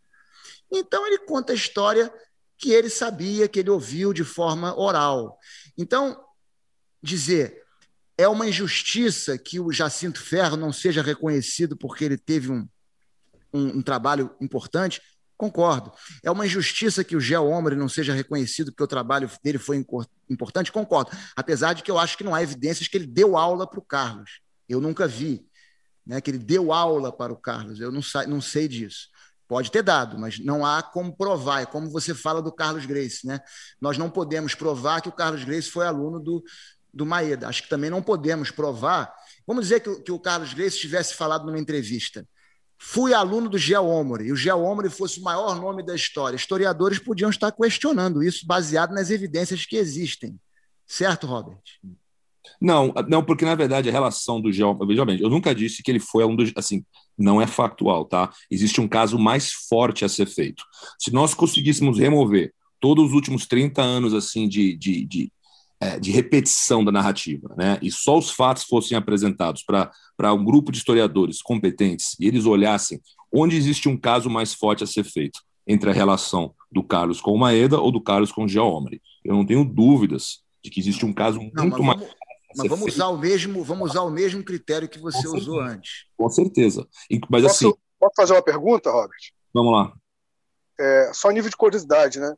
Então 0.71 1.05
ele 1.05 1.19
conta 1.19 1.53
a 1.53 1.57
história 1.57 2.15
que 2.57 2.71
ele 2.71 2.89
sabia, 2.89 3.49
que 3.49 3.59
ele 3.59 3.71
ouviu 3.71 4.13
de 4.13 4.23
forma 4.23 4.73
oral. 4.79 5.37
Então, 5.77 6.17
dizer 7.03 7.61
é 8.17 8.29
uma 8.29 8.47
injustiça 8.47 9.37
que 9.37 9.59
o 9.59 9.73
Jacinto 9.73 10.23
Ferro 10.23 10.57
não 10.57 10.73
seja 10.73 11.03
reconhecido 11.03 11.77
porque 11.77 12.05
ele 12.05 12.17
teve 12.17 12.53
um, 12.53 12.69
um, 13.53 13.79
um 13.79 13.83
trabalho 13.83 14.33
importante, 14.41 15.03
concordo. 15.41 15.91
É 16.23 16.31
uma 16.31 16.45
injustiça 16.45 17.03
que 17.03 17.17
o 17.17 17.21
Gel 17.21 17.49
Omri 17.49 17.75
não 17.75 17.89
seja 17.89 18.13
reconhecido 18.13 18.71
porque 18.71 18.85
o 18.85 18.87
trabalho 18.87 19.31
dele 19.43 19.57
foi 19.57 19.83
importante, 20.29 20.71
concordo. 20.71 21.11
Apesar 21.35 21.73
de 21.73 21.83
que 21.83 21.91
eu 21.91 21.99
acho 21.99 22.19
que 22.19 22.25
não 22.25 22.35
há 22.35 22.43
evidências 22.43 22.87
que 22.87 22.99
ele 22.99 23.07
deu 23.07 23.39
aula 23.39 23.67
para 23.67 23.79
o 23.79 23.83
Carlos. 23.83 24.41
Eu 24.69 24.83
nunca 24.83 25.09
vi 25.09 25.47
né, 26.07 26.21
que 26.21 26.31
ele 26.31 26.39
deu 26.39 26.75
aula 26.75 27.11
para 27.11 27.33
o 27.33 27.37
Carlos. 27.37 27.81
Eu 27.81 27.91
não, 27.91 28.03
não 28.29 28.41
sei 28.43 28.69
disso. 28.69 29.09
Pode 29.49 29.71
ter 29.71 29.83
dado, 29.83 30.19
mas 30.19 30.39
não 30.39 30.65
há 30.65 30.83
como 30.83 31.17
provar. 31.17 31.63
É 31.63 31.67
como 31.67 31.91
você 31.91 32.15
fala 32.15 32.43
do 32.43 32.53
Carlos 32.53 32.85
Grace. 32.85 33.27
Né? 33.27 33.41
Nós 33.81 33.97
não 33.97 34.11
podemos 34.11 34.55
provar 34.55 35.01
que 35.01 35.09
o 35.09 35.13
Carlos 35.13 35.43
Grace 35.43 35.71
foi 35.71 35.87
aluno 35.87 36.21
do, 36.21 36.45
do 36.93 37.07
Maeda. 37.07 37.49
Acho 37.49 37.63
que 37.63 37.69
também 37.71 37.89
não 37.89 38.03
podemos 38.03 38.51
provar. 38.51 39.11
Vamos 39.47 39.65
dizer 39.65 39.81
que, 39.81 40.03
que 40.03 40.13
o 40.13 40.19
Carlos 40.19 40.53
Grace 40.53 40.79
tivesse 40.79 41.15
falado 41.15 41.47
numa 41.47 41.59
entrevista. 41.59 42.29
Fui 42.83 43.13
aluno 43.13 43.47
do 43.47 43.59
Gel 43.59 43.87
Omori, 43.87 44.29
e 44.29 44.33
o 44.33 44.37
Gel 44.37 44.63
Omori 44.63 44.89
fosse 44.89 45.21
o 45.21 45.23
maior 45.23 45.55
nome 45.61 45.85
da 45.85 45.95
história. 45.95 46.35
Historiadores 46.35 46.99
podiam 46.99 47.29
estar 47.29 47.53
questionando 47.53 48.23
isso, 48.23 48.47
baseado 48.47 48.95
nas 48.95 49.11
evidências 49.11 49.67
que 49.67 49.77
existem. 49.77 50.41
Certo, 50.87 51.27
Robert? 51.27 51.61
Não, 52.59 52.93
não, 53.07 53.23
porque 53.23 53.45
na 53.45 53.55
verdade 53.55 53.91
a 53.91 53.93
relação 53.93 54.41
do 54.41 54.51
Gel. 54.51 54.79
Veja 54.87 55.05
bem, 55.05 55.21
eu 55.21 55.29
nunca 55.29 55.55
disse 55.55 55.83
que 55.83 55.91
ele 55.91 56.01
foi 56.01 56.25
um 56.25 56.35
dos. 56.35 56.53
Assim, 56.57 56.83
não 57.19 57.41
é 57.41 57.47
factual, 57.47 58.07
tá? 58.07 58.33
Existe 58.51 58.81
um 58.81 58.89
caso 58.89 59.19
mais 59.19 59.53
forte 59.53 60.03
a 60.03 60.09
ser 60.09 60.27
feito. 60.27 60.65
Se 60.99 61.13
nós 61.13 61.35
conseguíssemos 61.35 61.99
remover 61.99 62.53
todos 62.81 63.09
os 63.09 63.13
últimos 63.13 63.47
30 63.47 63.83
anos 63.83 64.15
assim 64.15 64.49
de, 64.49 64.75
de, 64.75 65.05
de 65.05 65.33
de 66.01 66.11
repetição 66.11 66.85
da 66.85 66.93
narrativa, 66.93 67.55
né? 67.57 67.79
e 67.81 67.91
só 67.91 68.19
os 68.19 68.31
fatos 68.31 68.65
fossem 68.65 68.97
apresentados 68.97 69.63
para 69.63 70.35
um 70.35 70.45
grupo 70.45 70.71
de 70.71 70.79
historiadores 70.79 71.41
competentes 71.41 72.17
e 72.21 72.27
eles 72.27 72.45
olhassem 72.45 73.01
onde 73.33 73.57
existe 73.57 73.89
um 73.89 73.97
caso 73.97 74.29
mais 74.29 74.53
forte 74.53 74.85
a 74.85 74.87
ser 74.87 75.05
feito 75.05 75.41
entre 75.67 75.89
a 75.89 75.93
relação 75.93 76.55
do 76.71 76.83
Carlos 76.83 77.21
com 77.21 77.33
o 77.33 77.39
Maeda 77.39 77.79
ou 77.79 77.91
do 77.91 78.01
Carlos 78.01 78.33
com 78.33 78.45
o 78.45 78.49
Geomri. 78.49 79.01
Eu 79.25 79.35
não 79.35 79.47
tenho 79.47 79.65
dúvidas 79.65 80.43
de 80.63 80.71
que 80.71 80.81
existe 80.81 81.07
um 81.07 81.13
caso 81.13 81.41
muito 81.41 81.83
mais. 81.83 82.01
Vamos, 82.01 82.15
mas 82.57 82.69
vamos 82.69 82.95
usar, 82.95 83.09
o 83.09 83.17
mesmo, 83.17 83.63
vamos 83.63 83.91
usar 83.91 84.03
o 84.03 84.11
mesmo 84.11 84.43
critério 84.43 84.89
que 84.89 84.99
você 84.99 85.27
com 85.27 85.37
usou 85.37 85.57
certeza. 85.57 85.77
antes. 85.77 85.91
Com 86.17 86.29
certeza. 86.29 86.89
Mas 87.29 87.43
posso, 87.43 87.69
assim. 87.69 87.79
Posso 87.99 88.15
fazer 88.17 88.33
uma 88.33 88.43
pergunta, 88.43 88.91
Robert? 88.91 89.21
Vamos 89.55 89.73
lá. 89.73 89.93
É, 90.79 91.13
só 91.13 91.31
nível 91.31 91.51
de 91.51 91.57
curiosidade, 91.57 92.19
né? 92.19 92.35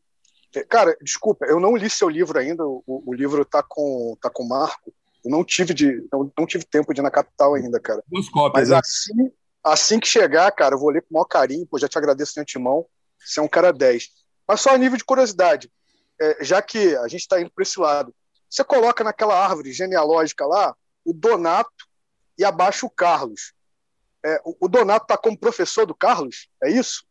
Cara, 0.68 0.96
desculpa, 1.00 1.46
eu 1.46 1.58
não 1.58 1.76
li 1.76 1.88
seu 1.88 2.08
livro 2.08 2.38
ainda. 2.38 2.66
O, 2.66 2.82
o 2.86 3.14
livro 3.14 3.44
tá 3.44 3.62
com 3.62 4.16
tá 4.20 4.28
com 4.28 4.44
Marco. 4.44 4.92
Eu 5.24 5.30
não 5.30 5.44
tive 5.44 5.72
de 5.72 6.06
não, 6.12 6.30
não 6.36 6.46
tive 6.46 6.64
tempo 6.64 6.92
de 6.92 7.00
ir 7.00 7.02
na 7.02 7.10
capital 7.10 7.54
ainda, 7.54 7.80
cara. 7.80 8.02
Duas 8.06 8.28
cópias, 8.28 8.68
Mas 8.68 8.70
né? 8.70 8.78
assim, 8.78 9.32
assim 9.62 10.00
que 10.00 10.08
chegar, 10.08 10.50
cara, 10.52 10.74
eu 10.74 10.78
vou 10.78 10.90
ler 10.90 11.02
com 11.02 11.08
o 11.10 11.14
maior 11.14 11.24
carinho. 11.24 11.66
Pô, 11.66 11.78
já 11.78 11.88
te 11.88 11.96
agradeço 11.96 12.34
de 12.34 12.40
antemão. 12.40 12.86
Você 13.18 13.40
é 13.40 13.42
um 13.42 13.48
cara 13.48 13.72
10. 13.72 14.08
Mas 14.46 14.60
só 14.60 14.70
a 14.70 14.78
nível 14.78 14.98
de 14.98 15.04
curiosidade, 15.04 15.70
é, 16.20 16.44
já 16.44 16.60
que 16.60 16.96
a 16.96 17.08
gente 17.08 17.22
está 17.22 17.40
indo 17.40 17.50
para 17.50 17.62
esse 17.62 17.78
lado, 17.78 18.14
você 18.50 18.62
coloca 18.62 19.02
naquela 19.02 19.34
árvore 19.34 19.72
genealógica 19.72 20.44
lá 20.44 20.76
o 21.04 21.12
Donato 21.12 21.86
e 22.36 22.44
abaixo 22.44 22.86
o 22.86 22.90
Carlos. 22.90 23.54
É, 24.24 24.40
o, 24.44 24.66
o 24.66 24.68
Donato 24.68 25.06
tá 25.06 25.16
como 25.16 25.38
professor 25.38 25.86
do 25.86 25.94
Carlos? 25.94 26.48
É 26.62 26.70
isso? 26.70 27.04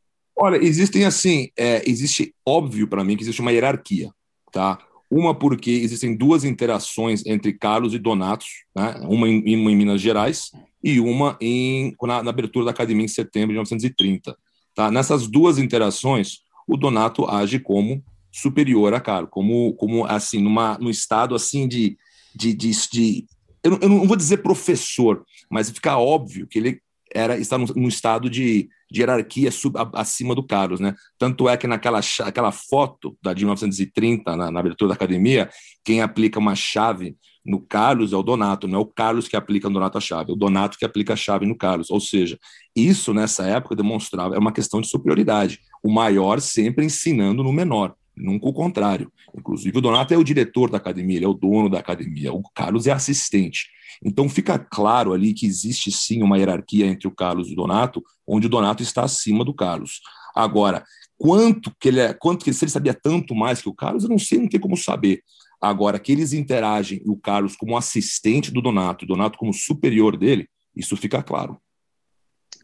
Olha, 0.43 0.57
existem 0.57 1.05
assim, 1.05 1.49
é, 1.55 1.87
existe 1.87 2.33
óbvio 2.43 2.87
para 2.87 3.03
mim 3.03 3.15
que 3.15 3.21
existe 3.21 3.41
uma 3.41 3.51
hierarquia, 3.51 4.11
tá? 4.51 4.79
Uma 5.07 5.35
porque 5.35 5.69
existem 5.69 6.17
duas 6.17 6.43
interações 6.43 7.23
entre 7.27 7.53
Carlos 7.53 7.93
e 7.93 7.99
Donatos, 7.99 8.47
né? 8.75 8.95
uma, 9.03 9.29
em, 9.29 9.55
uma 9.55 9.71
em 9.71 9.75
Minas 9.75 10.01
Gerais 10.01 10.49
e 10.83 10.99
uma 10.99 11.37
em, 11.39 11.95
na, 12.01 12.23
na, 12.23 12.31
abertura 12.31 12.65
da 12.65 12.71
academia 12.71 13.05
em 13.05 13.07
setembro 13.07 13.49
de 13.49 13.53
1930. 13.53 14.35
Tá? 14.73 14.89
Nessas 14.89 15.27
duas 15.27 15.59
interações, 15.59 16.39
o 16.67 16.75
Donato 16.75 17.29
age 17.29 17.59
como 17.59 18.03
superior 18.31 18.95
a 18.95 18.99
Carlos, 18.99 19.29
como, 19.29 19.73
como 19.75 20.05
assim, 20.05 20.41
numa, 20.41 20.75
num 20.79 20.89
estado 20.89 21.35
assim 21.35 21.67
de, 21.67 21.95
de, 22.33 22.51
de, 22.55 22.71
de 22.91 23.25
eu, 23.63 23.71
não, 23.71 23.79
eu 23.79 23.89
não 23.89 24.07
vou 24.07 24.17
dizer 24.17 24.37
professor, 24.37 25.23
mas 25.51 25.69
fica 25.69 25.99
óbvio 25.99 26.47
que 26.47 26.57
ele 26.57 26.81
era 27.13 27.37
está 27.37 27.57
num, 27.57 27.65
num 27.75 27.87
estado 27.87 28.29
de, 28.29 28.69
de 28.89 29.01
hierarquia 29.01 29.51
sub, 29.51 29.77
a, 29.77 29.89
acima 30.01 30.33
do 30.33 30.43
Carlos, 30.43 30.79
né? 30.79 30.95
Tanto 31.17 31.47
é 31.47 31.57
que 31.57 31.67
naquela 31.67 31.99
aquela 32.23 32.51
foto 32.51 33.17
da 33.21 33.33
de 33.33 33.43
1930 33.43 34.35
na, 34.35 34.51
na, 34.51 34.59
abertura 34.59 34.89
da 34.89 34.95
academia, 34.95 35.49
quem 35.83 36.01
aplica 36.01 36.39
uma 36.39 36.55
chave 36.55 37.15
no 37.45 37.59
Carlos 37.59 38.13
é 38.13 38.15
o 38.15 38.23
Donato, 38.23 38.67
não 38.67 38.79
é 38.79 38.81
o 38.81 38.85
Carlos 38.85 39.27
que 39.27 39.35
aplica 39.35 39.67
no 39.67 39.73
Donato 39.73 39.97
a 39.97 40.01
chave, 40.01 40.31
é 40.31 40.33
o 40.33 40.37
Donato 40.37 40.77
que 40.77 40.85
aplica 40.85 41.13
a 41.13 41.17
chave 41.17 41.45
no 41.45 41.57
Carlos. 41.57 41.89
Ou 41.89 41.99
seja, 41.99 42.37
isso 42.75 43.13
nessa 43.13 43.45
época 43.45 43.75
demonstrava 43.75 44.35
é 44.35 44.39
uma 44.39 44.51
questão 44.51 44.79
de 44.79 44.87
superioridade. 44.87 45.59
O 45.83 45.91
maior 45.91 46.39
sempre 46.39 46.85
ensinando 46.85 47.43
no 47.43 47.51
menor. 47.51 47.95
Nunca 48.15 48.47
o 48.47 48.53
contrário. 48.53 49.11
Inclusive, 49.35 49.77
o 49.77 49.81
Donato 49.81 50.13
é 50.13 50.17
o 50.17 50.23
diretor 50.23 50.69
da 50.69 50.77
academia, 50.77 51.17
ele 51.17 51.25
é 51.25 51.27
o 51.27 51.33
dono 51.33 51.69
da 51.69 51.79
academia. 51.79 52.33
O 52.33 52.43
Carlos 52.53 52.87
é 52.87 52.91
assistente. 52.91 53.69
Então, 54.03 54.27
fica 54.27 54.59
claro 54.59 55.13
ali 55.13 55.33
que 55.33 55.45
existe 55.45 55.91
sim 55.91 56.21
uma 56.21 56.37
hierarquia 56.37 56.87
entre 56.87 57.07
o 57.07 57.11
Carlos 57.11 57.49
e 57.49 57.53
o 57.53 57.55
Donato, 57.55 58.03
onde 58.27 58.47
o 58.47 58.49
Donato 58.49 58.83
está 58.83 59.03
acima 59.03 59.45
do 59.45 59.53
Carlos. 59.53 60.01
Agora, 60.35 60.83
quanto 61.17 61.71
que 61.79 61.87
ele 61.87 61.99
é, 61.99 62.13
quanto 62.13 62.43
que 62.43 62.53
se 62.53 62.65
ele 62.65 62.71
sabia 62.71 62.93
tanto 62.93 63.35
mais 63.35 63.61
que 63.61 63.69
o 63.69 63.75
Carlos, 63.75 64.03
eu 64.03 64.09
não 64.09 64.19
sei, 64.19 64.39
não 64.39 64.49
tem 64.49 64.59
como 64.59 64.75
saber. 64.75 65.23
Agora, 65.61 65.99
que 65.99 66.11
eles 66.11 66.33
interagem, 66.33 67.03
o 67.05 67.15
Carlos 67.15 67.55
como 67.55 67.77
assistente 67.77 68.51
do 68.51 68.61
Donato, 68.61 69.05
o 69.05 69.07
Donato 69.07 69.37
como 69.37 69.53
superior 69.53 70.17
dele, 70.17 70.49
isso 70.75 70.97
fica 70.97 71.21
claro. 71.21 71.61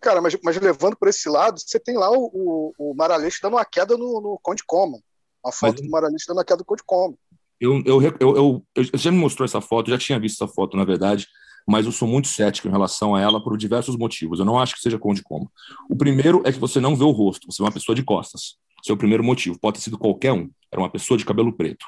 Cara, 0.02 0.22
mas, 0.22 0.38
mas 0.44 0.60
levando 0.60 0.96
por 0.96 1.08
esse 1.08 1.30
lado, 1.30 1.60
você 1.60 1.80
tem 1.80 1.96
lá 1.96 2.12
o, 2.12 2.32
o, 2.34 2.92
o 2.92 2.96
dando 2.96 3.54
uma 3.54 3.66
queda 3.66 3.98
no, 3.98 4.22
no 4.22 4.40
Conde 4.42 4.64
Coma. 4.66 5.00
A 5.48 5.52
foto 5.52 5.82
mas, 5.82 6.04
do 6.04 6.26
dando 6.28 6.38
uma 6.38 6.44
queda 6.44 6.60
no 6.60 6.66
Conde 6.66 6.84
Coma. 6.86 7.16
Eu, 7.60 7.82
eu, 7.86 8.02
eu, 8.02 8.16
eu, 8.20 8.66
eu, 8.76 8.84
já 8.94 9.12
me 9.12 9.18
mostrou 9.18 9.46
essa 9.46 9.62
foto, 9.62 9.90
já 9.90 9.98
tinha 9.98 10.20
visto 10.20 10.44
essa 10.44 10.54
foto, 10.54 10.78
na 10.78 10.84
verdade, 10.84 11.28
mas 11.68 11.86
eu 11.86 11.92
sou 11.92 12.08
muito 12.08 12.30
cético 12.30 12.68
em 12.68 12.72
relação 12.72 13.14
a 13.14 13.22
ela 13.22 13.44
por 13.44 13.58
diversos 13.58 13.98
motivos. 13.98 14.40
Eu 14.40 14.46
não 14.46 14.58
acho 14.58 14.74
que 14.74 14.82
seja 14.82 14.98
Conde 14.98 15.22
Coma. 15.22 15.52
O 15.90 15.98
primeiro 15.98 16.42
é 16.46 16.52
que 16.52 16.60
você 16.60 16.80
não 16.80 16.96
vê 16.96 17.04
o 17.04 17.12
rosto, 17.12 17.52
você 17.52 17.62
é 17.62 17.66
uma 17.66 17.72
pessoa 17.72 17.96
de 17.96 18.04
costas. 18.04 18.56
Esse 18.82 18.92
é 18.92 18.94
o 18.94 18.98
primeiro 18.98 19.24
motivo. 19.24 19.60
Pode 19.60 19.78
ter 19.78 19.84
sido 19.84 19.98
qualquer 19.98 20.32
um. 20.32 20.50
Era 20.72 20.82
uma 20.82 20.90
pessoa 20.90 21.18
de 21.18 21.26
cabelo 21.26 21.52
preto. 21.52 21.86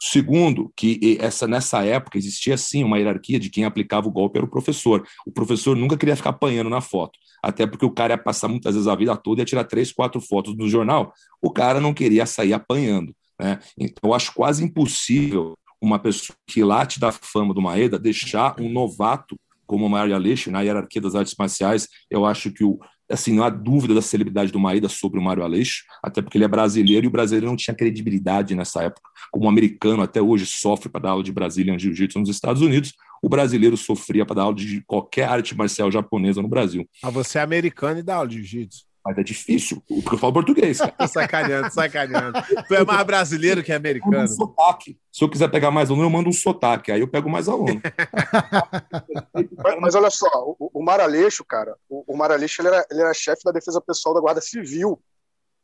Segundo, 0.00 0.72
que 0.76 1.18
essa 1.20 1.46
nessa 1.46 1.84
época 1.84 2.16
existia 2.16 2.56
sim 2.56 2.84
uma 2.84 2.98
hierarquia 2.98 3.38
de 3.38 3.50
quem 3.50 3.64
aplicava 3.64 4.08
o 4.08 4.10
golpe 4.10 4.38
era 4.38 4.46
o 4.46 4.50
professor. 4.50 5.06
O 5.26 5.32
professor 5.32 5.76
nunca 5.76 5.96
queria 5.96 6.16
ficar 6.16 6.30
apanhando 6.30 6.70
na 6.70 6.80
foto, 6.80 7.18
até 7.42 7.66
porque 7.66 7.84
o 7.84 7.90
cara 7.90 8.14
ia 8.14 8.18
passar 8.18 8.48
muitas 8.48 8.74
vezes 8.74 8.88
a 8.88 8.94
vida 8.94 9.16
toda 9.16 9.40
e 9.40 9.42
ia 9.42 9.46
tirar 9.46 9.64
três, 9.64 9.92
quatro 9.92 10.20
fotos 10.20 10.56
do 10.56 10.68
jornal. 10.68 11.12
O 11.42 11.50
cara 11.50 11.80
não 11.80 11.92
queria 11.92 12.24
sair 12.24 12.52
apanhando. 12.52 13.14
Né? 13.38 13.58
Então, 13.76 14.10
eu 14.10 14.14
acho 14.14 14.32
quase 14.32 14.64
impossível 14.64 15.56
uma 15.80 15.98
pessoa 15.98 16.36
que 16.46 16.62
late 16.62 16.98
da 16.98 17.12
fama 17.12 17.54
do 17.54 17.62
Maeda 17.62 17.98
deixar 17.98 18.60
um 18.60 18.68
novato 18.68 19.36
como 19.66 19.84
o 19.84 19.90
Mário 19.90 20.14
Aleixo 20.14 20.50
na 20.50 20.62
hierarquia 20.62 21.00
das 21.00 21.14
artes 21.14 21.34
marciais. 21.38 21.88
Eu 22.10 22.24
acho 22.24 22.50
que 22.50 22.64
o, 22.64 22.78
assim, 23.08 23.34
não 23.34 23.44
há 23.44 23.50
dúvida 23.50 23.94
da 23.94 24.00
celebridade 24.00 24.50
do 24.50 24.58
Maeda 24.58 24.88
sobre 24.88 25.20
o 25.20 25.22
Mário 25.22 25.44
Aleixo, 25.44 25.84
até 26.02 26.22
porque 26.22 26.38
ele 26.38 26.44
é 26.44 26.48
brasileiro 26.48 27.04
e 27.04 27.08
o 27.08 27.10
brasileiro 27.10 27.46
não 27.46 27.56
tinha 27.56 27.74
credibilidade 27.74 28.54
nessa 28.54 28.82
época. 28.82 29.08
Como 29.30 29.44
o 29.44 29.48
americano 29.48 30.02
até 30.02 30.22
hoje 30.22 30.46
sofre 30.46 30.88
para 30.88 31.02
dar 31.02 31.10
aula 31.10 31.22
de 31.22 31.30
Brasília 31.30 31.78
Jiu-Jitsu 31.78 32.18
nos 32.18 32.30
Estados 32.30 32.62
Unidos, 32.62 32.94
o 33.22 33.28
brasileiro 33.28 33.76
sofria 33.76 34.24
para 34.24 34.36
dar 34.36 34.42
aula 34.42 34.54
de 34.54 34.82
qualquer 34.86 35.28
arte 35.28 35.54
marcial 35.54 35.90
japonesa 35.90 36.40
no 36.40 36.48
Brasil. 36.48 36.88
Ah, 37.02 37.10
você 37.10 37.38
é 37.38 37.42
americano 37.42 38.00
e 38.00 38.02
dá 38.02 38.16
aula 38.16 38.28
de 38.28 38.36
Jiu-Jitsu. 38.36 38.87
Mas 39.08 39.16
é 39.16 39.22
difícil, 39.22 39.82
porque 39.88 40.16
eu 40.16 40.18
falo 40.18 40.34
português. 40.34 40.76
Cara. 40.76 40.94
sacaneando, 41.08 41.70
sacaneando. 41.72 42.42
Tu 42.68 42.74
é 42.74 42.84
mais 42.84 43.06
brasileiro 43.06 43.64
que 43.64 43.72
americano. 43.72 44.24
Um 44.24 44.28
sotaque. 44.28 44.98
Se 45.10 45.24
eu 45.24 45.30
quiser 45.30 45.48
pegar 45.48 45.70
mais 45.70 45.88
aluno, 45.88 46.04
eu 46.04 46.10
mando 46.10 46.28
um 46.28 46.32
sotaque, 46.32 46.92
aí 46.92 47.00
eu 47.00 47.08
pego 47.08 47.30
mais 47.30 47.48
aluno. 47.48 47.80
mas, 49.64 49.80
mas, 49.80 49.94
olha 49.94 50.10
só, 50.10 50.28
o, 50.58 50.70
o 50.74 50.84
Maraleixo, 50.84 51.42
cara, 51.42 51.74
o, 51.88 52.04
o 52.12 52.16
Maraleixo 52.18 52.60
ele 52.60 52.68
era, 52.68 52.86
ele 52.90 53.00
era 53.00 53.14
chefe 53.14 53.42
da 53.42 53.50
defesa 53.50 53.80
pessoal 53.80 54.14
da 54.14 54.20
Guarda 54.20 54.42
Civil. 54.42 55.00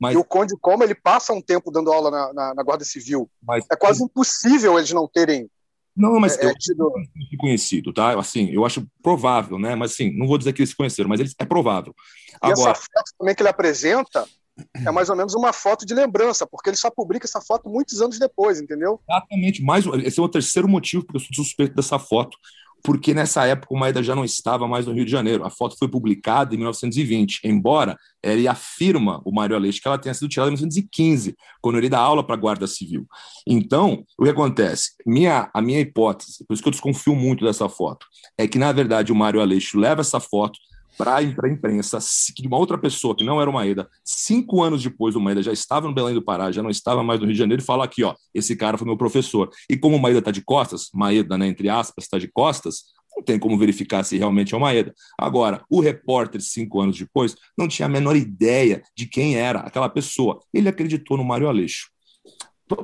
Mas... 0.01 0.15
E 0.15 0.17
o 0.17 0.25
Conde 0.25 0.55
Como 0.59 0.83
ele 0.83 0.95
passa 0.95 1.35
um 1.35 1.43
tempo 1.43 1.71
dando 1.71 1.93
aula 1.93 2.11
na, 2.11 2.33
na, 2.33 2.55
na 2.55 2.63
Guarda 2.63 2.83
Civil. 2.83 3.31
Mas... 3.43 3.67
É 3.71 3.77
quase 3.77 4.03
impossível 4.03 4.79
eles 4.79 4.91
não 4.91 5.07
terem 5.07 5.51
não, 5.97 6.19
mas 6.19 6.37
é, 6.39 6.47
eu 6.47 6.51
é 6.51 7.37
conhecido, 7.39 7.93
tá? 7.93 8.19
Assim, 8.19 8.51
eu 8.51 8.65
acho 8.65 8.87
provável, 9.03 9.59
né? 9.59 9.75
Mas 9.75 9.93
assim, 9.93 10.17
não 10.17 10.27
vou 10.27 10.37
dizer 10.37 10.53
que 10.53 10.61
eles 10.61 10.71
se 10.71 10.77
conheceram, 10.77 11.09
mas 11.09 11.21
eles, 11.21 11.35
é 11.39 11.45
provável. 11.45 11.95
E 12.43 12.51
Agora... 12.51 12.73
essa 12.73 12.75
foto 12.75 13.13
também 13.19 13.35
que 13.35 13.43
ele 13.43 13.49
apresenta 13.49 14.27
é 14.75 14.91
mais 14.91 15.09
ou 15.09 15.17
menos 15.17 15.35
uma 15.35 15.53
foto 15.53 15.85
de 15.85 15.95
lembrança, 15.95 16.47
porque 16.47 16.71
ele 16.71 16.77
só 16.77 16.91
publica 16.91 17.27
essa 17.27 17.41
foto 17.41 17.69
muitos 17.69 18.01
anos 18.01 18.19
depois, 18.19 18.61
entendeu? 18.61 19.01
Exatamente. 19.09 19.63
Mais, 19.63 19.85
esse 20.05 20.19
é 20.19 20.23
o 20.23 20.29
terceiro 20.29 20.69
motivo 20.69 21.05
porque 21.05 21.17
eu 21.17 21.21
sou 21.21 21.45
suspeito 21.45 21.75
dessa 21.75 21.99
foto 21.99 22.37
porque 22.85 23.15
nessa 23.15 23.47
época 23.47 23.75
o 23.75 23.79
Maeda 23.79 24.03
já 24.03 24.15
não 24.15 24.27
estava 24.27 24.69
mais 24.69 24.87
no 24.87 24.93
Rio 24.93 25.07
de 25.07 25.11
Janeiro. 25.11 25.43
A 25.43 25.49
foto 25.49 25.75
foi 25.79 25.89
publicada 25.89 26.55
em 26.55 26.59
1920, 26.59 27.41
embora 27.43 27.97
ele 28.23 28.47
afirma, 28.47 29.23
o 29.25 29.33
Mário 29.33 29.57
Aleixo, 29.57 29.81
que 29.81 29.89
ela 29.89 29.97
tenha 29.97 30.13
sido 30.13 30.29
tirada 30.29 30.51
em 30.51 30.53
1915, 30.53 31.35
quando 31.63 31.79
ele 31.79 31.89
dá 31.89 31.99
aula 31.99 32.23
para 32.23 32.35
a 32.35 32.39
Guarda 32.39 32.67
Civil. 32.67 33.07
Então, 33.47 34.05
o 34.19 34.25
que 34.25 34.31
acontece? 34.31 34.91
Minha, 35.07 35.51
a 35.55 35.63
minha 35.63 35.81
hipótese, 35.81 36.45
por 36.47 36.53
isso 36.53 36.63
que 36.63 36.69
eu 36.69 36.73
desconfio 36.73 37.17
muito 37.17 37.43
dessa 37.43 37.71
foto, 37.71 38.07
é 38.37 38.47
que, 38.47 38.59
na 38.59 38.71
verdade, 38.71 39.11
o 39.11 39.17
Mário 39.17 39.41
Aleixo 39.41 39.79
leva 39.79 40.03
essa 40.03 40.21
foto, 40.21 40.59
para 40.97 41.17
a 41.17 41.23
imprensa 41.23 41.99
de 41.99 42.47
uma 42.47 42.59
outra 42.59 42.79
pessoa 42.79 43.17
que 43.17 43.25
não 43.25 43.41
era 43.41 43.51
o 43.51 43.53
Maeda, 43.53 43.89
cinco 44.05 44.63
anos 44.63 44.83
depois 44.83 45.17
o 45.17 45.21
Maeda 45.21 45.43
já 45.43 45.53
estava 45.53 45.89
no 45.89 45.95
Belém 45.95 46.15
do 46.15 46.23
Pará, 46.23 46.51
já 46.53 46.63
não 46.63 46.71
estava 46.71 47.03
mais 47.03 47.21
no 47.21 47.27
Rio 47.27 47.35
de 47.35 47.39
Janeiro, 47.39 47.63
e 47.63 47.65
fala 47.65 47.85
aqui, 47.85 48.05
ó, 48.05 48.15
esse 48.33 48.55
cara 48.57 48.79
foi 48.79 48.87
meu 48.87 48.97
professor. 48.97 49.51
E 49.69 49.77
como 49.77 49.97
o 49.97 50.01
Maeda 50.01 50.19
está 50.21 50.31
de 50.31 50.43
costas, 50.43 50.89
Maeda, 50.95 51.37
né, 51.37 51.47
entre 51.47 51.69
aspas, 51.69 52.05
está 52.05 52.19
de 52.19 52.29
costas, 52.29 52.95
não 53.17 53.23
tem 53.23 53.39
como 53.39 53.57
verificar 53.57 54.03
se 54.03 54.19
realmente 54.19 54.55
é 54.55 54.57
o 54.57 54.61
Maeda. 54.61 54.93
Agora, 55.19 55.65
o 55.71 55.81
repórter, 55.81 56.41
cinco 56.41 56.81
anos 56.81 56.99
depois, 56.99 57.37
não 57.57 57.69
tinha 57.69 57.87
a 57.87 57.89
menor 57.89 58.17
ideia 58.17 58.83
de 58.97 59.07
quem 59.07 59.37
era 59.37 59.61
aquela 59.61 59.89
pessoa. 59.89 60.41
Ele 60.53 60.69
acreditou 60.69 61.17
no 61.17 61.25
Mário 61.25 61.49
Aleixo. 61.49 61.91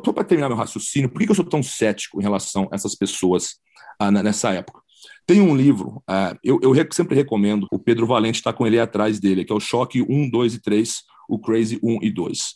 Só 0.05 0.13
para 0.13 0.25
terminar 0.25 0.49
meu 0.49 0.59
raciocínio, 0.59 1.09
por 1.09 1.21
que 1.21 1.31
eu 1.31 1.35
sou 1.35 1.45
tão 1.45 1.63
cético 1.63 2.21
em 2.21 2.23
relação 2.23 2.69
a 2.71 2.77
essas 2.77 2.95
pessoas 2.95 3.57
ah, 3.99 4.11
nessa 4.11 4.53
época? 4.53 4.81
Tem 5.27 5.41
um 5.41 5.57
livro, 5.57 6.03
uh, 6.09 6.37
eu, 6.43 6.59
eu, 6.63 6.75
sempre 6.93 7.15
recomendo, 7.15 7.67
o 7.71 7.79
Pedro 7.79 8.07
Valente 8.07 8.39
está 8.39 8.53
com 8.53 8.67
ele 8.67 8.79
atrás 8.79 9.21
dele, 9.21 9.45
que 9.45 9.53
é 9.53 9.55
o 9.55 9.61
Choque 9.61 10.03
1, 10.03 10.31
2 10.31 10.55
e 10.55 10.61
3, 10.61 11.03
o 11.29 11.39
Crazy 11.39 11.79
1 11.83 11.99
e 12.03 12.11
2. 12.11 12.55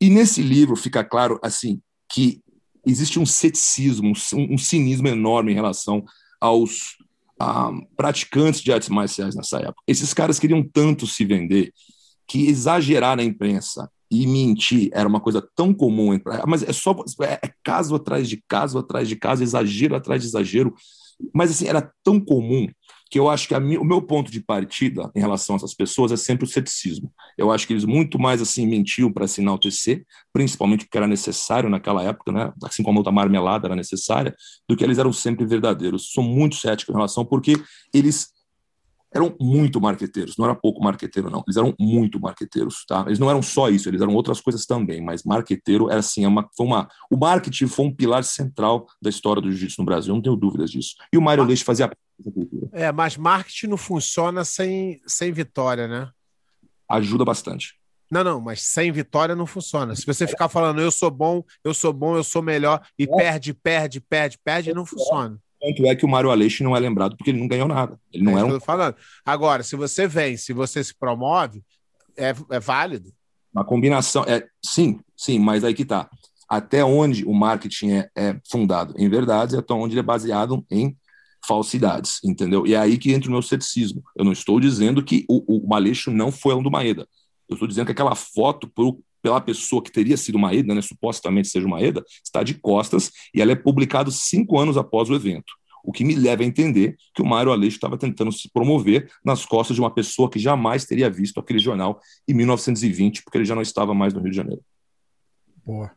E 0.00 0.10
nesse 0.10 0.42
livro 0.42 0.76
fica 0.76 1.04
claro, 1.04 1.38
assim, 1.42 1.80
que 2.08 2.40
existe 2.86 3.18
um 3.18 3.26
ceticismo, 3.26 4.12
um, 4.34 4.54
um 4.54 4.58
cinismo 4.58 5.08
enorme 5.08 5.52
em 5.52 5.54
relação 5.54 6.04
aos 6.40 6.96
praticantes 7.96 8.60
de 8.60 8.72
artes 8.72 8.88
marciais 8.88 9.34
nessa 9.34 9.58
época. 9.58 9.82
Esses 9.86 10.14
caras 10.14 10.38
queriam 10.38 10.62
tanto 10.62 11.06
se 11.06 11.24
vender 11.24 11.72
que 12.26 12.46
exagerar 12.46 13.16
na 13.16 13.22
imprensa 13.22 13.90
e 14.10 14.26
mentir 14.26 14.90
era 14.92 15.08
uma 15.08 15.20
coisa 15.20 15.42
tão 15.56 15.72
comum, 15.72 16.18
mas 16.46 16.62
é 16.62 16.72
só 16.72 16.94
é 17.22 17.50
caso 17.64 17.94
atrás 17.94 18.28
de 18.28 18.42
caso 18.46 18.78
atrás 18.78 19.08
de 19.08 19.16
caso, 19.16 19.42
exagero 19.42 19.96
atrás 19.96 20.22
de 20.22 20.28
exagero, 20.28 20.74
mas 21.34 21.50
assim, 21.50 21.66
era 21.66 21.92
tão 22.02 22.20
comum 22.20 22.66
que 23.12 23.18
eu 23.18 23.28
acho 23.28 23.46
que 23.46 23.54
o 23.54 23.84
meu 23.84 24.00
ponto 24.00 24.32
de 24.32 24.40
partida 24.40 25.10
em 25.14 25.20
relação 25.20 25.54
a 25.54 25.58
essas 25.58 25.74
pessoas 25.74 26.12
é 26.12 26.16
sempre 26.16 26.46
o 26.46 26.48
ceticismo. 26.48 27.12
Eu 27.36 27.52
acho 27.52 27.66
que 27.66 27.74
eles 27.74 27.84
muito 27.84 28.18
mais 28.18 28.40
assim 28.40 28.66
mentiam 28.66 29.12
para 29.12 29.26
se 29.26 29.42
enaltecer, 29.42 30.02
principalmente 30.32 30.86
porque 30.86 30.96
era 30.96 31.06
necessário 31.06 31.68
naquela 31.68 32.02
época, 32.02 32.32
né? 32.32 32.50
assim 32.64 32.82
como 32.82 33.06
a 33.06 33.12
marmelada 33.12 33.68
era 33.68 33.76
necessária, 33.76 34.34
do 34.66 34.74
que 34.74 34.82
eles 34.82 34.96
eram 34.96 35.12
sempre 35.12 35.44
verdadeiros. 35.44 36.10
Sou 36.10 36.24
muito 36.24 36.56
cético 36.56 36.90
em 36.90 36.94
relação, 36.94 37.22
porque 37.22 37.52
eles 37.92 38.30
eram 39.14 39.34
muito 39.40 39.80
marqueteiros, 39.80 40.36
não 40.36 40.46
era 40.46 40.54
pouco 40.54 40.82
marqueteiro, 40.82 41.30
não. 41.30 41.42
Eles 41.46 41.56
eram 41.56 41.74
muito 41.78 42.18
marqueteiros, 42.18 42.84
tá? 42.86 43.04
Eles 43.06 43.18
não 43.18 43.28
eram 43.28 43.42
só 43.42 43.68
isso, 43.68 43.88
eles 43.88 44.00
eram 44.00 44.14
outras 44.14 44.40
coisas 44.40 44.64
também, 44.64 45.02
mas 45.02 45.22
marqueteiro 45.22 45.90
era 45.90 46.00
assim, 46.00 46.24
é 46.24 46.28
uma, 46.28 46.48
foi 46.56 46.66
uma, 46.66 46.88
o 47.10 47.16
marketing 47.16 47.66
foi 47.66 47.86
um 47.86 47.94
pilar 47.94 48.24
central 48.24 48.86
da 49.00 49.10
história 49.10 49.42
do 49.42 49.50
jiu-jitsu 49.50 49.80
no 49.80 49.84
Brasil, 49.84 50.14
não 50.14 50.22
tenho 50.22 50.36
dúvidas 50.36 50.70
disso. 50.70 50.94
E 51.12 51.18
o 51.18 51.22
Mário 51.22 51.44
Leite 51.44 51.64
fazia. 51.64 51.90
É, 52.72 52.90
mas 52.92 53.16
marketing 53.16 53.66
não 53.66 53.76
funciona 53.76 54.44
sem, 54.44 55.00
sem 55.06 55.32
vitória, 55.32 55.86
né? 55.86 56.10
Ajuda 56.88 57.24
bastante. 57.24 57.74
Não, 58.10 58.22
não, 58.22 58.40
mas 58.42 58.60
sem 58.60 58.92
vitória 58.92 59.34
não 59.34 59.46
funciona. 59.46 59.96
Se 59.96 60.04
você 60.04 60.26
ficar 60.26 60.48
falando 60.48 60.82
eu 60.82 60.90
sou 60.90 61.10
bom, 61.10 61.42
eu 61.64 61.72
sou 61.72 61.94
bom, 61.94 62.14
eu 62.14 62.22
sou 62.22 62.42
melhor, 62.42 62.86
e 62.98 63.04
é. 63.04 63.06
perde, 63.06 63.54
perde, 63.54 64.00
perde, 64.00 64.38
perde, 64.44 64.74
não 64.74 64.84
funciona. 64.84 65.38
Tanto 65.62 65.86
é 65.86 65.94
que 65.94 66.04
o 66.04 66.08
Mário 66.08 66.30
Aleixo 66.30 66.64
não 66.64 66.76
é 66.76 66.80
lembrado 66.80 67.16
porque 67.16 67.30
ele 67.30 67.38
não 67.38 67.46
ganhou 67.46 67.68
nada. 67.68 67.96
Ele 68.12 68.24
não 68.24 68.36
é, 68.36 68.40
era 68.40 68.56
um... 68.56 68.60
falando. 68.60 68.96
Agora, 69.24 69.62
se 69.62 69.76
você 69.76 70.08
vem, 70.08 70.36
se 70.36 70.52
você 70.52 70.82
se 70.82 70.92
promove, 70.92 71.62
é, 72.16 72.34
é 72.50 72.58
válido. 72.58 73.12
Uma 73.54 73.64
combinação. 73.64 74.24
É, 74.26 74.44
sim, 74.64 74.98
sim, 75.16 75.38
mas 75.38 75.62
aí 75.62 75.72
que 75.72 75.84
tá. 75.84 76.10
Até 76.48 76.84
onde 76.84 77.24
o 77.24 77.32
marketing 77.32 77.92
é, 77.92 78.10
é 78.16 78.40
fundado 78.50 78.92
em 78.98 79.08
verdades 79.08 79.54
e 79.54 79.58
até 79.58 79.72
onde 79.72 79.94
ele 79.94 80.00
é 80.00 80.02
baseado 80.02 80.66
em 80.68 80.96
falsidades, 81.46 82.18
entendeu? 82.24 82.66
E 82.66 82.74
é 82.74 82.78
aí 82.78 82.98
que 82.98 83.12
entra 83.12 83.28
o 83.28 83.32
meu 83.32 83.42
ceticismo. 83.42 84.02
Eu 84.16 84.24
não 84.24 84.32
estou 84.32 84.58
dizendo 84.58 85.02
que 85.02 85.24
o, 85.28 85.68
o 85.68 85.74
Aleixo 85.74 86.10
não 86.10 86.32
foi 86.32 86.54
um 86.54 86.62
do 86.62 86.70
Maeda. 86.70 87.06
Eu 87.48 87.54
estou 87.54 87.68
dizendo 87.68 87.86
que 87.86 87.92
aquela 87.92 88.16
foto, 88.16 88.68
por, 88.68 88.98
pela 89.22 89.40
pessoa 89.40 89.82
que 89.82 89.90
teria 89.90 90.16
sido 90.16 90.38
Maeda, 90.38 90.74
né, 90.74 90.82
supostamente 90.82 91.48
seja 91.48 91.68
Maeda, 91.68 92.04
está 92.22 92.42
de 92.42 92.54
costas 92.54 93.10
e 93.34 93.40
ela 93.40 93.52
é 93.52 93.56
publicada 93.56 94.10
cinco 94.10 94.58
anos 94.58 94.76
após 94.76 95.08
o 95.08 95.14
evento. 95.14 95.52
O 95.84 95.90
que 95.90 96.04
me 96.04 96.14
leva 96.14 96.42
a 96.42 96.46
entender 96.46 96.96
que 97.14 97.22
o 97.22 97.26
Mário 97.26 97.50
Aleixo 97.50 97.76
estava 97.76 97.98
tentando 97.98 98.30
se 98.30 98.48
promover 98.52 99.10
nas 99.24 99.44
costas 99.44 99.74
de 99.74 99.80
uma 99.80 99.90
pessoa 99.90 100.30
que 100.30 100.38
jamais 100.38 100.84
teria 100.84 101.10
visto 101.10 101.40
aquele 101.40 101.58
jornal 101.58 102.00
em 102.28 102.34
1920, 102.34 103.22
porque 103.22 103.38
ele 103.38 103.44
já 103.44 103.54
não 103.54 103.62
estava 103.62 103.92
mais 103.92 104.14
no 104.14 104.20
Rio 104.20 104.30
de 104.30 104.36
Janeiro. 104.36 104.62
Boa. 105.64 105.90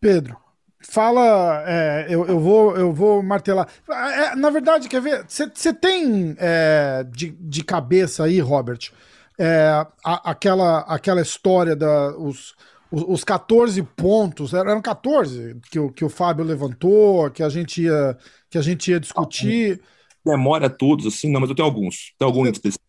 Pedro, 0.00 0.36
fala. 0.80 1.64
É, 1.66 2.06
eu, 2.08 2.26
eu, 2.26 2.38
vou, 2.38 2.76
eu 2.76 2.92
vou 2.92 3.22
martelar. 3.22 3.68
É, 3.90 4.36
na 4.36 4.50
verdade, 4.50 4.88
quer 4.88 5.00
ver? 5.00 5.24
Você 5.26 5.72
tem 5.72 6.36
é, 6.38 7.04
de, 7.10 7.30
de 7.30 7.64
cabeça 7.64 8.24
aí, 8.24 8.38
Robert, 8.40 8.90
é, 9.38 9.86
a, 10.04 10.30
aquela, 10.30 10.80
aquela 10.80 11.22
história 11.22 11.76
da. 11.76 12.16
Os, 12.18 12.54
os, 12.90 13.04
os 13.06 13.24
14 13.24 13.82
pontos, 13.82 14.54
eram 14.54 14.80
14 14.80 15.56
que 15.70 15.78
o, 15.78 15.92
que 15.92 16.04
o 16.04 16.08
Fábio 16.08 16.44
levantou, 16.44 17.30
que 17.30 17.42
a 17.42 17.48
gente 17.48 17.82
ia, 17.82 18.16
que 18.50 18.58
a 18.58 18.62
gente 18.62 18.90
ia 18.90 18.98
discutir. 18.98 19.80
Memória 20.26 20.68
todos, 20.68 21.06
assim, 21.06 21.30
não, 21.30 21.40
mas 21.40 21.50
eu 21.50 21.56
tenho 21.56 21.66
alguns. 21.66 22.14
Tem 22.18 22.26
algum 22.26 22.46
específico. 22.46 22.84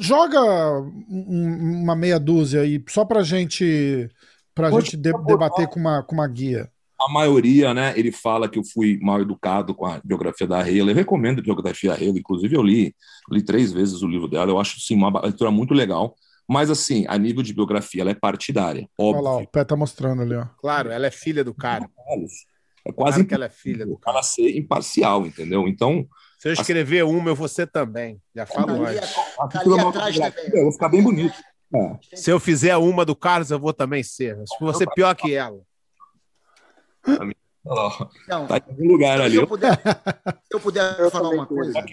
Joga 0.00 0.40
uma 1.08 1.94
meia 1.94 2.18
dúzia 2.18 2.62
aí, 2.62 2.82
só 2.88 3.04
pra 3.04 3.22
gente, 3.22 4.08
pra 4.54 4.70
gente 4.70 4.96
de, 4.96 5.12
debater 5.12 5.68
com 5.68 5.78
uma, 5.78 6.02
com 6.02 6.14
uma 6.14 6.26
guia 6.26 6.68
a 7.00 7.12
maioria, 7.12 7.72
né, 7.72 7.94
ele 7.96 8.12
fala 8.12 8.48
que 8.48 8.58
eu 8.58 8.62
fui 8.64 8.98
mal 9.00 9.20
educado 9.20 9.74
com 9.74 9.86
a 9.86 10.00
biografia 10.04 10.46
da 10.46 10.60
Hale. 10.60 10.90
Eu 10.90 10.94
recomendo 10.94 11.40
a 11.40 11.42
biografia 11.42 11.90
da 11.90 11.96
Hale, 11.96 12.18
inclusive 12.18 12.54
eu 12.54 12.62
li, 12.62 12.94
li 13.30 13.42
três 13.42 13.72
vezes 13.72 14.02
o 14.02 14.08
livro 14.08 14.28
dela. 14.28 14.50
Eu 14.50 14.60
acho, 14.60 14.80
sim, 14.80 14.94
uma 14.94 15.20
leitura 15.20 15.50
muito 15.50 15.72
legal. 15.72 16.14
Mas, 16.48 16.68
assim, 16.68 17.04
a 17.08 17.16
nível 17.16 17.44
de 17.44 17.54
biografia, 17.54 18.02
ela 18.02 18.10
é 18.10 18.14
partidária. 18.14 18.88
Óbvio. 18.98 19.22
Olha 19.22 19.36
lá, 19.36 19.42
o 19.44 19.46
pé 19.46 19.64
tá 19.64 19.76
mostrando 19.76 20.22
ali, 20.22 20.34
ó. 20.34 20.46
Claro, 20.58 20.90
ela 20.90 21.06
é 21.06 21.10
filha 21.10 21.44
do 21.44 21.54
cara. 21.54 21.88
É 22.84 22.92
quase 22.92 23.18
claro 23.18 23.26
que 23.26 23.34
ela 23.34 23.44
é 23.44 23.50
filha 23.50 23.86
do 23.86 23.96
cara. 23.96 24.16
Ela 24.16 24.22
ser 24.24 24.56
imparcial, 24.56 25.24
entendeu? 25.24 25.68
Então. 25.68 26.06
Se 26.38 26.48
eu 26.48 26.52
escrever 26.52 27.04
assim, 27.04 27.14
uma, 27.14 27.30
eu 27.30 27.36
vou 27.36 27.46
ser 27.46 27.68
também. 27.68 28.20
Já 28.34 28.46
falo 28.46 28.84
ali, 28.84 28.98
antes. 28.98 29.14
Ali 29.38 29.80
atrás 29.80 30.18
também. 30.18 30.50
Eu 30.52 30.62
vou 30.64 30.72
ficar 30.72 30.88
bem 30.88 31.02
bonito. 31.02 31.36
É. 31.72 32.16
Se 32.16 32.32
eu 32.32 32.40
fizer 32.40 32.76
uma 32.76 33.04
do 33.04 33.14
Carlos, 33.14 33.52
eu 33.52 33.60
vou 33.60 33.72
também 33.72 34.02
ser. 34.02 34.36
Acho 34.40 34.58
que 34.58 34.64
vou 34.64 34.74
que 37.02 37.36
ela. 37.66 38.10
Não, 38.28 38.46
tá 38.46 38.56
em 38.56 38.70
algum 38.70 38.88
lugar 38.88 39.20
ali. 39.20 39.34
Se 39.34 39.42
eu 39.42 39.46
puder, 39.46 39.76
se 39.76 40.54
eu 40.54 40.60
puder 40.60 41.00
eu 41.00 41.10
falar 41.10 41.28
uma 41.30 41.46
coisa. 41.46 41.84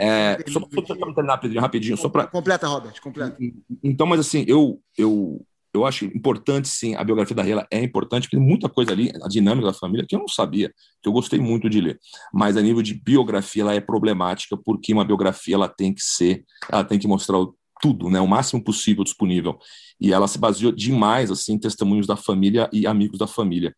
É, 0.00 0.38
só 0.48 0.60
para 0.60 0.82
terminar, 0.82 1.60
rapidinho. 1.60 1.96
Só 1.96 2.08
pra... 2.08 2.26
Completa, 2.28 2.68
Robert, 2.68 3.00
completa. 3.02 3.36
Então, 3.82 4.06
mas 4.06 4.20
assim, 4.20 4.44
eu, 4.46 4.80
eu, 4.96 5.44
eu 5.74 5.84
acho 5.84 6.04
importante, 6.04 6.68
sim, 6.68 6.94
a 6.94 7.02
biografia 7.02 7.34
da 7.34 7.42
Rela 7.42 7.66
é 7.68 7.82
importante, 7.82 8.22
porque 8.24 8.36
tem 8.36 8.46
muita 8.46 8.68
coisa 8.68 8.92
ali, 8.92 9.10
a 9.20 9.28
dinâmica 9.28 9.66
da 9.66 9.72
família, 9.72 10.06
que 10.08 10.14
eu 10.14 10.20
não 10.20 10.28
sabia, 10.28 10.72
que 11.02 11.08
eu 11.08 11.12
gostei 11.12 11.40
muito 11.40 11.68
de 11.68 11.80
ler. 11.80 11.98
Mas 12.32 12.56
a 12.56 12.62
nível 12.62 12.80
de 12.80 12.94
biografia, 12.94 13.62
ela 13.62 13.74
é 13.74 13.80
problemática, 13.80 14.56
porque 14.56 14.92
uma 14.92 15.04
biografia 15.04 15.56
ela 15.56 15.68
tem 15.68 15.92
que 15.92 16.02
ser, 16.02 16.44
ela 16.70 16.84
tem 16.84 16.96
que 16.96 17.08
mostrar 17.08 17.38
tudo, 17.80 18.08
né, 18.08 18.20
o 18.20 18.26
máximo 18.26 18.62
possível 18.62 19.02
disponível. 19.02 19.58
E 20.00 20.12
ela 20.12 20.28
se 20.28 20.38
baseou 20.38 20.70
demais 20.70 21.28
assim 21.28 21.54
em 21.54 21.58
testemunhos 21.58 22.06
da 22.06 22.16
família 22.16 22.70
e 22.72 22.86
amigos 22.86 23.18
da 23.18 23.26
família 23.26 23.74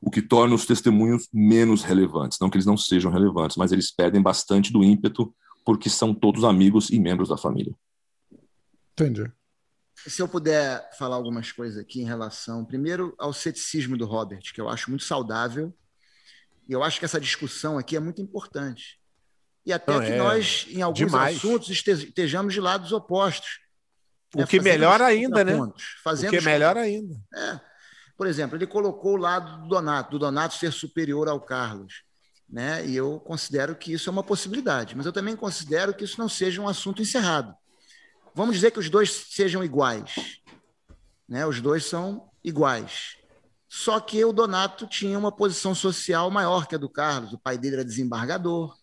o 0.00 0.10
que 0.10 0.22
torna 0.22 0.54
os 0.54 0.64
testemunhos 0.64 1.28
menos 1.32 1.82
relevantes. 1.82 2.38
Não 2.40 2.48
que 2.48 2.56
eles 2.56 2.66
não 2.66 2.76
sejam 2.76 3.12
relevantes, 3.12 3.56
mas 3.56 3.70
eles 3.70 3.90
perdem 3.90 4.22
bastante 4.22 4.72
do 4.72 4.82
ímpeto 4.82 5.34
porque 5.64 5.90
são 5.90 6.14
todos 6.14 6.44
amigos 6.44 6.90
e 6.90 6.98
membros 6.98 7.28
da 7.28 7.36
família. 7.36 7.74
Entendi. 8.92 9.30
Se 9.94 10.22
eu 10.22 10.28
puder 10.28 10.90
falar 10.96 11.16
algumas 11.16 11.52
coisas 11.52 11.78
aqui 11.78 12.00
em 12.00 12.06
relação, 12.06 12.64
primeiro, 12.64 13.14
ao 13.18 13.34
ceticismo 13.34 13.96
do 13.96 14.06
Robert, 14.06 14.40
que 14.54 14.60
eu 14.60 14.68
acho 14.68 14.88
muito 14.88 15.04
saudável, 15.04 15.74
e 16.66 16.72
eu 16.72 16.82
acho 16.82 16.98
que 16.98 17.04
essa 17.04 17.20
discussão 17.20 17.76
aqui 17.76 17.96
é 17.96 18.00
muito 18.00 18.22
importante. 18.22 18.98
E 19.66 19.72
até 19.72 19.92
Não, 19.92 20.00
que 20.00 20.12
é 20.12 20.16
nós, 20.16 20.66
em 20.70 20.80
alguns 20.80 20.98
demais. 20.98 21.36
assuntos, 21.36 21.68
estejamos 21.68 22.54
de 22.54 22.60
lados 22.60 22.92
opostos. 22.92 23.60
O 24.34 24.38
né? 24.38 24.46
que 24.46 24.60
melhor 24.60 25.02
ainda, 25.02 25.44
né? 25.44 25.60
O 25.60 25.72
que 26.30 26.40
melhor 26.40 26.78
ainda. 26.78 27.14
É. 27.34 27.60
Por 28.20 28.26
exemplo, 28.26 28.54
ele 28.54 28.66
colocou 28.66 29.14
o 29.14 29.16
lado 29.16 29.62
do 29.62 29.68
Donato, 29.68 30.10
do 30.10 30.18
Donato 30.18 30.54
ser 30.54 30.74
superior 30.74 31.26
ao 31.26 31.40
Carlos. 31.40 32.02
Né? 32.46 32.86
E 32.86 32.94
eu 32.94 33.18
considero 33.18 33.74
que 33.74 33.94
isso 33.94 34.10
é 34.10 34.12
uma 34.12 34.22
possibilidade, 34.22 34.94
mas 34.94 35.06
eu 35.06 35.12
também 35.12 35.34
considero 35.34 35.94
que 35.94 36.04
isso 36.04 36.20
não 36.20 36.28
seja 36.28 36.60
um 36.60 36.68
assunto 36.68 37.00
encerrado. 37.00 37.54
Vamos 38.34 38.56
dizer 38.56 38.72
que 38.72 38.78
os 38.78 38.90
dois 38.90 39.10
sejam 39.30 39.64
iguais. 39.64 40.38
Né? 41.26 41.46
Os 41.46 41.62
dois 41.62 41.86
são 41.86 42.30
iguais. 42.44 43.16
Só 43.66 43.98
que 43.98 44.22
o 44.22 44.34
Donato 44.34 44.86
tinha 44.86 45.18
uma 45.18 45.32
posição 45.32 45.74
social 45.74 46.30
maior 46.30 46.66
que 46.66 46.74
a 46.74 46.78
do 46.78 46.90
Carlos. 46.90 47.32
O 47.32 47.38
pai 47.38 47.56
dele 47.56 47.76
era 47.76 47.84
desembargador. 47.86 48.76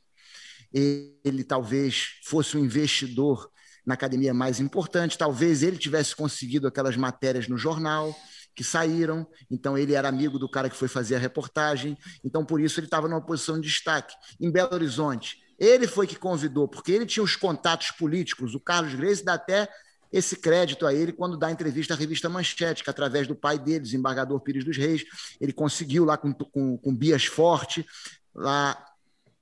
Ele 0.73 1.43
talvez 1.43 2.17
fosse 2.23 2.57
um 2.57 2.65
investidor 2.65 3.51
na 3.85 3.93
academia 3.93 4.33
mais 4.33 4.59
importante. 4.59 5.15
Talvez 5.15 5.61
ele 5.61 5.77
tivesse 5.77 6.15
conseguido 6.15 6.67
aquelas 6.67 6.97
matérias 6.97 7.47
no 7.47 7.55
jornal 7.55 8.15
que 8.57 8.63
saíram, 8.63 9.27
então 9.51 9.77
ele 9.77 9.93
era 9.93 10.09
amigo 10.09 10.39
do 10.39 10.49
cara 10.49 10.67
que 10.67 10.75
foi 10.75 10.87
fazer 10.87 11.15
a 11.15 11.19
reportagem, 11.19 11.95
então 12.23 12.43
por 12.43 12.59
isso 12.59 12.79
ele 12.79 12.87
estava 12.87 13.07
numa 13.07 13.21
posição 13.21 13.61
de 13.61 13.67
destaque. 13.67 14.15
Em 14.41 14.49
Belo 14.49 14.73
Horizonte, 14.73 15.37
ele 15.59 15.85
foi 15.85 16.07
que 16.07 16.15
convidou, 16.15 16.67
porque 16.67 16.91
ele 16.91 17.05
tinha 17.05 17.23
os 17.23 17.35
contatos 17.35 17.91
políticos, 17.91 18.55
o 18.55 18.59
Carlos 18.59 18.95
Grace 18.95 19.23
dá 19.23 19.35
até 19.35 19.69
esse 20.11 20.37
crédito 20.37 20.87
a 20.87 20.93
ele 20.93 21.11
quando 21.11 21.37
dá 21.37 21.51
entrevista 21.51 21.93
à 21.93 21.97
revista 21.97 22.27
Manchete, 22.29 22.83
que 22.83 22.89
através 22.89 23.27
do 23.27 23.35
pai 23.35 23.59
dele, 23.59 23.81
desembargador 23.81 24.39
Pires 24.39 24.65
dos 24.65 24.75
Reis, 24.75 25.05
ele 25.39 25.53
conseguiu 25.53 26.03
lá 26.03 26.17
com, 26.17 26.33
com, 26.33 26.79
com 26.79 26.95
Bias 26.95 27.25
Forte, 27.25 27.85
lá 28.33 28.75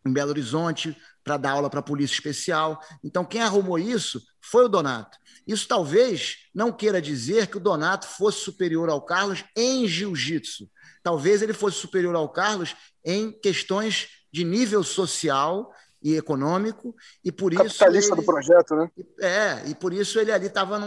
em 0.06 0.12
Belo 0.12 0.32
Horizonte, 0.32 0.98
para 1.26 1.38
dar 1.38 1.52
aula 1.54 1.70
para 1.72 1.80
a 1.80 1.84
Polícia 1.84 2.14
Especial. 2.14 2.80
Então, 3.04 3.26
quem 3.26 3.42
arrumou 3.42 3.80
isso 3.80 4.22
foi 4.40 4.64
o 4.66 4.70
Donato. 4.70 5.18
Isso 5.46 5.68
talvez 5.68 6.38
não 6.54 6.72
queira 6.72 7.02
dizer 7.02 7.48
que 7.48 7.58
o 7.58 7.60
Donato 7.60 8.08
fosse 8.08 8.40
superior 8.40 8.90
ao 8.90 9.02
Carlos 9.02 9.44
em 9.58 9.88
jiu-jitsu. 9.88 10.70
Talvez 11.04 11.42
ele 11.42 11.54
fosse 11.54 11.78
superior 11.78 12.16
ao 12.16 12.30
Carlos 12.30 12.76
em 13.04 13.32
questões 13.32 14.08
de 14.32 14.44
nível 14.44 14.84
social 14.84 15.74
e 16.02 16.16
econômico, 16.16 16.96
e 17.24 17.32
por 17.32 17.52
Capitalista 17.52 17.86
isso. 17.98 18.10
Capitalista 18.10 18.16
do 18.16 18.24
projeto, 18.24 18.76
né? 18.76 18.92
É, 19.20 19.70
e 19.70 19.74
por 19.74 19.92
isso 19.92 20.20
ele 20.20 20.32
ali 20.32 20.46
estava 20.46 20.78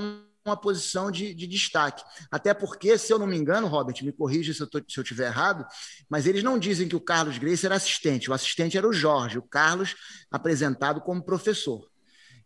numa 0.49 0.57
posição 0.57 1.11
de, 1.11 1.35
de, 1.35 1.47
destaque. 1.47 2.03
Até 2.31 2.55
porque, 2.55 2.97
se 2.97 3.13
eu 3.13 3.19
não 3.19 3.27
me 3.27 3.37
engano, 3.37 3.67
Robert, 3.67 3.95
me 4.03 4.13
corrija 4.13 4.53
se 4.53 4.61
eu, 4.61 4.67
tô, 4.67 4.83
se 4.89 4.99
eu 4.99 5.05
tiver 5.05 5.27
errado, 5.27 5.65
mas 6.09 6.27
eles 6.27 6.43
não 6.43 6.59
dizem 6.59 6.89
que 6.89 6.97
o 6.97 7.01
Carlos 7.01 7.39
Grace 7.39 7.65
era 7.65 7.77
assistente. 7.77 8.31
O 8.31 8.35
assistente 8.35 8.77
era 8.77 8.89
o 8.89 8.93
Jorge, 8.93 9.39
o 9.39 9.43
Carlos 9.43 9.95
apresentado 10.31 11.01
como 11.03 11.23
professor. 11.23 11.87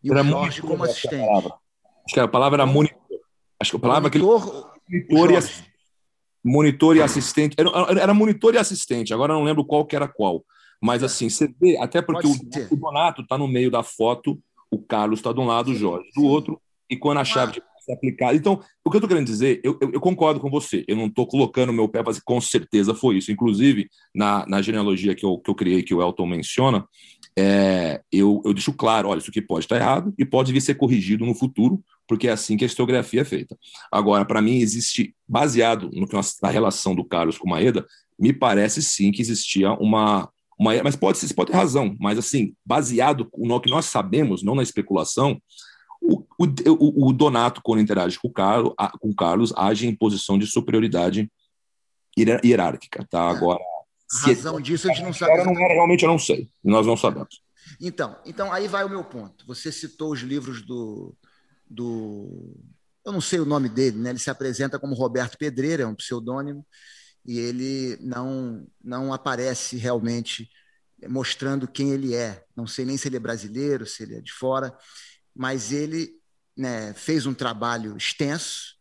E 0.03 0.11
era 0.11 0.23
o 0.23 0.27
Jorge 0.27 0.61
como 0.61 0.85
assistente. 0.85 1.29
Acho 1.31 2.15
que 2.15 2.21
a 2.21 2.29
palavra 2.29 2.63
era 2.63 2.67
monitor. 2.67 2.99
Acho 3.61 3.71
que 3.71 3.77
a 3.77 3.81
palavra 3.81 4.11
monitor, 4.11 4.73
monitor, 4.89 5.31
e 5.31 5.37
assistente. 5.37 5.73
monitor 6.45 6.97
e 6.97 7.03
assistente. 7.03 7.57
Era, 7.57 8.01
era, 8.01 8.15
monitor 8.15 8.55
e 8.55 8.59
assistente, 8.59 9.15
agora 9.15 9.33
não 9.33 9.45
lembro 9.45 9.65
qual 9.65 9.87
que 9.87 9.95
era 9.95 10.09
qual. 10.09 10.45
Mas 10.81 11.05
assim, 11.05 11.31
você 11.31 11.47
vê, 11.61 11.79
até 11.79 12.03
porque 12.03 12.27
o, 12.27 12.33
o, 12.73 12.77
Donato 12.77 13.23
está 13.23 13.39
no 13.39 13.47
meio 13.47 13.71
da 13.71 13.85
foto, 13.85 14.43
o 14.69 14.83
Carlos 14.83 15.21
está 15.21 15.33
de 15.33 15.39
um 15.39 15.47
lado, 15.47 15.71
o 15.71 15.75
Jorge 15.77 16.11
do 16.17 16.25
outro, 16.25 16.61
e 16.91 16.97
quando 16.97 17.19
a 17.19 17.25
chave 17.25 17.53
de 17.53 17.63
ser 17.85 17.93
aplicada. 17.93 18.35
Então, 18.35 18.61
o 18.85 18.91
que 18.91 18.97
eu 18.97 18.99
estou 18.99 19.09
querendo 19.09 19.27
dizer, 19.27 19.61
eu, 19.63 19.79
eu, 19.81 19.93
eu, 19.93 20.01
concordo 20.01 20.41
com 20.41 20.51
você, 20.51 20.85
eu 20.87 20.97
não 20.97 21.07
estou 21.07 21.27
colocando 21.27 21.73
meu 21.73 21.89
pé 21.89 22.03
para 22.03 22.13
com 22.25 22.41
certeza 22.41 22.95
foi 22.95 23.17
isso. 23.17 23.33
Inclusive, 23.33 23.89
na, 24.15 24.47
na 24.47 24.63
genealogia 24.63 25.15
que 25.15 25.25
eu, 25.25 25.39
que 25.39 25.51
eu 25.51 25.55
criei, 25.55 25.83
que 25.83 25.95
o 25.95 26.03
Elton 26.03 26.27
menciona, 26.27 26.87
é, 27.37 28.03
eu, 28.13 28.43
eu 28.45 28.53
deixo 28.53 28.73
claro, 28.73 29.09
olha, 29.09 29.19
isso 29.19 29.31
aqui 29.31 29.41
pode 29.41 29.65
estar 29.65 29.77
errado 29.77 30.13
e 30.19 30.25
pode 30.25 30.53
vir 30.53 30.61
ser 30.61 30.75
corrigido 30.75 31.25
no 31.25 31.35
futuro, 31.35 31.83
porque 32.07 32.29
é 32.29 32.33
assim 32.33 32.57
que 32.57 32.65
a 32.65 32.67
historiografia 32.67 33.23
é 33.23 33.25
feita. 33.25 33.57
Agora, 33.91 34.25
para 34.25 34.43
mim, 34.43 34.59
existe, 34.59 35.15
baseado 35.27 35.91
no 35.93 36.07
que 36.07 36.15
nós, 36.15 36.37
na 36.43 36.51
relação 36.51 36.95
do 36.95 37.05
Carlos 37.05 37.39
com 37.39 37.49
Maeda, 37.49 37.87
me 38.19 38.33
parece 38.33 38.83
sim 38.83 39.11
que 39.11 39.23
existia 39.23 39.73
uma, 39.73 40.29
uma 40.59 40.83
mas 40.83 40.95
pode 40.95 41.19
pode 41.35 41.51
ter 41.51 41.57
razão, 41.57 41.97
mas 41.99 42.19
assim, 42.19 42.55
baseado 42.65 43.29
no 43.37 43.61
que 43.61 43.71
nós 43.71 43.87
sabemos, 43.87 44.43
não 44.43 44.55
na 44.55 44.63
especulação, 44.63 45.41
o, 46.03 46.25
o, 46.39 47.09
o 47.09 47.13
Donato, 47.13 47.61
quando 47.63 47.81
interage 47.81 48.19
com 48.19 48.29
o, 48.29 48.33
Carlos, 48.33 48.75
com 49.01 49.11
o 49.11 49.15
Carlos, 49.15 49.53
age 49.57 49.87
em 49.87 49.95
posição 49.95 50.39
de 50.39 50.47
superioridade 50.47 51.31
hierárquica, 52.19 53.07
tá? 53.09 53.29
Agora, 53.29 53.61
a 54.13 54.27
razão 54.27 54.61
disso 54.61 54.91
a 54.91 54.93
gente 54.93 55.05
não 55.05 55.13
sabe. 55.13 55.45
Não 55.45 55.59
era, 55.59 55.75
realmente 55.75 56.03
eu 56.03 56.11
não 56.11 56.19
sei. 56.19 56.51
Nós 56.63 56.87
não 56.87 56.97
sabemos. 56.97 57.43
Então, 57.81 58.17
então 58.27 58.53
aí 58.53 58.69
vai 58.69 58.85
o 58.85 58.91
meu 58.91 59.05
ponto. 59.05 59.47
Você 59.47 59.73
citou 59.73 60.13
os 60.13 60.21
livros 60.21 60.63
do, 60.63 61.15
do 61.69 62.55
eu 63.05 63.13
não 63.13 63.21
sei 63.21 63.41
o 63.41 63.47
nome 63.47 63.69
dele, 63.69 63.99
né? 63.99 64.11
Ele 64.11 64.19
se 64.19 64.31
apresenta 64.31 64.79
como 64.79 64.95
Roberto 64.95 65.39
Pedreira, 65.39 65.85
é 65.85 65.87
um 65.87 65.95
pseudônimo, 65.95 66.67
e 67.25 67.39
ele 67.39 67.97
não 68.01 68.67
não 68.83 69.13
aparece 69.13 69.77
realmente 69.77 70.51
mostrando 71.09 71.67
quem 71.67 71.91
ele 71.91 72.15
é. 72.15 72.45
Não 72.55 72.67
sei 72.67 72.85
nem 72.85 72.97
se 72.97 73.09
ele 73.09 73.17
é 73.17 73.21
brasileiro, 73.21 73.87
se 73.87 74.03
ele 74.03 74.17
é 74.17 74.21
de 74.21 74.33
fora, 74.33 74.77
mas 75.35 75.73
ele 75.73 76.21
né, 76.57 76.93
fez 76.95 77.27
um 77.27 77.35
trabalho 77.35 77.97
extenso 77.97 78.77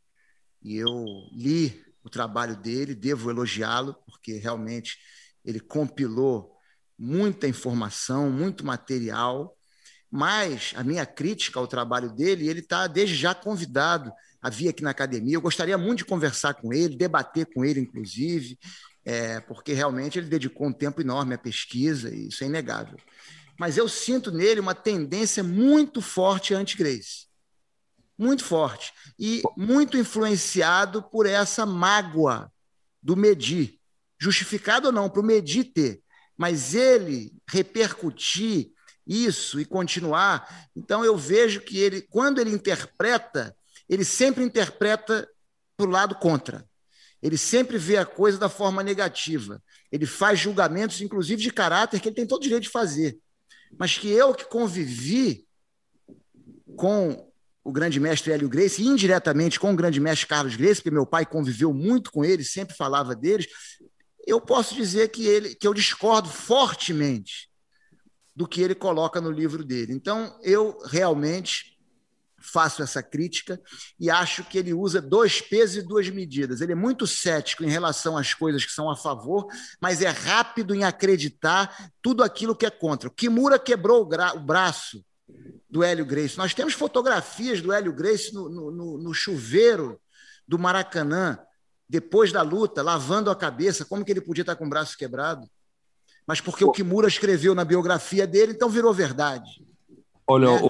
e 0.62 0.78
eu 0.78 1.06
li 1.32 1.84
o 2.04 2.10
trabalho 2.10 2.56
dele, 2.56 2.96
devo 2.96 3.30
elogiá-lo, 3.30 3.96
porque 4.06 4.34
realmente 4.34 4.98
ele 5.44 5.60
compilou 5.60 6.56
muita 6.98 7.48
informação, 7.48 8.30
muito 8.30 8.66
material, 8.66 9.58
mas 10.10 10.74
a 10.76 10.84
minha 10.84 11.06
crítica 11.06 11.60
ao 11.60 11.68
trabalho 11.68 12.14
dele, 12.14 12.48
ele 12.48 12.60
está 12.60 12.86
desde 12.86 13.16
já 13.16 13.34
convidado 13.34 14.12
a 14.42 14.50
vir 14.50 14.70
aqui 14.70 14.84
na 14.84 14.90
academia. 14.90 15.36
Eu 15.36 15.42
gostaria 15.42 15.78
muito 15.78 16.00
de 16.00 16.06
conversar 16.06 16.56
com 16.56 16.74
ele, 16.74 16.98
debater 16.98 17.48
com 17.54 17.64
ele, 17.64 17.80
inclusive, 17.80 18.60
é, 19.06 19.40
porque 19.40 19.74
realmente 19.74 20.20
ele 20.20 20.28
dedicou 20.28 20.68
um 20.68 20.74
tempo 20.74 21.02
enorme 21.02 21.34
à 21.34 21.38
pesquisa, 21.38 22.14
e 22.14 22.28
isso 22.28 22.44
é 22.44 22.48
inegável. 22.48 22.98
Mas 23.62 23.78
eu 23.78 23.88
sinto 23.88 24.32
nele 24.32 24.60
uma 24.60 24.74
tendência 24.74 25.44
muito 25.44 26.02
forte 26.02 26.52
anti-Grace. 26.52 27.28
muito 28.18 28.44
forte. 28.44 28.92
E 29.20 29.44
muito 29.56 29.96
influenciado 29.96 31.04
por 31.04 31.28
essa 31.28 31.64
mágoa 31.64 32.52
do 33.04 33.16
Medi. 33.16 33.80
Justificado 34.20 34.88
ou 34.88 34.92
não, 34.92 35.08
para 35.08 35.22
o 35.22 35.24
Medi 35.24 35.64
ter. 35.64 36.02
Mas 36.36 36.74
ele 36.74 37.32
repercutir 37.48 38.72
isso 39.06 39.60
e 39.60 39.66
continuar. 39.66 40.68
Então 40.76 41.06
eu 41.06 41.16
vejo 41.16 41.62
que 41.62 41.78
ele, 41.78 42.02
quando 42.02 42.42
ele 42.42 42.50
interpreta, 42.50 43.56
ele 43.88 44.04
sempre 44.04 44.44
interpreta 44.44 45.30
para 45.78 45.86
o 45.86 45.90
lado 45.92 46.16
contra. 46.16 46.68
Ele 47.22 47.38
sempre 47.38 47.78
vê 47.78 47.98
a 47.98 48.08
coisa 48.08 48.40
da 48.40 48.50
forma 48.50 48.82
negativa. 48.82 49.62
Ele 49.92 50.08
faz 50.08 50.40
julgamentos, 50.40 51.00
inclusive 51.00 51.44
de 51.44 51.52
caráter, 51.52 52.00
que 52.00 52.10
ele 52.10 52.16
tem 52.16 52.26
todo 52.26 52.40
o 52.40 52.44
direito 52.44 52.64
de 52.64 52.70
fazer. 52.70 53.20
Mas 53.78 53.98
que 53.98 54.10
eu 54.10 54.34
que 54.34 54.46
convivi 54.46 55.48
com 56.76 57.32
o 57.64 57.72
grande 57.72 58.00
mestre 58.00 58.32
Hélio 58.32 58.50
Grace, 58.50 58.84
indiretamente 58.84 59.60
com 59.60 59.72
o 59.72 59.76
grande 59.76 60.00
mestre 60.00 60.28
Carlos 60.28 60.56
Grace, 60.56 60.82
porque 60.82 60.92
meu 60.92 61.06
pai 61.06 61.26
conviveu 61.26 61.74
muito 61.74 62.12
com 62.12 62.26
ele, 62.26 62.44
sempre 62.44 62.76
falava 62.76 63.16
deles, 63.16 63.48
eu 64.26 64.40
posso 64.42 64.76
dizer 64.76 65.10
que 65.10 65.26
ele 65.26 65.56
que 65.56 65.68
eu 65.68 65.74
discordo 65.74 66.30
fortemente 66.30 67.50
do 68.36 68.48
que 68.48 68.62
ele 68.62 68.76
coloca 68.76 69.20
no 69.20 69.32
livro 69.32 69.64
dele. 69.64 69.94
Então, 69.94 70.40
eu 70.42 70.78
realmente 70.86 71.71
faço 72.42 72.82
essa 72.82 73.02
crítica 73.04 73.60
e 74.00 74.10
acho 74.10 74.44
que 74.44 74.58
ele 74.58 74.74
usa 74.74 75.02
dois 75.02 75.42
pesos 75.42 75.78
e 75.78 75.82
duas 75.88 76.10
medidas. 76.10 76.62
Ele 76.62 76.72
é 76.72 76.76
muito 76.76 77.06
cético 77.06 77.64
em 77.64 77.70
relação 77.70 78.18
às 78.18 78.34
coisas 78.34 78.66
que 78.66 78.72
são 78.72 78.90
a 78.90 78.96
favor, 78.96 79.48
mas 79.80 80.02
é 80.02 80.10
rápido 80.10 80.74
em 80.74 80.84
acreditar 80.84 81.92
tudo 82.02 82.24
aquilo 82.24 82.56
que 82.56 82.66
é 82.66 82.70
contra. 82.70 83.08
O 83.08 83.14
Kimura 83.14 83.60
quebrou 83.60 84.04
o, 84.04 84.36
o 84.36 84.40
braço 84.40 85.04
do 85.70 85.84
Hélio 85.84 86.06
Grace. 86.06 86.38
Nós 86.38 86.54
temos 86.54 86.74
fotografias 86.74 87.62
do 87.62 87.72
Hélio 87.72 87.94
Grace 87.94 88.34
no, 88.34 88.50
no, 88.50 88.98
no 88.98 89.14
chuveiro 89.14 90.00
do 90.48 90.60
Maracanã, 90.60 91.40
depois 91.88 92.32
da 92.32 92.42
luta, 92.42 92.82
lavando 92.82 93.30
a 93.30 93.36
cabeça. 93.36 93.86
Como 93.86 94.04
que 94.04 94.12
ele 94.12 94.22
podia 94.22 94.42
estar 94.42 94.56
com 94.56 94.66
o 94.66 94.70
braço 94.70 94.98
quebrado? 94.98 95.48
Mas 96.28 96.40
porque 96.40 96.64
o 96.64 96.72
Kimura 96.72 97.08
escreveu 97.08 97.56
na 97.56 97.66
biografia 97.66 98.28
dele, 98.28 98.54
então 98.54 98.70
virou 98.70 98.94
verdade. 98.94 99.66
Olha, 100.28 100.48
é. 100.48 100.64
O 100.64 100.70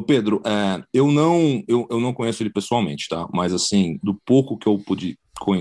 Pedro, 0.00 0.40
é, 0.44 0.84
eu 0.94 1.10
não 1.10 1.62
eu, 1.66 1.86
eu 1.90 2.00
não 2.00 2.12
conheço 2.12 2.42
ele 2.42 2.50
pessoalmente, 2.50 3.08
tá? 3.08 3.28
Mas 3.32 3.52
assim, 3.52 3.98
do 4.02 4.14
pouco 4.24 4.56
que 4.56 4.68
eu 4.68 4.78
pude 4.78 5.18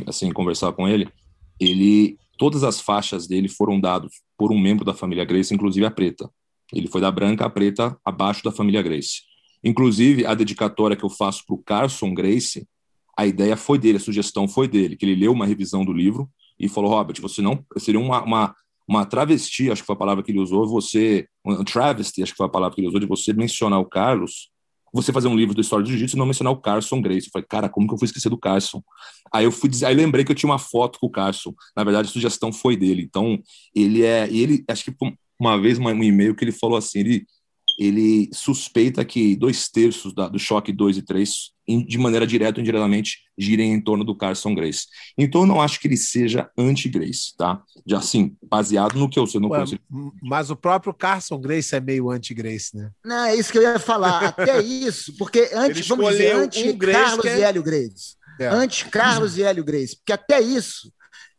assim 0.08 0.32
conversar 0.32 0.72
com 0.74 0.88
ele, 0.88 1.10
ele 1.60 2.18
todas 2.38 2.64
as 2.64 2.80
faixas 2.80 3.28
dele 3.28 3.50
foram 3.50 3.80
dadas 3.80 4.12
por 4.38 4.52
um 4.52 4.60
membro 4.60 4.86
da 4.86 4.94
família 4.94 5.26
Grace, 5.26 5.54
inclusive 5.54 5.86
a 5.86 5.92
preta. 5.92 6.30
Ele 6.74 6.88
foi 6.88 7.02
da 7.02 7.12
branca 7.12 7.46
à 7.46 7.50
preta 7.50 7.98
abaixo 8.06 8.44
da 8.44 8.52
família 8.52 8.82
Grace. 8.82 9.22
Inclusive 9.64 10.26
a 10.26 10.34
dedicatória 10.34 10.96
que 10.96 11.04
eu 11.04 11.10
faço 11.10 11.44
para 11.46 11.56
o 11.56 11.64
Carson 11.64 12.14
Grace, 12.14 12.68
a 13.18 13.26
ideia 13.26 13.58
foi 13.58 13.78
dele, 13.78 13.98
a 13.98 14.02
sugestão 14.02 14.48
foi 14.48 14.68
dele, 14.68 14.96
que 14.96 15.06
ele 15.06 15.20
leu 15.20 15.34
uma 15.34 15.46
revisão 15.46 15.84
do 15.84 15.92
livro 15.92 16.30
e 16.58 16.70
falou: 16.70 16.92
Robert, 16.92 17.20
você 17.22 17.42
não 17.42 17.66
seria 17.78 18.00
uma, 18.00 18.24
uma 18.24 18.56
uma 18.90 19.06
travesti, 19.06 19.70
acho 19.70 19.84
que 19.84 19.86
foi 19.86 19.94
a 19.94 20.00
palavra 20.00 20.24
que 20.24 20.32
ele 20.32 20.40
usou, 20.40 20.68
você, 20.68 21.28
um 21.46 21.64
travesti, 21.64 22.24
acho 22.24 22.32
que 22.32 22.38
foi 22.38 22.48
a 22.48 22.50
palavra 22.50 22.74
que 22.74 22.82
ele 22.82 22.88
usou, 22.88 23.00
de 23.00 23.06
você 23.06 23.32
mencionar 23.32 23.80
o 23.80 23.86
Carlos, 23.86 24.50
você 24.92 25.14
fazer 25.14 25.28
um 25.28 25.36
livro 25.36 25.54
da 25.54 25.62
história 25.62 25.84
do 25.84 25.90
jiu-jitsu 25.92 26.16
e 26.16 26.20
não 26.20 26.26
mencionar 26.26 26.52
o 26.52 26.58
Carson 26.58 27.00
Grace. 27.00 27.28
Eu 27.28 27.32
falei, 27.32 27.46
cara, 27.48 27.70
como 27.70 27.88
que 27.88 27.94
eu 27.94 28.00
fui 28.00 28.08
esquecer 28.08 28.30
do 28.30 28.38
Carson? 28.40 28.82
Aí 29.32 29.46
eu 29.46 29.52
fui 29.52 29.70
aí 29.86 29.94
lembrei 29.94 30.26
que 30.26 30.32
eu 30.32 30.36
tinha 30.36 30.50
uma 30.50 30.58
foto 30.58 30.98
com 31.00 31.06
o 31.06 31.12
Carson. 31.12 31.54
Na 31.78 31.84
verdade, 31.84 32.10
a 32.10 32.12
sugestão 32.12 32.52
foi 32.52 32.76
dele. 32.76 33.04
Então, 33.04 33.40
ele 33.76 34.04
é, 34.04 34.28
ele, 34.32 34.64
acho 34.68 34.86
que 34.86 34.96
uma 35.40 35.62
vez 35.62 35.78
um 35.78 35.88
e-mail 36.04 36.36
que 36.36 36.44
ele 36.44 36.52
falou 36.52 36.76
assim, 36.76 37.02
ele 37.02 37.28
ele 37.80 38.30
suspeita 38.34 39.06
que 39.06 39.38
dois 39.38 39.70
terços 39.70 40.14
da, 40.14 40.28
do 40.28 40.38
choque 40.38 40.74
2 40.74 40.98
e 40.98 41.02
3, 41.02 41.32
de 41.88 41.98
maneira 41.98 42.28
direta 42.28 42.60
ou 42.60 42.62
indiretamente, 42.62 43.20
girem 43.38 43.72
em 43.72 43.80
torno 43.80 44.04
do 44.04 44.14
Carson 44.14 44.54
Grace. 44.54 44.86
Então, 45.18 45.42
eu 45.42 45.48
não 45.48 45.62
acho 45.62 45.80
que 45.80 45.88
ele 45.88 45.96
seja 45.96 46.50
anti-Grace, 46.58 47.38
tá? 47.38 47.64
Já 47.88 48.00
assim, 48.00 48.36
baseado 48.44 49.00
no 49.00 49.10
que 49.10 49.18
eu 49.18 49.26
sei. 49.26 49.40
Não 49.40 49.48
Ué, 49.50 49.64
mas 50.22 50.52
o 50.52 50.58
próprio 50.58 50.94
Carson 50.94 51.40
Grace 51.40 51.74
é 51.74 51.80
meio 51.80 52.10
anti-Grace, 52.12 52.76
né? 52.76 52.92
Não, 53.06 53.24
é 53.24 53.36
isso 53.36 53.50
que 53.50 53.58
eu 53.58 53.62
ia 53.62 53.80
falar. 53.80 54.26
Até 54.26 54.60
isso, 54.62 55.16
porque 55.18 55.50
antes, 55.54 55.88
vamos 55.88 56.10
dizer, 56.10 56.36
anti-Carlos 56.36 57.26
é... 57.26 57.40
e 57.40 57.42
Hélio 57.44 57.64
Grace. 57.64 58.20
É. 58.42 58.48
Anti-Carlos 58.48 59.38
e 59.38 59.44
Hélio 59.44 59.64
Grace. 59.64 59.96
Porque 59.96 60.12
até 60.12 60.42
isso, 60.42 60.92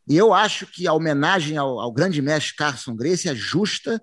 e 0.09 0.17
eu 0.17 0.33
acho 0.33 0.67
que 0.67 0.89
a 0.89 0.93
homenagem 0.95 1.59
ao, 1.59 1.79
ao 1.79 1.93
grande 1.93 2.23
mestre 2.23 2.57
Carson 2.57 2.97
Grace 2.97 3.29
é 3.29 3.35
justa 3.35 4.01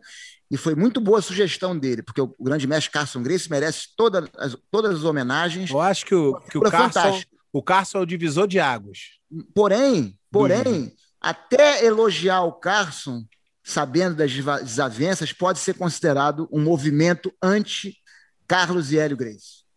e 0.50 0.56
foi 0.56 0.76
muito 0.76 1.02
boa 1.02 1.20
a 1.20 1.22
sugestão 1.22 1.78
dele, 1.78 2.02
porque 2.02 2.22
o 2.22 2.34
grande 2.40 2.66
mestre 2.66 2.92
Carson 2.92 3.22
Grace 3.22 3.50
merece 3.50 3.90
toda 3.98 4.30
as, 4.38 4.56
todas 4.72 4.98
as 4.98 5.04
homenagens. 5.04 5.70
Eu 5.70 5.82
acho 5.82 6.06
que 6.06 6.16
o, 6.16 6.40
que 6.40 6.58
o, 6.58 6.62
Carson, 6.62 7.22
o 7.52 7.62
Carson 7.62 7.98
é 7.98 8.02
o 8.02 8.06
divisor 8.06 8.48
de 8.48 8.60
águas. 8.60 9.18
Porém, 9.54 10.18
porém, 10.32 10.94
até 11.20 11.86
elogiar 11.86 12.44
o 12.44 12.54
Carson, 12.54 13.26
sabendo 13.62 14.16
das 14.16 14.32
desavenças, 14.32 15.34
pode 15.34 15.60
ser 15.60 15.74
considerado 15.74 16.48
um 16.52 16.62
movimento 16.62 17.34
anti-Carlos 17.44 18.94
e 18.94 19.00
Hélio 19.00 19.18
Grace. 19.18 19.68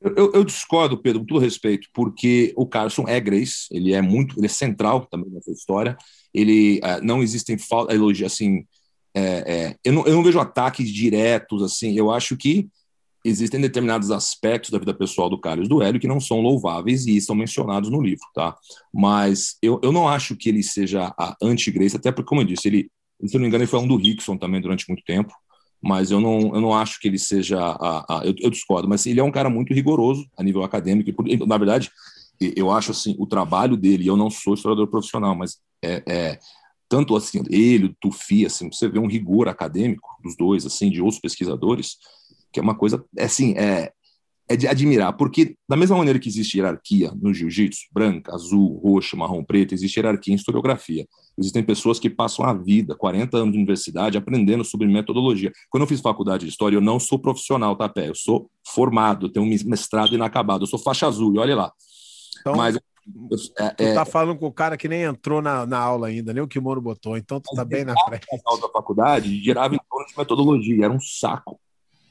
Eu, 0.00 0.32
eu, 0.32 0.44
discordo, 0.44 0.98
Pedro, 1.00 1.20
com 1.20 1.26
todo 1.26 1.40
respeito, 1.40 1.88
porque 1.92 2.52
o 2.56 2.66
Carson 2.66 3.04
é 3.06 3.20
Grace, 3.20 3.66
ele 3.70 3.92
é 3.92 4.02
muito, 4.02 4.36
ele 4.38 4.46
é 4.46 4.48
central 4.48 5.06
também 5.06 5.30
nessa 5.30 5.50
história. 5.50 5.96
Ele 6.34 6.80
uh, 6.80 7.04
não 7.04 7.22
existem 7.22 7.56
falta, 7.56 7.94
elogio, 7.94 8.26
assim, 8.26 8.66
é, 9.14 9.22
é, 9.22 9.76
eu, 9.84 9.92
não, 9.92 10.06
eu 10.06 10.14
não 10.14 10.22
vejo 10.22 10.38
ataques 10.38 10.88
diretos, 10.90 11.62
assim, 11.62 11.96
eu 11.96 12.10
acho 12.10 12.36
que 12.36 12.68
existem 13.24 13.60
determinados 13.60 14.10
aspectos 14.10 14.70
da 14.70 14.78
vida 14.78 14.92
pessoal 14.92 15.30
do 15.30 15.38
Carlos 15.38 15.68
do 15.68 15.82
Hélio 15.82 16.00
que 16.00 16.08
não 16.08 16.18
são 16.18 16.40
louváveis 16.40 17.06
e 17.06 17.20
são 17.20 17.36
mencionados 17.36 17.88
no 17.88 18.00
livro, 18.00 18.24
tá? 18.34 18.56
Mas 18.92 19.56
eu, 19.62 19.78
eu 19.82 19.92
não 19.92 20.08
acho 20.08 20.36
que 20.36 20.48
ele 20.48 20.62
seja 20.62 21.14
a 21.16 21.36
anti-Grace, 21.40 21.96
até 21.96 22.10
porque, 22.10 22.28
como 22.28 22.40
eu 22.40 22.46
disse, 22.46 22.68
ele, 22.68 22.90
se 23.24 23.36
eu 23.36 23.38
não 23.38 23.42
me 23.42 23.48
engano, 23.48 23.62
ele 23.62 23.70
foi 23.70 23.78
um 23.78 23.86
do 23.86 23.96
Rickson 23.96 24.36
também 24.36 24.60
durante 24.60 24.88
muito 24.88 25.04
tempo, 25.04 25.32
mas 25.80 26.10
eu 26.10 26.20
não, 26.20 26.54
eu 26.54 26.60
não 26.60 26.74
acho 26.74 26.98
que 27.00 27.08
ele 27.08 27.18
seja 27.18 27.60
a, 27.60 28.18
a 28.18 28.24
eu, 28.24 28.34
eu, 28.38 28.50
discordo, 28.50 28.88
mas 28.88 29.04
ele 29.06 29.20
é 29.20 29.24
um 29.24 29.32
cara 29.32 29.50
muito 29.50 29.72
rigoroso 29.74 30.26
a 30.36 30.42
nível 30.42 30.64
acadêmico, 30.64 31.10
e, 31.26 31.36
na 31.46 31.58
verdade, 31.58 31.90
eu 32.40 32.70
acho 32.70 32.90
assim, 32.90 33.14
o 33.18 33.26
trabalho 33.26 33.76
dele, 33.76 34.06
eu 34.06 34.16
não 34.16 34.30
sou 34.30 34.54
historiador 34.54 34.88
profissional, 34.88 35.34
mas 35.36 35.58
é, 35.82 36.02
é 36.08 36.38
tanto 36.92 37.16
assim, 37.16 37.42
ele, 37.48 37.86
o 37.86 37.96
Tufi, 37.98 38.44
assim, 38.44 38.70
você 38.70 38.86
vê 38.86 38.98
um 38.98 39.06
rigor 39.06 39.48
acadêmico 39.48 40.10
dos 40.22 40.36
dois, 40.36 40.66
assim, 40.66 40.90
de 40.90 41.00
outros 41.00 41.18
pesquisadores, 41.18 41.96
que 42.52 42.60
é 42.60 42.62
uma 42.62 42.74
coisa, 42.74 43.02
é, 43.16 43.24
assim, 43.24 43.54
é, 43.56 43.90
é 44.46 44.56
de 44.56 44.68
admirar, 44.68 45.14
porque 45.14 45.56
da 45.66 45.74
mesma 45.74 45.96
maneira 45.96 46.18
que 46.18 46.28
existe 46.28 46.58
hierarquia 46.58 47.10
no 47.18 47.32
jiu-jitsu, 47.32 47.86
branca, 47.94 48.34
azul, 48.34 48.78
roxa, 48.84 49.16
marrom, 49.16 49.42
preto, 49.42 49.72
existe 49.72 49.96
hierarquia 49.96 50.34
em 50.34 50.36
historiografia. 50.36 51.06
Existem 51.38 51.62
pessoas 51.62 51.98
que 51.98 52.10
passam 52.10 52.44
a 52.44 52.52
vida, 52.52 52.94
40 52.94 53.38
anos 53.38 53.52
de 53.52 53.56
universidade, 53.56 54.18
aprendendo 54.18 54.62
sobre 54.62 54.86
metodologia. 54.86 55.50
Quando 55.70 55.84
eu 55.84 55.86
fiz 55.86 55.98
faculdade 55.98 56.44
de 56.44 56.50
história, 56.50 56.76
eu 56.76 56.82
não 56.82 57.00
sou 57.00 57.18
profissional, 57.18 57.74
tá, 57.74 57.88
pé? 57.88 58.10
Eu 58.10 58.14
sou 58.14 58.50
formado, 58.66 59.32
tenho 59.32 59.46
um 59.46 59.48
mestrado 59.64 60.14
inacabado, 60.14 60.64
eu 60.64 60.68
sou 60.68 60.78
faixa 60.78 61.06
azul, 61.06 61.34
e 61.36 61.38
olha 61.38 61.56
lá. 61.56 61.72
Então, 62.38 62.54
Mas 62.54 62.76
tu 63.04 63.82
é... 63.82 63.94
tá 63.94 64.04
falando 64.04 64.38
com 64.38 64.46
o 64.46 64.52
cara 64.52 64.76
que 64.76 64.88
nem 64.88 65.02
entrou 65.02 65.42
na, 65.42 65.66
na 65.66 65.78
aula 65.78 66.08
ainda, 66.08 66.32
nem 66.32 66.42
o 66.42 66.48
kimono 66.48 66.80
botou, 66.80 67.16
então 67.16 67.40
tu 67.40 67.54
tá 67.54 67.64
bem 67.64 67.84
na 67.84 67.94
frente. 68.04 68.26
Na 68.30 68.56
da 68.56 68.68
faculdade 68.68 69.42
girava 69.42 69.74
em 69.74 69.80
torno 69.90 70.06
de 70.06 70.16
metodologia, 70.16 70.84
era 70.84 70.92
um 70.92 71.00
saco. 71.00 71.58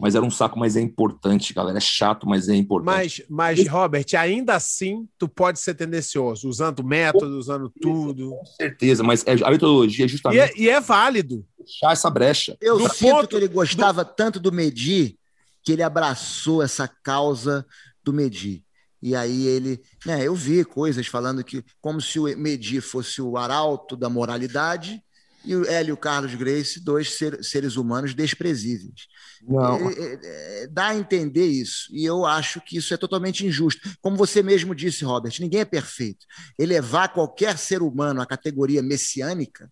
Mas 0.02 0.16
era 0.16 0.26
um 0.26 0.32
saco, 0.32 0.58
mas 0.58 0.76
é 0.76 0.82
importante, 0.82 1.54
galera. 1.54 1.78
É 1.78 1.82
chato, 1.82 2.28
mas 2.28 2.50
é 2.50 2.56
importante. 2.56 3.24
Mas, 3.30 3.58
mas 3.58 3.68
Robert, 3.68 4.08
ainda 4.18 4.56
assim, 4.56 5.08
tu 5.16 5.30
pode 5.30 5.60
ser 5.60 5.76
tendencioso, 5.76 6.50
usando 6.50 6.84
método, 6.84 7.38
usando 7.38 7.72
tudo. 7.80 8.32
Com 8.32 8.46
certeza, 8.48 9.04
mas 9.04 9.24
é, 9.28 9.34
a 9.44 9.52
metodologia 9.52 10.06
é 10.06 10.08
justamente. 10.08 10.40
E 10.40 10.42
é, 10.42 10.52
e 10.58 10.70
é 10.72 10.82
válido. 10.82 11.46
Fechar 11.56 11.92
essa 11.92 12.10
brecha. 12.10 12.58
Eu 12.60 12.80
do 12.80 12.90
sinto 12.90 13.12
ponto, 13.12 13.28
que 13.28 13.36
ele 13.36 13.48
gostava 13.48 14.04
do... 14.04 14.12
tanto 14.12 14.40
do 14.40 14.52
Medi 14.52 15.20
que 15.64 15.72
ele 15.72 15.84
abraçou 15.84 16.64
essa 16.64 16.88
causa 16.88 17.64
do 18.04 18.12
Medi. 18.12 18.64
E 19.02 19.16
aí 19.16 19.48
ele, 19.48 19.82
né, 20.06 20.26
eu 20.26 20.36
vi 20.36 20.64
coisas 20.64 21.08
falando 21.08 21.44
que 21.44 21.64
como 21.80 22.00
se 22.00 22.20
o 22.20 22.24
Medi 22.38 22.80
fosse 22.82 23.22
o 23.22 23.38
arauto 23.38 23.96
da 23.96 24.10
moralidade 24.10 25.02
e 25.44 25.56
o 25.56 25.66
Hélio 25.66 25.98
Carlos 25.98 26.36
Grace, 26.36 26.80
dois 26.80 27.16
ser, 27.16 27.44
seres 27.44 27.76
humanos 27.76 28.14
desprezíveis. 28.14 29.08
Não. 29.42 29.90
É, 29.90 30.68
dá 30.70 30.90
a 30.90 30.96
entender 30.96 31.48
isso, 31.48 31.88
e 31.92 32.06
eu 32.06 32.28
acho 32.28 32.62
que 32.62 32.78
isso 32.78 32.94
é 32.94 32.98
totalmente 32.98 33.44
injusto. 33.46 33.90
Como 34.02 34.16
você 34.16 34.44
mesmo 34.44 34.76
disse, 34.76 35.04
Robert, 35.04 35.34
ninguém 35.40 35.62
é 35.62 35.66
perfeito. 35.66 36.28
Elevar 36.60 37.12
qualquer 37.12 37.58
ser 37.58 37.82
humano 37.82 38.22
à 38.22 38.26
categoria 38.28 38.84
messiânica 38.84 39.68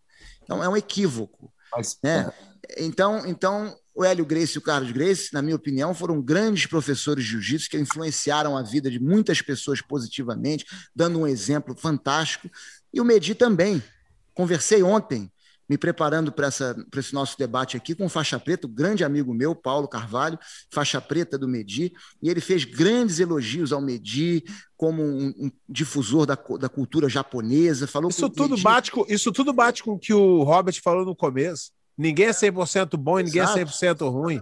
então, 0.49 0.64
é 0.64 0.67
um 0.67 0.75
equívoco. 0.75 1.53
Mas, 1.72 1.99
né? 2.03 2.33
É. 2.75 2.83
Então, 2.83 3.24
então, 3.27 3.75
o 4.00 4.03
Hélio 4.06 4.26
Grace 4.26 4.56
e 4.56 4.58
o 4.58 4.61
Carlos 4.61 4.94
Grace, 4.94 5.34
na 5.34 5.42
minha 5.42 5.58
opinião, 5.58 5.94
foram 5.94 6.22
grandes 6.22 6.66
professores 6.66 7.26
de 7.26 7.32
jiu-jitsu 7.32 7.69
que 7.69 7.78
influenciaram 7.78 8.56
a 8.56 8.64
vida 8.64 8.90
de 8.90 8.98
muitas 8.98 9.42
pessoas 9.42 9.82
positivamente, 9.82 10.66
dando 10.95 11.19
um 11.19 11.28
exemplo 11.28 11.76
fantástico. 11.78 12.50
E 12.94 13.02
o 13.02 13.03
Medi 13.03 13.36
também. 13.36 13.84
Conversei 14.34 14.82
ontem 14.82 15.30
me 15.68 15.78
preparando 15.78 16.32
para 16.32 16.48
esse 16.48 17.14
nosso 17.14 17.38
debate 17.38 17.76
aqui 17.76 17.94
com 17.94 18.06
o 18.06 18.10
faixa 18.10 18.40
preta, 18.40 18.68
um 18.68 18.74
grande 18.74 19.03
amigo 19.03 19.34
meu, 19.34 19.53
Paulo 19.53 19.86
Carvalho, 19.86 20.40
faixa 20.72 21.02
preta 21.02 21.38
do 21.38 21.48
Medi, 21.48 21.92
e 22.24 22.30
ele 22.30 22.40
fez 22.40 22.64
grandes 22.64 23.19
elogios 23.19 23.74
ao 23.74 23.82
Medi 23.82 24.45
como 24.78 25.03
um, 25.03 25.28
um 25.38 25.52
difusor 25.68 26.26
da, 26.26 26.36
da, 26.58 26.69
cultura 26.69 27.10
japonesa. 27.10 27.86
Falou 27.86 28.10
isso, 28.10 28.30
tudo 28.30 28.52
Medi... 28.52 28.64
bate 28.64 28.92
com, 28.92 29.06
isso 29.10 29.30
tudo 29.34 29.52
bate 29.52 29.84
com 29.84 29.92
o 29.92 30.00
que 30.00 30.14
o 30.14 30.42
Robert 30.42 30.82
falou 30.82 31.06
no 31.06 31.16
começo. 31.16 31.78
Ninguém 32.00 32.28
é 32.28 32.32
100% 32.32 32.95
bom 32.95 33.19
e 33.19 33.24
ninguém 33.24 33.42
é 33.42 33.45
100% 33.45 34.10
ruim. 34.10 34.42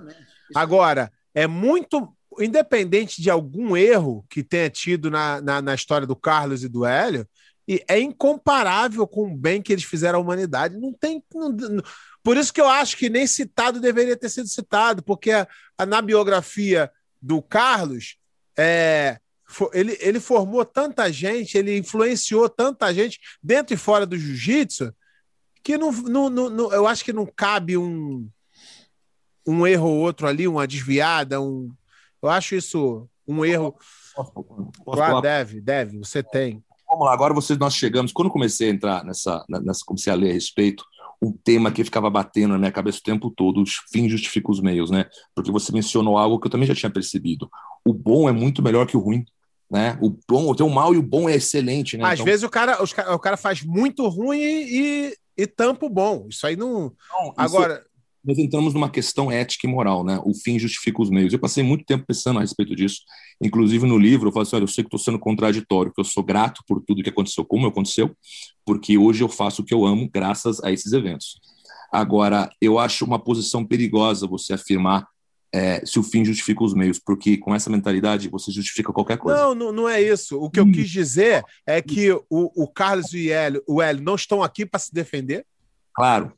Agora, 0.54 1.12
é 1.34 1.48
muito 1.48 2.16
independente 2.40 3.20
de 3.20 3.32
algum 3.32 3.76
erro 3.76 4.24
que 4.30 4.44
tenha 4.44 4.70
tido 4.70 5.10
na, 5.10 5.42
na, 5.42 5.60
na, 5.60 5.74
história 5.74 6.06
do 6.06 6.16
Carlos 6.16 6.64
e 6.64 6.70
do 6.70 6.86
Hélio, 6.86 7.28
e 7.68 7.84
é 7.88 8.00
incomparável 8.00 9.08
com 9.08 9.34
o 9.34 9.36
bem 9.36 9.60
que 9.60 9.74
eles 9.74 9.84
fizeram 9.84 10.20
à 10.20 10.22
humanidade. 10.22 10.78
Não 10.78 10.94
tem. 10.94 11.24
Não, 11.34 11.82
por 12.22 12.38
isso 12.38 12.54
que 12.54 12.62
eu 12.62 12.68
acho 12.68 12.96
que 12.96 13.10
nem 13.10 13.26
citado 13.26 13.82
deveria 13.82 14.16
ter 14.16 14.30
sido 14.30 14.48
citado, 14.48 15.02
porque 15.02 15.32
a, 15.32 15.48
a, 15.80 15.84
na 15.84 16.00
biografia 16.00 16.92
do 17.20 17.42
Carlos, 17.42 18.18
é, 18.56 19.18
for, 19.44 19.72
ele, 19.74 19.98
ele 20.00 20.20
formou 20.20 20.64
tanta 20.64 21.12
gente, 21.12 21.58
ele 21.58 21.76
influenciou 21.76 22.48
tanta 22.48 22.94
gente 22.94 23.20
dentro 23.42 23.74
e 23.74 23.78
fora 23.78 24.06
do 24.06 24.16
jiu-jitsu, 24.16 24.94
que 25.68 25.78
não, 25.78 25.92
não, 25.92 26.30
não, 26.30 26.72
eu 26.72 26.88
acho 26.88 27.04
que 27.04 27.12
não 27.12 27.26
cabe 27.26 27.78
um, 27.78 28.30
um 29.46 29.68
erro 29.68 29.90
ou 29.90 29.98
outro 29.98 30.26
ali, 30.26 30.48
uma 30.48 30.66
desviada, 30.66 31.42
um. 31.42 31.70
Eu 32.22 32.30
acho 32.30 32.56
isso 32.56 33.10
um 33.28 33.44
erro. 33.44 33.76
Posso, 34.16 34.32
posso 34.86 35.02
ah, 35.02 35.20
deve, 35.20 35.60
deve, 35.60 35.98
você 35.98 36.24
tem 36.24 36.64
vamos 36.88 37.06
lá, 37.06 37.12
agora 37.12 37.34
vocês, 37.34 37.60
nós 37.60 37.76
chegamos. 37.76 38.14
Quando 38.14 38.32
comecei 38.32 38.70
a 38.70 38.74
entrar 38.74 39.04
nessa, 39.04 39.44
nessa, 39.50 39.84
comecei 39.86 40.12
a 40.12 40.16
ler 40.16 40.30
a 40.30 40.34
respeito, 40.34 40.86
o 41.20 41.34
tema 41.34 41.70
que 41.70 41.84
ficava 41.84 42.10
batendo 42.10 42.54
na 42.54 42.58
minha 42.58 42.72
cabeça 42.72 43.00
o 43.00 43.04
tempo 43.04 43.30
todo, 43.30 43.62
os 43.62 43.76
fins 43.92 44.10
justificam 44.10 44.52
os 44.52 44.62
meios, 44.62 44.90
né? 44.90 45.06
Porque 45.36 45.52
você 45.52 45.74
mencionou 45.74 46.18
algo 46.18 46.40
que 46.40 46.48
eu 46.48 46.52
também 46.52 46.66
já 46.66 46.74
tinha 46.74 46.90
percebido. 46.90 47.50
O 47.84 47.94
bom 47.94 48.30
é 48.30 48.32
muito 48.32 48.64
melhor 48.64 48.88
que 48.88 48.96
o 48.96 49.02
ruim, 49.02 49.26
né? 49.70 50.00
O 50.02 50.18
bom, 50.30 50.50
o 50.50 50.70
mal 50.70 50.96
e 50.96 50.98
o 50.98 51.04
bom 51.04 51.28
é 51.28 51.36
excelente, 51.36 51.98
né? 51.98 52.06
Às 52.06 52.14
então... 52.14 52.26
vezes 52.26 52.44
o 52.44 52.50
cara, 52.50 52.82
os, 52.82 52.94
o 52.94 53.20
cara 53.20 53.36
faz 53.36 53.62
muito 53.64 54.08
ruim 54.08 54.40
e, 54.40 55.18
e, 55.38 55.44
e 55.44 55.48
tampa 55.48 55.86
o 55.86 55.90
bom. 55.90 56.28
Isso 56.30 56.46
aí 56.46 56.56
não. 56.56 56.94
não 57.12 57.34
Agora, 57.38 57.86
nós 58.24 58.38
entramos 58.38 58.74
numa 58.74 58.90
questão 58.90 59.32
ética 59.32 59.66
e 59.66 59.70
moral, 59.70 60.04
né? 60.04 60.20
O 60.26 60.34
fim 60.34 60.60
justifica 60.60 61.02
os 61.02 61.10
meios. 61.10 61.32
Eu 61.32 61.40
passei 61.40 61.64
muito 61.64 61.86
tempo 61.86 62.06
pensando 62.06 62.40
a 62.40 62.42
respeito 62.42 62.76
disso. 62.76 63.02
Inclusive 63.42 63.86
no 63.86 63.98
livro, 63.98 64.28
eu 64.28 64.34
falo 64.34 64.44
assim: 64.44 64.56
olha, 64.58 64.64
eu 64.64 64.68
sei 64.68 64.84
que 64.84 64.88
estou 64.88 65.00
sendo 65.00 65.18
contraditório, 65.18 65.94
que 65.94 66.02
eu 66.02 66.06
sou 66.06 66.24
grato 66.24 66.62
por 66.68 66.82
tudo 66.82 67.02
que 67.02 67.10
aconteceu, 67.10 67.46
como 67.46 67.68
aconteceu, 67.68 68.16
porque 68.66 68.98
hoje 68.98 69.24
eu 69.24 69.30
faço 69.30 69.62
o 69.62 69.66
que 69.66 69.74
eu 69.74 69.86
amo 69.86 70.10
graças 70.14 70.62
a 70.64 70.72
esses 70.72 70.92
eventos. 70.92 71.40
Agora, 71.92 72.50
eu 72.62 72.78
acho 72.78 73.06
uma 73.06 73.18
posição 73.18 73.66
perigosa 73.66 74.28
você 74.28 74.54
afirmar 74.54 75.08
é, 75.54 75.86
se 75.86 75.98
o 75.98 76.04
fim 76.04 76.26
justifica 76.26 76.64
os 76.64 76.74
meios, 76.74 77.00
porque 77.00 77.38
com 77.38 77.56
essa 77.56 77.70
mentalidade 77.70 78.30
você 78.30 78.52
justifica 78.52 78.92
qualquer 78.92 79.18
coisa. 79.18 79.40
Não, 79.40 79.56
não, 79.56 79.72
não 79.72 79.90
é 79.90 80.02
isso. 80.02 80.40
O 80.40 80.50
que 80.50 80.60
eu 80.60 80.70
quis 80.72 80.90
dizer 80.90 81.44
é 81.66 81.82
que 81.82 82.12
o, 82.12 82.24
o 82.30 82.68
Carlos 82.68 83.14
e 83.14 83.30
o 83.30 83.34
Hélio, 83.34 83.64
o 83.68 83.82
Hélio 83.82 84.04
não 84.04 84.16
estão 84.16 84.44
aqui 84.44 84.66
para 84.66 84.80
se 84.80 84.94
defender. 84.94 85.46
Claro. 85.94 86.34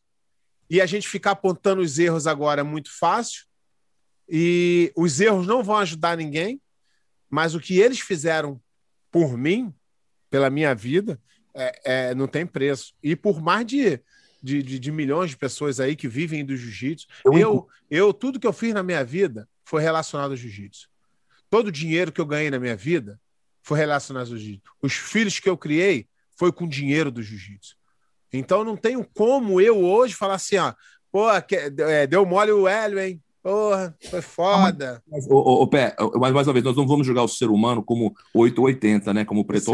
E 0.70 0.80
a 0.80 0.86
gente 0.86 1.08
ficar 1.08 1.32
apontando 1.32 1.82
os 1.82 1.98
erros 1.98 2.28
agora 2.28 2.62
é 2.62 2.64
muito 2.64 2.92
fácil. 2.98 3.46
E 4.28 4.92
os 4.96 5.20
erros 5.20 5.48
não 5.48 5.64
vão 5.64 5.78
ajudar 5.78 6.16
ninguém, 6.16 6.62
mas 7.30 7.56
o 7.56 7.60
que 7.60 7.80
eles 7.80 8.00
fizeram 8.00 8.62
por 9.12 9.36
mim, 9.36 9.74
pela 10.30 10.52
minha 10.52 10.76
vida, 10.76 11.20
é, 11.56 11.82
é, 11.84 12.16
não 12.16 12.28
tem 12.28 12.46
preço. 12.46 12.94
E 13.02 13.16
por 13.16 13.42
mais 13.42 13.66
de, 13.66 14.00
de, 14.42 14.62
de, 14.64 14.80
de 14.80 14.92
milhões 14.92 15.32
de 15.32 15.38
pessoas 15.38 15.80
aí 15.80 15.96
que 15.96 16.08
vivem 16.08 16.46
do 16.46 16.56
jiu-jitsu, 16.56 17.08
eu, 17.26 17.68
eu, 17.90 18.14
tudo 18.14 18.40
que 18.40 18.48
eu 18.48 18.54
fiz 18.54 18.74
na 18.74 18.84
minha 18.84 19.04
vida 19.04 19.48
foi 19.64 19.82
relacionado 19.82 20.32
ao 20.32 20.38
jiu-jitsu. 20.38 20.88
Todo 21.50 21.68
o 21.68 21.72
dinheiro 21.72 22.12
que 22.12 22.22
eu 22.22 22.26
ganhei 22.26 22.50
na 22.50 22.60
minha 22.60 22.76
vida 22.76 23.20
foi 23.62 23.78
relacionado 23.78 24.24
ao 24.24 24.38
jiu-jitsu. 24.38 24.64
Os 24.82 24.94
filhos 24.94 25.40
que 25.40 25.50
eu 25.50 25.58
criei 25.58 26.08
foi 26.38 26.52
com 26.52 26.68
dinheiro 26.68 27.12
do 27.12 27.22
jiu-jitsu. 27.22 27.76
Então 28.32 28.64
não 28.64 28.78
tenho 28.78 29.06
como 29.16 29.60
eu 29.60 29.84
hoje 29.84 30.14
falar 30.14 30.36
assim, 30.36 30.58
ó, 30.58 30.74
pô, 31.12 31.28
é, 31.30 32.08
deu 32.08 32.26
mole 32.26 32.52
o 32.52 32.68
Hélio, 32.68 33.00
hein? 33.00 33.22
Porra, 33.42 33.96
foi 34.10 34.22
foda. 34.22 35.02
Mas, 35.10 35.26
ô, 35.30 35.38
ô, 35.38 35.68
Pé, 35.68 35.96
mais, 36.16 36.34
mais 36.34 36.48
uma 36.48 36.54
vez, 36.54 36.64
nós 36.64 36.76
não 36.76 36.86
vamos 36.86 37.08
julgar 37.08 37.24
o 37.24 37.28
ser 37.28 37.50
humano 37.50 37.82
como 37.82 38.14
880, 38.34 39.14
né? 39.14 39.26
Como 39.26 39.46
preto. 39.46 39.72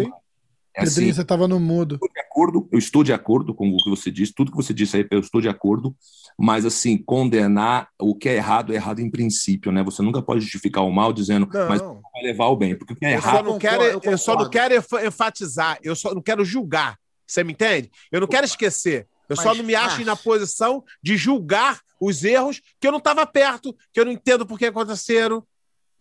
É 0.75 0.83
assim, 0.83 0.95
Pedrinho, 0.95 1.15
você 1.15 1.21
estava 1.21 1.47
no 1.47 1.59
mudo. 1.59 1.97
Eu 2.01 2.05
estou, 2.05 2.13
de 2.13 2.19
acordo, 2.19 2.69
eu 2.71 2.79
estou 2.79 3.03
de 3.03 3.13
acordo 3.13 3.55
com 3.55 3.69
o 3.69 3.77
que 3.77 3.89
você 3.89 4.11
disse, 4.11 4.33
tudo 4.33 4.51
que 4.51 4.57
você 4.57 4.73
disse 4.73 4.97
aí, 4.97 5.07
eu 5.09 5.19
estou 5.19 5.39
de 5.39 5.47
acordo, 5.47 5.95
mas 6.37 6.65
assim, 6.65 6.97
condenar 6.97 7.89
o 7.99 8.15
que 8.15 8.27
é 8.27 8.35
errado 8.35 8.73
é 8.73 8.75
errado 8.75 8.99
em 8.99 9.09
princípio, 9.09 9.71
né? 9.71 9.81
Você 9.83 10.01
nunca 10.01 10.21
pode 10.21 10.41
justificar 10.41 10.83
o 10.83 10.91
mal 10.91 11.13
dizendo, 11.13 11.47
não. 11.51 11.69
mas 11.69 11.81
vai 11.81 12.23
levar 12.23 12.47
o 12.47 12.55
bem, 12.55 12.77
porque 12.77 12.93
o 12.93 12.95
que 12.95 13.05
é 13.05 13.13
eu 13.13 13.17
errado. 13.17 13.37
Só 13.37 13.43
não 13.43 13.57
quero, 13.57 13.83
eu, 13.83 14.01
eu 14.03 14.17
só 14.17 14.35
não 14.35 14.49
quero 14.49 14.75
enfatizar, 15.05 15.79
eu 15.81 15.95
só 15.95 16.13
não 16.13 16.21
quero 16.21 16.43
julgar. 16.43 16.97
Você 17.25 17.43
me 17.43 17.53
entende? 17.53 17.89
Eu 18.11 18.19
não 18.21 18.27
quero 18.27 18.45
esquecer. 18.45 19.07
Eu 19.27 19.35
Mas, 19.35 19.41
só 19.41 19.55
não 19.55 19.63
me 19.63 19.73
acho 19.73 20.03
na 20.05 20.15
posição 20.15 20.83
de 21.01 21.17
julgar 21.17 21.81
os 21.99 22.23
erros 22.23 22.61
que 22.79 22.87
eu 22.87 22.91
não 22.91 22.99
estava 22.99 23.25
perto, 23.25 23.75
que 23.91 23.99
eu 23.99 24.05
não 24.05 24.11
entendo 24.11 24.45
por 24.45 24.59
que 24.59 24.65
aconteceram. 24.65 25.43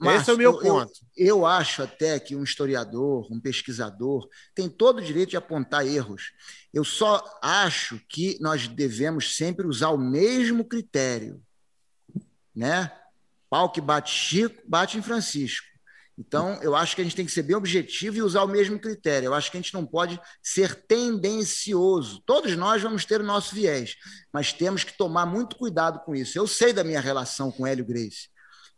Esse 0.03 0.31
é 0.31 0.35
o 0.35 0.39
meu 0.39 0.53
eu, 0.53 0.59
ponto. 0.59 0.93
Eu, 1.17 1.27
eu, 1.27 1.47
acho 1.47 1.83
até 1.83 2.19
que 2.19 2.35
um 2.35 2.43
historiador, 2.43 3.27
um 3.31 3.41
pesquisador, 3.41 4.29
tem 4.55 4.69
todo 4.69 4.99
o 4.99 5.05
direito 5.05 5.31
de 5.31 5.37
apontar 5.37 5.87
erros. 5.87 6.33
Eu 6.73 6.85
só 6.85 7.23
acho 7.41 8.01
que 8.09 8.37
nós 8.41 8.67
devemos 8.67 9.37
sempre 9.37 9.67
usar 9.67 9.91
o 9.91 9.99
mesmo 9.99 10.65
critério. 10.65 11.41
Né? 12.55 12.91
Pau 13.49 13.71
que 13.71 13.81
bate 13.81 14.11
Chico, 14.11 14.61
bate 14.67 14.99
em 14.99 15.03
Francisco. 15.03 15.75
Então, 16.17 16.61
eu 16.63 16.77
acho 16.77 16.95
que 16.95 17.01
a 17.01 17.05
gente 17.05 17.17
tem 17.17 17.27
que 17.27 17.33
ser 17.33 17.43
bem 17.43 17.57
objetivo 17.57 18.17
e 18.17 18.23
usar 18.23 18.45
o 18.45 18.49
mesmo 18.49 18.79
critério. 18.79 19.27
Eu 19.27 19.35
acho 19.35 19.51
que 19.51 19.57
a 19.57 19.61
gente 19.61 19.75
não 19.75 19.85
pode 19.85 20.21
ser 20.43 20.75
tendencioso. 20.87 22.23
Todos 22.25 22.57
nós 22.57 22.81
vamos 22.83 23.05
ter 23.05 23.21
o 23.21 23.25
nosso 23.25 23.55
viés, 23.55 23.97
mas 24.33 24.53
temos 24.53 24.85
que 24.85 24.97
tomar 24.97 25.27
muito 25.27 25.57
cuidado 25.57 26.01
com 26.05 26.15
isso. 26.15 26.39
Eu 26.39 26.47
sei 26.47 26.73
da 26.73 26.85
minha 26.85 27.01
relação 27.01 27.51
com 27.51 27.67
Hélio 27.67 27.85
Grace. 27.85 28.29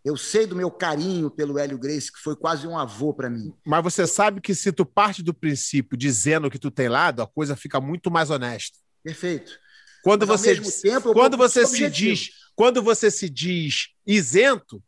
Eu 0.06 0.16
sei 0.16 0.46
do 0.46 0.54
meu 0.54 0.70
carinho 0.70 1.28
pelo 1.28 1.58
Hélio 1.58 1.76
Grace, 1.76 2.12
que 2.12 2.20
foi 2.20 2.36
quase 2.36 2.64
um 2.64 2.78
avô 2.78 3.12
para 3.12 3.28
mim. 3.28 3.52
Mas 3.66 3.82
você 3.82 4.06
sabe 4.06 4.40
que 4.40 4.54
se 4.54 4.70
tu 4.70 4.86
parte 4.86 5.20
do 5.20 5.34
princípio 5.34 5.98
dizendo 5.98 6.48
que 6.48 6.60
tu 6.60 6.70
tem 6.70 6.88
lado, 6.88 7.22
a 7.22 7.26
coisa 7.26 7.56
fica 7.56 7.80
muito 7.80 8.08
mais 8.08 8.30
honesta. 8.30 8.78
Perfeito. 9.02 9.58
Quando 10.04 10.24
Mas, 10.24 10.40
você, 10.40 10.82
tempo, 10.88 11.12
quando 11.12 11.36
você 11.36 11.66
se 11.66 11.90
diz, 11.90 12.30
quando 12.54 12.80
você 12.80 13.10
se 13.10 13.28
diz 13.28 13.88
isento, 14.06 14.80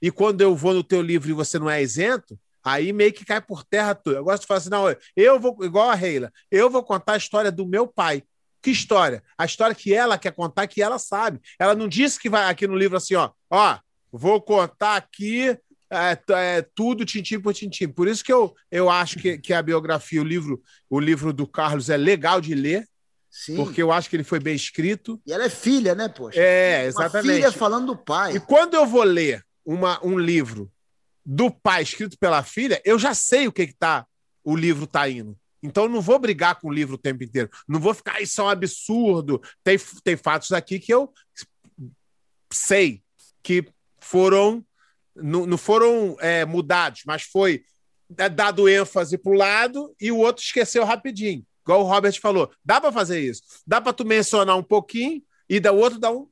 e 0.00 0.12
quando 0.12 0.42
eu 0.42 0.54
vou 0.54 0.72
no 0.72 0.84
teu 0.84 1.02
livro 1.02 1.28
e 1.28 1.32
você 1.32 1.58
não 1.58 1.68
é 1.68 1.82
isento, 1.82 2.38
aí 2.62 2.92
meio 2.92 3.12
que 3.12 3.24
cai 3.24 3.40
por 3.40 3.64
terra 3.64 3.96
tudo. 3.96 4.14
Eu 4.14 4.24
gosto 4.24 4.42
de 4.42 4.46
falar 4.46 4.58
assim, 4.58 4.70
não, 4.70 4.84
eu 5.16 5.40
vou, 5.40 5.56
igual 5.62 5.90
a 5.90 5.94
Reila, 5.96 6.32
eu 6.52 6.70
vou 6.70 6.84
contar 6.84 7.14
a 7.14 7.18
história 7.18 7.50
do 7.50 7.66
meu 7.66 7.88
pai. 7.88 8.22
Que 8.62 8.70
história? 8.70 9.24
A 9.36 9.44
história 9.44 9.74
que 9.74 9.92
ela 9.92 10.16
quer 10.16 10.30
contar, 10.30 10.68
que 10.68 10.80
ela 10.80 11.00
sabe. 11.00 11.40
Ela 11.58 11.74
não 11.74 11.88
disse 11.88 12.16
que 12.20 12.30
vai 12.30 12.48
aqui 12.48 12.68
no 12.68 12.76
livro 12.76 12.96
assim, 12.96 13.16
ó, 13.16 13.32
ó, 13.50 13.80
vou 14.16 14.40
contar 14.40 14.96
aqui 14.96 15.56
é, 15.90 16.18
é, 16.30 16.62
tudo 16.74 17.04
tintim 17.04 17.40
por 17.40 17.54
tintim. 17.54 17.88
Por 17.88 18.08
isso 18.08 18.24
que 18.24 18.32
eu, 18.32 18.54
eu 18.70 18.90
acho 18.90 19.18
que, 19.18 19.38
que 19.38 19.52
a 19.52 19.62
biografia, 19.62 20.20
o 20.20 20.24
livro, 20.24 20.60
o 20.90 20.98
livro 20.98 21.32
do 21.32 21.46
Carlos 21.46 21.88
é 21.90 21.96
legal 21.96 22.40
de 22.40 22.54
ler. 22.54 22.88
Sim. 23.30 23.56
Porque 23.56 23.82
eu 23.82 23.92
acho 23.92 24.08
que 24.08 24.16
ele 24.16 24.24
foi 24.24 24.40
bem 24.40 24.54
escrito. 24.54 25.20
E 25.26 25.32
ela 25.32 25.44
é 25.44 25.50
filha, 25.50 25.94
né, 25.94 26.08
poxa? 26.08 26.40
É, 26.40 26.86
exatamente. 26.86 27.28
Uma 27.28 27.34
filha 27.34 27.52
falando 27.52 27.86
do 27.86 27.96
pai. 27.96 28.36
E 28.36 28.40
quando 28.40 28.74
eu 28.74 28.86
vou 28.86 29.02
ler 29.02 29.44
uma, 29.64 30.04
um 30.04 30.18
livro 30.18 30.72
do 31.24 31.50
pai 31.50 31.82
escrito 31.82 32.16
pela 32.18 32.42
filha, 32.42 32.80
eu 32.84 32.98
já 32.98 33.12
sei 33.12 33.46
o 33.46 33.52
que, 33.52 33.66
que 33.66 33.74
tá, 33.74 34.06
o 34.42 34.56
livro 34.56 34.86
tá 34.86 35.08
indo. 35.08 35.36
Então 35.62 35.84
eu 35.84 35.90
não 35.90 36.00
vou 36.00 36.18
brigar 36.18 36.58
com 36.58 36.68
o 36.68 36.72
livro 36.72 36.94
o 36.94 36.98
tempo 36.98 37.24
inteiro. 37.24 37.50
Não 37.68 37.78
vou 37.78 37.92
ficar, 37.92 38.22
isso 38.22 38.40
é 38.40 38.44
um 38.44 38.48
absurdo. 38.48 39.42
Tem, 39.62 39.76
tem 40.02 40.16
fatos 40.16 40.52
aqui 40.52 40.78
que 40.78 40.94
eu 40.94 41.12
sei 42.50 43.02
que 43.42 43.66
foram 44.06 44.64
não, 45.14 45.46
não 45.46 45.58
foram 45.58 46.16
é, 46.20 46.44
mudados, 46.44 47.02
mas 47.06 47.22
foi 47.22 47.64
dado 48.08 48.68
ênfase 48.68 49.18
para 49.18 49.32
o 49.32 49.34
lado 49.34 49.94
e 50.00 50.12
o 50.12 50.18
outro 50.18 50.42
esqueceu 50.42 50.84
rapidinho. 50.84 51.44
Igual 51.62 51.80
o 51.80 51.88
Robert 51.88 52.20
falou. 52.20 52.50
Dá 52.64 52.80
para 52.80 52.92
fazer 52.92 53.20
isso. 53.20 53.42
Dá 53.66 53.80
para 53.80 53.92
tu 53.92 54.04
mencionar 54.04 54.56
um 54.56 54.62
pouquinho 54.62 55.22
e 55.48 55.58
da 55.58 55.72
outro 55.72 55.98
dar 55.98 56.12
um 56.12 56.28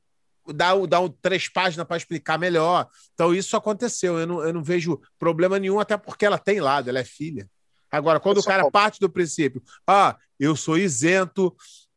dar, 0.53 0.75
dar 0.87 0.99
um, 1.01 1.09
três 1.09 1.49
páginas 1.49 1.87
para 1.87 1.97
explicar 1.97 2.37
melhor. 2.37 2.87
Então, 3.13 3.33
isso 3.33 3.57
aconteceu. 3.57 4.19
Eu 4.19 4.27
não, 4.27 4.43
eu 4.43 4.53
não 4.53 4.63
vejo 4.63 5.01
problema 5.17 5.57
nenhum, 5.57 5.79
até 5.79 5.97
porque 5.97 6.25
ela 6.25 6.37
tem 6.37 6.59
lado, 6.59 6.87
ela 6.87 6.99
é 6.99 7.03
filha. 7.03 7.49
Agora, 7.91 8.19
quando 8.19 8.37
o 8.37 8.43
cara 8.43 8.69
parte 8.69 8.99
do 8.99 9.09
princípio, 9.09 9.61
ah, 9.87 10.15
eu 10.39 10.55
sou 10.55 10.77
isento, 10.77 11.55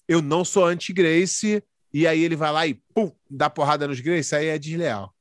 eu 0.08 0.22
não 0.22 0.44
sou 0.44 0.64
anti-Grace, 0.64 1.62
e 1.92 2.06
aí 2.06 2.22
ele 2.22 2.36
vai 2.36 2.52
lá 2.52 2.66
e 2.66 2.74
pum, 2.94 3.12
dá 3.28 3.50
porrada 3.50 3.86
nos 3.86 4.00
Grace, 4.00 4.34
aí 4.34 4.46
é 4.46 4.58
desleal. 4.58 5.14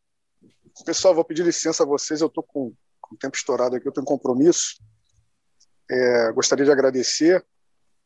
Pessoal, 0.85 1.15
vou 1.15 1.25
pedir 1.25 1.43
licença 1.43 1.83
a 1.83 1.85
vocês, 1.85 2.22
eu 2.22 2.27
estou 2.27 2.43
com, 2.43 2.73
com 3.01 3.15
o 3.15 3.17
tempo 3.17 3.35
estourado 3.35 3.75
aqui, 3.75 3.88
eu 3.88 3.91
tenho 3.91 4.06
compromisso. 4.06 4.77
É, 5.89 6.31
gostaria 6.31 6.65
de 6.65 6.72
agradecer. 6.72 7.45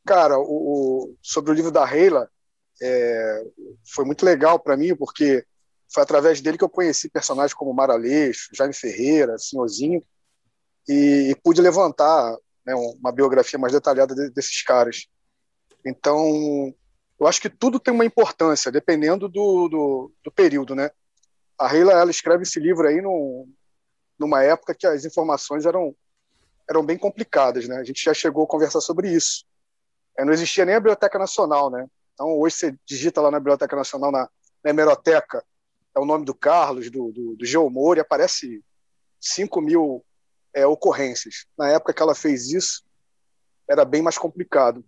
Cara, 0.05 0.37
o, 0.39 0.43
o, 0.43 1.17
sobre 1.21 1.51
o 1.51 1.53
livro 1.53 1.71
da 1.71 1.85
Reila, 1.85 2.29
é, 2.81 3.43
foi 3.93 4.05
muito 4.05 4.25
legal 4.25 4.59
para 4.59 4.77
mim, 4.77 4.95
porque 4.95 5.45
foi 5.93 6.03
através 6.03 6.41
dele 6.41 6.57
que 6.57 6.63
eu 6.63 6.69
conheci 6.69 7.09
personagens 7.09 7.53
como 7.53 7.73
Maraleixo, 7.73 8.49
Jaime 8.53 8.73
Ferreira, 8.73 9.37
Senhorzinho, 9.37 10.03
e, 10.87 11.31
e 11.31 11.35
pude 11.43 11.61
levantar 11.61 12.35
né, 12.65 12.73
uma 12.75 13.11
biografia 13.11 13.59
mais 13.59 13.73
detalhada 13.73 14.15
de, 14.15 14.29
desses 14.31 14.63
caras. 14.63 15.07
Então, 15.85 16.73
eu 17.19 17.27
acho 17.27 17.41
que 17.41 17.49
tudo 17.49 17.79
tem 17.79 17.93
uma 17.93 18.05
importância, 18.05 18.71
dependendo 18.71 19.27
do, 19.27 19.67
do, 19.67 20.11
do 20.23 20.31
período, 20.31 20.73
né? 20.73 20.89
A 21.61 21.67
Reila, 21.67 21.93
ela 21.93 22.09
escreve 22.09 22.41
esse 22.41 22.59
livro 22.59 22.87
aí 22.87 23.01
no, 23.01 23.47
numa 24.17 24.43
época 24.43 24.73
que 24.73 24.87
as 24.87 25.05
informações 25.05 25.63
eram, 25.63 25.95
eram 26.67 26.83
bem 26.83 26.97
complicadas, 26.97 27.67
né? 27.67 27.77
A 27.77 27.83
gente 27.83 28.03
já 28.03 28.15
chegou 28.15 28.45
a 28.45 28.47
conversar 28.47 28.81
sobre 28.81 29.13
isso. 29.13 29.45
É, 30.17 30.25
não 30.25 30.33
existia 30.33 30.65
nem 30.65 30.73
a 30.73 30.79
Biblioteca 30.79 31.19
Nacional, 31.19 31.69
né? 31.69 31.85
Então, 32.15 32.35
hoje 32.39 32.55
você 32.55 32.75
digita 32.83 33.21
lá 33.21 33.29
na 33.29 33.39
Biblioteca 33.39 33.75
Nacional, 33.75 34.11
na, 34.11 34.27
na 34.63 34.69
hemeroteca, 34.71 35.45
é 35.95 35.99
o 35.99 36.05
nome 36.05 36.25
do 36.25 36.33
Carlos, 36.33 36.89
do, 36.89 37.11
do, 37.11 37.35
do 37.35 37.45
Geomor, 37.45 37.97
e 37.97 37.99
aparece 37.99 38.63
5 39.19 39.61
mil 39.61 40.03
é, 40.55 40.65
ocorrências. 40.65 41.45
Na 41.55 41.69
época 41.69 41.93
que 41.93 42.01
ela 42.01 42.15
fez 42.15 42.51
isso, 42.51 42.83
era 43.69 43.85
bem 43.85 44.01
mais 44.01 44.17
complicado. 44.17 44.83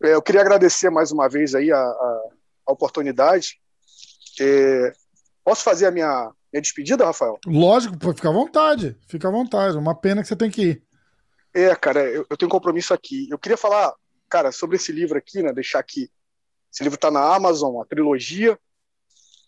É, 0.00 0.14
eu 0.14 0.22
queria 0.22 0.42
agradecer 0.42 0.90
mais 0.90 1.10
uma 1.10 1.28
vez 1.28 1.56
aí 1.56 1.72
a, 1.72 1.76
a, 1.76 2.22
a 2.68 2.72
oportunidade. 2.72 3.60
É, 4.40 4.92
posso 5.44 5.62
fazer 5.62 5.86
a 5.86 5.90
minha, 5.90 6.32
minha 6.52 6.62
despedida, 6.62 7.04
Rafael? 7.04 7.38
Lógico, 7.46 7.96
fica 8.14 8.28
à 8.28 8.32
vontade, 8.32 8.96
fica 9.06 9.28
à 9.28 9.30
vontade. 9.30 9.76
Uma 9.76 9.94
pena 9.94 10.22
que 10.22 10.28
você 10.28 10.36
tem 10.36 10.50
que 10.50 10.62
ir. 10.62 10.82
É, 11.54 11.74
cara, 11.76 12.00
eu, 12.04 12.26
eu 12.28 12.36
tenho 12.36 12.48
um 12.48 12.50
compromisso 12.50 12.92
aqui. 12.92 13.28
Eu 13.30 13.38
queria 13.38 13.56
falar, 13.56 13.94
cara, 14.28 14.50
sobre 14.50 14.76
esse 14.76 14.90
livro 14.90 15.16
aqui, 15.16 15.42
né? 15.42 15.52
Deixar 15.52 15.78
aqui. 15.78 16.10
Esse 16.72 16.82
livro 16.82 16.96
está 16.96 17.10
na 17.10 17.34
Amazon, 17.34 17.80
a 17.80 17.84
trilogia. 17.84 18.58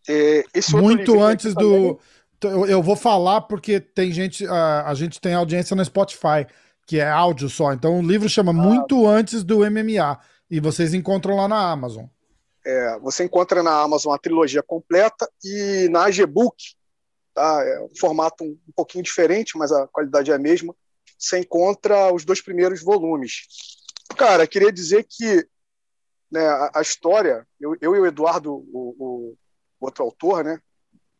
É, 0.08 0.44
Muito 0.72 1.20
antes 1.20 1.52
do. 1.54 1.98
Eu, 2.42 2.66
eu, 2.66 2.82
vou 2.82 2.94
falar 2.94 3.40
porque 3.42 3.80
tem 3.80 4.12
gente. 4.12 4.46
A, 4.46 4.88
a 4.88 4.94
gente 4.94 5.20
tem 5.20 5.34
audiência 5.34 5.74
no 5.74 5.84
Spotify, 5.84 6.46
que 6.86 7.00
é 7.00 7.08
áudio 7.08 7.48
só. 7.48 7.72
Então 7.72 7.98
o 7.98 8.06
livro 8.06 8.28
chama 8.28 8.52
ah, 8.52 8.54
Muito 8.54 9.08
Antes 9.08 9.42
do 9.42 9.68
MMA. 9.68 10.20
E 10.48 10.60
vocês 10.60 10.94
encontram 10.94 11.34
lá 11.34 11.48
na 11.48 11.70
Amazon. 11.72 12.04
É, 12.66 12.98
você 12.98 13.22
encontra 13.22 13.62
na 13.62 13.80
Amazon 13.80 14.12
a 14.12 14.18
trilogia 14.18 14.60
completa 14.60 15.30
e 15.44 15.88
na 15.88 16.04
Agebook, 16.06 16.56
tá? 17.32 17.62
É 17.64 17.80
um 17.80 17.90
formato 17.96 18.42
um, 18.42 18.58
um 18.68 18.72
pouquinho 18.74 19.04
diferente, 19.04 19.56
mas 19.56 19.70
a 19.70 19.86
qualidade 19.86 20.32
é 20.32 20.34
a 20.34 20.38
mesma. 20.38 20.74
Você 21.16 21.38
encontra 21.38 22.12
os 22.12 22.24
dois 22.24 22.40
primeiros 22.42 22.82
volumes. 22.82 23.46
Cara, 24.16 24.48
queria 24.48 24.72
dizer 24.72 25.06
que 25.08 25.46
né, 26.28 26.44
a, 26.44 26.72
a 26.74 26.82
história, 26.82 27.46
eu, 27.60 27.76
eu, 27.80 27.94
e 27.94 28.00
o 28.00 28.06
Eduardo, 28.06 28.52
o, 28.52 28.96
o, 28.98 29.36
outro 29.78 30.02
autor, 30.02 30.42
né, 30.42 30.60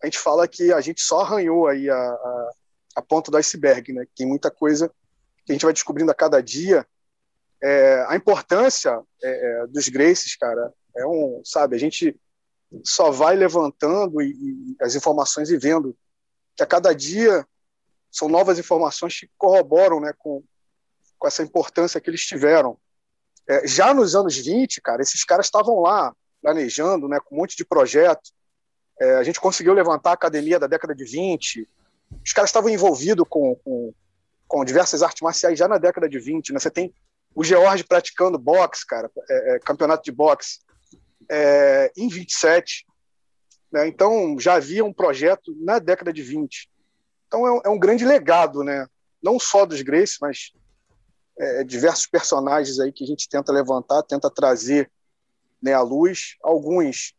a 0.03 0.07
gente 0.07 0.19
fala 0.19 0.49
que 0.49 0.73
a 0.73 0.81
gente 0.81 1.01
só 1.01 1.21
arranhou 1.21 1.69
aí 1.69 1.89
a, 1.89 1.97
a, 1.97 2.51
a 2.97 3.03
ponta 3.03 3.31
do 3.31 3.37
iceberg, 3.37 3.93
né? 3.93 4.05
Tem 4.17 4.27
muita 4.27 4.51
coisa 4.51 4.89
que 5.45 5.53
a 5.53 5.55
gente 5.55 5.65
vai 5.65 5.73
descobrindo 5.73 6.11
a 6.11 6.15
cada 6.15 6.43
dia. 6.43 6.85
É, 7.63 8.05
a 8.09 8.17
importância 8.17 9.01
é, 9.23 9.63
é, 9.63 9.67
dos 9.69 9.89
Graces, 9.89 10.37
cara, 10.37 10.73
é 10.97 11.07
um, 11.07 11.43
sabe, 11.45 11.77
a 11.77 11.79
gente 11.79 12.19
só 12.85 13.11
vai 13.11 13.37
levantando 13.37 14.21
e, 14.21 14.31
e, 14.31 14.77
as 14.81 14.95
informações 14.95 15.51
e 15.51 15.57
vendo 15.57 15.97
que 16.57 16.63
a 16.63 16.67
cada 16.67 16.95
dia 16.95 17.47
são 18.11 18.29
novas 18.29 18.59
informações 18.59 19.21
que 19.21 19.31
corroboram, 19.37 20.01
né, 20.01 20.13
com, 20.19 20.43
com 21.19 21.29
essa 21.29 21.43
importância 21.43 22.01
que 22.01 22.09
eles 22.09 22.25
tiveram. 22.25 22.79
É, 23.49 23.67
já 23.67 23.93
nos 23.95 24.17
anos 24.17 24.37
20, 24.37 24.81
cara, 24.81 25.03
esses 25.03 25.23
caras 25.23 25.47
estavam 25.47 25.81
lá 25.81 26.15
planejando, 26.41 27.09
né, 27.09 27.19
com 27.21 27.35
um 27.35 27.39
monte 27.39 27.57
de 27.57 27.65
projeto. 27.65 28.31
É, 28.99 29.17
a 29.17 29.23
gente 29.23 29.41
conseguiu 29.41 29.75
levantar 29.75 30.11
a 30.11 30.15
academia 30.15 30.59
da 30.59 30.67
década 30.67 30.95
de 30.95 31.05
20. 31.05 31.69
Os 32.25 32.33
caras 32.33 32.51
estavam 32.51 32.71
envolvidos 32.71 33.27
com, 33.29 33.55
com, 33.57 33.93
com 34.49 34.65
diversas 34.65 35.03
artes 35.03 35.21
marciais 35.21 35.59
já 35.59 35.69
na 35.69 35.79
década 35.79 36.09
de 36.09 36.19
20. 36.19 36.53
Né? 36.53 36.59
Você 36.59 36.71
tem 36.71 36.95
o 37.35 37.45
George 37.45 37.85
praticando 37.85 38.39
boxe, 38.39 38.87
cara, 38.87 39.11
é, 39.29 39.57
é, 39.57 39.59
campeonato 39.59 40.03
de 40.03 40.11
boxe, 40.11 40.61
é, 41.31 41.93
em 41.97 42.09
27. 42.09 42.87
Né? 43.73 43.89
Então, 43.89 44.39
já 44.39 44.55
havia 44.55 44.85
um 44.85 44.93
projeto 44.93 45.55
na 45.61 45.79
década 45.79 46.13
de 46.13 46.23
20. 46.23 46.71
Então, 47.27 47.47
é 47.47 47.53
um, 47.53 47.61
é 47.65 47.69
um 47.69 47.79
grande 47.79 48.05
legado, 48.05 48.63
né? 48.63 48.87
não 49.23 49.39
só 49.39 49.67
dos 49.67 49.83
Grace, 49.83 50.19
mas 50.21 50.53
é, 51.39 51.65
diversos 51.65 52.07
personagens 52.07 52.79
aí 52.79 52.93
que 52.93 53.05
a 53.05 53.07
gente 53.07 53.29
tenta 53.29 53.53
levantar, 53.53 54.03
tenta 54.03 54.31
trazer 54.31 54.91
né, 55.61 55.73
à 55.73 55.83
luz. 55.83 56.37
Alguns 56.43 57.15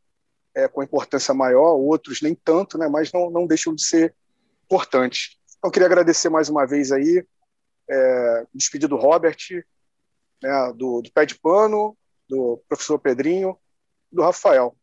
é, 0.56 0.68
com 0.68 0.82
importância 0.82 1.34
maior, 1.34 1.76
outros 1.76 2.22
nem 2.22 2.34
tanto, 2.34 2.78
né, 2.78 2.88
mas 2.88 3.12
não, 3.12 3.30
não 3.30 3.46
deixam 3.46 3.76
de 3.76 3.84
ser 3.84 4.16
importantes. 4.66 5.38
Então, 5.58 5.70
queria 5.70 5.86
agradecer 5.86 6.30
mais 6.30 6.50
uma 6.50 6.66
vez 6.66 6.92
aí, 6.92 7.24
é, 7.90 8.48
despedir 8.54 8.90
do 8.90 8.96
Robert, 8.96 9.38
né, 10.42 10.74
do, 10.76 11.02
do 11.02 11.12
Pé 11.12 11.26
de 11.26 11.36
Pano, 11.36 11.96
do 12.28 12.62
professor 12.68 12.98
Pedrinho, 12.98 13.58
do 14.12 14.22
Rafael. 14.22 14.76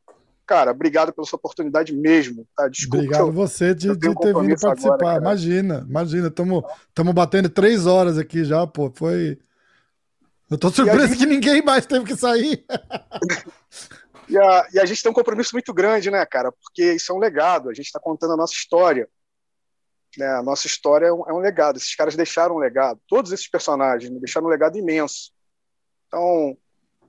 Cara, 0.47 0.73
obrigado 0.73 1.12
pela 1.12 1.27
sua 1.27 1.39
oportunidade 1.39 1.94
mesmo. 1.94 2.47
Tá? 2.57 2.69
Desculpa 2.69 2.99
obrigado 2.99 3.28
eu, 3.28 3.33
você 3.33 3.75
de, 3.75 3.97
de 3.97 4.15
ter 4.15 4.35
vindo 4.35 4.61
participar. 4.61 4.94
Agora, 4.94 5.19
imagina, 5.19 5.86
imagina. 5.89 6.28
Estamos 6.28 7.15
batendo 7.15 7.49
três 7.49 7.86
horas 7.86 8.19
aqui 8.19 8.44
já, 8.44 8.67
pô. 8.67 8.93
Foi. 8.94 9.39
Eu 10.51 10.59
tô 10.59 10.70
surpreso 10.70 11.09
gente... 11.09 11.19
que 11.19 11.27
ninguém 11.27 11.62
mais 11.62 11.86
teve 11.86 12.05
que 12.05 12.17
sair. 12.17 12.65
E 14.28 14.39
a, 14.39 14.69
e 14.73 14.78
a 14.78 14.86
gente 14.86 15.03
tem 15.03 15.11
um 15.11 15.15
compromisso 15.15 15.55
muito 15.55 15.73
grande, 15.73 16.11
né, 16.11 16.25
cara? 16.25 16.51
Porque 16.51 16.94
isso 16.94 17.12
é 17.12 17.15
um 17.15 17.19
legado, 17.19 17.69
a 17.69 17.75
gente 17.75 17.86
está 17.86 18.01
contando 18.01 18.33
a 18.33 18.36
nossa 18.36 18.55
história. 18.55 19.09
Né? 20.17 20.27
A 20.27 20.43
nossa 20.43 20.67
história 20.67 21.07
é 21.07 21.12
um, 21.12 21.28
é 21.28 21.33
um, 21.33 21.39
legado. 21.39 21.77
Esses 21.77 21.94
caras 21.94 22.17
deixaram 22.17 22.57
um 22.57 22.59
legado. 22.59 23.01
Todos 23.07 23.33
esses 23.33 23.49
personagens 23.49 24.11
né, 24.11 24.19
deixaram 24.19 24.47
um 24.47 24.51
legado 24.51 24.78
imenso. 24.78 25.33
Então, 26.07 26.57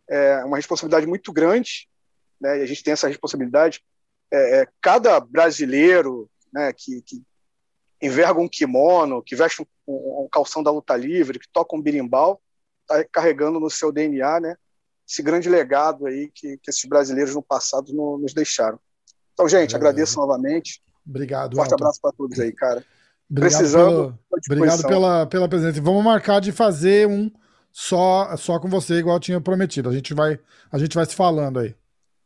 é 0.09 0.43
uma 0.43 0.57
responsabilidade 0.57 1.07
muito 1.07 1.31
grande, 1.31 1.87
né? 2.45 2.59
E 2.59 2.61
a 2.61 2.65
gente 2.65 2.83
tem 2.83 2.93
essa 2.93 3.07
responsabilidade. 3.07 3.83
É, 4.31 4.61
é, 4.61 4.67
cada 4.81 5.19
brasileiro 5.19 6.29
né, 6.53 6.71
que, 6.73 7.01
que 7.01 7.23
enverga 8.01 8.39
um 8.39 8.47
kimono, 8.47 9.23
que 9.23 9.35
veste 9.35 9.61
um, 9.61 9.65
um, 9.87 10.25
um 10.25 10.29
calção 10.31 10.61
da 10.61 10.71
luta 10.71 10.95
livre, 10.95 11.39
que 11.39 11.47
toca 11.51 11.75
um 11.75 11.81
birimbau, 11.81 12.41
está 12.81 13.03
carregando 13.11 13.59
no 13.59 13.69
seu 13.69 13.91
DNA, 13.91 14.39
né? 14.39 14.55
esse 15.07 15.21
grande 15.21 15.47
legado 15.49 16.07
aí 16.07 16.31
que, 16.33 16.57
que 16.57 16.69
esses 16.69 16.85
brasileiros 16.85 17.35
no 17.35 17.41
passado 17.41 17.93
no, 17.93 18.17
nos 18.17 18.33
deixaram. 18.33 18.79
Então, 19.33 19.47
gente, 19.47 19.73
é, 19.73 19.77
agradeço 19.77 20.17
novamente. 20.17 20.81
Obrigado. 21.07 21.55
Forte 21.55 21.73
abraço 21.73 21.99
para 22.01 22.11
todos 22.11 22.39
aí, 22.39 22.51
cara. 22.51 22.83
Obrigado 23.29 23.57
Precisando. 23.57 23.89
Pelo, 23.89 24.19
obrigado 24.47 24.87
pela, 24.87 25.25
pela 25.25 25.49
presença. 25.49 25.81
Vamos 25.81 26.03
marcar 26.03 26.39
de 26.39 26.51
fazer 26.51 27.07
um 27.07 27.31
só 27.71 28.37
só 28.37 28.59
com 28.59 28.69
você, 28.69 28.95
igual 28.95 29.15
eu 29.15 29.19
tinha 29.19 29.41
prometido. 29.41 29.89
A 29.89 29.91
gente 29.91 30.13
vai, 30.13 30.39
a 30.71 30.77
gente 30.77 30.93
vai 30.93 31.05
se 31.07 31.15
falando 31.15 31.59
aí. 31.59 31.75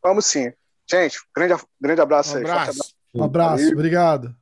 Vamos 0.03 0.25
sim. 0.25 0.51
Gente, 0.89 1.19
grande, 1.35 1.61
grande 1.79 2.01
abraço 2.01 2.33
um 2.33 2.37
aí. 2.37 2.43
Abraço. 2.43 2.95
Um 3.13 3.23
abraço, 3.23 3.71
obrigado. 3.71 4.35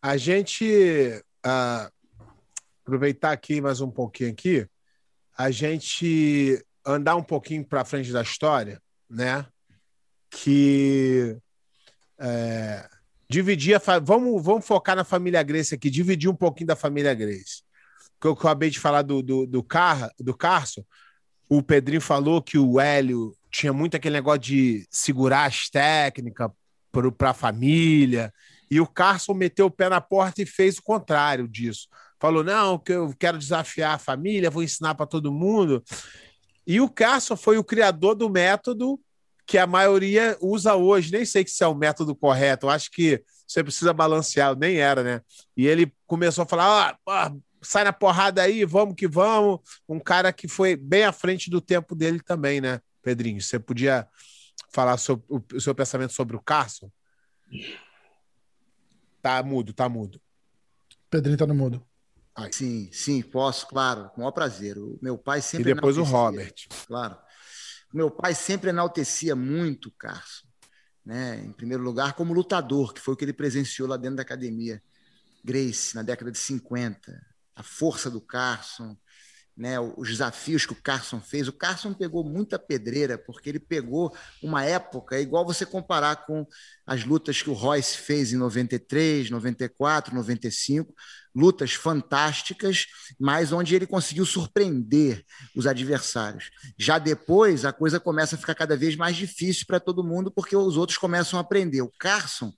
A 0.00 0.16
gente 0.16 1.22
uh, 1.46 1.92
aproveitar 2.84 3.32
aqui 3.32 3.60
mais 3.60 3.80
um 3.80 3.90
pouquinho 3.90 4.30
aqui 4.30 4.68
a 5.36 5.50
gente 5.50 6.64
andar 6.84 7.16
um 7.16 7.22
pouquinho 7.22 7.64
para 7.64 7.84
frente 7.84 8.12
da 8.12 8.22
história, 8.22 8.80
né? 9.08 9.46
Que 10.30 11.36
é, 12.18 12.88
dividir 13.28 13.74
a 13.74 13.98
vamos, 13.98 14.42
vamos 14.42 14.66
focar 14.66 14.96
na 14.96 15.04
família 15.04 15.42
Grace 15.42 15.74
aqui, 15.74 15.90
dividir 15.90 16.28
um 16.28 16.36
pouquinho 16.36 16.68
da 16.68 16.76
família 16.76 17.14
Grace. 17.14 17.62
Que 18.20 18.26
eu 18.26 18.32
acabei 18.32 18.70
de 18.70 18.78
falar 18.78 19.02
do, 19.02 19.22
do, 19.22 19.46
do, 19.46 19.62
Car, 19.62 20.10
do 20.18 20.36
Carson, 20.36 20.84
o 21.58 21.62
Pedrinho 21.62 22.00
falou 22.00 22.42
que 22.42 22.58
o 22.58 22.80
Hélio 22.80 23.36
tinha 23.50 23.72
muito 23.72 23.96
aquele 23.96 24.14
negócio 24.14 24.40
de 24.40 24.86
segurar 24.90 25.44
as 25.44 25.68
técnicas 25.68 26.50
para 27.16 27.30
a 27.30 27.34
família, 27.34 28.32
e 28.70 28.80
o 28.80 28.86
Carson 28.86 29.34
meteu 29.34 29.66
o 29.66 29.70
pé 29.70 29.88
na 29.88 30.00
porta 30.00 30.42
e 30.42 30.46
fez 30.46 30.78
o 30.78 30.82
contrário 30.82 31.48
disso 31.48 31.88
falou: 32.22 32.44
não, 32.44 32.78
que 32.78 32.92
eu 32.92 33.12
quero 33.18 33.36
desafiar 33.36 33.96
a 33.96 33.98
família, 33.98 34.48
vou 34.48 34.62
ensinar 34.62 34.94
para 34.94 35.06
todo 35.06 35.32
mundo. 35.32 35.82
E 36.64 36.80
o 36.80 36.88
Carson 36.88 37.34
foi 37.34 37.58
o 37.58 37.64
criador 37.64 38.14
do 38.14 38.30
método 38.30 39.00
que 39.44 39.58
a 39.58 39.66
maioria 39.66 40.38
usa 40.40 40.76
hoje. 40.76 41.10
Nem 41.10 41.24
sei 41.24 41.44
se 41.44 41.64
é 41.64 41.66
o 41.66 41.74
método 41.74 42.14
correto, 42.14 42.66
eu 42.66 42.70
acho 42.70 42.88
que 42.92 43.20
você 43.44 43.64
precisa 43.64 43.92
balancear, 43.92 44.56
nem 44.56 44.76
era, 44.76 45.02
né? 45.02 45.20
E 45.56 45.66
ele 45.66 45.92
começou 46.06 46.42
a 46.42 46.46
falar: 46.46 46.96
ah, 47.08 47.32
sai 47.62 47.84
na 47.84 47.92
porrada 47.92 48.42
aí, 48.42 48.64
vamos 48.64 48.94
que 48.96 49.06
vamos. 49.06 49.60
Um 49.88 50.00
cara 50.00 50.32
que 50.32 50.48
foi 50.48 50.76
bem 50.76 51.04
à 51.04 51.12
frente 51.12 51.48
do 51.50 51.60
tempo 51.60 51.94
dele 51.94 52.20
também, 52.20 52.60
né, 52.60 52.80
Pedrinho? 53.02 53.40
Você 53.40 53.58
podia 53.58 54.08
falar 54.72 54.96
sobre 54.96 55.24
o 55.30 55.60
seu 55.60 55.74
pensamento 55.74 56.12
sobre 56.12 56.36
o 56.36 56.40
Carson? 56.40 56.90
Tá 59.20 59.42
mudo, 59.42 59.72
tá 59.72 59.88
mudo. 59.88 60.20
Pedrinho 61.08 61.36
tá 61.36 61.46
no 61.46 61.54
mudo. 61.54 61.86
Ai. 62.34 62.50
Sim, 62.52 62.90
sim, 62.92 63.22
posso, 63.22 63.66
claro, 63.66 64.08
com 64.10 64.16
o 64.16 64.18
maior 64.20 64.32
prazer. 64.32 64.78
O 64.78 64.98
meu 65.00 65.18
pai 65.18 65.42
sempre. 65.42 65.70
E 65.70 65.74
depois 65.74 65.98
o 65.98 66.02
Robert. 66.02 66.54
Claro. 66.86 67.16
Meu 67.92 68.10
pai 68.10 68.34
sempre 68.34 68.70
enaltecia 68.70 69.36
muito 69.36 69.90
o 69.90 69.92
Carson. 69.92 70.46
Né? 71.04 71.42
Em 71.44 71.52
primeiro 71.52 71.82
lugar, 71.82 72.14
como 72.14 72.32
lutador, 72.32 72.94
que 72.94 73.00
foi 73.00 73.14
o 73.14 73.16
que 73.16 73.24
ele 73.24 73.32
presenciou 73.32 73.88
lá 73.88 73.96
dentro 73.96 74.16
da 74.16 74.22
academia 74.22 74.82
Grace, 75.44 75.94
na 75.94 76.02
década 76.02 76.30
de 76.30 76.38
50. 76.38 77.31
A 77.54 77.62
força 77.62 78.10
do 78.10 78.20
Carson, 78.20 78.96
né, 79.56 79.78
os 79.78 80.08
desafios 80.08 80.64
que 80.64 80.72
o 80.72 80.82
Carson 80.82 81.20
fez. 81.20 81.46
O 81.46 81.52
Carson 81.52 81.92
pegou 81.92 82.24
muita 82.24 82.58
pedreira, 82.58 83.18
porque 83.18 83.48
ele 83.50 83.60
pegou 83.60 84.14
uma 84.42 84.64
época, 84.64 85.16
é 85.16 85.20
igual 85.20 85.44
você 85.44 85.66
comparar 85.66 86.24
com 86.26 86.46
as 86.86 87.04
lutas 87.04 87.42
que 87.42 87.50
o 87.50 87.52
Royce 87.52 87.98
fez 87.98 88.32
em 88.32 88.36
93, 88.36 89.30
94, 89.30 90.14
95, 90.14 90.94
lutas 91.34 91.74
fantásticas, 91.74 92.86
mas 93.18 93.52
onde 93.52 93.74
ele 93.74 93.86
conseguiu 93.86 94.24
surpreender 94.24 95.24
os 95.54 95.66
adversários. 95.66 96.50
Já 96.78 96.98
depois, 96.98 97.64
a 97.64 97.72
coisa 97.72 98.00
começa 98.00 98.36
a 98.36 98.38
ficar 98.38 98.54
cada 98.54 98.76
vez 98.76 98.96
mais 98.96 99.16
difícil 99.16 99.66
para 99.66 99.80
todo 99.80 100.04
mundo, 100.04 100.30
porque 100.30 100.56
os 100.56 100.76
outros 100.76 100.98
começam 100.98 101.38
a 101.38 101.42
aprender. 101.42 101.82
O 101.82 101.92
Carson 101.98 102.52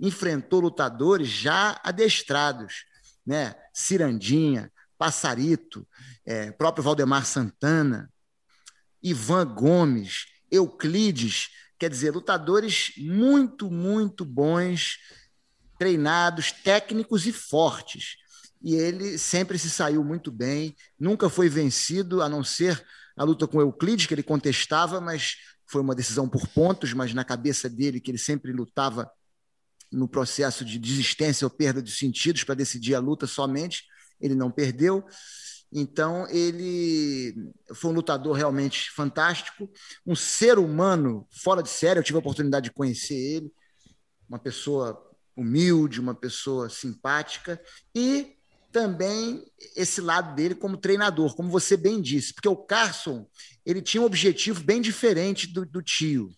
enfrentou 0.00 0.60
lutadores 0.60 1.28
já 1.28 1.80
adestrados, 1.82 2.84
né? 3.28 3.54
Cirandinha, 3.74 4.72
Passarito, 4.96 5.86
é, 6.24 6.50
próprio 6.50 6.82
Valdemar 6.82 7.26
Santana, 7.26 8.10
Ivan 9.02 9.44
Gomes, 9.44 10.24
Euclides, 10.50 11.50
quer 11.78 11.90
dizer, 11.90 12.14
lutadores 12.14 12.94
muito, 12.96 13.70
muito 13.70 14.24
bons, 14.24 14.96
treinados, 15.78 16.50
técnicos 16.50 17.26
e 17.26 17.32
fortes. 17.32 18.16
E 18.62 18.74
ele 18.74 19.18
sempre 19.18 19.58
se 19.58 19.68
saiu 19.68 20.02
muito 20.02 20.32
bem, 20.32 20.74
nunca 20.98 21.28
foi 21.28 21.50
vencido, 21.50 22.22
a 22.22 22.30
não 22.30 22.42
ser 22.42 22.82
a 23.14 23.24
luta 23.24 23.46
com 23.46 23.60
Euclides, 23.60 24.06
que 24.06 24.14
ele 24.14 24.22
contestava, 24.22 25.02
mas 25.02 25.36
foi 25.66 25.82
uma 25.82 25.94
decisão 25.94 26.26
por 26.26 26.48
pontos, 26.48 26.94
mas 26.94 27.12
na 27.12 27.24
cabeça 27.24 27.68
dele, 27.68 28.00
que 28.00 28.10
ele 28.10 28.18
sempre 28.18 28.52
lutava 28.52 29.08
no 29.90 30.08
processo 30.08 30.64
de 30.64 30.78
desistência 30.78 31.46
ou 31.46 31.50
perda 31.50 31.82
de 31.82 31.90
sentidos 31.90 32.44
para 32.44 32.54
decidir 32.54 32.94
a 32.94 33.00
luta 33.00 33.26
somente 33.26 33.84
ele 34.20 34.34
não 34.34 34.50
perdeu. 34.50 35.04
Então, 35.70 36.26
ele 36.28 37.52
foi 37.74 37.90
um 37.90 37.94
lutador 37.94 38.34
realmente 38.34 38.90
fantástico, 38.90 39.70
um 40.06 40.16
ser 40.16 40.58
humano 40.58 41.26
fora 41.30 41.62
de 41.62 41.68
série. 41.68 41.98
Eu 41.98 42.04
tive 42.04 42.16
a 42.16 42.20
oportunidade 42.20 42.64
de 42.64 42.72
conhecer 42.74 43.14
ele, 43.14 43.52
uma 44.28 44.38
pessoa 44.38 44.98
humilde, 45.36 46.00
uma 46.00 46.14
pessoa 46.14 46.68
simpática 46.68 47.60
e 47.94 48.34
também 48.72 49.44
esse 49.76 50.00
lado 50.00 50.34
dele 50.34 50.54
como 50.54 50.76
treinador, 50.76 51.34
como 51.34 51.50
você 51.50 51.76
bem 51.76 52.00
disse, 52.02 52.34
porque 52.34 52.48
o 52.48 52.56
Carson 52.56 53.26
ele 53.64 53.80
tinha 53.80 54.02
um 54.02 54.06
objetivo 54.06 54.62
bem 54.62 54.80
diferente 54.80 55.46
do, 55.46 55.64
do 55.64 55.80
tio. 55.80 56.28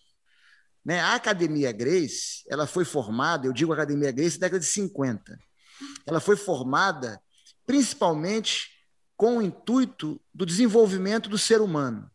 Né? 0.83 0.99
A 0.99 1.15
Academia 1.15 1.71
Grace, 1.71 2.43
ela 2.49 2.65
foi 2.65 2.83
formada, 2.83 3.47
eu 3.47 3.53
digo 3.53 3.71
Academia 3.71 4.11
Grace, 4.11 4.37
na 4.39 4.47
década 4.47 4.59
de 4.59 4.65
50. 4.65 5.37
Ela 6.05 6.19
foi 6.19 6.35
formada 6.35 7.21
principalmente 7.65 8.69
com 9.15 9.37
o 9.37 9.41
intuito 9.41 10.19
do 10.33 10.45
desenvolvimento 10.45 11.29
do 11.29 11.37
ser 11.37 11.61
humano. 11.61 12.09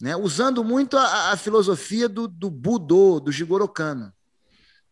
Né? 0.00 0.14
Usando 0.14 0.62
muito 0.62 0.96
a, 0.98 1.32
a 1.32 1.36
filosofia 1.36 2.08
do, 2.08 2.28
do 2.28 2.50
Budô, 2.50 3.18
do 3.18 3.32
Jigoro 3.32 3.66
Kano, 3.66 4.12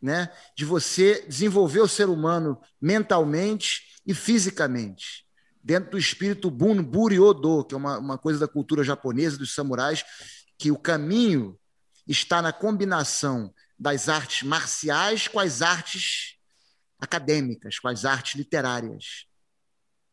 né? 0.01 0.31
de 0.57 0.65
você 0.65 1.25
desenvolver 1.29 1.81
o 1.81 1.89
ser 1.89 2.09
humano 2.09 2.59
mentalmente 2.81 4.01
e 4.07 4.15
fisicamente, 4.15 5.27
dentro 5.63 5.93
do 5.93 5.99
espírito 5.99 6.51
Bun 6.51 6.83
Buri 6.83 7.21
Odo, 7.21 7.65
que 7.65 7.75
é 7.75 7.79
uma, 7.79 7.99
uma 7.99 8.19
coisa 8.19 8.39
da 8.41 8.49
cultura 8.49 8.83
japonesa, 8.83 9.37
dos 9.37 9.55
samurais, 9.55 10.05
que 10.59 10.71
o 10.71 10.79
caminho 10.79 11.59
está 12.07 12.43
na 12.43 12.53
combinação 12.53 13.53
das 13.79 14.09
artes 14.09 14.43
marciais 14.43 15.29
com 15.29 15.41
as 15.41 15.63
artes 15.63 16.37
acadêmicas, 16.99 17.79
com 17.79 17.89
as 17.89 18.05
artes 18.05 18.35
literárias. 18.35 19.27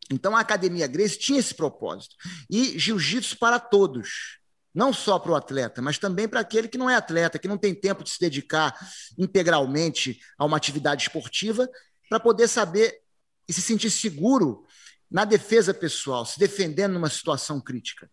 Então 0.10 0.36
a 0.36 0.42
Academia 0.42 0.88
Grace 0.88 1.18
tinha 1.18 1.40
esse 1.40 1.54
propósito. 1.54 2.16
E 2.50 2.78
jiu-jitsu 2.78 3.38
para 3.38 3.60
todos. 3.60 4.40
Não 4.74 4.94
só 4.94 5.20
para 5.20 5.32
o 5.32 5.36
atleta, 5.36 5.82
mas 5.82 5.98
também 5.98 6.30
para 6.30 6.40
aquele 6.40 6.68
que 6.68 6.78
não 6.78 6.90
é 6.90 6.96
atleta, 6.96 7.38
que 7.38 7.48
não 7.48 7.58
tem 7.58 7.76
tempo 7.76 8.04
de 8.04 8.10
se 8.10 8.20
dedicar 8.20 8.74
integralmente 9.18 10.22
a 10.38 10.46
uma 10.46 10.56
atividade 10.56 11.04
esportiva, 11.04 11.70
para 12.10 12.20
poder 12.20 12.48
saber 12.48 13.02
e 13.48 13.54
se 13.54 13.62
sentir 13.62 13.92
seguro 13.92 14.66
na 15.10 15.26
defesa 15.26 15.74
pessoal, 15.74 16.26
se 16.26 16.40
defendendo 16.40 16.94
numa 16.94 17.10
situação 17.10 17.60
crítica. 17.60 18.10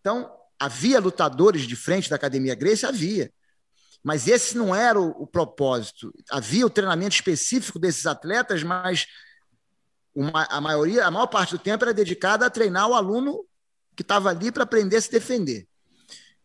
Então, 0.00 0.30
havia 0.58 1.00
lutadores 1.00 1.62
de 1.62 1.76
frente 1.76 2.10
da 2.10 2.16
Academia 2.16 2.54
Grace? 2.54 2.86
Havia. 2.86 3.32
Mas 4.02 4.28
esse 4.28 4.56
não 4.56 4.74
era 4.74 5.00
o, 5.00 5.10
o 5.22 5.26
propósito. 5.26 6.12
Havia 6.30 6.66
o 6.66 6.70
treinamento 6.70 7.14
específico 7.14 7.78
desses 7.78 8.06
atletas, 8.06 8.62
mas 8.62 9.06
uma, 10.14 10.44
a 10.50 10.60
maioria, 10.60 11.06
a 11.06 11.10
maior 11.10 11.26
parte 11.26 11.50
do 11.52 11.58
tempo 11.58 11.84
era 11.84 11.94
dedicada 11.94 12.46
a 12.46 12.50
treinar 12.50 12.88
o 12.88 12.94
aluno 12.94 13.44
que 13.94 14.02
estava 14.02 14.30
ali 14.30 14.50
para 14.50 14.64
aprender 14.64 14.96
a 14.96 15.00
se 15.00 15.10
defender. 15.10 15.68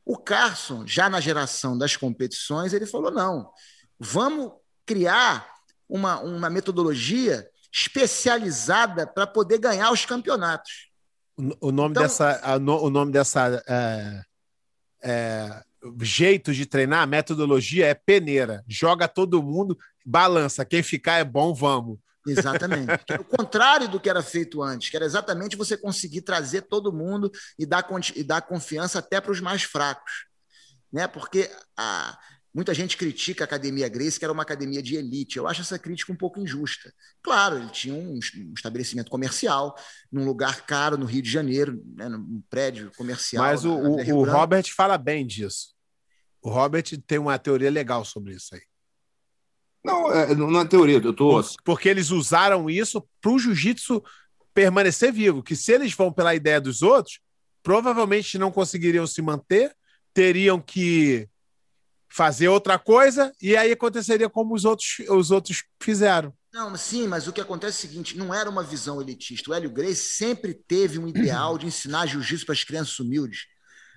O 0.05 0.17
Carson, 0.17 0.85
já 0.85 1.09
na 1.09 1.21
geração 1.21 1.77
das 1.77 1.95
competições, 1.95 2.73
ele 2.73 2.85
falou: 2.85 3.11
não, 3.11 3.49
vamos 3.99 4.51
criar 4.85 5.47
uma, 5.87 6.19
uma 6.19 6.49
metodologia 6.49 7.47
especializada 7.71 9.07
para 9.07 9.25
poder 9.25 9.57
ganhar 9.57 9.91
os 9.91 10.05
campeonatos. 10.05 10.91
O, 11.59 11.71
nome 11.71 11.91
então, 11.91 12.03
dessa, 12.03 12.39
a, 12.43 12.55
o 12.57 12.89
nome 12.89 13.11
dessa 13.11 13.63
é, 13.67 14.23
é, 15.03 15.63
jeito 16.01 16.53
de 16.53 16.65
treinar, 16.65 17.07
metodologia 17.07 17.87
é 17.87 17.93
peneira. 17.93 18.63
Joga 18.67 19.07
todo 19.07 19.41
mundo, 19.41 19.77
balança. 20.05 20.63
Quem 20.63 20.83
ficar 20.83 21.17
é 21.17 21.23
bom, 21.23 21.53
vamos. 21.53 21.97
Exatamente. 22.25 23.03
Que 23.05 23.13
é 23.13 23.19
o 23.19 23.25
contrário 23.25 23.89
do 23.89 23.99
que 23.99 24.09
era 24.09 24.21
feito 24.21 24.61
antes, 24.61 24.89
que 24.89 24.95
era 24.95 25.05
exatamente 25.05 25.57
você 25.57 25.75
conseguir 25.75 26.21
trazer 26.21 26.61
todo 26.63 26.93
mundo 26.93 27.31
e 27.57 27.65
dar, 27.65 27.85
e 28.15 28.23
dar 28.23 28.41
confiança 28.41 28.99
até 28.99 29.19
para 29.19 29.31
os 29.31 29.41
mais 29.41 29.63
fracos. 29.63 30.25
Né? 30.91 31.07
Porque 31.07 31.49
a, 31.75 32.17
muita 32.53 32.73
gente 32.73 32.95
critica 32.95 33.43
a 33.43 33.45
Academia 33.45 33.89
Grace, 33.89 34.19
que 34.19 34.25
era 34.25 34.31
uma 34.31 34.43
academia 34.43 34.81
de 34.81 34.95
elite. 34.95 35.37
Eu 35.37 35.47
acho 35.47 35.61
essa 35.61 35.79
crítica 35.79 36.11
um 36.11 36.15
pouco 36.15 36.39
injusta. 36.39 36.93
Claro, 37.21 37.57
ele 37.57 37.69
tinha 37.69 37.95
um, 37.95 38.19
estabelecimento 38.55 39.09
comercial, 39.09 39.75
num 40.11 40.25
lugar 40.25 40.65
caro 40.65 40.97
no 40.97 41.05
Rio 41.05 41.21
de 41.21 41.31
Janeiro, 41.31 41.81
né? 41.95 42.07
num 42.07 42.43
prédio 42.49 42.91
comercial. 42.95 43.43
Mas 43.43 43.65
o, 43.65 43.73
o, 43.73 44.17
o 44.17 44.23
Robert 44.23 44.65
fala 44.75 44.97
bem 44.97 45.25
disso. 45.25 45.73
O 46.41 46.49
Robert 46.49 46.83
tem 47.07 47.17
uma 47.17 47.39
teoria 47.39 47.71
legal 47.71 48.05
sobre 48.05 48.35
isso 48.35 48.53
aí. 48.53 48.61
Não, 49.83 50.11
é, 50.11 50.35
não 50.35 50.61
é 50.61 50.65
teoria, 50.65 50.97
eu 50.97 51.13
tô. 51.13 51.41
Porque 51.63 51.89
eles 51.89 52.09
usaram 52.09 52.69
isso 52.69 53.05
para 53.19 53.31
o 53.31 53.39
jiu-jitsu 53.39 54.01
permanecer 54.53 55.11
vivo. 55.11 55.43
Que 55.43 55.55
se 55.55 55.73
eles 55.73 55.93
vão 55.93 56.11
pela 56.11 56.35
ideia 56.35 56.61
dos 56.61 56.81
outros, 56.81 57.19
provavelmente 57.61 58.37
não 58.37 58.51
conseguiriam 58.51 59.07
se 59.07 59.21
manter, 59.21 59.75
teriam 60.13 60.59
que 60.61 61.27
fazer 62.15 62.47
outra 62.47 62.77
coisa, 62.77 63.33
e 63.41 63.57
aí 63.57 63.71
aconteceria 63.71 64.29
como 64.29 64.53
os 64.53 64.65
outros, 64.65 64.99
os 65.09 65.31
outros 65.31 65.63
fizeram. 65.81 66.31
Não, 66.53 66.77
sim, 66.77 67.07
mas 67.07 67.27
o 67.27 67.33
que 67.33 67.41
acontece 67.41 67.77
é 67.77 67.79
o 67.87 67.91
seguinte: 67.91 68.15
não 68.15 68.31
era 68.31 68.47
uma 68.47 68.61
visão 68.61 69.01
elitista. 69.01 69.49
O 69.49 69.53
Hélio 69.53 69.71
Grace 69.71 70.13
sempre 70.15 70.53
teve 70.53 70.99
um 70.99 71.07
ideal 71.07 71.57
de 71.57 71.65
ensinar 71.65 72.05
jiu-jitsu 72.05 72.45
para 72.45 72.53
as 72.53 72.63
crianças 72.63 72.99
humildes. 72.99 73.47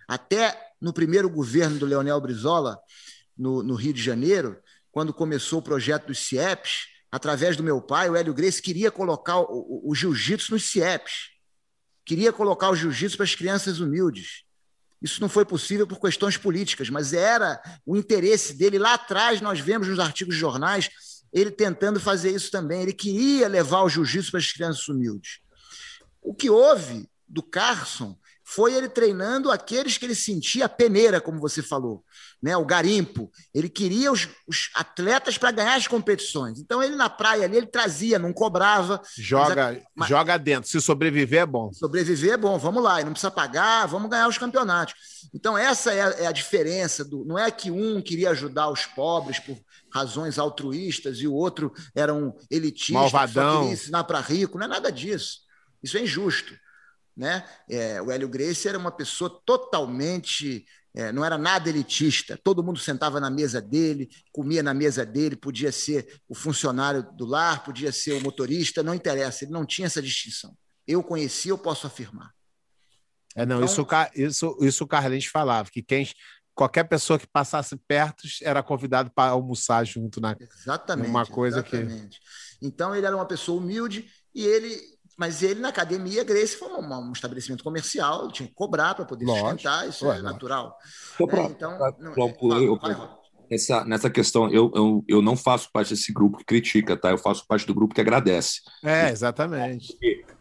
Até 0.08 0.58
no 0.80 0.94
primeiro 0.94 1.28
governo 1.28 1.78
do 1.78 1.84
Leonel 1.84 2.18
Brizola, 2.18 2.78
no, 3.36 3.62
no 3.62 3.74
Rio 3.74 3.92
de 3.92 4.02
Janeiro, 4.02 4.56
quando 4.90 5.12
começou 5.12 5.58
o 5.58 5.62
projeto 5.62 6.06
dos 6.06 6.20
CIEPs, 6.20 6.86
através 7.12 7.54
do 7.54 7.62
meu 7.62 7.82
pai, 7.82 8.08
o 8.08 8.16
Hélio 8.16 8.32
Grace 8.32 8.62
queria 8.62 8.90
colocar 8.90 9.40
o, 9.40 9.44
o, 9.44 9.90
o 9.90 9.94
jiu-jitsu 9.94 10.52
nos 10.52 10.70
CIEPs. 10.70 11.32
Queria 12.02 12.32
colocar 12.32 12.70
o 12.70 12.76
jiu-jitsu 12.76 13.18
para 13.18 13.24
as 13.24 13.34
crianças 13.34 13.78
humildes. 13.78 14.45
Isso 15.06 15.20
não 15.20 15.28
foi 15.28 15.44
possível 15.44 15.86
por 15.86 16.00
questões 16.00 16.36
políticas, 16.36 16.90
mas 16.90 17.12
era 17.12 17.62
o 17.86 17.96
interesse 17.96 18.54
dele. 18.54 18.76
Lá 18.76 18.94
atrás, 18.94 19.40
nós 19.40 19.60
vemos 19.60 19.86
nos 19.86 20.00
artigos 20.00 20.34
de 20.34 20.40
jornais 20.40 20.90
ele 21.32 21.52
tentando 21.52 22.00
fazer 22.00 22.34
isso 22.34 22.50
também. 22.50 22.82
Ele 22.82 22.92
queria 22.92 23.46
levar 23.46 23.82
o 23.82 23.88
jiu-jitsu 23.88 24.32
para 24.32 24.40
as 24.40 24.52
crianças 24.52 24.88
humildes. 24.88 25.38
O 26.20 26.34
que 26.34 26.50
houve 26.50 27.08
do 27.28 27.40
Carson 27.40 28.18
foi 28.48 28.74
ele 28.74 28.88
treinando 28.88 29.50
aqueles 29.50 29.98
que 29.98 30.06
ele 30.06 30.14
sentia 30.14 30.66
a 30.66 30.68
peneira, 30.68 31.20
como 31.20 31.40
você 31.40 31.60
falou, 31.60 32.04
né? 32.40 32.56
o 32.56 32.64
garimpo. 32.64 33.28
Ele 33.52 33.68
queria 33.68 34.12
os, 34.12 34.28
os 34.46 34.70
atletas 34.72 35.36
para 35.36 35.50
ganhar 35.50 35.74
as 35.74 35.88
competições. 35.88 36.60
Então, 36.60 36.80
ele 36.80 36.94
na 36.94 37.10
praia 37.10 37.44
ali, 37.44 37.56
ele 37.56 37.66
trazia, 37.66 38.20
não 38.20 38.32
cobrava. 38.32 39.02
Joga, 39.18 39.82
mas, 39.92 40.08
joga 40.08 40.38
dentro. 40.38 40.70
Se 40.70 40.80
sobreviver 40.80 41.40
é 41.40 41.46
bom. 41.46 41.72
Sobreviver 41.72 42.34
é 42.34 42.36
bom, 42.36 42.56
vamos 42.56 42.84
lá. 42.84 43.00
E 43.00 43.04
não 43.04 43.10
precisa 43.10 43.32
pagar, 43.32 43.86
vamos 43.86 44.08
ganhar 44.08 44.28
os 44.28 44.38
campeonatos. 44.38 44.94
Então, 45.34 45.58
essa 45.58 45.92
é 45.92 46.02
a, 46.02 46.10
é 46.10 46.26
a 46.28 46.32
diferença. 46.32 47.04
Do, 47.04 47.24
não 47.24 47.36
é 47.36 47.50
que 47.50 47.72
um 47.72 48.00
queria 48.00 48.30
ajudar 48.30 48.70
os 48.70 48.86
pobres 48.86 49.40
por 49.40 49.58
razões 49.92 50.38
altruístas 50.38 51.18
e 51.18 51.26
o 51.26 51.34
outro 51.34 51.72
era 51.96 52.14
um 52.14 52.32
elitista, 52.48 52.92
Malvadão. 52.92 53.54
só 53.54 53.58
queria 53.58 53.74
ensinar 53.74 54.04
para 54.04 54.20
rico. 54.20 54.56
Não 54.56 54.66
é 54.66 54.68
nada 54.68 54.92
disso. 54.92 55.40
Isso 55.82 55.98
é 55.98 56.02
injusto. 56.02 56.54
Né? 57.16 57.44
É, 57.68 58.02
o 58.02 58.10
Hélio 58.10 58.28
Gracie 58.28 58.68
era 58.68 58.78
uma 58.78 58.90
pessoa 58.90 59.40
totalmente. 59.44 60.66
É, 60.94 61.12
não 61.12 61.24
era 61.24 61.36
nada 61.36 61.68
elitista, 61.68 62.38
todo 62.42 62.62
mundo 62.62 62.78
sentava 62.78 63.20
na 63.20 63.30
mesa 63.30 63.60
dele, 63.60 64.08
comia 64.32 64.62
na 64.62 64.72
mesa 64.72 65.04
dele, 65.04 65.36
podia 65.36 65.70
ser 65.70 66.22
o 66.26 66.34
funcionário 66.34 67.06
do 67.14 67.26
lar, 67.26 67.62
podia 67.64 67.92
ser 67.92 68.12
o 68.12 68.20
motorista, 68.22 68.82
não 68.82 68.94
interessa, 68.94 69.44
ele 69.44 69.52
não 69.52 69.66
tinha 69.66 69.86
essa 69.86 70.00
distinção. 70.00 70.56
Eu 70.86 71.02
conheci, 71.02 71.50
eu 71.50 71.58
posso 71.58 71.86
afirmar. 71.86 72.32
É, 73.34 73.44
não, 73.44 73.62
então, 73.62 73.66
isso, 73.66 73.86
isso, 74.14 74.58
isso 74.62 74.84
o 74.84 74.86
Carlinhos 74.86 75.26
falava, 75.26 75.68
que 75.70 75.82
quem, 75.82 76.08
qualquer 76.54 76.84
pessoa 76.84 77.18
que 77.18 77.26
passasse 77.26 77.76
perto 77.86 78.26
era 78.42 78.62
convidado 78.62 79.10
para 79.14 79.32
almoçar 79.32 79.84
junto 79.84 80.18
na 80.18 80.34
exatamente 80.40 81.10
uma 81.10 81.26
coisa 81.26 81.58
exatamente. 81.58 82.18
que 82.18 82.66
então 82.66 82.96
ele 82.96 83.06
era 83.06 83.14
uma 83.14 83.26
pessoa 83.26 83.60
humilde 83.60 84.10
e 84.34 84.44
ele 84.44 84.95
mas 85.16 85.42
ele, 85.42 85.60
na 85.60 85.68
academia, 85.68 86.22
Grace 86.22 86.56
foi 86.56 86.68
um, 86.68 86.94
um 86.94 87.12
estabelecimento 87.12 87.64
comercial, 87.64 88.30
tinha 88.30 88.48
que 88.48 88.54
cobrar 88.54 88.94
para 88.94 89.04
poder 89.04 89.24
lógico, 89.24 89.48
sustentar, 89.48 89.88
isso 89.88 90.10
é 90.10 90.20
natural. 90.20 90.76
Né? 91.18 91.26
Pra, 91.26 91.42
então, 91.44 91.78
pra, 91.78 91.94
não, 91.98 92.78
pra, 92.78 93.18
essa, 93.50 93.84
nessa 93.84 94.10
questão, 94.10 94.52
eu, 94.52 94.70
eu, 94.74 95.04
eu 95.08 95.22
não 95.22 95.36
faço 95.36 95.70
parte 95.72 95.90
desse 95.94 96.12
grupo 96.12 96.38
que 96.38 96.44
critica, 96.44 96.96
tá? 96.96 97.10
Eu 97.10 97.18
faço 97.18 97.46
parte 97.46 97.66
do 97.66 97.74
grupo 97.74 97.94
que 97.94 98.00
agradece. 98.00 98.60
É, 98.84 99.10
exatamente. 99.10 99.96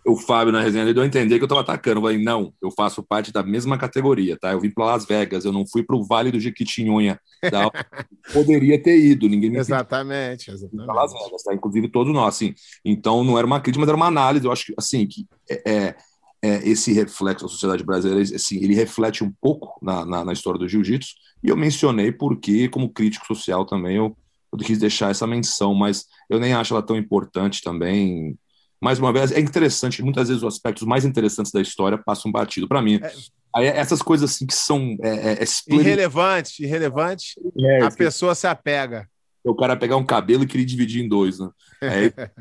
O 0.07 0.15
Fábio, 0.15 0.53
na 0.53 0.61
resenha, 0.61 0.93
deu 0.93 1.01
a 1.01 1.05
entender 1.05 1.37
que 1.37 1.43
eu 1.43 1.47
estava 1.47 1.61
atacando. 1.61 1.97
Eu 1.97 2.03
falei, 2.03 2.23
não, 2.23 2.53
eu 2.61 2.69
faço 2.69 3.01
parte 3.01 3.31
da 3.33 3.41
mesma 3.41 3.77
categoria, 3.77 4.37
tá? 4.37 4.51
Eu 4.51 4.59
vim 4.59 4.69
para 4.69 4.85
Las 4.85 5.05
Vegas, 5.05 5.45
eu 5.45 5.51
não 5.51 5.65
fui 5.65 5.83
para 5.83 5.95
o 5.95 6.03
Vale 6.03 6.31
do 6.31 6.39
Jequitinhonha. 6.39 7.19
Tá? 7.41 7.71
Poderia 8.31 8.81
ter 8.81 8.97
ido, 8.99 9.27
ninguém 9.27 9.49
me 9.49 9.57
Exatamente, 9.57 10.51
exatamente. 10.51 10.87
Las 10.87 11.11
Vegas, 11.11 11.43
tá? 11.43 11.53
Inclusive 11.55 11.89
todos 11.89 12.13
nós, 12.13 12.35
assim. 12.35 12.53
Então, 12.83 13.23
não 13.23 13.37
era 13.37 13.47
uma 13.47 13.59
crítica, 13.59 13.79
mas 13.79 13.89
era 13.89 13.97
uma 13.97 14.07
análise. 14.07 14.45
Eu 14.45 14.51
acho 14.51 14.67
que, 14.67 14.73
assim, 14.77 15.07
que 15.07 15.25
é, 15.49 15.71
é, 15.71 15.95
é 16.43 16.69
esse 16.69 16.93
reflexo 16.93 17.45
da 17.45 17.51
sociedade 17.51 17.83
brasileira, 17.83 18.21
assim, 18.35 18.57
ele 18.57 18.75
reflete 18.75 19.23
um 19.23 19.33
pouco 19.41 19.83
na, 19.83 20.05
na, 20.05 20.23
na 20.25 20.33
história 20.33 20.59
do 20.59 20.69
jiu-jitsu, 20.69 21.15
e 21.43 21.49
eu 21.49 21.57
mencionei 21.57 22.11
porque, 22.11 22.69
como 22.69 22.93
crítico 22.93 23.25
social 23.25 23.65
também, 23.65 23.97
eu, 23.97 24.15
eu 24.51 24.57
quis 24.59 24.77
deixar 24.77 25.09
essa 25.09 25.25
menção, 25.25 25.73
mas 25.73 26.05
eu 26.29 26.39
nem 26.39 26.53
acho 26.53 26.73
ela 26.73 26.83
tão 26.83 26.95
importante 26.95 27.61
também. 27.63 28.37
Mais 28.85 28.99
uma 28.99 29.11
vez, 29.11 29.31
é 29.31 29.39
interessante, 29.39 30.03
muitas 30.03 30.27
vezes 30.27 30.43
os 30.43 30.53
aspectos 30.53 30.85
mais 30.85 31.05
interessantes 31.05 31.51
da 31.51 31.59
história 31.59 31.97
passam 31.97 32.31
batido. 32.31 32.67
Para 32.67 32.83
mim, 32.83 32.99
é. 33.01 33.11
Aí, 33.55 33.65
essas 33.65 33.99
coisas 33.99 34.29
assim 34.29 34.45
que 34.45 34.53
são 34.53 34.95
é, 35.01 35.09
é, 35.09 35.43
é 35.43 35.75
irrelevantes, 35.75 36.59
irrelevantes, 36.59 37.33
é, 37.57 37.81
a 37.81 37.89
pessoa 37.89 38.35
se 38.35 38.45
apega 38.45 39.09
o 39.43 39.55
cara 39.55 39.75
pegar 39.75 39.95
um 39.95 40.05
cabelo 40.05 40.43
e 40.43 40.47
querer 40.47 40.65
dividir 40.65 41.03
em 41.03 41.09
dois, 41.09 41.39
né? 41.39 41.49
É, 41.81 42.31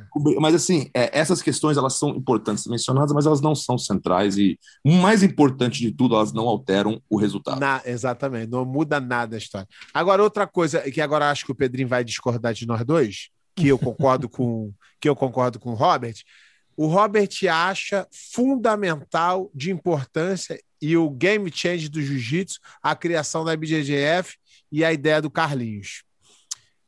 mas 0.40 0.54
assim, 0.54 0.88
essas 0.94 1.42
questões 1.42 1.76
elas 1.76 1.98
são 1.98 2.10
importantes 2.10 2.66
mencionadas, 2.66 3.12
mas 3.12 3.26
elas 3.26 3.42
não 3.42 3.54
são 3.54 3.76
centrais 3.76 4.38
e 4.38 4.58
o 4.82 4.92
mais 4.92 5.22
importante 5.22 5.80
de 5.80 5.90
tudo, 5.92 6.14
elas 6.14 6.32
não 6.32 6.48
alteram 6.48 7.02
o 7.10 7.18
resultado. 7.18 7.60
Na, 7.60 7.82
exatamente, 7.84 8.50
não 8.50 8.64
muda 8.64 9.00
nada 9.00 9.36
a 9.36 9.38
história. 9.38 9.68
Agora 9.92 10.22
outra 10.22 10.46
coisa 10.46 10.80
que 10.90 11.00
agora 11.00 11.30
acho 11.30 11.44
que 11.44 11.52
o 11.52 11.54
Pedrinho 11.54 11.88
vai 11.88 12.04
discordar 12.04 12.54
de 12.54 12.66
nós 12.66 12.84
dois, 12.86 13.28
que 13.54 13.68
eu 13.68 13.78
concordo 13.78 14.28
com 14.28 14.72
que 15.00 15.08
eu 15.08 15.14
concordo 15.14 15.60
com 15.60 15.70
o 15.70 15.74
Robert. 15.74 16.14
O 16.76 16.86
Robert 16.86 17.28
acha 17.50 18.06
fundamental 18.10 19.50
de 19.54 19.70
importância 19.70 20.58
e 20.80 20.96
o 20.96 21.10
game 21.10 21.50
change 21.54 21.88
do 21.88 22.02
jiu-jitsu, 22.02 22.58
a 22.82 22.96
criação 22.96 23.44
da 23.44 23.56
BJJF 23.56 24.36
e 24.72 24.84
a 24.84 24.92
ideia 24.92 25.20
do 25.20 25.30
Carlinhos 25.30 26.04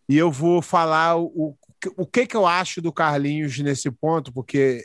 e 0.09 0.17
eu 0.17 0.31
vou 0.31 0.63
falar 0.63 1.17
o, 1.17 1.57
o 1.97 2.07
que, 2.07 2.27
que 2.27 2.37
eu 2.37 2.47
acho 2.47 2.81
do 2.81 2.93
Carlinhos 2.93 3.59
nesse 3.59 3.91
ponto, 3.91 4.33
porque 4.33 4.85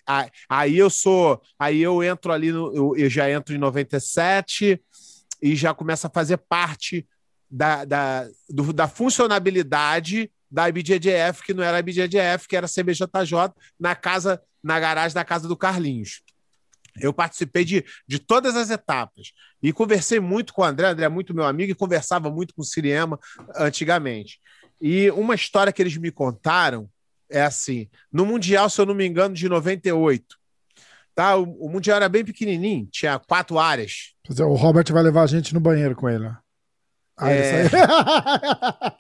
aí 0.50 0.78
eu 0.78 0.90
sou, 0.90 1.42
aí 1.60 1.82
eu 1.82 2.04
entro 2.04 2.32
ali, 2.32 2.52
no, 2.52 2.96
eu, 2.98 3.10
já 3.10 3.30
entro 3.30 3.54
em 3.54 3.60
97 3.60 4.82
e 5.42 5.56
já 5.56 5.74
começo 5.74 6.08
a 6.08 6.10
fazer 6.10 6.38
parte 6.38 7.08
da, 7.50 7.86
da, 7.86 8.28
do, 8.50 8.74
da 8.74 8.88
funcionabilidade 8.88 10.32
da 10.52 10.68
IBJJF, 10.68 11.44
que 11.44 11.54
não 11.54 11.64
era 11.64 11.78
a 11.78 11.80
IBJJF, 11.80 12.48
que 12.48 12.56
era 12.56 12.66
a 12.66 12.70
CBJJ, 12.70 13.08
na 13.80 13.96
casa, 13.96 14.42
na 14.62 14.80
garagem 14.80 15.16
da 15.16 15.24
casa 15.24 15.48
do 15.48 15.56
Carlinhos. 15.56 16.22
Eu 17.00 17.14
participei 17.14 17.64
de, 17.64 17.86
de 18.06 18.20
todas 18.20 18.56
as 18.56 18.70
etapas 18.70 19.32
e 19.64 19.72
conversei 19.72 20.20
muito 20.20 20.54
com 20.54 20.62
o 20.62 20.66
André, 20.66 20.88
André 20.88 21.06
é 21.06 21.10
muito 21.10 21.34
meu 21.34 21.46
amigo 21.46 21.72
e 21.72 21.76
conversava 21.76 22.30
muito 22.30 22.54
com 22.54 22.62
o 22.62 22.66
Siriema 22.66 23.18
antigamente. 23.56 24.40
E 24.82 25.10
uma 25.12 25.36
história 25.36 25.72
que 25.72 25.82
eles 25.82 25.96
me 25.96 26.12
contaram 26.12 26.90
é 27.30 27.42
assim: 27.42 27.88
no 28.12 28.26
Mundial, 28.26 28.70
se 28.70 28.82
eu 28.82 28.86
não 28.86 28.94
me 28.94 29.08
engano, 29.08 29.34
de 29.34 29.48
98, 29.48 30.36
tá? 31.16 31.38
O, 31.38 31.68
o 31.68 31.70
Mundial 31.70 31.98
era 31.98 32.10
bem 32.10 32.26
pequenininho, 32.26 32.88
tinha 32.92 33.18
quatro 33.20 33.58
áreas. 33.58 34.14
O 34.28 34.56
Robert 34.56 34.92
vai 34.92 35.04
levar 35.04 35.24
a 35.24 35.28
gente 35.28 35.54
no 35.54 35.60
banheiro 35.62 35.96
com 35.96 36.10
ele. 36.10 36.30
Ah, 37.22 37.32
é... 37.32 37.70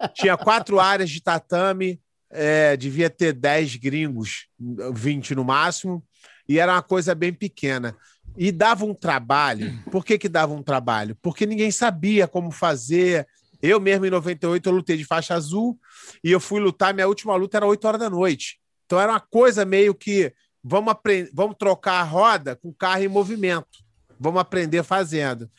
tinha 0.14 0.38
quatro 0.38 0.80
áreas 0.80 1.09
de 1.09 1.22
tatame, 1.22 2.00
é, 2.30 2.77
devia 2.77 3.09
ter 3.09 3.33
10 3.33 3.75
gringos, 3.77 4.48
20 4.93 5.35
no 5.35 5.43
máximo, 5.43 6.03
e 6.48 6.59
era 6.59 6.74
uma 6.74 6.82
coisa 6.82 7.16
bem 7.16 7.33
pequena. 7.33 7.95
E 8.38 8.51
dava 8.51 8.85
um 8.85 8.93
trabalho. 8.93 9.83
Por 9.91 10.06
que, 10.06 10.17
que 10.17 10.30
dava 10.30 10.53
um 10.53 10.64
trabalho? 10.64 11.17
Porque 11.22 11.45
ninguém 11.45 11.72
sabia 11.72 12.27
como 12.27 12.51
fazer, 12.51 13.27
eu 13.61 13.80
mesmo, 13.80 14.06
em 14.06 14.09
98, 14.09 14.69
eu 14.69 14.74
lutei 14.74 14.95
de 14.95 15.03
faixa 15.03 15.33
azul 15.33 15.77
e 16.24 16.32
eu 16.32 16.40
fui 16.40 16.61
lutar, 16.61 16.93
minha 16.93 17.08
última 17.08 17.35
luta 17.35 17.58
era 17.58 17.66
8 17.66 17.85
horas 17.85 18.00
da 18.00 18.09
noite. 18.09 18.59
Então 18.85 19.00
era 19.00 19.11
uma 19.11 19.19
coisa 19.19 19.66
meio 19.66 19.93
que 19.93 20.33
vamos, 20.64 20.91
aprender, 20.91 21.30
vamos 21.33 21.56
trocar 21.58 22.01
a 22.01 22.03
roda 22.03 22.56
com 22.56 22.69
o 22.69 22.74
carro 22.74 23.03
em 23.03 23.08
movimento. 23.08 23.80
Vamos 24.19 24.40
aprender 24.40 24.83
fazendo. 24.83 25.50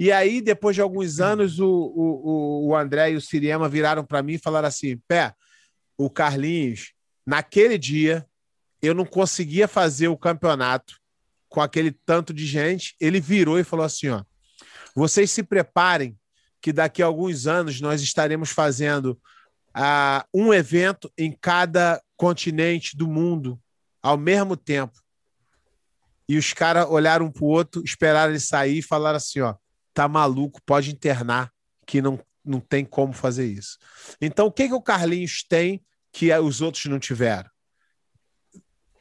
E 0.00 0.10
aí, 0.10 0.40
depois 0.40 0.74
de 0.74 0.80
alguns 0.80 1.20
anos, 1.20 1.60
o, 1.60 1.68
o, 1.68 2.68
o 2.68 2.74
André 2.74 3.10
e 3.10 3.16
o 3.16 3.20
Siriema 3.20 3.68
viraram 3.68 4.02
para 4.02 4.22
mim 4.22 4.32
e 4.32 4.38
falaram 4.38 4.66
assim: 4.66 4.96
Pé, 5.06 5.34
o 5.94 6.08
Carlinhos, 6.08 6.94
naquele 7.26 7.76
dia, 7.76 8.26
eu 8.80 8.94
não 8.94 9.04
conseguia 9.04 9.68
fazer 9.68 10.08
o 10.08 10.16
campeonato 10.16 10.94
com 11.50 11.60
aquele 11.60 11.92
tanto 11.92 12.32
de 12.32 12.46
gente. 12.46 12.96
Ele 12.98 13.20
virou 13.20 13.58
e 13.58 13.62
falou 13.62 13.84
assim: 13.84 14.08
ó, 14.08 14.24
vocês 14.96 15.30
se 15.30 15.42
preparem 15.42 16.18
que 16.62 16.72
daqui 16.72 17.02
a 17.02 17.06
alguns 17.06 17.46
anos 17.46 17.78
nós 17.82 18.00
estaremos 18.00 18.48
fazendo 18.48 19.20
uh, 19.76 20.24
um 20.32 20.54
evento 20.54 21.12
em 21.18 21.30
cada 21.30 22.02
continente 22.16 22.96
do 22.96 23.06
mundo 23.06 23.60
ao 24.02 24.16
mesmo 24.16 24.56
tempo. 24.56 24.98
E 26.26 26.38
os 26.38 26.54
caras 26.54 26.86
olharam 26.88 27.26
um 27.26 27.30
para 27.30 27.44
o 27.44 27.48
outro, 27.48 27.84
esperaram 27.84 28.32
ele 28.32 28.40
sair 28.40 28.78
e 28.78 28.82
falaram 28.82 29.18
assim: 29.18 29.40
ó, 29.40 29.56
tá 29.92 30.08
maluco, 30.08 30.60
pode 30.62 30.90
internar, 30.90 31.52
que 31.86 32.00
não, 32.00 32.18
não 32.44 32.60
tem 32.60 32.84
como 32.84 33.12
fazer 33.12 33.46
isso. 33.46 33.78
Então, 34.20 34.46
o 34.46 34.52
que, 34.52 34.68
que 34.68 34.74
o 34.74 34.82
Carlinhos 34.82 35.42
tem 35.42 35.84
que 36.12 36.32
os 36.38 36.60
outros 36.60 36.86
não 36.86 36.98
tiveram? 36.98 37.50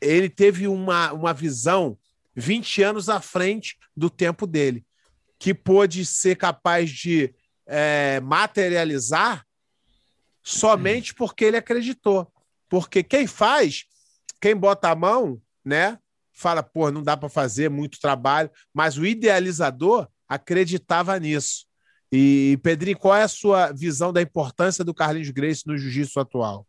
Ele 0.02 0.30
teve 0.30 0.68
uma, 0.68 1.12
uma 1.12 1.34
visão 1.34 1.98
20 2.36 2.84
anos 2.84 3.10
à 3.10 3.20
frente 3.20 3.78
do 3.96 4.10
tempo 4.10 4.48
dele, 4.48 4.86
que 5.38 5.54
pôde 5.54 6.06
ser 6.06 6.36
capaz 6.36 6.90
de 6.90 7.34
é, 7.66 8.20
materializar 8.22 9.46
somente 10.42 11.14
porque 11.14 11.46
ele 11.46 11.58
acreditou. 11.58 12.32
Porque 12.68 13.04
quem 13.04 13.28
faz, 13.28 13.86
quem 14.42 14.56
bota 14.56 14.90
a 14.90 14.96
mão, 14.96 15.42
né, 15.64 16.00
fala, 16.32 16.64
pô, 16.64 16.90
não 16.90 17.04
dá 17.04 17.18
para 17.18 17.30
fazer 17.30 17.70
muito 17.70 18.00
trabalho, 18.00 18.50
mas 18.74 18.98
o 18.98 19.06
idealizador 19.06 20.08
acreditava 20.30 21.20
nisso. 21.20 21.66
E, 22.12 22.60
Pedrinho, 22.64 22.98
qual 22.98 23.16
é 23.16 23.24
a 23.24 23.28
sua 23.28 23.72
visão 23.72 24.14
da 24.14 24.22
importância 24.22 24.84
do 24.84 24.94
Carlinhos 24.94 25.32
Grace 25.32 25.66
no 25.66 25.78
jiu-jitsu 25.78 26.20
atual? 26.20 26.66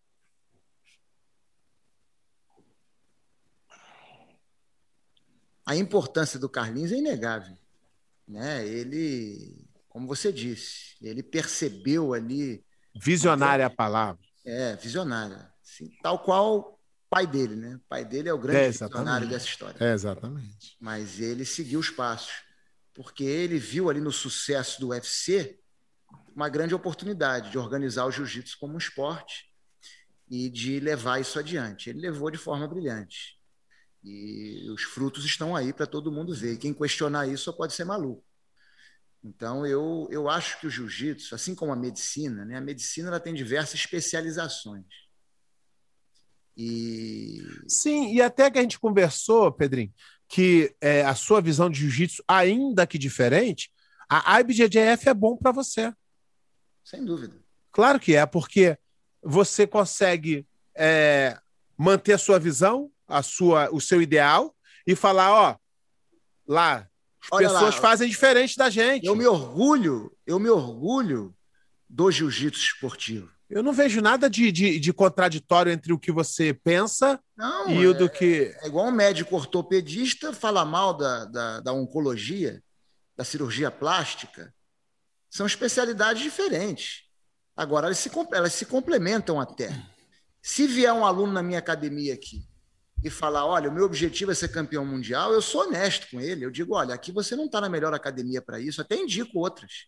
A 5.64 5.76
importância 5.76 6.38
do 6.38 6.48
Carlinhos 6.48 6.90
é 6.90 6.96
inegável. 6.96 7.56
Né? 8.26 8.66
Ele 8.66 9.70
como 9.90 10.06
você 10.06 10.32
disse, 10.32 10.94
ele 11.02 11.22
percebeu 11.22 12.14
ali. 12.14 12.64
Visionária 12.94 13.66
a 13.66 13.70
palavra. 13.70 14.22
É, 14.46 14.76
visionária. 14.76 15.52
Assim, 15.62 15.90
tal 16.00 16.20
qual 16.20 16.58
o 16.58 16.78
pai 17.10 17.26
dele, 17.26 17.56
né? 17.56 17.74
O 17.74 17.88
pai 17.88 18.04
dele 18.04 18.28
é 18.28 18.32
o 18.32 18.38
grande 18.38 18.58
é, 18.58 18.70
visionário 18.70 19.28
dessa 19.28 19.46
história. 19.46 19.76
É, 19.80 19.92
exatamente. 19.92 20.76
Mas 20.80 21.20
ele 21.20 21.44
seguiu 21.44 21.80
os 21.80 21.90
passos. 21.90 22.32
Porque 22.94 23.24
ele 23.24 23.58
viu 23.58 23.88
ali 23.88 24.00
no 24.00 24.12
sucesso 24.12 24.80
do 24.80 24.88
UFC 24.88 25.58
uma 26.34 26.48
grande 26.48 26.74
oportunidade 26.74 27.50
de 27.50 27.58
organizar 27.58 28.06
o 28.06 28.10
jiu-jitsu 28.10 28.58
como 28.58 28.74
um 28.74 28.78
esporte 28.78 29.50
e 30.28 30.48
de 30.48 30.80
levar 30.80 31.20
isso 31.20 31.38
adiante. 31.38 31.90
Ele 31.90 32.00
levou 32.00 32.30
de 32.30 32.38
forma 32.38 32.66
brilhante. 32.66 33.38
E 34.02 34.70
os 34.70 34.82
frutos 34.82 35.24
estão 35.24 35.54
aí 35.54 35.72
para 35.72 35.86
todo 35.86 36.12
mundo 36.12 36.34
ver. 36.34 36.56
Quem 36.56 36.72
questionar 36.72 37.26
isso 37.26 37.44
só 37.44 37.52
pode 37.52 37.74
ser 37.74 37.84
maluco. 37.84 38.24
Então, 39.22 39.66
eu, 39.66 40.08
eu 40.10 40.30
acho 40.30 40.58
que 40.58 40.66
o 40.66 40.70
jiu-jitsu, 40.70 41.34
assim 41.34 41.54
como 41.54 41.72
a 41.72 41.76
medicina, 41.76 42.44
né, 42.44 42.56
a 42.56 42.60
medicina 42.60 43.08
ela 43.08 43.20
tem 43.20 43.34
diversas 43.34 43.74
especializações. 43.74 44.86
E... 46.56 47.42
Sim, 47.68 48.14
e 48.14 48.22
até 48.22 48.50
que 48.50 48.58
a 48.58 48.62
gente 48.62 48.78
conversou, 48.78 49.52
Pedrinho, 49.52 49.92
que 50.30 50.72
é, 50.80 51.04
a 51.04 51.14
sua 51.16 51.40
visão 51.40 51.68
de 51.68 51.80
jiu-jitsu, 51.80 52.22
ainda 52.26 52.86
que 52.86 52.96
diferente, 52.96 53.68
a 54.08 54.40
IBJJF 54.40 55.08
é 55.08 55.14
bom 55.14 55.36
para 55.36 55.50
você. 55.50 55.92
Sem 56.84 57.04
dúvida. 57.04 57.36
Claro 57.72 57.98
que 57.98 58.14
é, 58.14 58.24
porque 58.24 58.78
você 59.20 59.66
consegue 59.66 60.46
é, 60.74 61.36
manter 61.76 62.12
a 62.12 62.18
sua 62.18 62.38
visão, 62.38 62.92
a 63.08 63.24
sua, 63.24 63.74
o 63.74 63.80
seu 63.80 64.00
ideal 64.00 64.54
e 64.86 64.94
falar, 64.94 65.32
ó, 65.32 65.56
lá, 66.46 66.88
as 67.22 67.28
Olha 67.32 67.48
pessoas 67.48 67.74
lá, 67.74 67.80
fazem 67.80 68.08
diferente 68.08 68.56
da 68.56 68.70
gente. 68.70 69.06
Eu 69.06 69.16
me 69.16 69.26
orgulho, 69.26 70.16
eu 70.24 70.38
me 70.38 70.48
orgulho 70.48 71.36
do 71.88 72.08
jiu-jitsu 72.08 72.62
esportivo. 72.62 73.32
Eu 73.50 73.64
não 73.64 73.72
vejo 73.72 74.00
nada 74.00 74.30
de, 74.30 74.52
de, 74.52 74.78
de, 74.78 74.92
contraditório 74.92 75.72
entre 75.72 75.92
o 75.92 75.98
que 75.98 76.12
você 76.12 76.54
pensa 76.54 77.20
não, 77.36 77.68
e 77.68 77.82
é, 77.82 77.88
o 77.88 77.92
do 77.92 78.08
que. 78.08 78.54
É 78.62 78.68
igual 78.68 78.86
um 78.86 78.92
médico 78.92 79.34
ortopedista 79.34 80.32
fala 80.32 80.64
mal 80.64 80.94
da, 80.94 81.24
da, 81.24 81.60
da 81.60 81.72
oncologia, 81.72 82.62
da 83.16 83.24
cirurgia 83.24 83.68
plástica. 83.68 84.54
São 85.28 85.46
especialidades 85.46 86.22
diferentes. 86.22 87.02
Agora, 87.56 87.86
elas 87.86 87.98
se, 87.98 88.08
elas 88.32 88.52
se 88.52 88.66
complementam 88.66 89.40
até. 89.40 89.70
Se 90.40 90.68
vier 90.68 90.92
um 90.92 91.04
aluno 91.04 91.32
na 91.32 91.42
minha 91.42 91.58
academia 91.58 92.14
aqui 92.14 92.44
e 93.02 93.10
falar: 93.10 93.44
olha, 93.46 93.68
o 93.68 93.72
meu 93.72 93.84
objetivo 93.84 94.30
é 94.30 94.34
ser 94.34 94.48
campeão 94.48 94.86
mundial, 94.86 95.32
eu 95.32 95.42
sou 95.42 95.62
honesto 95.62 96.06
com 96.08 96.20
ele. 96.20 96.44
Eu 96.44 96.52
digo: 96.52 96.76
olha, 96.76 96.94
aqui 96.94 97.10
você 97.10 97.34
não 97.34 97.46
está 97.46 97.60
na 97.60 97.68
melhor 97.68 97.92
academia 97.92 98.40
para 98.40 98.60
isso, 98.60 98.80
até 98.80 98.94
indico 98.94 99.40
outras. 99.40 99.86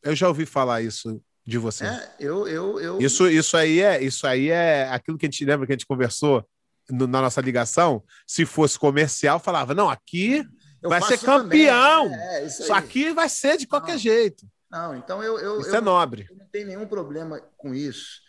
Eu 0.00 0.14
já 0.14 0.28
ouvi 0.28 0.46
falar 0.46 0.80
isso 0.80 1.20
de 1.50 1.58
você. 1.58 1.84
É, 1.84 2.14
eu, 2.18 2.48
eu, 2.48 2.80
eu... 2.80 3.00
Isso, 3.00 3.28
isso, 3.28 3.56
aí 3.56 3.80
é, 3.80 4.02
isso 4.02 4.26
aí 4.26 4.48
é 4.48 4.88
aquilo 4.88 5.18
que 5.18 5.26
a 5.26 5.30
gente 5.30 5.44
lembra 5.44 5.66
que 5.66 5.72
a 5.72 5.76
gente 5.76 5.86
conversou 5.86 6.46
no, 6.88 7.06
na 7.06 7.20
nossa 7.20 7.40
ligação. 7.40 8.02
Se 8.26 8.46
fosse 8.46 8.78
comercial, 8.78 9.40
falava: 9.40 9.74
não, 9.74 9.90
aqui 9.90 10.46
eu 10.80 10.88
vai 10.88 11.02
ser 11.02 11.18
campeão. 11.18 12.06
É, 12.06 12.46
isso, 12.46 12.72
aqui 12.72 13.12
vai 13.12 13.28
ser 13.28 13.58
de 13.58 13.66
qualquer 13.66 13.92
não, 13.92 13.98
jeito. 13.98 14.46
Não, 14.70 14.96
então 14.96 15.22
eu. 15.22 15.38
eu 15.38 15.60
isso 15.60 15.70
eu, 15.70 15.74
é 15.74 15.80
nobre. 15.80 16.26
Eu 16.30 16.36
não 16.36 16.46
tenho 16.46 16.68
nenhum 16.68 16.86
problema 16.86 17.40
com 17.56 17.74
isso. 17.74 18.20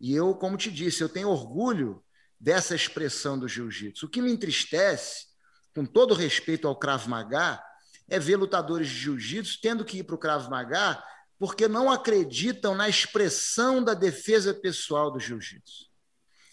E 0.00 0.14
eu, 0.14 0.34
como 0.34 0.56
te 0.56 0.70
disse, 0.70 1.02
eu 1.02 1.08
tenho 1.08 1.28
orgulho 1.28 2.02
dessa 2.40 2.74
expressão 2.74 3.38
do 3.38 3.46
jiu-jitsu. 3.46 4.06
O 4.06 4.08
que 4.08 4.22
me 4.22 4.32
entristece, 4.32 5.26
com 5.74 5.84
todo 5.84 6.14
respeito 6.14 6.66
ao 6.66 6.74
Krav 6.74 7.06
Maga, 7.06 7.62
é 8.08 8.18
ver 8.18 8.36
lutadores 8.36 8.88
de 8.88 8.94
jiu-jitsu 8.94 9.58
tendo 9.60 9.84
que 9.84 9.98
ir 9.98 10.04
para 10.04 10.14
o 10.14 10.18
Krav 10.18 10.48
Maga 10.48 11.02
porque 11.40 11.66
não 11.66 11.90
acreditam 11.90 12.74
na 12.74 12.86
expressão 12.86 13.82
da 13.82 13.94
defesa 13.94 14.52
pessoal 14.52 15.10
do 15.10 15.18
jiu-jitsu. 15.18 15.88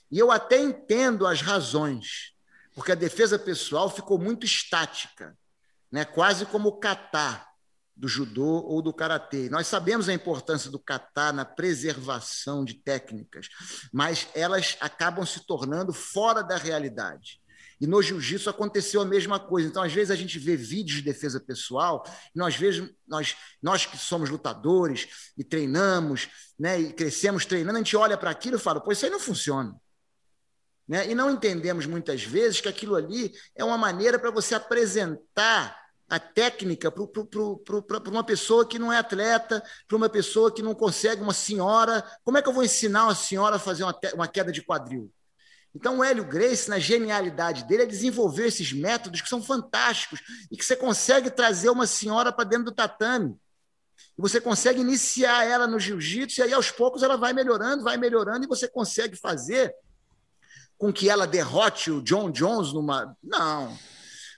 E 0.10 0.18
eu 0.18 0.32
até 0.32 0.58
entendo 0.58 1.28
as 1.28 1.42
razões, 1.42 2.34
porque 2.74 2.94
a 2.94 2.96
defesa 2.96 3.38
pessoal 3.38 3.90
ficou 3.90 4.18
muito 4.18 4.46
estática, 4.46 5.38
né? 5.92 6.06
quase 6.06 6.46
como 6.46 6.70
o 6.70 6.80
kata 6.80 7.46
do 7.94 8.08
judô 8.08 8.64
ou 8.64 8.82
do 8.82 8.94
karatê. 8.94 9.50
Nós 9.50 9.68
sabemos 9.68 10.08
a 10.08 10.14
importância 10.14 10.72
do 10.72 10.80
kata 10.80 11.34
na 11.34 11.44
preservação 11.44 12.64
de 12.64 12.76
técnicas, 12.76 13.50
mas 13.92 14.30
elas 14.34 14.78
acabam 14.80 15.26
se 15.26 15.46
tornando 15.46 15.92
fora 15.92 16.42
da 16.42 16.56
realidade. 16.56 17.42
E 17.80 17.86
no 17.86 18.02
jiu-jitsu 18.02 18.50
aconteceu 18.50 19.02
a 19.02 19.06
mesma 19.06 19.40
coisa. 19.40 19.68
Então, 19.68 19.84
às 19.84 19.94
vezes, 19.94 20.12
a 20.12 20.16
gente 20.16 20.40
vê 20.40 20.56
vídeos 20.56 20.98
de 20.98 21.04
defesa 21.04 21.40
pessoal, 21.40 22.04
nós, 22.34 22.56
vemos, 22.56 22.92
nós, 23.08 23.36
nós 23.62 23.86
que 23.86 23.98
somos 23.98 24.30
lutadores 24.30 25.32
e 25.38 25.44
treinamos, 25.44 26.28
né, 26.58 26.80
e 26.80 26.94
crescemos 26.94 27.46
treinando, 27.46 27.78
a 27.78 27.82
gente 27.82 27.96
olha 27.96 28.18
para 28.18 28.32
aquilo 28.32 28.58
e 28.58 28.60
fala, 28.60 28.82
pô, 28.82 28.92
isso 28.92 29.06
aí 29.06 29.12
não 29.12 29.20
funciona. 29.20 29.76
Né? 30.88 31.10
E 31.10 31.16
não 31.16 31.30
entendemos 31.30 31.86
muitas 31.86 32.24
vezes 32.24 32.62
que 32.62 32.70
aquilo 32.70 32.96
ali 32.96 33.34
é 33.56 33.64
uma 33.64 33.78
maneira 33.78 34.18
para 34.18 34.32
você 34.32 34.56
apresentar 34.56 35.78
a 36.10 36.20
técnica 36.20 36.90
para 36.90 38.10
uma 38.10 38.24
pessoa 38.24 38.66
que 38.66 38.80
não 38.80 38.94
é 38.94 38.98
atleta, 38.98 39.62
para 39.88 39.98
uma 39.98 40.08
pessoa 40.08 40.54
que 40.54 40.62
não 40.62 40.74
consegue, 40.74 41.22
uma 41.22 41.34
senhora. 41.34 42.02
Como 42.24 42.38
é 42.38 42.42
que 42.42 42.48
eu 42.48 42.54
vou 42.54 42.64
ensinar 42.64 43.04
uma 43.04 43.16
senhora 43.16 43.58
a 43.58 43.60
fazer 43.60 43.84
uma, 43.84 44.00
uma 44.14 44.28
queda 44.28 44.52
de 44.52 44.62
quadril? 44.62 45.12
Então, 45.78 46.00
o 46.00 46.04
Hélio 46.04 46.26
Grace, 46.26 46.68
na 46.68 46.80
genialidade 46.80 47.64
dele, 47.66 47.84
é 47.84 47.86
desenvolver 47.86 48.48
esses 48.48 48.74
métodos 48.74 49.22
que 49.22 49.30
são 49.30 49.44
fantásticos 49.44 50.20
e 50.52 50.58
que 50.58 50.66
você 50.66 50.76
consegue 50.76 51.30
trazer 51.30 51.70
uma 51.70 51.86
senhora 51.86 52.32
para 52.32 52.50
dentro 52.50 52.66
do 52.66 52.72
tatame. 52.72 53.38
E 54.18 54.22
você 54.22 54.42
consegue 54.42 54.82
iniciar 54.82 55.46
ela 55.46 55.68
no 55.68 55.80
jiu-jitsu 55.80 56.42
e 56.42 56.44
aí, 56.46 56.54
aos 56.54 56.72
poucos, 56.72 57.04
ela 57.04 57.16
vai 57.16 57.32
melhorando, 57.32 57.84
vai 57.84 57.96
melhorando 57.96 58.44
e 58.44 58.48
você 58.48 58.68
consegue 58.68 59.16
fazer 59.16 59.72
com 60.80 60.92
que 60.92 61.12
ela 61.12 61.28
derrote 61.28 61.92
o 61.92 62.02
John 62.02 62.32
Jones 62.32 62.74
numa. 62.74 63.16
Não 63.22 63.78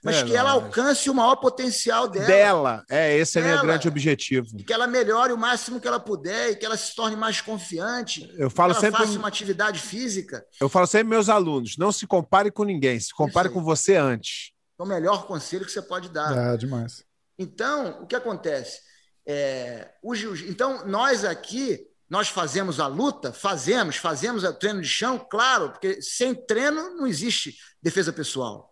mas 0.02 0.16
é, 0.16 0.24
que 0.24 0.34
ela 0.34 0.52
alcance 0.52 1.10
o 1.10 1.14
maior 1.14 1.36
potencial 1.36 2.08
dela. 2.08 2.26
Dela, 2.26 2.84
é, 2.88 3.16
esse 3.16 3.38
é 3.38 3.42
o 3.42 3.44
meu 3.44 3.60
grande 3.60 3.86
objetivo. 3.86 4.58
E 4.58 4.64
que 4.64 4.72
ela 4.72 4.86
melhore 4.86 5.32
o 5.32 5.38
máximo 5.38 5.80
que 5.80 5.86
ela 5.86 6.00
puder 6.00 6.52
e 6.52 6.56
que 6.56 6.64
ela 6.64 6.76
se 6.76 6.94
torne 6.94 7.16
mais 7.16 7.40
confiante. 7.40 8.32
Eu 8.38 8.48
falo 8.48 8.72
que 8.72 8.78
ela 8.78 8.86
sempre 8.92 9.06
faça 9.06 9.18
uma 9.18 9.28
atividade 9.28 9.78
física. 9.78 10.44
Eu 10.60 10.68
falo 10.68 10.86
sempre 10.86 11.08
meus 11.08 11.28
alunos, 11.28 11.76
não 11.76 11.92
se 11.92 12.06
compare 12.06 12.50
com 12.50 12.64
ninguém, 12.64 12.98
se 12.98 13.14
compare 13.14 13.50
com 13.50 13.62
você 13.62 13.96
antes. 13.96 14.52
É 14.78 14.82
o 14.82 14.86
melhor 14.86 15.26
conselho 15.26 15.66
que 15.66 15.72
você 15.72 15.82
pode 15.82 16.08
dar. 16.08 16.54
É, 16.54 16.56
demais. 16.56 17.04
Então, 17.38 18.02
o 18.02 18.06
que 18.06 18.16
acontece? 18.16 18.80
É, 19.26 19.90
o 20.02 20.14
então, 20.14 20.86
nós 20.86 21.24
aqui, 21.24 21.86
nós 22.08 22.28
fazemos 22.28 22.80
a 22.80 22.86
luta, 22.86 23.32
fazemos, 23.32 23.96
fazemos 23.96 24.44
o 24.44 24.52
treino 24.54 24.80
de 24.80 24.88
chão, 24.88 25.18
claro, 25.18 25.70
porque 25.70 26.00
sem 26.00 26.34
treino 26.34 26.96
não 26.96 27.06
existe 27.06 27.54
defesa 27.82 28.12
pessoal. 28.12 28.69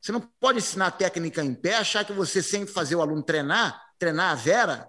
Você 0.00 0.12
não 0.12 0.20
pode 0.20 0.58
ensinar 0.58 0.92
técnica 0.92 1.44
em 1.44 1.54
pé, 1.54 1.76
achar 1.76 2.04
que 2.04 2.12
você, 2.12 2.42
sem 2.42 2.66
fazer 2.66 2.96
o 2.96 3.02
aluno 3.02 3.22
treinar, 3.22 3.80
treinar 3.98 4.32
a 4.32 4.34
Vera, 4.34 4.88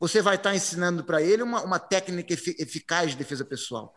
você 0.00 0.22
vai 0.22 0.36
estar 0.36 0.54
ensinando 0.54 1.04
para 1.04 1.20
ele 1.20 1.42
uma, 1.42 1.62
uma 1.62 1.78
técnica 1.78 2.32
eficaz 2.32 3.10
de 3.10 3.16
defesa 3.16 3.44
pessoal. 3.44 3.94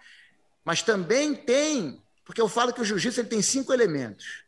Mas 0.66 0.82
também 0.82 1.34
tem, 1.34 2.04
porque 2.26 2.42
eu 2.42 2.50
falo 2.50 2.74
que 2.74 2.82
o 2.82 2.86
jiu-jitsu 2.86 3.24
tem 3.26 3.42
cinco 3.42 3.72
elementos. 3.72 4.44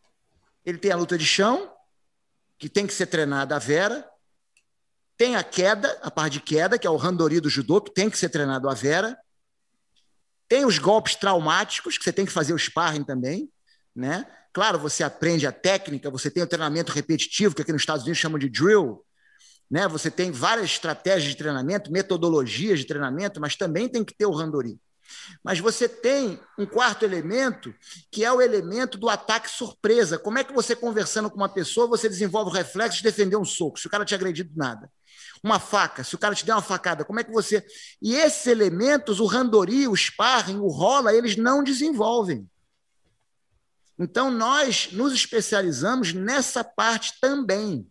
Ele 0.66 0.78
tem 0.78 0.92
a 0.92 0.96
luta 0.96 1.18
de 1.18 1.26
chão, 1.26 1.72
que 2.58 2.68
tem 2.68 2.88
que 2.88 2.94
ser 2.94 3.08
treinada 3.08 3.56
a 3.56 3.60
Vera. 3.60 4.08
Tem 5.16 5.36
a 5.36 5.44
queda, 5.44 6.00
a 6.02 6.10
parte 6.10 6.34
de 6.34 6.42
queda, 6.42 6.78
que 6.78 6.88
é 6.88 6.90
o 6.90 6.96
randori 6.96 7.40
do 7.40 7.50
judô, 7.50 7.80
que 7.80 7.94
tem 7.94 8.10
que 8.10 8.18
ser 8.18 8.30
treinado 8.30 8.70
a 8.70 8.74
Vera. 8.74 9.18
Tem 10.48 10.66
os 10.66 10.80
golpes 10.80 11.16
traumáticos, 11.16 11.98
que 11.98 12.04
você 12.04 12.12
tem 12.12 12.26
que 12.26 12.32
fazer 12.32 12.54
o 12.54 12.60
sparring 12.60 13.04
também, 13.04 13.50
né? 13.96 14.26
Claro, 14.54 14.78
você 14.78 15.04
aprende 15.04 15.48
a 15.48 15.52
técnica, 15.52 16.12
você 16.12 16.30
tem 16.30 16.44
o 16.44 16.48
treinamento 16.48 16.92
repetitivo, 16.92 17.56
que 17.56 17.64
aqui 17.64 17.74
nos 17.74 17.82
Estados 17.82 18.04
Unidos 18.04 18.20
chamam 18.20 18.38
de 18.38 18.48
drill, 18.48 19.04
né? 19.70 19.88
Você 19.88 20.12
tem 20.12 20.32
várias 20.32 20.68
estratégias 20.68 21.32
de 21.32 21.38
treinamento, 21.38 21.92
metodologias 21.92 22.80
de 22.80 22.86
treinamento, 22.86 23.42
mas 23.42 23.56
também 23.56 23.90
tem 23.90 24.04
que 24.04 24.16
ter 24.16 24.28
o 24.28 24.32
randori. 24.32 24.80
Mas 25.44 25.60
você 25.60 25.90
tem 25.90 26.40
um 26.58 26.66
quarto 26.66 27.04
elemento, 27.04 27.74
que 28.12 28.24
é 28.24 28.32
o 28.32 28.42
elemento 28.42 28.98
do 28.98 29.10
ataque 29.10 29.50
surpresa. 29.50 30.20
Como 30.20 30.38
é 30.38 30.44
que 30.44 30.54
você, 30.54 30.76
conversando 30.76 31.30
com 31.30 31.38
uma 31.38 31.50
pessoa, 31.50 31.88
você 31.88 32.08
desenvolve 32.08 32.52
o 32.52 32.54
reflexo 32.54 32.98
de 32.98 33.04
defender 33.04 33.36
um 33.36 33.46
soco, 33.46 33.80
se 33.80 33.88
o 33.88 33.90
cara 33.90 34.06
te 34.06 34.14
agredido 34.14 34.52
nada? 34.56 34.90
Uma 35.44 35.60
faca, 35.60 36.04
se 36.04 36.14
o 36.14 36.18
cara 36.18 36.36
te 36.36 36.46
der 36.46 36.54
uma 36.54 36.62
facada, 36.62 37.04
como 37.04 37.20
é 37.20 37.24
que 37.24 37.32
você. 37.32 37.66
E 38.02 38.16
esses 38.16 38.46
elementos, 38.48 39.20
o 39.20 39.26
randori, 39.26 39.88
o 39.88 39.96
sparring, 39.96 40.60
o 40.60 40.68
rola, 40.68 41.14
eles 41.14 41.36
não 41.36 41.64
desenvolvem. 41.64 42.48
Então, 43.98 44.32
nós 44.32 44.90
nos 44.92 45.14
especializamos 45.14 46.14
nessa 46.14 46.64
parte 46.64 47.14
também. 47.22 47.88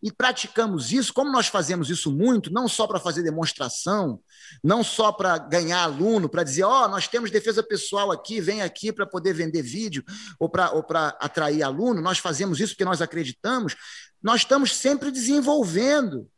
E 0.00 0.12
praticamos 0.12 0.92
isso, 0.92 1.12
como 1.12 1.32
nós 1.32 1.48
fazemos 1.48 1.90
isso 1.90 2.12
muito, 2.12 2.52
não 2.52 2.68
só 2.68 2.86
para 2.86 3.00
fazer 3.00 3.24
demonstração, 3.24 4.20
não 4.62 4.84
só 4.84 5.10
para 5.10 5.36
ganhar 5.38 5.82
aluno, 5.82 6.28
para 6.28 6.44
dizer, 6.44 6.62
ó, 6.62 6.84
oh, 6.84 6.88
nós 6.88 7.08
temos 7.08 7.32
defesa 7.32 7.64
pessoal 7.64 8.12
aqui, 8.12 8.40
vem 8.40 8.62
aqui 8.62 8.92
para 8.92 9.04
poder 9.04 9.32
vender 9.32 9.60
vídeo 9.60 10.04
ou 10.38 10.48
para 10.48 10.70
ou 10.70 10.86
atrair 11.18 11.64
aluno, 11.64 12.00
nós 12.00 12.18
fazemos 12.18 12.60
isso 12.60 12.74
porque 12.74 12.84
nós 12.84 13.02
acreditamos, 13.02 13.74
nós 14.22 14.42
estamos 14.42 14.76
sempre 14.76 15.10
desenvolvendo. 15.10 16.30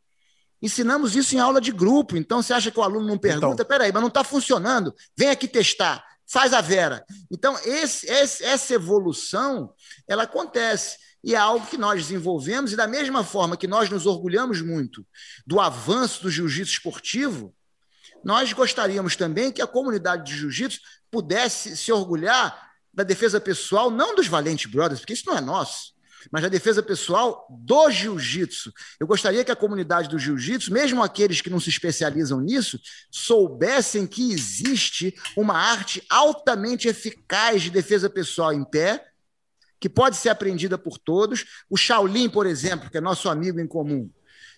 Ensinamos 0.59 1.15
isso 1.15 1.35
em 1.35 1.39
aula 1.39 1.61
de 1.61 1.71
grupo. 1.71 2.17
Então, 2.17 2.41
você 2.41 2.53
acha 2.53 2.69
que 2.69 2.79
o 2.79 2.83
aluno 2.83 3.07
não 3.07 3.17
pergunta? 3.17 3.53
Então, 3.53 3.65
peraí, 3.65 3.91
mas 3.91 4.01
não 4.01 4.09
está 4.09 4.23
funcionando? 4.23 4.93
Vem 5.15 5.29
aqui 5.29 5.47
testar 5.47 6.03
faz 6.31 6.53
a 6.53 6.61
Vera. 6.61 7.05
Então, 7.29 7.59
esse, 7.65 8.09
esse, 8.09 8.41
essa 8.43 8.73
evolução, 8.73 9.73
ela 10.07 10.23
acontece. 10.23 10.97
E 11.21 11.35
é 11.35 11.37
algo 11.37 11.67
que 11.67 11.77
nós 11.77 12.03
desenvolvemos, 12.03 12.71
e 12.71 12.75
da 12.77 12.87
mesma 12.87 13.23
forma 13.23 13.57
que 13.57 13.67
nós 13.67 13.89
nos 13.89 14.05
orgulhamos 14.05 14.61
muito 14.61 15.05
do 15.45 15.59
avanço 15.59 16.23
do 16.23 16.31
jiu-jitsu 16.31 16.71
esportivo, 16.71 17.53
nós 18.23 18.53
gostaríamos 18.53 19.15
também 19.15 19.51
que 19.51 19.61
a 19.61 19.67
comunidade 19.67 20.23
de 20.23 20.37
jiu-jitsu 20.37 20.79
pudesse 21.11 21.75
se 21.75 21.91
orgulhar 21.91 22.71
da 22.93 23.03
defesa 23.03 23.39
pessoal, 23.39 23.91
não 23.91 24.15
dos 24.15 24.27
Valente 24.27 24.67
Brothers, 24.67 25.01
porque 25.01 25.13
isso 25.13 25.27
não 25.27 25.37
é 25.37 25.41
nosso, 25.41 25.93
mas 26.31 26.43
da 26.43 26.49
defesa 26.49 26.83
pessoal 26.83 27.47
do 27.49 27.89
jiu-jitsu. 27.89 28.73
Eu 28.99 29.07
gostaria 29.07 29.43
que 29.43 29.51
a 29.51 29.55
comunidade 29.55 30.09
do 30.09 30.19
jiu-jitsu, 30.19 30.71
mesmo 30.73 31.01
aqueles 31.01 31.41
que 31.41 31.49
não 31.49 31.59
se 31.59 31.69
especializam 31.69 32.41
nisso, 32.41 32.79
soubessem 33.09 34.05
que 34.05 34.31
existe 34.31 35.15
uma 35.35 35.57
arte 35.57 36.03
altamente 36.09 36.87
eficaz 36.87 37.61
de 37.61 37.69
defesa 37.69 38.09
pessoal 38.09 38.53
em 38.53 38.63
pé, 38.63 39.05
que 39.79 39.89
pode 39.89 40.17
ser 40.17 40.29
aprendida 40.29 40.77
por 40.77 40.97
todos. 40.97 41.45
O 41.69 41.75
Shaolin, 41.75 42.29
por 42.29 42.45
exemplo, 42.45 42.89
que 42.89 42.97
é 42.97 43.01
nosso 43.01 43.29
amigo 43.29 43.59
em 43.59 43.67
comum, 43.67 44.09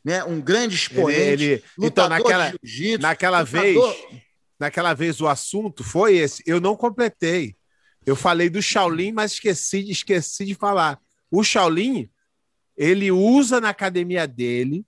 né? 0.04 0.24
um 0.24 0.42
grande 0.42 0.76
expoente, 0.76 1.20
ele, 1.20 1.46
ele... 1.46 1.64
Então, 1.80 2.10
naquela, 2.10 2.54
naquela 3.00 3.40
lutador... 3.40 3.94
vez, 3.94 4.22
naquela 4.60 4.94
vez 4.94 5.22
o 5.22 5.28
assunto 5.28 5.84
foi 5.84 6.18
esse. 6.18 6.44
Eu 6.46 6.60
não 6.60 6.76
completei. 6.76 7.56
Eu 8.06 8.16
falei 8.16 8.50
do 8.50 8.62
Shaolin, 8.62 9.14
mas 9.14 9.34
esqueci, 9.34 9.90
esqueci 9.90 10.46
de 10.46 10.56
falar. 10.56 11.00
O 11.36 11.44
Shaolin, 11.44 12.08
ele 12.78 13.12
usa 13.12 13.60
na 13.60 13.70
academia 13.70 14.28
dele. 14.28 14.86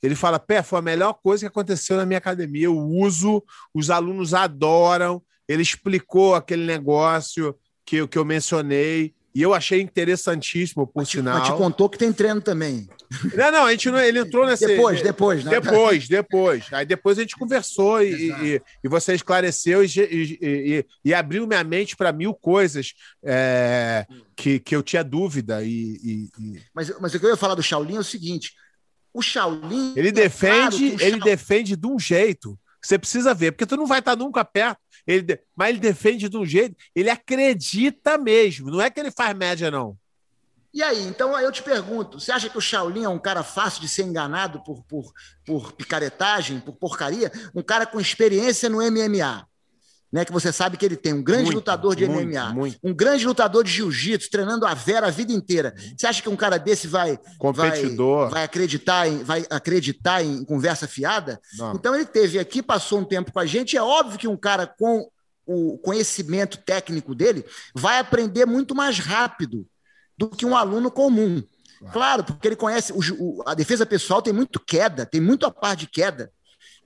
Ele 0.00 0.14
fala: 0.14 0.38
Pé, 0.38 0.62
foi 0.62 0.78
a 0.78 0.82
melhor 0.82 1.14
coisa 1.14 1.40
que 1.40 1.48
aconteceu 1.48 1.96
na 1.96 2.06
minha 2.06 2.18
academia. 2.18 2.66
Eu 2.66 2.78
uso, 2.78 3.42
os 3.74 3.90
alunos 3.90 4.32
adoram. 4.32 5.20
Ele 5.48 5.62
explicou 5.62 6.36
aquele 6.36 6.64
negócio 6.64 7.58
que, 7.84 8.06
que 8.06 8.16
eu 8.16 8.24
mencionei. 8.24 9.12
E 9.36 9.42
eu 9.42 9.52
achei 9.52 9.82
interessantíssimo, 9.82 10.86
por 10.86 11.00
mas 11.00 11.10
sinal. 11.10 11.38
Mas 11.38 11.48
te 11.48 11.54
contou 11.54 11.90
que 11.90 11.98
tem 11.98 12.10
treino 12.10 12.40
também. 12.40 12.88
Não, 13.34 13.52
não, 13.52 13.66
a 13.66 13.70
gente 13.70 13.90
não, 13.90 13.98
ele 13.98 14.20
entrou 14.20 14.46
nessa. 14.46 14.66
Depois, 14.66 15.02
depois, 15.02 15.44
né? 15.44 15.50
Depois, 15.50 16.08
depois. 16.08 16.64
Aí 16.72 16.86
depois 16.86 17.18
a 17.18 17.20
gente 17.20 17.36
conversou 17.36 18.02
e, 18.02 18.30
e, 18.30 18.62
e, 18.82 18.88
você 18.88 19.14
esclareceu 19.14 19.84
e, 19.84 19.88
e, 20.40 20.86
e 21.04 21.12
abriu 21.12 21.46
minha 21.46 21.62
mente 21.62 21.94
para 21.94 22.12
mil 22.12 22.32
coisas 22.32 22.94
é, 23.22 24.06
que, 24.34 24.58
que 24.58 24.74
eu 24.74 24.82
tinha 24.82 25.04
dúvida. 25.04 25.62
E, 25.62 26.30
Mas, 26.74 26.98
mas 26.98 27.12
o 27.12 27.20
que 27.20 27.26
eu 27.26 27.30
ia 27.30 27.36
falar 27.36 27.56
do 27.56 27.62
Shaolin 27.62 27.96
é 27.96 28.00
o 28.00 28.04
seguinte: 28.04 28.54
o 29.12 29.20
Shaolin. 29.20 29.92
Ele 29.96 30.12
defende, 30.12 30.86
é 30.86 30.96
claro 30.96 31.04
ele 31.04 31.20
defende 31.20 31.76
de 31.76 31.86
um 31.86 31.98
jeito. 31.98 32.58
Você 32.82 32.98
precisa 32.98 33.34
ver, 33.34 33.52
porque 33.52 33.66
tu 33.66 33.76
não 33.76 33.86
vai 33.86 33.98
estar 33.98 34.16
nunca 34.16 34.42
perto 34.46 34.80
ele, 35.06 35.40
mas 35.54 35.70
ele 35.70 35.78
defende 35.78 36.28
de 36.28 36.36
um 36.36 36.44
jeito, 36.44 36.76
ele 36.94 37.10
acredita 37.10 38.18
mesmo. 38.18 38.70
Não 38.70 38.80
é 38.80 38.90
que 38.90 38.98
ele 38.98 39.10
faz 39.10 39.36
média, 39.36 39.70
não. 39.70 39.96
E 40.72 40.82
aí, 40.82 41.06
então 41.06 41.38
eu 41.40 41.50
te 41.50 41.62
pergunto: 41.62 42.20
você 42.20 42.32
acha 42.32 42.48
que 42.48 42.58
o 42.58 42.60
Shaolin 42.60 43.04
é 43.04 43.08
um 43.08 43.18
cara 43.18 43.42
fácil 43.42 43.80
de 43.80 43.88
ser 43.88 44.02
enganado 44.02 44.62
por, 44.62 44.84
por, 44.84 45.12
por 45.44 45.72
picaretagem, 45.72 46.60
por 46.60 46.76
porcaria? 46.76 47.32
Um 47.54 47.62
cara 47.62 47.86
com 47.86 48.00
experiência 48.00 48.68
no 48.68 48.78
MMA 48.78 49.48
né, 50.16 50.24
que 50.24 50.32
você 50.32 50.50
sabe 50.50 50.78
que 50.78 50.86
ele 50.86 50.96
tem 50.96 51.12
um 51.12 51.22
grande 51.22 51.42
muito, 51.42 51.56
lutador 51.56 51.94
de 51.94 52.06
muito, 52.06 52.26
MMA, 52.26 52.54
muito. 52.54 52.78
um 52.82 52.94
grande 52.94 53.26
lutador 53.26 53.62
de 53.62 53.70
jiu-jitsu, 53.70 54.30
treinando 54.30 54.64
a 54.64 54.72
Vera 54.72 55.08
a 55.08 55.10
vida 55.10 55.30
inteira. 55.30 55.74
Você 55.94 56.06
acha 56.06 56.22
que 56.22 56.28
um 56.30 56.34
cara 56.34 56.58
desse 56.58 56.86
vai 56.86 57.20
competidor 57.36 58.22
vai, 58.22 58.30
vai 58.30 58.44
acreditar 58.44 59.06
em 59.06 59.22
vai 59.22 59.44
acreditar 59.50 60.24
em 60.24 60.42
conversa 60.42 60.88
fiada? 60.88 61.38
Não. 61.58 61.74
Então 61.74 61.94
ele 61.94 62.06
teve 62.06 62.38
aqui, 62.38 62.62
passou 62.62 63.00
um 63.00 63.04
tempo 63.04 63.30
com 63.30 63.38
a 63.38 63.44
gente, 63.44 63.76
é 63.76 63.82
óbvio 63.82 64.18
que 64.18 64.26
um 64.26 64.38
cara 64.38 64.66
com 64.66 65.06
o 65.44 65.76
conhecimento 65.76 66.56
técnico 66.56 67.14
dele 67.14 67.44
vai 67.74 67.98
aprender 67.98 68.46
muito 68.46 68.74
mais 68.74 68.98
rápido 68.98 69.66
do 70.16 70.30
que 70.30 70.46
um 70.46 70.56
aluno 70.56 70.90
comum. 70.90 71.42
Claro, 71.92 72.24
porque 72.24 72.48
ele 72.48 72.56
conhece 72.56 72.90
o, 72.90 73.00
o, 73.18 73.42
a 73.46 73.52
defesa 73.52 73.84
pessoal 73.84 74.22
tem 74.22 74.32
muito 74.32 74.58
queda, 74.58 75.04
tem 75.04 75.20
muito 75.20 75.44
a 75.44 75.50
par 75.50 75.76
de 75.76 75.86
queda 75.86 76.32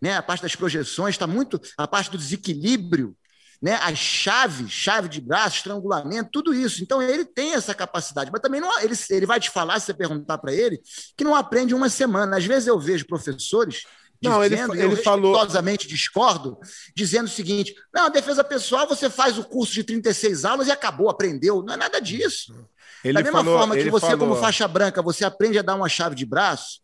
né? 0.01 0.17
A 0.17 0.23
parte 0.23 0.43
das 0.43 0.57
projeções 0.57 1.15
está 1.15 1.27
muito, 1.27 1.61
a 1.77 1.87
parte 1.87 2.11
do 2.11 2.19
desequilíbrio, 2.19 3.15
né? 3.61 3.79
As 3.83 3.99
chaves, 3.99 4.71
chave 4.71 5.09
de 5.09 5.21
braço, 5.21 5.57
estrangulamento, 5.57 6.31
tudo 6.33 6.55
isso. 6.55 6.83
Então 6.83 7.03
ele 7.03 7.25
tem 7.25 7.55
essa 7.55 7.75
capacidade, 7.75 8.31
mas 8.33 8.41
também 8.41 8.61
não, 8.61 8.81
ele, 8.81 8.95
ele 9.11 9.27
vai 9.27 9.39
te 9.39 9.51
falar 9.51 9.79
se 9.79 9.87
você 9.87 9.95
perguntar 9.95 10.39
para 10.39 10.53
ele 10.53 10.81
que 11.17 11.25
não 11.25 11.35
aprende 11.35 11.75
uma 11.75 11.89
semana. 11.89 12.37
Às 12.37 12.45
vezes 12.45 12.67
eu 12.67 12.79
vejo 12.79 13.07
professores 13.07 13.83
não, 14.23 14.43
dizendo, 14.43 14.75
ele, 14.75 14.85
ele 14.85 14.97
falou 14.97 15.35
discordo, 15.79 16.59
dizendo 16.95 17.27
o 17.27 17.31
seguinte: 17.31 17.75
não, 17.93 18.07
a 18.07 18.09
defesa 18.11 18.45
pessoal 18.45 18.87
você 18.87 19.09
faz 19.09 19.39
o 19.39 19.45
curso 19.45 19.73
de 19.73 19.83
36 19.83 20.45
aulas 20.45 20.69
e 20.69 20.71
acabou, 20.71 21.09
aprendeu. 21.09 21.63
Não 21.63 21.75
é 21.75 21.77
nada 21.77 22.01
disso. 22.01 22.55
Ele 23.03 23.15
da 23.15 23.23
mesma 23.23 23.39
falou, 23.39 23.59
forma 23.59 23.77
que 23.77 23.91
você, 23.91 24.07
falou... 24.07 24.19
como 24.19 24.37
faixa 24.37 24.69
branca, 24.69 25.01
você 25.01 25.25
aprende 25.25 25.59
a 25.59 25.63
dar 25.63 25.75
uma 25.75 25.89
chave 25.89 26.15
de 26.15 26.27
braço, 26.27 26.81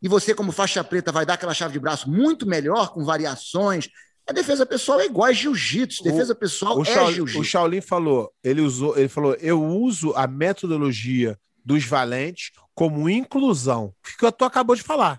e 0.00 0.08
você, 0.08 0.34
como 0.34 0.50
faixa 0.50 0.82
preta, 0.82 1.12
vai 1.12 1.26
dar 1.26 1.34
aquela 1.34 1.52
chave 1.52 1.74
de 1.74 1.80
braço 1.80 2.08
muito 2.08 2.46
melhor, 2.46 2.92
com 2.92 3.04
variações. 3.04 3.88
A 4.28 4.32
defesa 4.32 4.66
pessoal 4.66 5.00
é 5.00 5.06
igual 5.06 5.26
a 5.26 5.32
jiu-jitsu. 5.32 6.04
Defesa 6.04 6.34
pessoal 6.34 6.76
o 6.76 6.82
é 6.82 6.84
jiu-jitsu. 6.84 7.40
O 7.40 7.44
Shaolin 7.44 7.80
falou, 7.80 8.30
ele 8.44 8.60
usou, 8.60 8.96
ele 8.98 9.08
falou, 9.08 9.34
eu 9.40 9.64
uso 9.64 10.12
a 10.14 10.26
metodologia 10.26 11.38
dos 11.64 11.84
valentes 11.84 12.52
como 12.74 13.08
inclusão. 13.08 13.86
O 13.86 14.18
que 14.18 14.32
tu 14.32 14.44
acabou 14.44 14.76
de 14.76 14.82
falar. 14.82 15.18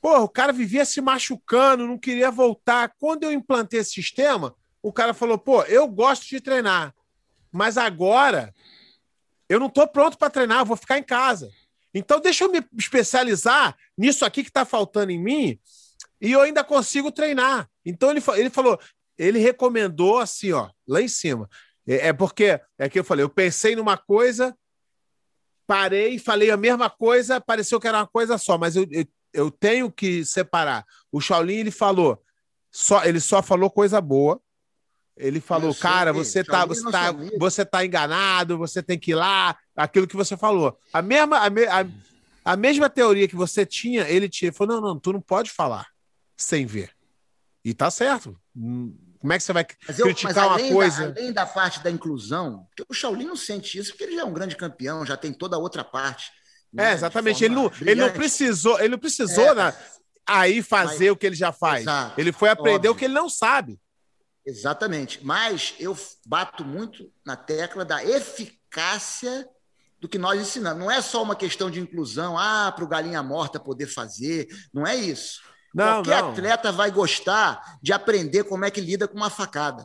Pô, 0.00 0.18
o 0.18 0.28
cara 0.28 0.52
vivia 0.52 0.84
se 0.84 1.00
machucando, 1.00 1.86
não 1.86 1.96
queria 1.96 2.32
voltar. 2.32 2.92
Quando 2.98 3.22
eu 3.22 3.32
implantei 3.32 3.78
esse 3.78 3.92
sistema, 3.92 4.54
o 4.82 4.92
cara 4.92 5.14
falou: 5.14 5.38
pô, 5.38 5.62
eu 5.62 5.86
gosto 5.86 6.26
de 6.28 6.40
treinar, 6.40 6.92
mas 7.50 7.78
agora 7.78 8.52
eu 9.48 9.60
não 9.60 9.68
estou 9.68 9.86
pronto 9.86 10.18
para 10.18 10.30
treinar, 10.30 10.58
eu 10.58 10.66
vou 10.66 10.76
ficar 10.76 10.98
em 10.98 11.02
casa. 11.02 11.50
Então, 11.94 12.20
deixa 12.20 12.42
eu 12.42 12.50
me 12.50 12.62
especializar 12.76 13.76
nisso 13.96 14.24
aqui 14.24 14.42
que 14.42 14.50
está 14.50 14.64
faltando 14.64 15.12
em 15.12 15.18
mim 15.18 15.58
e 16.20 16.32
eu 16.32 16.40
ainda 16.40 16.64
consigo 16.64 17.12
treinar. 17.12 17.70
Então, 17.84 18.10
ele, 18.10 18.22
ele 18.36 18.50
falou, 18.50 18.78
ele 19.18 19.38
recomendou 19.38 20.18
assim, 20.18 20.52
ó, 20.52 20.70
lá 20.86 21.00
em 21.00 21.08
cima. 21.08 21.48
É, 21.86 22.08
é 22.08 22.12
porque, 22.12 22.60
é 22.78 22.88
que 22.88 22.98
eu 22.98 23.04
falei, 23.04 23.24
eu 23.24 23.28
pensei 23.28 23.76
numa 23.76 23.96
coisa, 23.96 24.56
parei, 25.66 26.18
falei 26.18 26.50
a 26.50 26.56
mesma 26.56 26.88
coisa, 26.88 27.40
pareceu 27.40 27.80
que 27.80 27.88
era 27.88 27.98
uma 27.98 28.06
coisa 28.06 28.38
só, 28.38 28.56
mas 28.56 28.76
eu, 28.76 28.86
eu, 28.90 29.06
eu 29.32 29.50
tenho 29.50 29.90
que 29.90 30.24
separar. 30.24 30.84
O 31.12 31.20
Shaolin, 31.20 31.56
ele 31.56 31.70
falou, 31.70 32.22
só, 32.70 33.04
ele 33.04 33.20
só 33.20 33.42
falou 33.42 33.70
coisa 33.70 34.00
boa, 34.00 34.40
ele 35.16 35.40
falou, 35.40 35.72
cara, 35.74 36.12
você 36.12 36.42
tá, 36.42 36.66
você, 36.66 36.90
tá, 36.90 37.12
você 37.38 37.64
tá 37.64 37.84
enganado, 37.84 38.58
você 38.58 38.82
tem 38.82 38.98
que 38.98 39.12
ir 39.12 39.14
lá, 39.14 39.56
aquilo 39.76 40.08
que 40.08 40.16
você 40.16 40.36
falou. 40.36 40.76
A 40.92 41.00
mesma, 41.00 41.38
a, 41.38 41.50
me, 41.50 41.64
a, 41.66 41.86
a 42.44 42.56
mesma 42.56 42.90
teoria 42.90 43.28
que 43.28 43.36
você 43.36 43.64
tinha, 43.64 44.08
ele 44.08 44.28
tinha. 44.28 44.48
Ele 44.48 44.56
falou: 44.56 44.80
não, 44.80 44.88
não, 44.88 44.98
tu 44.98 45.12
não 45.12 45.20
pode 45.20 45.50
falar 45.50 45.86
sem 46.36 46.66
ver. 46.66 46.90
E 47.64 47.72
tá 47.72 47.90
certo. 47.90 48.38
Hum, 48.54 48.94
como 49.18 49.32
é 49.32 49.38
que 49.38 49.44
você 49.44 49.52
vai 49.54 49.66
eu, 49.88 50.04
criticar 50.04 50.48
uma 50.48 50.58
coisa? 50.58 51.10
Da, 51.10 51.20
além 51.20 51.32
da 51.32 51.46
parte 51.46 51.80
da 51.80 51.90
inclusão, 51.90 52.66
porque 52.68 52.84
o 52.86 52.94
Shaolin 52.94 53.24
não 53.24 53.36
sente 53.36 53.78
isso, 53.78 53.92
porque 53.92 54.04
ele 54.04 54.16
já 54.16 54.20
é 54.20 54.24
um 54.24 54.34
grande 54.34 54.54
campeão, 54.54 55.06
já 55.06 55.16
tem 55.16 55.32
toda 55.32 55.56
a 55.56 55.58
outra 55.58 55.82
parte. 55.82 56.30
Né, 56.70 56.90
é, 56.90 56.92
exatamente. 56.92 57.42
Ele 57.42 57.54
não, 57.54 57.72
ele 57.80 57.94
não 57.94 58.10
precisou, 58.10 58.78
ele 58.78 58.90
não 58.90 58.98
precisou 58.98 59.46
é, 59.46 59.54
na, 59.54 59.74
aí 60.26 60.62
fazer 60.62 61.06
mas, 61.06 61.12
o 61.12 61.16
que 61.16 61.26
ele 61.26 61.36
já 61.36 61.52
faz. 61.52 61.82
Exato, 61.82 62.20
ele 62.20 62.32
foi 62.32 62.50
aprender 62.50 62.88
óbvio. 62.88 62.92
o 62.92 62.94
que 62.96 63.04
ele 63.06 63.14
não 63.14 63.30
sabe. 63.30 63.80
Exatamente. 64.44 65.24
Mas 65.24 65.74
eu 65.78 65.96
bato 66.26 66.64
muito 66.64 67.10
na 67.24 67.34
tecla 67.34 67.82
da 67.82 68.04
eficácia 68.04 69.48
do 69.98 70.06
que 70.06 70.18
nós 70.18 70.38
ensinamos. 70.38 70.78
Não 70.78 70.90
é 70.90 71.00
só 71.00 71.22
uma 71.22 71.34
questão 71.34 71.70
de 71.70 71.80
inclusão, 71.80 72.36
ah, 72.36 72.70
para 72.70 72.84
o 72.84 72.88
galinha 72.88 73.22
morta 73.22 73.58
poder 73.58 73.86
fazer. 73.86 74.48
Não 74.70 74.86
é 74.86 74.94
isso. 74.94 75.40
Não, 75.74 76.02
Qualquer 76.02 76.22
não. 76.22 76.30
atleta 76.30 76.70
vai 76.70 76.90
gostar 76.90 77.78
de 77.82 77.92
aprender 77.92 78.44
como 78.44 78.64
é 78.64 78.70
que 78.70 78.80
lida 78.80 79.08
com 79.08 79.16
uma 79.16 79.28
facada. 79.28 79.84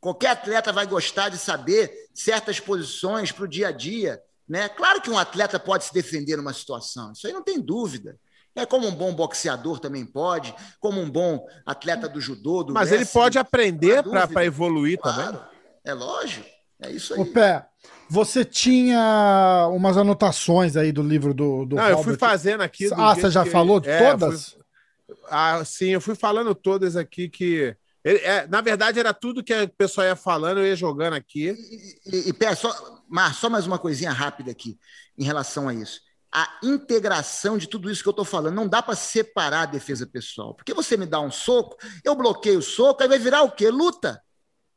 Qualquer 0.00 0.30
atleta 0.30 0.72
vai 0.72 0.86
gostar 0.86 1.28
de 1.28 1.38
saber 1.38 1.92
certas 2.14 2.60
posições 2.60 3.32
para 3.32 3.44
o 3.44 3.48
dia 3.48 3.68
a 3.68 3.72
dia. 3.72 4.22
Né? 4.48 4.68
Claro 4.68 5.00
que 5.00 5.10
um 5.10 5.18
atleta 5.18 5.58
pode 5.58 5.84
se 5.84 5.92
defender 5.92 6.36
numa 6.36 6.52
situação, 6.52 7.12
isso 7.12 7.26
aí 7.26 7.32
não 7.32 7.42
tem 7.42 7.60
dúvida. 7.60 8.16
É 8.54 8.64
como 8.64 8.88
um 8.88 8.94
bom 8.94 9.14
boxeador 9.14 9.78
também 9.78 10.04
pode, 10.04 10.54
como 10.80 11.00
um 11.00 11.08
bom 11.08 11.46
atleta 11.64 12.08
do 12.08 12.20
judô, 12.20 12.64
do 12.64 12.72
Mas 12.72 12.90
ele 12.90 13.04
pode 13.04 13.38
aprender 13.38 14.02
para 14.02 14.44
evoluir 14.44 14.98
claro, 14.98 15.38
também. 15.38 15.40
É 15.84 15.94
lógico, 15.94 16.46
é 16.82 16.90
isso 16.90 17.14
aí. 17.14 17.20
O 17.20 17.26
pé, 17.26 17.66
você 18.08 18.44
tinha 18.44 19.68
umas 19.70 19.96
anotações 19.96 20.76
aí 20.76 20.90
do 20.90 21.02
livro 21.02 21.32
do, 21.32 21.66
do 21.66 21.76
Não, 21.76 21.82
Robert. 21.82 21.98
eu 21.98 22.04
fui 22.04 22.16
fazendo 22.16 22.62
aqui. 22.62 22.88
Ah, 22.94 23.14
você 23.14 23.30
já 23.30 23.44
falou 23.44 23.80
é, 23.84 24.10
todas? 24.10 24.50
Fui... 24.50 24.57
Ah, 25.30 25.64
sim, 25.64 25.88
eu 25.88 26.00
fui 26.00 26.14
falando 26.14 26.54
todas 26.54 26.96
aqui 26.96 27.28
que 27.28 27.76
ele, 28.04 28.18
é, 28.18 28.46
na 28.46 28.60
verdade, 28.60 28.98
era 28.98 29.12
tudo 29.12 29.42
que 29.42 29.54
o 29.54 29.68
pessoal 29.68 30.06
ia 30.06 30.16
falando, 30.16 30.58
eu 30.58 30.66
ia 30.66 30.76
jogando 30.76 31.14
aqui. 31.14 31.54
E, 32.06 32.30
e, 32.30 32.32
e 32.32 32.56
só, 32.56 33.02
Mar, 33.08 33.34
só 33.34 33.50
mais 33.50 33.66
uma 33.66 33.78
coisinha 33.78 34.12
rápida 34.12 34.50
aqui 34.50 34.78
em 35.16 35.24
relação 35.24 35.68
a 35.68 35.74
isso 35.74 36.00
a 36.32 36.58
integração 36.62 37.56
de 37.56 37.66
tudo 37.66 37.90
isso 37.90 38.02
que 38.02 38.08
eu 38.08 38.12
estou 38.12 38.24
falando. 38.24 38.54
Não 38.54 38.68
dá 38.68 38.82
para 38.82 38.94
separar 38.94 39.62
a 39.62 39.66
defesa 39.66 40.06
pessoal. 40.06 40.54
Porque 40.54 40.74
você 40.74 40.96
me 40.96 41.06
dá 41.06 41.20
um 41.20 41.30
soco, 41.30 41.76
eu 42.04 42.14
bloqueio 42.14 42.58
o 42.58 42.62
soco, 42.62 43.02
aí 43.02 43.08
vai 43.08 43.18
virar 43.18 43.42
o 43.42 43.50
quê? 43.50 43.70
Luta. 43.70 44.22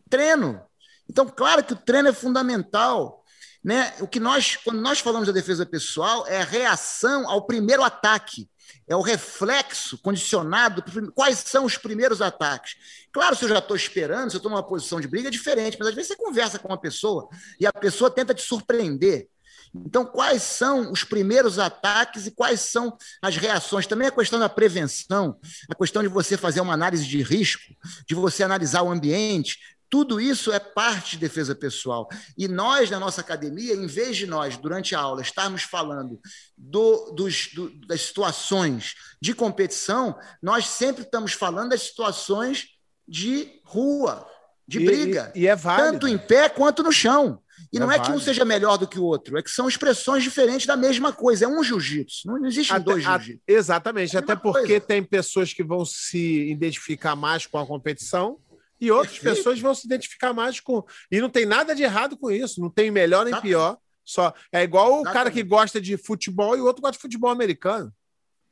Treino. 0.10 0.62
Então, 1.10 1.28
claro 1.28 1.64
que 1.64 1.74
o 1.74 1.78
treino 1.78 2.10
é 2.10 2.14
fundamental. 2.14 3.24
Né? 3.64 3.94
O 4.00 4.08
que 4.08 4.20
nós, 4.20 4.56
quando 4.56 4.82
nós 4.82 5.00
falamos 5.00 5.28
da 5.28 5.34
defesa 5.34 5.66
pessoal, 5.66 6.26
é 6.26 6.42
a 6.42 6.46
reação 6.46 7.30
ao 7.30 7.46
primeiro 7.46 7.84
ataque, 7.84 8.50
é 8.88 8.96
o 8.96 9.02
reflexo 9.02 9.98
condicionado. 9.98 10.84
Quais 11.14 11.40
são 11.40 11.66
os 11.66 11.78
primeiros 11.78 12.22
ataques? 12.22 12.76
Claro, 13.12 13.36
se 13.36 13.46
eu 13.46 13.50
já 13.50 13.60
estou 13.60 13.76
esperando, 13.76 14.30
se 14.30 14.36
eu 14.36 14.40
estou 14.40 14.52
numa 14.52 14.64
posição 14.64 15.00
de 15.00 15.08
briga, 15.08 15.28
é 15.28 15.32
diferente, 15.32 15.78
mas 15.80 15.90
às 15.90 15.96
vezes 15.96 16.10
você 16.10 16.16
conversa 16.16 16.60
com 16.60 16.68
uma 16.68 16.78
pessoa 16.78 17.30
e 17.60 17.66
a 17.66 17.74
pessoa 17.74 18.10
tenta 18.10 18.34
te 18.34 18.42
surpreender. 18.42 19.28
Então, 19.74 20.06
quais 20.06 20.44
são 20.44 20.92
os 20.92 21.04
primeiros 21.04 21.58
ataques 21.58 22.28
e 22.28 22.32
quais 22.32 22.60
são 22.60 22.98
as 23.22 23.38
reações? 23.38 23.88
Também 23.88 24.08
a 24.08 24.12
questão 24.12 24.38
da 24.38 24.50
prevenção, 24.50 25.40
a 25.70 25.76
questão 25.76 26.02
de 26.02 26.10
você 26.10 26.36
fazer 26.36 26.60
uma 26.60 26.74
análise 26.74 27.06
de 27.06 27.22
risco, 27.22 27.74
de 28.06 28.14
você 28.14 28.44
analisar 28.44 28.82
o 28.82 28.92
ambiente, 28.92 29.58
tudo 29.92 30.22
isso 30.22 30.54
é 30.54 30.60
parte 30.60 31.12
de 31.12 31.18
defesa 31.18 31.54
pessoal. 31.54 32.08
E 32.38 32.48
nós, 32.48 32.90
na 32.90 32.98
nossa 32.98 33.20
academia, 33.20 33.74
em 33.76 33.86
vez 33.86 34.16
de 34.16 34.26
nós, 34.26 34.56
durante 34.56 34.96
a 34.96 35.00
aula, 35.02 35.22
estarmos 35.22 35.64
falando 35.64 36.18
do, 36.58 37.12
dos, 37.12 37.50
do, 37.54 37.70
das 37.86 38.02
situações 38.04 38.96
de 39.22 39.34
competição, 39.34 40.18
nós 40.42 40.66
sempre 40.66 41.04
estamos 41.04 41.34
falando 41.34 41.72
das 41.72 41.82
situações 41.82 42.68
de 43.06 43.60
rua, 43.66 44.26
de 44.66 44.80
e, 44.80 44.86
briga. 44.86 45.32
E, 45.36 45.42
e 45.42 45.48
é 45.48 45.56
válido. 45.58 45.92
Tanto 45.92 46.08
em 46.08 46.18
pé 46.18 46.48
quanto 46.48 46.82
no 46.82 46.92
chão. 46.92 47.42
E 47.74 47.78
É 47.78 47.80
não 47.82 47.92
é 47.92 47.96
que 47.96 48.04
um 48.04 48.06
válido. 48.14 48.24
seja 48.24 48.46
melhor 48.46 48.78
do 48.78 48.88
que 48.88 48.98
o 48.98 49.04
outro, 49.04 49.38
é 49.38 49.44
que 49.44 49.52
são 49.52 49.68
expressões 49.68 50.24
diferentes 50.24 50.66
da 50.66 50.78
mesma 50.78 51.12
coisa. 51.12 51.44
É 51.44 51.48
um 51.50 51.62
jiu-jitsu. 51.62 52.28
Não 52.30 52.46
existem 52.46 52.78
Até- 52.78 52.86
dois 52.86 53.04
jiu-jitsu. 53.04 53.42
exatamente, 53.46 54.16
É 54.16 54.20
até 54.20 54.38
porque 54.38 54.68
coisa. 54.68 54.80
tem 54.86 55.04
pessoas 55.04 55.52
que 55.54 55.64
vão 55.64 55.84
se 55.84 56.50
identificar 56.50 57.14
mais 57.16 57.46
com 57.46 57.58
a 57.58 57.66
competição 57.68 58.40
e 58.82 58.92
outras 58.92 59.20
pessoas 59.20 59.60
vão 59.62 59.74
se 59.76 59.86
identificar 59.86 60.34
mais 60.34 60.60
com. 60.60 60.84
E 61.12 61.22
não 61.22 61.30
tem 61.30 61.46
nada 61.46 61.74
de 61.76 61.84
errado 61.84 62.18
com 62.18 62.32
isso, 62.32 62.60
não 62.60 62.70
tem 62.70 62.90
melhor 62.92 63.24
nem 63.24 63.32
Exatamente. 63.34 63.52
pior. 63.54 63.78
Só 64.04 64.34
é 64.52 64.64
igual 64.64 65.00
o 65.00 65.04
cara 65.04 65.12
Exatamente. 65.30 65.34
que 65.36 65.44
gosta 65.44 65.80
de 65.80 65.96
futebol 65.96 66.58
e 66.58 66.60
o 66.62 66.66
outro 66.66 66.82
gosta 66.82 66.98
de 66.98 67.02
futebol 67.02 67.30
americano. 67.30 67.94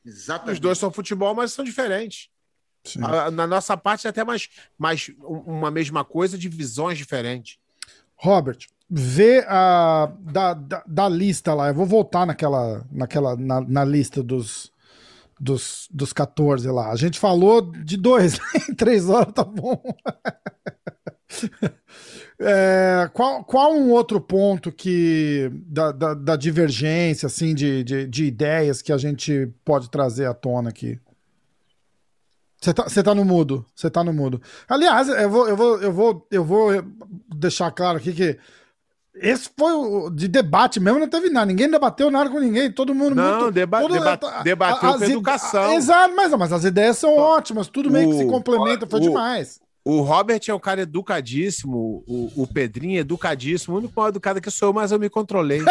Exatamente. 0.06 0.54
Os 0.54 0.60
dois 0.60 0.78
são 0.78 0.92
futebol, 0.92 1.34
mas 1.34 1.52
são 1.52 1.66
diferentes. 1.66 2.30
Sim. 2.84 3.00
A- 3.04 3.30
na 3.32 3.46
nossa 3.48 3.76
parte 3.76 4.08
é 4.08 4.10
até 4.10 4.24
mais, 4.24 4.48
mais 4.78 5.12
um- 5.20 5.58
uma 5.58 5.72
mesma 5.72 6.06
coisa 6.06 6.38
de 6.38 6.48
visões 6.48 6.98
diferentes. 6.98 7.58
Robert, 8.16 8.60
vê 8.90 9.44
a 9.48 10.12
da, 10.20 10.54
da, 10.54 10.84
da 10.86 11.10
lista 11.10 11.54
lá. 11.54 11.68
Eu 11.70 11.74
vou 11.74 11.86
voltar 11.86 12.26
naquela, 12.26 12.86
naquela 12.92 13.36
na, 13.36 13.60
na 13.62 13.84
lista 13.86 14.22
dos, 14.24 14.72
dos, 15.40 15.88
dos 15.92 16.12
14 16.14 16.70
lá. 16.70 16.92
A 16.92 16.96
gente 16.96 17.20
falou 17.20 17.62
de 17.62 17.98
dois, 17.98 18.40
em 18.70 18.74
três 18.74 19.10
horas 19.10 19.34
tá 19.34 19.44
bom. 19.44 19.82
É, 22.42 23.10
qual, 23.14 23.44
qual 23.44 23.74
um 23.74 23.92
outro 23.92 24.22
ponto 24.22 24.72
que 24.72 25.52
da, 25.66 25.92
da, 25.92 26.14
da 26.14 26.36
divergência 26.38 27.28
assim 27.28 27.54
de, 27.54 27.84
de, 27.84 28.08
de 28.08 28.24
ideias 28.24 28.82
que 28.82 28.94
a 28.94 28.98
gente 28.98 29.52
pode 29.66 29.90
trazer 29.90 30.26
à 30.26 30.34
tona 30.34 30.70
aqui? 30.70 30.98
Você 32.62 32.74
tá, 32.74 32.86
tá 32.86 33.16
no 33.16 33.26
mudo. 33.26 33.66
Você 33.76 33.90
tá 33.90 34.04
no 34.04 34.14
mudo. 34.14 34.42
Aliás, 34.70 35.10
eu 35.10 35.30
vou, 35.30 35.50
eu 35.50 35.58
vou, 35.58 35.82
eu 35.82 35.94
vou, 35.94 36.28
eu 36.32 36.46
vou 36.46 36.84
deixar 37.36 37.72
claro 37.72 37.98
aqui 37.98 38.14
que 38.14 38.38
esse 39.16 39.50
foi 39.58 39.74
o 39.74 40.10
de 40.10 40.28
debate 40.28 40.80
mesmo, 40.80 41.00
não 41.00 41.10
teve 41.10 41.30
nada. 41.30 41.46
Ninguém 41.46 41.70
debateu 41.70 42.10
nada 42.12 42.30
com 42.30 42.40
ninguém. 42.40 42.72
Todo 42.72 42.94
mundo 42.96 43.16
Não, 43.16 43.40
muito, 43.42 43.52
deba- 43.52 43.82
todo- 43.82 43.94
deba- 43.94 44.12
a- 44.24 44.44
debateu 44.44 44.94
com 44.98 45.04
educação. 45.04 45.74
Exato, 45.74 46.16
mas, 46.16 46.32
mas 46.34 46.54
as 46.54 46.64
ideias 46.64 46.98
são 46.98 47.18
ótimas. 47.18 47.68
Tudo 47.68 47.90
meio 47.92 48.10
que 48.10 48.18
se 48.18 48.26
complementa. 48.26 48.86
Foi 48.88 49.00
o- 49.00 49.04
demais. 49.04 49.60
O 49.84 50.02
Robert 50.02 50.42
é 50.48 50.54
um 50.54 50.60
cara 50.60 50.82
educadíssimo, 50.82 52.04
o, 52.08 52.44
o 52.44 52.46
Pedrinho 52.46 52.98
é 52.98 53.00
educadíssimo. 53.00 53.76
O 53.76 53.80
único 53.80 53.94
mal 53.96 54.10
educado 54.10 54.40
que 54.42 54.52
sou 54.52 54.70
eu, 54.70 54.74
mas 54.74 54.92
eu 54.92 55.00
me 55.00 55.10
controlei. 55.10 55.62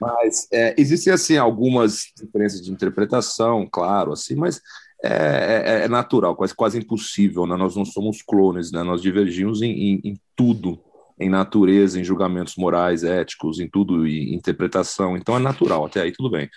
Mas 0.00 0.48
é, 0.52 0.74
existem 0.78 1.12
assim 1.12 1.36
algumas 1.36 2.06
diferenças 2.16 2.60
de 2.62 2.70
interpretação, 2.72 3.68
claro, 3.70 4.12
assim, 4.12 4.34
mas 4.34 4.60
é, 5.04 5.80
é- 5.80 5.84
é 5.84 5.88
natural, 5.88 6.34
quase, 6.36 6.54
quase 6.54 6.78
impossível, 6.78 7.46
né? 7.46 7.56
Nós 7.56 7.76
não 7.76 7.84
somos 7.84 8.22
clones, 8.22 8.72
né? 8.72 8.82
Nós 8.82 9.00
divergimos 9.00 9.62
em, 9.62 9.70
em- 9.70 10.00
em 10.04 10.20
tudo, 10.34 10.78
em 11.20 11.28
natureza, 11.28 12.00
em 12.00 12.04
julgamentos 12.04 12.56
morais, 12.56 13.04
éticos, 13.04 13.60
em 13.60 13.68
tudo, 13.68 14.06
e 14.06 14.34
interpretação. 14.34 15.16
Então 15.16 15.36
é 15.36 15.38
natural, 15.38 15.84
até 15.86 16.02
aí 16.02 16.12
tudo 16.12 16.30
bem. 16.30 16.48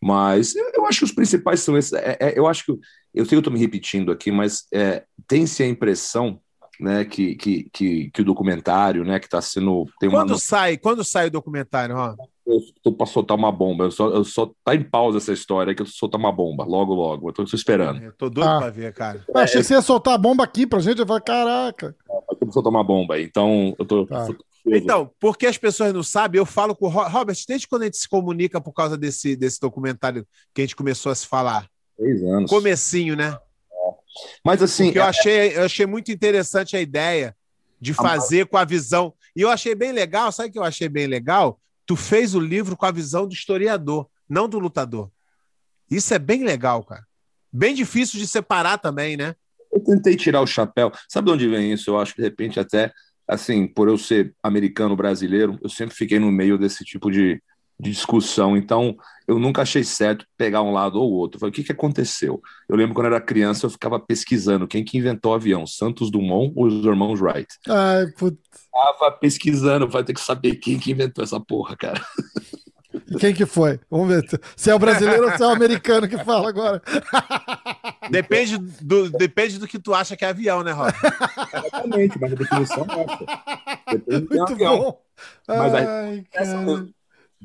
Mas 0.00 0.54
eu, 0.56 0.70
eu 0.74 0.86
acho 0.86 1.00
que 1.00 1.04
os 1.04 1.12
principais 1.12 1.60
são 1.60 1.76
esses. 1.76 1.92
é- 1.92 2.16
é- 2.20 2.38
eu 2.38 2.46
acho 2.46 2.64
que 2.64 2.72
eu 2.72 3.24
sei 3.24 3.30
que 3.30 3.34
eu 3.34 3.38
estou 3.40 3.52
me 3.52 3.58
repetindo 3.58 4.12
aqui, 4.12 4.30
mas 4.30 4.66
é, 4.72 5.04
tem-se 5.26 5.62
a 5.62 5.66
impressão, 5.66 6.40
né, 6.78 7.04
que, 7.04 7.34
que, 7.34 7.68
que, 7.72 8.10
que 8.10 8.22
o 8.22 8.24
documentário, 8.24 9.04
né, 9.04 9.18
que 9.18 9.26
está 9.26 9.42
sendo 9.42 9.84
tem 9.98 10.08
uma 10.08 10.20
Quando 10.20 10.38
sai, 10.38 10.78
quando 10.78 11.04
sai 11.04 11.26
o 11.26 11.30
documentário, 11.30 11.96
ó? 11.96 12.14
Eu 12.50 12.60
tô 12.82 12.92
pra 12.92 13.06
soltar 13.06 13.36
uma 13.36 13.50
bomba. 13.52 13.84
Eu 13.84 13.90
só, 13.90 14.08
eu 14.08 14.24
só 14.24 14.50
tá 14.64 14.74
em 14.74 14.82
pausa 14.82 15.18
essa 15.18 15.32
história 15.32 15.74
que 15.74 15.82
eu 15.82 15.86
soltar 15.86 16.18
uma 16.18 16.32
bomba 16.32 16.64
logo, 16.64 16.92
logo. 16.94 17.28
Eu 17.28 17.32
tô, 17.32 17.44
tô 17.44 17.56
esperando. 17.56 18.02
Eu 18.02 18.12
tô 18.12 18.28
doido 18.28 18.48
Ah. 18.48 18.58
pra 18.58 18.70
ver, 18.70 18.92
cara. 18.92 19.24
Eu 19.28 19.38
achei 19.40 19.60
que 19.60 19.66
você 19.66 19.74
ia 19.74 19.82
soltar 19.82 20.14
a 20.14 20.18
bomba 20.18 20.44
aqui 20.44 20.66
pra 20.66 20.80
gente. 20.80 20.98
Eu 21.00 21.06
falei, 21.06 21.22
caraca. 21.22 21.94
Eu 22.08 22.36
tô 22.36 22.46
pra 22.46 22.52
soltar 22.52 22.70
uma 22.70 22.84
bomba 22.84 23.14
aí. 23.14 23.24
Então, 23.24 23.74
eu 23.78 23.84
tô. 23.84 24.06
Tá. 24.06 24.26
Então, 24.66 25.10
porque 25.18 25.46
as 25.46 25.56
pessoas 25.56 25.92
não 25.94 26.02
sabem, 26.02 26.38
eu 26.38 26.44
falo 26.44 26.76
com 26.76 26.84
o 26.86 26.88
Ro- 26.90 27.08
Robert, 27.08 27.36
desde 27.48 27.66
quando 27.66 27.82
a 27.82 27.84
gente 27.86 27.96
se 27.96 28.08
comunica 28.08 28.60
por 28.60 28.72
causa 28.72 28.96
desse, 28.96 29.34
desse 29.34 29.58
documentário 29.58 30.26
que 30.52 30.60
a 30.60 30.64
gente 30.64 30.76
começou 30.76 31.10
a 31.10 31.14
se 31.14 31.26
falar? 31.26 31.66
Três 31.96 32.22
anos. 32.22 32.50
Comecinho, 32.50 33.16
né? 33.16 33.38
Mas 34.44 34.62
assim, 34.62 34.86
Porque 34.86 34.98
eu 34.98 35.04
achei, 35.04 35.56
eu 35.56 35.64
achei 35.64 35.86
muito 35.86 36.10
interessante 36.12 36.76
a 36.76 36.80
ideia 36.80 37.34
de 37.80 37.94
fazer 37.94 38.46
com 38.46 38.56
a 38.58 38.64
visão. 38.64 39.14
E 39.34 39.40
eu 39.40 39.48
achei 39.48 39.74
bem 39.74 39.92
legal, 39.92 40.30
sabe 40.30 40.50
o 40.50 40.52
que 40.52 40.58
eu 40.58 40.64
achei 40.64 40.88
bem 40.88 41.06
legal? 41.06 41.58
Tu 41.90 41.96
fez 41.96 42.36
o 42.36 42.38
livro 42.38 42.76
com 42.76 42.86
a 42.86 42.92
visão 42.92 43.26
do 43.26 43.34
historiador, 43.34 44.08
não 44.28 44.48
do 44.48 44.60
lutador. 44.60 45.10
Isso 45.90 46.14
é 46.14 46.20
bem 46.20 46.44
legal, 46.44 46.84
cara. 46.84 47.04
Bem 47.52 47.74
difícil 47.74 48.20
de 48.20 48.28
separar 48.28 48.78
também, 48.78 49.16
né? 49.16 49.34
eu 49.72 49.82
tentei 49.82 50.14
tirar 50.14 50.40
o 50.40 50.46
chapéu. 50.46 50.92
Sabe 51.08 51.26
de 51.26 51.32
onde 51.32 51.48
vem 51.48 51.72
isso? 51.72 51.90
Eu 51.90 51.98
acho 51.98 52.14
que 52.14 52.22
de 52.22 52.28
repente 52.28 52.60
até 52.60 52.92
assim, 53.26 53.66
por 53.66 53.88
eu 53.88 53.98
ser 53.98 54.32
americano 54.40 54.94
brasileiro, 54.94 55.58
eu 55.60 55.68
sempre 55.68 55.92
fiquei 55.92 56.20
no 56.20 56.30
meio 56.30 56.56
desse 56.56 56.84
tipo 56.84 57.10
de, 57.10 57.42
de 57.80 57.90
discussão. 57.90 58.56
Então, 58.56 58.96
eu 59.26 59.38
nunca 59.38 59.62
achei 59.62 59.82
certo 59.84 60.26
pegar 60.36 60.62
um 60.62 60.72
lado 60.72 61.00
ou 61.00 61.10
outro. 61.12 61.36
Eu 61.36 61.40
Falei, 61.40 61.50
o 61.50 61.54
que, 61.54 61.64
que 61.64 61.72
aconteceu? 61.72 62.40
Eu 62.68 62.76
lembro 62.76 62.94
quando 62.94 63.06
eu 63.06 63.12
era 63.14 63.20
criança, 63.20 63.66
eu 63.66 63.70
ficava 63.70 63.98
pesquisando 63.98 64.66
quem 64.68 64.84
que 64.84 64.98
inventou 64.98 65.32
o 65.32 65.34
avião, 65.34 65.66
Santos 65.66 66.10
Dumont 66.10 66.52
ou 66.56 66.66
os 66.66 66.84
irmãos 66.84 67.20
Wright. 67.20 67.48
Ai, 67.68 68.06
putz. 68.18 68.38
Tava 68.72 69.10
pesquisando, 69.12 69.88
vai 69.88 70.04
ter 70.04 70.14
que 70.14 70.20
saber 70.20 70.56
quem 70.56 70.78
que 70.78 70.90
inventou 70.92 71.22
essa 71.24 71.40
porra, 71.40 71.76
cara. 71.76 72.00
Quem 73.18 73.32
que 73.34 73.46
foi? 73.46 73.78
Vamos 73.90 74.08
ver 74.08 74.40
se 74.56 74.70
é 74.70 74.74
o 74.74 74.78
brasileiro 74.78 75.24
ou 75.30 75.36
se 75.36 75.42
é 75.42 75.46
o 75.46 75.50
americano 75.50 76.08
que 76.08 76.18
fala 76.24 76.48
agora. 76.48 76.82
Depende 78.10 78.58
do, 78.58 79.08
depende 79.10 79.58
do 79.58 79.68
que 79.68 79.78
tu 79.78 79.94
acha 79.94 80.16
que 80.16 80.24
é 80.24 80.28
avião, 80.30 80.62
né, 80.64 80.72
Rob? 80.72 80.92
Exatamente, 81.54 82.18
mas 82.20 82.32
a 82.32 82.34
definição 82.34 82.86
é 82.90 83.02
essa. 83.04 83.24
Depende 83.92 84.26
do 84.26 84.36
Muito 84.36 84.52
avião. 84.52 84.78
bom. 84.78 85.02
Mas 85.46 85.74
aí- 85.74 85.86
Ai, 85.86 86.24
Essa. 86.32 86.88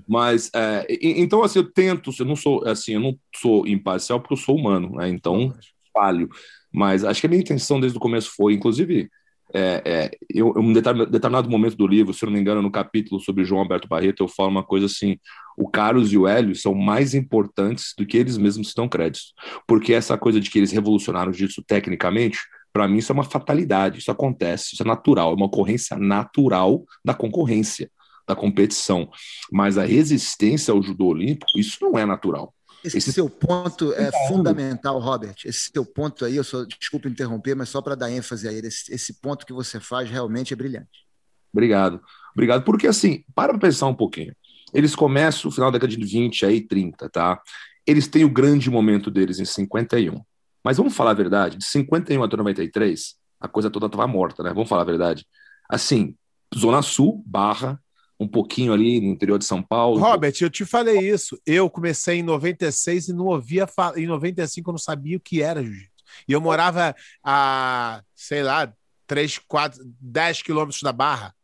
Mas, 0.08 0.52
é, 0.54 0.86
então, 1.02 1.44
assim, 1.44 1.60
eu 1.60 1.72
tento, 1.72 2.12
eu 2.20 2.26
não 2.26 2.36
sou, 2.36 2.66
assim, 2.68 2.94
eu 2.94 3.00
não 3.00 3.18
sou 3.36 3.66
imparcial 3.68 4.20
porque 4.20 4.34
eu 4.34 4.38
sou 4.38 4.56
humano, 4.58 4.96
né? 4.98 5.08
Então, 5.10 5.54
falho. 5.94 6.30
Mas 6.72 7.06
acho 7.06 7.22
que 7.22 7.28
a 7.28 7.30
minha 7.30 7.42
intenção 7.42 7.80
desde 7.80 7.98
o 7.98 8.02
começo 8.02 8.32
foi, 8.36 8.54
inclusive, 8.54 9.10
é, 9.54 9.82
é, 9.86 10.12
eu, 10.30 10.54
em 10.58 10.60
um 10.60 10.74
determin- 10.74 11.06
determinado 11.06 11.50
momento 11.50 11.78
do 11.78 11.88
livro, 11.88 12.14
se 12.14 12.26
não 12.26 12.34
me 12.34 12.40
engano, 12.40 12.62
no 12.62 12.72
capítulo 12.72 13.22
sobre 13.22 13.46
João 13.46 13.62
Alberto 13.62 13.88
Barreto, 13.88 14.22
eu 14.24 14.28
falo 14.28 14.50
uma 14.50 14.64
coisa 14.64 14.88
assim: 14.88 15.18
o 15.58 15.70
Carlos 15.70 16.12
e 16.12 16.18
o 16.18 16.28
Hélio 16.28 16.56
são 16.56 16.74
mais 16.74 17.14
importantes 17.14 17.94
do 17.98 18.06
que 18.06 18.18
eles 18.18 18.38
mesmos 18.38 18.70
se 18.70 18.76
dão 18.76 18.90
créditos. 18.90 19.34
Porque 19.68 19.94
essa 19.94 20.18
coisa 20.18 20.40
de 20.40 20.50
que 20.50 20.60
eles 20.60 20.72
revolucionaram 20.72 21.32
o 21.32 21.34
jiu-jitsu 21.34 21.64
tecnicamente, 21.66 22.40
para 22.74 22.88
mim, 22.88 22.98
isso 22.98 23.12
é 23.12 23.16
uma 23.16 23.24
fatalidade, 23.24 24.00
isso 24.00 24.12
acontece, 24.12 24.74
isso 24.74 24.84
é 24.84 24.86
natural, 24.86 25.32
é 25.32 25.36
uma 25.36 25.46
ocorrência 25.46 25.98
natural 25.98 26.84
da 27.06 27.14
concorrência, 27.14 27.90
da 28.28 28.36
competição. 28.36 29.10
Mas 29.52 29.78
a 29.78 29.86
resistência 29.86 30.72
ao 30.74 30.82
judô 30.82 31.08
olímpico, 31.08 31.58
isso 31.58 31.78
não 31.82 31.98
é 31.98 32.06
natural. 32.06 32.54
Esse, 32.84 32.98
Esse- 32.98 33.14
seu 33.14 33.30
ponto 33.30 33.94
é 33.94 34.12
fundamental, 34.28 35.00
Robert. 35.00 35.36
Esse 35.44 35.72
seu 35.74 35.86
ponto 35.86 36.24
aí, 36.24 36.36
eu 36.36 36.44
só 36.44 36.64
desculpa 36.66 37.08
interromper, 37.10 37.56
mas 37.56 37.70
só 37.70 37.82
para 37.82 37.96
dar 37.96 38.12
ênfase 38.12 38.48
a 38.48 38.54
ele, 38.54 38.68
esse, 38.68 38.94
esse 38.94 39.20
ponto 39.20 39.46
que 39.46 39.54
você 39.54 39.80
faz 39.80 40.10
realmente 40.10 40.54
é 40.54 40.56
brilhante. 40.56 41.06
Obrigado. 41.52 42.00
Obrigado. 42.34 42.64
Porque, 42.64 42.86
assim, 42.86 43.24
para 43.34 43.58
pensar 43.58 43.88
um 43.88 43.96
pouquinho. 43.96 44.36
Eles 44.74 44.96
começam 44.96 45.48
no 45.50 45.56
final 45.56 45.72
da 45.72 45.78
década 45.78 45.98
de 45.98 46.06
20, 46.06 46.46
aí 46.46 46.62
30, 46.62 47.10
tá? 47.10 47.42
Eles 47.88 48.08
têm 48.08 48.26
o 48.26 48.30
grande 48.30 48.70
momento 48.70 49.10
deles 49.10 49.40
em 49.40 49.46
51. 49.46 50.22
Mas 50.64 50.78
vamos 50.78 50.96
falar 50.96 51.12
a 51.12 51.16
verdade, 51.16 51.58
de 51.58 51.66
51 51.66 52.24
até 52.24 52.36
93, 52.36 53.16
a 53.40 53.48
coisa 53.48 53.70
toda 53.70 53.86
estava 53.86 54.06
morta, 54.08 54.44
né? 54.44 54.52
Vamos 54.54 54.68
falar 54.68 54.82
a 54.82 54.86
verdade. 54.86 55.26
Assim, 55.70 56.16
Zona 56.56 56.82
Sul, 56.82 57.24
Barra, 57.26 57.80
um 58.20 58.28
pouquinho 58.28 58.72
ali 58.74 59.02
no 59.02 59.08
interior 59.08 59.38
de 59.38 59.46
São 59.46 59.62
Paulo. 59.62 60.00
Robert, 60.00 60.34
eu 60.42 60.50
te 60.50 60.66
falei 60.66 61.00
isso. 61.00 61.40
Eu 61.46 61.70
comecei 61.70 62.20
em 62.20 62.24
96 62.24 63.10
e 63.10 63.14
não 63.14 63.26
ouvia 63.26 63.68
fa- 63.68 63.94
em 63.98 64.08
95 64.08 64.70
eu 64.70 64.74
não 64.74 64.80
sabia 64.80 65.18
o 65.18 65.20
que 65.20 65.42
era 65.42 65.62
jiu-jitsu. 65.64 65.92
E 66.28 66.32
eu 66.32 66.40
morava 66.40 66.96
a, 67.24 68.02
sei 68.16 68.42
lá, 68.42 68.72
3, 69.06 69.40
4, 69.40 69.82
10 70.00 70.42
quilômetros 70.44 70.82
da 70.82 70.94
Barra. 70.94 71.36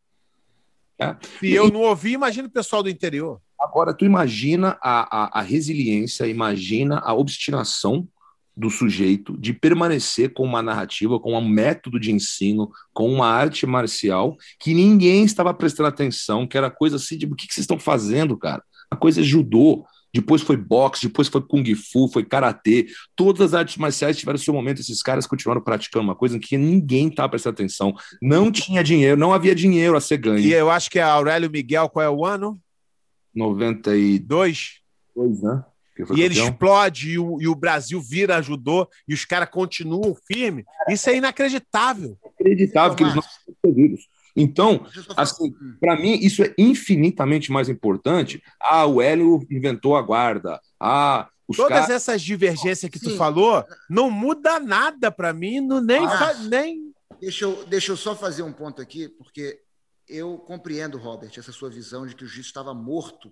É. 0.98 1.16
E 1.42 1.52
eu 1.54 1.70
não 1.70 1.80
ouvi, 1.80 2.12
imagina 2.12 2.48
o 2.48 2.50
pessoal 2.50 2.82
do 2.82 2.88
interior. 2.88 3.40
Agora, 3.60 3.92
tu 3.94 4.04
imagina 4.04 4.78
a, 4.82 5.38
a, 5.38 5.40
a 5.40 5.42
resiliência, 5.42 6.26
imagina 6.26 6.98
a 7.00 7.12
obstinação 7.14 8.08
do 8.56 8.70
sujeito 8.70 9.36
de 9.38 9.52
permanecer 9.52 10.32
com 10.32 10.44
uma 10.44 10.62
narrativa, 10.62 11.18
com 11.18 11.34
um 11.34 11.48
método 11.48 11.98
de 11.98 12.12
ensino, 12.12 12.70
com 12.92 13.10
uma 13.10 13.26
arte 13.26 13.66
marcial 13.66 14.36
que 14.58 14.74
ninguém 14.74 15.24
estava 15.24 15.54
prestando 15.54 15.88
atenção, 15.88 16.46
que 16.46 16.56
era 16.56 16.70
coisa 16.70 16.96
assim 16.96 17.16
de 17.16 17.26
o 17.26 17.34
que, 17.34 17.46
que 17.46 17.54
vocês 17.54 17.64
estão 17.64 17.78
fazendo, 17.78 18.36
cara? 18.36 18.62
A 18.90 18.96
coisa 18.96 19.20
é 19.20 19.24
judô, 19.24 19.84
depois 20.14 20.42
foi 20.42 20.56
boxe, 20.56 21.06
depois 21.06 21.28
foi 21.28 21.40
kung 21.40 21.64
fu, 21.74 22.06
foi 22.06 22.22
karatê. 22.22 22.86
Todas 23.16 23.40
as 23.40 23.54
artes 23.54 23.78
marciais 23.78 24.18
tiveram 24.18 24.38
seu 24.38 24.52
momento. 24.52 24.80
Esses 24.80 25.02
caras 25.02 25.26
continuaram 25.26 25.62
praticando 25.62 26.04
uma 26.04 26.14
coisa 26.14 26.36
em 26.36 26.40
que 26.40 26.58
ninguém 26.58 27.08
estava 27.08 27.30
prestando 27.30 27.54
atenção. 27.54 27.94
Não 28.20 28.52
tinha 28.52 28.84
dinheiro, 28.84 29.16
não 29.16 29.32
havia 29.32 29.54
dinheiro 29.54 29.96
a 29.96 30.00
ser 30.00 30.18
ganho. 30.18 30.40
E 30.40 30.52
eu 30.52 30.70
acho 30.70 30.90
que 30.90 30.98
é 30.98 31.02
Aurélio 31.02 31.50
Miguel, 31.50 31.88
qual 31.88 32.04
é 32.04 32.10
o 32.10 32.26
ano? 32.26 32.60
92. 33.34 34.80
Dois, 35.16 35.42
né? 35.42 35.64
E 36.14 36.22
ele 36.22 36.38
explode 36.38 37.10
e 37.10 37.18
o, 37.18 37.40
e 37.40 37.46
o, 37.46 37.54
Brasil 37.54 38.00
vira, 38.00 38.36
ajudou, 38.36 38.88
e 39.06 39.12
os 39.12 39.24
caras 39.24 39.50
continuam 39.50 40.16
firme. 40.26 40.64
Isso 40.88 41.10
é 41.10 41.16
inacreditável. 41.16 42.16
Inacreditável 42.40 42.96
que 42.96 43.02
eles 43.02 43.14
não 43.14 43.22
são 43.22 43.54
perdidos. 43.62 44.08
Então, 44.34 44.86
assim, 45.16 45.54
para 45.78 45.96
mim, 45.96 46.14
isso 46.14 46.42
é 46.42 46.54
infinitamente 46.56 47.52
mais 47.52 47.68
importante. 47.68 48.42
Ah, 48.58 48.86
o 48.86 49.02
Hélio 49.02 49.46
inventou 49.50 49.94
a 49.94 50.02
guarda. 50.02 50.58
Ah, 50.80 51.28
os 51.46 51.56
Todas 51.56 51.90
essas 51.90 52.22
divergências 52.22 52.90
que 52.90 52.98
Sim. 52.98 53.10
tu 53.10 53.16
falou 53.16 53.62
não 53.90 54.10
muda 54.10 54.58
nada 54.58 55.10
para 55.10 55.34
mim, 55.34 55.60
não, 55.60 55.82
nem, 55.82 56.06
ah, 56.06 56.34
nem. 56.48 56.92
Deixa 57.20 57.44
eu, 57.44 57.64
deixa 57.66 57.92
eu 57.92 57.96
só 57.96 58.16
fazer 58.16 58.42
um 58.42 58.52
ponto 58.52 58.80
aqui, 58.80 59.08
porque 59.08 59.60
eu 60.08 60.38
compreendo, 60.38 60.96
Robert, 60.98 61.30
essa 61.36 61.52
sua 61.52 61.68
visão 61.68 62.06
de 62.06 62.14
que 62.14 62.24
o 62.24 62.26
juiz 62.26 62.46
estava 62.46 62.72
morto 62.72 63.30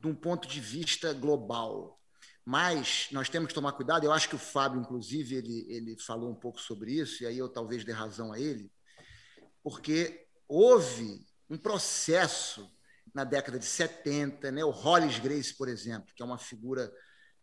de 0.00 0.06
um 0.06 0.14
ponto 0.14 0.46
de 0.48 0.60
vista 0.60 1.12
global. 1.12 1.98
Mas 2.44 3.08
nós 3.12 3.28
temos 3.28 3.48
que 3.48 3.54
tomar 3.54 3.72
cuidado. 3.72 4.04
Eu 4.04 4.12
acho 4.12 4.28
que 4.28 4.36
o 4.36 4.38
Fábio, 4.38 4.80
inclusive, 4.80 5.34
ele, 5.34 5.66
ele 5.68 5.98
falou 5.98 6.30
um 6.30 6.34
pouco 6.34 6.60
sobre 6.60 6.92
isso, 6.92 7.22
e 7.22 7.26
aí 7.26 7.36
eu 7.36 7.48
talvez 7.48 7.84
dê 7.84 7.92
razão 7.92 8.32
a 8.32 8.40
ele 8.40 8.70
porque 9.68 10.26
houve 10.48 11.26
um 11.50 11.58
processo 11.58 12.70
na 13.14 13.22
década 13.22 13.58
de 13.58 13.66
70, 13.66 14.50
né? 14.50 14.64
o 14.64 14.70
Hollis 14.70 15.18
Grace, 15.18 15.54
por 15.54 15.68
exemplo, 15.68 16.14
que 16.14 16.22
é 16.22 16.24
uma 16.24 16.38
figura 16.38 16.90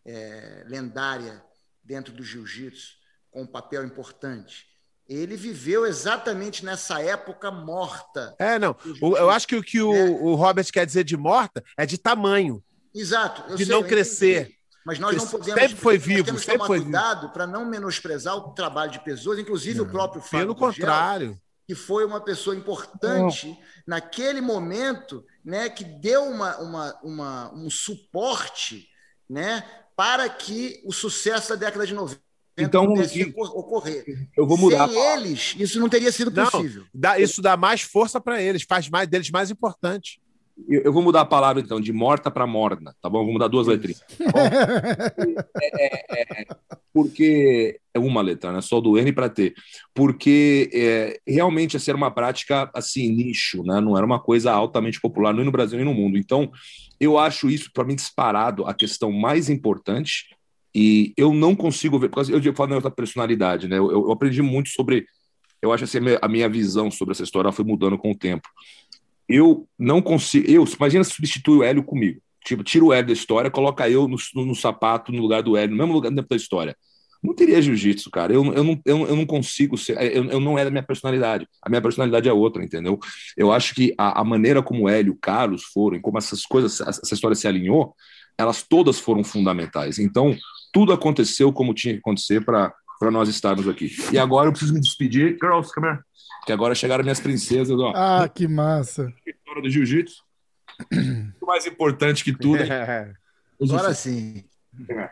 é, 0.03 0.63
lendária 0.67 1.43
dentro 1.83 2.11
do 2.11 2.23
jiu-jitsu, 2.23 2.95
com 3.29 3.43
um 3.43 3.47
papel 3.47 3.85
importante. 3.85 4.65
Ele 5.07 5.35
viveu 5.35 5.85
exatamente 5.85 6.65
nessa 6.65 7.01
época 7.01 7.51
morta. 7.51 8.35
É, 8.39 8.57
não. 8.57 8.75
Eu 9.01 9.29
acho 9.29 9.47
que 9.47 9.55
o 9.55 9.63
que 9.63 9.81
o, 9.81 9.93
é. 9.93 10.09
o 10.09 10.35
Robert 10.35 10.65
quer 10.71 10.85
dizer 10.85 11.03
de 11.03 11.15
morta 11.15 11.63
é 11.77 11.85
de 11.85 11.97
tamanho. 11.97 12.63
Exato. 12.93 13.55
de 13.55 13.65
sei, 13.65 13.75
não 13.75 13.83
crescer. 13.83 14.51
Mas 14.85 14.99
nós 14.99 15.15
não 15.15 15.27
podemos. 15.27 15.61
Sempre 15.61 15.77
foi 15.77 15.97
vivo, 15.97 16.23
temos 16.23 16.41
sempre 16.41 16.57
tomar 16.57 16.67
foi 16.67 16.81
cuidado 16.81 17.29
para 17.29 17.45
não 17.45 17.65
menosprezar 17.65 18.35
o 18.35 18.53
trabalho 18.53 18.91
de 18.91 18.99
pessoas, 18.99 19.37
inclusive 19.37 19.77
não. 19.77 19.85
o 19.85 19.89
próprio 19.89 20.21
Fábio. 20.21 20.39
Pelo 20.39 20.55
contrário 20.55 21.39
que 21.67 21.73
foi 21.73 22.05
uma 22.05 22.21
pessoa 22.21 22.55
importante 22.55 23.57
oh. 23.59 23.63
naquele 23.87 24.39
momento, 24.39 25.25
né, 25.43 25.69
que 25.69 25.83
deu 25.83 26.23
uma, 26.23 26.57
uma, 26.57 26.99
uma, 27.03 27.53
um 27.53 27.69
suporte 27.69 28.87
né, 29.27 29.63
para 29.95 30.29
que 30.29 30.81
o 30.85 30.93
sucesso 30.93 31.49
da 31.49 31.55
década 31.55 31.87
de 31.87 31.93
90 31.93 32.24
então, 32.57 32.87
pudesse 32.87 33.33
ocorrer. 33.37 34.27
Eu 34.35 34.47
vou 34.47 34.57
mudar. 34.57 34.87
Sem 34.87 35.13
eles, 35.13 35.55
isso 35.59 35.79
não 35.79 35.89
teria 35.89 36.11
sido 36.11 36.31
possível. 36.31 36.83
Não, 36.83 37.01
dá, 37.01 37.19
isso 37.19 37.41
dá 37.41 37.57
mais 37.57 37.81
força 37.81 38.19
para 38.21 38.41
eles, 38.41 38.63
faz 38.63 38.89
mais 38.89 39.07
deles 39.07 39.29
mais 39.29 39.51
importante. 39.51 40.19
Eu, 40.69 40.83
eu, 40.83 40.93
vou 40.93 41.01
mudar 41.01 41.21
a 41.21 41.25
palavra, 41.25 41.61
então, 41.61 41.81
de 41.81 41.91
morta 41.91 42.31
para 42.31 42.47
morna, 42.47 42.95
tá 43.01 43.09
bom? 43.09 43.25
Vou 43.25 43.33
mudar 43.33 43.49
duas 43.49 43.67
letrinhas. 43.67 44.01
é, 45.61 46.21
é, 46.21 46.41
é, 46.41 46.47
porque 46.93 47.77
é 47.93 47.99
uma 47.99 48.21
letra, 48.21 48.53
né? 48.53 48.61
Só 48.61 48.79
do 48.79 48.97
N 48.97 49.11
para 49.11 49.27
T. 49.27 49.53
Porque 49.93 50.69
é, 50.73 51.19
realmente 51.27 51.75
essa 51.75 51.91
era 51.91 51.97
uma 51.97 52.09
prática, 52.09 52.71
assim, 52.73 53.09
nicho, 53.09 53.63
né? 53.63 53.81
Não 53.81 53.97
era 53.97 54.05
uma 54.05 54.19
coisa 54.19 54.53
altamente 54.53 55.01
popular, 55.01 55.33
nem 55.33 55.43
no 55.43 55.51
Brasil 55.51 55.77
nem 55.77 55.85
no 55.85 55.93
mundo. 55.93 56.17
Então, 56.17 56.49
eu 57.01 57.17
acho 57.17 57.49
isso, 57.49 57.69
para 57.73 57.83
mim, 57.83 57.95
disparado, 57.95 58.65
a 58.65 58.73
questão 58.73 59.11
mais 59.11 59.49
importante. 59.49 60.34
E 60.75 61.13
eu 61.15 61.33
não 61.33 61.55
consigo 61.55 61.97
ver, 61.97 62.09
porque 62.09 62.49
eu 62.49 62.53
falo 62.53 62.81
da 62.81 62.91
personalidade, 62.91 63.67
né? 63.67 63.77
Eu, 63.77 63.89
eu 63.89 64.11
aprendi 64.11 64.41
muito 64.41 64.69
sobre. 64.69 65.05
Eu 65.61 65.71
acho 65.71 65.85
assim, 65.85 65.99
a 66.21 66.27
minha 66.27 66.49
visão 66.49 66.91
sobre 66.91 67.13
essa 67.13 67.23
história 67.23 67.51
foi 67.51 67.63
mudando 67.63 67.97
com 67.97 68.11
o 68.11 68.17
tempo 68.17 68.47
eu 69.27 69.67
não 69.77 70.01
consigo. 70.01 70.49
Eu, 70.49 70.65
imagina 70.65 71.03
se 71.03 71.11
substitui 71.11 71.57
o 71.57 71.63
Hélio 71.63 71.83
comigo. 71.83 72.21
Tipo, 72.43 72.63
tira 72.63 72.85
o 72.85 72.93
Hélio 72.93 73.07
da 73.07 73.13
história, 73.13 73.49
coloca 73.49 73.89
eu 73.89 74.07
no, 74.07 74.17
no, 74.35 74.45
no, 74.45 74.55
sapato 74.55 75.11
no 75.11 75.21
lugar 75.21 75.41
do 75.41 75.57
Hélio, 75.57 75.71
no 75.71 75.77
mesmo 75.77 75.93
lugar 75.93 76.11
dentro 76.11 76.29
da 76.29 76.35
história. 76.35 76.77
Não 77.23 77.33
teria 77.33 77.59
jiu-jitsu, 77.59 78.11
cara. 78.11 78.31
Eu, 78.31 78.53
eu, 78.53 78.63
não, 78.63 78.79
eu, 78.85 79.07
eu 79.07 79.15
não 79.15 79.25
consigo 79.25 79.75
ser. 79.77 79.99
Eu, 80.15 80.25
eu 80.25 80.39
não 80.39 80.59
é 80.59 80.63
da 80.63 80.69
minha 80.69 80.83
personalidade. 80.83 81.47
A 81.59 81.69
minha 81.69 81.81
personalidade 81.81 82.29
é 82.29 82.33
outra, 82.33 82.63
entendeu? 82.63 82.99
Eu 83.35 83.51
acho 83.51 83.73
que 83.73 83.95
a, 83.97 84.21
a 84.21 84.23
maneira 84.23 84.61
como 84.61 84.87
Hélio 84.87 85.13
e 85.13 85.19
Carlos 85.19 85.63
foram, 85.63 85.99
como 85.99 86.19
essas 86.19 86.45
coisas, 86.45 86.79
essa 86.81 87.13
história 87.13 87.35
se 87.35 87.47
alinhou, 87.47 87.95
elas 88.37 88.61
todas 88.61 88.99
foram 88.99 89.23
fundamentais. 89.23 89.97
Então, 89.97 90.37
tudo 90.75 90.91
aconteceu 90.91 91.53
como 91.53 91.73
tinha 91.73 91.93
que 91.93 92.01
acontecer 92.01 92.43
para 92.43 92.73
nós 93.09 93.29
estarmos 93.29 93.65
aqui. 93.65 93.89
E 94.11 94.17
agora 94.17 94.49
eu 94.49 94.51
preciso 94.51 94.73
me 94.73 94.81
despedir. 94.81 95.37
Girls, 95.41 95.73
come 95.73 95.87
here 95.87 95.99
que 96.45 96.51
agora 96.51 96.75
chegaram 96.75 97.01
minhas 97.01 97.19
princesas. 97.19 97.77
Ó. 97.79 97.91
Ah, 97.95 98.29
que 98.29 98.45
massa. 98.45 99.11
Vitória 99.25 99.61
do 99.61 99.69
jiu-jitsu. 99.69 100.23
o 101.41 101.45
mais 101.45 101.65
importante 101.65 102.23
que 102.23 102.31
tudo. 102.31 102.61
É. 102.61 103.13
Agora 103.61 103.93
sim. 103.93 104.43
É. 104.89 105.11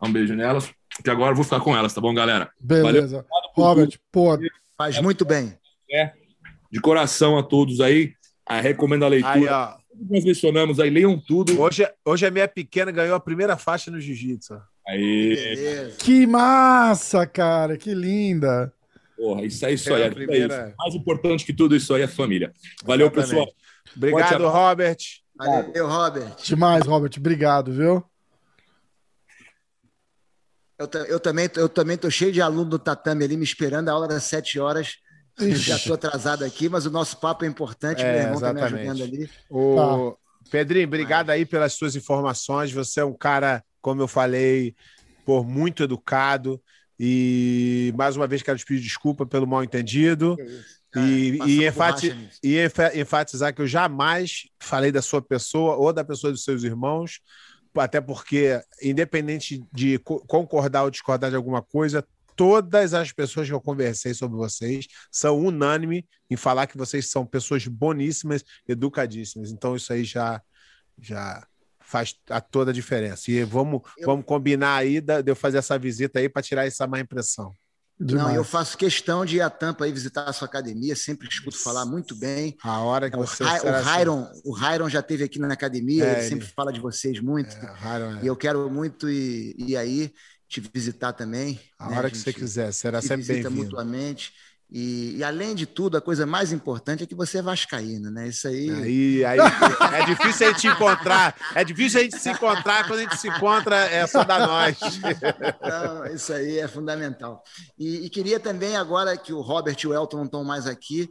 Um 0.00 0.12
beijo 0.12 0.36
nelas, 0.36 0.72
que 1.02 1.10
agora 1.10 1.32
eu 1.32 1.34
vou 1.34 1.42
ficar 1.42 1.58
com 1.58 1.76
elas, 1.76 1.92
tá 1.92 2.00
bom, 2.00 2.14
galera? 2.14 2.48
Beleza. 2.60 3.26
Robert, 3.56 3.98
pô. 4.12 4.38
Faz 4.78 5.00
muito 5.00 5.24
bem. 5.24 5.58
É. 5.90 6.12
De 6.70 6.80
coração 6.80 7.36
a 7.36 7.42
todos 7.42 7.80
aí. 7.80 8.12
A 8.46 8.60
recomendo 8.60 9.04
a 9.04 9.08
leitura. 9.08 9.34
Aí, 9.34 9.48
ó. 9.48 9.76
Nós 10.08 10.24
mencionamos 10.24 10.78
aí, 10.78 10.90
leiam 10.90 11.18
tudo. 11.18 11.60
Hoje, 11.60 11.84
hoje 12.04 12.24
a 12.24 12.30
minha 12.30 12.46
pequena 12.46 12.92
ganhou 12.92 13.16
a 13.16 13.20
primeira 13.20 13.56
faixa 13.56 13.90
no 13.90 14.00
jiu-jitsu. 14.00 14.54
Aí. 14.86 15.92
Que 15.98 16.26
massa, 16.26 17.26
cara, 17.26 17.76
que 17.76 17.92
linda. 17.94 18.72
Porra, 19.16 19.44
isso 19.44 19.64
é 19.66 19.72
isso 19.72 19.92
aí. 19.92 20.02
É 20.02 20.10
primeira... 20.10 20.74
Mais 20.78 20.94
importante 20.94 21.44
que 21.44 21.52
tudo 21.52 21.74
isso 21.74 21.92
aí 21.94 22.02
é 22.02 22.06
família. 22.06 22.52
Valeu, 22.84 23.06
Exatamente. 23.06 23.30
pessoal. 23.30 23.54
Obrigado, 23.96 24.48
Robert. 24.48 24.98
Valeu, 25.34 25.88
Robert. 25.88 26.36
Demais, 26.44 26.86
Robert. 26.86 27.12
Obrigado, 27.16 27.72
viu? 27.72 28.04
Eu, 30.78 30.88
eu, 31.08 31.18
também, 31.18 31.48
eu 31.56 31.68
também 31.68 31.96
tô 31.96 32.10
cheio 32.10 32.30
de 32.30 32.42
aluno 32.42 32.66
do 32.66 32.78
tatame 32.78 33.24
ali 33.24 33.36
me 33.36 33.44
esperando 33.44 33.88
a 33.88 33.92
aula 33.92 34.06
das 34.06 34.24
sete 34.24 34.60
horas. 34.60 34.98
Ixi. 35.40 35.56
Já 35.56 35.76
estou 35.76 35.94
atrasado 35.94 36.44
aqui, 36.44 36.68
mas 36.68 36.86
o 36.86 36.90
nosso 36.90 37.18
papo 37.18 37.44
é 37.44 37.48
importante. 37.48 38.02
É, 38.02 38.12
meu 38.12 38.20
irmão 38.20 38.34
está 38.34 38.52
me 38.52 38.60
ajudando 38.60 39.02
ali. 39.02 39.30
O... 39.50 39.74
Tá. 39.74 40.50
Pedrinho, 40.50 40.86
obrigado 40.86 41.30
aí 41.30 41.44
pelas 41.44 41.72
suas 41.72 41.96
informações. 41.96 42.70
Você 42.72 43.00
é 43.00 43.04
um 43.04 43.12
cara, 43.12 43.64
como 43.86 44.02
eu 44.02 44.08
falei, 44.08 44.74
por 45.24 45.46
muito 45.46 45.84
educado. 45.84 46.60
E 46.98 47.94
mais 47.96 48.16
uma 48.16 48.26
vez 48.26 48.42
quero 48.42 48.58
te 48.58 48.64
pedir 48.64 48.82
desculpa 48.82 49.24
pelo 49.24 49.46
mal 49.46 49.62
entendido. 49.62 50.36
e, 50.96 51.38
e, 51.46 51.66
enfati 51.68 52.30
e 52.42 52.56
enfatizar 53.00 53.54
que 53.54 53.62
eu 53.62 53.66
jamais 53.66 54.48
falei 54.58 54.90
da 54.90 55.00
sua 55.00 55.22
pessoa 55.22 55.76
ou 55.76 55.92
da 55.92 56.04
pessoa 56.04 56.32
dos 56.32 56.42
seus 56.42 56.64
irmãos, 56.64 57.20
até 57.76 58.00
porque, 58.00 58.60
independente 58.82 59.64
de 59.72 60.00
concordar 60.00 60.82
ou 60.82 60.90
discordar 60.90 61.30
de 61.30 61.36
alguma 61.36 61.62
coisa, 61.62 62.04
todas 62.34 62.92
as 62.92 63.12
pessoas 63.12 63.46
que 63.46 63.54
eu 63.54 63.60
conversei 63.60 64.14
sobre 64.14 64.36
vocês 64.36 64.88
são 65.12 65.38
unânime 65.38 66.04
em 66.28 66.34
falar 66.34 66.66
que 66.66 66.76
vocês 66.76 67.08
são 67.08 67.24
pessoas 67.24 67.64
boníssimas, 67.68 68.42
educadíssimas. 68.66 69.52
Então, 69.52 69.76
isso 69.76 69.92
aí 69.92 70.02
já, 70.02 70.42
já 71.00 71.46
faz 71.86 72.16
a 72.28 72.40
toda 72.40 72.72
a 72.72 72.74
diferença. 72.74 73.30
E 73.30 73.44
vamos, 73.44 73.82
eu... 73.96 74.06
vamos 74.06 74.26
combinar 74.26 74.74
aí 74.74 75.00
de 75.00 75.22
eu 75.24 75.36
fazer 75.36 75.58
essa 75.58 75.78
visita 75.78 76.18
aí 76.18 76.28
para 76.28 76.42
tirar 76.42 76.66
essa 76.66 76.86
má 76.86 76.98
impressão. 76.98 77.52
Demais. 77.98 78.28
Não, 78.28 78.34
eu 78.34 78.44
faço 78.44 78.76
questão 78.76 79.24
de 79.24 79.36
ir 79.36 79.40
a 79.40 79.48
Tampa 79.48 79.86
aí 79.86 79.92
visitar 79.92 80.28
a 80.28 80.32
sua 80.32 80.46
academia, 80.46 80.94
sempre 80.94 81.26
escuto 81.28 81.56
falar 81.56 81.86
muito 81.86 82.14
bem. 82.14 82.54
A 82.62 82.80
hora 82.80 83.10
que 83.10 83.16
você. 83.16 83.42
O, 83.42 84.00
Hiron, 84.00 84.28
o 84.44 84.54
Hiron 84.58 84.88
já 84.88 85.00
esteve 85.00 85.24
aqui 85.24 85.38
na 85.38 85.50
academia, 85.50 86.04
é, 86.04 86.12
ele 86.12 86.28
sempre 86.28 86.46
fala 86.46 86.70
de 86.70 86.80
vocês 86.80 87.20
muito. 87.20 87.56
É, 87.56 88.18
é. 88.20 88.24
E 88.24 88.26
eu 88.26 88.36
quero 88.36 88.68
muito 88.68 89.08
ir, 89.08 89.54
ir 89.56 89.76
aí 89.78 90.12
te 90.46 90.60
visitar 90.60 91.14
também. 91.14 91.58
A 91.78 91.88
né? 91.88 91.96
hora 91.96 92.08
a 92.08 92.10
que 92.10 92.18
você 92.18 92.32
quiser, 92.32 92.70
será 92.72 93.00
sempre 93.00 93.24
bem-vindo. 93.26 93.50
mutuamente. 93.50 94.32
E, 94.68 95.16
e, 95.18 95.24
além 95.24 95.54
de 95.54 95.64
tudo, 95.64 95.96
a 95.96 96.00
coisa 96.00 96.26
mais 96.26 96.52
importante 96.52 97.04
é 97.04 97.06
que 97.06 97.14
você 97.14 97.38
é 97.38 97.42
vascaíno, 97.42 98.10
né? 98.10 98.28
Isso 98.28 98.48
aí. 98.48 98.70
Aí, 98.70 99.24
aí 99.24 99.38
é 99.94 100.04
difícil 100.04 100.48
a 100.48 100.52
gente 100.52 100.66
encontrar. 100.66 101.36
É 101.54 101.64
difícil 101.64 102.00
a 102.00 102.02
gente 102.02 102.18
se 102.18 102.28
encontrar. 102.30 102.86
Quando 102.86 102.98
a 102.98 103.02
gente 103.02 103.16
se 103.16 103.28
encontra, 103.28 103.76
é 103.76 104.04
só 104.08 104.24
da 104.24 104.44
nós. 104.44 104.76
Isso 106.12 106.32
aí 106.32 106.58
é 106.58 106.66
fundamental. 106.66 107.44
E, 107.78 108.06
e, 108.06 108.10
queria 108.10 108.40
também, 108.40 108.76
agora 108.76 109.16
que 109.16 109.32
o 109.32 109.40
Robert 109.40 109.76
e 109.80 109.86
o 109.86 109.94
Elton 109.94 110.16
não 110.16 110.24
estão 110.24 110.42
mais 110.42 110.66
aqui, 110.66 111.08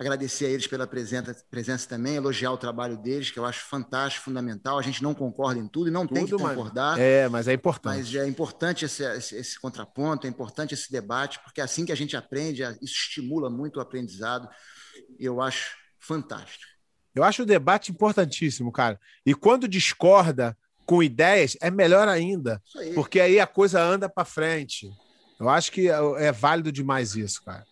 agradecer 0.00 0.46
a 0.46 0.48
eles 0.48 0.66
pela 0.66 0.86
presença, 0.86 1.36
presença 1.50 1.86
também, 1.86 2.14
elogiar 2.14 2.50
o 2.52 2.56
trabalho 2.56 2.96
deles, 2.96 3.30
que 3.30 3.38
eu 3.38 3.44
acho 3.44 3.66
fantástico, 3.66 4.24
fundamental. 4.24 4.78
A 4.78 4.82
gente 4.82 5.02
não 5.02 5.14
concorda 5.14 5.60
em 5.60 5.68
tudo 5.68 5.88
e 5.88 5.90
não 5.90 6.06
tudo, 6.06 6.16
tem 6.16 6.24
que 6.24 6.32
concordar. 6.32 6.98
É, 6.98 7.28
mas 7.28 7.46
é 7.46 7.52
importante. 7.52 7.98
Mas 7.98 8.14
é 8.14 8.26
importante 8.26 8.86
esse, 8.86 9.04
esse, 9.04 9.36
esse, 9.36 9.60
contraponto, 9.60 10.26
é 10.26 10.30
importante 10.30 10.72
esse 10.72 10.90
debate, 10.90 11.38
porque 11.44 11.60
é 11.60 11.64
assim 11.64 11.84
que 11.84 11.92
a 11.92 11.96
gente 11.96 12.16
aprende, 12.16 12.62
isso 12.80 12.94
estimula 12.94 13.50
muito 13.50 13.76
o 13.76 13.80
aprendizado. 13.80 14.48
Eu 15.18 15.40
acho 15.40 15.76
fantástico. 15.98 16.70
Eu 17.14 17.22
acho 17.22 17.42
o 17.42 17.46
debate 17.46 17.92
importantíssimo, 17.92 18.72
cara. 18.72 18.98
E 19.26 19.34
quando 19.34 19.68
discorda 19.68 20.56
com 20.86 21.02
ideias, 21.02 21.58
é 21.60 21.70
melhor 21.70 22.08
ainda, 22.08 22.62
aí. 22.74 22.94
porque 22.94 23.20
aí 23.20 23.38
a 23.38 23.46
coisa 23.46 23.82
anda 23.82 24.08
para 24.08 24.24
frente. 24.24 24.90
Eu 25.38 25.48
acho 25.48 25.70
que 25.70 25.90
é, 25.90 25.98
é 26.18 26.32
válido 26.32 26.72
demais 26.72 27.16
isso, 27.16 27.44
cara. 27.44 27.66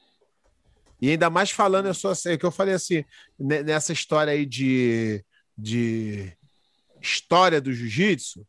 E 1.01 1.10
ainda 1.10 1.31
mais 1.31 1.51
falando, 1.51 1.86
eu 1.86 1.94
sou 1.94 2.10
assim, 2.10 2.36
que 2.36 2.44
eu 2.44 2.51
falei 2.51 2.75
assim, 2.75 3.05
nessa 3.39 3.93
história 3.93 4.33
aí 4.33 4.44
de, 4.44 5.25
de 5.57 6.33
história 7.01 7.60
do 7.60 7.73
jiu-jitsu, 7.73 8.47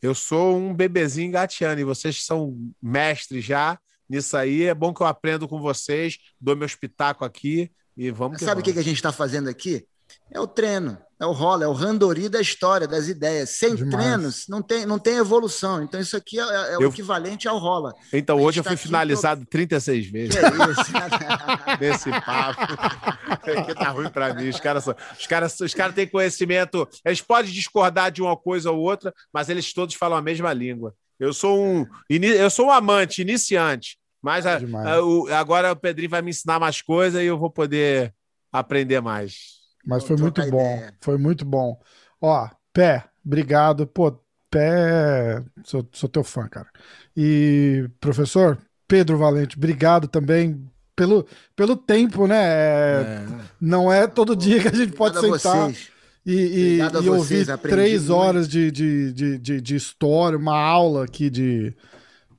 eu 0.00 0.14
sou 0.14 0.56
um 0.56 0.74
bebezinho 0.74 1.32
gateando 1.32 1.80
e 1.80 1.84
vocês 1.84 2.24
são 2.24 2.56
mestres 2.80 3.44
já 3.44 3.78
nisso 4.08 4.36
aí. 4.36 4.64
É 4.64 4.74
bom 4.74 4.94
que 4.94 5.02
eu 5.02 5.06
aprendo 5.06 5.48
com 5.48 5.60
vocês, 5.60 6.18
dou 6.40 6.56
meu 6.56 6.66
espetáculo 6.66 7.26
aqui 7.26 7.70
e 7.96 8.10
vamos. 8.10 8.40
Sabe 8.40 8.60
o 8.60 8.64
que, 8.64 8.72
que 8.72 8.78
a 8.78 8.84
gente 8.84 8.96
está 8.96 9.12
fazendo 9.12 9.48
aqui? 9.48 9.86
É 10.30 10.40
o 10.40 10.46
treino. 10.46 10.98
É 11.20 11.26
o 11.26 11.32
rola, 11.32 11.64
é 11.64 11.66
o 11.66 11.72
randori 11.72 12.28
da 12.28 12.40
história, 12.40 12.86
das 12.86 13.08
ideias. 13.08 13.50
Sem 13.50 13.74
Demais. 13.74 13.94
treinos, 13.94 14.44
não 14.48 14.62
tem, 14.62 14.86
não 14.86 15.00
tem 15.00 15.16
evolução. 15.16 15.82
Então, 15.82 16.00
isso 16.00 16.16
aqui 16.16 16.38
é, 16.38 16.42
é 16.42 16.74
eu... 16.76 16.80
o 16.80 16.84
equivalente 16.86 17.48
ao 17.48 17.58
rola. 17.58 17.92
Então, 18.12 18.40
hoje 18.40 18.60
eu 18.60 18.64
fui 18.64 18.76
tá 18.76 18.82
finalizado 18.82 19.40
todo... 19.40 19.50
36 19.50 20.06
vezes. 20.06 20.36
Que 20.36 20.38
é 20.38 20.48
isso? 20.48 20.92
Nesse 21.80 22.10
papo. 22.20 23.66
que 23.66 23.74
tá 23.74 23.90
ruim 23.90 24.08
para 24.10 24.32
mim. 24.32 24.48
Os 24.48 24.60
caras, 24.60 24.84
são... 24.84 24.94
os, 25.18 25.26
caras, 25.26 25.58
os 25.58 25.74
caras 25.74 25.94
têm 25.94 26.06
conhecimento. 26.06 26.88
Eles 27.04 27.20
podem 27.20 27.50
discordar 27.50 28.12
de 28.12 28.22
uma 28.22 28.36
coisa 28.36 28.70
ou 28.70 28.78
outra, 28.78 29.12
mas 29.32 29.48
eles 29.48 29.72
todos 29.72 29.96
falam 29.96 30.16
a 30.16 30.22
mesma 30.22 30.52
língua. 30.52 30.94
Eu 31.18 31.32
sou 31.32 31.60
um, 31.60 31.84
eu 32.08 32.48
sou 32.48 32.66
um 32.66 32.70
amante, 32.70 33.22
iniciante. 33.22 33.98
Mas 34.22 34.46
a, 34.46 34.58
a, 34.58 35.02
o, 35.02 35.26
agora 35.32 35.72
o 35.72 35.76
Pedrinho 35.76 36.10
vai 36.10 36.22
me 36.22 36.30
ensinar 36.30 36.60
mais 36.60 36.80
coisas 36.80 37.20
e 37.20 37.26
eu 37.26 37.38
vou 37.38 37.50
poder 37.50 38.14
aprender 38.52 39.00
mais. 39.00 39.57
Mas 39.88 40.04
foi 40.04 40.18
muito 40.18 40.42
bom. 40.50 40.76
Ideia. 40.76 40.94
Foi 41.00 41.16
muito 41.16 41.44
bom. 41.46 41.80
Ó, 42.20 42.46
Pé, 42.74 43.04
obrigado. 43.24 43.86
Pô, 43.86 44.12
Pé, 44.50 45.42
sou, 45.64 45.88
sou 45.92 46.10
teu 46.10 46.22
fã, 46.22 46.46
cara. 46.46 46.68
E, 47.16 47.88
professor 47.98 48.58
Pedro 48.86 49.16
Valente, 49.16 49.56
obrigado 49.56 50.06
também 50.06 50.62
pelo, 50.94 51.26
pelo 51.56 51.74
tempo, 51.74 52.26
né? 52.26 52.36
É. 52.36 53.26
Não 53.58 53.90
é 53.90 54.06
todo 54.06 54.36
dia 54.36 54.60
que 54.60 54.68
a 54.68 54.74
gente 54.74 54.92
pode 54.92 55.18
sentar 55.18 55.72
e, 56.26 56.34
e, 56.34 56.78
e 57.02 57.08
ouvir 57.08 57.46
três 57.58 58.10
horas 58.10 58.46
de, 58.46 58.70
de, 58.70 59.12
de, 59.14 59.38
de, 59.38 59.60
de 59.62 59.74
história, 59.74 60.36
uma 60.36 60.58
aula 60.58 61.04
aqui 61.04 61.30
de, 61.30 61.74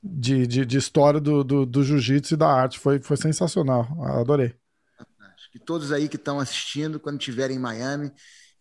de, 0.03 0.45
de, 0.45 0.65
de 0.67 0.77
história 0.77 1.19
do, 1.19 1.43
do, 1.43 1.65
do 1.65 1.83
jiu-jitsu 1.83 2.35
e 2.35 2.37
da 2.37 2.47
arte. 2.47 2.77
Foi, 2.77 2.99
foi 3.01 3.17
sensacional. 3.17 3.87
Adorei 4.19 4.53
que 5.51 5.59
todos 5.59 5.91
aí 5.91 6.07
que 6.07 6.15
estão 6.15 6.39
assistindo, 6.39 6.99
quando 6.99 7.19
estiverem 7.19 7.57
em 7.57 7.59
Miami 7.59 8.11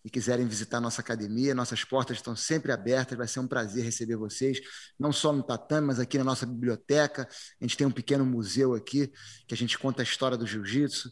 e 0.05 0.10
quiserem 0.10 0.47
visitar 0.47 0.81
nossa 0.81 1.00
academia, 1.00 1.55
nossas 1.55 1.84
portas 1.84 2.17
estão 2.17 2.34
sempre 2.34 2.73
abertas, 2.73 3.18
vai 3.18 3.26
ser 3.26 3.41
um 3.41 3.47
prazer 3.47 3.84
receber 3.84 4.17
vocês, 4.17 4.58
não 4.99 5.12
só 5.12 5.33
no 5.33 5.42
tatame, 5.42 5.89
mas 5.89 5.99
aqui 5.99 6.17
na 6.17 6.25
nossa 6.25 6.47
biblioteca. 6.47 7.28
A 7.60 7.65
gente 7.65 7.76
tem 7.76 7.86
um 7.86 7.91
pequeno 7.91 8.25
museu 8.25 8.75
aqui 8.75 9.12
que 9.47 9.55
a 9.55 9.57
gente 9.57 9.78
conta 9.78 10.02
a 10.02 10.05
história 10.05 10.36
do 10.36 10.47
jiu-jitsu. 10.47 11.10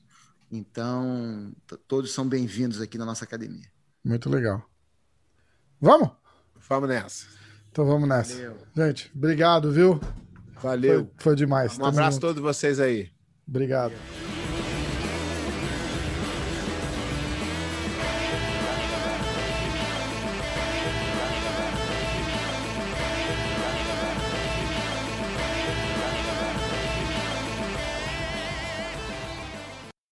Então, 0.50 1.54
todos 1.88 2.12
são 2.12 2.26
bem-vindos 2.26 2.80
aqui 2.80 2.96
na 2.96 3.04
nossa 3.04 3.24
academia. 3.24 3.68
Muito 4.04 4.30
legal. 4.30 4.64
Vamos? 5.80 6.10
Vamos 6.68 6.88
nessa. 6.88 7.26
Então 7.70 7.84
vamos 7.84 8.08
nessa. 8.08 8.34
Valeu. 8.34 8.56
Gente, 8.74 9.10
obrigado, 9.14 9.70
viu? 9.70 10.00
Valeu. 10.62 11.04
Foi, 11.04 11.14
foi 11.18 11.36
demais. 11.36 11.78
Um 11.78 11.84
abraço 11.84 12.18
a 12.18 12.20
todos 12.20 12.40
vocês 12.40 12.80
aí. 12.80 13.10
Obrigado. 13.46 13.92